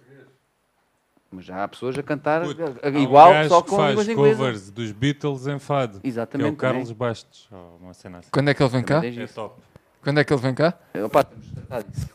mas 1.32 1.45
já 1.45 1.64
há 1.64 1.68
pessoas 1.68 1.98
a 1.98 2.03
cantar 2.03 2.41
Puto, 2.44 2.62
um 2.64 2.99
igual, 2.99 3.32
gajo 3.32 3.49
só 3.49 3.62
que 3.62 3.70
com 3.70 3.78
faz 3.78 3.90
línguas 3.91 4.08
inglesas. 4.10 4.38
covers 4.38 4.72
dos 4.72 4.91
Beatles 4.91 5.48
em 5.48 5.60
fado. 5.60 5.99
Que 6.02 6.08
é 6.08 6.10
Exatamente. 6.10 6.49
o 6.53 6.56
Carlos 6.56 6.84
também. 6.90 6.98
Bastos. 6.98 7.48
ou 7.52 7.78
uma 7.82 7.94
cena 7.94 8.18
assim. 8.20 8.30
Quando 8.32 8.49
é 8.49 8.53
que 8.53 8.62
ele 8.62 8.70
vem 8.70 8.84
cá? 8.84 8.95
Também 8.95 9.14
tens 9.14 9.32
É 9.32 9.34
top. 9.34 9.62
Quando 10.03 10.20
é 10.20 10.24
que 10.24 10.34
ele 10.34 10.41
vem 10.41 10.53
cá? 10.53 10.74
Eh, 10.94 11.03
Opa, 11.03 11.24
temos 11.24 11.45
de 11.45 11.53
tratar 11.53 11.84
disso. 11.84 12.10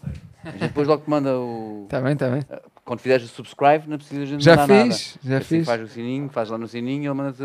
A 0.45 0.51
gente 0.51 0.61
depois 0.61 0.87
logo 0.87 1.03
te 1.03 1.11
manda 1.11 1.37
o. 1.39 1.83
Está 1.85 2.01
bem, 2.01 2.13
está 2.13 2.29
bem. 2.31 2.43
Quando 2.85 3.01
fizeres 3.01 3.25
o 3.25 3.29
subscribe, 3.29 3.89
não 3.89 3.97
precisas 3.97 4.29
de 4.29 4.39
Já 4.45 4.53
mandar 4.57 4.69
nada. 4.77 4.85
fiz, 4.91 5.19
já 5.25 5.39
Assim 5.39 5.47
fiz. 5.47 5.67
Faz 5.67 5.83
o 5.83 5.89
sininho, 5.89 6.29
faz 6.29 6.51
lá 6.51 6.59
no 6.59 6.69
sininho 6.69 7.03
e 7.03 7.07
ele 7.07 7.15
manda-te 7.15 7.43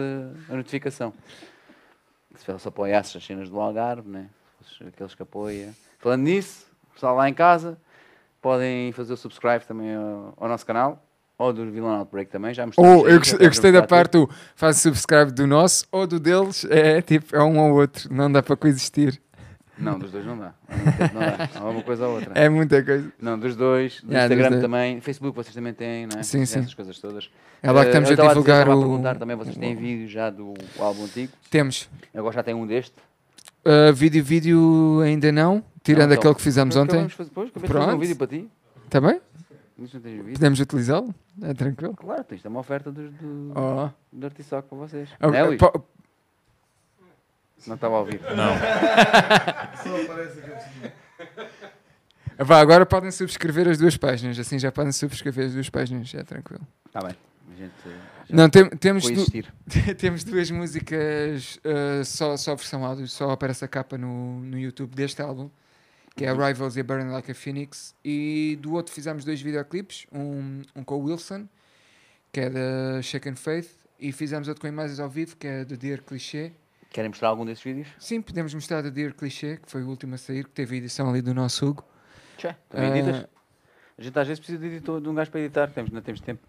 a 0.49 0.55
notificação. 0.55 1.13
Se 2.35 2.59
se 2.59 2.67
apoiasse 2.67 3.17
as 3.17 3.23
cenas 3.25 3.49
do 3.49 3.59
Algarve, 3.59 4.07
né? 4.09 4.27
Aqueles 4.87 5.15
que 5.15 5.23
apoia. 5.23 5.73
Falando 5.99 6.21
nisso, 6.23 6.65
pessoal 6.93 7.15
lá 7.15 7.27
em 7.29 7.33
casa, 7.33 7.77
podem 8.41 8.91
fazer 8.91 9.13
o 9.13 9.17
subscribe 9.17 9.65
também 9.65 9.95
ao, 9.95 10.33
ao 10.37 10.47
nosso 10.47 10.65
canal. 10.65 11.03
Ou 11.41 11.53
do 11.53 11.71
Villain 11.71 11.97
Outbreak 11.97 12.29
também, 12.31 12.53
já 12.53 12.65
mostrei. 12.65 12.87
Ou 12.87 13.07
eu, 13.09 13.17
gost- 13.17 13.33
eu 13.39 13.47
gostei 13.47 13.71
da 13.71 13.81
parte 13.81 14.11
do 14.13 14.29
faz 14.55 14.77
subscribe 14.77 15.31
do 15.31 15.47
nosso 15.47 15.85
ou 15.91 16.05
do 16.05 16.19
deles. 16.19 16.65
É 16.69 17.01
tipo, 17.01 17.35
é 17.35 17.41
um 17.43 17.57
ou 17.59 17.73
outro. 17.79 18.13
Não 18.13 18.31
dá 18.31 18.43
para 18.43 18.55
coexistir. 18.55 19.19
Não, 19.77 19.97
dos 19.97 20.11
dois 20.11 20.23
não 20.23 20.37
dá. 20.37 20.53
Não 21.11 21.21
dá. 21.21 21.49
Ou 21.65 21.71
uma 21.73 21.81
coisa 21.81 22.05
ou 22.07 22.15
outra. 22.15 22.31
É 22.35 22.47
muita 22.47 22.83
coisa. 22.83 23.11
Não, 23.19 23.39
dos 23.39 23.55
dois. 23.55 24.01
Do 24.01 24.11
Yeah, 24.13 24.25
Instagram 24.25 24.49
dois. 24.51 24.61
também. 24.61 25.01
Facebook 25.01 25.35
vocês 25.35 25.55
também 25.55 25.73
têm, 25.73 26.05
não 26.05 26.19
é? 26.19 26.23
Sim, 26.23 26.45
sim. 26.45 26.59
Essas 26.59 26.73
coisas 26.75 26.99
todas. 26.99 27.29
É 27.63 27.71
lá 27.71 27.81
que 27.81 27.87
estamos 27.87 28.09
eu 28.11 28.13
a 28.13 28.27
divulgar 28.27 28.57
dizer, 28.65 28.69
estava 28.71 28.75
o. 28.77 28.81
perguntar 28.83 29.15
também, 29.17 29.35
vocês 29.35 29.57
têm 29.57 29.75
vídeo 29.75 30.07
já 30.07 30.29
do 30.29 30.53
álbum 30.77 31.05
antigo. 31.05 31.31
Temos. 31.49 31.89
Agora 32.13 32.35
já 32.35 32.43
tem 32.43 32.53
um 32.53 32.67
deste. 32.67 32.93
Uh, 33.65 33.91
vídeo, 33.93 34.23
vídeo 34.23 34.99
ainda 35.03 35.31
não. 35.31 35.63
Tirando 35.83 36.09
Não, 36.09 36.13
então, 36.13 36.19
aquele 36.19 36.35
que 36.35 36.41
fizemos 36.43 36.75
Então, 36.75 36.83
ontem. 36.99 37.09
Fazer, 37.09 37.29
depois, 37.29 37.49
fazer 37.49 37.65
um 37.65 37.69
Pronto. 37.69 37.97
vídeo 37.97 38.15
para 38.15 38.27
ti. 38.27 38.47
Está 38.85 39.01
bem? 39.01 39.19
Podemos 40.33 40.59
utilizá-lo? 40.59 41.13
É 41.41 41.53
tranquilo. 41.53 41.95
Claro, 41.95 42.23
tens 42.23 42.43
uma 42.45 42.59
oferta 42.59 42.91
do, 42.91 43.09
do, 43.09 43.53
Oh. 43.55 43.89
do 44.11 44.25
Artisoc 44.25 44.65
para 44.67 44.77
vocês. 44.77 45.09
Ah, 45.19 45.27
Não 45.27 45.35
é, 45.35 45.57
po- 45.57 45.83
Não 47.67 47.75
estava 47.75 47.95
a 47.95 47.99
ouvir. 47.99 48.19
Não. 48.35 48.55
Vá, 52.45 52.59
agora 52.59 52.85
podem 52.85 53.11
subscrever 53.11 53.67
as 53.67 53.77
duas 53.77 53.95
páginas. 53.97 54.37
Assim 54.39 54.57
já 54.57 54.71
podem 54.71 54.91
subscrever 54.91 55.45
as 55.47 55.53
duas 55.53 55.69
páginas. 55.69 56.13
É 56.13 56.23
tranquilo. 56.23 56.65
Está 56.87 57.01
bem. 57.01 57.15
A 57.51 57.55
gente 57.55 57.73
Não, 58.29 58.49
tem- 58.49 58.69
temos, 58.69 59.03
du- 59.09 59.25
temos 59.97 60.23
duas 60.23 60.49
músicas 60.49 61.59
uh, 61.65 62.03
só, 62.03 62.35
só 62.37 62.55
versão 62.55 62.83
áudio, 62.83 63.07
só 63.07 63.29
aparece 63.29 63.63
a 63.63 63.67
capa 63.67 63.97
no, 63.97 64.39
no 64.39 64.57
YouTube 64.57 64.95
deste 64.95 65.21
álbum, 65.21 65.49
que 66.15 66.25
é 66.25 66.29
a 66.29 66.33
Rivals 66.33 66.75
e 66.75 66.81
a 66.81 66.83
Burning 66.83 67.11
Like 67.11 67.31
a 67.31 67.35
Phoenix. 67.35 67.95
E 68.03 68.57
do 68.61 68.73
outro 68.73 68.93
fizemos 68.93 69.23
dois 69.23 69.41
videoclipes, 69.41 70.05
um, 70.11 70.61
um 70.75 70.83
com 70.83 70.95
o 70.95 71.03
Wilson, 71.05 71.47
que 72.31 72.41
é 72.41 72.49
da 72.49 73.01
Shaken 73.01 73.35
Faith, 73.35 73.69
e 73.99 74.11
fizemos 74.11 74.47
outro 74.47 74.61
com 74.61 74.67
imagens 74.67 74.99
ao 74.99 75.09
vivo, 75.09 75.35
que 75.37 75.47
é 75.47 75.65
do 75.65 75.77
Dear 75.77 76.01
Cliché. 76.01 76.51
Querem 76.89 77.09
mostrar 77.09 77.29
algum 77.29 77.45
desses 77.45 77.63
vídeos? 77.63 77.87
Sim, 77.99 78.21
podemos 78.21 78.53
mostrar 78.53 78.81
do 78.81 78.91
Dear 78.91 79.13
Cliché, 79.13 79.57
que 79.57 79.71
foi 79.71 79.81
o 79.83 79.87
último 79.87 80.15
a 80.15 80.17
sair, 80.17 80.43
que 80.43 80.51
teve 80.51 80.75
a 80.75 80.77
edição 80.77 81.09
ali 81.09 81.21
do 81.21 81.33
nosso 81.33 81.65
Hugo. 81.65 81.85
Tchê, 82.37 82.55
também 82.69 82.91
Ah, 82.91 82.97
editas? 82.97 83.27
A 83.97 84.01
gente 84.01 84.19
às 84.19 84.27
vezes 84.27 84.39
precisa 84.39 84.57
de, 84.59 84.65
editor, 84.67 84.99
de 84.99 85.07
um 85.07 85.13
gajo 85.13 85.29
para 85.31 85.39
editar, 85.39 85.67
temos, 85.69 85.91
não 85.91 86.01
temos 86.01 86.19
tempo. 86.21 86.41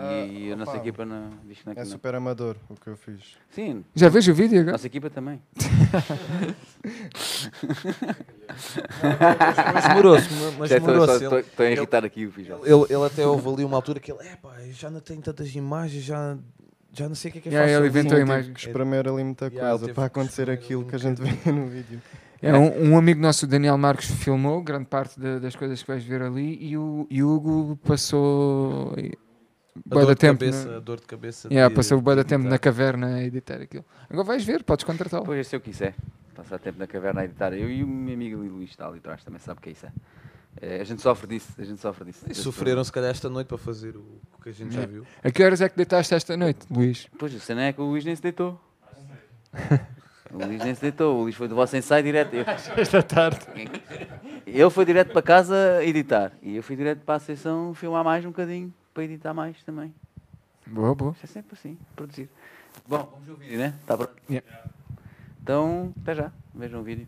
E 0.00 0.50
Ah, 0.50 0.54
a 0.54 0.56
nossa 0.56 0.70
opa. 0.72 0.80
equipa 0.80 1.04
não, 1.04 1.30
diz 1.44 1.58
que 1.58 1.66
não. 1.66 1.72
É 1.72 1.74
que 1.74 1.80
não. 1.80 1.86
super 1.90 2.14
amador 2.14 2.54
o 2.70 2.74
que 2.76 2.86
eu 2.86 2.96
fiz. 2.96 3.36
Sim, 3.50 3.84
Já 3.94 4.08
vejo 4.08 4.30
o 4.30 4.34
vídeo 4.34 4.58
a 4.58 4.60
agora? 4.60 4.72
nossa 4.72 4.86
equipa 4.86 5.10
também. 5.10 5.42
Mas 9.74 9.88
demorou-se, 9.88 10.28
mas 10.58 10.70
demorou-se. 10.70 11.24
Estou 11.24 11.66
a 11.66 11.70
irritar 11.70 12.04
aqui 12.04 12.26
o 12.26 12.32
Fijal. 12.32 12.60
Ele, 12.64 12.84
ele 12.88 13.04
até 13.06 13.26
houve 13.26 13.48
ali 13.48 13.64
uma 13.64 13.76
altura 13.76 14.00
que 14.00 14.10
ele, 14.10 14.26
é 14.26 14.36
pá, 14.36 14.54
já 14.70 14.90
não 14.90 15.00
tenho 15.00 15.20
tantas 15.20 15.54
imagens, 15.54 16.02
já, 16.04 16.36
já 16.92 17.08
não 17.08 17.14
sei 17.14 17.30
o 17.30 17.32
que 17.32 17.38
é 17.38 17.42
que 17.42 17.48
é 17.48 17.52
Yeah, 17.52 17.72
fácil. 17.72 17.84
ele 17.84 17.88
inventou 17.88 18.16
a 18.16 18.20
Tive 18.20 18.30
imagem. 18.32 18.52
que 18.54 18.60
espremer 18.60 19.08
ali 19.08 19.24
muita 19.24 19.46
Yeah, 19.46 19.78
coisa 19.78 19.94
para 19.94 20.04
acontecer 20.06 20.50
aquilo 20.50 20.84
que 20.84 20.94
a 20.94 20.98
um 20.98 21.00
gente 21.00 21.22
vê 21.22 21.52
no 21.52 21.66
vídeo. 21.66 22.00
É, 22.40 22.56
um, 22.56 22.92
um 22.92 22.98
amigo 22.98 23.20
nosso, 23.20 23.46
o 23.46 23.48
Daniel 23.48 23.76
Marcos, 23.76 24.06
filmou 24.06 24.62
grande 24.62 24.86
parte 24.86 25.18
da- 25.18 25.40
das 25.40 25.56
coisas 25.56 25.82
que 25.82 25.88
vais 25.88 26.04
ver 26.04 26.22
ali 26.22 26.56
e 26.60 26.76
o, 26.76 27.06
e 27.10 27.20
o 27.22 27.30
Hugo 27.34 27.76
passou 27.84 28.94
A 29.90 29.94
bué 29.94 30.00
dor 30.00 30.06
da 30.06 30.14
de 30.14 30.18
tempo. 30.20 30.38
cabeça, 30.40 30.68
na- 30.70 30.76
a 30.76 30.80
dor 30.80 31.00
de 31.00 31.06
cabeça. 31.06 31.48
Yeah, 31.48 31.68
de- 31.68 31.74
passou 31.74 32.00
bué 32.00 32.14
da 32.16 32.22
de 32.22 32.28
tempo 32.28 32.44
na 32.44 32.50
editar. 32.50 32.58
caverna 32.64 33.06
a 33.16 33.22
editar 33.24 33.60
aquilo. 33.60 33.84
Agora 34.10 34.24
vais 34.26 34.44
ver, 34.44 34.62
podes 34.64 34.84
contratá-lo. 34.84 35.24
Pois, 35.24 35.46
se 35.46 35.56
eu 35.56 35.60
quiser. 35.60 35.94
Passar 36.34 36.58
tempo 36.58 36.78
na 36.78 36.86
caverna 36.86 37.20
a 37.22 37.24
editar. 37.24 37.52
Eu 37.52 37.68
e 37.70 37.82
o 37.82 37.86
meu 37.86 38.14
amigo 38.14 38.40
ali, 38.40 38.48
Luís 38.48 38.70
está 38.70 38.86
ali 38.86 38.98
atrás 38.98 39.24
também 39.24 39.40
sabe 39.40 39.58
o 39.58 39.62
que 39.62 39.70
é 39.70 39.72
isso. 39.72 39.86
É. 40.60 40.80
A 40.80 40.84
gente 40.84 41.02
sofre 41.02 41.26
disso, 41.26 41.52
a 41.58 41.64
gente 41.64 41.80
sofre 41.80 42.04
disso. 42.06 42.24
E 42.28 42.34
sofreram 42.34 42.82
se 42.84 42.90
calhar 42.92 43.10
esta 43.10 43.28
noite 43.28 43.46
para 43.48 43.58
fazer 43.58 43.96
o, 43.96 44.00
o 44.00 44.42
que 44.42 44.48
a 44.48 44.52
gente 44.52 44.74
já 44.74 44.86
viu. 44.86 45.04
A 45.22 45.30
que 45.30 45.42
horas 45.42 45.60
é 45.60 45.68
que 45.68 45.76
deitaste 45.76 46.14
esta 46.14 46.36
noite, 46.36 46.66
Luís? 46.70 47.06
Pois, 47.18 47.32
o 47.34 47.40
cena 47.40 47.64
é 47.64 47.72
que 47.72 47.80
o 47.80 47.84
Luís 47.84 48.04
nem 48.04 48.14
se 48.16 48.22
deitou. 48.22 48.58
O 50.30 50.44
Luís 50.44 50.62
nem 50.62 50.74
se 50.74 50.82
deitou. 50.82 51.16
O 51.16 51.22
Luís 51.22 51.34
foi 51.34 51.48
do 51.48 51.54
vosso 51.54 51.74
ensaio 51.74 52.04
direto. 52.04 52.34
Eu- 52.34 52.44
Esta 52.76 53.02
tarde. 53.02 53.40
Ele 54.46 54.68
foi 54.70 54.84
direto 54.84 55.10
para 55.10 55.22
casa 55.22 55.82
editar. 55.82 56.32
E 56.42 56.54
eu 56.56 56.62
fui 56.62 56.76
direto 56.76 57.00
para 57.00 57.14
a 57.14 57.18
sessão 57.18 57.72
filmar 57.74 58.04
mais 58.04 58.24
um 58.26 58.28
bocadinho, 58.28 58.70
para 58.92 59.04
editar 59.04 59.34
mais 59.34 59.62
também. 59.64 59.94
Boa, 60.66 60.94
boa. 60.94 61.12
Isto 61.12 61.24
é 61.24 61.26
sempre 61.26 61.54
assim, 61.54 61.78
produzir. 61.96 62.28
Bom, 62.86 63.04
vamos 63.12 63.26
ver 63.26 63.32
o 63.32 63.36
vídeo, 63.36 63.58
né? 63.58 63.74
Está 63.80 63.96
pronto? 63.96 64.14
Yeah. 64.28 64.70
Então, 65.42 65.94
até 66.02 66.14
já. 66.14 66.32
Vejam 66.54 66.80
o 66.80 66.84
vídeo. 66.84 67.06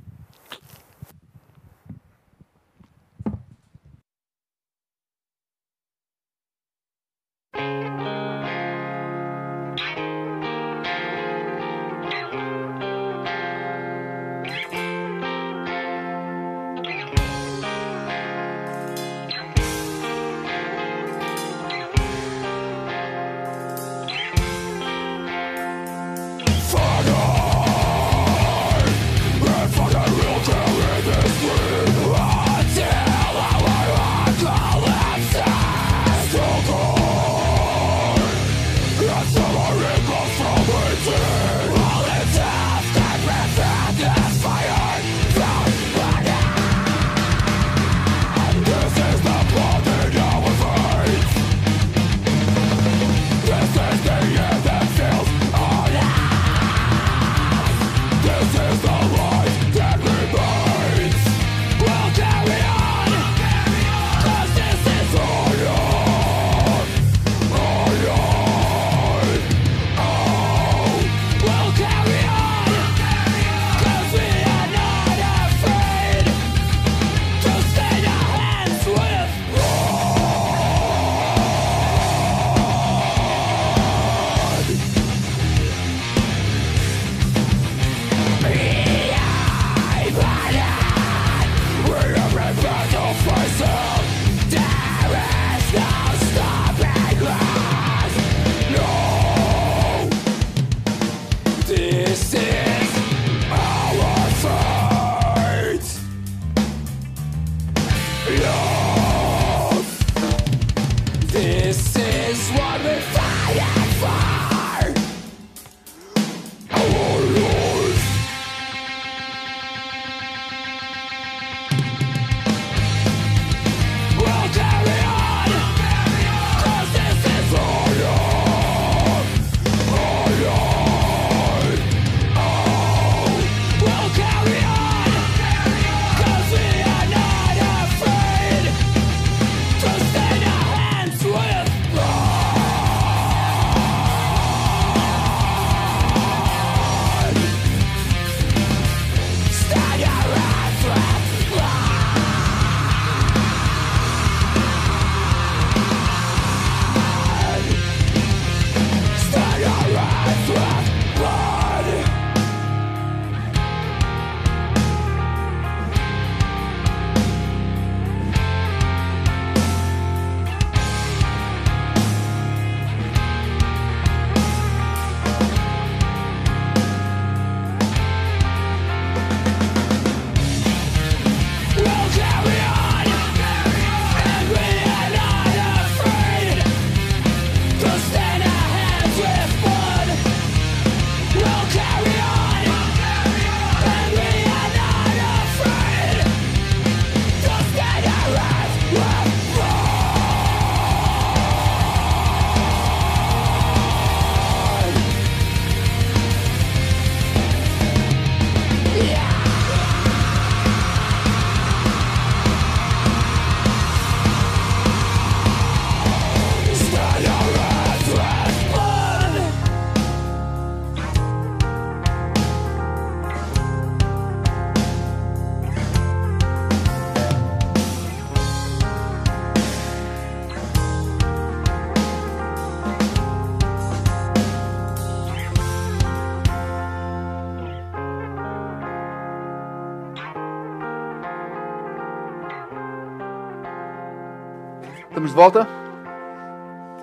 Estamos 245.11 245.31
de 245.31 245.37
volta? 245.37 245.67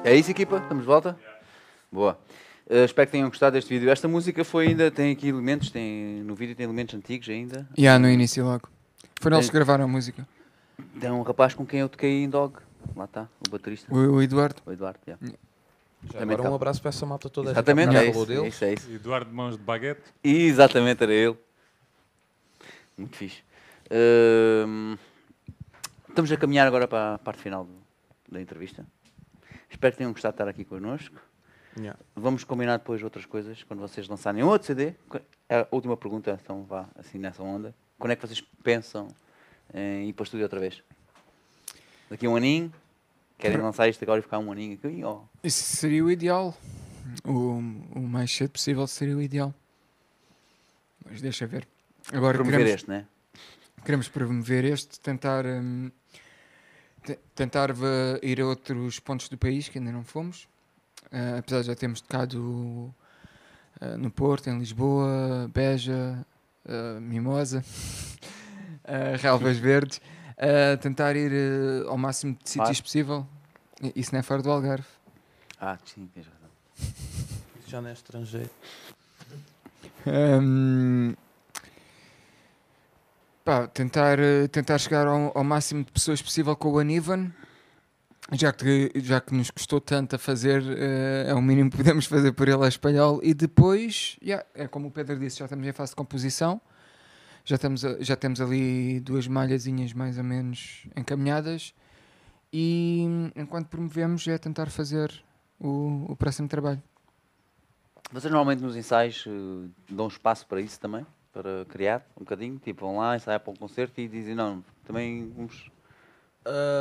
É 0.04 0.16
isso, 0.16 0.32
equipa? 0.32 0.58
Estamos 0.58 0.84
de 0.84 0.88
volta? 0.88 1.18
Boa. 1.92 2.18
Eh, 2.70 2.84
espero 2.86 3.08
que 3.08 3.12
tenham 3.12 3.30
gostado 3.30 3.54
deste 3.54 3.70
vídeo. 3.74 3.90
Esta 3.90 4.08
música 4.08 4.44
foi 4.44 4.68
ainda, 4.68 4.90
tem 4.92 5.12
aqui 5.12 5.28
elementos, 5.30 5.70
tem, 5.72 6.22
no 6.24 6.36
vídeo 6.36 6.56
tem 6.56 6.64
elementos 6.66 6.96
antigos 6.96 7.28
ainda. 7.30 7.68
E 7.78 7.88
há 7.88 7.98
no 8.00 8.10
início 8.10 8.44
logo. 8.44 8.70
Foram 9.22 9.38
eles 9.38 9.50
que 9.50 9.56
gravaram 9.56 9.86
a 9.86 9.88
música. 9.88 10.28
Tem 11.00 11.12
um 11.12 11.22
rapaz 11.22 11.54
com 11.54 11.66
quem 11.66 11.80
eu 11.82 11.90
toquei 11.90 12.24
em 12.24 12.30
Dog. 12.30 12.56
Lá 12.96 13.06
está, 13.06 13.28
o 13.46 13.50
baterista, 13.50 13.94
O, 13.94 13.98
o 14.16 14.22
Eduardo. 14.22 14.62
o 14.66 14.72
Eduardo. 14.72 15.00
yeah. 15.08 15.26
Já 16.12 16.20
Também 16.20 16.36
agora 16.36 16.50
um 16.50 16.52
tá. 16.52 16.56
abraço 16.56 16.82
para 16.82 16.90
essa 16.90 17.06
malta 17.06 17.30
toda. 17.30 17.52
Exatamente, 17.52 17.92
Já 17.94 18.04
é 18.04 18.10
isso, 18.10 18.32
é 18.32 18.48
isso, 18.48 18.66
é 18.66 18.74
isso. 18.74 18.92
Eduardo 18.92 19.34
Mãos 19.34 19.58
de 19.58 19.64
Baguete. 19.64 20.02
Exatamente, 20.24 21.04
era 21.04 21.14
ele. 21.14 21.36
Muito 22.98 23.18
fixe. 23.18 23.42
Hum, 23.92 24.96
estamos 26.08 26.32
a 26.32 26.38
caminhar 26.38 26.68
agora 26.68 26.88
para 26.88 27.16
a 27.16 27.18
parte 27.18 27.42
final 27.42 27.66
do- 27.66 27.87
da 28.28 28.42
entrevista. 28.42 28.86
Espero 29.70 29.94
que 29.94 29.98
tenham 29.98 30.12
gostado 30.12 30.34
de 30.34 30.42
estar 30.42 30.50
aqui 30.50 30.64
connosco. 30.64 31.22
Yeah. 31.78 32.00
Vamos 32.16 32.44
combinar 32.44 32.78
depois 32.78 33.04
outras 33.04 33.26
coisas 33.26 33.64
quando 33.64 33.80
vocês 33.80 34.08
lançarem 34.08 34.44
outro 34.44 34.68
CD. 34.68 34.94
É 35.48 35.60
A 35.60 35.68
última 35.72 35.96
pergunta, 35.96 36.40
então 36.42 36.64
vá 36.64 36.88
assim 36.96 37.18
nessa 37.18 37.44
onda. 37.44 37.74
Quando 38.00 38.12
é 38.12 38.16
que 38.16 38.26
vocês 38.26 38.42
pensam 38.64 39.08
em 39.74 40.10
ir 40.10 40.14
para 40.14 40.24
o 40.24 40.26
estúdio 40.26 40.44
outra 40.44 40.60
vez? 40.60 40.84
Daqui 42.10 42.26
a 42.26 42.30
um 42.30 42.36
aninho? 42.36 42.74
Querem 43.38 43.58
lançar 43.58 43.88
isto 43.88 44.04
agora 44.04 44.20
e 44.20 44.24
ficar 44.24 44.40
um 44.40 44.52
aninho 44.52 44.74
aqui? 44.74 45.04
Ou... 45.04 45.28
Isso 45.44 45.64
seria 45.64 46.04
o 46.04 46.10
ideal. 46.10 46.58
O, 47.24 47.60
o 47.96 48.02
mais 48.02 48.32
cedo 48.32 48.52
possível 48.52 48.88
seria 48.88 49.16
o 49.16 49.22
ideal. 49.22 49.54
Mas 51.06 51.22
deixa 51.22 51.46
ver. 51.46 51.68
Agora 52.12 52.36
Promover 52.36 52.60
queremos, 52.60 52.82
este, 52.82 52.90
né? 52.90 53.06
queremos 53.84 54.10
promover 54.10 54.66
este, 54.66 55.00
tentar, 55.00 55.46
hum, 55.46 55.92
tentar 57.36 57.72
va- 57.74 58.20
ir 58.22 58.42
a 58.42 58.46
outros 58.46 59.00
pontos 59.00 59.30
do 59.30 59.38
país 59.38 59.68
que 59.70 59.78
ainda 59.80 59.92
não 59.92 60.04
fomos. 60.04 60.48
Ah, 61.12 61.38
apesar 61.40 61.62
de 61.62 61.68
já 61.68 61.76
termos 61.76 62.02
tocado 62.02 62.94
ah, 63.80 63.98
no 63.98 64.10
Porto, 64.12 64.50
em 64.50 64.58
Lisboa, 64.60 65.50
Beja, 65.54 66.26
ah, 66.68 67.00
Mimosa, 67.00 67.64
ah, 68.84 69.16
Relvas 69.18 69.58
Verdes. 69.58 70.02
Tentar 70.82 71.16
ir 71.16 71.32
ao 71.88 71.98
máximo 71.98 72.34
de 72.34 72.48
sítios 72.50 72.68
Claro. 72.80 72.84
possível. 72.84 73.28
Isso 73.96 74.12
não 74.14 74.20
é 74.20 74.24
fora 74.24 74.42
do 74.44 74.52
Algarve. 74.52 74.86
Ah, 75.60 75.78
sim, 75.84 76.08
tens 76.14 76.28
razão. 76.28 76.50
Já 77.68 77.82
não 77.82 77.90
é 77.90 77.94
estrangeiro. 77.94 78.50
Hum, 80.06 81.16
pá, 83.48 83.66
tentar, 83.66 84.20
eh, 84.20 84.50
tentar 84.50 84.78
chegar 84.78 85.08
ao, 85.08 85.32
ao 85.34 85.42
máximo 85.42 85.82
de 85.82 85.90
pessoas 85.90 86.22
possível 86.22 86.54
com 86.54 86.70
o 86.70 86.80
Anivan, 86.80 87.32
já 88.34 88.52
que, 88.52 88.92
já 88.96 89.22
que 89.22 89.34
nos 89.34 89.50
custou 89.50 89.80
tanto 89.80 90.18
a 90.18 90.20
fazer, 90.20 90.62
eh, 90.68 91.28
é 91.30 91.34
o 91.34 91.42
mínimo 91.42 91.72
que 91.72 91.78
podemos 91.78 92.06
fazer 92.08 92.34
por 92.34 92.50
ele 92.50 92.66
a 92.66 92.68
espanhol. 92.68 93.22
E 93.24 93.34
depois, 93.34 94.18
yeah, 94.22 94.46
é 94.54 94.68
como 94.68 94.90
o 94.90 94.92
Pedro 94.92 95.18
disse, 95.18 95.40
já 95.40 95.46
estamos 95.46 95.66
em 95.66 95.72
fase 95.72 95.94
de 95.94 95.96
composição, 95.96 96.60
já, 97.46 97.56
estamos 97.56 97.86
já 98.02 98.18
temos 98.18 98.42
ali 98.42 99.00
duas 99.00 99.30
malhazinhas 99.30 99.94
mais 99.94 100.18
ou 100.18 100.26
menos 100.26 100.86
encaminhadas. 100.94 101.74
E 102.52 103.32
enquanto 103.34 103.68
promovemos, 103.68 104.28
é 104.28 104.38
tentar 104.38 104.70
fazer 104.70 105.24
o, 105.58 106.08
o 106.10 106.16
próximo 106.18 106.50
trabalho. 106.50 106.84
Vocês 108.12 108.30
normalmente 108.30 108.62
nos 108.62 108.76
ensaios 108.76 109.24
eh, 109.26 109.70
dão 109.90 110.10
espaço 110.10 110.46
para 110.48 110.60
isso 110.60 110.78
também? 110.82 111.06
Para 111.38 111.66
criar 111.66 112.04
um 112.16 112.22
bocadinho? 112.22 112.58
Tipo, 112.58 112.88
vão 112.88 112.98
lá, 112.98 113.16
ensaiar 113.16 113.40
para 113.40 113.52
um 113.52 113.56
concerto 113.56 114.02
e 114.02 114.08
dizem, 114.08 114.34
não, 114.34 114.64
também 114.84 115.32
vamos 115.36 115.70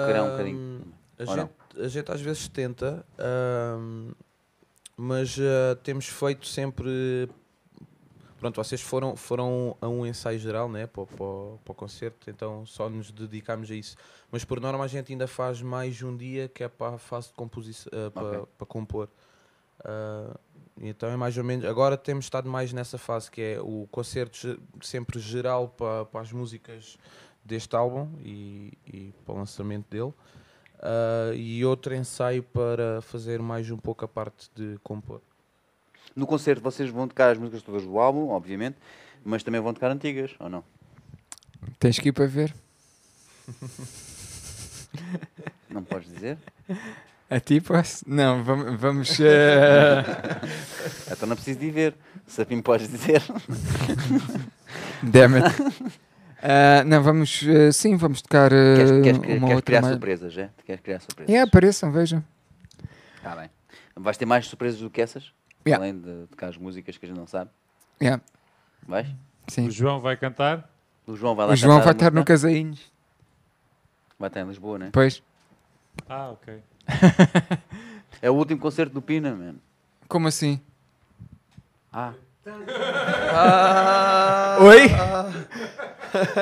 criar 0.06 0.24
um 0.24 0.30
bocadinho. 0.30 0.82
A 1.18 1.24
gente, 1.26 1.50
a 1.78 1.88
gente 1.88 2.10
às 2.12 2.20
vezes 2.22 2.48
tenta, 2.48 3.04
mas 4.96 5.36
ah, 5.38 5.76
temos 5.82 6.06
feito 6.06 6.46
sempre. 6.46 7.28
Pronto, 8.38 8.56
vocês 8.62 8.80
foram, 8.80 9.14
foram 9.16 9.76
a 9.80 9.88
um 9.88 10.06
ensaio 10.06 10.38
geral 10.38 10.70
né, 10.70 10.86
para, 10.86 11.02
o- 11.02 11.06
para, 11.06 11.16
para 11.64 11.72
o 11.72 11.74
concerto, 11.74 12.28
então 12.30 12.64
só 12.66 12.88
nos 12.88 13.10
dedicámos 13.10 13.70
a 13.70 13.74
isso. 13.74 13.96
Mas 14.30 14.44
por 14.44 14.60
norma 14.60 14.84
a 14.84 14.88
gente 14.88 15.10
ainda 15.12 15.26
faz 15.26 15.60
mais 15.62 16.02
um 16.02 16.14
dia 16.16 16.48
que 16.48 16.62
é 16.62 16.68
para 16.68 16.94
a 16.96 16.98
fase 16.98 17.28
de 17.28 17.34
composição, 17.34 17.90
ah, 17.92 18.10
para, 18.10 18.22
Ok. 18.40 18.48
para 18.58 18.66
compor. 18.66 19.08
Ah, 19.84 20.34
então 20.80 21.08
é 21.08 21.16
mais 21.16 21.36
ou 21.38 21.44
menos. 21.44 21.64
Agora 21.64 21.96
temos 21.96 22.26
estado 22.26 22.48
mais 22.48 22.72
nessa 22.72 22.98
fase 22.98 23.30
que 23.30 23.40
é 23.40 23.60
o 23.60 23.86
concerto 23.90 24.60
sempre 24.82 25.18
geral 25.18 25.68
para, 25.68 26.04
para 26.04 26.20
as 26.20 26.32
músicas 26.32 26.98
deste 27.44 27.74
álbum 27.76 28.08
e, 28.24 28.72
e 28.86 29.14
para 29.24 29.34
o 29.34 29.38
lançamento 29.38 29.86
dele. 29.88 30.12
Ah, 30.80 31.32
e 31.34 31.64
outro 31.64 31.94
ensaio 31.94 32.42
para 32.42 33.00
fazer 33.02 33.40
mais 33.40 33.70
um 33.70 33.76
pouco 33.76 34.04
a 34.04 34.08
parte 34.08 34.50
de 34.54 34.78
compor. 34.82 35.20
No 36.14 36.26
concerto 36.26 36.62
vocês 36.62 36.90
vão 36.90 37.08
tocar 37.08 37.30
as 37.32 37.38
músicas 37.38 37.62
todas 37.62 37.82
do 37.82 37.98
álbum, 37.98 38.28
obviamente, 38.28 38.76
mas 39.24 39.42
também 39.42 39.60
vão 39.60 39.74
tocar 39.74 39.90
antigas, 39.90 40.34
ou 40.38 40.48
não? 40.48 40.64
Tens 41.78 41.98
que 41.98 42.10
ir 42.10 42.12
para 42.12 42.26
ver. 42.26 42.54
Não 45.68 45.84
podes 45.84 46.10
dizer? 46.12 46.38
A 47.28 47.40
ti 47.40 47.60
posso? 47.60 48.04
Não, 48.06 48.42
vamos. 48.44 48.80
vamos 48.80 49.20
eh, 49.20 50.04
Então 51.10 51.28
não 51.28 51.34
preciso 51.36 51.58
de 51.58 51.66
ir 51.66 51.70
ver. 51.72 51.94
Se 52.26 52.42
a 52.42 52.44
mim 52.48 52.62
podes 52.62 52.88
dizer. 52.88 53.22
Damn 55.02 55.34
it. 55.42 55.56
Ah, 56.42 56.84
não, 56.84 57.02
vamos. 57.02 57.42
eh, 57.46 57.72
sim, 57.72 57.96
vamos 57.96 58.22
tocar 58.22 58.50
queres, 58.50 58.90
queres, 58.90 59.02
queres, 59.02 59.18
uma 59.18 59.26
queres 59.26 59.42
outra. 59.42 59.62
criar 59.62 59.80
mais- 59.82 59.92
surpresas, 59.94 60.38
é? 60.38 60.50
Queres 60.64 60.80
criar 60.80 61.00
surpresas? 61.00 61.34
É, 61.34 61.40
apareçam, 61.40 61.90
vejam. 61.90 62.24
Tá 63.22 63.34
bem. 63.34 63.50
Vais 63.96 64.16
ter 64.16 64.26
mais 64.26 64.46
surpresas 64.46 64.78
do 64.80 64.90
que 64.90 65.00
essas? 65.00 65.32
Yeah. 65.66 65.84
Além 65.84 65.98
de 66.00 66.26
tocar 66.28 66.48
as 66.48 66.56
músicas 66.56 66.96
que 66.96 67.06
a 67.06 67.08
gente 67.08 67.18
não 67.18 67.26
sabe? 67.26 67.50
Yeah, 68.00 68.22
Vais? 68.86 69.08
sim. 69.48 69.66
O 69.66 69.70
João 69.70 70.00
vai 70.00 70.16
cantar. 70.16 70.70
O 71.06 71.16
João 71.16 71.34
vai 71.34 71.46
lá 71.46 71.52
O 71.54 71.56
João 71.56 71.78
cantar 71.78 71.84
vai 71.84 71.92
estar 71.94 72.10
no? 72.12 72.24
Casainhos. 72.24 72.92
Vai 74.18 74.28
estar 74.28 74.42
em 74.42 74.46
Lisboa, 74.46 74.78
né? 74.78 74.90
Pois. 74.92 75.22
Ah, 76.08 76.30
ok. 76.30 76.58
É 78.22 78.30
o 78.30 78.34
último 78.34 78.58
concerto 78.60 78.94
do 78.94 79.02
Pina, 79.02 79.34
mano. 79.34 79.58
Como 80.08 80.26
assim? 80.26 80.60
Ah, 81.92 82.12
Oi? 84.60 84.88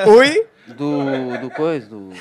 Oi? 0.07 0.47
do, 0.75 1.37
do 1.41 1.49
coisa, 1.51 1.87
do... 1.87 2.11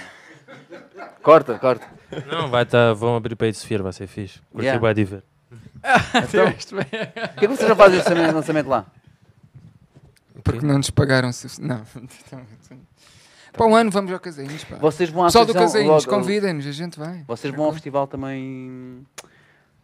Corta, 1.23 1.59
corta. 1.59 1.87
Não, 2.27 2.51
vai 2.51 2.67
tá, 2.67 2.93
vão 2.93 3.17
abrir 3.17 3.37
para 3.37 3.53
Sofia, 3.53 3.83
vai 3.83 3.93
ser 3.93 4.07
fixe. 4.07 4.41
Curti 4.51 4.67
Yeah. 4.67 4.81
vai. 4.81 5.23
Então, 6.29 6.53
Por 6.53 7.35
que 7.37 7.47
vocês 7.47 7.69
não 7.69 7.77
fazem 7.77 8.01
esse 8.01 8.15
lançamento- 8.15 8.69
lá? 8.69 8.87
Porque 10.43 10.65
não 10.65 10.79
nos 10.79 10.91
pagaram. 10.91 11.31
Não. 11.61 11.83
Para 13.57 13.67
um 13.67 13.75
ano 13.75 13.91
vamos 13.91 14.13
ao 14.13 14.19
Casainhos. 14.21 14.65
Pá. 14.65 14.77
Vocês 14.77 15.09
vão 15.11 15.23
à 15.23 15.27
Pessoal 15.27 15.47
do 15.47 15.55
Casainhos, 15.55 16.05
convidem-nos, 16.07 16.67
a 16.67 16.73
gente 16.73 16.99
vai. 16.99 17.23
Vocês 17.27 17.55
vão 17.55 17.67
ao 17.67 17.73
festival 17.73 18.07
também... 18.07 19.07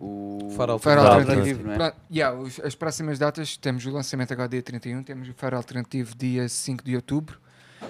O... 0.03 0.49
Faro 0.57 0.79
Faro 0.79 1.03
Faro 1.03 1.21
Alternativo. 1.21 1.63
não 1.63 1.73
é? 1.73 1.77
Pra- 1.77 1.95
yeah, 2.11 2.35
os- 2.39 2.59
as 2.61 2.75
próximas 2.75 3.19
datas 3.19 3.57
temos 3.59 3.85
o 3.85 3.91
lançamento 3.91 4.33
agora 4.33 4.49
dia 4.49 4.63
31, 4.63 5.03
temos 5.03 5.29
o 5.29 5.35
Faro 5.35 5.57
Alternativo 5.59 6.15
dia 6.17 6.49
5 6.49 6.83
de 6.83 6.97
outubro. 6.97 7.39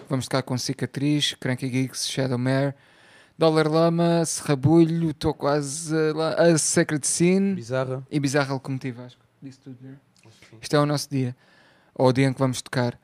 Vamos 0.09 0.27
tocar 0.27 0.43
com 0.43 0.59
Cicatriz, 0.59 1.35
Cranky 1.39 1.69
Geeks, 1.69 2.09
Shadow 2.09 2.37
Mare, 2.37 2.75
Dollar 3.39 3.69
Lama, 3.71 4.25
Serrabulho, 4.27 5.11
estou 5.11 5.33
quase 5.33 5.95
lá, 6.13 6.35
a 6.35 6.59
Sacred 6.59 7.07
Scene 7.07 7.55
Bizarra. 7.55 8.03
e 8.11 8.19
Bizarra 8.19 8.55
Locomotiva, 8.55 9.05
acho 9.05 9.17
que 9.17 9.23
disse 9.41 9.61
tudo, 9.61 9.77
né? 9.81 9.95
Isto 10.61 10.75
é 10.77 10.81
o 10.81 10.87
nosso 10.87 11.09
dia, 11.09 11.35
ou 11.95 12.09
o 12.09 12.13
dia 12.13 12.27
em 12.27 12.33
que 12.33 12.39
vamos 12.41 12.61
tocar. 12.61 12.99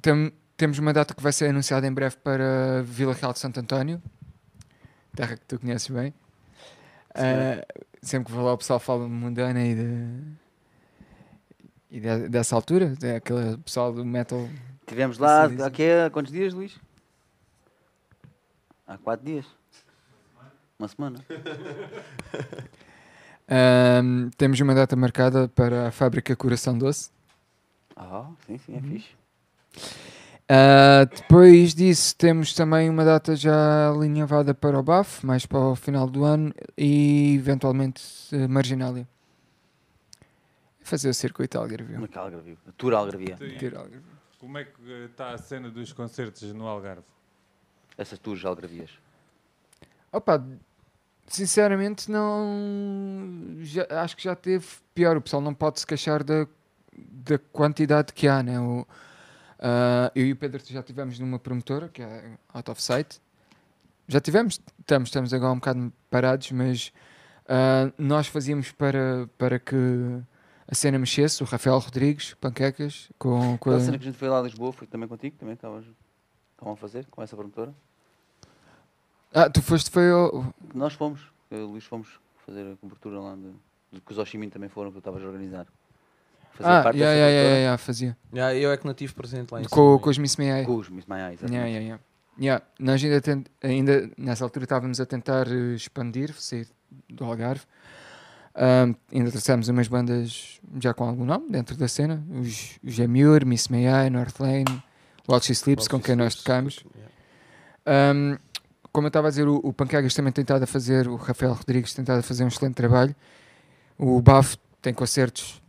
Tem- 0.00 0.32
temos 0.58 0.78
uma 0.78 0.92
data 0.92 1.14
que 1.14 1.22
vai 1.22 1.32
ser 1.32 1.48
anunciada 1.48 1.86
em 1.86 1.92
breve 1.92 2.16
para 2.16 2.82
Vila 2.82 3.14
Real 3.14 3.32
de 3.32 3.38
Santo 3.38 3.60
António, 3.60 4.02
terra 5.14 5.36
que 5.36 5.44
tu 5.46 5.58
conheces 5.58 5.88
bem. 5.88 6.12
Ah, 7.14 7.64
sempre 8.02 8.26
que 8.26 8.32
vou 8.32 8.44
lá 8.44 8.52
o 8.52 8.58
pessoal 8.58 8.78
fala 8.80 9.04
de 9.04 9.10
Mundana 9.10 9.64
e, 9.64 9.74
de, 9.74 10.22
e 11.92 12.00
de- 12.00 12.28
dessa 12.28 12.54
altura, 12.56 12.94
é 13.02 13.16
aquele 13.16 13.56
pessoal 13.58 13.92
do 13.92 14.04
metal. 14.04 14.48
Tivemos 14.84 15.16
lá 15.18 15.44
há 15.44 16.10
quantos 16.10 16.32
dias, 16.32 16.52
Luís? 16.52 16.76
Há 18.86 18.98
quatro 18.98 19.24
dias. 19.26 19.46
Uma 20.78 20.88
semana. 20.88 21.24
Temos 24.36 24.60
uma 24.60 24.74
data 24.74 24.94
marcada 24.96 25.48
para 25.48 25.88
a 25.88 25.90
fábrica 25.90 26.36
Coração 26.36 26.76
Doce. 26.76 27.10
Ah, 27.96 28.28
sim, 28.46 28.58
sim, 28.58 28.74
é 28.74 28.78
Uhum. 28.78 28.82
fixe. 28.82 29.08
Ah, 30.50 31.04
depois 31.04 31.74
disso, 31.74 32.16
temos 32.16 32.54
também 32.54 32.88
uma 32.88 33.04
data 33.04 33.36
já 33.36 33.90
alinhavada 33.90 34.54
para 34.54 34.78
o 34.78 34.82
BAF, 34.82 35.24
mais 35.26 35.44
para 35.44 35.58
o 35.58 35.76
final 35.76 36.08
do 36.08 36.24
ano, 36.24 36.54
e 36.76 37.34
eventualmente 37.34 38.02
eh, 38.32 38.48
Marginália. 38.48 39.06
Fazer 40.80 41.10
o 41.10 41.14
circuito 41.14 41.58
Algarvio. 41.58 41.94
Como 41.96 42.06
é 42.06 42.08
que 42.08 42.18
Algarvio? 42.18 42.58
A 42.66 42.72
Tour 42.72 42.94
Algarvia. 42.94 43.34
Algarvio. 43.34 44.02
Como 44.38 44.56
é 44.56 44.64
que 44.64 44.90
está 45.10 45.32
a 45.34 45.38
cena 45.38 45.68
dos 45.68 45.92
concertos 45.92 46.42
no 46.54 46.66
Algarve? 46.66 47.02
Essas 47.98 48.18
tours 48.18 48.42
Algarvias. 48.44 48.90
Opa, 50.10 50.42
sinceramente 51.26 52.10
não. 52.10 53.56
já- 53.60 53.86
acho 54.02 54.16
que 54.16 54.22
já 54.22 54.34
teve 54.34 54.64
pior. 54.94 55.16
O 55.16 55.20
pessoal 55.20 55.42
não 55.42 55.52
pode 55.52 55.80
se 55.80 55.86
queixar 55.86 56.24
da, 56.24 56.46
da 56.96 57.38
quantidade 57.52 58.14
que 58.14 58.26
há, 58.26 58.42
né? 58.42 58.58
O, 58.58 58.86
ah, 59.58 60.10
eu 60.14 60.26
e 60.26 60.32
o 60.32 60.36
Pedro 60.36 60.62
já 60.66 60.82
tivemos 60.82 61.18
numa 61.18 61.38
promotora, 61.38 61.88
que 61.88 62.02
é 62.02 62.36
Out 62.52 62.70
of 62.70 62.82
Sight. 62.82 63.20
Já 64.06 64.20
tivemos, 64.20 64.60
estamos, 64.80 65.08
estamos 65.08 65.34
agora 65.34 65.52
um 65.52 65.56
bocado 65.56 65.92
parados, 66.10 66.50
mas 66.52 66.92
ah, 67.48 67.92
nós 67.98 68.26
fazíamos 68.26 68.70
para, 68.72 69.28
para 69.36 69.58
que 69.58 69.76
a 70.66 70.74
cena 70.74 70.98
mexesse. 70.98 71.42
O 71.42 71.46
Rafael 71.46 71.78
Rodrigues, 71.78 72.34
Panquecas, 72.34 73.10
com, 73.18 73.58
com 73.58 73.70
Aquela 73.70 73.76
a- 73.76 73.80
cena 73.80 73.98
que 73.98 74.04
a 74.04 74.06
gente 74.06 74.18
foi 74.18 74.28
lá 74.28 74.38
a 74.38 74.42
Lisboa 74.42 74.72
foi 74.72 74.86
também 74.86 75.08
contigo? 75.08 75.36
Também 75.38 75.54
estavas 75.54 75.84
estavam 76.52 76.74
a 76.74 76.76
fazer 76.76 77.06
com 77.06 77.22
essa 77.22 77.36
promotora? 77.36 77.72
Ah, 79.32 79.48
tu 79.50 79.60
foste, 79.62 79.90
foi 79.90 80.10
ao. 80.10 80.52
Nós 80.74 80.94
fomos, 80.94 81.20
eu 81.50 81.58
e 81.58 81.62
o 81.62 81.66
Luís 81.68 81.84
fomos 81.84 82.08
fazer 82.46 82.72
a 82.72 82.76
cobertura 82.76 83.20
lá 83.20 83.34
de, 83.36 83.52
de 83.92 84.00
que 84.00 84.12
os 84.12 84.18
Oshimin 84.18 84.48
também 84.48 84.68
foram, 84.70 84.90
que 84.90 84.96
eu 84.96 85.00
estavas 85.00 85.22
a 85.22 85.26
organizar. 85.26 85.66
Fazer 86.54 86.70
Ah, 86.70 86.82
parte 86.82 86.96
yeah, 86.98 87.14
dessa 87.14 87.18
yeah, 87.18 87.30
yeah, 87.30 87.58
yeah, 87.58 87.78
fazia. 87.78 88.16
Já, 88.32 88.54
eu 88.54 88.72
é 88.72 88.76
que 88.76 88.86
não 88.86 88.94
tive 88.94 89.12
presente 89.14 89.52
lá 89.52 89.60
em 89.60 89.64
Com, 89.64 89.68
cima. 89.68 89.98
com 90.00 90.10
os 90.10 90.18
Miss 90.18 90.36
May 90.36 90.64
com 90.64 90.76
os 90.76 90.88
Miss 90.88 91.06
Maya, 91.06 91.32
exatamente. 91.32 91.52
Yeah, 91.54 91.68
yeah, 91.68 91.84
yeah. 91.86 92.02
Yeah, 92.40 92.64
Nós 92.78 93.02
ainda, 93.02 93.20
tent- 93.20 93.46
ainda 93.62 94.10
nessa 94.16 94.44
altura 94.44 94.64
estávamos 94.64 95.00
a 95.00 95.06
tentar 95.06 95.48
eh, 95.48 95.74
expandir, 95.74 96.32
sair 96.34 96.68
do 97.08 97.24
Algarve. 97.24 97.62
Ahm, 98.54 98.94
ainda 99.12 99.30
trouxemos 99.30 99.68
umas 99.68 99.88
bandas 99.88 100.60
já 100.80 100.94
com 100.94 101.04
algum 101.04 101.24
nome 101.24 101.50
dentro 101.50 101.76
da 101.76 101.86
cena. 101.88 102.24
Os, 102.30 102.78
os 102.82 102.98
Miss 103.44 103.68
May 103.68 104.10
Northlane, 104.10 104.64
While 105.28 105.42
She 105.42 105.52
Sleeps, 105.52 105.88
com 105.88 106.00
quem 106.00 106.14
nós 106.16 106.34
tocamos. 106.36 106.84
Ahm, 107.86 108.36
como 108.92 109.06
eu 109.06 109.08
estava 109.08 109.28
a 109.28 109.30
dizer, 109.30 109.46
o, 109.48 109.56
o 109.62 109.72
Pancagas 109.72 110.14
também 110.14 110.32
tem 110.32 110.42
estado 110.42 110.62
a 110.62 110.66
fazer, 110.66 111.08
o 111.08 111.16
Rafael 111.16 111.52
Rodrigues 111.54 111.92
tem 111.94 112.02
estado 112.02 112.18
a 112.20 112.22
fazer 112.22 112.44
um 112.44 112.48
excelente 112.48 112.74
trabalho. 112.74 113.14
O 113.96 114.20
Baf 114.20 114.56
tem 114.82 114.92
concertos 114.94 115.60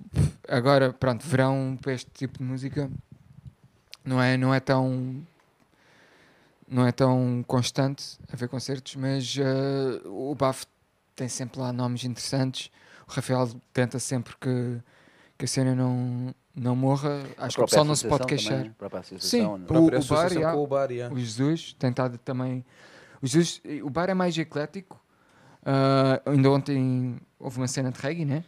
agora, 0.47 0.91
pronto, 0.93 1.25
verão 1.25 1.77
para 1.81 1.93
este 1.93 2.09
tipo 2.11 2.39
de 2.39 2.43
música 2.43 2.89
não 4.03 4.21
é, 4.21 4.37
não 4.37 4.53
é 4.53 4.59
tão 4.59 5.21
não 6.67 6.85
é 6.85 6.91
tão 6.91 7.43
constante 7.47 8.17
a 8.31 8.35
ver 8.35 8.47
concertos, 8.47 8.95
mas 8.95 9.35
eh, 9.39 10.01
o 10.05 10.35
Baf 10.35 10.65
tem 11.15 11.27
sempre 11.27 11.59
lá 11.59 11.73
nomes 11.73 12.03
interessantes. 12.03 12.69
O 13.07 13.11
Rafael 13.11 13.49
tenta 13.73 13.97
sempre 13.97 14.35
que, 14.39 14.77
que 15.37 15.45
a 15.45 15.47
cena 15.47 15.73
não, 15.73 16.33
não 16.55 16.75
morra. 16.75 17.23
Acho 17.39 17.57
que 17.57 17.63
o 17.63 17.65
pessoal 17.65 17.85
não 17.85 17.95
se 17.95 18.07
pode 18.07 18.25
queixar. 18.27 18.57
também, 18.57 18.71
própria 18.73 19.03
Sim, 19.19 19.41
né? 19.57 19.65
o- 19.67 19.85
o 19.99 20.03
bar, 20.05 20.29
com 20.53 20.63
o 20.63 20.67
bar, 20.67 20.91
yeah. 20.91 21.13
O 21.13 21.17
Jesus 21.19 21.73
tem 21.73 21.89
estado 21.89 22.19
também. 22.19 22.63
O, 23.19 23.25
Jesus, 23.25 23.61
o 23.83 23.89
bar 23.89 24.09
é 24.09 24.13
mais 24.13 24.37
eclético. 24.37 25.01
Ah, 25.65 26.21
ainda 26.27 26.51
ontem 26.51 27.17
houve 27.39 27.57
uma 27.57 27.67
cena 27.67 27.91
de 27.91 27.99
reggae, 27.99 28.25
né? 28.25 28.43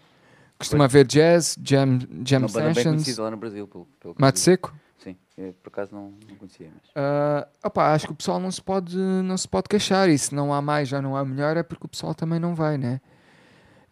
Costuma 0.62 0.86
haver 0.86 1.06
jazz, 1.06 1.56
jam, 1.64 2.00
jam 2.26 2.40
Uma 2.42 2.48
banda 2.48 2.66
bem 2.66 2.74
sessions, 2.76 2.94
conhecida 3.04 3.22
lá 3.24 3.32
no 3.32 3.38
Brasil, 3.38 3.68
pelo, 3.68 3.86
pelo 4.00 4.14
vi. 4.32 4.40
seco. 4.40 4.74
Sim, 4.98 5.16
eu 5.38 5.54
por 5.54 5.70
acaso 5.70 5.94
não, 5.94 6.14
não 6.30 6.36
conhecia, 6.38 6.70
mas... 6.74 6.92
Ah, 6.96 7.48
opá, 7.64 7.94
acho 7.94 8.06
que 8.06 8.14
o 8.14 8.16
pessoal 8.16 8.40
não 8.40 8.52
se 8.52 8.62
pode 8.62 8.96
não 8.96 9.36
se 9.38 9.48
pode 9.48 9.68
queixar 9.68 10.08
e 10.10 10.18
se 10.18 10.34
não 10.36 10.54
há 10.54 10.62
mais 10.62 10.88
já 10.88 11.02
não 11.02 11.16
há 11.18 11.26
melhor 11.26 11.58
é 11.58 11.64
porque 11.64 11.86
o 11.86 11.90
pessoal 11.90 12.14
também 12.14 12.40
não 12.40 12.54
vai 12.54 12.78
né 12.78 13.02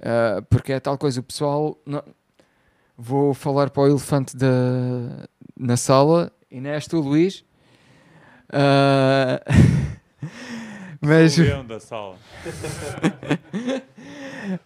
Ah, 0.01 0.43
porque 0.49 0.71
é 0.73 0.79
tal 0.79 0.97
coisa 0.99 1.19
o 1.19 1.23
pessoal 1.23 1.75
não- 1.85 2.03
vou 2.95 3.33
falar 3.33 3.69
para 3.71 3.81
o 3.83 3.87
elefante 3.87 4.37
da 4.37 4.47
na 5.57 5.75
sala 5.77 6.31
e 6.51 6.61
neste 6.61 6.95
o 6.95 6.99
Luís 6.99 7.43
Ah, 8.53 9.41
mas 11.01 11.37
O 11.37 11.41
leão 11.41 11.65
da 11.65 11.79
sala. 11.79 12.17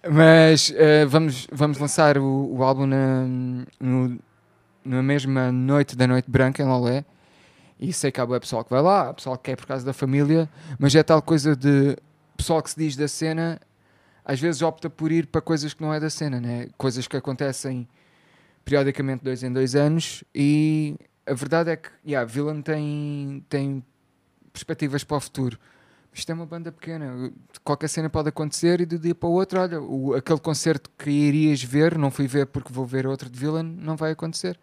mas 0.10 0.72
eh, 0.76 1.06
vamos, 1.06 1.48
vamos 1.52 1.78
lançar 1.78 2.18
o, 2.18 2.56
o 2.56 2.64
álbum 2.64 2.86
na, 2.86 3.26
no- 3.80 4.20
na 4.84 5.02
mesma 5.02 5.52
noite 5.52 5.96
da 5.96 6.06
Noite 6.08 6.30
Branca 6.30 6.62
em 6.62 6.66
Lolé. 6.66 7.06
E 7.80 7.92
sei 7.92 8.12
que 8.12 8.22
há 8.22 8.26
bué 8.26 8.40
pessoal 8.40 8.64
que 8.64 8.70
vai 8.70 8.82
lá, 8.82 9.10
há 9.10 9.14
pessoal 9.14 9.38
que 9.38 9.44
quer 9.52 9.58
por 9.58 9.66
causa 9.66 9.86
da 9.86 9.94
família, 9.94 10.50
mas 10.80 10.96
é 10.96 11.04
tal 11.04 11.22
coisa 11.22 11.56
de 11.56 11.98
pessoal 12.38 12.62
que 12.62 12.70
se 12.70 12.78
diz 12.78 12.96
da 12.96 13.08
cena, 13.08 13.60
às 14.24 14.40
vezes 14.40 14.62
opta 14.62 14.90
por 14.90 15.12
ir 15.12 15.28
para 15.28 15.42
coisas 15.42 15.74
que 15.74 15.82
não 15.82 15.94
é 15.94 16.00
da 16.00 16.10
cena, 16.10 16.40
né? 16.40 16.68
coisas 16.78 17.08
que 17.08 17.18
acontecem 17.18 17.88
periodicamente 18.64 19.24
dois 19.24 19.44
em 19.44 19.52
dois 19.52 19.76
anos. 19.76 20.24
E 20.34 20.96
a 21.26 21.34
verdade 21.34 21.72
é 21.72 21.76
que 21.76 21.90
yeah, 22.06 22.26
Villain 22.30 22.62
tem, 22.62 23.44
tem 23.50 23.84
perspectivas 24.54 25.04
para 25.04 25.18
o 25.18 25.20
futuro. 25.20 25.60
Isto 26.14 26.32
é 26.32 26.36
uma 26.36 26.46
banda 26.46 26.72
pequena, 26.72 27.32
qualquer 27.64 27.88
cena 27.88 28.10
pode 28.10 28.30
acontecer 28.30 28.82
e 28.82 28.86
um 28.86 29.00
dia 29.00 29.16
para 29.16 29.28
o 29.28 29.32
outro, 29.32 29.60
olha, 29.60 29.82
o, 29.82 30.14
aquele 30.14 30.40
concerto 30.40 30.90
que 30.98 31.10
irias 31.10 31.64
ver, 31.64 31.98
não 31.98 32.12
fui 32.12 32.28
ver 32.28 32.46
porque 32.46 32.72
vou 32.72 32.86
ver 32.86 33.08
outro 33.08 33.30
de 33.30 33.40
Villain, 33.40 33.64
não 33.64 33.96
vai 33.96 34.12
acontecer. 34.12 34.60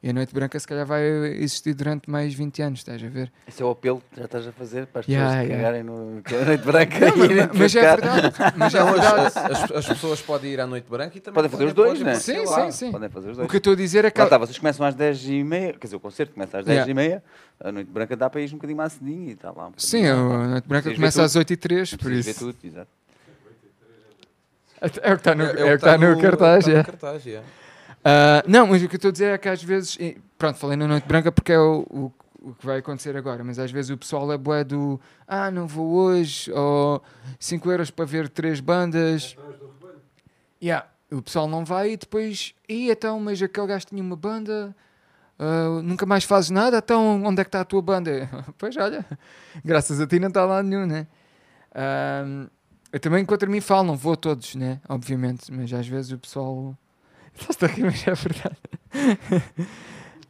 E 0.00 0.10
a 0.10 0.12
Noite 0.12 0.32
Branca 0.32 0.56
se 0.60 0.64
calhar 0.66 0.86
vai 0.86 1.02
existir 1.02 1.74
durante 1.74 2.08
mais 2.08 2.32
20 2.32 2.62
anos, 2.62 2.78
estás 2.78 3.02
a 3.02 3.08
ver? 3.08 3.32
Esse 3.48 3.60
é 3.60 3.64
o 3.66 3.70
apelo 3.70 4.00
que 4.12 4.16
já 4.20 4.26
estás 4.26 4.46
a 4.46 4.52
fazer 4.52 4.86
para 4.86 5.00
as 5.00 5.08
Yeah, 5.08 5.28
pessoas 5.42 5.48
yeah. 5.48 5.56
cagarem 5.56 5.82
no 5.82 6.14
na 6.38 6.44
noite 6.46 6.64
branca 6.64 7.00
Não, 7.00 7.16
e 7.18 7.24
irem 7.24 7.46
mas, 7.48 7.58
mas 7.58 7.74
é 7.74 7.80
verdade, 7.96 8.32
mas 8.56 8.74
é 8.76 8.84
verdade. 8.84 9.38
as- 9.38 9.70
as 9.72 9.86
pessoas 9.88 10.22
podem 10.22 10.52
ir 10.52 10.60
à 10.60 10.68
Noite 10.68 10.88
Branca 10.88 11.18
e 11.18 11.20
também 11.20 11.34
Podem 11.34 11.50
fazer 11.50 11.64
os 11.64 11.72
dois, 11.72 11.98
podem 11.98 12.04
né? 12.04 12.14
Sim, 12.14 12.46
sim, 12.46 12.70
sim. 12.70 12.92
Podem 12.92 13.08
fazer 13.08 13.30
os 13.30 13.34
O 13.34 13.40
dois. 13.40 13.50
que 13.50 13.56
eu 13.56 13.58
estou 13.58 13.72
a 13.72 13.76
dizer 13.76 14.04
é 14.04 14.10
que 14.12 14.20
Lá 14.20 14.26
está, 14.26 14.38
vocês 14.38 14.56
começam 14.56 14.86
às 14.86 14.94
10h30, 14.94 15.72
quer 15.72 15.86
dizer, 15.88 15.96
o 15.96 16.00
concerto 16.00 16.32
começa 16.32 16.58
às 16.58 16.66
Yeah. 16.66 16.92
10h30, 16.92 17.22
a 17.64 17.72
noite 17.72 17.90
branca 17.90 18.16
dá 18.16 18.30
para 18.30 18.40
ir 18.40 18.48
um 18.50 18.52
bocadinho 18.52 18.76
mais 18.76 18.92
cedinho 18.92 19.30
e 19.30 19.32
está 19.32 19.50
lá. 19.50 19.66
Um 19.66 19.72
Sim, 19.78 20.06
a. 20.06 20.14
Noite 20.46 20.68
Branca 20.68 20.94
começa 20.94 21.24
às 21.24 21.34
8 21.34 21.52
e 21.52 21.56
3 21.56 21.94
por 21.96 22.12
isso. 22.12 22.38
tudo, 22.38 22.56
exato. 22.62 22.88
É 24.80 24.86
o 25.12 25.16
que 25.16 25.20
está 25.20 25.34
no, 25.34 25.42
É- 25.42 25.46
é 25.46 25.60
é 25.60 25.64
o 25.64 25.66
o 25.66 25.68
que 25.70 25.74
está 25.74 25.98
no 25.98 26.20
cartaz, 26.22 26.64
tá 26.66 26.70
no 26.70 26.76
é. 26.78 27.42
Ah, 28.10 28.42
não, 28.48 28.66
mas 28.66 28.82
o 28.82 28.88
que 28.88 28.94
eu 28.94 28.96
estou 28.96 29.10
a 29.10 29.12
dizer 29.12 29.34
é 29.34 29.36
que 29.36 29.50
às 29.50 29.62
vezes, 29.62 29.98
pronto, 30.38 30.58
falei 30.58 30.78
na 30.78 30.88
Noite 30.88 31.06
Branca 31.06 31.30
porque 31.30 31.52
é 31.52 31.58
o, 31.58 31.86
o, 31.90 32.12
o 32.40 32.54
que 32.54 32.64
vai 32.64 32.78
acontecer 32.78 33.14
agora, 33.14 33.44
mas 33.44 33.58
às 33.58 33.70
vezes 33.70 33.90
o 33.90 33.98
pessoal 33.98 34.32
é 34.32 34.38
bué 34.38 34.64
do 34.64 34.98
ah, 35.26 35.50
não 35.50 35.66
vou 35.66 35.90
hoje, 35.90 36.50
ou 36.50 37.02
5 37.38 37.70
euros 37.70 37.90
para 37.90 38.06
ver 38.06 38.30
três 38.30 38.60
bandas. 38.60 39.36
Yeah, 40.62 40.88
o 41.12 41.20
pessoal 41.20 41.46
não 41.46 41.66
vai 41.66 41.92
e 41.92 41.96
depois, 41.98 42.54
e 42.66 42.90
então, 42.90 43.20
mas 43.20 43.42
aquele 43.42 43.66
gajo 43.66 43.84
tinha 43.84 44.02
uma 44.02 44.16
banda, 44.16 44.74
ah, 45.38 45.82
nunca 45.82 46.06
mais 46.06 46.24
fazes 46.24 46.48
nada, 46.48 46.78
então 46.78 47.22
onde 47.22 47.42
é 47.42 47.44
que 47.44 47.48
está 47.48 47.60
a 47.60 47.64
tua 47.66 47.82
banda? 47.82 48.26
pois 48.56 48.74
olha, 48.78 49.04
graças 49.62 50.00
a 50.00 50.06
ti 50.06 50.18
não 50.18 50.28
está 50.28 50.46
lá 50.46 50.62
nenhum, 50.62 50.86
né? 50.86 51.06
Ah, 51.74 52.46
eu 52.90 52.98
também 53.00 53.22
contra 53.26 53.50
mim 53.50 53.60
falo, 53.60 53.88
não 53.88 53.96
vou 53.98 54.14
a 54.14 54.16
todos, 54.16 54.54
né? 54.54 54.80
Obviamente, 54.88 55.52
mas 55.52 55.70
às 55.74 55.86
vezes 55.86 56.10
o 56.10 56.18
pessoal. 56.18 56.74
Estás 57.38 57.62
a 57.62 57.66
rir, 57.66 57.84
mas 57.84 58.06
é 58.06 58.14
verdade. 58.14 58.56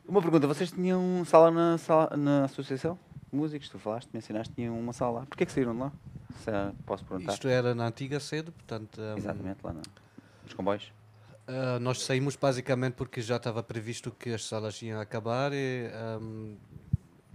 Uma 0.06 0.22
pergunta, 0.22 0.46
vocês 0.46 0.70
tinham 0.70 1.24
sala 1.24 1.50
na, 1.50 1.78
sala, 1.78 2.16
na 2.16 2.44
associação? 2.44 2.98
Músicos, 3.30 3.68
tu 3.68 3.78
falaste, 3.78 4.08
mencionaste, 4.12 4.54
tinham 4.54 4.78
uma 4.78 4.92
sala 4.92 5.20
lá. 5.20 5.26
Porquê 5.26 5.44
que 5.44 5.52
saíram 5.52 5.74
de 5.74 5.80
lá? 5.80 5.92
Se 6.42 6.50
ah, 6.50 6.72
posso 6.86 7.04
perguntar. 7.04 7.32
Isto 7.34 7.48
era 7.48 7.74
na 7.74 7.86
antiga 7.86 8.18
sede, 8.20 8.50
portanto. 8.50 9.00
um, 9.00 9.16
Exatamente, 9.18 9.58
lá 9.62 9.72
na, 9.72 9.82
nos 10.44 10.54
comboios. 10.54 10.92
ah, 11.46 11.78
nós 11.78 12.02
saímos 12.02 12.36
basicamente 12.36 12.94
porque 12.94 13.20
já 13.20 13.36
estava 13.36 13.62
previsto 13.62 14.10
que 14.10 14.30
as 14.30 14.44
salas 14.46 14.80
iam 14.82 14.98
acabar 15.00 15.52
e 15.52 15.90
um, 16.20 16.56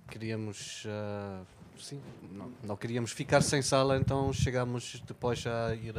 queríamos. 0.09 0.85
ah, 0.87 1.41
sim, 1.77 2.01
não, 2.31 2.51
não 2.63 2.75
queríamos 2.75 3.11
ficar 3.11 3.41
sem 3.41 3.61
sala, 3.61 3.97
então 3.97 4.33
chegámos 4.33 4.99
depois 5.05 5.45
a 5.45 5.75
ir 5.75 5.93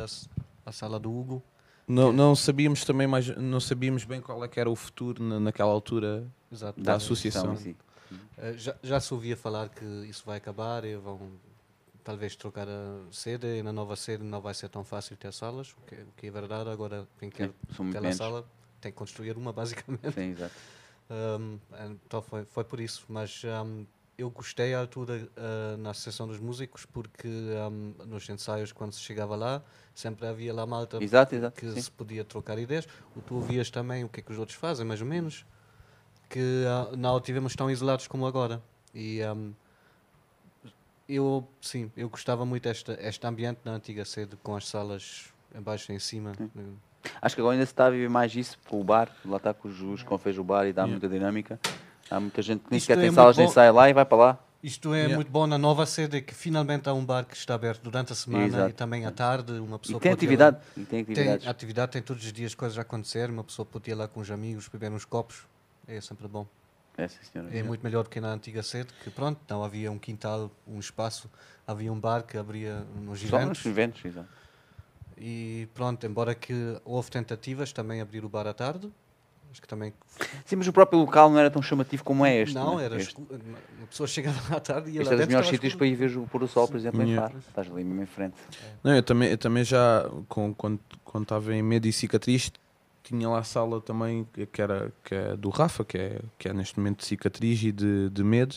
à 0.66 0.72
sala 0.72 0.98
do 0.98 1.12
Hugo. 1.12 1.42
Não, 1.86 2.12
não 2.12 2.34
sabíamos 2.34 2.84
também 2.84 3.06
mais, 3.06 3.28
não 3.36 3.60
sabíamos 3.60 4.04
bem 4.04 4.20
qual 4.20 4.42
é 4.44 4.48
que 4.48 4.58
era 4.58 4.70
o 4.70 4.74
futuro 4.76 5.22
na- 5.22 5.38
naquela 5.38 5.70
altura 5.70 6.26
Exato. 6.50 6.80
da 6.80 6.94
associação. 6.94 7.52
em 7.52 7.56
si. 7.56 7.76
Uh, 8.12 8.56
já, 8.56 8.74
já 8.82 9.00
se 9.00 9.12
ouvia 9.12 9.36
falar 9.36 9.68
que 9.68 9.84
isso 10.08 10.22
vai 10.24 10.38
acabar 10.38 10.84
e 10.84 10.96
vão 10.96 11.20
talvez 12.02 12.36
trocar 12.36 12.68
a 12.68 12.98
sede 13.10 13.46
e 13.58 13.62
na 13.62 13.72
nova 13.72 13.96
sede 13.96 14.22
não 14.22 14.40
vai 14.40 14.54
ser 14.54 14.68
tão 14.68 14.84
fácil 14.84 15.16
ter 15.16 15.32
salas, 15.32 15.72
o 15.72 15.76
que, 15.86 15.94
o 15.94 16.06
que 16.16 16.26
é 16.26 16.30
verdade. 16.30 16.70
Agora, 16.70 17.06
quem 17.18 17.28
quer 17.30 17.50
muito 17.78 17.92
ter 18.00 18.06
a 18.06 18.12
sala 18.12 18.44
tem 18.80 18.92
que 18.92 18.96
construir 18.98 19.36
uma, 19.36 19.52
basicamente. 19.52 20.12
Sim, 20.12 20.30
exato. 20.30 20.54
Um, 21.10 21.58
então 22.06 22.22
foi, 22.22 22.46
foi 22.46 22.64
por 22.64 22.80
isso. 22.80 23.04
Mas 23.10 23.42
um, 23.44 23.84
eu 24.16 24.30
gostei 24.30 24.74
à 24.74 24.80
altura 24.80 25.28
uh, 25.36 25.76
na 25.78 25.90
Associação 25.90 26.26
dos 26.26 26.38
Músicos 26.38 26.86
porque 26.86 27.28
um, 27.28 27.94
nos 28.06 28.28
ensaios, 28.28 28.72
quando 28.72 28.92
se 28.92 29.00
chegava 29.00 29.34
lá, 29.34 29.62
sempre 29.94 30.26
havia 30.26 30.54
lá 30.54 30.64
malta 30.66 31.02
Exato, 31.02 31.34
exato. 31.34 31.60
que 31.60 31.70
sim. 31.72 31.80
se 31.80 31.90
podia 31.90 32.24
trocar 32.24 32.58
ideias. 32.58 32.86
O 33.16 33.20
tu 33.20 33.36
ouvias 33.36 33.70
também 33.70 34.04
o 34.04 34.08
que 34.08 34.20
é 34.20 34.22
que 34.22 34.32
os 34.32 34.38
outros 34.38 34.56
fazem, 34.56 34.86
mais 34.86 35.00
ou 35.00 35.06
menos, 35.06 35.44
que 36.28 36.64
ah, 36.66 36.96
não 36.96 37.20
tivemos 37.20 37.54
tão 37.56 37.70
isolados 37.70 38.06
como 38.06 38.26
agora. 38.26 38.62
E 38.94 39.20
ahm, 39.22 39.52
eu, 41.08 41.46
sim, 41.60 41.90
eu 41.96 42.08
gostava 42.08 42.44
muito 42.44 42.62
desta 42.62 42.96
este 43.00 43.26
ambiente 43.26 43.60
na 43.64 43.72
antiga 43.72 44.04
sede, 44.04 44.36
com 44.42 44.54
as 44.54 44.68
salas 44.68 45.26
embaixo 45.54 45.90
e 45.92 45.94
em 45.96 45.98
cima. 45.98 46.32
Acho 47.20 47.34
que 47.34 47.40
agora 47.40 47.54
ainda 47.54 47.66
se 47.66 47.72
está 47.72 47.86
a 47.86 47.90
viver 47.90 48.08
mais 48.08 48.34
isso 48.34 48.58
com 48.68 48.80
o 48.80 48.84
bar. 48.84 49.10
Lá 49.24 49.36
está 49.36 49.52
com 49.52 49.68
o 49.68 49.72
Jus, 49.72 50.02
com 50.02 50.16
fez 50.16 50.38
o 50.38 50.44
bar 50.44 50.66
e 50.66 50.72
dá 50.72 50.86
muita 50.86 51.08
dinâmica. 51.08 51.58
Há 52.10 52.20
muita 52.20 52.42
gente 52.42 52.60
que 52.64 52.70
nem 52.70 52.78
Isto 52.78 52.86
sequer 52.86 52.98
é 52.98 53.00
tem 53.02 53.10
muito 53.10 53.16
salas 53.16 53.36
bom. 53.36 53.42
ensaio 53.44 53.72
lá 53.74 53.88
e 53.88 53.92
vai 53.92 54.04
para 54.04 54.16
lá. 54.16 54.38
Isto 54.62 54.94
é 54.94 54.98
Yeah. 54.98 55.16
muito 55.16 55.30
bom 55.30 55.46
na 55.46 55.58
nova 55.58 55.84
sede, 55.84 56.22
que 56.22 56.34
finalmente 56.34 56.88
há 56.88 56.94
um 56.94 57.04
bar 57.04 57.24
que 57.26 57.36
está 57.36 57.54
aberto 57.54 57.82
durante 57.82 58.12
a 58.12 58.16
semana 58.16 58.46
Exato. 58.46 58.70
e 58.70 58.72
também 58.72 59.04
à 59.04 59.10
tarde. 59.10 59.52
Uma 59.52 59.76
E 59.76 59.78
pessoa 59.78 60.00
tem 60.00 60.12
pode 60.12 60.24
ir 60.24 60.36
lá- 60.38 60.48
atividade. 60.48 60.56
E 60.76 60.84
tem. 60.84 61.04
Tem 61.04 61.28
atividade, 61.48 61.92
tem 61.92 62.00
todos 62.02 62.24
os 62.24 62.32
dias 62.32 62.54
coisas 62.54 62.78
a 62.78 62.82
acontecer. 62.82 63.28
Uma 63.28 63.44
pessoa 63.44 63.66
pode 63.66 63.90
ir 63.90 63.94
lá 63.94 64.08
com 64.08 64.20
os 64.20 64.30
amigos, 64.30 64.66
beber 64.68 64.90
uns 64.90 65.04
copos. 65.04 65.42
É 65.86 66.00
sempre 66.00 66.26
bom. 66.28 66.46
É, 66.96 67.08
sim, 67.08 67.18
senhora. 67.30 67.54
É 67.54 67.62
muito 67.62 67.82
melhor 67.82 68.04
do 68.04 68.08
que 68.10 68.20
na 68.20 68.28
antiga 68.32 68.62
sede, 68.62 68.88
que 69.02 69.10
pronto, 69.10 69.38
não 69.50 69.62
havia 69.64 69.90
um 69.92 69.98
quintal, 69.98 70.50
um 70.66 70.78
espaço, 70.78 71.28
havia 71.66 71.92
um 71.92 71.98
bar 72.00 72.22
que 72.22 72.38
abria 72.38 72.76
nos 72.94 73.04
Só 73.04 73.10
nos 73.10 73.18
gigantes. 73.18 73.66
eventos, 73.66 74.04
exato. 74.04 74.28
E 75.18 75.68
pronto, 75.74 76.06
embora 76.06 76.34
que 76.34 76.54
houve 76.84 77.10
tentativas 77.10 77.72
também 77.72 78.00
abrir 78.00 78.24
o 78.24 78.28
bar 78.28 78.46
à 78.46 78.54
tarde, 78.54 78.90
acho 79.54 79.62
que 79.62 79.68
também 79.68 79.94
Sim, 80.44 80.56
mas 80.56 80.66
o 80.66 80.72
próprio 80.72 80.98
local 80.98 81.30
não 81.30 81.38
era 81.38 81.48
tão 81.48 81.62
chamativo 81.62 82.02
como 82.02 82.26
é 82.26 82.42
este. 82.42 82.56
não, 82.56 82.76
né? 82.76 82.86
era 82.86 82.96
Este, 82.96 83.16
uma 83.20 83.86
pessoa 83.88 84.06
chegava 84.08 84.56
à 84.56 84.58
tarde 84.58 84.90
e 84.90 84.94
ia 84.94 85.02
este 85.02 85.08
lá 85.10 85.14
é 85.14 85.18
dos 85.18 85.26
melhores 85.28 85.48
sítios 85.48 85.72
escuro. 85.72 85.78
para 85.78 85.86
ir 85.86 85.94
ver 85.94 86.18
o 86.18 86.26
pôr 86.26 86.40
do 86.40 86.48
sol, 86.48 86.66
por 86.66 86.76
exemplo, 86.76 87.00
em 87.02 87.10
Yeah. 87.10 87.28
Faro. 87.28 87.38
Estás 87.48 87.70
ali 87.70 87.84
mesmo 87.84 88.02
em 88.02 88.06
frente. 88.06 88.34
Não, 88.82 88.94
eu 88.96 89.02
também, 89.02 89.30
eu 89.30 89.38
também 89.38 89.62
já, 89.64 90.10
com, 90.28 90.52
quando 90.52 90.80
quando 91.04 91.22
estava 91.22 91.54
em 91.54 91.62
Medo 91.62 91.86
e 91.86 91.92
Cicatriz, 91.92 92.50
tinha 93.04 93.28
lá 93.28 93.38
a 93.38 93.44
sala 93.44 93.80
também 93.80 94.26
que 94.32 94.46
que 94.46 94.60
era 94.60 94.92
que 95.04 95.14
é 95.14 95.36
do 95.36 95.48
Rafa, 95.50 95.84
que 95.84 95.96
é, 95.96 96.20
que 96.36 96.48
é 96.48 96.52
neste 96.52 96.76
momento 96.76 96.98
de 96.98 97.04
Cicatriz 97.06 97.62
e 97.62 97.70
de, 97.70 98.10
de 98.10 98.24
Medo. 98.24 98.56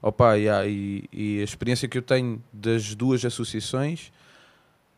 Opa, 0.00 0.34
yeah, 0.34 0.66
e, 0.66 1.04
e 1.12 1.40
a 1.40 1.44
experiência 1.44 1.86
que 1.86 1.98
eu 1.98 2.02
tenho 2.02 2.42
das 2.52 2.94
duas 2.94 3.22
associações, 3.24 4.10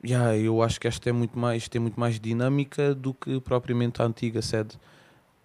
yeah, 0.05 0.37
eu 0.37 0.63
acho 0.63 0.79
que 0.79 0.87
esta 0.87 1.09
é 1.09 1.13
muito 1.13 1.37
mais, 1.39 1.69
tem 1.69 1.81
muito 1.81 1.99
mais 1.99 2.21
dinâmica 2.21 2.95
do 2.95 3.13
que 3.15 3.41
propriamente 3.41 4.01
a 4.01 4.05
antiga 4.05 4.41
sede. 4.43 4.79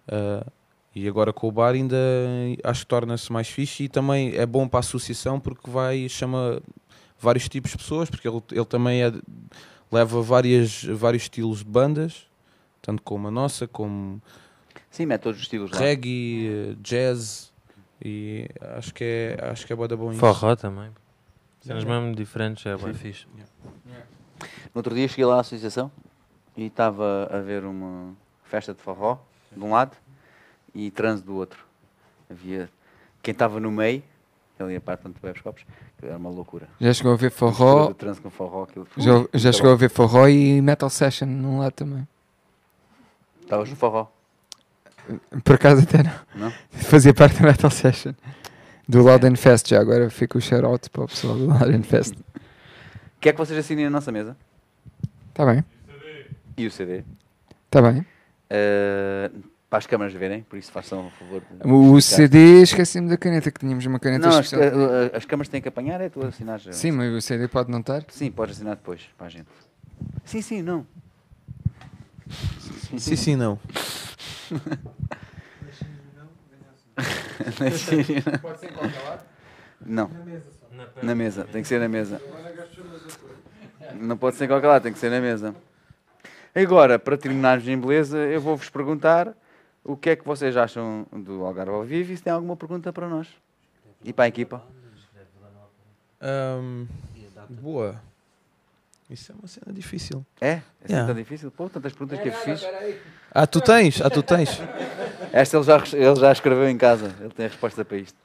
Ah, 0.08 0.46
e 0.94 1.06
agora 1.06 1.30
com 1.30 1.46
o 1.46 1.52
bar 1.52 1.74
ainda 1.74 1.96
acho 2.64 2.80
que 2.80 2.86
torna-se 2.86 3.30
mais 3.30 3.48
fixe 3.48 3.84
e 3.84 3.88
também 3.88 4.34
é 4.34 4.46
bom 4.46 4.66
para 4.66 4.78
a 4.78 4.80
associação 4.80 5.38
porque 5.38 5.68
vai, 5.68 6.08
chama 6.08 6.62
vários 7.18 7.48
tipos 7.50 7.72
de 7.72 7.76
pessoas, 7.76 8.08
porque 8.08 8.26
ele, 8.26 8.42
ele 8.50 8.64
também 8.64 9.02
é, 9.02 9.12
leva 9.92 10.22
várias, 10.22 10.84
vários 10.84 11.24
estilos 11.24 11.58
de 11.58 11.66
bandas, 11.66 12.26
tanto 12.80 13.02
como 13.02 13.28
a 13.28 13.30
nossa, 13.30 13.68
como 13.68 14.22
Sim, 14.90 15.04
mete 15.04 15.20
todos 15.20 15.38
os 15.38 15.44
estilos 15.44 15.70
lá. 15.70 15.78
reggae, 15.78 16.48
eh, 16.48 16.76
jazz, 16.80 17.52
e 18.02 18.48
acho 18.76 18.94
que 18.94 19.04
é, 19.04 19.38
acho 19.50 19.66
que 19.66 19.72
é 19.74 19.76
da 19.76 19.96
bom 19.96 20.10
isso. 20.10 20.20
Forró 20.20 20.56
também. 20.56 20.90
Cenas 21.60 21.84
mesmo 21.84 22.14
diferentes, 22.14 22.64
é 22.64 22.74
bem 22.74 22.94
fixe. 22.94 23.26
No 24.74 24.78
outro 24.78 24.94
dia 24.94 25.08
cheguei 25.08 25.24
lá 25.26 25.36
à 25.36 25.40
associação 25.40 25.90
e 26.56 26.64
estava 26.66 27.28
a 27.30 27.38
ver 27.40 27.64
uma 27.64 28.14
festa 28.44 28.72
de 28.72 28.80
forró 28.80 29.18
de 29.56 29.64
um 29.64 29.70
lado 29.72 29.96
e 30.74 30.90
trans 30.90 31.22
do 31.22 31.34
outro. 31.34 31.58
Havia 32.30 32.68
quem 33.22 33.32
estava 33.32 33.58
no 33.60 33.70
meio, 33.70 34.02
ali 34.58 34.76
a 34.76 34.80
parte 34.80 35.06
onde 35.06 35.14
tu 35.18 35.22
bebes 35.22 35.40
copos, 35.42 35.64
que 35.98 36.06
era 36.06 36.16
uma 36.16 36.30
loucura. 36.30 36.68
Já 36.80 36.92
chegou 36.92 37.12
a 37.12 37.16
ver 37.16 37.30
forró, 37.30 37.92
com 38.22 38.30
forró, 38.30 38.62
aquilo. 38.64 38.86
já, 38.96 39.10
já 39.34 39.52
chegou 39.52 39.72
a 39.72 39.76
ver 39.76 39.90
forró 39.90 40.28
e 40.28 40.60
metal 40.60 40.90
session 40.90 41.26
num 41.26 41.58
lado 41.58 41.72
também. 41.72 42.06
Estavas 43.42 43.70
no 43.70 43.76
forró, 43.76 44.08
Por 45.44 45.54
acaso 45.54 45.82
até 45.82 46.02
não. 46.02 46.12
não? 46.46 46.52
Fazia 46.70 47.14
parte 47.14 47.40
da 47.40 47.48
metal 47.48 47.70
session. 47.70 48.12
Do 48.88 49.02
Louden 49.02 49.34
Fest, 49.36 49.68
já 49.68 49.80
agora 49.80 50.08
fica 50.10 50.38
o 50.38 50.40
shout-out 50.40 50.88
para 50.90 51.04
o 51.04 51.08
pessoal 51.08 51.34
do 51.36 51.46
Louden 51.50 51.82
Fest. 51.82 52.14
Quer 53.20 53.32
que 53.32 53.38
vocês 53.38 53.58
assinem 53.58 53.86
a 53.86 53.90
nossa 53.90 54.12
mesa? 54.12 54.36
Está 55.30 55.44
bem, 55.44 55.64
E 56.56 56.66
o 56.66 56.70
CD? 56.70 57.02
está 57.66 57.82
bem. 57.82 58.06
Eh, 58.48 59.30
para 59.68 59.78
as 59.80 59.86
câmaras 59.86 60.12
verem, 60.14 60.42
por 60.42 60.56
isso 60.56 60.70
façam 60.70 61.06
um 61.06 61.10
favor. 61.10 61.42
O. 61.64 62.00
CD, 62.00 62.62
esqueci-me 62.62 63.08
da 63.08 63.16
caneta, 63.16 63.50
que 63.50 63.58
tínhamos 63.60 63.84
uma 63.84 63.98
caneta 63.98 64.28
Não, 64.28 64.38
as, 64.38 64.46
especial. 64.46 64.62
eh, 64.62 65.10
as 65.16 65.24
câmaras 65.24 65.48
têm 65.48 65.60
que 65.60 65.68
apanhar, 65.68 66.00
é 66.00 66.08
tu 66.08 66.24
assinares. 66.24 66.66
eh, 66.68 66.72
Sim, 66.72 66.92
mas 66.92 67.12
o 67.12 67.20
CD 67.20 67.48
pode 67.48 67.70
não 67.70 67.80
estar. 67.80 68.04
Sim, 68.08 68.30
podes 68.30 68.56
assinar 68.56 68.76
depois, 68.76 69.02
para 69.18 69.26
a 69.26 69.30
gente. 69.30 69.48
Sim, 70.24 70.40
sim, 70.40 70.62
não. 70.62 70.86
Sim, 72.96 73.16
sim, 73.16 73.36
não. 73.36 73.58
Pode 78.42 78.60
ser 78.60 78.70
em 78.70 78.72
qualquer 78.74 79.02
lado? 79.02 79.24
Não. 79.84 80.10
Na 81.02 81.14
mesa, 81.14 81.44
tem 81.44 81.62
que 81.62 81.68
ser 81.68 81.80
na 81.80 81.88
mesa. 81.88 82.20
Não 83.94 84.16
pode 84.16 84.36
ser 84.36 84.44
em 84.44 84.48
qualquer 84.48 84.68
lado, 84.68 84.82
tem 84.82 84.92
que 84.92 84.98
ser 84.98 85.10
na 85.10 85.20
mesa. 85.20 85.54
Agora, 86.56 86.98
para 86.98 87.16
terminarmos 87.18 87.68
em 87.68 87.78
beleza, 87.78 88.16
eu 88.18 88.40
vou-vos 88.40 88.70
perguntar 88.70 89.34
o 89.84 89.96
que 89.96 90.10
é 90.10 90.16
que 90.16 90.24
vocês 90.24 90.56
acham 90.56 91.06
do 91.12 91.44
Algarve 91.44 91.70
ao 91.72 91.84
vivo 91.84 92.12
e 92.12 92.16
se 92.16 92.22
têm 92.22 92.32
alguma 92.32 92.56
pergunta 92.56 92.92
para 92.92 93.08
nós. 93.08 93.28
E 94.02 94.12
para 94.12 94.24
a 94.24 94.28
equipa. 94.28 94.62
Ahm, 96.20 96.86
boa. 97.50 98.00
Isso 99.10 99.30
é 99.30 99.34
uma 99.38 99.46
cena 99.46 99.72
difícil. 99.72 100.24
É? 100.40 100.48
É 100.48 100.62
Yeah. 100.88 101.06
tão 101.12 101.14
difícil? 101.20 101.50
Pô, 101.50 101.68
tantas 101.68 101.92
perguntas 101.92 102.18
que 102.20 102.28
eu 102.28 102.32
fiz. 102.32 102.66
Ah, 103.30 103.46
tu 103.46 103.60
tens? 103.60 104.00
Ah, 104.00 104.08
tu 104.10 104.22
tens? 104.22 104.60
Esta 105.32 105.56
ele 105.58 105.64
já, 105.64 105.76
ele 105.92 106.16
já 106.16 106.32
escreveu 106.32 106.68
em 106.68 106.76
casa. 106.78 107.14
Ele 107.20 107.30
tem 107.30 107.46
a 107.46 107.48
resposta 107.48 107.84
para 107.84 107.98
isto. 107.98 108.18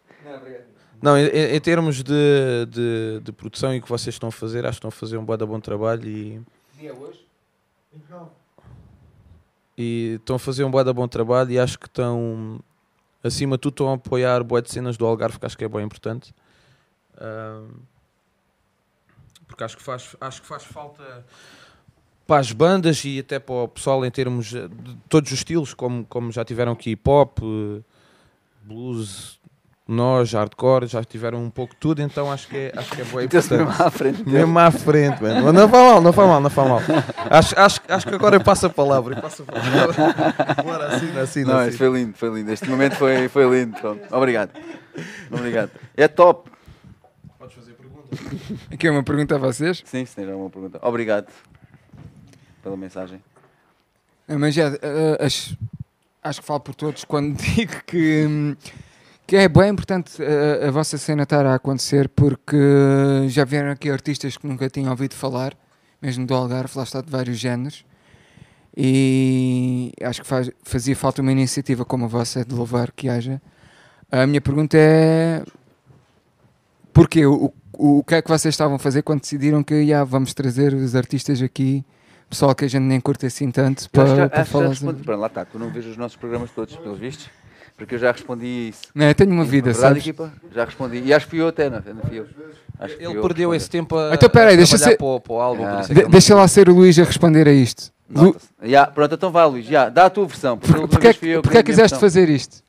Não, 1.01 1.18
em, 1.18 1.26
em- 1.27 1.56
em 1.56 1.60
termos 1.60 1.98
de, 2.03 2.66
de, 2.69 3.19
de 3.24 3.32
produção 3.32 3.74
e 3.76 3.80
o 3.80 3.82
que 3.82 3.90
vocês 3.90 4.16
estão 4.16 4.30
a 4.30 4.32
fazer, 4.32 4.60
acho 4.66 4.74
que 4.74 4.77
estão 4.77 4.88
a 4.88 4.92
fazer 4.92 5.18
um 5.18 5.26
bom 5.26 5.60
trabalho 5.60 6.08
e, 6.08 6.40
Dia 6.80 6.93
hoje? 6.93 7.19
E 9.78 10.16
estão 10.20 10.36
a 10.36 10.40
fazer 10.40 10.64
um 10.64 10.72
bué 10.72 10.84
bom 10.94 11.08
trabalho 11.08 11.52
e 11.52 11.60
acho 11.60 11.80
que 11.80 11.88
estão, 11.88 12.60
acima 13.24 13.58
de 13.58 13.61
tudo, 13.61 13.74
estão 13.74 13.90
a 13.90 13.95
apoiar 13.95 14.44
bué 14.44 14.61
de 14.61 14.72
cenas 14.72 14.98
do 14.98 15.06
Algarve, 15.06 15.40
que 15.40 15.45
acho 15.45 15.58
que 15.58 15.66
é 15.66 15.70
bem 15.70 15.84
importante. 15.84 16.34
Ahm, 17.20 17.80
porque 19.48 19.64
acho 19.64 19.76
que, 19.76 19.84
faz, 19.84 20.16
acho 20.22 20.42
que 20.42 20.48
faz 20.48 20.64
falta 20.64 21.26
para 22.26 22.40
as 22.40 22.52
bandas 22.53 23.03
e 23.03 23.20
até 23.20 23.40
para 23.40 23.56
o 23.56 23.68
pessoal 23.68 24.06
em 24.06 24.11
termos 24.11 24.48
de 24.48 24.70
todos 25.10 25.32
os 25.32 25.40
estilos, 25.40 25.74
como, 25.74 26.06
como 26.06 26.32
já 26.32 26.45
tiveram 26.45 26.72
aqui 26.72 26.95
pop, 26.95 27.42
eh, 27.44 27.82
blues, 28.64 29.41
nós, 29.88 30.32
hardcore, 30.34 30.85
já 30.88 31.03
tiveram 31.03 31.43
um 31.43 31.50
pouco 31.50 31.74
de 31.74 31.80
tudo, 31.80 32.01
então 32.01 32.32
acho 32.32 32.48
que 32.48 32.56
é, 32.56 32.74
acho 32.76 32.92
que 32.92 33.01
é 33.01 33.06
Meteu-se 33.06 33.53
importante. 33.53 33.68
mesmo 33.69 33.85
à 33.85 33.92
frente. 33.92 34.30
Mesmo 34.30 34.60
à 34.60 34.72
frente, 34.72 35.22
mano. 35.24 35.43
Mas 35.45 35.53
não 35.53 35.68
faz 35.69 35.84
mal, 35.84 36.01
não 36.01 36.14
faz 36.14 36.27
mal, 36.30 36.42
não 36.42 36.50
faz 36.50 36.69
mal. 36.69 36.80
Acho, 37.30 37.60
acho, 37.60 37.82
acho 37.88 38.08
que 38.08 38.16
agora 38.16 38.35
eu 38.38 38.43
passo 38.43 38.68
a 38.68 38.69
palavra. 38.69 39.16
Eu 39.16 39.22
passo 39.22 39.43
a 39.43 39.45
palavra. 39.45 40.64
Bora, 40.64 40.88
assim, 40.95 41.19
assim, 41.19 41.43
Não, 41.43 41.58
assim. 41.60 41.69
isto 41.69 41.77
foi 41.77 41.90
lindo, 41.90 42.14
foi 42.18 42.30
lindo. 42.30 42.51
Este 42.51 42.69
momento 42.69 42.95
foi, 42.95 43.27
foi 43.27 43.50
lindo. 43.60 43.77
Pronto. 43.80 44.01
Obrigado. 44.16 44.51
Obrigado. 45.30 45.72
É 45.98 46.08
top. 46.08 46.50
Podes 47.38 47.56
fazer 47.56 47.74
perguntas. 47.74 48.19
Aqui 48.72 48.88
é 48.88 48.92
uma 48.92 49.03
pergunta 49.03 49.35
a 49.35 49.40
vocês. 49.40 49.82
Sim, 49.85 50.06
se 50.06 50.16
tem 50.16 50.30
alguma 50.32 50.50
pergunta. 50.50 50.80
Obrigado 50.84 51.27
pela 52.64 52.77
mensagem. 52.77 53.22
Mas 54.27 54.53
já, 54.53 54.68
ah, 54.68 55.26
acho, 55.26 55.58
acho 56.24 56.40
que 56.40 56.48
falo 56.48 56.60
por 56.61 56.76
todos 56.76 57.03
quando 57.03 57.35
digo 57.42 57.74
que, 57.85 58.26
hum, 58.26 58.56
que 59.32 59.38
é 59.38 59.48
bem 59.48 59.69
importante 59.69 60.22
ah, 60.22 60.68
a 60.68 60.72
vossa 60.72 60.98
cena 60.98 61.24
estar 61.24 61.45
a 61.45 61.56
acontecer 61.56 62.10
porque 62.10 62.58
já 63.30 63.45
vieram 63.45 63.72
aqui 63.72 63.90
artistas 63.90 64.35
que 64.35 64.45
nunca 64.45 64.69
tinham 64.69 64.92
ouvido 64.92 65.14
falar, 65.14 65.53
mesmo 66.01 66.27
do 66.27 66.34
Algarve, 66.34 66.77
lá 66.77 66.84
está 66.84 67.00
de 67.00 67.10
vários 67.10 67.38
géneros. 67.38 67.85
E 68.76 69.93
acho 70.03 70.22
que 70.22 70.27
faz- 70.27 70.51
fazia 70.64 70.98
falta 70.98 71.22
uma 71.22 71.32
iniciativa 71.32 71.85
como 71.85 72.03
a 72.03 72.08
vossa 72.10 72.43
de 72.43 72.53
louvar 72.53 72.92
que 72.92 73.08
haja. 73.08 73.42
A 74.11 74.27
minha 74.27 74.42
pergunta 74.42 74.76
é 74.77 75.42
porquê? 76.92 77.26
O, 77.26 77.53
o, 77.72 78.00
o 78.00 78.03
que 78.03 78.16
é 78.16 78.22
que 78.22 78.27
vocês 78.27 78.53
estavam 78.53 78.76
a 78.76 78.80
fazer 78.80 79.01
quando 79.01 79.22
decidiram 79.22 79.64
que 79.64 79.88
já, 79.88 80.03
vamos 80.03 80.34
trazer 80.34 80.74
os 80.74 80.93
artistas 80.93 81.42
aqui, 81.42 81.85
pessoal 82.30 82.53
que 82.53 82.66
a 82.66 82.68
gente 82.68 82.84
nem 82.84 83.00
curte 83.00 83.26
assim 83.27 83.50
tanto, 83.50 83.90
para, 83.92 84.03
acho 84.03 84.30
para 84.30 84.42
acho 84.42 84.51
falar 84.51 84.76
sobre... 84.76 85.03
Pronto, 85.03 85.22
lá 85.22 85.27
está. 85.27 85.45
Tu 85.45 85.58
não 85.58 85.69
vês 85.69 85.85
os 85.85 85.95
nossos 85.95 86.18
programas 86.18 86.51
todos, 86.51 86.76
pelos 86.76 87.00
vistos? 87.00 87.30
Porque 87.82 87.95
eu 87.95 88.00
já 88.00 88.11
respondi 88.11 88.69
isso. 88.69 88.82
Não, 88.93 89.08
eu 89.08 89.16
tenho 89.16 89.32
uma 89.32 89.43
vida, 89.43 89.72
Verdade, 89.72 89.82
sabes? 89.82 90.03
equipa? 90.03 90.32
Já 90.53 90.66
respondi. 90.66 91.01
E 91.03 91.11
acho 91.11 91.26
que 91.26 91.32
fui 91.32 91.42
eu 91.42 91.48
até, 91.48 91.68
não, 91.68 91.80
não 91.95 92.03
fui 92.03 92.19
eu. 92.19 92.27
Acho 92.80 92.95
que 92.95 93.03
Ele 93.03 93.18
eu 93.18 93.22
perdeu 93.24 93.50
responder. 93.50 93.56
esse 93.58 93.69
tempo 93.72 93.98
a, 93.98 94.14
Então, 94.14 94.30
peraí, 94.30 94.53
a 94.53 94.58
deixa 94.58 94.77
trabalhar 94.77 94.92
ser- 94.92 94.98
para, 94.98 95.08
o- 95.08 95.19
para 95.19 95.34
o 95.34 95.40
álbum. 95.42 95.66
Ah. 95.66 95.72
por 95.74 95.82
isso 95.82 95.85
é 95.85 95.88
que 95.88 95.93
De- 95.95 96.01
ele 96.01 96.10
deixa 96.11 96.34
não- 96.35 96.42
lá 96.42 96.48
ser 96.48 96.69
o 96.69 96.74
Luís 96.76 97.00
a 97.00 97.03
responder 97.03 97.48
a 97.48 97.51
isto. 97.51 97.92
Lu, 98.08 98.26
Nota-se. 98.26 98.48
Ya, 98.64 98.85
pronto, 98.85 99.16
então 99.16 99.32
vá, 99.32 99.45
Luís. 99.45 99.66
Já, 99.66 99.90
dá 99.90 100.06
a 100.06 100.10
tua 100.11 100.27
versão. 100.27 100.58
Porque, 100.60 100.72
a 100.72 100.76
por, 100.76 100.82
última 100.84 101.00
porque, 101.00 101.08
é 101.08 101.14
que- 101.14 101.42
porque 101.42 101.58
é 101.58 101.64
que 101.64 101.72
quiseste 101.72 101.90
versão. 101.95 102.00
fazer 102.00 102.30
isto? 102.30 102.64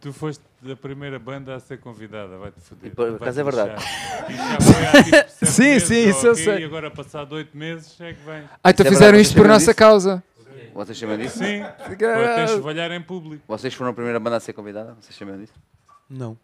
Tu 0.00 0.12
foste 0.12 0.42
a 0.68 0.74
primeira 0.76 1.18
banda 1.18 1.54
a 1.54 1.60
ser 1.60 1.78
convidada, 1.78 2.36
vai-te 2.38 2.60
foder. 2.60 2.90
E 2.90 2.94
por 2.94 3.14
acaso 3.14 3.40
é 3.40 3.44
verdade. 3.44 3.74
tipo 3.76 5.46
Sim, 5.46 5.78
sim, 5.78 6.08
isso 6.08 6.26
eu 6.26 6.34
sei. 6.34 6.58
E 6.62 6.64
agora, 6.64 6.90
passado 6.90 7.34
oito 7.36 7.56
meses, 7.56 8.00
é 8.00 8.12
que 8.12 8.24
vem. 8.24 8.42
Ah, 8.64 8.70
então 8.70 8.84
é 8.84 8.88
fizeram 8.88 9.18
isto 9.18 9.36
por 9.36 9.46
nossa 9.46 9.72
causa. 9.72 10.22
Vocês 10.74 10.96
chamam 10.96 11.16
disso? 11.18 11.38
Sim, 11.38 11.62
foi 11.86 11.94
até 11.94 12.44
enxovalhar 12.44 12.90
em 12.92 13.02
público. 13.02 13.42
Vocês 13.46 13.74
foram 13.74 13.90
a 13.90 13.94
primeira 13.94 14.18
banda 14.18 14.36
a 14.36 14.40
ser 14.40 14.52
convidada? 14.52 14.94
Vocês 15.00 15.16
chamam 15.16 15.38
disso? 15.38 15.52
Não. 16.08 16.36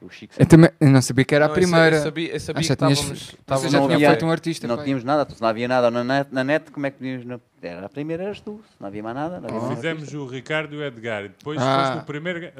O 0.00 0.10
Chico 0.10 0.32
Eu 0.34 0.38
sempre 0.38 0.46
também 0.46 0.70
eu 0.80 0.88
não 0.90 1.00
sabia 1.00 1.24
que 1.24 1.32
era 1.32 1.46
Não, 1.46 1.54
a 1.54 1.56
eu 1.56 1.62
sa- 1.62 1.68
primeira. 1.68 1.96
Eu 1.96 2.02
sabia, 2.02 2.32
eu 2.34 2.40
sabia 2.40 2.58
Ah, 2.58 2.62
que 2.62 2.66
já 2.68 2.74
tinhas- 2.76 2.98
estávamos. 2.98 3.36
Você 3.46 3.68
já 3.68 3.78
não 3.78 3.86
tinha 3.86 3.96
havia- 3.96 4.08
feito 4.10 4.26
um 4.26 4.30
artista. 4.32 4.66
não 4.66 4.74
pai. 4.74 4.84
tínhamos 4.84 5.04
nada, 5.04 5.32
se 5.32 5.40
não 5.40 5.48
havia 5.48 5.68
nada 5.68 5.90
na 5.92 6.02
net, 6.02 6.28
na 6.34 6.42
net 6.42 6.70
como 6.72 6.86
é 6.86 6.90
que 6.90 6.98
podíamos. 6.98 7.24
Não, 7.24 7.40
era 7.62 7.86
a 7.86 7.88
primeira 7.88 8.24
eras 8.24 8.40
tu, 8.40 8.60
se 8.68 8.74
não 8.80 8.88
havia 8.88 9.00
mais 9.04 9.14
nada. 9.14 9.38
Não 9.40 9.46
havia 9.48 9.58
Oh. 9.60 9.62
mais 9.66 9.76
Fizemos 9.76 10.02
artista. 10.02 10.18
o 10.20 10.26
Ricardo 10.26 10.74
e 10.74 10.78
o 10.78 10.82
Edgar. 10.84 11.24
E 11.26 11.28
depois 11.28 11.60
Ah. 11.62 11.84
foste 11.92 12.02
o 12.02 12.06
primeiro. 12.06 12.52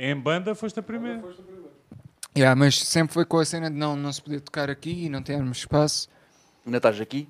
Em 0.00 0.16
banda 0.16 0.52
foste 0.56 0.80
a 0.80 0.82
primeira. 0.82 1.22
Yeah, 2.36 2.56
mas 2.58 2.80
sempre 2.82 3.14
foi 3.14 3.24
com 3.24 3.38
a 3.38 3.44
cena 3.44 3.70
de 3.70 3.76
não, 3.76 3.94
não 3.94 4.12
se 4.12 4.20
poder 4.20 4.40
tocar 4.40 4.68
aqui 4.68 5.04
e 5.04 5.08
não 5.08 5.22
termos 5.22 5.58
espaço. 5.58 6.08
Ainda 6.66 6.78
estás 6.78 7.00
aqui? 7.00 7.28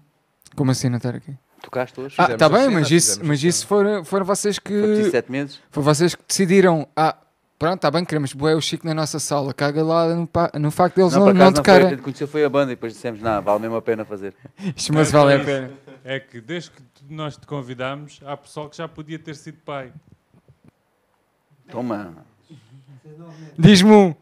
Como 0.56 0.70
assim 0.70 0.88
não 0.88 0.96
estar 0.96 1.14
aqui? 1.14 1.36
Tocaste 1.62 2.00
hoje? 2.00 2.14
Ah, 2.18 2.36
tá 2.36 2.46
a 2.46 2.48
bem, 2.48 2.60
cena, 2.62 2.72
mas 2.80 2.90
isso, 2.90 3.20
mas 3.22 3.42
isso 3.44 3.66
foram, 3.66 4.04
foram 4.04 4.24
vocês 4.24 4.58
Foi 4.58 5.02
que. 5.04 5.10
sete 5.10 5.30
meses? 5.30 5.60
Foi 5.70 5.82
vocês 5.82 6.14
que 6.14 6.22
decidiram. 6.26 6.88
Ah, 6.96 7.16
pronto, 7.58 7.76
está 7.76 7.90
bem, 7.90 8.04
queremos 8.04 8.32
bué 8.32 8.54
o 8.54 8.60
Chico 8.60 8.86
na 8.86 8.94
nossa 8.94 9.18
sala. 9.18 9.52
Caga 9.52 9.82
lá 9.84 10.14
no, 10.14 10.26
pa- 10.26 10.50
no 10.58 10.70
facto 10.70 10.96
deles 10.96 11.12
Não, 11.12 11.26
não, 11.26 11.34
não, 11.34 11.46
acaso 11.48 11.56
não 11.56 11.64
foi, 11.64 11.72
a 11.72 11.76
tocarem. 11.76 11.88
gente 11.90 12.02
conheceu 12.02 12.26
foi 12.28 12.44
a 12.44 12.48
banda 12.48 12.72
e 12.72 12.74
depois 12.74 12.92
dissemos, 12.94 13.20
não, 13.20 13.40
vale 13.42 13.60
mesmo 13.60 13.76
a 13.76 13.82
pena 13.82 14.04
fazer. 14.04 14.34
Isto 14.76 14.92
mas 14.94 15.08
É, 15.08 15.12
vale 15.12 15.34
a 15.34 15.36
foi 15.38 15.46
pena. 15.46 15.70
É 16.02 16.18
que 16.18 16.40
desde 16.40 16.70
que 16.70 16.82
nós 17.10 17.36
te 17.36 17.46
convidámos, 17.46 18.20
há 18.24 18.36
pessoal 18.36 18.68
que 18.70 18.76
já 18.76 18.88
podia 18.88 19.18
ter 19.18 19.36
sido 19.36 19.58
pai. 19.64 19.92
Toma. 21.70 22.14
Diz-me 23.58 23.90
um. 23.92 24.14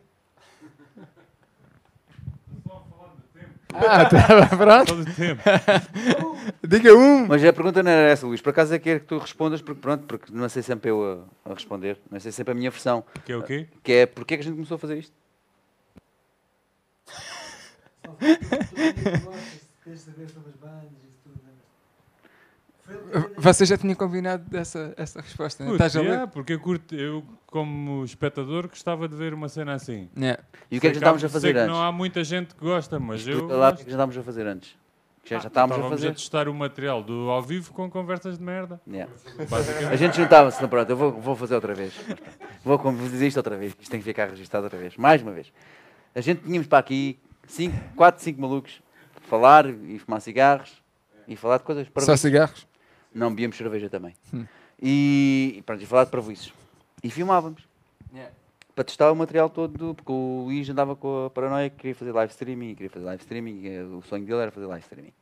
Ah, 3.75 4.05
tá, 4.07 4.57
pronto. 4.57 4.87
Todo 4.87 5.03
o 5.03 5.15
tempo. 5.15 5.43
Diga 6.67 6.95
um. 6.95 7.27
Mas 7.27 7.45
a 7.45 7.53
pergunta 7.53 7.83
não 7.83 7.91
era 7.91 8.11
essa, 8.11 8.27
Luís. 8.27 8.41
Por 8.41 8.51
acaso 8.51 8.75
é 8.75 8.79
que 8.79 8.91
é 8.91 8.99
que 8.99 9.05
tu 9.07 9.19
respondas, 9.19 9.61
porque 9.61 9.81
pronto, 9.81 10.05
porque 10.07 10.33
não 10.33 10.49
sei 10.49 10.63
sempre 10.63 10.91
eu 10.91 11.27
a, 11.45 11.51
a 11.51 11.55
responder, 11.55 11.99
não 12.11 12.19
sei 12.19 12.33
sempre 12.33 12.53
a 12.53 12.55
minha 12.55 12.71
versão, 12.71 13.05
Que 13.25 13.33
é 13.33 13.37
o 13.37 13.43
quê? 13.43 13.69
que 13.83 13.93
é 13.93 14.07
porque 14.07 14.35
é 14.35 14.37
que 14.37 14.41
a 14.43 14.45
gente 14.45 14.55
começou 14.55 14.77
a 14.77 14.79
fazer 14.79 14.99
isto? 14.99 15.13
Você 23.36 23.65
já 23.65 23.76
tinha 23.76 23.94
combinado 23.94 24.44
essa, 24.57 24.92
essa 24.97 25.20
resposta, 25.20 25.62
né? 25.62 25.70
Curto, 25.70 25.84
Estás 25.84 25.97
a 25.97 26.00
ler? 26.00 26.08
yeah, 26.08 26.26
porque 26.26 26.55
eu, 26.55 26.60
curto, 26.60 26.94
eu, 26.94 27.25
como 27.47 28.05
espectador, 28.05 28.68
gostava 28.68 29.08
de 29.08 29.15
ver 29.15 29.33
uma 29.34 29.49
cena 29.49 29.75
assim. 29.75 30.08
Yeah. 30.17 30.42
E 30.70 30.78
o 30.78 30.81
que 30.81 30.86
é 30.86 30.91
que 30.91 30.94
já 30.94 31.00
estávamos 31.00 31.25
a 31.25 31.28
fazer 31.28 31.52
que 31.52 31.58
antes? 31.58 31.70
não 31.70 31.83
há 31.83 31.92
muita 31.92 32.25
gente 32.25 32.55
que 32.55 32.60
gosta, 32.60 32.99
mas 32.99 33.26
eu. 33.26 33.34
Explica 33.34 33.55
lá 33.55 33.70
o 33.70 33.76
que 33.76 33.83
é 33.83 33.84
que 33.84 33.91
já 33.91 33.97
estávamos 33.97 34.18
a 34.18 34.23
fazer 34.23 34.47
antes. 34.47 34.76
Que 35.23 35.31
já, 35.31 35.41
já 35.41 35.49
estávamos 35.49 35.86
a 35.86 35.89
fazer. 35.89 36.12
testar 36.15 36.49
o 36.49 36.55
material 36.55 37.02
do 37.02 37.31
ao 37.31 37.42
vivo 37.42 37.73
com 37.73 37.91
conversas 37.91 38.39
de 38.39 38.44
merda. 38.44 38.81
Yeah. 38.86 39.12
Basicamente. 39.49 39.92
A 39.92 39.97
gente 39.97 40.17
juntava-se, 40.17 40.60
não, 40.60 40.68
pronto, 40.68 40.91
eu 40.91 40.97
vou, 40.97 41.12
vou 41.12 41.36
fazer 41.36 41.55
outra 41.55 41.75
vez. 41.75 41.94
Vou 42.65 42.78
dizer 42.92 43.28
isto 43.28 43.36
outra 43.36 43.57
vez, 43.57 43.75
isto 43.81 43.91
tem 43.91 44.00
que 44.00 44.05
ficar 44.05 44.28
registado 44.28 44.65
outra 44.65 44.78
vez, 44.78 44.97
mais 44.97 45.23
uma 45.23 45.33
vez. 45.33 45.52
A 46.15 46.20
gente 46.20 46.42
tínhamos 46.42 46.67
para 46.67 46.78
aqui 46.78 47.18
4, 47.97 48.23
5 48.23 48.41
malucos 48.41 48.83
falar 49.28 49.67
e 49.67 49.99
fumar 49.99 50.20
cigarros 50.20 50.83
e 51.26 51.36
falar 51.36 51.58
de 51.58 51.65
coisas 51.65 51.89
para 51.89 52.02
Só 52.02 52.17
cigarros? 52.17 52.67
Não, 53.15 53.31
bebíamos 53.31 53.57
cerveja 53.57 53.89
também. 53.89 54.15
E, 54.81 55.55
e 55.59 55.62
pronto, 55.62 55.83
e 55.83 55.87
falar 55.87 56.05
de 56.05 56.11
parvoíces. 56.11 56.53
E 57.03 57.11
filmávamos. 57.11 57.62
Para 58.75 58.85
testar 58.85 59.11
o 59.11 59.17
material 59.17 59.51
todo, 59.51 59.77
do- 59.77 59.95
porque 59.95 60.12
o 60.12 60.45
Luís 60.47 60.69
andava 60.69 60.95
com 60.95 61.27
a 61.27 61.31
paranoia 61.31 61.69
que 61.69 61.77
queria 61.77 61.95
fazer 61.95 62.12
live 62.12 62.31
streaming, 62.33 62.75
queria 62.75 62.91
fazer 62.91 63.05
live 63.07 63.23
streaming, 63.23 63.61
e 63.62 63.69
eh, 63.69 63.83
o 63.83 64.03
sonho 64.03 64.25
dele 64.25 64.41
era 64.43 64.51
fazer 64.53 64.67
live 64.67 64.83
streaming. 64.85 65.12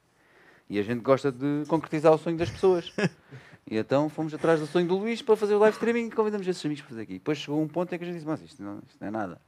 E 0.69 0.79
a 0.79 0.83
gente 0.83 1.01
gosta 1.01 1.33
de 1.33 1.65
concretizar 1.69 2.13
o 2.13 2.19
sonho 2.19 2.37
das 2.37 2.51
pessoas. 2.51 2.93
e 3.67 3.77
então 3.79 4.09
fomos 4.11 4.35
atrás 4.35 4.61
do 4.61 4.67
sonho 4.67 4.87
do 4.87 4.97
Luís 4.99 5.23
para 5.23 5.37
fazer 5.37 5.55
o 5.55 5.59
live 5.59 5.75
streaming 5.75 6.09
e 6.09 6.11
convidamos 6.11 6.47
esses 6.47 6.63
amigos 6.67 6.83
para 6.83 6.91
fazer 6.91 7.03
aqui. 7.03 7.15
Depois 7.15 7.39
chegou 7.39 7.63
um 7.63 7.69
ponto 7.69 7.95
em 7.95 7.99
que 7.99 8.05
a 8.05 8.07
gente 8.07 8.17
disse, 8.17 8.27
mas 8.27 8.43
isto 8.43 8.63
não, 8.63 8.79
isto 8.87 8.99
não 9.01 9.09
é 9.09 9.11
nada. 9.11 9.41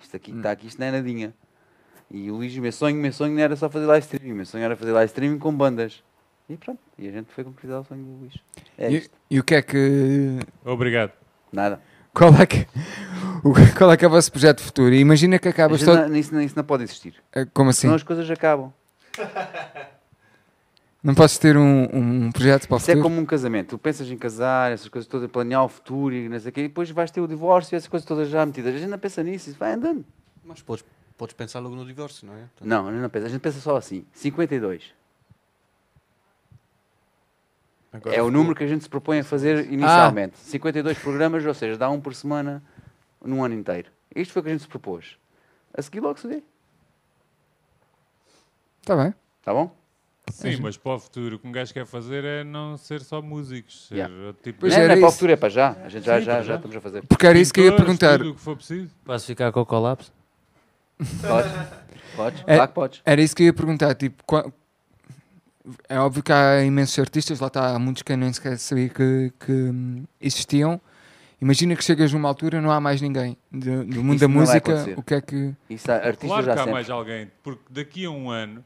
Isto 0.00 0.16
aqui 0.16 0.30
que 0.32 0.38
está 0.38 0.50
aqui, 0.52 0.66
isto 0.68 0.78
não 0.78 0.86
é 0.86 0.90
nadinha. 0.92 1.34
E 2.10 2.30
o 2.30 2.36
Luís, 2.36 2.56
o 2.56 2.60
meu 2.62 2.72
sonho, 2.72 2.96
o 2.96 3.00
meu 3.00 3.12
sonho 3.12 3.34
não 3.34 3.42
era 3.42 3.56
só 3.56 3.68
fazer 3.68 3.84
live 3.86 4.04
streaming, 4.04 4.32
o 4.32 4.36
meu 4.36 4.46
sonho 4.46 4.64
era 4.64 4.74
fazer 4.76 4.92
live 4.92 5.10
streaming 5.10 5.38
com 5.38 5.52
bandas. 5.54 6.02
E 6.48 6.56
pronto, 6.56 6.78
e 6.98 7.08
a 7.08 7.10
gente 7.12 7.32
foi 7.32 7.42
concretizar 7.42 7.80
o 7.80 7.84
sonho 7.84 8.04
do 8.04 8.10
Luís. 8.20 8.34
É 8.76 8.92
E, 8.92 9.10
e 9.30 9.40
o 9.40 9.44
que 9.44 9.54
é 9.54 9.62
que. 9.62 10.38
Obrigado. 10.64 11.12
Nada. 11.52 11.80
Qual 12.12 12.34
é 12.34 12.44
que. 12.46 12.66
o- 13.42 13.54
Qual 13.76 13.90
é 13.90 13.96
que 13.96 14.04
é 14.04 14.08
o 14.08 14.10
vosso 14.10 14.30
projeto 14.30 14.60
futuro? 14.62 14.94
Imagina 14.94 15.38
que 15.38 15.48
acabas 15.48 15.82
todo. 15.82 16.08
não- 16.08 16.16
isso, 16.16 16.34
não- 16.34 16.42
isso 16.42 16.54
não 16.56 16.64
pode 16.64 16.82
existir. 16.84 17.14
Eh, 17.32 17.46
Como 17.52 17.70
assim? 17.70 17.82
Senão 17.82 17.94
as 17.94 18.02
coisas 18.02 18.30
acabam. 18.30 18.72
Não 21.02 21.14
podes 21.14 21.36
ter 21.36 21.54
um, 21.56 21.84
um 22.26 22.32
projeto 22.32 22.66
para 22.66 22.76
o 22.76 22.78
Isso 22.78 22.90
é 22.90 22.94
futuro? 22.94 23.02
como 23.10 23.20
um 23.20 23.26
casamento. 23.26 23.70
Tu 23.70 23.78
pensas 23.78 24.10
em 24.10 24.16
casar, 24.16 24.72
essas 24.72 24.88
coisas 24.88 25.06
todas, 25.06 25.30
planear 25.30 25.62
o 25.64 25.68
futuro 25.68 26.14
e 26.14 26.28
não 26.30 26.38
sei 26.40 26.48
o 26.48 26.52
quê, 26.52 26.60
e 26.60 26.68
depois 26.68 26.90
vais 26.90 27.10
ter 27.10 27.20
o 27.20 27.28
divórcio 27.28 27.74
e 27.74 27.76
essas 27.76 27.88
coisas 27.88 28.06
todas 28.06 28.28
já 28.30 28.44
metidas. 28.46 28.74
A 28.74 28.78
gente 28.78 28.88
não 28.88 28.98
pensa 28.98 29.22
nisso, 29.22 29.50
isso 29.50 29.58
vai 29.58 29.74
andando. 29.74 30.02
Mas 30.42 30.62
podes, 30.62 30.82
podes 31.18 31.34
pensar 31.34 31.60
logo 31.60 31.74
no 31.76 31.84
divórcio, 31.84 32.26
não 32.26 32.34
é? 32.34 32.38
Portanto, 32.38 32.66
Não, 32.68 32.88
a 32.88 32.92
gente 32.92 33.02
não 33.02 33.10
pensa. 33.10 33.26
A 33.26 33.28
gente 33.28 33.40
pensa 33.40 33.60
só 33.60 33.76
assim. 33.76 34.06
52. 34.14 34.82
Agora 37.94 38.16
é 38.16 38.20
o 38.20 38.28
número 38.30 38.56
que 38.56 38.64
a 38.64 38.66
gente 38.66 38.82
se 38.82 38.88
propõe 38.90 39.20
a 39.20 39.24
fazer 39.24 39.70
inicialmente. 39.72 40.36
52 40.38 40.98
programas, 40.98 41.46
ou 41.46 41.54
seja, 41.54 41.78
dá 41.78 41.88
um 41.88 42.00
por 42.00 42.12
semana 42.14 42.60
num 43.24 43.44
ano 43.44 43.54
inteiro. 43.54 43.88
Isto 44.14 44.32
foi 44.32 44.40
o 44.40 44.42
que 44.42 44.48
a 44.48 44.52
gente 44.52 44.62
se 44.62 44.68
propôs. 44.68 45.16
A 45.72 45.80
seguir 45.80 46.00
logo 46.00 46.18
se 46.18 46.26
vê. 46.26 46.42
Está 48.82 48.96
bem. 48.96 49.14
Tá 49.42 49.52
bom? 49.54 49.74
Sim, 50.30 50.56
mas 50.60 50.76
para 50.76 50.94
o 50.94 50.98
futuro 50.98 51.36
o 51.36 51.38
que 51.38 51.46
um 51.46 51.52
gajo 51.52 51.72
quer 51.72 51.86
fazer 51.86 52.24
é 52.24 52.42
não 52.42 52.76
ser 52.76 53.00
só 53.02 53.22
músicos. 53.22 53.86
Ser 53.88 53.94
Yeah. 53.96 54.26
outro 54.26 54.42
tipo 54.42 54.60
Pois 54.60 54.72
não, 54.72 54.78
de... 54.80 54.84
é, 54.84 54.88
não 54.88 54.94
é 54.94 54.98
para 55.00 55.08
o 55.08 55.12
futuro, 55.12 55.32
é 55.32 55.36
para 55.36 55.48
já. 55.48 55.70
A 55.84 55.88
gente 55.88 56.04
já, 56.04 56.18
Sim, 56.18 56.24
já, 56.24 56.32
já 56.36 56.42
já. 56.42 56.54
estamos 56.56 56.76
a 56.76 56.80
fazer. 56.80 57.06
Porque 57.06 57.26
era 57.26 57.38
isso 57.38 57.52
que 57.52 57.60
eu 57.60 57.64
ia 57.66 57.76
perguntar. 57.76 58.18
Tudo 58.18 58.30
o 58.30 58.34
que 58.34 58.40
for 58.40 58.56
preciso. 58.56 58.90
Posso 59.04 59.26
ficar 59.26 59.52
com 59.52 59.60
o 59.60 59.66
colapso? 59.66 60.12
Podes? 60.98 61.52
Podes? 62.16 62.40
É- 62.46 62.56
Claro 62.56 62.68
que 62.68 62.74
podes. 62.74 63.02
Era 63.04 63.20
isso 63.22 63.36
que 63.36 63.42
eu 63.42 63.46
ia 63.46 63.52
perguntar. 63.52 63.94
Tipo, 63.94 64.24
é 65.88 65.98
óbvio 65.98 66.22
que 66.22 66.32
há 66.32 66.62
imensos 66.62 66.98
artistas, 66.98 67.40
lá 67.40 67.46
está, 67.46 67.74
há 67.74 67.78
muitos 67.78 68.02
que 68.02 68.12
eu 68.12 68.16
nem 68.16 68.32
sequer 68.32 68.58
sabia 68.58 68.88
que, 68.88 69.32
que, 69.40 70.02
existiam. 70.20 70.80
Imagina 71.40 71.74
que 71.76 71.84
chegas 71.84 72.12
numa 72.12 72.28
altura 72.28 72.60
não 72.60 72.70
há 72.70 72.80
mais 72.80 73.00
ninguém 73.00 73.36
do, 73.50 73.84
do 73.84 74.02
mundo 74.02 74.16
Isso 74.16 74.20
da 74.20 74.28
música. 74.28 74.94
O 74.96 75.02
que 75.02 75.14
é 75.14 75.20
que. 75.20 75.54
Isso, 75.68 75.90
há 75.90 75.96
artistas 75.96 76.28
Claro 76.28 76.46
já 76.46 76.52
que 76.52 76.58
há 76.58 76.62
sempre. 76.62 76.72
mais 76.72 76.90
alguém, 76.90 77.30
porque 77.42 77.62
daqui 77.70 78.04
a 78.04 78.10
um 78.10 78.30
ano 78.30 78.64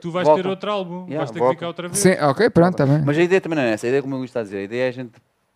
tu 0.00 0.10
vais 0.10 0.26
volta. 0.26 0.42
ter 0.42 0.48
outro 0.48 0.70
álbum, 0.70 1.04
Yeah, 1.06 1.18
vais 1.18 1.30
ter 1.30 1.38
volta. 1.38 1.54
que 1.54 1.58
ficar 1.58 1.66
outra 1.68 1.88
vez. 1.88 1.98
Sim, 1.98 2.12
ok, 2.22 2.50
pronto, 2.50 2.72
está 2.72 2.86
bem. 2.86 3.02
Mas 3.04 3.18
a 3.18 3.22
ideia 3.22 3.40
também 3.40 3.56
não 3.56 3.64
é 3.64 3.72
essa. 3.72 3.86
A 3.86 3.88
ideia, 3.88 4.02
como 4.02 4.14
o 4.14 4.18
Luís 4.18 4.30
está 4.30 4.40
a 4.40 4.42
dizer, 4.42 4.58
a 4.58 4.62
ideia 4.62 4.84
é 4.84 4.88
a 4.88 4.92
gente 4.92 5.12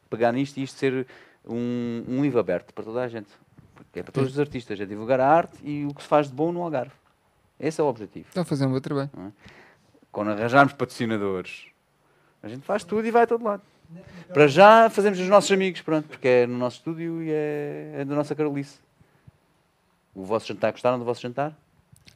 pegar 0.09 0.33
nisto 0.33 0.59
e 0.59 0.63
isto 0.63 0.79
ser 0.79 1.07
um, 1.47 2.05
um 2.07 2.23
livro 2.23 2.39
aberto 2.39 2.75
para 2.75 2.85
toda 2.85 3.03
a 3.03 3.09
gente. 3.09 3.29
Porque 3.75 4.01
é 4.01 4.03
para 4.03 4.13
todos 4.13 4.33
os 4.33 4.39
artistas, 4.39 4.79
é 4.79 4.85
divulgar 4.85 5.21
a 5.21 5.27
arte 5.27 5.57
e 5.65 5.87
o 5.87 5.95
que 5.95 6.03
se 6.03 6.09
faz 6.09 6.29
de 6.29 6.35
bom 6.35 6.53
no 6.53 6.63
Algarve. 6.63 6.93
Esse 7.59 7.81
é 7.81 7.85
o 7.85 7.87
objetivo. 7.87 8.27
Estão 8.29 8.43
a 8.43 8.47
fazer 8.47 8.67
um 8.67 8.73
bom 8.73 8.81
trabalho. 8.81 9.11
Quando 10.13 10.31
arranjarmos 10.31 10.73
patrocinadores, 10.73 11.67
a 12.43 12.49
gente 12.49 12.65
faz 12.65 12.85
tudo 12.85 13.07
e 13.07 13.11
vai 13.11 13.23
a 13.23 13.27
todo 13.27 13.45
lado. 13.45 13.63
Para 14.33 14.47
já 14.47 14.89
fazemos 14.89 15.19
os 15.19 15.29
nossos 15.29 15.51
amigos, 15.51 15.81
pronto, 15.81 16.09
porque 16.09 16.29
é 16.29 16.47
no 16.47 16.57
nosso 16.57 16.77
estúdio 16.77 17.23
e 17.23 17.31
é, 17.31 17.95
é 17.99 18.05
da 18.05 18.15
nossa 18.15 18.35
Carolice. 18.35 18.79
O 20.15 20.25
vosso 20.25 20.47
jantar, 20.47 20.73
gostaram 20.73 20.99
do 20.99 21.05
vosso 21.05 21.21
jantar? 21.21 21.57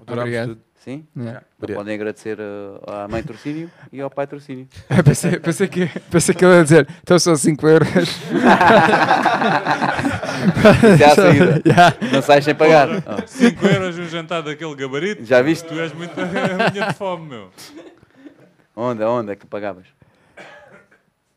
Obrigado. 0.01 0.59
Sim? 0.77 1.07
Yeah. 1.17 1.41
Então 1.41 1.49
Obrigado. 1.59 1.79
podem 1.79 1.95
agradecer 1.95 2.39
uh, 2.39 2.81
à 2.87 3.09
mãe 3.09 3.23
Torcínio 3.23 3.71
e 3.91 4.01
ao 4.01 4.11
pai 4.11 4.27
Torcínio. 4.27 4.69
Pensei, 5.05 5.41
pensei, 5.41 5.67
que, 5.67 5.87
pensei 6.11 6.35
que 6.35 6.45
ele 6.45 6.57
ia 6.57 6.63
dizer, 6.63 6.89
então 7.03 7.19
são 7.19 7.35
5 7.35 7.67
euros. 7.67 7.89
É 11.01 11.05
a 11.05 11.15
saída. 11.15 11.63
Yeah. 11.67 11.97
Não 12.13 12.23
sais 12.23 12.45
sem 12.45 12.55
pagar. 12.55 12.89
Oh. 12.91 13.27
5 13.27 13.67
euros 13.67 13.99
um 13.99 14.05
jantar 14.09 14.43
daquele 14.43 14.75
gabarito. 14.75 15.25
Já 15.25 15.43
viste? 15.43 15.67
Tu 15.67 15.75
és 15.79 15.93
muito 15.93 16.19
a 16.21 16.25
minha 16.27 16.89
de 16.89 16.95
fome, 16.95 17.29
meu. 17.29 17.51
Onde, 18.77 19.03
onde 19.05 19.33
é 19.33 19.37
que 19.37 19.43
tu 19.43 19.47
pagavas? 19.47 19.87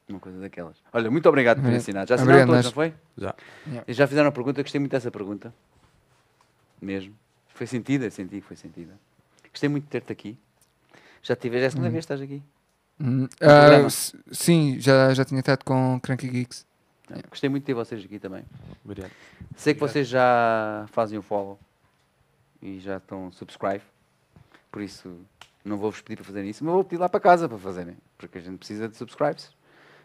Uma 0.09 0.19
coisa 0.19 0.39
daquelas. 0.39 0.77
Olha, 0.93 1.11
muito 1.11 1.27
obrigado 1.27 1.57
por 1.57 1.63
ter 1.63 1.67
Obrigado. 1.67 1.81
ensinado. 1.81 2.09
Já 2.09 2.15
assinaram 2.15 2.47
todos, 2.47 2.65
não 2.65 2.71
foi? 2.71 2.93
Já. 3.17 3.35
E 3.87 3.93
já 3.93 4.07
fizeram 4.07 4.29
a 4.29 4.31
pergunta, 4.31 4.61
gostei 4.61 4.79
muito 4.79 4.91
dessa 4.91 5.11
pergunta. 5.11 5.53
Mesmo. 6.81 7.13
Foi 7.49 7.67
sentida, 7.67 8.09
senti 8.09 8.39
que 8.39 8.47
foi 8.47 8.55
sentida. 8.55 8.93
Gostei 9.51 9.67
muito 9.67 9.85
de 9.85 9.89
ter-te 9.89 10.11
aqui. 10.11 10.37
Já 11.21 11.35
tive, 11.35 11.57
já 11.57 11.63
é 11.63 11.67
a 11.67 11.71
segunda 11.71 11.89
vez 11.89 12.05
que 12.05 12.13
estás 12.13 12.21
aqui. 12.21 12.41
Hum, 12.99 13.27
ah, 13.41 13.87
sim, 14.31 14.77
já, 14.79 15.13
já 15.13 15.25
tinha 15.25 15.39
estado 15.39 15.63
com 15.63 15.99
Cranky 15.99 16.27
Geeks. 16.29 16.66
Gostei 17.29 17.49
muito 17.49 17.63
de 17.63 17.67
ter 17.67 17.73
vocês 17.73 18.03
aqui 18.03 18.19
também. 18.19 18.43
Obrigado. 18.83 19.11
Sei 19.55 19.73
que 19.73 19.79
vocês 19.79 20.07
já 20.07 20.85
fazem 20.91 21.17
o 21.17 21.21
follow 21.21 21.57
e 22.61 22.79
já 22.79 22.97
estão 22.97 23.31
subscribe. 23.31 23.81
Por 24.71 24.81
isso, 24.81 25.17
não 25.63 25.77
vou-vos 25.77 26.01
pedir 26.01 26.17
para 26.17 26.25
fazerem 26.25 26.49
isso, 26.49 26.63
mas 26.65 26.73
vou 26.73 26.83
pedir 26.83 26.99
lá 26.99 27.07
para 27.07 27.19
casa 27.19 27.47
para 27.47 27.57
fazerem. 27.57 27.95
Porque 28.17 28.37
a 28.37 28.41
gente 28.41 28.57
precisa 28.57 28.89
de 28.89 28.97
subscribes. 28.97 29.49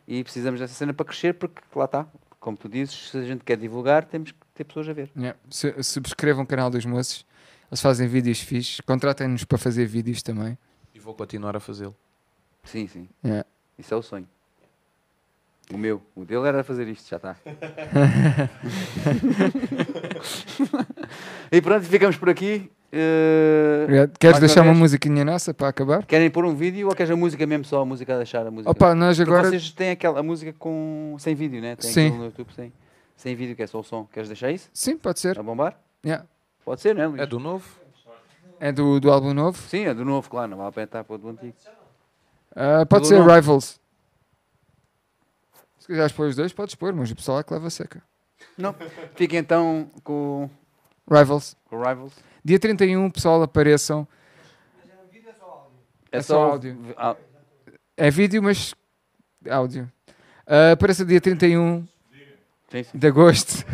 E 0.06 0.22
precisamos 0.22 0.58
dessa 0.60 0.74
cena 0.74 0.92
para 0.92 1.06
crescer, 1.06 1.34
porque 1.34 1.60
lá 1.74 1.84
está. 1.86 2.06
Como 2.40 2.56
tu 2.56 2.68
dizes, 2.68 3.10
se 3.10 3.16
a 3.18 3.22
gente 3.22 3.44
quer 3.44 3.56
divulgar, 3.56 4.04
temos 4.04 4.32
que 4.32 4.38
ter 4.54 4.64
pessoas 4.64 4.88
a 4.88 4.92
ver. 4.92 5.10
Yeah. 5.16 5.38
Se- 5.48 5.80
Subscrevam 5.82 6.42
o 6.42 6.46
canal 6.46 6.70
dos 6.70 6.84
moços. 6.84 7.24
Eles 7.70 7.80
fazem 7.80 8.06
vídeos 8.08 8.40
fixes. 8.40 8.80
Contratem-nos 8.80 9.44
para 9.44 9.58
fazer 9.58 9.86
vídeos 9.86 10.22
também. 10.22 10.58
E 10.94 10.98
vou 10.98 11.14
continuar 11.14 11.56
a 11.56 11.60
fazê-lo. 11.60 11.96
Sim, 12.64 12.86
sim. 12.88 13.08
Yeah. 13.24 13.46
Isso 13.78 13.94
é 13.94 13.96
o 13.96 14.02
sonho. 14.02 14.28
O 15.70 15.78
meu. 15.78 16.02
O 16.14 16.24
dele 16.24 16.48
era 16.48 16.62
fazer 16.64 16.86
isto, 16.88 17.08
já 17.08 17.16
está. 17.16 17.36
e 21.50 21.62
pronto, 21.62 21.84
ficamos 21.86 22.16
por 22.16 22.28
aqui. 22.28 22.70
Obrigado. 23.84 24.18
Queres 24.18 24.34
mais 24.34 24.40
deixar 24.40 24.62
uma 24.62 24.74
musiquinha 24.74 25.24
nossa 25.24 25.54
para 25.54 25.68
acabar? 25.68 26.04
Querem 26.04 26.30
pôr 26.30 26.44
um 26.44 26.54
vídeo 26.54 26.88
ou 26.88 26.94
queres 26.94 27.10
a 27.10 27.16
música 27.16 27.46
mesmo 27.46 27.64
só? 27.64 27.80
A 27.80 27.86
música 27.86 28.12
a 28.14 28.18
deixar 28.18 28.46
a 28.46 28.50
música? 28.50 28.70
Opa, 28.70 28.94
nós 28.94 29.16
Porque 29.16 29.30
agora. 29.30 29.48
vocês 29.48 29.70
têm 29.70 29.92
aquela 29.92 30.20
a 30.20 30.22
música 30.22 30.54
com, 30.58 31.16
sem 31.18 31.34
vídeo, 31.34 31.62
né? 31.62 31.74
Tem 31.76 31.90
Sim. 31.90 32.06
aquilo 32.08 32.18
no 32.18 32.24
YouTube 32.26 32.52
sem, 32.54 32.70
sem 33.16 33.34
vídeo, 33.34 33.56
que 33.56 33.62
é 33.62 33.66
só 33.66 33.80
o 33.80 33.82
som. 33.82 34.06
Queres 34.12 34.28
deixar 34.28 34.50
isso? 34.50 34.68
Sim, 34.74 34.98
pode 34.98 35.20
ser. 35.20 35.38
A 35.38 35.42
bombar? 35.42 35.74
Yeah. 36.04 36.26
Pode 36.64 36.82
ser, 36.82 36.94
não 36.94 37.02
é, 37.02 37.06
Luís? 37.06 37.22
É 37.22 37.26
do 37.26 37.38
novo? 37.38 37.64
É 38.60 38.70
do, 38.70 39.00
do 39.00 39.10
álbum 39.10 39.32
novo. 39.32 39.58
Sim, 39.68 39.86
é 39.86 39.94
do 39.94 40.04
novo, 40.04 40.28
claro. 40.28 40.50
Não 40.50 40.58
vale 40.58 40.68
a 40.68 40.72
pena 40.72 40.84
estar 40.84 41.02
para 41.02 41.14
o 41.14 41.18
do 41.18 41.30
antigo. 41.30 41.54
Ah, 42.54 42.84
pode 42.86 43.04
Do 43.04 43.08
ser 43.08 43.18
novo. 43.18 43.30
Rivals. 43.34 43.80
Se 45.82 45.86
quiseres 45.88 46.12
pôr 46.12 46.28
os 46.28 46.36
dois, 46.36 46.52
podes 46.52 46.76
pôr, 46.76 46.92
mas 46.94 47.10
o 47.10 47.16
pessoal 47.16 47.40
é 47.40 47.42
que 47.42 47.52
leva 47.52 47.68
seca. 47.68 48.00
Não. 48.56 48.72
Fiquem 49.16 49.40
então 49.40 49.90
com, 50.04 50.48
Rivals. 51.10 51.56
com 51.68 51.76
o 51.76 51.82
Rivals. 51.82 52.12
Dia 52.44 52.58
31, 52.60 53.10
pessoal, 53.10 53.42
apareçam. 53.42 54.06
É, 56.12 56.18
É 56.18 56.22
só 56.22 56.52
áudio. 56.52 56.76
Ah, 56.96 57.16
É 57.96 58.10
vídeo, 58.10 58.40
mas 58.42 58.74
áudio. 59.50 59.90
Ah, 60.46 60.72
apareça 60.72 61.04
dia 61.04 61.20
31 61.20 61.84
sim, 62.70 62.82
sim. 62.84 62.98
de 62.98 63.06
agosto. 63.08 63.64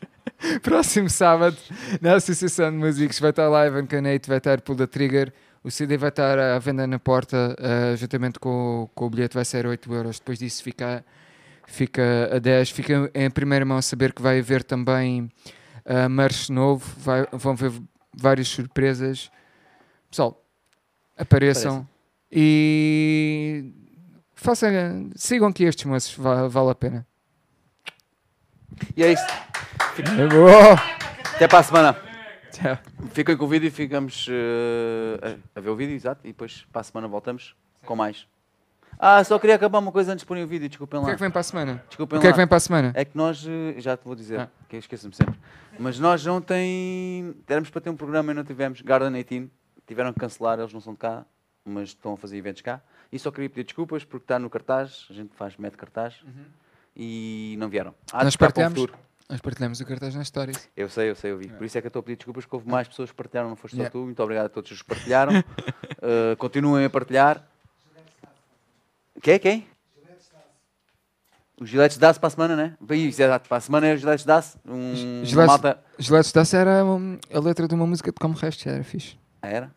Próximo 0.62 1.08
sábado, 1.08 1.56
na 2.00 2.16
Associação 2.16 2.70
de 2.70 2.76
Músicos, 2.76 3.18
vai 3.18 3.30
estar 3.30 3.48
lá 3.48 3.66
Ivan 3.66 3.86
Canete, 3.86 4.28
vai 4.28 4.38
estar 4.38 4.60
Pull 4.60 4.76
the 4.76 4.86
Trigger. 4.86 5.32
O 5.64 5.70
CD 5.70 5.96
vai 5.96 6.10
estar 6.10 6.38
à 6.38 6.58
venda 6.58 6.86
na 6.86 6.98
porta, 6.98 7.56
ah, 7.58 7.96
juntamente 7.96 8.38
com, 8.38 8.82
o- 8.84 8.88
com 8.88 9.06
o 9.06 9.10
bilhete, 9.10 9.34
vai 9.34 9.44
ser 9.44 9.66
8 9.66 9.92
euros. 9.92 10.18
Depois 10.18 10.38
disso 10.38 10.62
fica, 10.62 11.04
fica 11.66 12.30
a 12.34 12.38
10. 12.38 12.70
Fica 12.70 13.10
em 13.14 13.30
primeira 13.30 13.64
mão 13.64 13.76
a 13.78 13.82
saber 13.82 14.12
que 14.12 14.22
vai 14.22 14.38
haver 14.38 14.62
também 14.64 15.30
uh, 15.84 16.08
merch 16.08 16.48
novo, 16.50 16.84
vai- 16.98 17.26
vão 17.32 17.52
haver 17.52 17.72
várias 18.16 18.48
surpresas. 18.48 19.30
Pessoal, 20.10 20.42
apareçam 21.16 21.86
e 22.30 23.72
façam, 24.34 24.68
sigam 25.14 25.48
aqui 25.48 25.64
estes 25.64 25.84
moços, 25.84 26.14
va- 26.16 26.48
vale 26.48 26.70
a 26.70 26.74
pena. 26.74 27.06
E 28.96 29.02
é 29.02 29.12
isso. 29.12 29.24
É 29.98 30.26
boa. 30.28 30.74
Até 31.34 31.48
para 31.48 31.58
a 31.58 31.62
semana. 31.62 31.96
Tchau. 32.52 32.78
Fiquem 33.12 33.36
com 33.36 33.44
o 33.44 33.48
vídeo 33.48 33.66
e 33.68 33.70
ficamos 33.70 34.26
eh, 34.30 35.36
a, 35.54 35.58
a 35.58 35.62
ver 35.62 35.70
o 35.70 35.76
vídeo, 35.76 35.94
exato. 35.94 36.20
E 36.24 36.28
depois 36.28 36.66
para 36.72 36.80
a 36.80 36.84
semana 36.84 37.08
voltamos 37.08 37.54
com 37.84 37.94
mais. 37.96 38.26
Ah, 38.98 39.22
só 39.24 39.38
queria 39.38 39.56
acabar 39.56 39.78
uma 39.78 39.92
coisa 39.92 40.12
antes 40.12 40.22
de 40.22 40.26
porem 40.26 40.42
o 40.44 40.46
vídeo. 40.46 40.68
Desculpem 40.68 40.98
O 40.98 41.02
lá. 41.02 41.06
que 41.08 41.12
é 41.12 41.14
que 41.16 41.20
vem 41.20 41.30
para 41.30 41.40
a 41.40 41.44
semana? 41.44 41.84
Desculpem 41.88 42.18
O 42.18 42.20
que 42.20 42.26
é 42.26 42.30
lá. 42.30 42.32
que 42.34 42.38
vem 42.38 42.46
para 42.46 42.56
a 42.56 42.60
semana? 42.60 42.92
É 42.94 43.04
que 43.04 43.16
nós, 43.16 43.44
eh, 43.46 43.74
já 43.80 43.96
te 43.96 44.04
vou 44.04 44.14
dizer, 44.14 44.40
Ah. 44.40 44.48
que 44.68 44.76
esqueço-me 44.76 45.14
sempre. 45.14 45.34
Mas 45.78 45.98
nós 45.98 46.26
ontem 46.26 47.34
éramos 47.46 47.68
para 47.70 47.80
ter 47.82 47.90
um 47.90 47.96
programa 47.96 48.32
e 48.32 48.34
não 48.34 48.44
tivemos. 48.44 48.80
Garden 48.80 49.12
18 49.12 49.50
tiveram 49.86 50.12
que 50.12 50.20
cancelar, 50.20 50.58
eles 50.58 50.72
não 50.72 50.80
são 50.80 50.94
de 50.94 50.98
cá, 50.98 51.24
mas 51.64 51.90
estão 51.90 52.14
a 52.14 52.16
fazer 52.16 52.36
eventos 52.38 52.62
cá. 52.62 52.80
E 53.12 53.18
só 53.18 53.30
queria 53.30 53.48
pedir 53.50 53.64
desculpas 53.64 54.04
porque 54.04 54.24
está 54.24 54.38
no 54.38 54.48
cartaz, 54.48 55.06
a 55.10 55.12
gente 55.12 55.30
faz, 55.36 55.56
mete 55.56 55.76
cartaz 55.76 56.14
e 56.96 57.56
não 57.58 57.68
vieram. 57.68 57.94
Há 58.12 58.24
Nós 58.24 58.34
o 58.34 58.38
partilhamos. 58.38 58.86
Nós 59.28 59.40
partilhamos 59.40 59.80
o 59.80 59.84
cartaz 59.86 60.14
nas 60.14 60.24
histórias. 60.28 60.68
Eu 60.76 60.88
sei, 60.88 61.10
eu 61.10 61.16
sei, 61.16 61.32
eu 61.32 61.38
vi. 61.38 61.48
Por 61.48 61.64
isso 61.64 61.76
é 61.76 61.80
que 61.80 61.86
eu 61.86 61.88
estou 61.88 61.98
a 62.00 62.02
pedir 62.02 62.16
desculpas, 62.16 62.46
que 62.46 62.54
houve 62.54 62.68
mais 62.70 62.86
pessoas 62.86 63.10
que 63.10 63.16
partilharam, 63.16 63.48
não 63.48 63.56
foste 63.56 63.74
Yeah. 63.76 63.92
só 63.92 63.98
tu. 63.98 64.04
Muito 64.04 64.22
obrigado 64.22 64.46
a 64.46 64.48
todos 64.48 64.70
os 64.70 64.80
que 64.82 64.88
partilharam. 64.88 65.32
Uh, 65.40 66.36
continuem 66.38 66.84
a 66.84 66.90
partilhar. 66.90 67.44
Quem? 69.22 69.38
Quem? 69.38 69.66
Os 71.58 71.70
giletes 71.70 71.96
dá-se 71.96 72.20
para 72.20 72.26
a 72.26 72.30
semana, 72.30 72.54
né? 72.56 72.76
Exato. 72.90 73.48
Para 73.48 73.56
a 73.56 73.60
semana 73.60 73.86
é 73.86 73.94
os 73.94 74.00
giletes 74.00 74.26
dá-se. 74.26 74.58
Um, 74.66 75.22
Giletes- 75.24 75.34
malta. 75.46 75.78
Gelados 75.98 76.30
Daça 76.30 76.58
era 76.58 76.84
um, 76.84 77.18
a 77.32 77.40
letra 77.40 77.66
de 77.66 77.74
uma 77.74 77.86
música 77.86 78.10
de 78.12 78.16
Como 78.20 78.34
Resto, 78.34 78.68
era 78.68 78.84
fixe. 78.84 79.16
Ah, 79.40 79.48
era? 79.48 79.70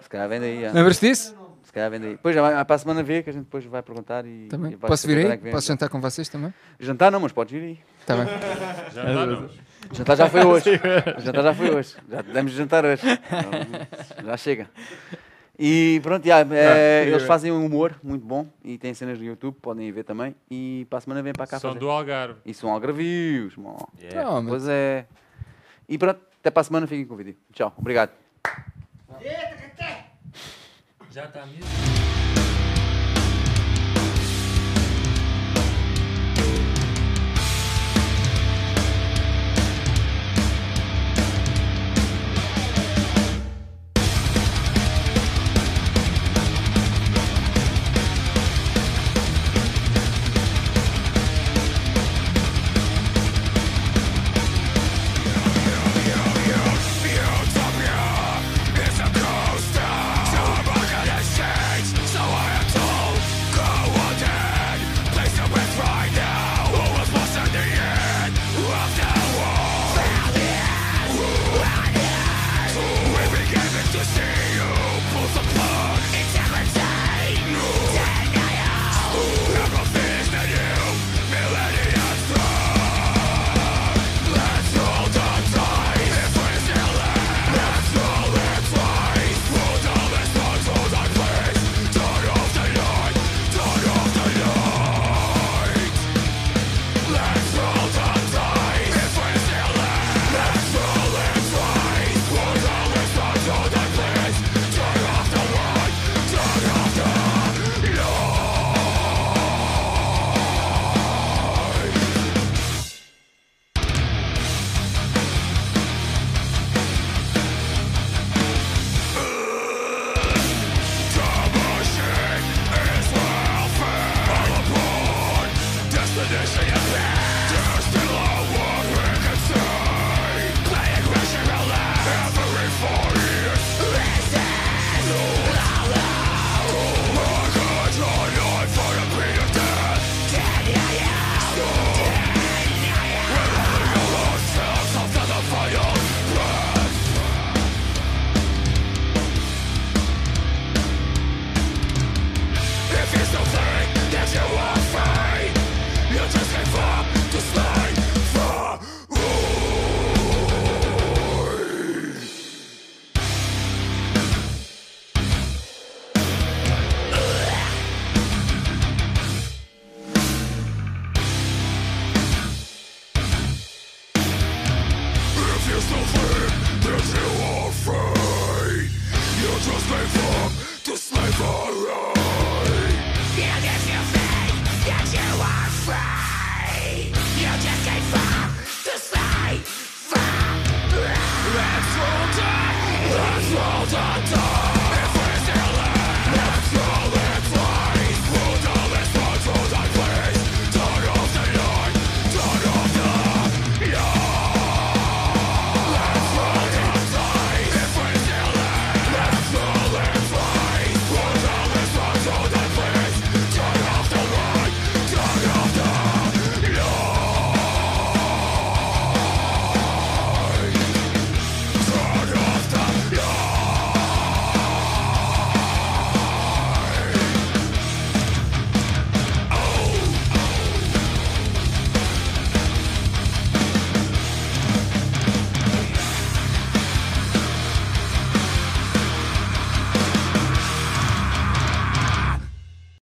Se 0.00 0.08
calhar 0.08 0.28
vem 0.28 0.40
daí. 0.40 0.60
já. 0.62 0.72
Lembras-te 0.72 1.08
disso? 1.08 1.36
Se 1.62 1.72
calhar 1.72 1.88
vem 1.88 2.00
daí. 2.00 2.10
Depois 2.10 2.34
já 2.34 2.42
vai, 2.42 2.64
para 2.64 2.74
a 2.74 2.78
semana 2.78 3.00
ver 3.04 3.22
que 3.22 3.30
a 3.30 3.32
gente 3.32 3.44
depois 3.44 3.64
vai 3.64 3.80
perguntar 3.80 4.26
e. 4.26 4.48
Também. 4.48 4.72
e 4.72 4.76
Posso 4.76 5.06
vir 5.06 5.18
aí? 5.18 5.32
é. 5.44 5.50
Posso 5.52 5.68
jantar 5.68 5.88
com 5.88 6.00
vocês 6.00 6.28
também? 6.28 6.52
Jantar 6.80 7.12
não, 7.12 7.20
mas 7.20 7.30
podes 7.30 7.52
vir 7.52 7.62
aí. 7.64 7.78
Está 8.00 8.16
bem. 8.16 8.24
Está, 8.88 9.26
não? 9.26 9.44
O 9.90 9.94
jantar 9.94 10.16
já 10.16 10.28
foi 10.28 10.44
hoje. 10.44 10.70
O 11.16 11.20
jantar 11.22 11.42
já 11.44 11.54
foi 11.54 11.70
hoje. 11.70 11.96
Já 12.10 12.22
demos 12.22 12.50
de 12.52 12.58
jantar 12.58 12.84
hoje. 12.84 13.02
Já 14.26 14.36
chega. 14.36 14.68
E 15.58 16.00
pronto, 16.02 16.26
já, 16.26 16.40
é, 16.40 17.04
eles 17.06 17.22
fazem 17.24 17.52
um 17.52 17.64
humor 17.66 17.94
muito 18.02 18.24
bom 18.24 18.48
e 18.64 18.78
têm 18.78 18.94
cenas 18.94 19.18
no 19.18 19.24
YouTube, 19.24 19.54
podem 19.60 19.86
ir 19.86 19.92
ver 19.92 20.02
também. 20.04 20.34
E 20.50 20.86
para 20.88 20.98
a 20.98 21.00
semana 21.02 21.22
vêm 21.22 21.32
para 21.32 21.46
cá 21.46 21.58
São 21.60 21.70
fazer. 21.70 21.80
do 21.80 21.90
Algarve. 21.90 22.40
E 22.44 22.54
são 22.54 22.72
algravios, 22.72 23.54
mo. 23.56 23.76
Não, 24.14 24.42
mas- 24.42 24.48
Pois 24.48 24.68
é. 24.68 25.06
E 25.88 25.98
pronto, 25.98 26.20
até 26.40 26.50
para 26.50 26.60
a 26.62 26.64
semana, 26.64 26.86
fiquem 26.86 27.04
com 27.04 27.14
o 27.14 27.16
vídeo. 27.16 27.36
Tchau, 27.52 27.72
obrigado. 27.76 28.10
Já 31.10 31.26
está 31.26 31.44
mesmo? 31.44 32.41